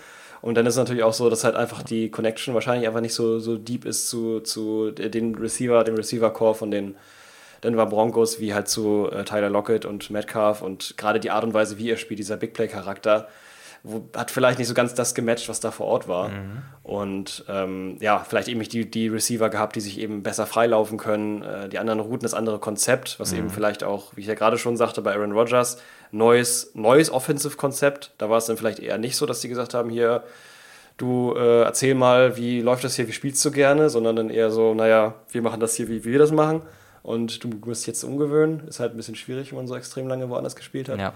Und 0.44 0.56
dann 0.56 0.65
ist 0.65 0.76
natürlich 0.76 1.03
auch 1.03 1.14
so, 1.14 1.30
dass 1.30 1.45
halt 1.45 1.56
einfach 1.56 1.84
die 1.84 2.11
Connection 2.11 2.53
wahrscheinlich 2.53 2.86
einfach 2.86 2.99
nicht 2.99 3.14
so, 3.14 3.40
so 3.40 3.57
deep 3.57 3.86
ist 3.86 4.10
zu, 4.10 4.41
zu 4.41 4.91
den 4.91 5.36
Receiver, 5.36 5.86
dem 5.86 5.95
Receiver-Core 5.95 6.53
von 6.53 6.70
den 6.70 6.95
Denver 7.64 7.86
Broncos, 7.86 8.41
wie 8.41 8.53
halt 8.53 8.68
zu 8.68 9.10
äh, 9.10 9.24
Tyler 9.24 9.49
Lockett 9.49 9.86
und 9.86 10.10
Metcalf 10.10 10.61
und 10.61 10.98
gerade 10.98 11.22
die 11.22 11.32
Art 11.32 11.45
und 11.45 11.53
Weise, 11.53 11.78
wie 11.78 11.90
er 11.90 11.95
spielt, 11.95 12.20
dieser 12.20 12.36
Big 12.36 12.53
Play-Charakter, 12.53 13.30
wo- 13.84 14.10
hat 14.16 14.32
vielleicht 14.32 14.60
nicht 14.60 14.68
so 14.68 14.74
ganz 14.74 14.94
das 14.94 15.14
gematcht, 15.14 15.50
was 15.50 15.60
da 15.60 15.72
vor 15.72 15.88
Ort 15.88 16.08
war. 16.08 16.32
Und 16.84 17.46
ähm, 17.48 17.98
ja, 18.02 18.20
vielleicht 18.28 18.48
eben 18.48 18.60
nicht 18.60 18.74
die, 18.74 18.90
die 18.90 19.08
Receiver 19.08 19.50
gehabt, 19.50 19.76
die 19.76 19.82
sich 19.82 20.00
eben 20.00 20.24
besser 20.24 20.46
freilaufen 20.46 20.98
können. 20.98 21.42
Äh, 21.44 21.70
die 21.70 21.80
anderen 21.80 22.00
Routen, 22.00 22.24
das 22.24 22.34
andere 22.34 22.60
Konzept, 22.60 23.20
was 23.20 23.32
eben 23.34 23.50
vielleicht 23.50 23.84
auch, 23.84 24.16
wie 24.16 24.22
ich 24.22 24.28
ja 24.28 24.34
gerade 24.36 24.58
schon 24.58 24.76
sagte, 24.78 25.02
bei 25.02 25.14
Aaron 25.14 25.32
Rodgers, 25.34 25.78
neues, 26.12 26.72
neues 26.74 27.10
Offensive-Konzept. 27.12 28.12
Da 28.18 28.30
war 28.30 28.38
es 28.38 28.46
dann 28.46 28.58
vielleicht 28.58 28.80
eher 28.80 28.98
nicht 28.98 29.16
so, 29.16 29.26
dass 29.26 29.42
die 29.42 29.48
gesagt 29.50 29.74
haben, 29.74 29.90
hier, 29.90 30.24
du 30.98 31.34
äh, 31.36 31.62
erzähl 31.64 31.96
mal, 31.96 32.38
wie 32.38 32.62
läuft 32.62 32.84
das 32.84 32.96
hier, 32.96 33.08
wie 33.08 33.14
spielst 33.14 33.44
du 33.46 33.52
gerne, 33.52 33.90
sondern 33.90 34.16
dann 34.16 34.30
eher 34.30 34.52
so, 34.52 34.74
naja, 34.74 35.16
wir 35.32 35.42
machen 35.42 35.60
das 35.60 35.76
hier, 35.76 35.88
wie 35.88 36.04
wir 36.04 36.20
das 36.20 36.32
machen. 36.32 36.62
Und 37.02 37.44
du 37.44 37.50
musst 37.66 37.86
jetzt 37.88 38.04
umgewöhnen. 38.04 38.68
Ist 38.68 38.80
halt 38.80 38.94
ein 38.94 38.98
bisschen 38.98 39.16
schwierig, 39.16 39.52
wenn 39.52 39.58
man 39.58 39.68
so 39.68 39.76
extrem 39.76 40.08
lange 40.08 40.30
woanders 40.30 40.56
gespielt 40.56 40.88
hat 40.90 41.00
Ja. 41.00 41.14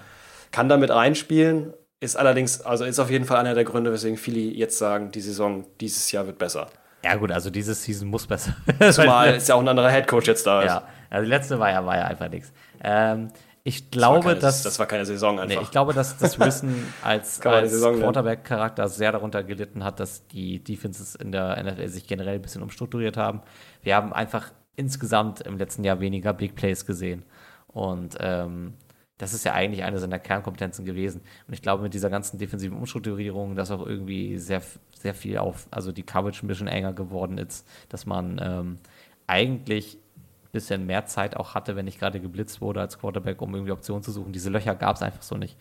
kann 0.51 0.67
damit 0.69 0.89
reinspielen, 0.89 1.73
ist 1.99 2.15
allerdings, 2.15 2.61
also 2.61 2.85
ist 2.85 2.99
auf 2.99 3.09
jeden 3.09 3.25
Fall 3.25 3.37
einer 3.37 3.55
der 3.55 3.63
Gründe, 3.63 3.91
weswegen 3.91 4.17
viele 4.17 4.39
jetzt 4.39 4.77
sagen, 4.77 5.11
die 5.11 5.21
Saison 5.21 5.65
dieses 5.81 6.11
Jahr 6.11 6.25
wird 6.27 6.37
besser. 6.37 6.67
ja, 7.03 7.15
gut, 7.15 7.31
also 7.31 7.49
diese 7.49 7.73
Season 7.73 8.07
muss 8.07 8.27
besser. 8.27 8.55
Zumal 8.91 9.35
ist 9.35 9.47
ja 9.49 9.55
auch 9.55 9.59
ein 9.61 9.67
anderer 9.67 9.89
Headcoach 9.89 10.25
jetzt 10.27 10.45
da 10.45 10.61
ist. 10.61 10.67
ja, 10.67 10.83
also 11.09 11.23
die 11.23 11.29
letzte 11.29 11.59
war 11.59 11.71
ja, 11.71 11.85
war 11.85 11.97
ja 11.97 12.05
einfach 12.05 12.29
nichts. 12.29 12.51
Ähm, 12.83 13.29
ich 13.63 13.89
Das 13.89 13.99
glaube, 13.99 14.21
keine, 14.29 14.39
dass. 14.39 14.63
das 14.63 14.79
war 14.79 14.85
keine 14.85 15.05
Saison 15.05 15.35
Nee, 15.35 15.41
einfach. 15.41 15.61
ich 15.61 15.71
glaube, 15.71 15.93
dass 15.93 16.17
das 16.17 16.39
Wissen 16.39 16.93
als, 17.03 17.41
als. 17.45 17.81
Quarterback-Charakter 17.81 18.87
sehr 18.87 19.11
darunter 19.11 19.43
gelitten 19.43 19.83
hat, 19.83 19.99
dass 19.99 20.25
die 20.27 20.63
Defenses 20.63 21.15
in 21.15 21.33
der 21.33 21.61
NFL 21.61 21.87
sich 21.89 22.07
generell 22.07 22.35
ein 22.35 22.41
bisschen 22.41 22.61
umstrukturiert 22.61 23.17
haben. 23.17 23.41
Wir 23.81 23.95
haben 23.97 24.13
einfach 24.13 24.51
insgesamt 24.77 25.41
im 25.41 25.57
letzten 25.57 25.83
Jahr 25.83 25.99
weniger 25.99 26.31
Big 26.33 26.55
Plays 26.55 26.85
gesehen. 26.85 27.23
Und 27.67 28.15
ähm, 28.21 28.75
das 29.17 29.33
ist 29.33 29.43
ja 29.45 29.53
eigentlich 29.53 29.83
eine 29.83 29.97
seiner 29.99 30.19
Kernkompetenzen 30.19 30.85
gewesen. 30.85 31.21
Und 31.47 31.53
ich 31.53 31.61
glaube, 31.61 31.83
mit 31.83 31.93
dieser 31.93 32.09
ganzen 32.09 32.37
defensiven 32.37 32.77
Umstrukturierung, 32.77 33.55
dass 33.55 33.71
auch 33.71 33.85
irgendwie 33.85 34.37
sehr, 34.37 34.61
sehr 34.95 35.13
viel 35.15 35.37
auf, 35.39 35.67
also 35.71 35.91
die 35.91 36.03
Coverage 36.03 36.45
ein 36.45 36.47
bisschen 36.47 36.67
enger 36.67 36.93
geworden 36.93 37.37
ist, 37.37 37.67
dass 37.89 38.05
man 38.05 38.39
ähm, 38.43 38.77
eigentlich 39.25 39.95
ein 39.95 40.51
bisschen 40.51 40.85
mehr 40.85 41.05
Zeit 41.05 41.35
auch 41.35 41.55
hatte, 41.55 41.75
wenn 41.75 41.85
nicht 41.85 41.99
gerade 41.99 42.19
geblitzt 42.19 42.61
wurde 42.61 42.79
als 42.79 42.99
Quarterback, 42.99 43.41
um 43.41 43.53
irgendwie 43.53 43.71
Optionen 43.71 44.03
zu 44.03 44.11
suchen. 44.11 44.31
Diese 44.33 44.49
Löcher 44.49 44.75
gab 44.75 44.95
es 44.95 45.01
einfach 45.01 45.21
so 45.23 45.35
nicht. 45.35 45.57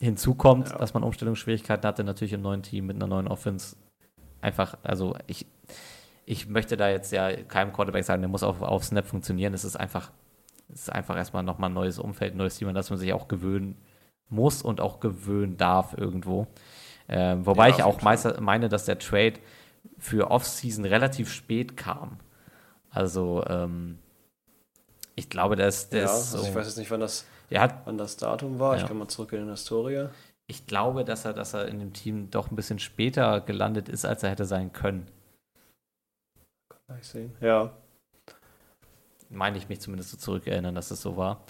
Hinzu 0.00 0.34
kommt, 0.34 0.68
Ja. 0.70 0.78
dass 0.78 0.94
man 0.94 1.02
Umstellungsschwierigkeiten 1.02 1.86
hatte, 1.86 2.04
natürlich 2.04 2.32
im 2.34 2.42
neuen 2.42 2.62
Team 2.62 2.86
mit 2.86 2.96
einer 2.96 3.06
neuen 3.06 3.26
Offense. 3.28 3.76
Einfach, 4.40 4.76
also 4.82 5.16
ich, 5.26 5.46
ich 6.26 6.48
möchte 6.48 6.76
da 6.76 6.88
jetzt 6.90 7.10
ja 7.12 7.32
keinem 7.44 7.72
Quarterback 7.72 8.04
sagen, 8.04 8.22
der 8.22 8.28
muss 8.28 8.42
auf, 8.42 8.60
auf 8.60 8.84
Snap 8.84 9.06
funktionieren. 9.06 9.54
Es 9.54 9.64
ist 9.64 9.76
einfach, 9.76 10.10
es 10.72 10.82
ist 10.82 10.90
einfach 10.90 11.16
erstmal 11.16 11.42
nochmal 11.42 11.70
ein 11.70 11.74
neues 11.74 11.98
Umfeld, 11.98 12.34
ein 12.34 12.38
neues 12.38 12.56
Team, 12.56 12.68
an 12.68 12.74
das 12.74 12.90
man 12.90 12.98
sich 12.98 13.12
auch 13.12 13.28
gewöhnen 13.28 13.76
muss 14.28 14.62
und 14.62 14.80
auch 14.80 15.00
gewöhnen 15.00 15.56
darf 15.56 15.94
irgendwo. 15.96 16.46
Ähm, 17.08 17.44
wobei 17.46 17.68
Ja, 17.68 17.76
ich 17.76 17.82
auch 17.82 18.02
meister, 18.02 18.40
meine, 18.40 18.68
dass 18.68 18.86
der 18.86 18.98
Trade 18.98 19.34
für 19.98 20.30
Offseason 20.30 20.84
relativ 20.84 21.30
spät 21.30 21.76
kam. 21.76 22.18
Also, 22.90 23.44
ähm, 23.48 23.98
ich 25.14 25.28
glaube, 25.28 25.56
der 25.56 25.68
ist, 25.68 25.92
der 25.92 26.00
ja, 26.00 26.06
ist 26.06 26.12
also 26.32 26.38
so, 26.38 26.48
ich 26.48 26.54
weiß 26.54 26.66
jetzt 26.66 26.78
nicht, 26.78 26.90
wann 26.90 27.00
das, 27.00 27.26
hat, 27.54 27.82
wann 27.84 27.98
das 27.98 28.16
Datum 28.16 28.58
war. 28.58 28.76
Ja. 28.76 28.82
Ich 28.82 28.88
kann 28.88 28.96
mal 28.98 29.08
zurück 29.08 29.32
in 29.32 29.44
die 29.44 29.50
Historie. 29.50 30.08
ich 30.46 30.66
glaube, 30.66 31.04
dass 31.04 31.24
er, 31.24 31.32
dass 31.34 31.54
er 31.54 31.68
in 31.68 31.78
dem 31.78 31.92
Team 31.92 32.30
doch 32.30 32.50
ein 32.50 32.56
bisschen 32.56 32.78
später 32.78 33.40
gelandet 33.40 33.88
ist, 33.88 34.04
als 34.04 34.22
er 34.22 34.30
hätte 34.30 34.44
sein 34.46 34.72
können. 34.72 35.08
Kann 36.86 36.98
ich 36.98 37.06
sehen. 37.06 37.34
Ja. 37.40 37.72
Meine 39.32 39.58
ich 39.58 39.68
mich 39.68 39.80
zumindest 39.80 40.10
so 40.10 40.16
zurückerinnern, 40.16 40.74
dass 40.74 40.90
es 40.90 41.00
so 41.00 41.16
war. 41.16 41.44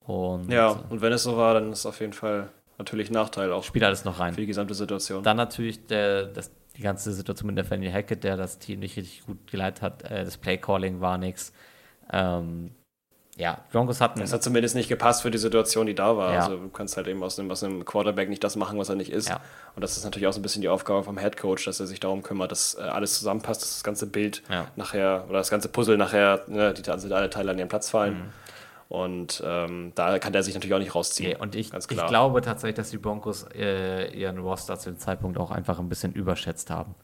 Und 0.00 0.50
ja, 0.50 0.68
und 0.68 1.00
wenn 1.00 1.12
es 1.12 1.22
so 1.22 1.36
war, 1.36 1.54
dann 1.54 1.72
ist 1.72 1.80
es 1.80 1.86
auf 1.86 2.00
jeden 2.00 2.12
Fall 2.12 2.48
natürlich 2.78 3.10
Nachteil 3.10 3.52
auch 3.52 3.64
spielt 3.64 3.84
alles 3.84 4.04
noch 4.04 4.18
rein. 4.20 4.34
für 4.34 4.40
die 4.40 4.46
gesamte 4.46 4.74
Situation. 4.74 5.22
Dann 5.22 5.36
natürlich 5.36 5.86
der, 5.86 6.26
das, 6.26 6.50
die 6.76 6.82
ganze 6.82 7.12
Situation 7.12 7.46
mit 7.46 7.56
Nathaniel 7.56 7.92
Hackett, 7.92 8.24
der 8.24 8.36
das 8.36 8.58
Team 8.58 8.80
nicht 8.80 8.96
richtig 8.96 9.24
gut 9.26 9.50
geleitet 9.50 9.82
hat. 9.82 10.02
Äh, 10.02 10.24
das 10.24 10.36
Playcalling 10.36 11.00
war 11.00 11.18
nichts. 11.18 11.52
Ähm, 12.12 12.70
ja, 13.36 13.58
Broncos 13.70 14.00
hatten. 14.00 14.22
Es 14.22 14.32
hat 14.32 14.42
zumindest 14.42 14.74
nicht 14.74 14.88
gepasst 14.88 15.20
für 15.22 15.30
die 15.30 15.38
Situation, 15.38 15.86
die 15.86 15.94
da 15.94 16.16
war. 16.16 16.32
Ja. 16.32 16.40
Also 16.40 16.56
du 16.56 16.68
kannst 16.70 16.96
halt 16.96 17.06
eben 17.06 17.22
aus 17.22 17.38
einem, 17.38 17.50
aus 17.50 17.62
einem 17.62 17.84
Quarterback 17.84 18.30
nicht 18.30 18.42
das 18.42 18.56
machen, 18.56 18.78
was 18.78 18.88
er 18.88 18.94
nicht 18.94 19.10
ist. 19.12 19.28
Ja. 19.28 19.40
Und 19.74 19.82
das 19.82 19.96
ist 19.96 20.04
natürlich 20.04 20.26
auch 20.26 20.32
so 20.32 20.40
ein 20.40 20.42
bisschen 20.42 20.62
die 20.62 20.70
Aufgabe 20.70 21.02
vom 21.04 21.18
Head 21.18 21.36
Coach, 21.36 21.66
dass 21.66 21.78
er 21.78 21.86
sich 21.86 22.00
darum 22.00 22.22
kümmert, 22.22 22.50
dass 22.50 22.74
äh, 22.78 22.82
alles 22.82 23.18
zusammenpasst, 23.18 23.60
dass 23.60 23.74
das 23.74 23.84
ganze 23.84 24.06
Bild 24.06 24.42
Ja. 24.48 24.68
nachher 24.76 25.24
oder 25.28 25.38
das 25.38 25.50
ganze 25.50 25.68
Puzzle 25.68 25.98
nachher, 25.98 26.44
ne, 26.46 26.72
die 26.72 26.90
also 26.90 27.14
alle 27.14 27.28
Teile 27.28 27.50
an 27.50 27.58
ihren 27.58 27.68
Platz 27.68 27.90
fallen. 27.90 28.14
Mhm. 28.14 28.32
Und 28.88 29.42
ähm, 29.44 29.92
da 29.96 30.18
kann 30.18 30.32
der 30.32 30.42
sich 30.42 30.54
natürlich 30.54 30.74
auch 30.74 30.78
nicht 30.78 30.94
rausziehen. 30.94 31.30
Nee, 31.30 31.36
und 31.36 31.56
ich, 31.56 31.72
ich 31.74 31.88
glaube 31.88 32.40
tatsächlich, 32.40 32.76
dass 32.76 32.90
die 32.90 32.98
Broncos 32.98 33.44
äh, 33.54 34.12
ihren 34.16 34.38
Roster 34.38 34.78
zu 34.78 34.90
dem 34.90 34.98
Zeitpunkt 34.98 35.38
auch 35.38 35.50
einfach 35.50 35.78
ein 35.80 35.88
bisschen 35.88 36.12
überschätzt 36.12 36.70
haben. 36.70 36.94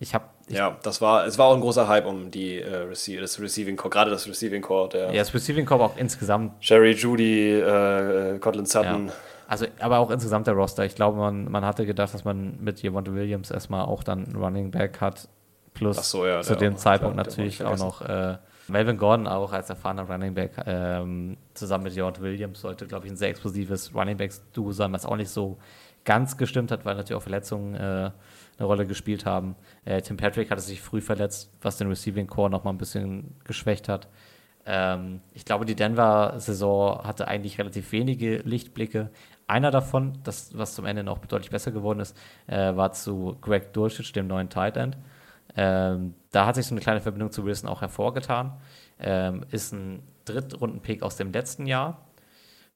Ich 0.00 0.14
habe 0.14 0.24
ja, 0.48 0.76
das 0.82 1.00
war, 1.00 1.26
es 1.26 1.38
war 1.38 1.46
auch 1.46 1.54
ein 1.54 1.60
großer 1.60 1.88
Hype 1.88 2.06
um 2.06 2.30
die 2.30 2.60
äh, 2.60 2.76
Rece 2.76 3.20
das 3.20 3.40
Receiving 3.40 3.76
Core, 3.76 3.90
gerade 3.90 4.10
das 4.10 4.26
Receiving 4.26 4.62
Core, 4.62 4.88
der 4.88 5.06
ja, 5.12 5.18
das 5.18 5.34
Receiving 5.34 5.66
Corps 5.66 5.80
auch 5.84 5.96
insgesamt 5.96 6.52
Jerry 6.60 6.92
Judy, 6.92 7.54
äh, 7.54 8.38
Cortland 8.38 8.68
Sutton. 8.68 9.08
Ja. 9.08 9.12
Also, 9.48 9.66
aber 9.78 9.98
auch 9.98 10.10
insgesamt 10.10 10.46
der 10.46 10.54
Roster. 10.54 10.84
Ich 10.84 10.94
glaube, 10.94 11.18
man, 11.18 11.50
man 11.50 11.64
hatte 11.64 11.86
gedacht, 11.86 12.12
dass 12.12 12.24
man 12.24 12.58
mit 12.60 12.82
Javonte 12.82 13.14
Williams 13.14 13.50
erstmal 13.50 13.86
auch 13.86 14.02
dann 14.02 14.26
einen 14.26 14.36
Running 14.36 14.70
Back 14.70 15.00
hat. 15.00 15.28
Plus 15.74 16.10
so, 16.10 16.26
ja, 16.26 16.42
zu 16.42 16.54
dem 16.54 16.74
auch, 16.74 16.78
Zeitpunkt 16.78 17.14
klar, 17.14 17.26
natürlich 17.26 17.64
auch 17.64 17.78
noch 17.78 18.02
äh, 18.02 18.36
Melvin 18.68 18.98
Gordon 18.98 19.26
auch 19.26 19.52
als 19.52 19.70
erfahrener 19.70 20.02
Running 20.02 20.34
Back 20.34 20.52
ähm, 20.66 21.36
zusammen 21.54 21.84
mit 21.84 21.94
Javonte 21.94 22.20
Williams 22.20 22.60
sollte, 22.60 22.86
glaube 22.86 23.06
ich, 23.06 23.12
ein 23.12 23.16
sehr 23.16 23.30
explosives 23.30 23.94
Running 23.94 24.16
Backs-Duo 24.16 24.72
sein, 24.72 24.92
was 24.92 25.06
auch 25.06 25.16
nicht 25.16 25.30
so 25.30 25.56
ganz 26.04 26.36
gestimmt 26.36 26.70
hat, 26.70 26.84
weil 26.84 26.96
natürlich 26.96 27.16
auch 27.16 27.22
Verletzungen 27.22 27.74
äh, 27.74 28.10
eine 28.58 28.66
Rolle 28.66 28.86
gespielt 28.86 29.24
haben. 29.24 29.56
Äh, 29.84 30.02
Tim 30.02 30.16
Patrick 30.16 30.50
hatte 30.50 30.60
sich 30.60 30.80
früh 30.82 31.00
verletzt, 31.00 31.50
was 31.62 31.76
den 31.78 31.88
Receiving 31.88 32.26
Core 32.26 32.50
noch 32.50 32.64
mal 32.64 32.70
ein 32.70 32.78
bisschen 32.78 33.36
geschwächt 33.44 33.88
hat. 33.88 34.08
Ähm, 34.66 35.20
ich 35.32 35.44
glaube, 35.44 35.64
die 35.64 35.76
Denver-Saison 35.76 37.04
hatte 37.04 37.28
eigentlich 37.28 37.58
relativ 37.58 37.92
wenige 37.92 38.38
Lichtblicke. 38.38 39.10
Einer 39.46 39.70
davon, 39.70 40.18
das, 40.24 40.56
was 40.58 40.74
zum 40.74 40.84
Ende 40.84 41.04
noch 41.04 41.24
deutlich 41.24 41.50
besser 41.50 41.70
geworden 41.70 42.00
ist, 42.00 42.16
äh, 42.48 42.76
war 42.76 42.92
zu 42.92 43.36
Greg 43.40 43.72
Dulcich, 43.72 44.12
dem 44.12 44.26
neuen 44.26 44.50
Tight 44.50 44.76
End. 44.76 44.98
Ähm, 45.56 46.14
da 46.30 46.44
hat 46.46 46.56
sich 46.56 46.66
so 46.66 46.74
eine 46.74 46.80
kleine 46.82 47.00
Verbindung 47.00 47.32
zu 47.32 47.44
Wilson 47.44 47.68
auch 47.70 47.80
hervorgetan. 47.80 48.52
Ähm, 49.00 49.44
ist 49.50 49.72
ein 49.72 50.02
Drittrunden-Pick 50.26 51.02
aus 51.02 51.16
dem 51.16 51.32
letzten 51.32 51.66
Jahr. 51.66 52.04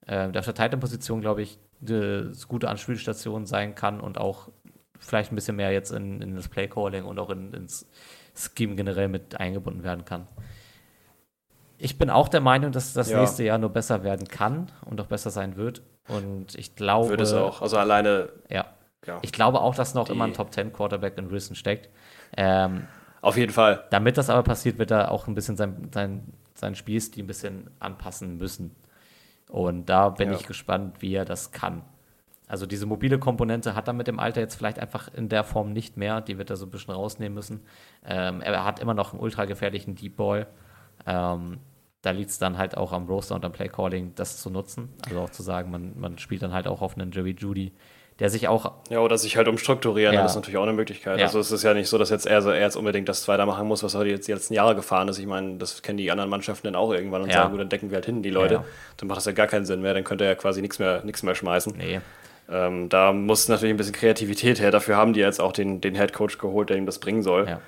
äh, 0.07 0.31
der 0.31 0.41
auf 0.41 0.47
der 0.47 0.55
Titan-Position, 0.55 1.21
glaube 1.21 1.43
ich, 1.43 1.59
eine 1.87 2.33
gute 2.49 2.69
Anspielstation 2.69 3.47
sein 3.47 3.75
kann 3.75 4.01
und 4.01 4.19
auch 4.19 4.49
vielleicht 5.03 5.33
ein 5.33 5.35
bisschen 5.35 5.57
mehr 5.57 5.71
jetzt 5.73 5.91
in, 5.91 6.23
in 6.23 6.35
das 6.37 6.49
Play-Calling 6.49 7.05
und 7.05 7.19
auch 7.19 7.31
in, 7.31 7.53
ins 7.53 7.87
Scheme 8.35 8.75
generell 8.77 9.09
mit 9.09 9.39
eingebunden 9.39 9.83
werden 9.83 10.05
kann. 10.05 10.27
Ich 11.79 11.99
bin 11.99 12.11
auch 12.11 12.29
der 12.29 12.41
Meinung, 12.41 12.73
dass 12.73 12.93
das 12.93 13.11
Ja. 13.11 13.19
nächste 13.21 13.43
Jahr 13.45 13.59
nur 13.59 13.71
besser 13.71 14.05
werden 14.05 14.29
kann 14.29 14.71
und 14.85 15.01
auch 15.01 15.07
besser 15.07 15.31
sein 15.31 15.57
wird. 15.57 15.83
Und 16.09 16.55
ich 16.55 16.77
glaube, 16.77 17.11
Würde 17.11 17.25
es 17.25 17.33
auch. 17.33 17.61
Also 17.63 17.77
alleine, 17.77 18.29
ja, 18.49 18.67
ja, 19.07 19.19
ich 19.23 19.33
glaube 19.33 19.61
auch, 19.61 19.75
dass 19.75 19.95
noch 19.95 20.09
immer 20.11 20.25
ein 20.25 20.33
Top 20.35 20.53
10 20.53 20.73
Quarterback 20.73 21.19
in 21.19 21.31
Wilson 21.31 21.57
steckt. 21.57 21.89
Ähm, 22.37 22.87
auf 23.21 23.37
jeden 23.37 23.53
Fall. 23.53 23.85
damit 23.91 24.17
das 24.17 24.31
aber 24.31 24.43
passiert, 24.43 24.79
wird 24.79 24.91
er 24.93 25.11
auch 25.11 25.27
ein 25.27 25.35
bisschen 25.35 25.57
sein, 25.57 25.89
sein, 25.93 26.23
sein 26.55 26.75
Spielstil 26.75 27.25
ein 27.25 27.27
bisschen 27.27 27.71
anpassen 27.81 28.37
müssen. 28.39 28.75
Und 29.49 29.87
da 29.87 30.09
bin 30.11 30.31
Ja. 30.31 30.37
ich 30.37 30.47
gespannt, 30.47 31.03
wie 31.03 31.15
er 31.15 31.25
das 31.25 31.51
kann. 31.53 31.83
Also 32.53 32.67
diese 32.67 32.85
mobile 32.85 33.19
Komponente 33.19 33.75
hat 33.75 33.89
er 33.89 33.95
mit 33.95 34.09
dem 34.09 34.21
Alter 34.21 34.43
jetzt 34.43 34.57
vielleicht 34.57 34.79
einfach 34.79 35.09
in 35.15 35.31
der 35.31 35.43
Form 35.43 35.73
nicht 35.73 35.97
mehr. 35.97 36.21
Die 36.21 36.37
wird 36.37 36.51
er 36.51 36.57
so 36.57 36.67
ein 36.67 36.71
bisschen 36.71 36.93
rausnehmen 36.93 37.33
müssen. 37.35 37.63
Ähm, 38.07 38.43
er 38.43 38.63
hat 38.67 38.79
immer 38.79 38.93
noch 38.93 39.15
einen 39.15 39.23
ultra 39.23 39.47
gefährlichen 39.47 39.95
Deep 39.95 40.17
Ball. 40.19 40.47
Ähm, 41.07 41.61
da 42.03 42.11
liegt 42.11 42.29
es 42.29 42.39
dann 42.39 42.59
halt 42.59 42.77
auch 42.77 42.93
am 42.93 43.07
Roster 43.07 43.37
und 43.37 43.45
am 43.47 43.53
Play 43.53 43.69
Calling, 43.69 44.13
das 44.17 44.37
zu 44.37 44.51
nutzen. 44.51 44.91
Also 45.09 45.21
auch 45.21 45.31
zu 45.31 45.43
sagen, 45.43 45.71
man, 45.71 45.99
man 45.99 46.19
spielt 46.19 46.43
dann 46.43 46.53
halt 46.53 46.67
auch 46.67 46.83
auf 46.83 46.95
einen 46.99 47.11
Jerry 47.11 47.35
Judy, 47.39 47.73
der 48.19 48.29
sich 48.29 48.49
auch 48.49 48.73
Ja, 48.91 48.99
oder 48.99 49.17
sich 49.17 49.39
halt 49.39 49.49
umstrukturieren, 49.49 50.15
Ja. 50.15 50.21
das 50.21 50.33
ist 50.33 50.37
natürlich 50.37 50.59
auch 50.59 50.65
eine 50.65 50.75
Möglichkeit. 50.75 51.19
Ja. 51.21 51.25
Also 51.25 51.39
es 51.39 51.51
ist 51.53 51.63
ja 51.63 51.73
nicht 51.73 51.89
so, 51.89 51.97
dass 51.97 52.11
jetzt 52.11 52.27
er, 52.27 52.43
so, 52.43 52.51
er 52.51 52.61
jetzt 52.61 52.77
unbedingt 52.77 53.09
das 53.09 53.27
weitermachen 53.29 53.67
muss, 53.67 53.83
was 53.83 53.95
er 53.95 54.05
jetzt 54.05 54.29
die 54.29 54.33
letzten 54.33 54.53
Jahre 54.53 54.75
gefahren 54.75 55.09
ist. 55.09 55.19
Ich 55.19 55.27
meine, 55.27 55.57
das 55.57 55.81
kennen 55.81 55.97
die 55.97 56.11
anderen 56.11 56.29
Mannschaften 56.29 56.67
dann 56.67 56.77
auch 56.77 56.93
irgendwann 56.93 57.23
und 57.23 57.29
Ja. 57.29 57.37
sagen, 57.45 57.53
gut, 57.53 57.61
dann 57.61 57.71
decken 57.71 57.89
wir 57.89 57.95
halt 57.97 58.05
hin, 58.05 58.23
die 58.23 58.29
Leute. 58.31 58.63
Dann 58.99 59.09
macht 59.09 59.17
das 59.17 59.25
ja 59.25 59.33
gar 59.33 59.47
keinen 59.47 59.65
Sinn 59.65 59.81
mehr, 59.81 59.95
dann 59.95 60.05
könnte 60.05 60.25
er 60.25 60.31
ja 60.33 60.37
quasi 60.37 60.61
nichts 60.61 60.79
mehr, 60.79 61.03
nichts 61.05 61.23
mehr 61.23 61.35
schmeißen. 61.35 61.73
nee, 61.79 62.01
Ähm, 62.53 62.89
da 62.89 63.13
muss 63.13 63.49
natürlich 63.49 63.73
ein 63.73 63.79
bisschen 63.79 63.95
Kreativität 63.95 64.61
her. 64.61 64.71
Dafür 64.71 64.97
haben 64.97 65.15
die 65.15 65.21
jetzt 65.21 65.41
auch 65.41 65.53
den, 65.53 65.81
den 65.81 65.95
Head 65.95 66.13
Coach 66.13 66.39
geholt, 66.39 66.71
der 66.71 66.77
ihm 66.77 66.87
das 66.87 66.99
bringen 66.99 67.23
soll. 67.23 67.49
Ja. 67.49 67.61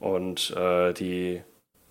Und 0.00 0.54
äh, 0.56 0.92
die 0.94 1.42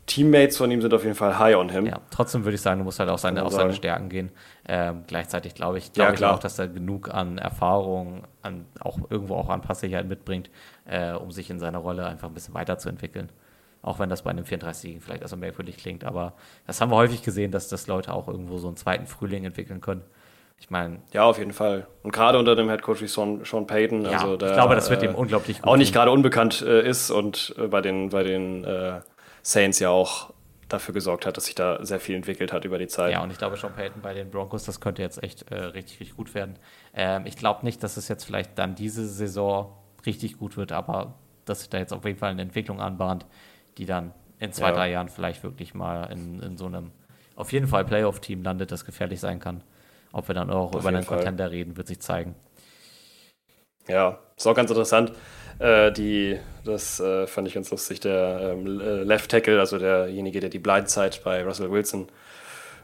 Teammates 0.06 0.58
von 0.58 0.70
ihm 0.70 0.82
sind 0.82 0.94
auf 0.94 1.04
jeden 1.04 1.16
Fall 1.16 1.40
high 1.40 1.56
on 1.56 1.70
him. 1.70 1.86
Ja, 1.86 2.02
trotzdem 2.10 2.44
würde 2.44 2.56
ich 2.56 2.62
sagen, 2.62 2.80
du 2.80 2.86
musst 2.86 3.00
halt 3.00 3.10
auch 3.10 3.18
seine, 3.18 3.46
auf 3.46 3.54
seine. 3.54 3.74
Stärken 3.74 4.10
gehen. 4.10 4.32
Ähm, 4.68 5.04
gleichzeitig 5.08 5.56
glaube 5.56 5.78
ich, 5.78 5.92
Ja, 5.96 6.12
glaube 6.12 6.16
ich 6.16 6.26
auch, 6.26 6.40
dass 6.40 6.60
er 6.60 6.68
genug 6.68 7.14
an 7.14 7.38
Erfahrung, 7.38 8.24
an, 8.42 8.66
auch 8.80 9.00
irgendwo 9.10 9.36
auch 9.36 9.50
an 9.50 9.62
Passsicherheit 9.62 10.08
mitbringt, 10.08 10.50
äh, 10.86 11.14
um 11.14 11.32
sich 11.32 11.50
in 11.50 11.60
seiner 11.60 11.78
Rolle 11.78 12.06
einfach 12.06 12.28
ein 12.28 12.34
bisschen 12.34 12.54
weiterzuentwickeln. 12.54 13.30
Auch 13.82 14.00
wenn 14.00 14.10
das 14.10 14.24
bei 14.24 14.32
einem 14.32 14.46
34 14.46 15.02
vielleicht 15.02 15.22
erstmal 15.22 15.42
merkwürdig 15.42 15.78
klingt, 15.78 16.04
aber 16.04 16.34
das 16.68 16.82
haben 16.82 16.92
wir 16.92 16.96
häufig 16.96 17.22
gesehen, 17.22 17.52
dass 17.52 17.68
das 17.68 17.88
Leute 17.88 18.14
auch 18.14 18.28
irgendwo 18.28 18.58
so 18.58 18.68
einen 18.68 18.78
zweiten 18.78 19.08
Frühling 19.08 19.46
entwickeln 19.46 19.82
können. 19.82 20.04
Ich 20.60 20.70
meine, 20.70 21.00
Ja, 21.12 21.24
auf 21.24 21.38
jeden 21.40 21.52
Fall. 21.54 21.88
Und 22.04 22.12
gerade 22.12 22.40
unter 22.40 22.56
dem 22.56 22.70
Head 22.70 22.82
Coach 22.82 23.02
wie 23.02 23.08
Sean, 23.08 23.44
Sean 23.44 23.68
Payton, 23.68 24.04
ja, 24.06 24.12
also 24.12 24.38
der, 24.38 24.50
ich 24.50 24.54
glaube, 24.56 24.76
das 24.76 24.90
wird 24.90 25.04
äh, 25.04 25.08
ihm 25.08 25.16
unglaublich 25.16 25.62
gut 25.62 25.68
auch 25.70 25.76
nicht 25.76 25.94
gerade 25.94 26.12
unbekannt 26.12 26.62
äh, 26.62 26.88
ist 26.88 27.12
und 27.12 27.54
äh, 27.58 27.68
bei 27.68 27.82
den, 27.82 28.10
bei 28.10 28.24
den 28.24 28.64
äh, 28.64 29.02
Saints 29.42 29.80
ja 29.80 29.90
auch 29.90 30.32
dafür 30.70 30.94
gesorgt 30.94 31.26
hat, 31.26 31.36
dass 31.38 31.46
sich 31.46 31.56
da 31.56 31.84
sehr 31.86 32.00
viel 32.00 32.16
entwickelt 32.16 32.54
hat 32.54 32.64
über 32.66 32.78
die 32.80 32.88
Zeit. 32.88 33.12
Ja, 33.12 33.22
und 33.22 33.30
ich 33.32 33.38
glaube, 33.38 33.58
Sean 33.58 33.74
Payton 33.74 34.02
bei 34.02 34.14
den 34.14 34.32
Broncos, 34.32 34.64
das 34.64 34.80
könnte 34.80 35.02
jetzt 35.02 35.22
echt 35.22 35.52
äh, 35.52 35.56
richtig, 35.56 36.00
richtig 36.00 36.16
gut 36.16 36.34
werden. 36.34 36.58
Ähm, 36.94 37.26
ich 37.26 37.36
glaube 37.36 37.66
nicht, 37.66 37.84
dass 37.84 37.98
es 37.98 38.08
jetzt 38.08 38.24
vielleicht 38.24 38.58
dann 38.58 38.74
diese 38.74 39.06
Saison 39.08 39.74
richtig 40.06 40.38
gut 40.38 40.56
wird, 40.58 40.72
aber 40.72 41.16
dass 41.46 41.60
sich 41.60 41.70
da 41.70 41.78
jetzt 41.78 41.92
auf 41.94 42.06
jeden 42.06 42.18
Fall 42.18 42.32
eine 42.32 42.42
Entwicklung 42.42 42.80
anbahnt, 42.80 43.26
die 43.78 43.86
dann 43.86 44.14
in 44.40 44.52
zwei, 44.54 44.70
Ja. 44.70 44.72
drei 44.74 44.92
Jahren 44.92 45.10
vielleicht 45.10 45.44
wirklich 45.44 45.74
mal 45.74 46.06
in, 46.06 46.42
in 46.42 46.58
so 46.58 46.66
einem, 46.66 46.92
auf 47.36 47.52
jeden 47.52 47.68
Fall 47.68 47.84
Playoff-Team 47.86 48.44
landet, 48.44 48.72
das 48.72 48.86
gefährlich 48.86 49.20
sein 49.20 49.40
kann. 49.40 49.62
Ob 50.14 50.30
wir 50.30 50.36
dann 50.36 50.50
auch 50.50 50.74
Auf 50.74 50.80
über 50.82 50.90
einen 50.90 51.04
Fall. 51.04 51.18
Contender 51.18 51.52
reden, 51.52 51.76
wird 51.76 51.88
sich 51.88 52.00
zeigen. 52.00 52.36
Ja, 53.88 54.20
ist 54.38 54.48
auch 54.48 54.56
ganz 54.56 54.70
interessant. 54.70 55.12
Äh, 55.60 55.92
die, 55.92 56.40
das 56.64 57.00
äh, 57.00 57.28
fand 57.28 57.48
ich 57.48 57.54
ganz 57.54 57.70
lustig. 57.72 58.00
Der 58.00 58.54
ähm, 58.54 58.80
äh, 58.80 59.04
Left 59.04 59.30
Tackle, 59.32 59.60
also 59.60 59.78
derjenige, 59.78 60.40
der 60.40 60.50
die 60.50 60.60
Blindside 60.60 61.18
bei 61.24 61.44
Russell 61.44 61.70
Wilson 61.70 62.08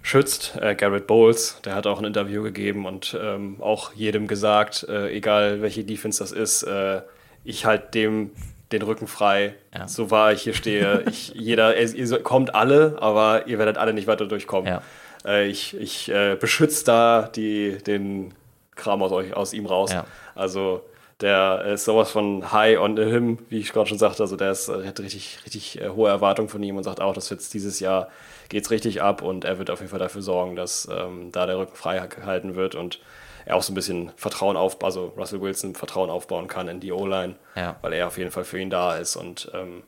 schützt, 0.01 0.57
äh, 0.61 0.75
Garrett 0.75 1.07
Bowles, 1.07 1.59
der 1.65 1.75
hat 1.75 1.87
auch 1.87 1.99
ein 1.99 2.05
Interview 2.05 2.43
gegeben 2.43 2.85
und 2.85 3.17
ähm, 3.21 3.57
auch 3.61 3.93
jedem 3.93 4.27
gesagt, 4.27 4.85
äh, 4.89 5.09
egal 5.09 5.61
welche 5.61 5.83
Defense 5.83 6.19
das 6.23 6.31
ist, 6.31 6.63
äh, 6.63 7.01
ich 7.43 7.65
halte 7.65 7.91
dem 7.91 8.31
den 8.71 8.81
Rücken 8.83 9.07
frei, 9.07 9.55
Ja. 9.75 9.87
so 9.87 10.11
wahr 10.11 10.31
ich 10.31 10.43
hier 10.43 10.53
stehe. 10.53 11.03
Ich, 11.09 11.29
jeder, 11.33 11.75
ihr, 11.75 11.95
ihr 11.95 12.23
kommt 12.23 12.53
alle, 12.53 12.97
aber 13.01 13.47
ihr 13.47 13.57
werdet 13.57 13.77
alle 13.77 13.93
nicht 13.93 14.05
weiter 14.05 14.27
durchkommen. 14.27 14.67
Ja. 14.71 14.81
Äh, 15.25 15.47
ich 15.47 15.75
ich 15.77 16.09
äh, 16.09 16.35
beschütze 16.39 16.85
da 16.85 17.29
die, 17.35 17.77
den 17.79 18.33
Kram 18.75 19.01
aus, 19.03 19.11
euch, 19.11 19.33
aus 19.35 19.53
ihm 19.53 19.65
raus. 19.65 19.91
Ja. 19.91 20.05
Also 20.35 20.81
der 21.21 21.65
ist 21.65 21.83
sowas 21.83 22.11
von 22.11 22.53
high 22.53 22.79
on 22.79 22.95
him, 22.95 23.39
wie 23.49 23.59
ich 23.59 23.73
gerade 23.73 23.89
schon 23.89 23.97
sagte. 23.97 24.23
Also 24.23 24.37
der 24.37 24.51
ist, 24.51 24.69
äh, 24.69 24.87
hat 24.87 24.99
richtig, 25.01 25.39
richtig 25.45 25.81
äh, 25.81 25.89
hohe 25.89 26.09
Erwartungen 26.09 26.47
von 26.47 26.63
ihm 26.63 26.77
und 26.77 26.83
sagt 26.83 27.01
auch, 27.01 27.13
dass 27.13 27.29
jetzt 27.29 27.53
dieses 27.53 27.79
Jahr 27.81 28.07
geht's 28.47 28.71
richtig 28.71 29.01
ab 29.01 29.21
und 29.21 29.43
er 29.43 29.59
wird 29.59 29.69
auf 29.69 29.79
jeden 29.79 29.89
Fall 29.91 29.99
dafür 29.99 30.21
sorgen, 30.21 30.55
dass 30.55 30.87
ähm, 30.91 31.31
da 31.33 31.45
der 31.45 31.57
Rücken 31.59 31.75
frei 31.75 31.99
gehalten 32.07 32.55
wird 32.55 32.75
und 32.75 32.99
er 33.45 33.55
auch 33.57 33.63
so 33.63 33.71
ein 33.73 33.75
bisschen 33.75 34.11
Vertrauen 34.15 34.55
auf, 34.55 34.81
also 34.83 35.13
Russell 35.17 35.41
Wilson 35.41 35.75
Vertrauen 35.75 36.09
aufbauen 36.09 36.47
kann 36.47 36.67
in 36.67 36.79
die 36.79 36.91
O-Line, 36.91 37.35
Ja. 37.55 37.75
weil 37.81 37.93
er 37.93 38.07
auf 38.07 38.17
jeden 38.17 38.31
Fall 38.31 38.43
für 38.45 38.59
ihn 38.59 38.69
da 38.69 38.95
ist 38.95 39.15
und 39.15 39.51
ähm. 39.53 39.83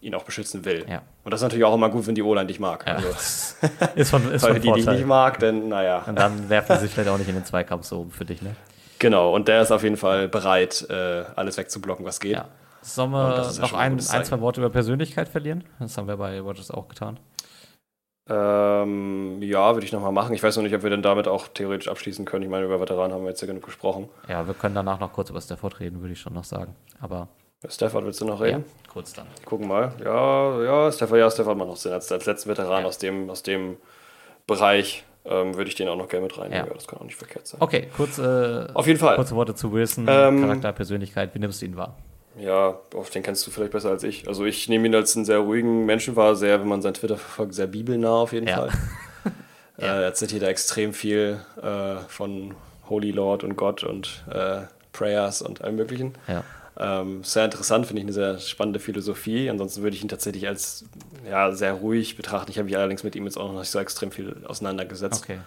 Ihn 0.00 0.14
auch 0.14 0.24
beschützen 0.24 0.64
will. 0.64 0.86
Ja. 0.88 1.02
Und 1.24 1.30
das 1.30 1.40
ist 1.40 1.42
natürlich 1.42 1.64
auch 1.64 1.74
immer 1.74 1.90
gut, 1.90 2.06
wenn 2.06 2.14
die 2.14 2.22
O-Line 2.22 2.46
dich 2.46 2.60
mag. 2.60 2.84
Ja. 2.86 2.96
Also, 2.96 3.08
Ist 3.94 4.10
von, 4.10 4.32
ist 4.32 4.42
weil 4.42 4.54
von 4.54 4.62
die 4.62 4.72
dich 4.72 4.86
nicht 4.86 5.06
mag, 5.06 5.38
dann 5.38 5.68
naja. 5.68 6.04
Und 6.06 6.18
dann 6.18 6.48
werfen 6.48 6.76
sie 6.76 6.82
sich 6.82 6.92
vielleicht 6.92 7.10
auch 7.10 7.18
nicht 7.18 7.28
in 7.28 7.34
den 7.34 7.44
Zweikampf 7.44 7.84
so 7.84 8.06
für 8.10 8.24
dich, 8.24 8.40
ne? 8.42 8.56
Genau, 8.98 9.34
und 9.34 9.48
der 9.48 9.62
ist 9.62 9.72
auf 9.72 9.82
jeden 9.82 9.96
Fall 9.96 10.28
bereit, 10.28 10.86
äh, 10.90 11.24
alles 11.34 11.56
wegzublocken, 11.56 12.04
was 12.04 12.20
geht. 12.20 12.32
Ja. 12.32 12.48
Sollen 12.82 13.10
wir 13.10 13.52
noch 13.60 13.72
ein 13.72 13.92
ein, 13.92 14.06
ein, 14.10 14.24
zwei 14.24 14.40
Worte 14.40 14.60
über 14.60 14.70
Persönlichkeit 14.70 15.28
verlieren? 15.28 15.64
Das 15.78 15.96
haben 15.96 16.08
wir 16.08 16.16
bei 16.16 16.40
Rogers 16.40 16.70
auch 16.70 16.88
getan. 16.88 17.18
Ähm, 18.28 19.42
ja, 19.42 19.74
würde 19.74 19.84
ich 19.84 19.92
nochmal 19.92 20.12
machen. 20.12 20.34
Ich 20.34 20.42
weiß 20.42 20.56
noch 20.56 20.62
nicht, 20.62 20.74
ob 20.74 20.82
wir 20.82 20.90
denn 20.90 21.02
damit 21.02 21.28
auch 21.28 21.48
theoretisch 21.48 21.88
abschließen 21.88 22.24
können. 22.24 22.44
Ich 22.44 22.48
meine, 22.48 22.64
über 22.64 22.80
Veteranen 22.80 23.12
haben 23.12 23.22
wir 23.22 23.30
jetzt 23.30 23.40
ja 23.40 23.46
genug 23.46 23.64
gesprochen. 23.64 24.08
Ja, 24.28 24.46
wir 24.46 24.54
können 24.54 24.74
danach 24.74 25.00
noch 25.00 25.12
kurz 25.12 25.30
über 25.30 25.40
Stafford 25.40 25.80
reden, 25.80 26.00
würde 26.00 26.12
ich 26.12 26.20
schon 26.20 26.34
noch 26.34 26.44
sagen. 26.44 26.76
Aber 27.00 27.28
Stafford, 27.68 28.04
willst 28.06 28.20
du 28.20 28.24
noch 28.24 28.40
ja, 28.40 28.46
reden? 28.46 28.64
kurz 28.92 29.12
dann. 29.12 29.26
Gucken 29.44 29.68
mal. 29.68 29.92
Ja, 30.02 30.62
ja, 30.62 30.92
Stafford, 30.92 31.18
ja, 31.18 31.30
Stafford 31.30 31.58
macht 31.58 31.68
noch 31.68 31.76
Sinn. 31.76 31.92
Als, 31.92 32.10
als 32.10 32.24
letzten 32.26 32.48
Veteran 32.50 32.82
Ja. 32.82 32.88
aus, 32.88 32.98
dem, 32.98 33.28
aus 33.28 33.42
dem 33.42 33.76
Bereich 34.46 35.04
ähm, 35.26 35.54
würde 35.54 35.68
ich 35.68 35.74
den 35.74 35.86
auch 35.88 35.96
noch 35.96 36.08
gerne 36.08 36.24
mit 36.26 36.36
reinnehmen. 36.38 36.64
Ja. 36.64 36.66
Ja. 36.70 36.74
das 36.74 36.86
kann 36.86 36.98
auch 36.98 37.04
nicht 37.04 37.16
verkehrt 37.16 37.46
sein. 37.46 37.60
Okay, 37.60 37.88
kurz, 37.94 38.18
äh, 38.18 38.66
Auf 38.72 38.86
jeden 38.86 38.98
Fall. 38.98 39.16
kurze 39.16 39.34
Worte 39.36 39.54
zu 39.54 39.70
Wilson, 39.72 40.06
Ähm, 40.08 40.40
Charakter, 40.40 40.72
Persönlichkeit. 40.72 41.34
Wie 41.34 41.38
nimmst 41.38 41.60
du 41.60 41.66
ihn 41.66 41.76
wahr? 41.76 41.96
Ja, 42.38 42.78
auf 42.94 43.10
den 43.10 43.22
kennst 43.22 43.46
du 43.46 43.50
vielleicht 43.50 43.72
besser 43.72 43.90
als 43.90 44.02
ich. 44.04 44.26
Also 44.26 44.46
ich 44.46 44.68
nehme 44.68 44.86
ihn 44.86 44.94
als 44.94 45.14
einen 45.14 45.26
sehr 45.26 45.38
ruhigen 45.40 45.84
Menschen 45.84 46.16
wahr, 46.16 46.36
sehr, 46.36 46.60
wenn 46.60 46.68
man 46.68 46.80
sein 46.80 46.94
Twitter 46.94 47.16
verfolgt, 47.18 47.52
sehr 47.54 47.66
bibelnah 47.66 48.14
auf 48.22 48.32
jeden 48.32 48.48
Ja. 48.48 48.56
Fall. 48.56 48.70
Ja. 49.78 49.98
Äh, 49.98 50.02
er 50.04 50.12
zitiert 50.14 50.42
da 50.42 50.48
extrem 50.48 50.92
viel 50.92 51.40
äh, 51.62 51.96
von 52.08 52.54
Holy 52.90 53.12
Lord 53.12 53.44
und 53.44 53.56
Gott 53.56 53.82
und 53.82 54.24
äh, 54.30 54.62
Prayers 54.92 55.40
und 55.40 55.62
allem 55.62 55.76
möglichen. 55.76 56.14
Ja. 56.28 56.44
Ähm, 56.82 57.22
sehr 57.22 57.44
interessant, 57.44 57.86
finde 57.86 58.00
ich 58.00 58.06
eine 58.06 58.12
sehr 58.14 58.38
spannende 58.38 58.80
Philosophie. 58.80 59.50
Ansonsten 59.50 59.82
würde 59.82 59.96
ich 59.96 60.02
ihn 60.02 60.08
tatsächlich 60.08 60.48
als 60.48 60.86
ja, 61.28 61.52
sehr 61.52 61.74
ruhig 61.74 62.16
betrachten. 62.16 62.50
Ich 62.50 62.56
habe 62.56 62.64
mich 62.64 62.76
allerdings 62.76 63.04
mit 63.04 63.14
ihm 63.14 63.26
jetzt 63.26 63.36
auch 63.36 63.52
noch 63.52 63.58
nicht 63.58 63.70
so 63.70 63.78
extrem 63.78 64.10
viel 64.10 64.34
auseinandergesetzt. 64.46 65.24
Okay. 65.24 65.40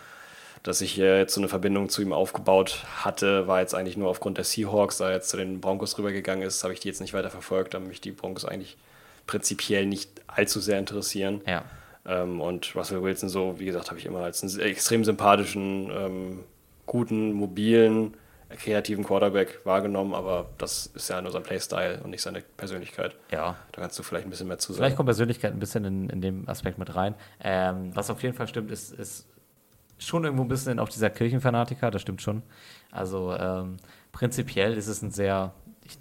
Dass 0.62 0.80
ich 0.82 1.00
äh, 1.00 1.18
jetzt 1.18 1.34
so 1.34 1.42
eine 1.42 1.50
Verbindung 1.50 1.90
zu 1.90 2.04
ihm 2.04 2.14
aufgebaut 2.14 2.86
hatte, 2.98 3.48
war 3.48 3.62
jetzt 3.62 3.74
eigentlich 3.74 3.98
nur 3.98 4.10
aufgrund 4.10 4.38
der 4.38 4.46
Seahawks, 4.46 4.98
da 4.98 5.08
er 5.08 5.16
jetzt 5.16 5.30
zu 5.30 5.38
den 5.38 5.60
Broncos 5.60 5.98
rübergegangen 5.98 6.48
ist, 6.48 6.64
habe 6.64 6.74
ich 6.74 6.80
die 6.80 6.88
jetzt 6.88 7.02
nicht 7.02 7.14
weiter 7.14 7.32
verfolgt, 7.32 7.74
da 7.74 7.80
mich 7.80 8.00
die 8.00 8.12
Broncos 8.12 8.46
eigentlich 8.46 8.78
prinzipiell 9.26 9.88
nicht 9.88 10.10
allzu 10.28 10.60
sehr 10.60 10.78
interessieren. 10.78 11.42
Ja. 11.48 11.64
Ähm, 12.06 12.42
und 12.42 12.76
Russell 12.76 13.02
Wilson, 13.02 13.30
so 13.30 13.56
wie 13.58 13.66
gesagt, 13.66 13.90
habe 13.90 14.00
ich 14.00 14.06
immer 14.06 14.20
als 14.20 14.44
einen 14.44 14.60
extrem 14.60 15.04
sympathischen, 15.04 15.90
ähm, 15.90 16.40
guten, 16.86 17.34
mobilen, 17.34 18.14
kreativen 18.58 19.04
Quarterback 19.04 19.60
wahrgenommen, 19.66 20.14
aber 20.14 20.50
das 20.58 20.86
ist 20.88 21.10
ja 21.10 21.22
nur 21.22 21.32
sein 21.32 21.44
Playstyle 21.44 22.02
und 22.04 22.10
nicht 22.12 22.22
seine 22.22 22.42
Persönlichkeit. 22.42 23.16
Ja. 23.32 23.56
Da 23.72 23.82
kannst 23.82 23.98
du 24.00 24.04
vielleicht 24.04 24.26
ein 24.26 24.30
bisschen 24.30 24.48
mehr 24.48 24.58
zu 24.58 24.74
Vielleicht 24.74 24.92
sagen. 24.92 24.96
kommt 24.98 25.08
Persönlichkeit 25.08 25.54
ein 25.54 25.60
bisschen 25.60 25.86
in, 25.86 26.10
in 26.10 26.22
dem 26.22 26.48
Aspekt 26.50 26.78
mit 26.78 26.96
rein. 26.96 27.16
Ähm, 27.42 27.92
was 27.96 28.10
auf 28.10 28.22
jeden 28.24 28.36
Fall 28.36 28.48
stimmt, 28.48 28.72
ist, 28.72 28.92
ist 28.94 29.28
schon 29.98 30.24
irgendwo 30.24 30.44
ein 30.44 30.50
bisschen 30.50 30.80
auch 30.80 30.90
dieser 30.90 31.10
Kirchenfanatiker, 31.10 31.92
das 31.92 32.02
stimmt 32.02 32.22
schon. 32.22 32.42
Also 32.92 33.36
ähm, 33.36 33.78
prinzipiell 34.12 34.74
ist 34.74 34.88
es 34.88 35.02
ein 35.02 35.12
sehr, 35.12 35.54
ich 35.86 35.98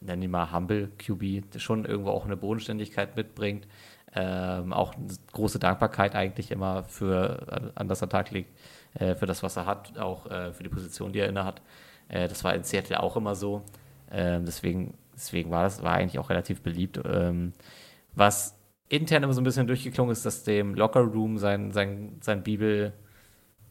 nenne 0.00 0.24
ihn 0.24 0.30
mal 0.30 0.52
Humble 0.52 0.88
QB, 0.98 1.50
der 1.52 1.58
schon 1.58 1.84
irgendwo 1.84 2.10
auch 2.10 2.24
eine 2.24 2.36
Bodenständigkeit 2.36 3.16
mitbringt. 3.16 3.66
Ähm, 4.14 4.72
auch 4.72 4.94
eine 4.94 5.06
große 5.32 5.58
Dankbarkeit 5.58 6.14
eigentlich 6.14 6.50
immer 6.50 6.84
für, 6.84 7.70
an- 7.74 7.88
das 7.88 8.00
er 8.00 8.08
Tag 8.08 8.30
legt, 8.30 8.50
äh, 8.94 9.14
für 9.14 9.26
das, 9.26 9.42
was 9.42 9.56
er 9.56 9.66
hat, 9.66 9.98
auch 9.98 10.24
äh, 10.30 10.52
für 10.54 10.62
die 10.62 10.70
Position, 10.70 11.12
die 11.12 11.18
er 11.18 11.28
inne 11.28 11.44
hat. 11.44 11.60
Äh, 12.08 12.28
das 12.28 12.44
war 12.44 12.54
in 12.54 12.64
Seattle 12.64 13.02
auch 13.02 13.16
immer 13.16 13.34
so. 13.34 13.62
Ähm, 14.10 14.44
deswegen, 14.44 14.94
deswegen 15.14 15.50
war 15.50 15.64
das 15.64 15.82
war 15.82 15.94
eigentlich 15.94 16.18
auch 16.18 16.30
relativ 16.30 16.62
beliebt. 16.62 17.00
Ähm, 17.04 17.52
was 18.14 18.56
intern 18.88 19.22
immer 19.22 19.32
so 19.34 19.40
ein 19.40 19.44
bisschen 19.44 19.66
durchgeklungen 19.66 20.12
ist, 20.12 20.24
dass 20.24 20.44
dem 20.44 20.74
Locker 20.74 21.00
Room 21.00 21.38
sein, 21.38 21.72
sein, 21.72 22.16
sein 22.20 22.42
Bibel 22.42 22.92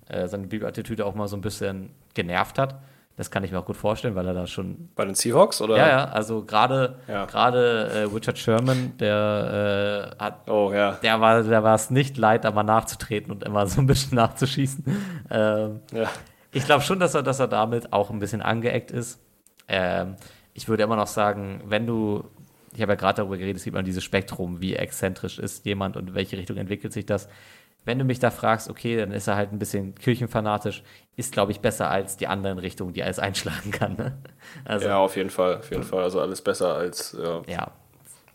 äh, 0.09 0.27
seine 0.27 0.47
Bibelattitüde 0.47 1.05
auch 1.05 1.15
mal 1.15 1.27
so 1.27 1.35
ein 1.35 1.41
bisschen 1.41 1.89
genervt 2.13 2.59
hat. 2.59 2.79
Das 3.17 3.31
kann 3.31 3.43
ich 3.43 3.51
mir 3.51 3.57
auch 3.57 3.65
gut 3.65 3.75
vorstellen, 3.77 4.13
weil 4.13 4.27
er 4.27 4.35
da 4.35 4.45
schon. 4.45 4.89
Bei 4.95 5.03
den 5.03 5.15
Seahawks, 5.15 5.59
oder? 5.59 5.75
Ja, 5.75 5.87
ja, 5.89 6.05
also 6.05 6.45
gerade 6.45 6.99
Ja. 7.07 7.25
gerade 7.25 7.89
äh, 7.91 8.03
Richard 8.03 8.37
Sherman, 8.37 8.95
der 8.99 10.13
äh, 10.19 10.23
hat 10.23 10.47
Oh, 10.47 10.71
ja. 10.71 10.91
der 11.01 11.19
war, 11.19 11.41
der 11.41 11.63
war 11.63 11.73
es 11.73 11.89
nicht 11.89 12.15
leid, 12.17 12.43
da 12.45 12.51
mal 12.51 12.61
nachzutreten 12.61 13.31
und 13.31 13.43
immer 13.43 13.65
so 13.65 13.81
ein 13.81 13.87
bisschen 13.87 14.15
nachzuschießen. 14.15 14.85
Ähm, 15.31 15.79
ja. 15.91 16.09
Ich 16.57 16.65
glaube 16.65 16.83
schon, 16.83 16.99
dass 16.99 17.13
er, 17.13 17.23
dass 17.23 17.39
er 17.39 17.47
damit 17.47 17.93
auch 17.93 18.09
ein 18.09 18.19
bisschen 18.19 18.41
angeeckt 18.41 18.91
ist. 18.91 19.19
Ähm, 19.67 20.15
ich 20.53 20.67
würde 20.67 20.83
immer 20.83 20.95
noch 20.95 21.07
sagen, 21.07 21.61
wenn 21.65 21.85
du, 21.85 22.25
ich 22.73 22.81
habe 22.81 22.93
ja 22.93 22.95
gerade 22.95 23.17
darüber 23.17 23.37
geredet, 23.37 23.57
es 23.57 23.63
gibt 23.63 23.75
immer 23.75 23.83
dieses 23.83 24.03
Spektrum, 24.03 24.59
wie 24.59 24.75
exzentrisch 24.75 25.39
ist 25.39 25.65
jemand 25.65 25.97
und 25.97 26.09
in 26.09 26.15
welche 26.15 26.37
Richtung 26.37 26.57
entwickelt 26.57 26.93
sich 26.93 27.05
das. 27.05 27.29
Wenn 27.85 27.99
du 27.99 28.05
mich 28.05 28.19
da 28.19 28.31
fragst, 28.31 28.69
okay, 28.69 28.97
dann 28.97 29.11
ist 29.11 29.27
er 29.27 29.35
halt 29.35 29.53
ein 29.53 29.59
bisschen 29.59 29.95
kirchenfanatisch, 29.95 30.83
ist, 31.15 31.31
glaube 31.31 31.51
ich, 31.53 31.61
besser 31.61 31.89
als 31.89 32.17
die 32.17 32.27
anderen 32.27 32.57
Richtungen, 32.57 32.91
die 32.91 32.99
er 32.99 33.05
alles 33.05 33.19
einschlagen 33.19 33.71
kann. 33.71 33.95
Ne? 33.95 34.17
Also, 34.65 34.87
ja, 34.87 34.97
auf 34.97 35.15
jeden 35.15 35.29
Fall. 35.29 35.57
Auf 35.57 35.69
jeden 35.69 35.83
Fall. 35.83 36.03
Also 36.03 36.19
alles 36.19 36.41
besser 36.41 36.73
als 36.75 37.15
ja, 37.17 37.41
ja, 37.47 37.71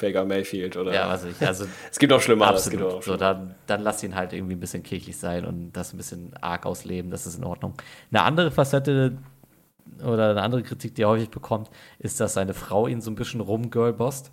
Baker 0.02 0.26
Mayfield 0.26 0.76
oder. 0.76 0.92
ja, 0.92 1.08
was 1.08 1.24
ich, 1.24 1.40
also 1.46 1.64
es 1.90 1.98
gibt 1.98 2.12
auch 2.12 2.20
gibt 2.70 2.82
Absolut. 2.82 2.92
auch 2.98 3.02
So, 3.02 3.16
dann, 3.16 3.54
dann 3.66 3.80
lass 3.82 4.02
ihn 4.02 4.14
halt 4.14 4.34
irgendwie 4.34 4.54
ein 4.56 4.60
bisschen 4.60 4.82
kirchlich 4.82 5.16
sein 5.16 5.46
und 5.46 5.72
das 5.72 5.94
ein 5.94 5.96
bisschen 5.96 6.32
arg 6.42 6.66
ausleben, 6.66 7.10
das 7.10 7.26
ist 7.26 7.38
in 7.38 7.44
Ordnung. 7.44 7.72
Eine 8.10 8.22
andere 8.24 8.50
Facette 8.50 9.16
oder 10.04 10.30
eine 10.30 10.42
andere 10.42 10.62
Kritik, 10.62 10.94
die 10.94 11.02
er 11.02 11.08
häufig 11.08 11.30
bekommt, 11.30 11.70
ist, 11.98 12.20
dass 12.20 12.34
seine 12.34 12.52
Frau 12.54 12.86
ihn 12.86 13.00
so 13.00 13.10
ein 13.10 13.14
bisschen 13.14 13.40
rumgirlbosst. 13.40 14.30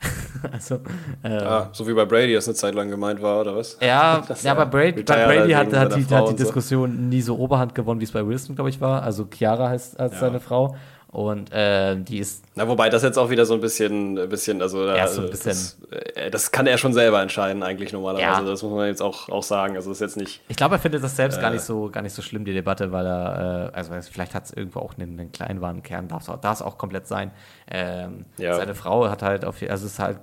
also, 0.52 0.76
äh, 1.22 1.28
Ah, 1.36 1.68
so 1.72 1.86
wie 1.86 1.92
bei 1.92 2.06
Brady 2.06 2.32
das 2.32 2.48
eine 2.48 2.54
Zeit 2.54 2.74
lang 2.74 2.88
gemeint 2.88 3.20
war, 3.20 3.42
oder 3.42 3.56
was? 3.56 3.76
ja, 3.82 4.22
Das 4.28 4.42
ja, 4.42 4.54
ja 4.54 4.54
bei 4.54 4.64
Brady, 4.64 5.02
bei 5.02 5.26
Brady 5.26 5.52
hat, 5.52 5.72
hat 5.74 5.94
die, 5.94 6.04
hat 6.04 6.10
die 6.10 6.14
und 6.14 6.38
so. 6.38 6.44
Diskussion 6.44 7.08
nie 7.10 7.20
so 7.20 7.36
Oberhand 7.36 7.74
gewonnen, 7.74 8.00
wie 8.00 8.04
es 8.04 8.12
bei 8.12 8.26
Wilson, 8.26 8.54
glaube 8.54 8.70
ich, 8.70 8.80
war. 8.80 9.02
Also 9.02 9.26
Chiara 9.30 9.68
heißt 9.68 10.00
als 10.00 10.14
Ja. 10.14 10.20
seine 10.20 10.40
Frau. 10.40 10.74
Und 11.12 11.52
äh, 11.52 11.96
die 11.96 12.18
ist 12.18 12.44
Na, 12.54 12.68
wobei 12.68 12.88
das 12.88 13.02
jetzt 13.02 13.18
auch 13.18 13.30
wieder 13.30 13.44
so 13.44 13.54
ein 13.54 13.60
bisschen, 13.60 14.16
ein 14.16 14.28
bisschen 14.28 14.62
also 14.62 14.86
Ja, 14.86 14.94
da- 14.94 15.08
so 15.08 15.22
ein 15.22 15.30
bisschen- 15.30 15.50
Das, 15.50 15.76
äh, 16.14 16.30
das 16.30 16.52
kann 16.52 16.68
er 16.68 16.78
schon 16.78 16.92
selber 16.92 17.20
entscheiden, 17.20 17.64
eigentlich 17.64 17.92
normalerweise. 17.92 18.24
Ja. 18.26 18.40
Das 18.48 18.62
muss 18.62 18.72
man 18.72 18.86
jetzt 18.86 19.02
auch, 19.02 19.28
auch 19.28 19.42
sagen. 19.42 19.74
Also 19.74 19.90
das 19.90 19.96
ist 19.96 20.02
jetzt 20.02 20.16
nicht. 20.16 20.40
Ich 20.46 20.56
glaube, 20.56 20.76
er 20.76 20.78
findet 20.78 21.02
das 21.02 21.16
selbst 21.16 21.40
gar 21.40 21.50
Äh. 21.50 21.54
nicht 21.54 21.64
so 21.64 21.90
gar 21.90 22.02
nicht 22.02 22.14
so 22.14 22.22
schlimm, 22.22 22.44
die 22.44 22.52
Debatte, 22.54 22.92
weil 22.92 23.06
er, 23.06 23.70
äh, 23.72 23.76
also 23.76 23.90
vielleicht 24.08 24.34
hat 24.34 24.44
es 24.44 24.52
irgendwo 24.52 24.78
auch 24.78 24.94
einen, 24.98 25.18
einen 25.18 25.32
kleinen 25.32 25.60
wahren 25.60 25.82
Kern, 25.82 26.06
darf 26.06 26.22
es 26.22 26.28
auch, 26.28 26.40
darf's 26.40 26.62
auch 26.62 26.78
komplett 26.78 27.08
sein. 27.08 27.32
Ähm, 27.68 28.24
Ja. 28.38 28.54
Seine 28.54 28.76
Frau 28.76 29.08
hat 29.08 29.22
halt 29.22 29.44
auf, 29.44 29.56
also 29.62 29.86
es 29.86 29.92
ist 29.94 29.98
halt 29.98 30.18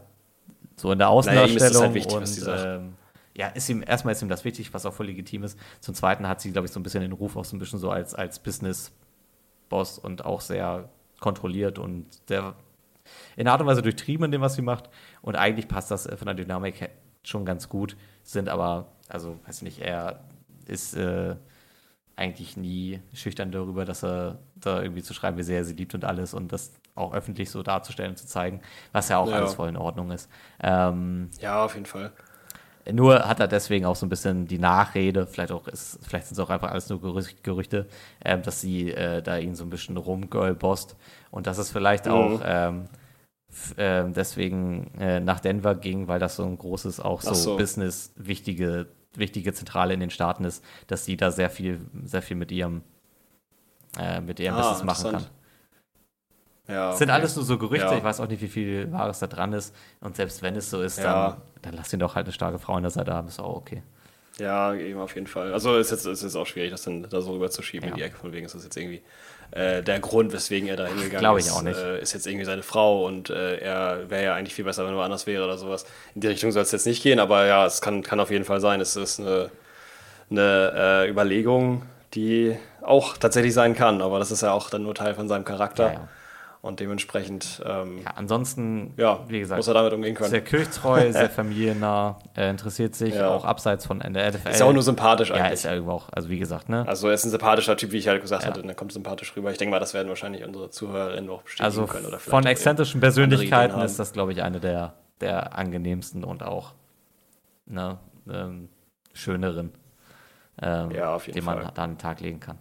so 0.77 0.91
in 0.93 0.99
der 0.99 1.09
Naja, 1.09 1.17
ihm 1.45 1.57
ist 1.57 1.61
es 1.63 1.75
Außendarstellung 1.75 1.83
halt 1.83 1.95
wichtig, 1.95 2.47
und 2.47 2.55
ähm, 2.57 2.93
ja, 3.35 3.47
ist 3.47 3.67
ihm 3.67 3.83
erstmal 3.85 4.13
ist 4.13 4.21
ihm 4.21 4.29
das 4.29 4.45
wichtig, 4.45 4.73
was 4.73 4.85
auch 4.85 4.93
voll 4.93 5.07
legitim 5.07 5.43
ist. 5.43 5.59
Zum 5.81 5.95
Zweiten 5.95 6.29
hat 6.29 6.39
sie, 6.39 6.51
glaube 6.51 6.65
ich, 6.67 6.71
so 6.71 6.79
ein 6.79 6.83
bisschen 6.83 7.01
den 7.01 7.11
Ruf 7.11 7.35
auch 7.35 7.43
so 7.45 7.55
ein 7.57 7.59
bisschen 7.59 7.77
so 7.79 7.89
als 7.91 8.15
als 8.15 8.39
Business-Boss 9.67 9.99
und 9.99 10.25
auch 10.25 10.41
sehr 10.41 10.89
kontrolliert 11.19 11.79
und 11.79 12.05
der 12.29 12.55
in 13.35 13.43
einer 13.43 13.53
Art 13.53 13.61
und 13.61 13.67
Weise 13.67 13.81
durchtrieben 13.81 14.25
in 14.25 14.31
dem, 14.31 14.41
was 14.41 14.55
sie 14.55 14.61
macht. 14.61 14.89
Und 15.21 15.35
eigentlich 15.35 15.67
passt 15.67 15.91
das 15.91 16.05
äh, 16.05 16.17
von 16.17 16.25
der 16.25 16.35
Dynamik 16.35 16.89
schon 17.23 17.45
ganz 17.45 17.69
gut. 17.69 17.95
Sind 18.23 18.49
aber, 18.49 18.87
also 19.07 19.39
weiß 19.45 19.57
ich 19.57 19.63
nicht, 19.63 19.79
er 19.79 20.25
ist 20.65 20.93
äh, 20.95 21.35
eigentlich 22.17 22.57
nie 22.57 22.99
schüchtern 23.13 23.51
darüber, 23.51 23.85
dass 23.85 24.03
er 24.03 24.39
da 24.55 24.81
irgendwie 24.81 25.03
zu 25.03 25.13
schreiben, 25.13 25.37
wie 25.37 25.43
sehr 25.43 25.59
er 25.59 25.65
sie 25.65 25.73
liebt 25.75 25.93
und 25.95 26.03
alles 26.03 26.33
und 26.33 26.51
das 26.51 26.73
auch 26.95 27.13
öffentlich 27.13 27.49
so 27.49 27.63
darzustellen 27.63 28.11
und 28.11 28.17
zu 28.17 28.25
zeigen, 28.27 28.59
was 28.91 29.07
ja 29.09 29.19
auch 29.19 29.29
Ja. 29.29 29.35
alles 29.37 29.53
voll 29.53 29.69
in 29.69 29.77
Ordnung 29.77 30.11
ist. 30.11 30.29
Ähm, 30.59 31.29
Ja, 31.39 31.63
auf 31.63 31.75
jeden 31.75 31.85
Fall. 31.85 32.11
Nur 32.93 33.27
hat 33.27 33.39
er 33.39 33.47
deswegen 33.47 33.85
auch 33.85 33.95
so 33.95 34.05
ein 34.05 34.09
bisschen 34.09 34.47
die 34.47 34.59
Nachrede, 34.59 35.27
vielleicht 35.27 35.51
auch 35.51 35.67
ist, 35.67 35.99
vielleicht 36.07 36.27
sind 36.27 36.35
es 36.35 36.39
auch 36.39 36.49
einfach 36.49 36.71
alles 36.71 36.89
nur 36.89 36.99
Gerü- 36.99 37.35
Gerüchte, 37.43 37.87
ähm, 38.23 38.41
dass 38.43 38.61
sie 38.61 38.91
äh, 38.91 39.21
da 39.21 39.37
ihn 39.37 39.55
so 39.55 39.63
ein 39.65 39.69
bisschen 39.69 39.97
rumgirlbosst 39.97 40.95
und 41.31 41.47
dass 41.47 41.57
es 41.57 41.71
vielleicht 41.71 42.07
Mhm. 42.07 42.09
auch 42.09 42.41
ähm, 42.43 42.85
ähm, 43.77 44.13
deswegen 44.13 44.91
äh, 44.99 45.19
nach 45.19 45.39
Denver 45.39 45.75
ging, 45.75 46.07
weil 46.07 46.19
das 46.19 46.35
so 46.35 46.43
ein 46.45 46.57
großes, 46.57 46.99
auch 46.99 47.21
so, 47.21 47.33
so. 47.33 47.55
Business 47.55 48.13
wichtige, 48.17 48.87
wichtige 49.15 49.53
Zentrale 49.53 49.93
in 49.93 49.99
den 50.01 50.09
Staaten 50.11 50.43
ist, 50.45 50.63
dass 50.87 51.05
sie 51.05 51.17
da 51.17 51.31
sehr 51.31 51.49
viel, 51.49 51.81
sehr 52.05 52.21
viel 52.21 52.37
mit 52.37 52.51
ihrem 52.51 52.81
äh, 53.97 54.21
mit 54.21 54.39
ihrem 54.39 54.55
Ah, 54.55 54.55
Business 54.55 54.83
machen 54.83 55.07
kann. 55.07 55.27
Ja, 56.67 56.89
Das 56.89 56.97
sind 56.99 57.09
okay. 57.09 57.19
alles 57.19 57.35
nur 57.35 57.45
so 57.45 57.57
Gerüchte, 57.57 57.85
Ja. 57.87 57.97
ich 57.97 58.03
weiß 58.03 58.19
auch 58.19 58.27
nicht, 58.27 58.41
wie 58.41 58.47
viel 58.47 58.91
Wahres 58.91 59.19
da 59.19 59.27
dran 59.27 59.53
ist. 59.53 59.73
Und 60.01 60.15
selbst 60.17 60.41
wenn 60.41 60.55
es 60.55 60.69
so 60.69 60.81
ist, 60.81 60.97
Ja. 60.99 61.29
dann, 61.29 61.37
dann 61.61 61.73
lass 61.75 61.93
ihn 61.93 61.99
doch 61.99 62.15
halt 62.15 62.25
eine 62.25 62.33
starke 62.33 62.59
Frau 62.59 62.73
an 62.73 62.83
der 62.83 62.89
Seite 62.91 63.13
haben, 63.13 63.27
ist 63.27 63.39
auch 63.39 63.55
okay. 63.55 63.83
Ja, 64.39 64.75
eben 64.75 64.99
auf 64.99 65.15
jeden 65.15 65.25
Fall. 65.27 65.51
Also 65.53 65.77
ist 65.77 65.89
jetzt, 65.91 66.05
ist 66.05 66.21
jetzt 66.21 66.35
auch 66.35 66.45
schwierig, 66.45 66.69
das 66.71 66.83
dann 66.83 67.07
da 67.09 67.21
so 67.21 67.31
rüberzuschieben 67.31 67.87
Ja. 67.89 67.93
in 67.95 67.97
die 67.97 68.03
Ecke. 68.03 68.17
Von 68.17 68.33
wegen 68.33 68.45
ist 68.45 68.53
das 68.53 68.63
jetzt 68.63 68.77
irgendwie 68.77 69.01
äh, 69.51 69.81
der 69.81 69.99
Grund, 69.99 70.31
weswegen 70.33 70.67
er 70.67 70.75
da 70.75 70.85
hingegangen 70.85 71.19
Glaube 71.19 71.39
ich 71.39 71.45
ist. 71.47 71.53
auch 71.53 71.61
nicht. 71.63 71.79
Äh, 71.79 72.01
ist 72.01 72.13
jetzt 72.13 72.27
irgendwie 72.27 72.45
seine 72.45 72.61
Frau 72.63 73.05
und 73.07 73.29
äh, 73.31 73.57
er 73.59 74.09
wäre 74.09 74.23
ja 74.25 74.35
eigentlich 74.35 74.53
viel 74.53 74.65
besser, 74.65 74.83
wenn 74.85 74.93
er 74.93 74.97
woanders 74.97 75.25
wäre 75.25 75.43
oder 75.45 75.57
sowas. 75.57 75.85
In 76.13 76.21
die 76.21 76.27
Richtung 76.27 76.51
soll 76.51 76.61
es 76.63 76.71
jetzt 76.73 76.85
nicht 76.85 77.01
gehen, 77.01 77.19
aber 77.19 77.45
ja, 77.45 77.65
es 77.65 77.79
kann, 77.81 78.03
kann 78.03 78.19
auf 78.19 78.29
jeden 78.29 78.43
Fall 78.45 78.59
sein. 78.59 78.81
Es 78.81 78.95
ist 78.97 79.19
eine, 79.21 79.49
eine 80.29 80.73
äh, 81.05 81.09
Überlegung, 81.09 81.83
die 82.13 82.57
auch 82.81 83.17
tatsächlich 83.17 83.53
sein 83.53 83.73
kann, 83.73 84.01
aber 84.01 84.19
das 84.19 84.31
ist 84.31 84.41
ja 84.41 84.51
auch 84.51 84.69
dann 84.69 84.83
nur 84.83 84.93
Teil 84.93 85.15
von 85.15 85.27
seinem 85.27 85.45
Charakter. 85.45 85.87
Ja, 85.87 85.93
ja. 85.93 86.07
Und 86.67 86.81
dementsprechend, 86.81 87.63
ähm, 87.65 87.99
Ja, 88.03 88.11
ansonsten, 88.15 88.93
ja, 88.97 89.23
wie 89.29 89.39
gesagt, 89.39 89.57
muss 89.57 89.67
er 89.67 89.73
damit 89.73 89.93
umgehen 89.93 90.13
können. 90.15 90.29
sehr 90.29 90.41
kirchtreu, 90.43 91.11
sehr 91.13 91.29
familiennah, 91.29 92.17
äh, 92.35 92.49
interessiert 92.49 92.93
sich 92.93 93.15
Ja. 93.15 93.29
auch 93.29 93.45
abseits 93.45 93.85
von 93.85 93.99
der 93.99 94.09
NFL. 94.33 94.49
Ist 94.49 94.59
ja 94.59 94.65
auch 94.65 94.73
nur 94.73 94.83
sympathisch 94.83 95.29
Ja, 95.29 95.35
eigentlich. 95.35 95.53
ist 95.53 95.63
ja 95.63 95.71
irgendwo 95.73 95.93
auch, 95.93 96.09
also 96.11 96.29
wie 96.29 96.37
gesagt, 96.39 96.67
ne? 96.67 96.85
Also 96.85 97.07
er 97.07 97.13
ist 97.13 97.23
ein 97.25 97.29
sympathischer 97.31 97.77
Typ, 97.77 97.91
wie 97.93 97.97
ich 97.97 98.07
halt 98.09 98.21
gesagt 98.21 98.43
Ja. 98.43 98.49
hatte, 98.49 98.61
und 98.61 98.67
er 98.67 98.75
kommt 98.75 98.91
sympathisch 98.91 99.33
rüber. 99.37 99.49
Ich 99.51 99.57
denke 99.57 99.71
mal, 99.71 99.79
das 99.79 99.93
werden 99.93 100.09
wahrscheinlich 100.09 100.43
unsere 100.43 100.69
Zuhörerinnen 100.69 101.29
auch 101.29 101.41
bestätigen 101.43 101.65
Also 101.65 101.85
können. 101.85 102.05
Oder 102.05 102.19
von 102.19 102.45
exzentrischen 102.45 102.99
Persönlichkeiten 102.99 103.79
ist 103.81 103.97
das, 103.97 104.11
glaube 104.11 104.33
ich, 104.33 104.43
eine 104.43 104.59
der, 104.59 104.93
der 105.21 105.57
angenehmsten 105.57 106.23
und 106.25 106.43
auch 106.43 106.73
ne, 107.65 107.97
ähm, 108.29 108.67
schöneren, 109.13 109.71
ähm, 110.61 110.91
Ja, 110.91 111.15
auf 111.15 111.27
jeden 111.27 111.39
die 111.39 111.45
man 111.45 111.61
Fall. 111.61 111.71
da 111.73 111.83
an 111.83 111.91
den 111.91 111.97
Tag 111.97 112.19
legen 112.19 112.39
kann. 112.41 112.57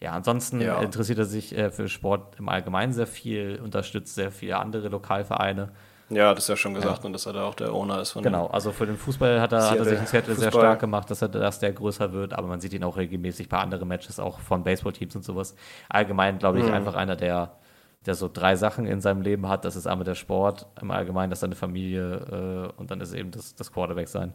Ja, 0.00 0.12
ansonsten 0.12 0.60
Ja. 0.60 0.80
interessiert 0.80 1.18
er 1.18 1.24
sich 1.24 1.56
äh, 1.56 1.70
für 1.70 1.88
Sport 1.88 2.38
im 2.38 2.48
Allgemeinen 2.48 2.92
sehr 2.92 3.06
viel, 3.06 3.60
unterstützt 3.62 4.14
sehr 4.14 4.30
viele 4.30 4.58
andere 4.58 4.88
Lokalvereine. 4.88 5.70
Ja, 6.08 6.34
das 6.34 6.44
ist 6.44 6.48
ja 6.48 6.56
schon 6.56 6.74
gesagt 6.74 7.04
und 7.04 7.12
dass 7.14 7.26
er 7.26 7.32
da 7.32 7.42
auch 7.44 7.54
der 7.56 7.72
Owner 7.72 8.00
ist 8.00 8.12
von 8.12 8.22
Genau, 8.22 8.46
also 8.46 8.70
für 8.70 8.86
den 8.86 8.96
Fußball 8.96 9.40
hat 9.40 9.52
er, 9.52 9.70
hat 9.70 9.78
er 9.78 9.84
sich 9.84 9.98
in 9.98 10.06
Seattle 10.06 10.34
sehr 10.36 10.52
Fußball. 10.52 10.66
stark 10.66 10.80
gemacht, 10.80 11.10
dass 11.10 11.20
er 11.22 11.28
dass 11.28 11.58
der 11.58 11.72
größer 11.72 12.12
wird, 12.12 12.32
aber 12.34 12.46
man 12.46 12.60
sieht 12.60 12.74
ihn 12.74 12.84
auch 12.84 12.96
regelmäßig 12.96 13.48
bei 13.48 13.58
anderen 13.58 13.88
Matches, 13.88 14.20
auch 14.20 14.38
von 14.38 14.62
Baseballteams 14.62 15.16
und 15.16 15.24
sowas. 15.24 15.56
Allgemein, 15.88 16.38
glaube 16.38 16.60
ich, 16.60 16.66
Mhm. 16.66 16.74
einfach 16.74 16.94
einer, 16.94 17.16
der, 17.16 17.56
der 18.04 18.14
so 18.14 18.30
drei 18.32 18.54
Sachen 18.54 18.86
in 18.86 19.00
seinem 19.00 19.22
Leben 19.22 19.48
hat. 19.48 19.64
Das 19.64 19.74
ist 19.74 19.88
einmal 19.88 20.04
der 20.04 20.14
Sport, 20.14 20.66
im 20.80 20.92
Allgemeinen, 20.92 21.30
das 21.30 21.38
ist 21.38 21.40
seine 21.40 21.56
Familie 21.56 22.70
äh, 22.76 22.80
und 22.80 22.92
dann 22.92 23.00
ist 23.00 23.12
eben 23.12 23.32
das, 23.32 23.56
das 23.56 23.72
Quarterback 23.72 24.06
sein. 24.06 24.32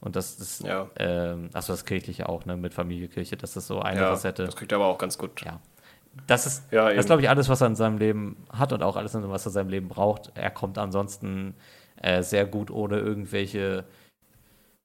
Und 0.00 0.16
das 0.16 0.38
ist, 0.40 0.64
Ja. 0.64 0.88
ähm, 0.98 1.50
achso, 1.52 1.72
das 1.72 1.84
Kirchliche 1.84 2.28
auch, 2.28 2.46
ne, 2.46 2.56
mit 2.56 2.72
Familie, 2.74 3.08
Kirche, 3.08 3.36
das 3.36 3.56
ist 3.56 3.66
so 3.66 3.80
eine 3.80 4.00
Ja, 4.00 4.08
Facette. 4.08 4.44
das 4.46 4.56
kriegt 4.56 4.72
er 4.72 4.76
aber 4.76 4.86
auch 4.86 4.98
ganz 4.98 5.18
gut. 5.18 5.42
Ja. 5.44 5.60
Das 6.26 6.46
ist, 6.46 6.64
Ja, 6.72 6.92
das 6.92 7.06
glaube 7.06 7.22
ich, 7.22 7.28
alles, 7.28 7.48
was 7.48 7.60
er 7.60 7.66
in 7.68 7.76
seinem 7.76 7.98
Leben 7.98 8.36
hat 8.52 8.72
und 8.72 8.82
auch 8.82 8.96
alles, 8.96 9.14
was 9.14 9.44
er 9.46 9.50
in 9.50 9.52
seinem 9.52 9.68
Leben 9.68 9.88
braucht. 9.88 10.32
Er 10.34 10.50
kommt 10.50 10.78
ansonsten 10.78 11.54
äh, 12.02 12.22
sehr 12.22 12.46
gut 12.46 12.70
ohne 12.70 12.98
irgendwelche 12.98 13.84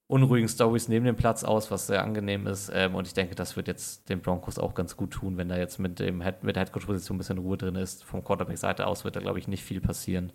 unruhigen 0.08 0.48
Stories 0.48 0.88
neben 0.88 1.06
dem 1.06 1.16
Platz 1.16 1.44
aus, 1.44 1.72
was 1.72 1.88
sehr 1.88 2.04
angenehm 2.04 2.46
ist. 2.46 2.70
Ähm, 2.74 2.94
und 2.94 3.08
ich 3.08 3.14
denke, 3.16 3.34
das 3.34 3.56
wird 3.56 3.68
jetzt 3.68 4.08
den 4.10 4.22
Broncos 4.22 4.60
auch 4.60 4.76
ganz 4.76 4.96
gut 4.98 5.12
tun, 5.12 5.36
wenn 5.38 5.50
da 5.50 5.58
jetzt 5.58 5.80
mit, 5.80 5.98
dem 6.00 6.22
Head, 6.22 6.44
mit 6.44 6.56
der 6.56 6.62
Headcoach-Position 6.64 7.16
ein 7.16 7.18
bisschen 7.18 7.38
Ruhe 7.40 7.58
drin 7.58 7.76
ist. 7.76 8.04
Vom 8.04 8.24
Quarterback-Seite 8.24 8.86
aus 8.86 9.04
wird 9.04 9.16
da, 9.16 9.20
glaube 9.20 9.40
ich, 9.40 9.48
nicht 9.48 9.64
viel 9.64 9.82
passieren. 9.82 10.32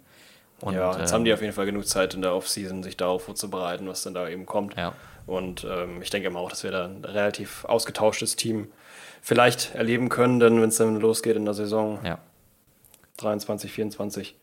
Und, 0.61 0.74
ja, 0.74 0.97
jetzt 0.99 1.11
ähm, 1.11 1.15
haben 1.15 1.24
die 1.24 1.32
auf 1.32 1.41
jeden 1.41 1.53
Fall 1.53 1.66
genug 1.66 1.87
Zeit 1.87 2.15
in 2.15 2.23
der 2.23 2.35
Offseason, 2.35 2.82
sich 2.82 2.97
darauf 2.97 3.24
vorzubereiten, 3.24 3.89
was 3.89 4.03
dann 4.03 4.15
da 4.15 4.28
eben 4.28 4.47
kommt. 4.47 4.77
Ja, 4.77 4.93
Und 5.27 5.65
ähm, 5.65 6.03
ich 6.03 6.11
denke 6.11 6.31
mal 6.31 6.41
auch, 6.41 6.51
dass 6.51 6.65
wir 6.65 6.70
da 6.70 6.85
ein 6.85 7.05
relativ 7.05 7.65
ausgetauschtes 7.65 8.37
Team 8.37 8.69
vielleicht 9.23 9.74
erleben 9.74 10.09
können, 10.09 10.41
denn 10.41 10.61
wenn 10.61 10.69
es 10.69 10.77
dann 10.77 11.01
losgeht 11.01 11.37
in 11.37 11.45
der 11.45 11.55
Saison 11.55 11.99
ja. 12.05 12.19
23, 13.19 13.70
24. 13.73 14.37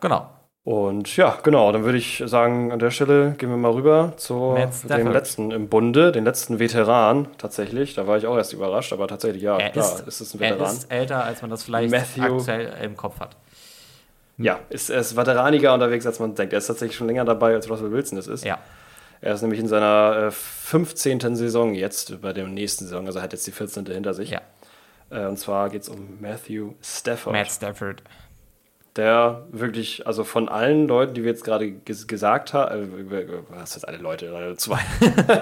Genau. 0.00 0.28
Und 0.64 1.14
ja, 1.18 1.38
genau, 1.42 1.70
dann 1.72 1.84
würde 1.84 1.98
ich 1.98 2.22
sagen, 2.24 2.72
an 2.72 2.78
der 2.78 2.90
Stelle 2.90 3.32
gehen 3.32 3.50
wir 3.50 3.58
mal 3.58 3.72
rüber 3.72 4.14
zu 4.16 4.56
dem 4.88 5.12
letzten 5.12 5.50
im 5.50 5.68
Bunde, 5.68 6.10
den 6.10 6.24
letzten 6.24 6.58
Veteran 6.58 7.28
tatsächlich. 7.36 7.94
Da 7.94 8.06
war 8.06 8.16
ich 8.16 8.26
auch 8.26 8.36
erst 8.36 8.54
überrascht, 8.54 8.94
aber 8.94 9.06
tatsächlich, 9.06 9.42
ja, 9.42 9.58
er, 9.58 9.70
klar, 9.70 9.84
ist, 9.84 10.08
ist 10.08 10.20
es 10.22 10.34
ein 10.34 10.40
er 10.40 10.52
Veteran. 10.52 10.72
ist 10.72 10.90
älter, 10.90 11.22
als 11.22 11.42
man 11.42 11.50
das 11.50 11.64
vielleicht 11.64 11.90
Matthew- 11.90 12.38
aktuell 12.38 12.72
im 12.82 12.96
Kopf 12.96 13.20
hat. 13.20 13.36
Ja, 14.36 14.60
ist, 14.68 14.90
er 14.90 15.00
ist 15.00 15.16
veteraniger 15.16 15.74
unterwegs, 15.74 16.06
als 16.06 16.18
man 16.18 16.34
denkt. 16.34 16.52
Er 16.52 16.58
ist 16.58 16.66
tatsächlich 16.66 16.96
schon 16.96 17.06
länger 17.06 17.24
dabei, 17.24 17.54
als 17.54 17.70
Russell 17.70 17.92
Wilson 17.92 18.18
es 18.18 18.26
ist. 18.26 18.44
Ja. 18.44 18.58
Er 19.20 19.34
ist 19.34 19.42
nämlich 19.42 19.60
in 19.60 19.68
seiner 19.68 20.26
äh, 20.26 20.30
15. 20.30 21.36
Saison 21.36 21.74
jetzt, 21.74 22.20
bei 22.20 22.32
der 22.32 22.46
nächsten 22.46 22.84
Saison, 22.84 23.06
also 23.06 23.20
er 23.20 23.22
hat 23.22 23.32
jetzt 23.32 23.46
die 23.46 23.52
14. 23.52 23.86
hinter 23.86 24.12
sich. 24.12 24.30
Ja. 24.30 24.42
Äh, 25.10 25.26
und 25.26 25.38
zwar 25.38 25.70
geht 25.70 25.82
es 25.82 25.88
um 25.88 26.20
Matthew 26.20 26.72
Stafford. 26.82 27.32
Matt 27.32 27.50
Stafford. 27.50 28.02
der 28.96 29.46
wirklich, 29.50 30.06
also 30.06 30.24
von 30.24 30.48
allen 30.48 30.88
Leuten, 30.88 31.14
die 31.14 31.22
wir 31.22 31.30
jetzt 31.30 31.44
gerade 31.44 31.70
ges 31.70 32.06
gesagt 32.06 32.52
haben, 32.52 33.10
äh, 33.10 33.26
was 33.50 33.76
jetzt 33.76 33.86
alle 33.86 33.98
Leute, 33.98 34.26
äh, 34.26 34.56
zwei. 34.56 34.80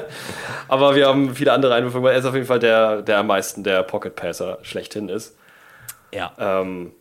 Aber 0.68 0.94
wir 0.94 1.08
haben 1.08 1.34
viele 1.34 1.52
andere 1.52 1.74
Einwürfe, 1.74 2.08
er 2.08 2.18
ist 2.18 2.24
auf 2.24 2.34
jeden 2.34 2.46
Fall 2.46 2.60
der, 2.60 3.02
der 3.02 3.18
am 3.18 3.26
meisten 3.26 3.64
der 3.64 3.82
Pocket 3.82 4.14
Passer 4.14 4.58
schlechthin 4.62 5.08
ist. 5.08 5.36
Ja. 6.12 6.32
Ähm, 6.38 6.92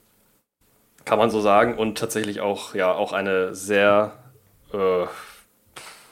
kann 1.05 1.19
man 1.19 1.29
so 1.29 1.41
sagen. 1.41 1.77
Und 1.77 1.97
tatsächlich 1.97 2.41
auch, 2.41 2.75
ja, 2.75 2.93
auch 2.93 3.13
eine 3.13 3.55
sehr, 3.55 4.13
äh, 4.73 5.05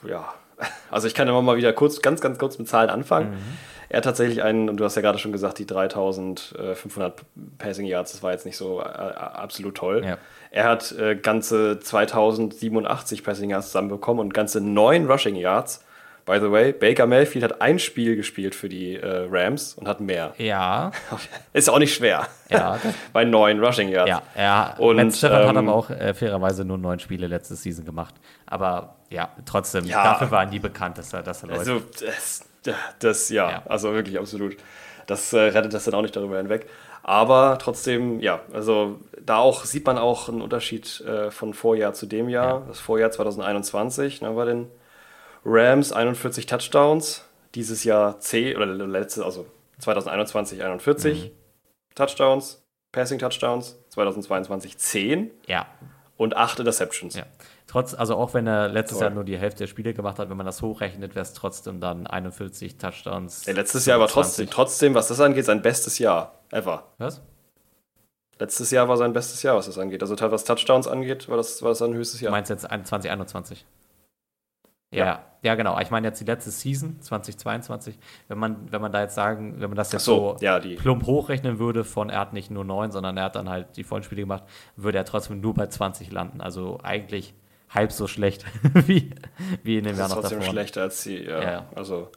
ja, 0.08 0.34
also 0.90 1.06
ich 1.06 1.14
kann 1.14 1.28
immer 1.28 1.42
mal 1.42 1.56
wieder 1.56 1.72
kurz, 1.72 2.02
ganz, 2.02 2.20
ganz 2.20 2.38
kurz 2.38 2.58
mit 2.58 2.68
Zahlen 2.68 2.90
anfangen. 2.90 3.32
Mhm. 3.32 3.58
Er 3.88 3.96
hat 3.96 4.04
tatsächlich 4.04 4.44
einen, 4.44 4.68
und 4.68 4.76
du 4.76 4.84
hast 4.84 4.94
ja 4.94 5.02
gerade 5.02 5.18
schon 5.18 5.32
gesagt, 5.32 5.58
die 5.58 5.66
3500 5.66 7.22
Passing 7.58 7.86
Yards, 7.86 8.12
das 8.12 8.22
war 8.22 8.30
jetzt 8.30 8.46
nicht 8.46 8.56
so 8.56 8.80
äh, 8.80 8.84
absolut 8.84 9.74
toll. 9.74 10.04
Ja. 10.04 10.18
Er 10.52 10.64
hat 10.64 10.92
äh, 10.92 11.16
ganze 11.16 11.80
2087 11.80 13.24
Passing 13.24 13.50
Yards 13.50 13.66
zusammenbekommen 13.66 14.20
und 14.20 14.32
ganze 14.32 14.60
9 14.60 15.10
Rushing 15.10 15.34
Yards. 15.34 15.84
By 16.30 16.38
the 16.38 16.48
way, 16.52 16.72
Baker 16.72 17.08
Mayfield 17.08 17.42
hat 17.42 17.60
ein 17.60 17.80
Spiel 17.80 18.14
gespielt 18.14 18.54
für 18.54 18.68
die 18.68 18.94
äh, 18.94 19.26
Rams 19.28 19.74
und 19.74 19.88
hat 19.88 20.00
mehr. 20.00 20.32
Ja, 20.38 20.92
Ist 21.52 21.68
auch 21.68 21.80
nicht 21.80 21.92
schwer. 21.92 22.28
ja, 22.48 22.78
Bei 23.12 23.24
9 23.24 23.58
Rushing 23.58 23.88
Yards. 23.88 24.08
ja. 24.10 24.22
ja. 24.36 24.74
Und, 24.78 24.94
Matt 24.94 25.12
Stafford 25.12 25.48
hat 25.48 25.56
ähm, 25.56 25.68
aber 25.68 25.74
auch 25.76 25.90
äh, 25.90 26.14
fairerweise 26.14 26.64
nur 26.64 26.78
neun 26.78 27.00
Spiele 27.00 27.26
letzte 27.26 27.56
Season 27.56 27.84
gemacht. 27.84 28.14
Aber 28.46 28.94
ja, 29.08 29.30
trotzdem, 29.44 29.86
Ja. 29.86 30.04
dafür 30.04 30.30
waren 30.30 30.52
die 30.52 30.60
bekannt, 30.60 30.98
dass 30.98 31.12
er, 31.12 31.24
dass 31.24 31.42
er 31.42 31.48
läuft. 31.48 31.58
Also, 31.68 31.82
das, 32.00 32.44
das 33.00 33.28
ja, 33.30 33.50
Ja. 33.50 33.62
also 33.68 33.92
wirklich 33.92 34.16
absolut. 34.16 34.56
Das 35.08 35.32
äh, 35.32 35.40
rettet 35.40 35.74
das 35.74 35.82
dann 35.82 35.94
auch 35.94 36.02
nicht 36.02 36.14
darüber 36.14 36.36
hinweg. 36.36 36.66
Aber 37.02 37.58
trotzdem, 37.60 38.20
ja, 38.20 38.38
also 38.52 39.00
da 39.20 39.38
auch 39.38 39.64
sieht 39.64 39.84
man 39.84 39.98
auch 39.98 40.28
einen 40.28 40.42
Unterschied 40.42 41.00
äh, 41.00 41.32
von 41.32 41.54
Vorjahr 41.54 41.92
zu 41.92 42.06
dem 42.06 42.28
Jahr. 42.28 42.62
Das 42.68 42.78
Vorjahr 42.78 43.10
2021 43.10 44.22
ne, 44.22 44.30
bei 44.30 44.44
den 44.44 44.68
Rams 45.44 45.92
41 45.92 46.46
Touchdowns, 46.46 47.24
dieses 47.54 47.84
Jahr 47.84 48.20
10 48.20 48.56
oder 48.56 48.66
letzte, 48.66 49.24
also 49.24 49.46
2021 49.78 50.62
41 50.62 51.32
Touchdowns, 51.94 52.62
Passing 52.92 53.18
Touchdowns, 53.18 53.78
2022 53.90 54.76
10 54.78 55.30
ja, 55.46 55.66
und 56.16 56.36
8 56.36 56.58
Interceptions. 56.60 57.14
ja. 57.14 57.24
Trotz, 57.66 57.94
also 57.94 58.16
auch 58.16 58.34
wenn 58.34 58.48
er 58.48 58.68
letztes 58.68 58.98
Toll. 58.98 59.06
Jahr 59.06 59.14
nur 59.14 59.22
die 59.22 59.38
Hälfte 59.38 59.58
der 59.60 59.66
Spiele 59.68 59.94
gemacht 59.94 60.18
hat, 60.18 60.28
wenn 60.28 60.36
man 60.36 60.44
das 60.44 60.60
hochrechnet, 60.60 61.14
wäre 61.14 61.22
es 61.22 61.34
trotzdem 61.34 61.78
dann 61.80 62.08
41 62.08 62.78
Touchdowns. 62.78 63.46
Ja, 63.46 63.52
letztes 63.52 63.86
Jahr 63.86 64.00
war 64.00 64.08
trotzdem, 64.08 64.46
20. 64.46 64.50
trotzdem, 64.52 64.94
was 64.94 65.06
das 65.06 65.20
angeht, 65.20 65.44
sein 65.44 65.62
bestes 65.62 66.00
Jahr 66.00 66.40
ever. 66.50 66.88
Was? 66.98 67.22
Letztes 68.40 68.72
Jahr 68.72 68.88
war 68.88 68.96
sein 68.96 69.12
bestes 69.12 69.44
Jahr, 69.44 69.54
was 69.54 69.66
das 69.66 69.78
angeht. 69.78 70.02
Also 70.02 70.16
was 70.18 70.42
Touchdowns 70.44 70.88
angeht, 70.88 71.28
war 71.28 71.36
das, 71.36 71.62
war 71.62 71.68
das 71.68 71.78
sein 71.78 71.94
höchstes 71.94 72.18
Du 72.18 72.24
Jahr. 72.24 72.32
meinst 72.32 72.50
jetzt 72.50 72.68
ein- 72.68 72.84
2021? 72.84 73.64
Ja. 74.92 75.04
Ja. 75.06 75.24
ja, 75.42 75.54
genau. 75.54 75.78
Ich 75.80 75.90
meine 75.90 76.06
jetzt 76.08 76.20
die 76.20 76.24
letzte 76.24 76.50
Season, 76.50 77.00
2022. 77.00 77.98
Wenn 78.28 78.38
man, 78.38 78.72
wenn 78.72 78.80
man 78.82 78.90
da 78.92 79.00
jetzt 79.02 79.14
sagen, 79.14 79.60
wenn 79.60 79.70
man 79.70 79.76
das 79.76 79.92
jetzt 79.92 80.04
so, 80.04 80.36
so 80.38 80.44
ja, 80.44 80.58
plump 80.58 81.06
hochrechnen 81.06 81.58
würde, 81.58 81.84
von 81.84 82.10
er 82.10 82.20
hat 82.20 82.32
nicht 82.32 82.50
nur 82.50 82.64
neun, 82.64 82.90
sondern 82.90 83.16
er 83.16 83.24
hat 83.24 83.36
dann 83.36 83.48
halt 83.48 83.76
die 83.76 83.84
vollen 83.84 84.02
Spiele 84.02 84.22
gemacht, 84.22 84.44
würde 84.76 84.98
er 84.98 85.04
trotzdem 85.04 85.40
nur 85.40 85.54
bei 85.54 85.66
20 85.68 86.10
landen. 86.10 86.40
Also 86.40 86.80
eigentlich 86.82 87.34
halb 87.68 87.92
so 87.92 88.06
schlecht 88.08 88.44
wie, 88.74 89.10
wie 89.62 89.78
in 89.78 89.84
dem 89.84 89.92
Das 89.92 89.98
Jahr 89.98 90.08
noch 90.08 90.16
trotzdem 90.16 90.40
davor. 90.40 90.52
schlechter 90.52 90.82
als 90.82 91.02
die. 91.04 91.22
Ja, 91.22 91.40
Ja, 91.42 91.50
ja. 91.52 91.66
Also 91.76 92.10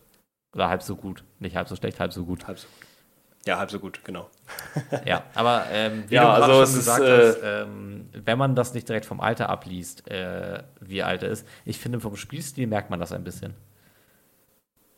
Oder 0.55 0.69
halb 0.69 0.81
so 0.81 0.95
gut. 0.95 1.23
Nicht 1.39 1.55
halb 1.55 1.67
so 1.69 1.75
schlecht, 1.75 1.99
halb 1.99 2.11
so 2.11 2.25
gut. 2.25 2.47
halb 2.47 2.57
so. 2.59 2.67
Ja, 3.45 3.59
halb 3.59 3.69
so 3.69 3.79
gut, 3.79 4.03
genau. 4.03 4.29
Ja, 5.06 5.24
aber 5.34 5.65
ähm, 5.72 6.06
wie 6.10 6.15
Ja, 6.15 6.22
du 6.22 6.32
gerade 6.34 6.53
also 6.53 6.53
schon 6.53 6.64
es 6.64 6.76
ist, 6.76 6.86
gesagt 6.86 6.99
äh, 6.99 7.10
hast, 7.10 7.40
ähm, 7.44 8.10
wenn 8.14 8.38
man 8.38 8.56
das 8.56 8.74
nicht 8.74 8.88
direkt 8.88 9.06
vom 9.06 9.20
Alter 9.22 9.49
abliest, 9.49 10.10
äh, 10.10 10.64
wie 10.80 11.03
alt 11.03 11.24
er 11.24 11.30
ist, 11.30 11.48
ich 11.65 11.80
finde, 11.80 11.99
vom 11.99 12.15
Spielstil 12.15 12.68
merkt 12.68 12.90
man 12.90 12.99
das 12.99 13.11
ein 13.11 13.24
bisschen. 13.24 13.56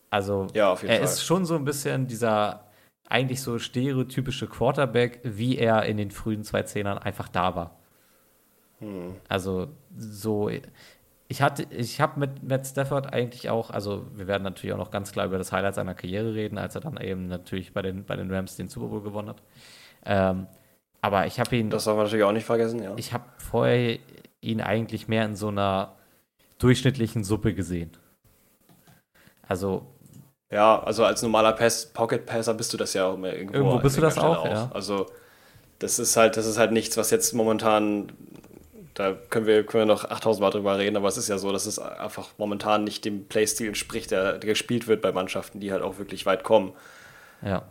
Also, 0.10 0.48
Ja, 0.54 0.76
er 0.86 1.00
Fall. 1.00 1.04
ist 1.04 1.24
schon 1.24 1.46
so 1.46 1.56
ein 1.56 1.66
bisschen 1.66 2.08
dieser 2.08 2.66
eigentlich 3.08 3.42
so 3.42 3.60
stereotypische 3.60 4.48
Quarterback, 4.48 5.20
wie 5.24 5.58
er 5.58 5.84
in 5.86 5.98
den 5.98 6.12
frühen 6.12 6.44
2010ern 6.44 6.98
einfach 6.98 7.28
da 7.30 7.56
war. 7.56 7.78
Hm. 8.80 9.16
Also, 9.30 9.70
so. 9.98 10.50
Ich 11.28 11.42
hatte, 11.42 11.66
ich 11.72 12.00
habe 12.02 12.20
mit 12.20 12.44
Matt 12.44 12.68
Stafford 12.68 13.12
eigentlich 13.12 13.50
auch, 13.50 13.72
also 13.72 14.06
wir 14.14 14.28
werden 14.28 14.44
natürlich 14.44 14.74
auch 14.74 14.78
noch 14.78 14.92
ganz 14.92 15.12
klar 15.12 15.26
über 15.26 15.40
das 15.40 15.52
Highlight 15.52 15.76
seiner 15.76 15.96
Karriere 15.96 16.36
reden, 16.36 16.58
als 16.58 16.76
er 16.76 16.82
dann 16.82 16.98
eben 16.98 17.28
natürlich 17.28 17.74
bei 17.74 17.82
den, 17.82 18.06
bei 18.06 18.16
den 18.16 18.32
Rams 18.32 18.56
den 18.56 18.68
Super 18.68 18.88
Bowl 18.88 19.02
gewonnen 19.02 19.30
hat. 19.30 19.42
Ähm, 20.06 20.48
aber 21.02 21.26
ich 21.26 21.40
habe 21.40 21.56
ihn, 21.56 21.70
Das 21.70 21.86
darf 21.86 21.96
man 21.96 22.06
natürlich 22.06 22.26
auch 22.26 22.32
nicht 22.32 22.46
vergessen, 22.46 22.82
ja. 22.82 22.94
ich 22.96 23.12
habe 23.14 23.26
vorher 23.38 23.98
ihn 24.42 24.62
eigentlich 24.62 25.08
mehr 25.08 25.26
in 25.26 25.36
so 25.36 25.48
einer 25.48 25.94
durchschnittlichen 26.60 27.24
Suppe 27.24 27.54
gesehen. 27.54 27.92
Also, 29.48 29.86
Ja, 30.52 30.82
also 30.84 31.04
als 31.06 31.22
normaler 31.22 31.54
Pass, 31.54 31.88
Pocket 31.88 32.26
Passer 32.26 32.54
bist 32.54 32.72
du 32.74 32.78
das 32.78 32.94
ja 32.94 33.08
auch 33.08 33.18
mehr 33.18 33.36
irgendwo. 33.36 33.58
Irgendwo 33.58 33.80
bist 33.80 33.98
du 33.98 34.02
das 34.02 34.14
Stelle 34.14 34.40
auch, 34.40 34.46
ja. 34.46 34.70
Also 34.74 35.08
das 35.80 36.00
ist 36.00 36.16
halt, 36.18 36.38
das 36.38 36.46
ist 36.46 36.58
halt 36.58 36.72
nichts, 36.72 36.98
was 36.98 37.12
jetzt 37.12 37.34
momentan, 37.34 38.12
da 38.96 39.14
können 39.30 39.46
wir, 39.46 39.64
können 39.66 39.88
wir 39.88 39.94
noch 39.94 40.10
8000 40.10 40.42
Mal 40.42 40.50
drüber 40.50 40.78
reden, 40.78 40.96
aber 40.96 41.10
es 41.10 41.18
ist 41.18 41.28
ja 41.28 41.38
so, 41.38 41.52
dass 41.52 41.66
es 41.66 41.80
einfach 41.80 42.30
momentan 42.38 42.86
nicht 42.86 43.04
dem 43.06 43.26
Playstil 43.26 43.68
entspricht, 43.68 44.10
der, 44.10 44.40
der 44.40 44.50
gespielt 44.50 44.88
wird 44.88 45.02
bei 45.02 45.12
Mannschaften, 45.12 45.60
die 45.60 45.72
halt 45.72 45.84
auch 45.84 45.98
wirklich 46.00 46.26
weit 46.26 46.44
kommen. 46.44 46.74
ja. 47.44 47.64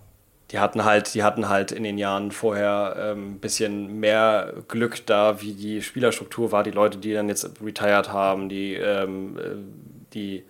Die 0.50 0.58
hatten 0.58 0.84
halt, 0.84 1.14
die 1.14 1.22
hatten 1.22 1.48
halt 1.48 1.72
in 1.72 1.84
den 1.84 1.96
Jahren 1.96 2.30
vorher 2.30 2.96
ähm, 2.98 3.32
ein 3.32 3.40
bisschen 3.40 3.98
mehr 3.98 4.52
Glück 4.68 5.04
da, 5.06 5.40
wie 5.40 5.54
die 5.54 5.80
Spielerstruktur 5.80 6.52
war. 6.52 6.62
Die 6.62 6.70
Leute, 6.70 6.98
die 6.98 7.14
dann 7.14 7.30
jetzt 7.30 7.50
retired 7.64 8.12
haben, 8.12 8.50
die, 8.50 8.74
ähm, 8.74 9.38
äh, 9.38 10.12
die 10.12 10.44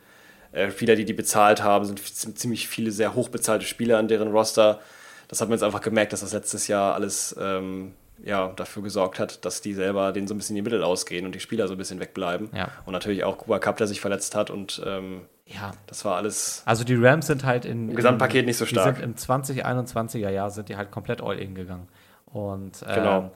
äh, 0.51 0.71
Spieler, 0.73 0.97
die 0.97 1.05
die 1.05 1.13
bezahlt 1.13 1.63
haben, 1.63 1.85
sind 1.85 2.39
ziemlich 2.39 2.67
viele 2.67 2.91
sehr 2.91 3.15
hochbezahlte 3.15 3.65
Spieler 3.65 3.99
an 3.99 4.09
deren 4.09 4.33
Roster. 4.33 4.81
Das 5.29 5.41
hat 5.41 5.49
man 5.49 5.57
jetzt 5.59 5.65
einfach 5.65 5.81
gemerkt, 5.81 6.13
dass 6.13 6.21
das 6.21 6.33
letztes 6.33 6.67
Jahr 6.67 6.95
alles 6.95 7.35
ähm, 7.41 7.95
ja, 8.23 8.53
dafür 8.57 8.83
gesorgt 8.83 9.19
hat, 9.19 9.45
dass 9.45 9.61
die 9.61 9.75
selber 9.75 10.13
denen 10.13 10.27
so 10.27 10.35
ein 10.35 10.39
bisschen 10.39 10.57
die 10.57 10.63
Mittel 10.63 10.83
ausgehen 10.83 11.27
und 11.27 11.35
die 11.35 11.41
Spieler 11.41 11.69
so 11.69 11.75
ein 11.75 11.79
bisschen 11.79 12.01
wegbleiben. 12.01 12.51
Ja. 12.55 12.69
Und 12.87 12.93
natürlich 12.93 13.25
auch 13.25 13.39
Kuba 13.39 13.59
Cup, 13.59 13.77
der 13.77 13.87
sich 13.87 14.01
verletzt 14.01 14.35
hat 14.35 14.51
und 14.51 14.83
ähm, 14.87 15.23
Ja. 15.47 15.73
das 15.87 16.05
war 16.05 16.17
alles 16.17 16.63
Also 16.65 16.85
die 16.85 16.95
Rams 16.95 17.27
sind 17.27 17.45
halt 17.45 17.65
in, 17.65 17.91
Im 17.91 17.97
Gesamtpaket 17.97 18.47
nicht 18.47 18.57
so 18.57 18.67
stark. 18.67 19.01
Im 19.01 19.15
2021er 19.15 20.31
Jahr 20.31 20.51
sind 20.51 20.69
die 20.69 20.77
halt 20.77 20.91
komplett 20.91 21.21
all 21.23 21.39
in 21.39 21.55
gegangen. 21.55 21.89
Und 22.27 22.83
ähm, 22.87 22.95
genau. 22.95 23.31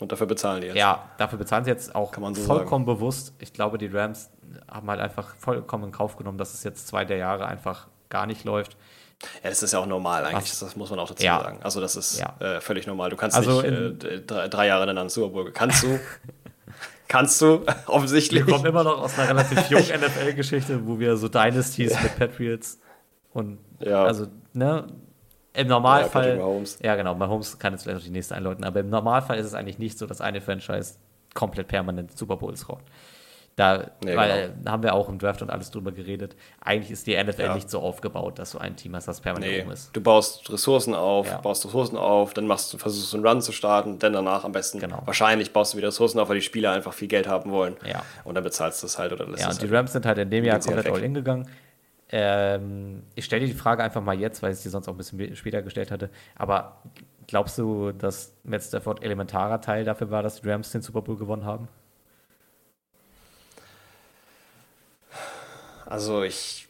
Und 0.00 0.10
dafür 0.12 0.26
bezahlen 0.26 0.60
die 0.60 0.66
jetzt. 0.68 0.76
Ja, 0.76 1.08
dafür 1.18 1.38
bezahlen 1.38 1.64
sie 1.64 1.70
jetzt 1.70 1.94
auch 1.94 2.12
so 2.14 2.34
vollkommen 2.42 2.84
bewusst. 2.84 3.32
Ich 3.38 3.52
glaube, 3.52 3.78
die 3.78 3.86
Rams 3.86 4.30
haben 4.70 4.90
halt 4.90 5.00
einfach 5.00 5.34
vollkommen 5.36 5.84
in 5.84 5.92
Kauf 5.92 6.16
genommen, 6.16 6.36
dass 6.38 6.52
es 6.52 6.64
jetzt 6.64 6.88
zwei 6.88 7.04
der 7.04 7.16
Jahre 7.16 7.46
einfach 7.46 7.86
gar 8.10 8.26
nicht 8.26 8.44
läuft. 8.44 8.76
Ja, 9.42 9.48
das 9.50 9.62
ist 9.62 9.72
ja 9.72 9.78
auch 9.78 9.86
normal 9.86 10.24
eigentlich, 10.24 10.50
Was? 10.52 10.60
das 10.60 10.76
muss 10.76 10.90
man 10.90 10.98
auch 10.98 11.08
dazu 11.08 11.22
Ja. 11.24 11.40
sagen. 11.40 11.58
Also 11.62 11.80
das 11.80 11.96
ist 11.96 12.18
Ja. 12.18 12.34
äh, 12.40 12.60
völlig 12.60 12.86
normal. 12.86 13.10
Du 13.10 13.16
kannst 13.16 13.36
Also 13.36 13.62
nicht 13.62 14.04
äh, 14.04 14.20
drei, 14.20 14.48
drei 14.48 14.66
Jahre 14.66 14.84
in 14.84 14.90
einer 14.90 15.08
Super 15.08 15.28
Bowl. 15.30 15.50
Kannst 15.52 15.82
du? 15.82 15.98
kannst 17.08 17.40
du? 17.40 17.64
Offensichtlich. 17.86 18.46
Wir 18.46 18.52
kommen 18.52 18.66
immer 18.66 18.84
noch 18.84 19.00
aus 19.02 19.18
einer 19.18 19.30
relativ 19.30 19.70
jungen 19.70 19.86
NFL-Geschichte, 20.00 20.86
wo 20.86 20.98
wir 20.98 21.16
so 21.16 21.28
Dynasties 21.28 21.94
mit 22.02 22.16
Patriots 22.18 22.78
und 23.32 23.58
Ja. 23.80 24.04
also, 24.04 24.26
ne, 24.52 24.86
im 25.54 25.68
Ja, 25.68 25.74
Normalfall. 25.74 26.36
Mahomes. 26.36 26.78
Ja, 26.82 26.96
genau, 26.96 27.14
Mahomes 27.14 27.58
kann 27.58 27.72
jetzt 27.72 27.84
vielleicht 27.84 28.00
auch 28.00 28.04
die 28.04 28.10
nächste 28.10 28.34
einläuten, 28.34 28.64
aber 28.64 28.80
im 28.80 28.90
Normalfall 28.90 29.38
ist 29.38 29.46
es 29.46 29.54
eigentlich 29.54 29.78
nicht 29.78 29.96
so, 29.98 30.06
dass 30.06 30.20
eine 30.20 30.40
Franchise 30.40 30.94
komplett 31.32 31.68
permanent 31.68 32.16
Super 32.18 32.36
Bowls 32.36 32.68
rockt. 32.68 32.88
Da 33.56 33.92
Nee, 34.04 34.16
weil, 34.16 34.52
da 34.64 34.72
haben 34.72 34.82
wir 34.82 34.94
auch 34.94 35.08
im 35.08 35.18
Draft 35.20 35.40
und 35.40 35.48
alles 35.48 35.70
drüber 35.70 35.92
geredet. 35.92 36.34
Eigentlich 36.60 36.90
ist 36.90 37.06
die 37.06 37.14
NFL 37.22 37.40
Ja. 37.42 37.54
nicht 37.54 37.70
so 37.70 37.78
aufgebaut, 37.78 38.40
dass 38.40 38.50
du 38.50 38.58
ein 38.58 38.74
Team 38.74 38.96
hast, 38.96 39.06
das 39.06 39.20
permanent 39.20 39.52
Nee, 39.52 39.62
oben 39.62 39.70
ist. 39.70 39.94
du 39.94 40.00
baust 40.00 40.50
Ressourcen 40.52 40.92
auf, 40.92 41.28
Ja. 41.28 41.38
baust 41.38 41.64
Ressourcen 41.64 41.96
auf, 41.96 42.34
dann 42.34 42.48
machst 42.48 42.72
du, 42.72 42.78
versuchst 42.78 43.12
du 43.12 43.16
einen 43.18 43.26
Run 43.26 43.40
zu 43.42 43.52
starten, 43.52 44.00
dann 44.00 44.12
danach 44.12 44.44
am 44.44 44.50
besten, 44.50 44.80
Genau. 44.80 45.02
wahrscheinlich 45.04 45.52
baust 45.52 45.72
du 45.72 45.78
wieder 45.78 45.88
Ressourcen 45.88 46.18
auf, 46.18 46.28
weil 46.28 46.36
die 46.36 46.42
Spieler 46.42 46.72
einfach 46.72 46.92
viel 46.92 47.06
Geld 47.06 47.28
haben 47.28 47.52
wollen. 47.52 47.76
Ja. 47.86 48.02
Und 48.24 48.34
dann 48.34 48.42
bezahlst 48.42 48.82
du 48.82 48.86
es 48.86 48.98
halt 48.98 49.12
oder 49.12 49.24
lässt 49.26 49.42
Ja, 49.42 49.50
und 49.50 49.58
die 49.62 49.66
halt. 49.66 49.72
Rams 49.72 49.92
sind 49.92 50.04
halt 50.04 50.18
in 50.18 50.30
dem 50.30 50.44
Jahr 50.44 50.58
komplett 50.58 50.90
all 50.90 51.02
in 51.04 51.14
gegangen. 51.14 51.48
Ähm, 52.10 53.02
ich 53.14 53.24
stelle 53.24 53.46
dir 53.46 53.52
die 53.52 53.58
Frage 53.58 53.82
einfach 53.82 54.02
mal 54.02 54.18
jetzt, 54.18 54.42
weil 54.42 54.52
ich 54.52 54.58
sie 54.58 54.68
sonst 54.68 54.88
auch 54.88 54.92
ein 54.94 54.96
bisschen 54.96 55.34
später 55.36 55.62
gestellt 55.62 55.90
hatte. 55.90 56.10
Aber 56.36 56.82
glaubst 57.26 57.56
du, 57.58 57.92
dass 57.92 58.34
Matt 58.44 58.62
Stafford 58.62 59.02
elementarer 59.02 59.60
Teil 59.60 59.84
dafür 59.84 60.10
war, 60.10 60.22
dass 60.22 60.40
die 60.40 60.48
Rams 60.48 60.70
den 60.70 60.82
Super 60.82 61.02
Bowl 61.02 61.16
gewonnen 61.16 61.44
haben? 61.44 61.68
Also 65.86 66.22
ich 66.22 66.68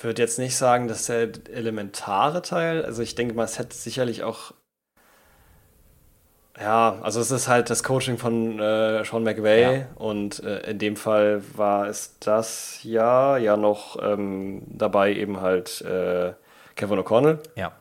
würde 0.00 0.22
jetzt 0.22 0.38
nicht 0.38 0.56
sagen, 0.56 0.88
dass 0.88 1.06
der 1.06 1.30
elementare 1.52 2.42
Teil, 2.42 2.84
also 2.84 3.02
ich 3.02 3.14
denke 3.14 3.34
mal, 3.34 3.44
es 3.44 3.58
hätte 3.58 3.74
sicherlich 3.74 4.22
auch, 4.22 4.52
ja, 6.60 6.98
also 7.02 7.20
es 7.20 7.30
ist 7.30 7.48
halt 7.48 7.70
das 7.70 7.82
Coaching 7.82 8.18
von 8.18 8.58
äh, 8.58 9.04
Sean 9.04 9.22
McVay 9.24 9.62
Ja. 9.80 9.86
und 9.96 10.42
äh, 10.42 10.70
in 10.70 10.78
dem 10.78 10.96
Fall 10.96 11.42
war 11.56 11.86
es 11.86 12.18
das 12.20 12.80
Jahr 12.82 13.38
ja 13.38 13.56
noch 13.56 13.96
ähm, 14.02 14.62
dabei 14.66 15.12
eben 15.14 15.40
halt 15.40 15.80
äh, 15.82 16.32
Kevin 16.76 17.00
O'Connell 17.00 17.38
Ja. 17.56 17.72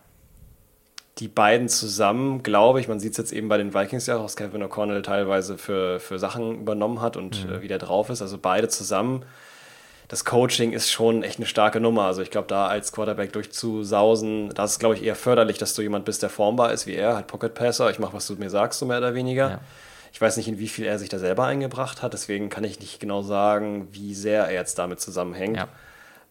Die 1.20 1.28
beiden 1.28 1.68
zusammen, 1.68 2.44
glaube 2.44 2.80
ich, 2.80 2.88
man 2.88 3.00
sieht 3.00 3.14
es 3.14 3.18
jetzt 3.18 3.34
eben 3.34 3.50
bei 3.50 3.58
den 3.58 3.74
Vikings 3.74 4.06
ja, 4.06 4.24
was 4.24 4.36
Kevin 4.36 4.64
O'Connell 4.64 5.02
teilweise 5.02 5.58
für, 5.58 6.00
für 6.00 6.20
Sachen 6.20 6.62
übernommen 6.62 7.02
hat 7.02 7.18
und 7.18 7.46
mhm. 7.46 7.54
äh, 7.54 7.62
wie 7.62 7.68
der 7.68 7.80
drauf 7.80 8.10
ist. 8.10 8.22
Also 8.22 8.38
beide 8.38 8.68
zusammen. 8.68 9.26
Das 10.10 10.24
Coaching 10.24 10.72
ist 10.72 10.90
schon 10.90 11.24
echt 11.24 11.38
eine 11.38 11.48
starke 11.48 11.82
Nummer. 11.82 12.04
Also 12.04 12.22
ich 12.22 12.32
glaube, 12.32 12.48
da 12.48 12.68
als 12.68 12.92
Quarterback 12.92 13.34
durchzusausen, 13.34 14.50
das 14.54 14.74
ist, 14.74 14.80
glaube 14.80 14.96
ich, 14.96 15.04
eher 15.04 15.16
förderlich, 15.16 15.58
dass 15.58 15.74
du 15.74 15.82
jemand 15.82 16.06
bist, 16.06 16.22
der 16.22 16.30
formbar 16.30 16.72
ist 16.72 16.88
wie 16.88 16.96
er, 16.96 17.16
halt 17.16 17.28
Pocket 17.28 17.54
Passer. 17.54 17.90
Ich 17.90 18.00
mache, 18.00 18.14
was 18.14 18.28
du 18.28 18.36
mir 18.36 18.50
sagst, 18.50 18.80
so 18.80 18.86
mehr 18.86 19.00
oder 19.00 19.16
weniger. 19.16 19.50
Ja. 19.50 19.60
Ich 20.14 20.22
weiß 20.22 20.38
nicht, 20.38 20.48
in 20.48 20.60
wie 20.60 20.70
viel 20.70 20.86
er 20.86 20.98
sich 20.98 21.10
da 21.10 21.20
selber 21.20 21.46
eingebracht 21.46 22.02
hat, 22.02 22.14
deswegen 22.14 22.50
kann 22.50 22.64
ich 22.64 22.80
nicht 22.80 23.00
genau 23.00 23.22
sagen, 23.22 23.90
wie 23.92 24.16
sehr 24.16 24.46
er 24.46 24.54
jetzt 24.54 24.80
damit 24.80 25.02
zusammenhängt. 25.02 25.58
Ja. 25.58 25.68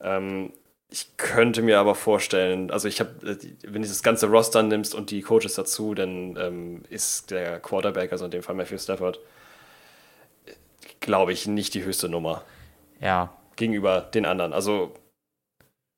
Ähm, 0.00 0.52
ich 0.88 1.16
könnte 1.16 1.62
mir 1.62 1.78
aber 1.78 1.94
vorstellen, 1.94 2.70
also 2.70 2.86
ich 2.86 3.00
habe, 3.00 3.10
äh, 3.26 3.36
wenn 3.62 3.82
du 3.82 3.88
das 3.88 4.02
ganze 4.02 4.28
Roster 4.28 4.62
nimmst 4.62 4.94
und 4.94 5.10
die 5.10 5.22
Coaches 5.22 5.54
dazu, 5.54 5.94
dann 5.94 6.36
ähm, 6.36 6.82
ist 6.90 7.30
der 7.30 7.58
Quarterback, 7.60 8.12
also 8.12 8.24
in 8.24 8.30
dem 8.30 8.42
Fall 8.42 8.54
Matthew 8.54 8.78
Stafford, 8.78 9.18
glaube 11.00 11.32
ich, 11.32 11.46
nicht 11.46 11.74
die 11.74 11.84
höchste 11.84 12.08
Nummer. 12.08 12.42
Ja. 13.00 13.36
Gegenüber 13.56 14.00
den 14.00 14.26
anderen. 14.26 14.52
Also 14.52 14.94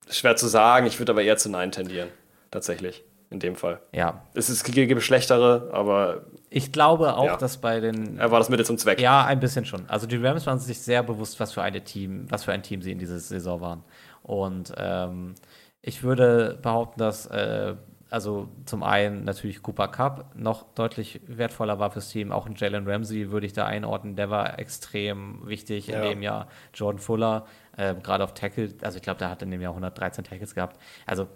schwer 0.09 0.37
zu 0.37 0.47
sagen, 0.47 0.87
ich 0.87 0.99
würde 0.99 1.13
aber 1.13 1.23
eher 1.23 1.37
zu 1.37 1.51
Nein 1.51 1.71
tendieren. 1.71 2.09
Tatsächlich. 2.51 3.05
In 3.31 3.41
dem 3.41 3.57
Fall. 3.57 3.83
Ja. 3.93 4.23
Es 4.33 4.49
ist, 4.49 4.65
gibt 4.65 5.03
schlechtere, 5.03 5.69
aber. 5.71 6.25
Ich 6.49 6.73
glaube 6.73 7.15
auch, 7.15 7.27
ja. 7.27 7.37
dass 7.37 7.59
bei 7.59 7.79
den. 7.79 8.19
Er 8.19 8.31
war 8.31 8.39
das 8.39 8.49
Mittel 8.49 8.65
zum 8.65 8.79
Zweck. 8.79 8.99
Ja, 9.01 9.27
ein 9.27 9.39
bisschen 9.39 9.67
schon. 9.67 9.87
Also 9.87 10.07
die 10.07 10.17
Rams 10.17 10.47
waren 10.47 10.59
sich 10.59 10.81
sehr 10.81 11.03
bewusst, 11.03 11.39
was 11.39 11.53
für 11.53 11.61
eine 11.61 11.85
Team, 11.85 12.25
was 12.31 12.45
für 12.45 12.53
ein 12.53 12.63
Team 12.63 12.81
sie 12.81 12.91
in 12.91 12.99
dieser 12.99 13.19
Saison 13.19 13.61
waren. 13.61 13.85
Und 14.29 14.75
ähm, 14.77 15.35
ich 15.81 16.03
würde 16.03 16.59
behaupten, 16.61 17.01
dass 17.01 17.27
äh, 17.27 17.77
also 18.11 18.49
zum 18.67 18.83
einen 18.83 19.25
natürlich 19.25 19.63
Cooper 19.63 19.89
Cup 19.89 20.35
noch 20.35 20.65
deutlich 20.75 21.21
wertvoller 21.27 21.79
war 21.79 21.91
fürs 21.91 22.11
Team. 22.11 22.31
Auch 22.31 22.47
ein 22.47 22.55
Jalen 22.57 22.87
Ramsey 22.87 23.31
würde 23.31 23.47
ich 23.47 23.55
da 23.55 23.65
einordnen. 23.65 24.17
Der 24.17 24.29
war 24.29 24.59
extrem 24.59 25.47
wichtig 25.47 25.87
ja. 25.87 26.03
in 26.03 26.11
dem 26.11 26.23
Jahr. 26.23 26.49
Jordan 26.75 26.99
Fuller, 26.99 27.47
äh, 27.77 27.95
gerade 27.95 28.23
auf 28.23 28.35
Tackle, 28.35 28.75
also 28.83 28.97
ich 28.97 29.03
glaube, 29.03 29.19
der 29.19 29.31
hat 29.31 29.41
in 29.41 29.51
dem 29.51 29.63
Jahr 29.63 29.73
113 29.73 30.25
Tackles 30.25 30.55
gehabt. 30.55 30.79
Also 31.07 31.27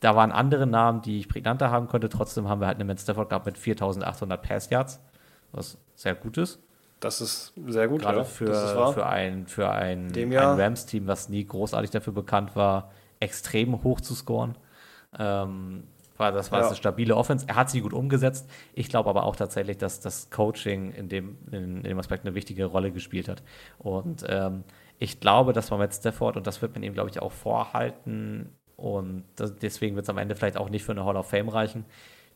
da 0.00 0.14
waren 0.14 0.32
andere 0.32 0.66
Namen, 0.66 1.00
die 1.00 1.18
ich 1.18 1.28
prägnanter 1.28 1.70
haben 1.70 1.88
könnte. 1.88 2.10
Trotzdem 2.10 2.46
haben 2.46 2.60
wir 2.60 2.66
halt 2.66 2.78
einen 2.78 2.88
Matt 2.88 3.00
Stafford 3.00 3.30
gehabt 3.30 3.46
mit 3.46 3.56
4800 3.56 4.42
Pass 4.42 4.68
Yards, 4.68 5.00
was 5.52 5.78
sehr 5.94 6.14
gut 6.14 6.36
ist. 6.36 6.60
Das 7.02 7.20
ist 7.20 7.52
sehr 7.66 7.88
gut, 7.88 8.02
Gerade 8.02 8.18
ja. 8.18 8.24
für, 8.24 8.92
für 8.92 9.06
ein, 9.06 9.48
für 9.48 9.68
ein, 9.68 10.12
ein 10.16 10.32
Rams-Team, 10.32 11.08
was 11.08 11.28
nie 11.28 11.44
großartig 11.44 11.90
dafür 11.90 12.12
bekannt 12.12 12.54
war, 12.54 12.92
extrem 13.18 13.82
hoch 13.82 14.00
zu 14.00 14.14
scoren. 14.14 14.56
Ähm, 15.18 15.82
war, 16.16 16.30
das 16.30 16.52
war 16.52 16.60
ja. 16.60 16.66
eine 16.68 16.76
stabile 16.76 17.16
Offense. 17.16 17.46
Er 17.48 17.56
hat 17.56 17.70
sie 17.70 17.80
gut 17.80 17.92
umgesetzt. 17.92 18.48
Ich 18.72 18.88
glaube 18.88 19.10
aber 19.10 19.24
auch 19.24 19.34
tatsächlich, 19.34 19.78
dass 19.78 19.98
das 19.98 20.30
Coaching 20.30 20.92
in 20.92 21.08
dem, 21.08 21.38
in, 21.50 21.78
in 21.78 21.82
dem 21.82 21.98
Aspekt 21.98 22.24
eine 22.24 22.36
wichtige 22.36 22.66
Rolle 22.66 22.92
gespielt 22.92 23.28
hat. 23.28 23.42
Und 23.78 24.24
ähm, 24.28 24.62
ich 25.00 25.18
glaube, 25.18 25.52
dass 25.52 25.70
man 25.70 25.80
mit 25.80 25.92
Stafford, 25.92 26.36
und 26.36 26.46
das 26.46 26.62
wird 26.62 26.74
man 26.74 26.84
ihm, 26.84 26.94
glaube 26.94 27.10
ich, 27.10 27.20
auch 27.20 27.32
vorhalten, 27.32 28.56
und 28.76 29.24
das, 29.34 29.56
deswegen 29.56 29.96
wird 29.96 30.04
es 30.04 30.10
am 30.10 30.18
Ende 30.18 30.36
vielleicht 30.36 30.56
auch 30.56 30.70
nicht 30.70 30.84
für 30.84 30.92
eine 30.92 31.04
Hall 31.04 31.16
of 31.16 31.28
Fame 31.28 31.48
reichen, 31.48 31.84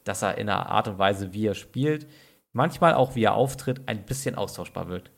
dass 0.03 0.23
er 0.23 0.39
in 0.39 0.47
der 0.47 0.69
Art 0.69 0.89
und 0.89 0.99
Weise, 0.99 1.33
wie 1.33 1.47
er 1.47 1.55
spielt, 1.55 2.07
manchmal 2.57 2.95
auch 2.95 3.15
wie 3.15 3.25
er 3.25 3.35
auftritt, 3.35 3.83
ein 3.87 4.05
bisschen 4.05 4.35
austauschbar 4.35 4.89
wird. 4.89 5.11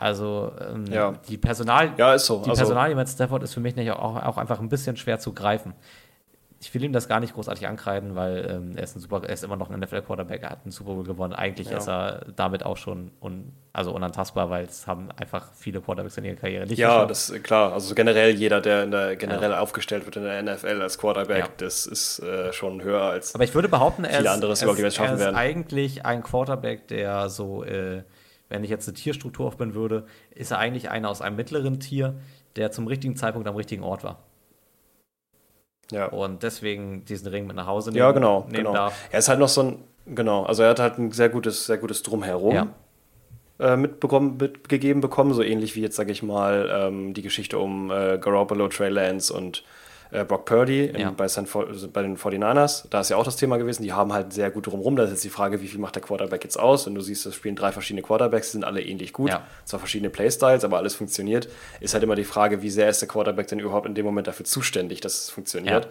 Also 0.00 0.52
ähm, 0.60 0.86
ja. 0.86 1.12
die 1.28 1.38
Personal, 1.38 1.94
ja, 1.96 2.14
ist 2.14 2.26
so. 2.26 2.42
die 2.44 2.50
also, 2.50 2.60
Personalie 2.60 2.94
mit 2.94 3.08
Stafford 3.08 3.42
ist 3.42 3.54
für 3.54 3.60
mich 3.60 3.74
nicht 3.74 3.90
auch, 3.90 4.22
auch 4.22 4.36
einfach 4.36 4.60
ein 4.60 4.68
bisschen 4.68 4.96
schwer 4.96 5.18
zu 5.18 5.32
greifen 5.32 5.74
ich 6.60 6.74
will 6.74 6.82
ihm 6.82 6.92
das 6.92 7.06
gar 7.06 7.20
nicht 7.20 7.34
großartig 7.34 7.68
ankreiden, 7.68 8.16
weil 8.16 8.44
ähm, 8.50 8.76
er, 8.76 8.82
ist 8.82 8.96
ein 8.96 9.00
super, 9.00 9.22
er 9.24 9.32
ist 9.32 9.44
immer 9.44 9.56
noch 9.56 9.70
ein 9.70 9.78
NFL-Quarterback, 9.78 10.42
er 10.42 10.50
hat 10.50 10.58
einen 10.64 10.72
Super 10.72 10.94
Bowl 10.94 11.04
gewonnen. 11.04 11.32
Eigentlich 11.32 11.70
ja. 11.70 11.78
ist 11.78 11.88
er 11.88 12.26
damit 12.34 12.64
auch 12.64 12.76
schon 12.76 13.12
un, 13.22 13.52
also 13.72 13.92
unantastbar, 13.92 14.50
weil 14.50 14.64
es 14.64 14.88
haben 14.88 15.08
einfach 15.12 15.52
viele 15.54 15.80
Quarterbacks 15.80 16.16
in 16.16 16.24
ihrer 16.24 16.34
Karriere 16.34 16.66
nicht 16.66 16.78
Ja, 16.78 16.88
geschafft. 16.88 17.10
das 17.10 17.30
ist 17.30 17.44
klar. 17.44 17.72
Also 17.72 17.94
generell 17.94 18.34
jeder, 18.34 18.60
der, 18.60 18.82
in 18.82 18.90
der 18.90 19.14
generell 19.14 19.52
ja. 19.52 19.60
aufgestellt 19.60 20.04
wird 20.04 20.16
in 20.16 20.24
der 20.24 20.42
NFL 20.42 20.82
als 20.82 20.98
Quarterback, 20.98 21.44
ja. 21.44 21.48
das 21.58 21.86
ist 21.86 22.18
äh, 22.20 22.52
schon 22.52 22.82
höher 22.82 23.02
als 23.02 23.36
Aber 23.36 23.44
ich 23.44 23.54
würde 23.54 23.68
behaupten, 23.68 24.04
er 24.04 24.18
viele 24.18 24.30
anderes 24.32 24.60
überhaupt, 24.60 24.80
die 24.80 24.82
wir 24.82 24.90
schaffen 24.90 25.10
er 25.10 25.14
ist 25.14 25.20
werden. 25.20 25.36
eigentlich 25.36 26.04
ein 26.04 26.24
Quarterback, 26.24 26.88
der 26.88 27.28
so, 27.28 27.62
äh, 27.62 28.02
wenn 28.48 28.64
ich 28.64 28.70
jetzt 28.70 28.88
eine 28.88 28.94
Tierstruktur 28.94 29.46
aufbauen 29.46 29.74
würde, 29.74 30.06
ist 30.34 30.50
er 30.50 30.58
eigentlich 30.58 30.90
einer 30.90 31.08
aus 31.08 31.22
einem 31.22 31.36
mittleren 31.36 31.78
Tier, 31.78 32.16
der 32.56 32.72
zum 32.72 32.88
richtigen 32.88 33.14
Zeitpunkt 33.14 33.46
am 33.46 33.54
richtigen 33.54 33.84
Ort 33.84 34.02
war. 34.02 34.24
Ja. 35.90 36.06
Und 36.06 36.42
deswegen 36.42 37.04
diesen 37.04 37.28
Ring 37.28 37.46
mit 37.46 37.56
nach 37.56 37.66
Hause 37.66 37.90
nehmen, 37.90 37.98
ja, 37.98 38.12
genau, 38.12 38.40
nehmen 38.42 38.56
genau. 38.56 38.72
darf. 38.74 39.08
Er 39.10 39.18
ist 39.18 39.28
halt 39.28 39.38
noch 39.38 39.48
so 39.48 39.62
ein, 39.62 39.76
genau, 40.06 40.44
also 40.44 40.62
er 40.62 40.70
hat 40.70 40.80
halt 40.80 40.98
ein 40.98 41.12
sehr 41.12 41.28
gutes, 41.28 41.66
sehr 41.66 41.78
gutes 41.78 42.02
Drumherum. 42.02 42.54
Ja. 42.54 42.68
Äh, 43.60 43.76
mitbekommen, 43.76 44.36
mitgegeben 44.38 45.00
bekommen, 45.00 45.34
so 45.34 45.42
ähnlich 45.42 45.74
wie 45.74 45.80
jetzt, 45.80 45.96
sage 45.96 46.12
ich 46.12 46.22
mal, 46.22 46.70
ähm, 46.72 47.12
die 47.12 47.22
Geschichte 47.22 47.58
um 47.58 47.90
äh, 47.90 48.16
Garoppolo, 48.18 48.68
Trey 48.68 48.88
Lance 48.88 49.34
und 49.34 49.64
äh, 50.10 50.24
Brock 50.24 50.44
Purdy 50.46 50.86
in, 50.86 51.00
ja. 51.00 51.10
bei, 51.10 51.28
San, 51.28 51.46
bei 51.92 52.02
den 52.02 52.16
49ers. 52.16 52.84
Da 52.90 53.00
ist 53.00 53.10
ja 53.10 53.16
auch 53.16 53.24
das 53.24 53.36
Thema 53.36 53.56
gewesen. 53.56 53.82
Die 53.82 53.92
haben 53.92 54.12
halt 54.12 54.32
sehr 54.32 54.50
gut 54.50 54.66
drumherum. 54.66 54.96
Da 54.96 55.04
ist 55.04 55.10
jetzt 55.10 55.24
die 55.24 55.28
Frage, 55.30 55.60
wie 55.60 55.68
viel 55.68 55.80
macht 55.80 55.94
der 55.94 56.02
Quarterback 56.02 56.44
jetzt 56.44 56.58
aus? 56.58 56.86
Wenn 56.86 56.94
du 56.94 57.00
siehst, 57.00 57.26
es 57.26 57.34
spielen 57.34 57.56
drei 57.56 57.72
verschiedene 57.72 58.02
Quarterbacks, 58.02 58.48
die 58.48 58.52
sind 58.52 58.64
alle 58.64 58.82
ähnlich 58.82 59.12
gut. 59.12 59.30
Ja. 59.30 59.46
Zwar 59.64 59.80
verschiedene 59.80 60.10
Playstyles, 60.10 60.64
aber 60.64 60.78
alles 60.78 60.94
funktioniert. 60.94 61.48
Ist 61.80 61.94
halt 61.94 62.04
immer 62.04 62.16
die 62.16 62.24
Frage, 62.24 62.62
wie 62.62 62.70
sehr 62.70 62.88
ist 62.88 63.00
der 63.00 63.08
Quarterback 63.08 63.48
denn 63.48 63.60
überhaupt 63.60 63.86
in 63.86 63.94
dem 63.94 64.06
Moment 64.06 64.26
dafür 64.26 64.46
zuständig, 64.46 65.00
dass 65.00 65.24
es 65.24 65.30
funktioniert. 65.30 65.84
Ja. 65.84 65.90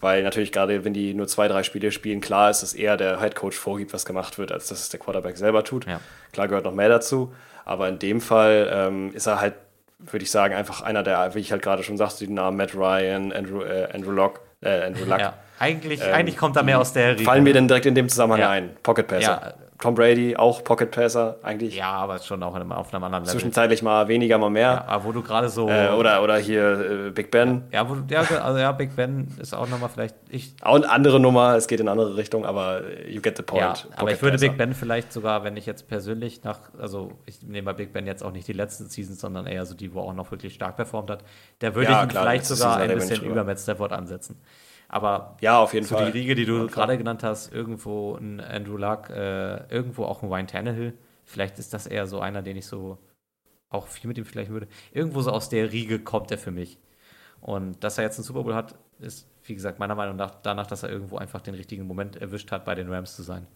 Weil 0.00 0.22
natürlich 0.22 0.52
gerade, 0.52 0.84
wenn 0.84 0.92
die 0.92 1.14
nur 1.14 1.26
zwei, 1.28 1.48
drei 1.48 1.62
Spiele 1.62 1.90
spielen, 1.90 2.20
klar 2.20 2.50
ist, 2.50 2.62
dass 2.62 2.74
eher 2.74 2.96
der 2.96 3.20
Head 3.20 3.36
Coach 3.36 3.56
vorgibt, 3.56 3.94
was 3.94 4.04
gemacht 4.04 4.36
wird, 4.38 4.52
als 4.52 4.68
dass 4.68 4.80
es 4.80 4.88
der 4.90 5.00
Quarterback 5.00 5.38
selber 5.38 5.64
tut. 5.64 5.86
Klar 6.32 6.48
gehört 6.48 6.64
noch 6.64 6.74
mehr 6.74 6.88
dazu. 6.90 7.32
Aber 7.64 7.88
in 7.88 7.98
dem 7.98 8.20
Fall 8.20 8.68
ähm, 8.70 9.14
ist 9.14 9.26
er 9.26 9.40
halt 9.40 9.54
würde 10.10 10.22
ich 10.22 10.30
sagen, 10.30 10.54
einfach 10.54 10.82
einer 10.82 11.02
der, 11.02 11.34
wie 11.34 11.40
ich 11.40 11.52
halt 11.52 11.62
gerade 11.62 11.82
schon 11.82 11.96
sagte, 11.96 12.26
die 12.26 12.32
Namen 12.32 12.56
Matt 12.56 12.74
Ryan, 12.74 13.32
Andrew, 13.32 13.62
äh, 13.62 13.88
Andrew 13.92 14.10
Locke, 14.10 14.40
äh, 14.60 14.86
Andrew 14.86 15.04
Luck. 15.04 15.20
Ja, 15.20 15.34
eigentlich, 15.58 16.00
ähm, 16.02 16.14
eigentlich 16.14 16.36
kommt 16.36 16.56
da 16.56 16.62
mehr 16.62 16.80
aus 16.80 16.92
der 16.92 17.12
Riege. 17.12 17.24
Fallen 17.24 17.44
mir 17.44 17.52
denn 17.52 17.68
direkt 17.68 17.86
in 17.86 17.94
dem 17.94 18.08
Zusammenhang 18.08 18.40
ja. 18.40 18.50
ein. 18.50 18.70
Pocket 18.82 19.06
Passer. 19.06 19.20
Ja, 19.20 19.54
Tom 19.84 19.94
Brady 19.94 20.34
auch 20.34 20.64
Pocket 20.64 20.90
Passer 20.90 21.36
eigentlich. 21.42 21.76
Ja, 21.76 21.90
aber 21.90 22.18
schon 22.18 22.42
auch 22.42 22.56
in, 22.56 22.72
auf 22.72 22.94
einem 22.94 23.04
anderen 23.04 23.24
Level. 23.24 23.32
Zwischenzeitlich 23.38 23.82
mal 23.82 24.08
weniger, 24.08 24.38
mal 24.38 24.48
mehr. 24.48 24.62
Ja, 24.62 24.84
aber 24.86 25.04
wo 25.04 25.12
du 25.12 25.20
gerade 25.20 25.50
so. 25.50 25.68
Äh, 25.68 25.90
oder, 25.90 26.22
oder 26.22 26.38
hier 26.38 27.08
äh, 27.08 27.10
Big 27.10 27.30
Ben. 27.30 27.64
Ja, 27.70 27.86
wo, 27.86 27.96
ja, 28.08 28.22
also 28.22 28.58
ja, 28.58 28.72
Big 28.72 28.96
Ben 28.96 29.28
ist 29.38 29.54
auch 29.54 29.68
nochmal 29.68 29.90
vielleicht. 29.92 30.14
Ich, 30.30 30.54
auch 30.62 30.76
eine 30.76 30.88
andere 30.88 31.20
Nummer, 31.20 31.54
es 31.56 31.66
geht 31.66 31.80
in 31.80 31.88
eine 31.88 32.00
andere 32.00 32.16
Richtung, 32.16 32.46
aber 32.46 32.80
you 33.06 33.20
get 33.20 33.36
the 33.36 33.42
point. 33.42 33.60
Ja, 33.90 33.96
aber 33.98 34.10
ich 34.10 34.22
würde. 34.22 34.38
Big 34.38 34.56
Ben 34.56 34.72
vielleicht 34.72 35.12
sogar, 35.12 35.44
wenn 35.44 35.54
ich 35.58 35.66
jetzt 35.66 35.86
persönlich 35.86 36.42
nach, 36.44 36.60
also 36.78 37.12
ich 37.26 37.42
nehme 37.42 37.66
bei 37.66 37.74
Big 37.74 37.92
Ben 37.92 38.06
jetzt 38.06 38.24
auch 38.24 38.32
nicht 38.32 38.48
die 38.48 38.54
letzten 38.54 38.88
Seasons, 38.88 39.20
sondern 39.20 39.46
eher 39.46 39.66
so 39.66 39.74
die, 39.74 39.92
wo 39.92 40.00
auch 40.00 40.14
noch 40.14 40.30
wirklich 40.30 40.54
stark 40.54 40.76
performt 40.76 41.10
hat, 41.10 41.24
der 41.60 41.74
würde 41.74 41.90
ja, 41.90 41.98
ich 41.98 42.04
ihn 42.04 42.08
klar, 42.08 42.22
vielleicht 42.22 42.46
sogar 42.46 42.78
ein 42.78 42.94
bisschen 42.94 43.22
über 43.22 43.44
Matt 43.44 43.58
Stafford 43.58 43.92
ansetzen. 43.92 44.40
Aber 44.88 45.36
ja, 45.40 45.58
auf 45.58 45.74
jeden 45.74 45.86
so 45.86 45.96
Fall. 45.96 46.10
die 46.10 46.18
Riege, 46.18 46.34
die 46.34 46.44
du 46.44 46.66
gerade 46.66 46.98
genannt 46.98 47.22
hast, 47.22 47.52
irgendwo 47.52 48.16
ein 48.16 48.40
Andrew 48.40 48.76
Luck, 48.76 49.10
äh, 49.10 49.66
irgendwo 49.68 50.04
auch 50.04 50.22
ein 50.22 50.28
Ryan 50.28 50.46
Tannehill. 50.46 50.94
Vielleicht 51.24 51.58
ist 51.58 51.72
das 51.72 51.86
eher 51.86 52.06
so 52.06 52.20
einer, 52.20 52.42
den 52.42 52.56
ich 52.56 52.66
so 52.66 52.98
auch 53.70 53.86
viel 53.88 54.08
mit 54.08 54.18
ihm 54.18 54.24
vielleicht 54.24 54.50
würde. 54.50 54.68
Irgendwo 54.92 55.20
so 55.20 55.30
aus 55.30 55.48
der 55.48 55.72
Riege 55.72 55.98
kommt 55.98 56.30
er 56.30 56.38
für 56.38 56.50
mich. 56.50 56.78
Und 57.40 57.82
dass 57.84 57.98
er 57.98 58.04
jetzt 58.04 58.18
einen 58.18 58.24
Super 58.24 58.42
Bowl 58.42 58.54
hat, 58.54 58.74
ist, 59.00 59.28
wie 59.44 59.54
gesagt, 59.54 59.78
meiner 59.78 59.94
Meinung 59.94 60.16
nach 60.16 60.34
danach, 60.42 60.66
dass 60.66 60.82
er 60.82 60.90
irgendwo 60.90 61.18
einfach 61.18 61.40
den 61.40 61.54
richtigen 61.54 61.86
Moment 61.86 62.16
erwischt 62.16 62.50
hat, 62.52 62.64
bei 62.64 62.74
den 62.74 62.90
Rams 62.90 63.16
zu 63.16 63.22
sein. 63.22 63.46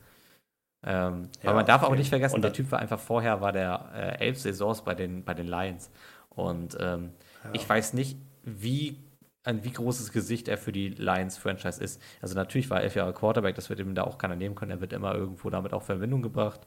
Ähm, 0.85 1.29
ja, 1.43 1.49
weil 1.49 1.55
man 1.55 1.67
darf 1.67 1.83
auch 1.83 1.95
nicht 1.95 2.09
vergessen, 2.09 2.43
der 2.43 2.53
Typ 2.53 2.71
war 2.71 2.79
einfach 2.79 3.01
vorher, 3.01 3.41
war 3.41 3.53
der 3.53 3.91
äh, 3.95 4.27
elf 4.27 4.39
Saisons 4.39 4.83
bei 4.83 4.95
den, 4.95 5.25
bei 5.25 5.35
den 5.35 5.47
Lions. 5.47 5.91
Und 6.29 6.77
ähm, 6.81 7.13
ja. 7.45 7.51
ich 7.53 7.69
weiß 7.69 7.95
nicht, 7.95 8.19
wie 8.45 8.99
ein 9.45 9.65
wie 9.65 9.71
großes 9.71 10.13
Gesicht 10.13 10.49
er 10.49 10.59
für 10.59 10.73
die 10.73 10.91
Lions-Franchise 10.91 11.83
ist. 11.83 12.03
Also 12.21 12.35
natürlich 12.35 12.69
war 12.71 12.79
er 12.79 12.85
elf 12.85 12.97
Jahre 12.97 13.13
Quarterback, 13.13 13.55
das 13.55 13.71
wird 13.71 13.81
ihm 13.81 13.95
da 13.95 14.05
auch 14.05 14.19
keiner 14.19 14.37
nehmen 14.37 14.55
können. 14.55 14.73
Er 14.73 14.81
wird 14.81 14.93
immer 14.93 15.15
irgendwo 15.15 15.49
damit 15.51 15.73
auch 15.73 15.83
Verbindung 15.83 16.23
gebracht. 16.23 16.61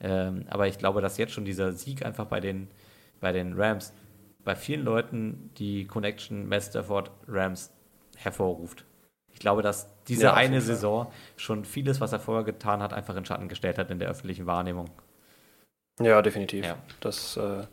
Ähm, 0.00 0.44
aber 0.48 0.68
ich 0.68 0.78
glaube, 0.78 1.00
dass 1.00 1.18
jetzt 1.18 1.32
schon 1.32 1.44
dieser 1.44 1.72
Sieg 1.72 2.04
einfach 2.04 2.26
bei 2.26 2.40
den, 2.40 2.68
bei 3.20 3.32
den 3.32 3.54
Rams, 3.54 3.92
bei 4.44 4.54
vielen 4.54 4.84
Leuten 4.84 5.50
die 5.58 5.86
Connection 5.86 6.48
Matt 6.48 6.62
Stafford 6.62 7.10
Rams 7.26 7.72
hervorruft. 8.16 8.84
Ich 9.32 9.40
glaube, 9.40 9.62
dass 9.62 9.88
diese 10.04 10.24
ja, 10.24 10.34
eine 10.34 10.60
Saison 10.60 11.12
schon 11.36 11.64
vieles, 11.64 12.00
was 12.00 12.12
er 12.12 12.20
vorher 12.20 12.44
getan 12.44 12.82
hat, 12.82 12.92
einfach 12.92 13.16
in 13.16 13.24
Schatten 13.24 13.48
gestellt 13.48 13.78
hat 13.78 13.90
in 13.90 13.98
der 13.98 14.08
öffentlichen 14.08 14.46
Wahrnehmung. 14.46 14.90
Ja, 16.00 16.22
definitiv. 16.22 16.64
Ja. 16.64 16.76
Das 17.00 17.36
äh, 17.36 17.64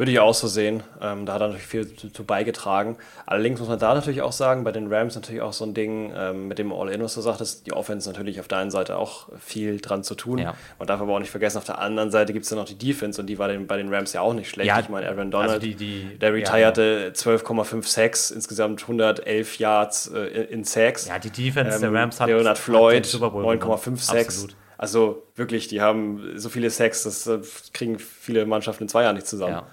Würde 0.00 0.12
ich 0.12 0.18
auch 0.18 0.32
so 0.32 0.48
sehen. 0.48 0.82
Ähm, 1.02 1.26
da 1.26 1.34
hat 1.34 1.42
er 1.42 1.48
natürlich 1.48 1.66
viel 1.66 1.94
zu, 1.94 2.10
zu, 2.10 2.24
beigetragen. 2.24 2.96
Allerdings 3.26 3.60
muss 3.60 3.68
man 3.68 3.78
da 3.78 3.92
natürlich 3.92 4.22
auch 4.22 4.32
sagen, 4.32 4.64
bei 4.64 4.72
den 4.72 4.90
Rams 4.90 5.14
natürlich 5.14 5.42
auch 5.42 5.52
so 5.52 5.66
ein 5.66 5.74
Ding 5.74 6.10
ähm, 6.16 6.48
mit 6.48 6.58
dem 6.58 6.72
All-In, 6.72 7.02
was 7.02 7.16
du 7.16 7.20
sagtest, 7.20 7.66
die 7.66 7.74
Offense 7.74 8.08
natürlich 8.08 8.40
auf 8.40 8.48
der 8.48 8.56
einen 8.56 8.70
Seite 8.70 8.96
auch 8.96 9.28
viel 9.38 9.78
dran 9.78 10.02
zu 10.02 10.14
tun. 10.14 10.38
Ja. 10.38 10.54
Man 10.78 10.88
darf 10.88 11.02
aber 11.02 11.12
auch 11.12 11.18
nicht 11.18 11.30
vergessen, 11.30 11.58
auf 11.58 11.64
der 11.64 11.80
anderen 11.80 12.10
Seite 12.10 12.32
gibt 12.32 12.46
es 12.46 12.50
ja 12.50 12.56
noch 12.56 12.64
die 12.64 12.78
Defense 12.78 13.20
und 13.20 13.26
die 13.26 13.38
war 13.38 13.48
den, 13.48 13.66
bei 13.66 13.76
den 13.76 13.92
Rams 13.92 14.14
ja 14.14 14.22
auch 14.22 14.32
nicht 14.32 14.48
schlecht. 14.48 14.68
Ja, 14.68 14.80
ich 14.80 14.88
meine, 14.88 15.06
Aaron 15.06 15.30
Donald, 15.30 15.50
also 15.50 15.60
die, 15.60 15.74
die, 15.74 16.18
der 16.18 16.32
retired 16.32 16.78
ja, 16.78 16.84
12,5 17.10 17.86
Sacks, 17.86 18.30
insgesamt 18.30 18.80
111 18.80 19.58
Yards 19.58 20.06
äh, 20.06 20.20
in 20.44 20.64
Sacks. 20.64 21.08
Ja, 21.08 21.18
die 21.18 21.28
Defense 21.28 21.76
ähm, 21.76 21.92
der 21.92 21.92
Rams 21.92 22.18
hat 22.20 22.28
Leonard 22.28 22.56
Floyd 22.56 23.04
9,5 23.04 23.98
Sacks. 23.98 24.28
Absolut. 24.28 24.56
Also 24.78 25.24
wirklich, 25.36 25.68
die 25.68 25.82
haben 25.82 26.38
so 26.38 26.48
viele 26.48 26.70
Sacks, 26.70 27.02
das 27.02 27.26
äh, 27.26 27.40
kriegen 27.74 27.98
viele 27.98 28.46
Mannschaften 28.46 28.84
in 28.84 28.88
zwei 28.88 29.02
Jahren 29.02 29.16
nicht 29.16 29.26
zusammen. 29.26 29.52
Ja. 29.52 29.66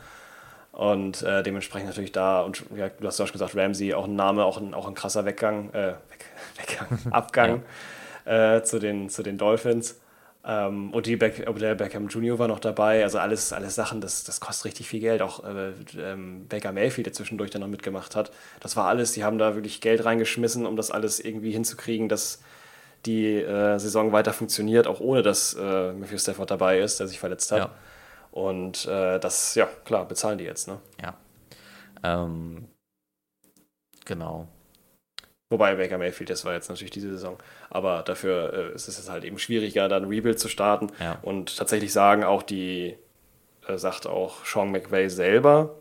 Und 0.78 1.24
äh, 1.24 1.42
dementsprechend 1.42 1.88
natürlich 1.88 2.12
da, 2.12 2.42
und 2.42 2.64
ja, 2.76 2.90
du 2.90 3.08
hast 3.08 3.18
ja 3.18 3.26
schon 3.26 3.34
gesagt, 3.34 3.56
Ramsey, 3.56 3.96
auch 3.96 4.06
ein 4.06 4.16
Name, 4.16 4.46
auch 4.46 4.60
ein, 4.60 4.76
auch 4.76 4.88
ein 4.88 4.94
krasser 4.94 5.26
Weggang, 5.26 5.72
äh, 5.74 5.88
Weg, 5.88 6.26
Weggang, 6.58 7.00
Abgang 7.10 7.64
ja. 8.28 8.58
äh, 8.58 8.64
zu, 8.64 8.78
den, 8.78 9.10
zu 9.10 9.24
den 9.24 9.40
Dolphins. 9.40 10.00
Ähm, 10.46 10.94
und 10.94 11.08
die 11.08 11.16
Beck, 11.16 11.50
Odell 11.50 11.76
Beckham 11.76 12.10
Jr. 12.10 12.38
war 12.38 12.48
noch 12.48 12.60
dabei. 12.60 13.02
Also 13.02 13.18
alles, 13.18 13.54
alles 13.54 13.74
Sachen, 13.74 14.02
das, 14.02 14.24
das 14.24 14.40
kostet 14.40 14.66
richtig 14.66 14.88
viel 14.88 15.00
Geld. 15.00 15.24
Auch 15.24 15.44
äh, 15.44 15.72
ähm, 15.98 16.46
Baker 16.48 16.72
Mayfield, 16.72 17.08
der 17.08 17.14
zwischendurch 17.14 17.50
dann 17.50 17.62
noch 17.62 17.68
mitgemacht 17.70 18.16
hat. 18.16 18.32
Das 18.60 18.76
war 18.76 18.86
alles, 18.86 19.14
die 19.14 19.24
haben 19.24 19.40
da 19.40 19.56
wirklich 19.56 19.82
Geld 19.82 20.06
reingeschmissen, 20.06 20.68
um 20.68 20.76
das 20.76 20.92
alles 20.92 21.20
irgendwie 21.20 21.54
hinzukriegen, 21.54 22.08
dass 22.08 22.40
die 23.08 23.34
äh, 23.34 23.80
Saison 23.80 24.12
weiter 24.12 24.32
funktioniert, 24.32 24.86
auch 24.86 25.00
ohne 25.00 25.24
dass 25.24 25.56
äh, 25.56 25.92
Matthew 25.94 26.20
Stafford 26.20 26.52
dabei 26.52 26.82
ist, 26.82 27.00
der 27.00 27.08
sich 27.08 27.18
verletzt 27.18 27.52
hat. 27.52 27.58
Ja. 27.58 27.70
Und 28.38 28.86
äh, 28.86 29.20
das, 29.20 29.56
ja, 29.56 29.66
klar, 29.84 30.08
bezahlen 30.08 30.38
die 30.38 30.44
jetzt, 30.44 30.68
ne? 30.68 30.80
Ja. 31.02 31.18
Ähm, 32.04 32.68
genau. 34.06 34.48
Wobei 35.50 35.74
Baker 35.74 35.98
Mayfield, 35.98 36.30
das 36.30 36.46
war 36.46 36.54
jetzt 36.54 36.70
natürlich 36.70 36.92
diese 36.92 37.10
Saison. 37.10 37.40
Aber 37.72 38.04
dafür 38.04 38.54
äh, 38.54 38.76
ist 38.76 38.88
es 38.88 39.10
halt 39.10 39.24
eben 39.24 39.40
schwieriger, 39.40 39.90
dann 39.90 40.06
Rebuild 40.06 40.38
zu 40.38 40.50
starten. 40.50 40.92
Ja. 41.00 41.18
Und 41.24 41.58
tatsächlich 41.58 41.92
sagen 41.92 42.24
auch 42.24 42.44
die, 42.44 42.96
äh, 43.68 43.80
sagt 43.80 44.06
auch 44.06 44.46
Sean 44.46 44.70
McVay 44.70 45.10
selber 45.10 45.74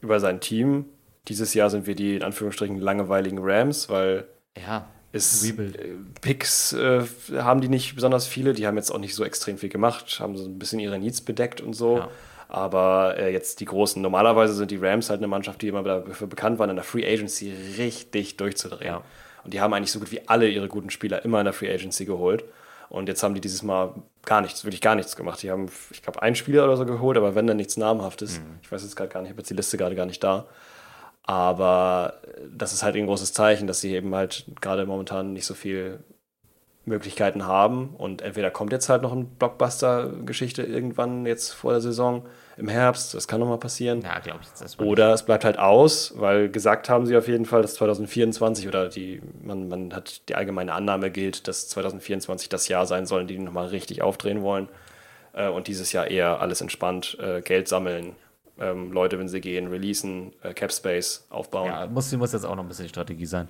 über 0.00 0.18
sein 0.18 0.40
Team, 0.40 0.86
dieses 1.28 1.54
Jahr 1.54 1.70
sind 1.70 1.86
wir 1.86 1.94
die 1.94 2.16
in 2.16 2.24
Anführungsstrichen 2.24 2.80
langweiligen 2.80 3.38
Rams, 3.40 3.88
weil 3.88 4.26
ja. 4.58 4.88
Ist, 5.12 5.44
Rebuild. 5.44 5.76
Äh, 5.76 5.88
Picks 6.20 6.72
äh, 6.72 7.02
haben 7.34 7.60
die 7.60 7.68
nicht 7.68 7.94
besonders 7.94 8.26
viele, 8.26 8.54
die 8.54 8.66
haben 8.66 8.76
jetzt 8.76 8.90
auch 8.90 8.98
nicht 8.98 9.14
so 9.14 9.24
extrem 9.24 9.58
viel 9.58 9.68
gemacht, 9.68 10.18
haben 10.20 10.36
so 10.36 10.46
ein 10.46 10.58
bisschen 10.58 10.80
ihre 10.80 10.98
Needs 10.98 11.20
bedeckt 11.20 11.60
und 11.60 11.74
so. 11.74 11.98
Ja. 11.98 12.08
Aber 12.48 13.16
äh, 13.18 13.32
jetzt 13.32 13.60
die 13.60 13.64
großen, 13.64 14.00
normalerweise 14.00 14.54
sind 14.54 14.70
die 14.70 14.76
Rams 14.76 15.10
halt 15.10 15.20
eine 15.20 15.26
Mannschaft, 15.26 15.62
die 15.62 15.68
immer 15.68 15.82
dafür 15.82 16.26
bekannt 16.26 16.58
waren, 16.58 16.70
in 16.70 16.76
der 16.76 16.84
Free 16.84 17.06
Agency 17.06 17.52
richtig 17.78 18.36
durchzudrehen. 18.36 18.86
Ja. 18.86 19.02
Und 19.44 19.54
die 19.54 19.60
haben 19.60 19.72
eigentlich 19.72 19.92
so 19.92 19.98
gut 19.98 20.12
wie 20.12 20.28
alle 20.28 20.48
ihre 20.48 20.68
guten 20.68 20.90
Spieler 20.90 21.24
immer 21.24 21.40
in 21.40 21.44
der 21.44 21.54
Free 21.54 21.72
Agency 21.72 22.04
geholt. 22.04 22.44
Und 22.88 23.08
jetzt 23.08 23.22
haben 23.22 23.34
die 23.34 23.40
dieses 23.40 23.62
Mal 23.62 23.94
gar 24.24 24.42
nichts, 24.42 24.64
wirklich 24.64 24.82
gar 24.82 24.94
nichts 24.94 25.16
gemacht. 25.16 25.42
Die 25.42 25.50
haben, 25.50 25.70
ich 25.90 26.02
glaube, 26.02 26.20
einen 26.20 26.36
Spieler 26.36 26.64
oder 26.64 26.76
so 26.76 26.84
geholt, 26.84 27.16
aber 27.16 27.34
wenn 27.34 27.46
dann 27.46 27.56
nichts 27.56 27.78
Namhaftes. 27.78 28.38
Mhm. 28.38 28.58
Ich 28.62 28.70
weiß 28.70 28.82
jetzt 28.82 28.96
gerade 28.96 29.08
gar 29.08 29.20
nicht, 29.20 29.30
ich 29.30 29.32
habe 29.32 29.40
jetzt 29.40 29.50
die 29.50 29.54
Liste 29.54 29.78
gerade 29.78 29.94
gar 29.94 30.06
nicht 30.06 30.22
da. 30.22 30.46
Aber 31.24 32.20
das 32.50 32.72
ist 32.72 32.82
halt 32.82 32.96
ein 32.96 33.06
großes 33.06 33.32
Zeichen, 33.32 33.66
dass 33.66 33.80
sie 33.80 33.94
eben 33.94 34.14
halt 34.14 34.44
gerade 34.60 34.86
momentan 34.86 35.32
nicht 35.32 35.46
so 35.46 35.54
viel 35.54 36.00
Möglichkeiten 36.84 37.46
haben. 37.46 37.94
Und 37.96 38.22
entweder 38.22 38.50
kommt 38.50 38.72
jetzt 38.72 38.88
halt 38.88 39.02
noch 39.02 39.12
eine 39.12 39.24
Blockbuster-Geschichte 39.24 40.62
irgendwann 40.62 41.26
jetzt 41.26 41.52
vor 41.52 41.72
der 41.72 41.80
Saison 41.80 42.26
im 42.56 42.68
Herbst, 42.68 43.14
das 43.14 43.28
kann 43.28 43.40
nochmal 43.40 43.58
passieren. 43.58 44.02
Ja, 44.02 44.18
glaube 44.18 44.40
ich. 44.42 44.48
Das 44.58 44.78
oder 44.78 45.14
es 45.14 45.22
bleibt 45.22 45.44
halt 45.44 45.58
aus, 45.58 46.12
weil 46.16 46.50
gesagt 46.50 46.88
haben 46.88 47.06
sie 47.06 47.16
auf 47.16 47.26
jeden 47.26 47.46
Fall, 47.46 47.62
dass 47.62 47.74
2024 47.74 48.68
oder 48.68 48.88
die, 48.88 49.22
man, 49.42 49.68
man 49.68 49.94
hat 49.94 50.28
die 50.28 50.34
allgemeine 50.34 50.74
Annahme 50.74 51.10
gilt, 51.10 51.48
dass 51.48 51.68
2024 51.68 52.48
das 52.48 52.68
Jahr 52.68 52.84
sein 52.86 53.06
soll, 53.06 53.22
in 53.22 53.26
dem 53.28 53.38
die 53.38 53.44
nochmal 53.44 53.68
richtig 53.68 54.02
aufdrehen 54.02 54.42
wollen. 54.42 54.68
Äh, 55.32 55.48
und 55.48 55.66
dieses 55.66 55.92
Jahr 55.92 56.10
eher 56.10 56.40
alles 56.40 56.60
entspannt, 56.60 57.16
äh, 57.20 57.40
Geld 57.40 57.68
sammeln 57.68 58.16
ähm, 58.62 58.92
Leute, 58.92 59.18
wenn 59.18 59.28
sie 59.28 59.40
gehen, 59.40 59.66
releasen, 59.66 60.32
äh, 60.42 60.54
Cap 60.54 60.72
Space 60.72 61.26
aufbauen. 61.30 61.66
Ja, 61.66 61.86
muss, 61.86 62.12
muss 62.12 62.32
jetzt 62.32 62.44
auch 62.44 62.54
noch 62.54 62.62
ein 62.62 62.68
bisschen 62.68 62.88
Strategie 62.88 63.26
sein. 63.26 63.48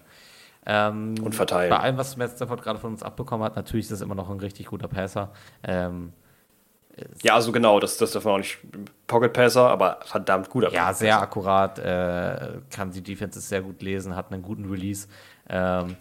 Ähm, 0.64 1.14
und 1.22 1.34
verteilen. 1.34 1.70
Bei 1.70 1.78
allem, 1.78 1.96
was 1.96 2.16
Matt 2.16 2.32
Stafford 2.32 2.62
gerade 2.62 2.78
von 2.78 2.92
uns 2.92 3.02
abbekommen 3.02 3.44
hat, 3.44 3.56
natürlich 3.56 3.86
ist 3.86 3.92
das 3.92 4.00
immer 4.00 4.14
noch 4.14 4.30
ein 4.30 4.38
richtig 4.38 4.66
guter 4.66 4.88
Passer. 4.88 5.32
Ähm, 5.64 6.12
ja, 7.22 7.34
also 7.34 7.52
genau, 7.52 7.80
das, 7.80 7.96
das 7.96 8.12
darf 8.12 8.24
man 8.24 8.34
auch 8.34 8.38
nicht. 8.38 8.58
Pocket 9.06 9.32
Passer, 9.32 9.68
aber 9.68 9.98
verdammt 10.04 10.50
guter. 10.50 10.72
Ja, 10.72 10.92
sehr 10.92 11.20
akkurat, 11.20 11.78
äh, 11.78 12.60
kann 12.70 12.90
die 12.90 13.02
Defenses 13.02 13.48
sehr 13.48 13.62
gut 13.62 13.82
lesen, 13.82 14.14
hat 14.14 14.30
einen 14.30 14.42
guten 14.42 14.70
Release. 14.70 15.08
Ähm, 15.48 15.96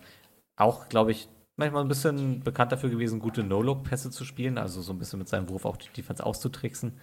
auch, 0.57 0.89
glaube 0.89 1.11
ich, 1.11 1.27
manchmal 1.55 1.83
ein 1.83 1.87
bisschen 1.87 2.41
bekannt 2.41 2.71
dafür 2.71 2.89
gewesen, 2.89 3.19
gute 3.19 3.43
No-Look-Pässe 3.43 4.11
zu 4.11 4.25
spielen, 4.25 4.57
also 4.57 4.81
so 4.81 4.93
ein 4.93 4.99
bisschen 4.99 5.19
mit 5.19 5.29
seinem 5.29 5.49
Wurf 5.49 5.65
auch 5.65 5.77
die 5.77 5.89
Defense 5.95 6.25
auszutricksen. 6.25 6.97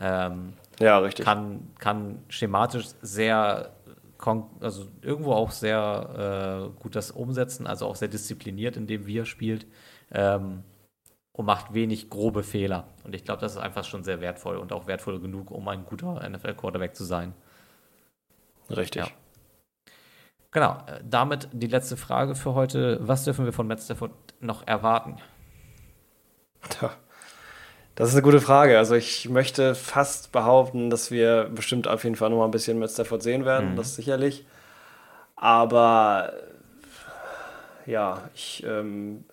Ähm, 0.00 0.54
ja, 0.80 0.98
richtig. 0.98 1.24
Kann, 1.24 1.70
kann 1.78 2.24
schematisch 2.28 2.86
sehr, 3.00 3.72
also 4.60 4.86
irgendwo 5.02 5.32
auch 5.32 5.50
sehr 5.50 6.70
äh, 6.72 6.80
gut 6.80 6.96
das 6.96 7.10
umsetzen, 7.10 7.66
also 7.66 7.86
auch 7.86 7.96
sehr 7.96 8.08
diszipliniert, 8.08 8.76
indem 8.76 9.06
wie 9.06 9.18
er 9.18 9.26
spielt. 9.26 9.66
Ähm, 10.10 10.62
und 11.32 11.46
macht 11.46 11.74
wenig 11.74 12.10
grobe 12.10 12.44
Fehler. 12.44 12.86
Und 13.02 13.12
ich 13.12 13.24
glaube, 13.24 13.40
das 13.40 13.52
ist 13.56 13.58
einfach 13.58 13.82
schon 13.82 14.04
sehr 14.04 14.20
wertvoll 14.20 14.56
und 14.56 14.72
auch 14.72 14.86
wertvoll 14.86 15.18
genug, 15.18 15.50
um 15.50 15.66
ein 15.66 15.84
guter 15.84 16.28
NFL-Quarterback 16.28 16.94
zu 16.94 17.02
sein. 17.02 17.34
Richtig. 18.70 19.04
Ja. 19.04 19.10
Genau, 20.52 20.78
äh, 20.86 21.00
damit 21.02 21.48
die 21.52 21.66
letzte 21.66 21.96
Frage 21.96 22.36
für 22.36 22.54
heute. 22.54 23.00
Was 23.02 23.24
dürfen 23.24 23.44
wir 23.44 23.52
von 23.52 23.66
Matt 23.66 23.82
Stafford 23.82 24.12
noch 24.40 24.64
erwarten? 24.66 25.16
Tja, 26.68 26.92
das 27.94 28.08
ist 28.08 28.14
eine 28.14 28.22
gute 28.22 28.40
Frage. 28.40 28.78
Also 28.78 28.94
ich 28.94 29.28
möchte 29.28 29.74
fast 29.74 30.32
behaupten, 30.32 30.90
dass 30.90 31.10
wir 31.10 31.50
bestimmt 31.54 31.86
auf 31.88 32.04
jeden 32.04 32.16
Fall 32.16 32.30
noch 32.30 32.38
mal 32.38 32.46
ein 32.46 32.50
bisschen 32.50 32.78
mit 32.78 32.90
Stafford 32.90 33.22
sehen 33.22 33.44
werden, 33.44 33.72
mhm. 33.72 33.76
das 33.76 33.94
sicherlich. 33.96 34.44
Aber 35.36 36.32
ja, 37.86 38.28
ich 38.34 38.64
ähm, 38.66 39.24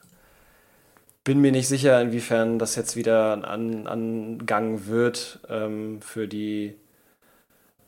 bin 1.24 1.40
mir 1.40 1.52
nicht 1.52 1.68
sicher, 1.68 2.02
inwiefern 2.02 2.60
das 2.60 2.76
jetzt 2.76 2.96
wieder 2.96 3.34
ein 3.48 3.88
Angang 3.88 4.88
wird 4.88 5.40
ähm, 5.50 6.02
für 6.02 6.28
die 6.28 6.76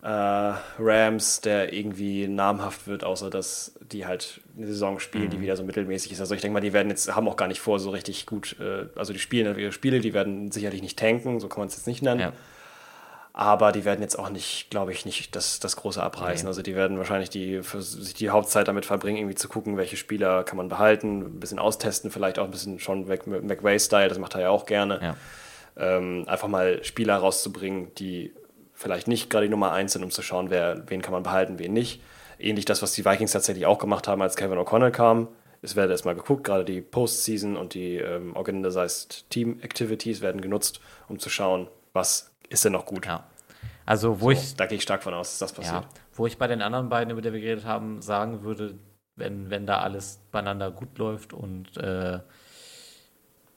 äh, 0.04 0.54
Rams, 0.80 1.40
der 1.40 1.72
irgendwie 1.72 2.28
namhaft 2.28 2.88
wird, 2.88 3.06
außer 3.06 3.30
dass 3.30 3.74
die 3.80 4.06
halt 4.06 4.42
eine 4.58 4.68
Saison 4.68 5.00
spielen, 5.00 5.26
mhm. 5.26 5.30
die 5.30 5.42
wieder 5.42 5.56
so 5.56 5.64
mittelmäßig 5.64 6.12
ist. 6.12 6.20
Also 6.20 6.36
ich 6.36 6.42
denke 6.42 6.54
mal, 6.54 6.60
die 6.60 6.74
werden 6.74 6.90
jetzt, 6.90 7.16
haben 7.16 7.28
auch 7.30 7.38
gar 7.38 7.48
nicht 7.48 7.62
vor, 7.62 7.80
so 7.80 7.90
richtig 7.90 8.26
gut, 8.26 8.58
äh, 8.60 8.88
also 8.96 9.14
die 9.14 9.20
spielen 9.20 9.58
ihre 9.58 9.72
Spiele, 9.72 10.02
die 10.02 10.14
werden 10.14 10.52
sicherlich 10.52 10.82
nicht 10.82 11.00
tanken, 11.00 11.40
so 11.40 11.48
kann 11.48 11.60
man 11.60 11.70
es 11.70 11.78
jetzt 11.78 11.88
nicht 11.88 12.02
nennen. 12.02 12.20
Ja. 12.20 12.34
Aber 13.32 13.72
die 13.72 13.86
werden 13.86 14.02
jetzt 14.02 14.20
auch 14.20 14.30
nicht, 14.30 14.70
glaube 14.70 14.92
ich, 14.92 15.06
nicht 15.06 15.36
das, 15.36 15.62
das 15.62 15.78
große 15.78 16.04
abreißen. 16.04 16.46
Nee. 16.46 16.50
Also 16.50 16.62
die 16.62 16.76
werden 16.76 16.98
wahrscheinlich 16.98 17.30
die, 17.30 17.64
für 17.64 17.82
sich 17.82 18.14
die 18.14 18.30
Hauptzeit 18.30 18.68
damit 18.68 18.86
verbringen, 18.86 19.18
irgendwie 19.18 19.36
zu 19.36 19.48
gucken, 19.48 19.78
welche 19.78 19.96
Spieler 19.96 20.44
kann 20.44 20.58
man 20.58 20.68
behalten, 20.68 21.22
ein 21.22 21.40
bisschen 21.40 21.60
austesten, 21.60 22.12
vielleicht 22.12 22.40
auch 22.40 22.46
ein 22.46 22.52
bisschen 22.52 22.80
schon 22.80 23.08
McVay-Style, 23.08 24.10
das 24.10 24.20
macht 24.20 24.36
er 24.36 24.42
ja 24.42 24.50
auch 24.50 24.66
gerne. 24.66 25.00
Ja. 25.02 25.16
Ähm, 25.76 26.26
einfach 26.28 26.50
mal 26.50 26.84
Spieler 26.84 27.16
rauszubringen, 27.16 27.96
die 27.96 28.34
vielleicht 28.84 29.07
nicht 29.07 29.30
gerade 29.30 29.45
die 29.45 29.51
Nummer 29.51 29.72
eins 29.72 29.93
sind, 29.93 30.03
um 30.03 30.11
zu 30.11 30.22
schauen, 30.22 30.49
wer, 30.49 30.84
wen 30.88 31.01
kann 31.01 31.14
man 31.14 31.23
behalten, 31.23 31.57
wen 31.57 31.73
nicht. 31.73 32.01
Ähnlich 32.38 32.65
das, 32.65 32.81
was 32.81 32.91
die 32.91 33.05
Vikings 33.05 33.31
tatsächlich 33.31 33.65
auch 33.65 33.80
gemacht 33.80 34.07
haben, 34.07 34.22
als 34.22 34.35
Kevin 34.35 34.60
O'Connell 34.60 34.91
kam. 34.91 35.30
Es 35.61 35.77
wird 35.77 35.89
erstmal 35.89 36.15
geguckt, 36.15 36.43
gerade 36.43 36.65
die 36.65 36.81
Postseason 36.81 37.55
und 37.55 37.73
die 37.73 37.95
ähm, 37.95 38.35
Organized 38.35 39.30
Team 39.30 39.61
Activities 39.61 40.19
werden 40.22 40.41
genutzt, 40.41 40.81
um 41.07 41.19
zu 41.19 41.30
schauen, 41.30 41.69
was 41.93 42.34
ist 42.49 42.65
denn 42.65 42.73
noch 42.73 42.85
gut. 42.85 43.05
Ja. 43.05 43.23
Also, 43.85 44.19
wo 44.19 44.26
so, 44.26 44.31
ich. 44.31 44.55
Da 44.55 44.65
gehe 44.65 44.77
ich 44.77 44.84
stark 44.84 45.03
von 45.03 45.14
aus, 45.14 45.30
dass 45.30 45.39
das 45.39 45.53
passiert. 45.53 45.84
Ja, 45.84 45.89
wo 46.15 46.27
ich 46.27 46.38
bei 46.38 46.47
den 46.47 46.61
anderen 46.61 46.89
beiden, 46.89 47.11
über 47.11 47.22
die 47.22 47.31
wir 47.31 47.39
geredet 47.39 47.65
haben, 47.65 48.01
sagen 48.01 48.43
würde, 48.43 48.76
wenn, 49.15 49.49
wenn 49.49 49.65
da 49.65 49.80
alles 49.80 50.19
beieinander 50.31 50.72
gut 50.72 50.97
läuft 50.97 51.31
und, 51.31 51.77
äh, 51.77 52.19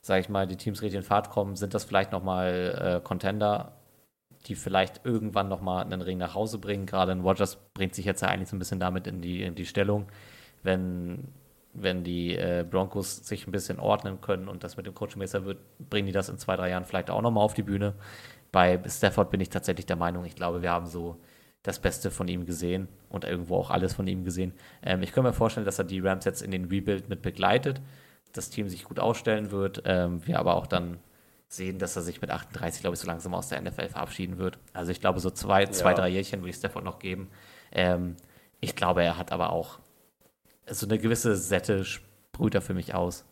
sag 0.00 0.20
ich 0.20 0.28
mal, 0.28 0.46
die 0.46 0.56
Teams 0.56 0.82
richtig 0.82 0.98
in 0.98 1.02
Fahrt 1.02 1.30
kommen, 1.30 1.56
sind 1.56 1.74
das 1.74 1.84
vielleicht 1.84 2.12
nochmal 2.12 3.00
äh, 3.00 3.04
Contender 3.04 3.72
die 4.46 4.54
vielleicht 4.54 5.04
irgendwann 5.04 5.48
nochmal 5.48 5.84
einen 5.84 6.02
Ring 6.02 6.18
nach 6.18 6.34
Hause 6.34 6.58
bringen. 6.58 6.86
Gerade 6.86 7.12
in 7.12 7.20
Rogers 7.20 7.56
bringt 7.74 7.94
sich 7.94 8.04
jetzt 8.04 8.22
ja 8.22 8.28
eigentlich 8.28 8.48
so 8.48 8.56
ein 8.56 8.58
bisschen 8.58 8.80
damit 8.80 9.06
in 9.06 9.20
die, 9.20 9.42
in 9.42 9.54
die 9.54 9.66
Stellung, 9.66 10.06
wenn, 10.62 11.28
wenn 11.74 12.04
die 12.04 12.36
äh, 12.36 12.64
Broncos 12.68 13.26
sich 13.26 13.46
ein 13.46 13.52
bisschen 13.52 13.78
ordnen 13.78 14.20
können 14.20 14.48
und 14.48 14.64
das 14.64 14.76
mit 14.76 14.86
dem 14.86 14.94
Coaching 14.94 15.20
besser 15.20 15.44
wird, 15.44 15.58
bringen 15.90 16.06
die 16.06 16.12
das 16.12 16.28
in 16.28 16.38
zwei, 16.38 16.56
drei 16.56 16.70
Jahren 16.70 16.84
vielleicht 16.84 17.10
auch 17.10 17.22
nochmal 17.22 17.44
auf 17.44 17.54
die 17.54 17.62
Bühne. 17.62 17.94
Bei 18.52 18.80
Stafford 18.88 19.30
bin 19.30 19.40
ich 19.40 19.50
tatsächlich 19.50 19.86
der 19.86 19.96
Meinung, 19.96 20.24
ich 20.24 20.36
glaube, 20.36 20.62
wir 20.62 20.70
haben 20.70 20.86
so 20.86 21.16
das 21.62 21.80
Beste 21.80 22.10
von 22.10 22.28
ihm 22.28 22.46
gesehen 22.46 22.86
und 23.10 23.24
irgendwo 23.24 23.56
auch 23.56 23.70
alles 23.70 23.94
von 23.94 24.06
ihm 24.06 24.24
gesehen. 24.24 24.52
Ähm, 24.82 25.02
ich 25.02 25.12
könnte 25.12 25.30
mir 25.30 25.34
vorstellen, 25.34 25.66
dass 25.66 25.78
er 25.78 25.84
die 25.84 26.00
Rams 26.00 26.24
jetzt 26.24 26.42
in 26.42 26.52
den 26.52 26.66
Rebuild 26.66 27.08
mit 27.08 27.22
begleitet, 27.22 27.80
das 28.32 28.50
Team 28.50 28.68
sich 28.68 28.84
gut 28.84 29.00
ausstellen 29.00 29.50
wird, 29.50 29.82
ähm, 29.84 30.24
wir 30.26 30.38
aber 30.38 30.54
auch 30.54 30.66
dann 30.66 30.98
sehen, 31.48 31.78
dass 31.78 31.96
er 31.96 32.02
sich 32.02 32.20
mit 32.20 32.30
38, 32.30 32.80
glaube 32.80 32.94
ich, 32.94 33.00
so 33.00 33.06
langsam 33.06 33.34
aus 33.34 33.48
der 33.48 33.60
NFL 33.60 33.88
verabschieden 33.88 34.38
wird. 34.38 34.58
Also 34.72 34.92
ich 34.92 35.00
glaube, 35.00 35.20
so 35.20 35.30
zwei, 35.30 35.66
zwei 35.66 35.94
drei 35.94 36.08
Jährchen 36.08 36.40
würde 36.40 36.50
ich 36.50 36.56
Stafford 36.56 36.84
noch 36.84 36.98
geben. 36.98 37.30
Ähm, 37.72 38.16
ich 38.60 38.74
glaube, 38.74 39.02
er 39.02 39.16
hat 39.16 39.32
aber 39.32 39.50
auch 39.50 39.78
so 40.68 40.86
eine 40.86 40.98
gewisse 40.98 41.36
Sätte 41.36 41.84
sprüht 41.84 42.54
er 42.54 42.62
für 42.62 42.74
mich 42.74 42.94
aus. 42.94 43.24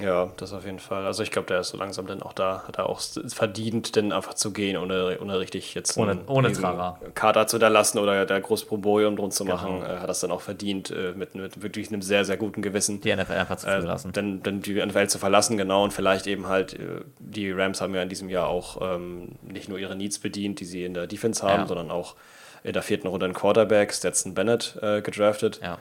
Ja, 0.00 0.30
das 0.36 0.52
auf 0.52 0.64
jeden 0.64 0.78
Fall. 0.78 1.04
Also 1.06 1.24
ich 1.24 1.32
glaube, 1.32 1.48
der 1.48 1.58
ist 1.58 1.70
so 1.70 1.76
langsam 1.76 2.06
dann 2.06 2.22
auch 2.22 2.32
da, 2.32 2.62
hat 2.68 2.78
er 2.78 2.88
auch 2.88 3.00
verdient, 3.26 3.96
denn 3.96 4.12
einfach 4.12 4.34
zu 4.34 4.52
gehen, 4.52 4.76
ohne, 4.76 5.18
ohne 5.20 5.40
richtig 5.40 5.74
jetzt 5.74 5.96
ohne, 5.98 6.18
ohne 6.28 6.52
Trara. 6.52 7.00
Kader 7.14 7.48
zu 7.48 7.56
hinterlassen 7.56 7.98
oder 7.98 8.24
da 8.24 8.38
groß 8.38 8.66
Promborium 8.66 9.16
drum 9.16 9.32
zu 9.32 9.44
Genau. 9.44 9.56
machen, 9.56 9.82
äh, 9.82 9.98
hat 9.98 10.08
das 10.08 10.20
dann 10.20 10.30
auch 10.30 10.40
verdient, 10.40 10.92
äh, 10.92 11.14
mit, 11.16 11.34
mit 11.34 11.62
wirklich 11.62 11.88
einem 11.88 12.02
sehr, 12.02 12.24
sehr 12.24 12.36
guten 12.36 12.62
Gewissen. 12.62 13.00
Die 13.00 13.12
NFL 13.14 13.32
einfach 13.32 13.56
zu 13.56 13.66
Äh, 13.66 13.80
verlassen. 13.80 14.12
dann, 14.12 14.40
dann 14.44 14.60
die 14.62 14.74
NFL 14.74 15.08
zu 15.08 15.18
verlassen, 15.18 15.56
genau, 15.56 15.82
und 15.82 15.92
vielleicht 15.92 16.28
eben 16.28 16.46
halt, 16.46 16.74
äh, 16.74 17.00
die 17.18 17.50
Rams 17.50 17.80
haben 17.80 17.92
ja 17.94 18.02
in 18.02 18.08
diesem 18.08 18.28
Jahr 18.28 18.46
auch 18.46 18.78
ähm, 18.80 19.32
nicht 19.42 19.68
nur 19.68 19.78
ihre 19.78 19.96
Needs 19.96 20.20
bedient, 20.20 20.60
die 20.60 20.64
sie 20.64 20.84
in 20.84 20.94
der 20.94 21.08
Defense 21.08 21.42
haben, 21.44 21.62
Ja. 21.62 21.66
sondern 21.66 21.90
auch 21.90 22.14
in 22.62 22.72
der 22.72 22.82
vierten 22.82 23.08
Runde 23.08 23.24
einen 23.26 23.34
Quarterback, 23.34 23.92
Stetson 23.92 24.34
Bennett, 24.34 24.78
äh, 24.80 25.00
gedraftet. 25.02 25.58
Ja. 25.60 25.78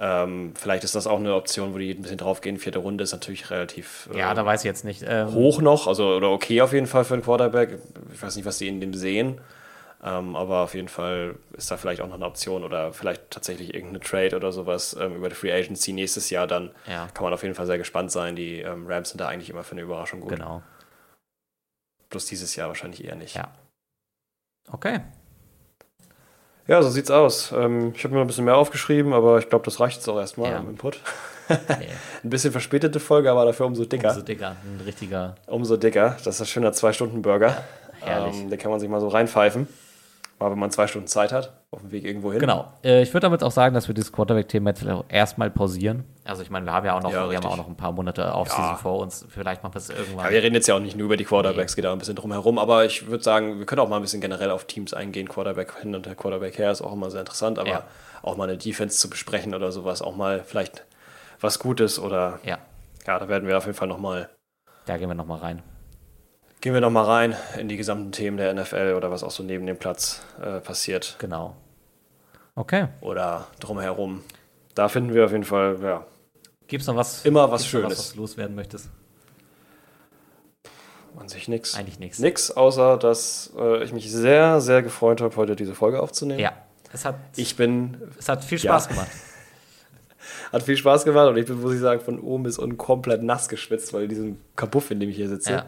Ähm, 0.00 0.52
vielleicht 0.54 0.84
ist 0.84 0.94
das 0.94 1.06
auch 1.08 1.18
eine 1.18 1.34
Option, 1.34 1.74
wo 1.74 1.78
die 1.78 1.90
ein 1.90 2.02
bisschen 2.02 2.18
draufgehen. 2.18 2.58
Vierte 2.58 2.78
Runde 2.78 3.02
ist 3.02 3.12
natürlich 3.12 3.50
relativ 3.50 4.08
äh, 4.12 4.18
ja, 4.18 4.32
da 4.32 4.46
weiß 4.46 4.60
ich 4.60 4.64
jetzt 4.64 4.84
nicht. 4.84 5.04
Ähm, 5.06 5.32
hoch 5.32 5.60
noch, 5.60 5.88
also 5.88 6.14
oder 6.14 6.30
okay 6.30 6.60
auf 6.62 6.72
jeden 6.72 6.86
Fall 6.86 7.04
für 7.04 7.14
einen 7.14 7.24
Quarterback. 7.24 7.78
Ich 8.14 8.22
weiß 8.22 8.36
nicht, 8.36 8.44
was 8.44 8.58
sie 8.58 8.68
in 8.68 8.80
dem 8.80 8.94
sehen. 8.94 9.40
Ähm, 10.00 10.36
aber 10.36 10.58
auf 10.60 10.74
jeden 10.74 10.86
Fall 10.86 11.34
ist 11.56 11.72
da 11.72 11.76
vielleicht 11.76 12.00
auch 12.00 12.06
noch 12.06 12.14
eine 12.14 12.26
Option 12.26 12.62
oder 12.62 12.92
vielleicht 12.92 13.30
tatsächlich 13.30 13.74
irgendeine 13.74 13.98
Trade 13.98 14.36
oder 14.36 14.52
sowas 14.52 14.96
ähm, 14.98 15.16
über 15.16 15.28
die 15.28 15.34
Free 15.34 15.52
Agency 15.52 15.92
nächstes 15.92 16.30
Jahr 16.30 16.46
dann. 16.46 16.70
Ja. 16.86 17.08
Kann 17.12 17.24
man 17.24 17.34
auf 17.34 17.42
jeden 17.42 17.56
Fall 17.56 17.66
sehr 17.66 17.78
gespannt 17.78 18.12
sein. 18.12 18.36
Die 18.36 18.60
ähm, 18.60 18.86
Rams 18.86 19.10
sind 19.10 19.20
da 19.20 19.26
eigentlich 19.26 19.50
immer 19.50 19.64
für 19.64 19.72
eine 19.72 19.80
Überraschung 19.80 20.20
gut. 20.20 20.30
Genau. 20.30 20.62
Bloß 22.10 22.26
dieses 22.26 22.54
Jahr 22.54 22.68
wahrscheinlich 22.68 23.04
eher 23.04 23.16
nicht. 23.16 23.34
Ja. 23.34 23.52
Okay. 24.70 25.00
Ja, 26.68 26.82
so 26.82 26.90
sieht's 26.90 27.10
aus. 27.10 27.50
Ähm, 27.56 27.92
ich 27.96 28.04
habe 28.04 28.12
mir 28.12 28.18
noch 28.20 28.24
ein 28.24 28.28
bisschen 28.28 28.44
mehr 28.44 28.56
aufgeschrieben, 28.56 29.12
aber 29.14 29.38
ich 29.38 29.48
glaube, 29.48 29.64
das 29.64 29.80
reicht 29.80 29.96
jetzt 29.96 30.08
auch 30.08 30.18
erstmal 30.18 30.50
Ja. 30.52 30.58
im 30.58 30.68
Input. 30.70 31.00
Ein 31.48 32.28
bisschen 32.30 32.52
verspätete 32.52 33.00
Folge, 33.00 33.30
aber 33.30 33.46
dafür 33.46 33.64
umso 33.64 33.86
dicker. 33.86 34.08
umso 34.10 34.20
dicker. 34.20 34.48
Ein 34.62 34.82
richtiger. 34.84 35.34
Umso 35.46 35.78
dicker. 35.78 36.16
Das 36.22 36.34
ist 36.34 36.40
ein 36.42 36.46
schöner 36.46 36.72
Zwei-Stunden-Burger. 36.74 37.64
Herrlich. 38.00 38.36
Ähm, 38.38 38.50
den 38.50 38.58
kann 38.58 38.70
man 38.70 38.80
sich 38.80 38.88
mal 38.90 39.00
so 39.00 39.08
reinpfeifen. 39.08 39.66
Mal, 40.40 40.52
wenn 40.52 40.58
man 40.58 40.70
zwei 40.70 40.86
Stunden 40.86 41.08
Zeit 41.08 41.32
hat, 41.32 41.52
auf 41.72 41.80
dem 41.80 41.90
Weg 41.90 42.04
irgendwo 42.04 42.30
hin. 42.30 42.38
Genau. 42.40 42.72
Äh, 42.84 43.02
ich 43.02 43.12
würde 43.12 43.24
damit 43.26 43.42
auch 43.42 43.50
sagen, 43.50 43.74
dass 43.74 43.88
wir 43.88 43.94
dieses 43.94 44.12
Quarterback-Thema 44.12 44.70
jetzt 44.70 44.84
erstmal 45.08 45.50
pausieren. 45.50 46.04
Also 46.24 46.42
ich 46.42 46.50
meine, 46.50 46.64
wir 46.66 46.72
haben 46.72 46.86
ja 46.86 46.96
auch 46.96 47.02
noch, 47.02 47.10
Ja, 47.12 47.28
wir 47.28 47.36
haben 47.36 47.46
auch 47.46 47.56
noch 47.56 47.66
ein 47.66 47.76
paar 47.76 47.90
Monate 47.90 48.24
Offseason 48.32 48.64
Ja. 48.64 48.74
vor 48.76 48.98
uns. 49.00 49.26
Vielleicht 49.28 49.64
machen 49.64 49.74
wir 49.74 49.78
es 49.78 49.90
irgendwann. 49.90 50.26
Ja, 50.26 50.30
wir 50.30 50.42
reden 50.42 50.54
jetzt 50.54 50.68
ja 50.68 50.76
auch 50.76 50.80
nicht 50.80 50.96
nur 50.96 51.06
über 51.06 51.16
die 51.16 51.24
Quarterbacks, 51.24 51.74
geht 51.74 51.84
auch 51.86 51.92
ein 51.92 51.98
bisschen 51.98 52.14
drum 52.14 52.30
herum, 52.30 52.58
aber 52.58 52.84
ich 52.84 53.08
würde 53.08 53.24
sagen, 53.24 53.58
wir 53.58 53.66
können 53.66 53.80
auch 53.80 53.88
mal 53.88 53.96
ein 53.96 54.02
bisschen 54.02 54.20
generell 54.20 54.50
auf 54.52 54.64
Teams 54.66 54.94
eingehen. 54.94 55.28
Quarterback 55.28 55.74
hin 55.80 55.94
und 55.96 56.06
der 56.06 56.14
Quarterback 56.14 56.56
her 56.56 56.70
ist 56.70 56.82
auch 56.82 56.92
immer 56.92 57.10
sehr 57.10 57.20
interessant, 57.20 57.58
aber 57.58 57.68
Ja. 57.70 57.82
auch 58.22 58.36
mal 58.36 58.44
eine 58.48 58.56
Defense 58.56 58.96
zu 58.98 59.10
besprechen 59.10 59.54
oder 59.56 59.72
sowas, 59.72 60.02
auch 60.02 60.14
mal 60.14 60.44
vielleicht 60.44 60.84
was 61.40 61.58
Gutes 61.58 61.98
oder 61.98 62.38
ja, 62.44 62.58
ja, 63.06 63.18
da 63.18 63.28
werden 63.28 63.48
wir 63.48 63.56
auf 63.58 63.66
jeden 63.66 63.76
Fall 63.76 63.88
nochmal, 63.88 64.28
da 64.86 64.96
gehen 64.96 65.08
wir 65.08 65.14
nochmal 65.14 65.38
rein. 65.40 65.62
Gehen 66.60 66.74
wir 66.74 66.80
nochmal 66.80 67.04
rein 67.04 67.36
in 67.58 67.68
die 67.68 67.76
gesamten 67.76 68.12
Themen 68.12 68.36
der 68.36 68.52
NFL 68.54 68.94
oder 68.96 69.10
was 69.10 69.22
auch 69.22 69.30
so 69.30 69.42
neben 69.42 69.66
dem 69.66 69.78
Platz 69.78 70.22
äh, 70.42 70.60
passiert 70.60 71.16
Genau. 71.18 71.56
Okay. 72.54 72.88
oder 73.00 73.46
drumherum. 73.60 74.22
Da 74.74 74.88
finden 74.88 75.14
wir 75.14 75.24
auf 75.24 75.32
jeden 75.32 75.44
Fall, 75.44 75.78
ja, 75.82 76.04
Gibt 76.66 76.82
es 76.82 76.86
noch 76.86 76.96
was? 76.96 77.24
Immer 77.24 77.50
was 77.50 77.66
Schönes. 77.66 77.98
was 77.98 78.12
du 78.12 78.18
loswerden 78.20 78.54
möchtest? 78.54 78.90
an 81.18 81.28
sich 81.28 81.48
nichts. 81.48 81.74
Eigentlich 81.74 81.98
nichts. 81.98 82.20
Nix, 82.20 82.52
außer 82.52 82.96
dass 82.96 83.52
äh, 83.58 83.82
ich 83.82 83.92
mich 83.92 84.08
sehr, 84.12 84.60
sehr 84.60 84.82
gefreut 84.82 85.20
habe, 85.20 85.34
heute 85.34 85.56
diese 85.56 85.74
Folge 85.74 86.00
aufzunehmen. 86.00 86.38
Ja. 86.38 86.52
Es 86.92 87.04
hat, 87.04 87.16
Ich 87.34 87.56
bin 87.56 87.96
es 88.18 88.28
hat 88.28 88.44
viel 88.44 88.58
Ja. 88.58 88.70
Spaß 88.78 88.88
gemacht. 88.88 89.08
Hat 90.52 90.62
viel 90.62 90.76
Spaß 90.76 91.04
gemacht 91.04 91.28
und 91.28 91.36
ich 91.36 91.46
bin, 91.46 91.60
muss 91.60 91.74
ich 91.74 91.80
sagen, 91.80 92.00
von 92.00 92.20
oben 92.20 92.44
bis 92.44 92.56
unten 92.58 92.76
komplett 92.78 93.22
nass 93.22 93.48
geschwitzt, 93.48 93.92
weil 93.92 94.04
in 94.04 94.08
diesem 94.08 94.38
Kabuff, 94.56 94.90
in 94.90 95.00
dem 95.00 95.10
ich 95.10 95.16
hier 95.16 95.28
sitze, 95.28 95.50
Ja. 95.52 95.66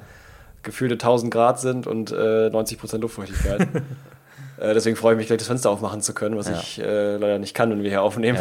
Gefühlte 0.62 0.94
1000 0.94 1.32
Grad 1.32 1.60
sind 1.60 1.86
und 1.86 2.10
äh, 2.12 2.48
90% 2.48 2.98
Luftfeuchtigkeit. 2.98 3.60
äh, 4.58 4.74
deswegen 4.74 4.96
freue 4.96 5.14
ich 5.14 5.18
mich 5.18 5.26
gleich, 5.26 5.38
das 5.38 5.46
Fenster 5.48 5.70
aufmachen 5.70 6.00
zu 6.02 6.14
können, 6.14 6.36
was 6.36 6.48
Ja. 6.48 6.58
ich 6.58 6.78
äh, 6.80 7.16
leider 7.16 7.38
nicht 7.38 7.54
kann, 7.54 7.70
wenn 7.70 7.82
wir 7.82 7.90
hier 7.90 8.02
aufnehmen. 8.02 8.38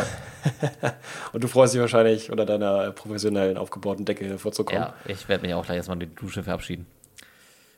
und 1.33 1.43
du 1.43 1.47
freust 1.47 1.73
dich 1.73 1.81
wahrscheinlich, 1.81 2.31
unter 2.31 2.45
deiner 2.45 2.91
professionellen 2.91 3.57
aufgebauten 3.57 4.05
Decke 4.05 4.25
hervorzukommen. 4.25 4.83
Ja, 4.83 4.93
ich 5.05 5.29
werde 5.29 5.45
mich 5.45 5.53
auch 5.53 5.65
gleich 5.65 5.77
erstmal 5.77 6.01
in 6.01 6.09
die 6.09 6.15
Dusche 6.15 6.43
verabschieden. 6.43 6.85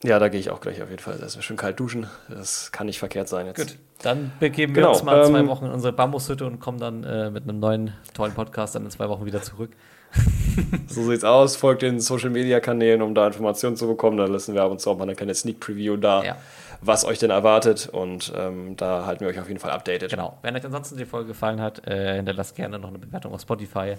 Ja, 0.04 0.18
da 0.18 0.30
gehe 0.30 0.40
ich 0.40 0.50
auch 0.50 0.62
gleich 0.62 0.82
auf 0.82 0.90
jeden 0.90 1.02
Fall. 1.02 1.20
Erstmal 1.22 1.44
schön 1.44 1.58
kalt 1.58 1.80
duschen. 1.80 2.08
Das 2.28 2.72
kann 2.72 2.88
nicht 2.88 2.98
verkehrt 2.98 3.30
sein 3.30 3.46
jetzt. 3.46 3.58
Gut, 3.60 3.78
dann 4.02 4.32
begeben 4.40 4.74
wir 4.74 4.82
Genau, 4.82 4.94
uns 4.94 5.04
mal 5.04 5.24
zwei 5.28 5.40
ähm, 5.42 5.48
Wochen 5.48 5.66
in 5.66 5.72
unsere 5.72 5.94
Bambushütte 5.94 6.44
und 6.48 6.60
kommen 6.60 6.80
dann 6.80 7.04
äh, 7.04 7.30
mit 7.30 7.44
einem 7.44 7.60
neuen 7.60 7.94
tollen 8.16 8.34
Podcast 8.34 8.74
dann 8.74 8.84
in 8.84 8.90
zwei 8.90 9.10
Wochen 9.10 9.26
wieder 9.28 9.44
zurück. 9.44 9.70
So 10.88 11.04
sieht's 11.04 11.24
aus. 11.24 11.56
Folgt 11.56 11.82
den 11.82 12.00
Social 12.00 12.30
Media 12.30 12.60
Kanälen, 12.60 13.02
um 13.02 13.16
da 13.16 13.28
Informationen 13.28 13.78
zu 13.78 13.88
bekommen. 13.88 14.18
Da 14.18 14.26
lassen 14.26 14.54
wir 14.54 14.62
ab 14.64 14.72
und 14.72 14.82
zu 14.82 14.90
auch 14.90 14.98
mal 14.98 15.04
eine 15.04 15.16
kleine 15.16 15.34
Sneak 15.34 15.60
Preview 15.62 15.96
da, 15.96 16.24
Ja. 16.24 16.36
was 16.82 17.06
euch 17.06 17.20
denn 17.20 17.30
erwartet. 17.30 17.88
Und 17.92 18.32
ähm, 18.36 18.76
da 18.76 19.06
halten 19.06 19.22
wir 19.22 19.30
euch 19.30 19.40
auf 19.40 19.48
jeden 19.48 19.60
Fall 19.60 19.72
updated. 19.72 20.10
Genau. 20.10 20.38
Wenn 20.42 20.56
euch 20.56 20.66
ansonsten 20.66 20.98
die 20.98 21.06
Folge 21.06 21.30
gefallen 21.30 21.62
hat, 21.62 21.88
äh, 21.88 22.16
hinterlasst 22.18 22.56
gerne 22.56 22.78
noch 22.80 22.90
eine 22.90 23.00
Bewertung 23.00 23.34
auf 23.34 23.42
Spotify, 23.42 23.96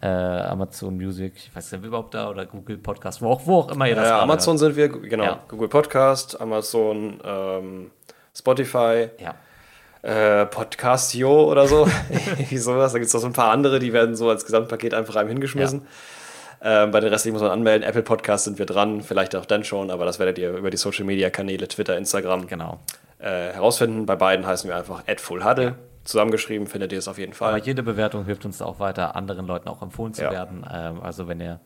äh, 0.00 0.06
Amazon 0.06 0.96
Music, 0.96 1.32
ich 1.36 1.56
weiß 1.56 1.72
nicht, 1.72 1.84
überhaupt 1.84 2.14
da 2.14 2.30
oder 2.30 2.46
Google 2.46 2.76
Podcast, 2.78 3.20
wo 3.22 3.30
auch, 3.30 3.46
wo 3.46 3.56
auch 3.60 3.70
immer 3.72 3.88
ihr 3.88 3.96
das 3.96 4.08
Ja, 4.08 4.20
Amazon 4.20 4.58
sind 4.58 4.76
wir, 4.76 4.88
genau. 4.88 5.24
Ja. 5.24 5.40
Google 5.48 5.68
Podcast, 5.68 6.40
Amazon, 6.40 7.18
ähm, 7.24 7.90
Spotify, 8.34 9.08
hört. 9.08 9.20
Ja. 9.20 9.34
Äh, 10.02 10.46
Podcastio 10.46 11.50
oder 11.50 11.66
so. 11.66 11.88
Irgendwie 12.10 12.58
sowas. 12.58 12.92
Da 12.92 12.98
gibt 12.98 13.08
es 13.08 13.14
noch 13.14 13.20
so 13.20 13.26
ein 13.26 13.32
paar 13.32 13.50
andere, 13.50 13.78
die 13.78 13.92
werden 13.92 14.14
so 14.16 14.28
als 14.30 14.44
Gesamtpaket 14.44 14.94
einfach 14.94 15.16
einem 15.16 15.28
hingeschmissen. 15.28 15.86
Ähm, 16.62 16.90
bei 16.90 17.00
den 17.00 17.10
restlichen 17.10 17.34
muss 17.34 17.42
man 17.42 17.50
anmelden. 17.50 17.86
Apple 17.86 18.02
Podcast 18.02 18.44
sind 18.44 18.58
wir 18.58 18.66
dran, 18.66 19.02
vielleicht 19.02 19.36
auch 19.36 19.44
dann 19.44 19.62
schon, 19.62 19.90
aber 19.90 20.04
das 20.06 20.18
werdet 20.18 20.38
ihr 20.38 20.52
über 20.56 20.70
die 20.70 20.76
Social 20.78 21.04
Media 21.04 21.28
Kanäle, 21.30 21.68
Twitter, 21.68 21.96
Instagram 21.98 22.46
Genau. 22.46 22.80
äh, 23.18 23.52
herausfinden. 23.52 24.06
Bei 24.06 24.16
beiden 24.16 24.46
heißen 24.46 24.68
wir 24.68 24.76
einfach 24.76 25.02
@fullhuddle. 25.18 25.74
Zusammengeschrieben 26.04 26.66
findet 26.66 26.92
ihr 26.92 26.98
es 26.98 27.08
auf 27.08 27.18
jeden 27.18 27.32
Aber 27.32 27.50
Fall. 27.50 27.58
jede 27.60 27.82
Bewertung 27.82 28.24
hilft 28.24 28.44
uns 28.44 28.62
auch 28.62 28.78
weiter, 28.78 29.16
anderen 29.16 29.46
Leuten 29.46 29.68
auch 29.68 29.82
empfohlen 29.82 30.14
zu 30.14 30.22
Ja. 30.22 30.30
werden. 30.30 30.64
Ähm, 30.72 31.00
also 31.02 31.26
wenn 31.28 31.40
ihr 31.40 31.60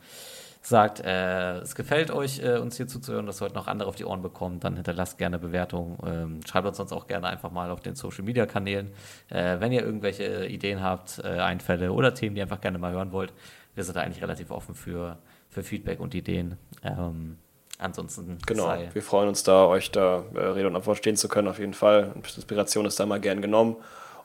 sagt, 0.62 1.00
äh, 1.00 1.58
es 1.58 1.74
gefällt 1.74 2.10
euch, 2.10 2.42
äh, 2.42 2.58
uns 2.58 2.76
hier 2.76 2.86
zuzuhören, 2.86 3.26
dass 3.26 3.40
wir 3.40 3.46
heute 3.46 3.54
noch 3.54 3.66
andere 3.66 3.88
auf 3.88 3.96
die 3.96 4.04
Ohren 4.04 4.22
bekommen, 4.22 4.60
dann 4.60 4.74
hinterlasst 4.74 5.18
gerne 5.18 5.38
Bewertungen. 5.38 5.98
Ähm, 6.06 6.40
schreibt 6.46 6.66
uns 6.66 6.76
sonst 6.76 6.92
auch 6.92 7.06
gerne 7.06 7.28
einfach 7.28 7.50
mal 7.50 7.70
auf 7.70 7.80
den 7.80 7.94
Social 7.94 8.24
Media 8.24 8.46
Kanälen. 8.46 8.90
Äh, 9.28 9.58
wenn 9.60 9.72
ihr 9.72 9.82
irgendwelche 9.82 10.46
Ideen 10.46 10.82
habt, 10.82 11.20
äh, 11.24 11.28
Einfälle 11.28 11.92
oder 11.92 12.14
Themen, 12.14 12.34
die 12.34 12.40
ihr 12.40 12.44
einfach 12.44 12.60
gerne 12.60 12.78
mal 12.78 12.92
hören 12.92 13.12
wollt, 13.12 13.32
wir 13.74 13.84
sind 13.84 13.96
da 13.96 14.02
eigentlich 14.02 14.22
relativ 14.22 14.50
offen 14.50 14.74
für, 14.74 15.18
für 15.48 15.62
Feedback 15.62 16.00
und 16.00 16.14
Ideen. 16.14 16.58
Ähm, 16.82 17.38
ansonsten 17.78 18.38
Genau. 18.46 18.74
Wir 18.92 19.02
freuen 19.02 19.28
uns 19.28 19.42
da, 19.42 19.66
euch 19.66 19.90
da 19.90 20.24
äh, 20.34 20.38
Rede 20.38 20.68
und 20.68 20.76
Antwort 20.76 20.98
stehen 20.98 21.16
zu 21.16 21.28
können, 21.28 21.48
auf 21.48 21.58
jeden 21.58 21.74
Fall. 21.74 22.12
Inspiration 22.16 22.84
ist 22.84 23.00
da 23.00 23.06
mal 23.06 23.20
gern 23.20 23.40
genommen. 23.40 23.76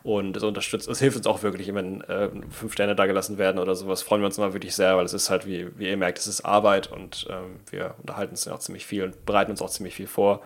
Und 0.06 0.38
es 0.38 0.44
unterstützt, 0.44 0.88
es 0.88 1.00
hilft 1.00 1.18
uns 1.18 1.26
auch 1.26 1.42
wirklich, 1.42 1.74
wenn 1.74 2.02
äh, 2.02 2.30
fünf 2.52 2.74
Sterne 2.74 2.96
da 2.96 3.08
gelassen 3.08 3.40
werden 3.40 3.58
oder 3.58 3.74
sowas, 3.74 4.04
freuen 4.04 4.22
wir 4.22 4.28
uns 4.28 4.38
immer 4.38 4.54
wirklich 4.54 4.76
sehr, 4.76 4.96
weil 4.98 5.04
es 5.04 5.14
ist 5.14 5.32
halt, 5.32 5.48
wie, 5.48 5.68
wie 5.80 5.90
ihr 5.90 5.98
merkt, 5.98 6.20
es 6.20 6.28
ist 6.28 6.46
Arbeit 6.46 6.92
und 6.92 7.26
ähm, 7.28 7.60
wir 7.72 7.96
unterhalten 7.98 8.34
uns 8.34 8.46
ja 8.46 8.54
auch 8.54 8.60
ziemlich 8.60 8.86
viel 8.86 9.02
und 9.04 9.26
bereiten 9.26 9.50
uns 9.50 9.64
auch 9.64 9.70
ziemlich 9.72 9.96
viel 9.96 10.06
vor. 10.06 10.42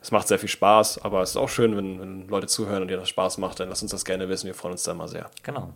Es 0.00 0.12
macht 0.12 0.28
sehr 0.28 0.38
viel 0.38 0.48
Spaß, 0.48 1.02
aber 1.04 1.20
es 1.20 1.30
ist 1.30 1.36
auch 1.36 1.48
schön, 1.48 1.76
wenn, 1.76 2.00
wenn 2.00 2.28
Leute 2.28 2.46
zuhören 2.46 2.82
und 2.82 2.88
dir 2.92 2.96
das 2.96 3.08
Spaß 3.08 3.38
macht, 3.38 3.58
dann 3.58 3.68
lasst 3.68 3.82
uns 3.82 3.90
das 3.90 4.04
gerne 4.04 4.28
wissen, 4.28 4.46
wir 4.46 4.54
freuen 4.54 4.74
uns 4.74 4.84
da 4.84 4.92
immer 4.92 5.08
sehr. 5.08 5.28
genau. 5.42 5.72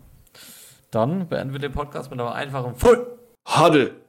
Dann 0.89 1.27
beenden 1.27 1.51
wir 1.51 1.59
den 1.59 1.73
Podcast 1.73 2.09
mit 2.09 2.21
einem 2.21 2.29
einfachen 2.29 2.75
Full. 2.75 3.07
Huddle! 3.45 4.06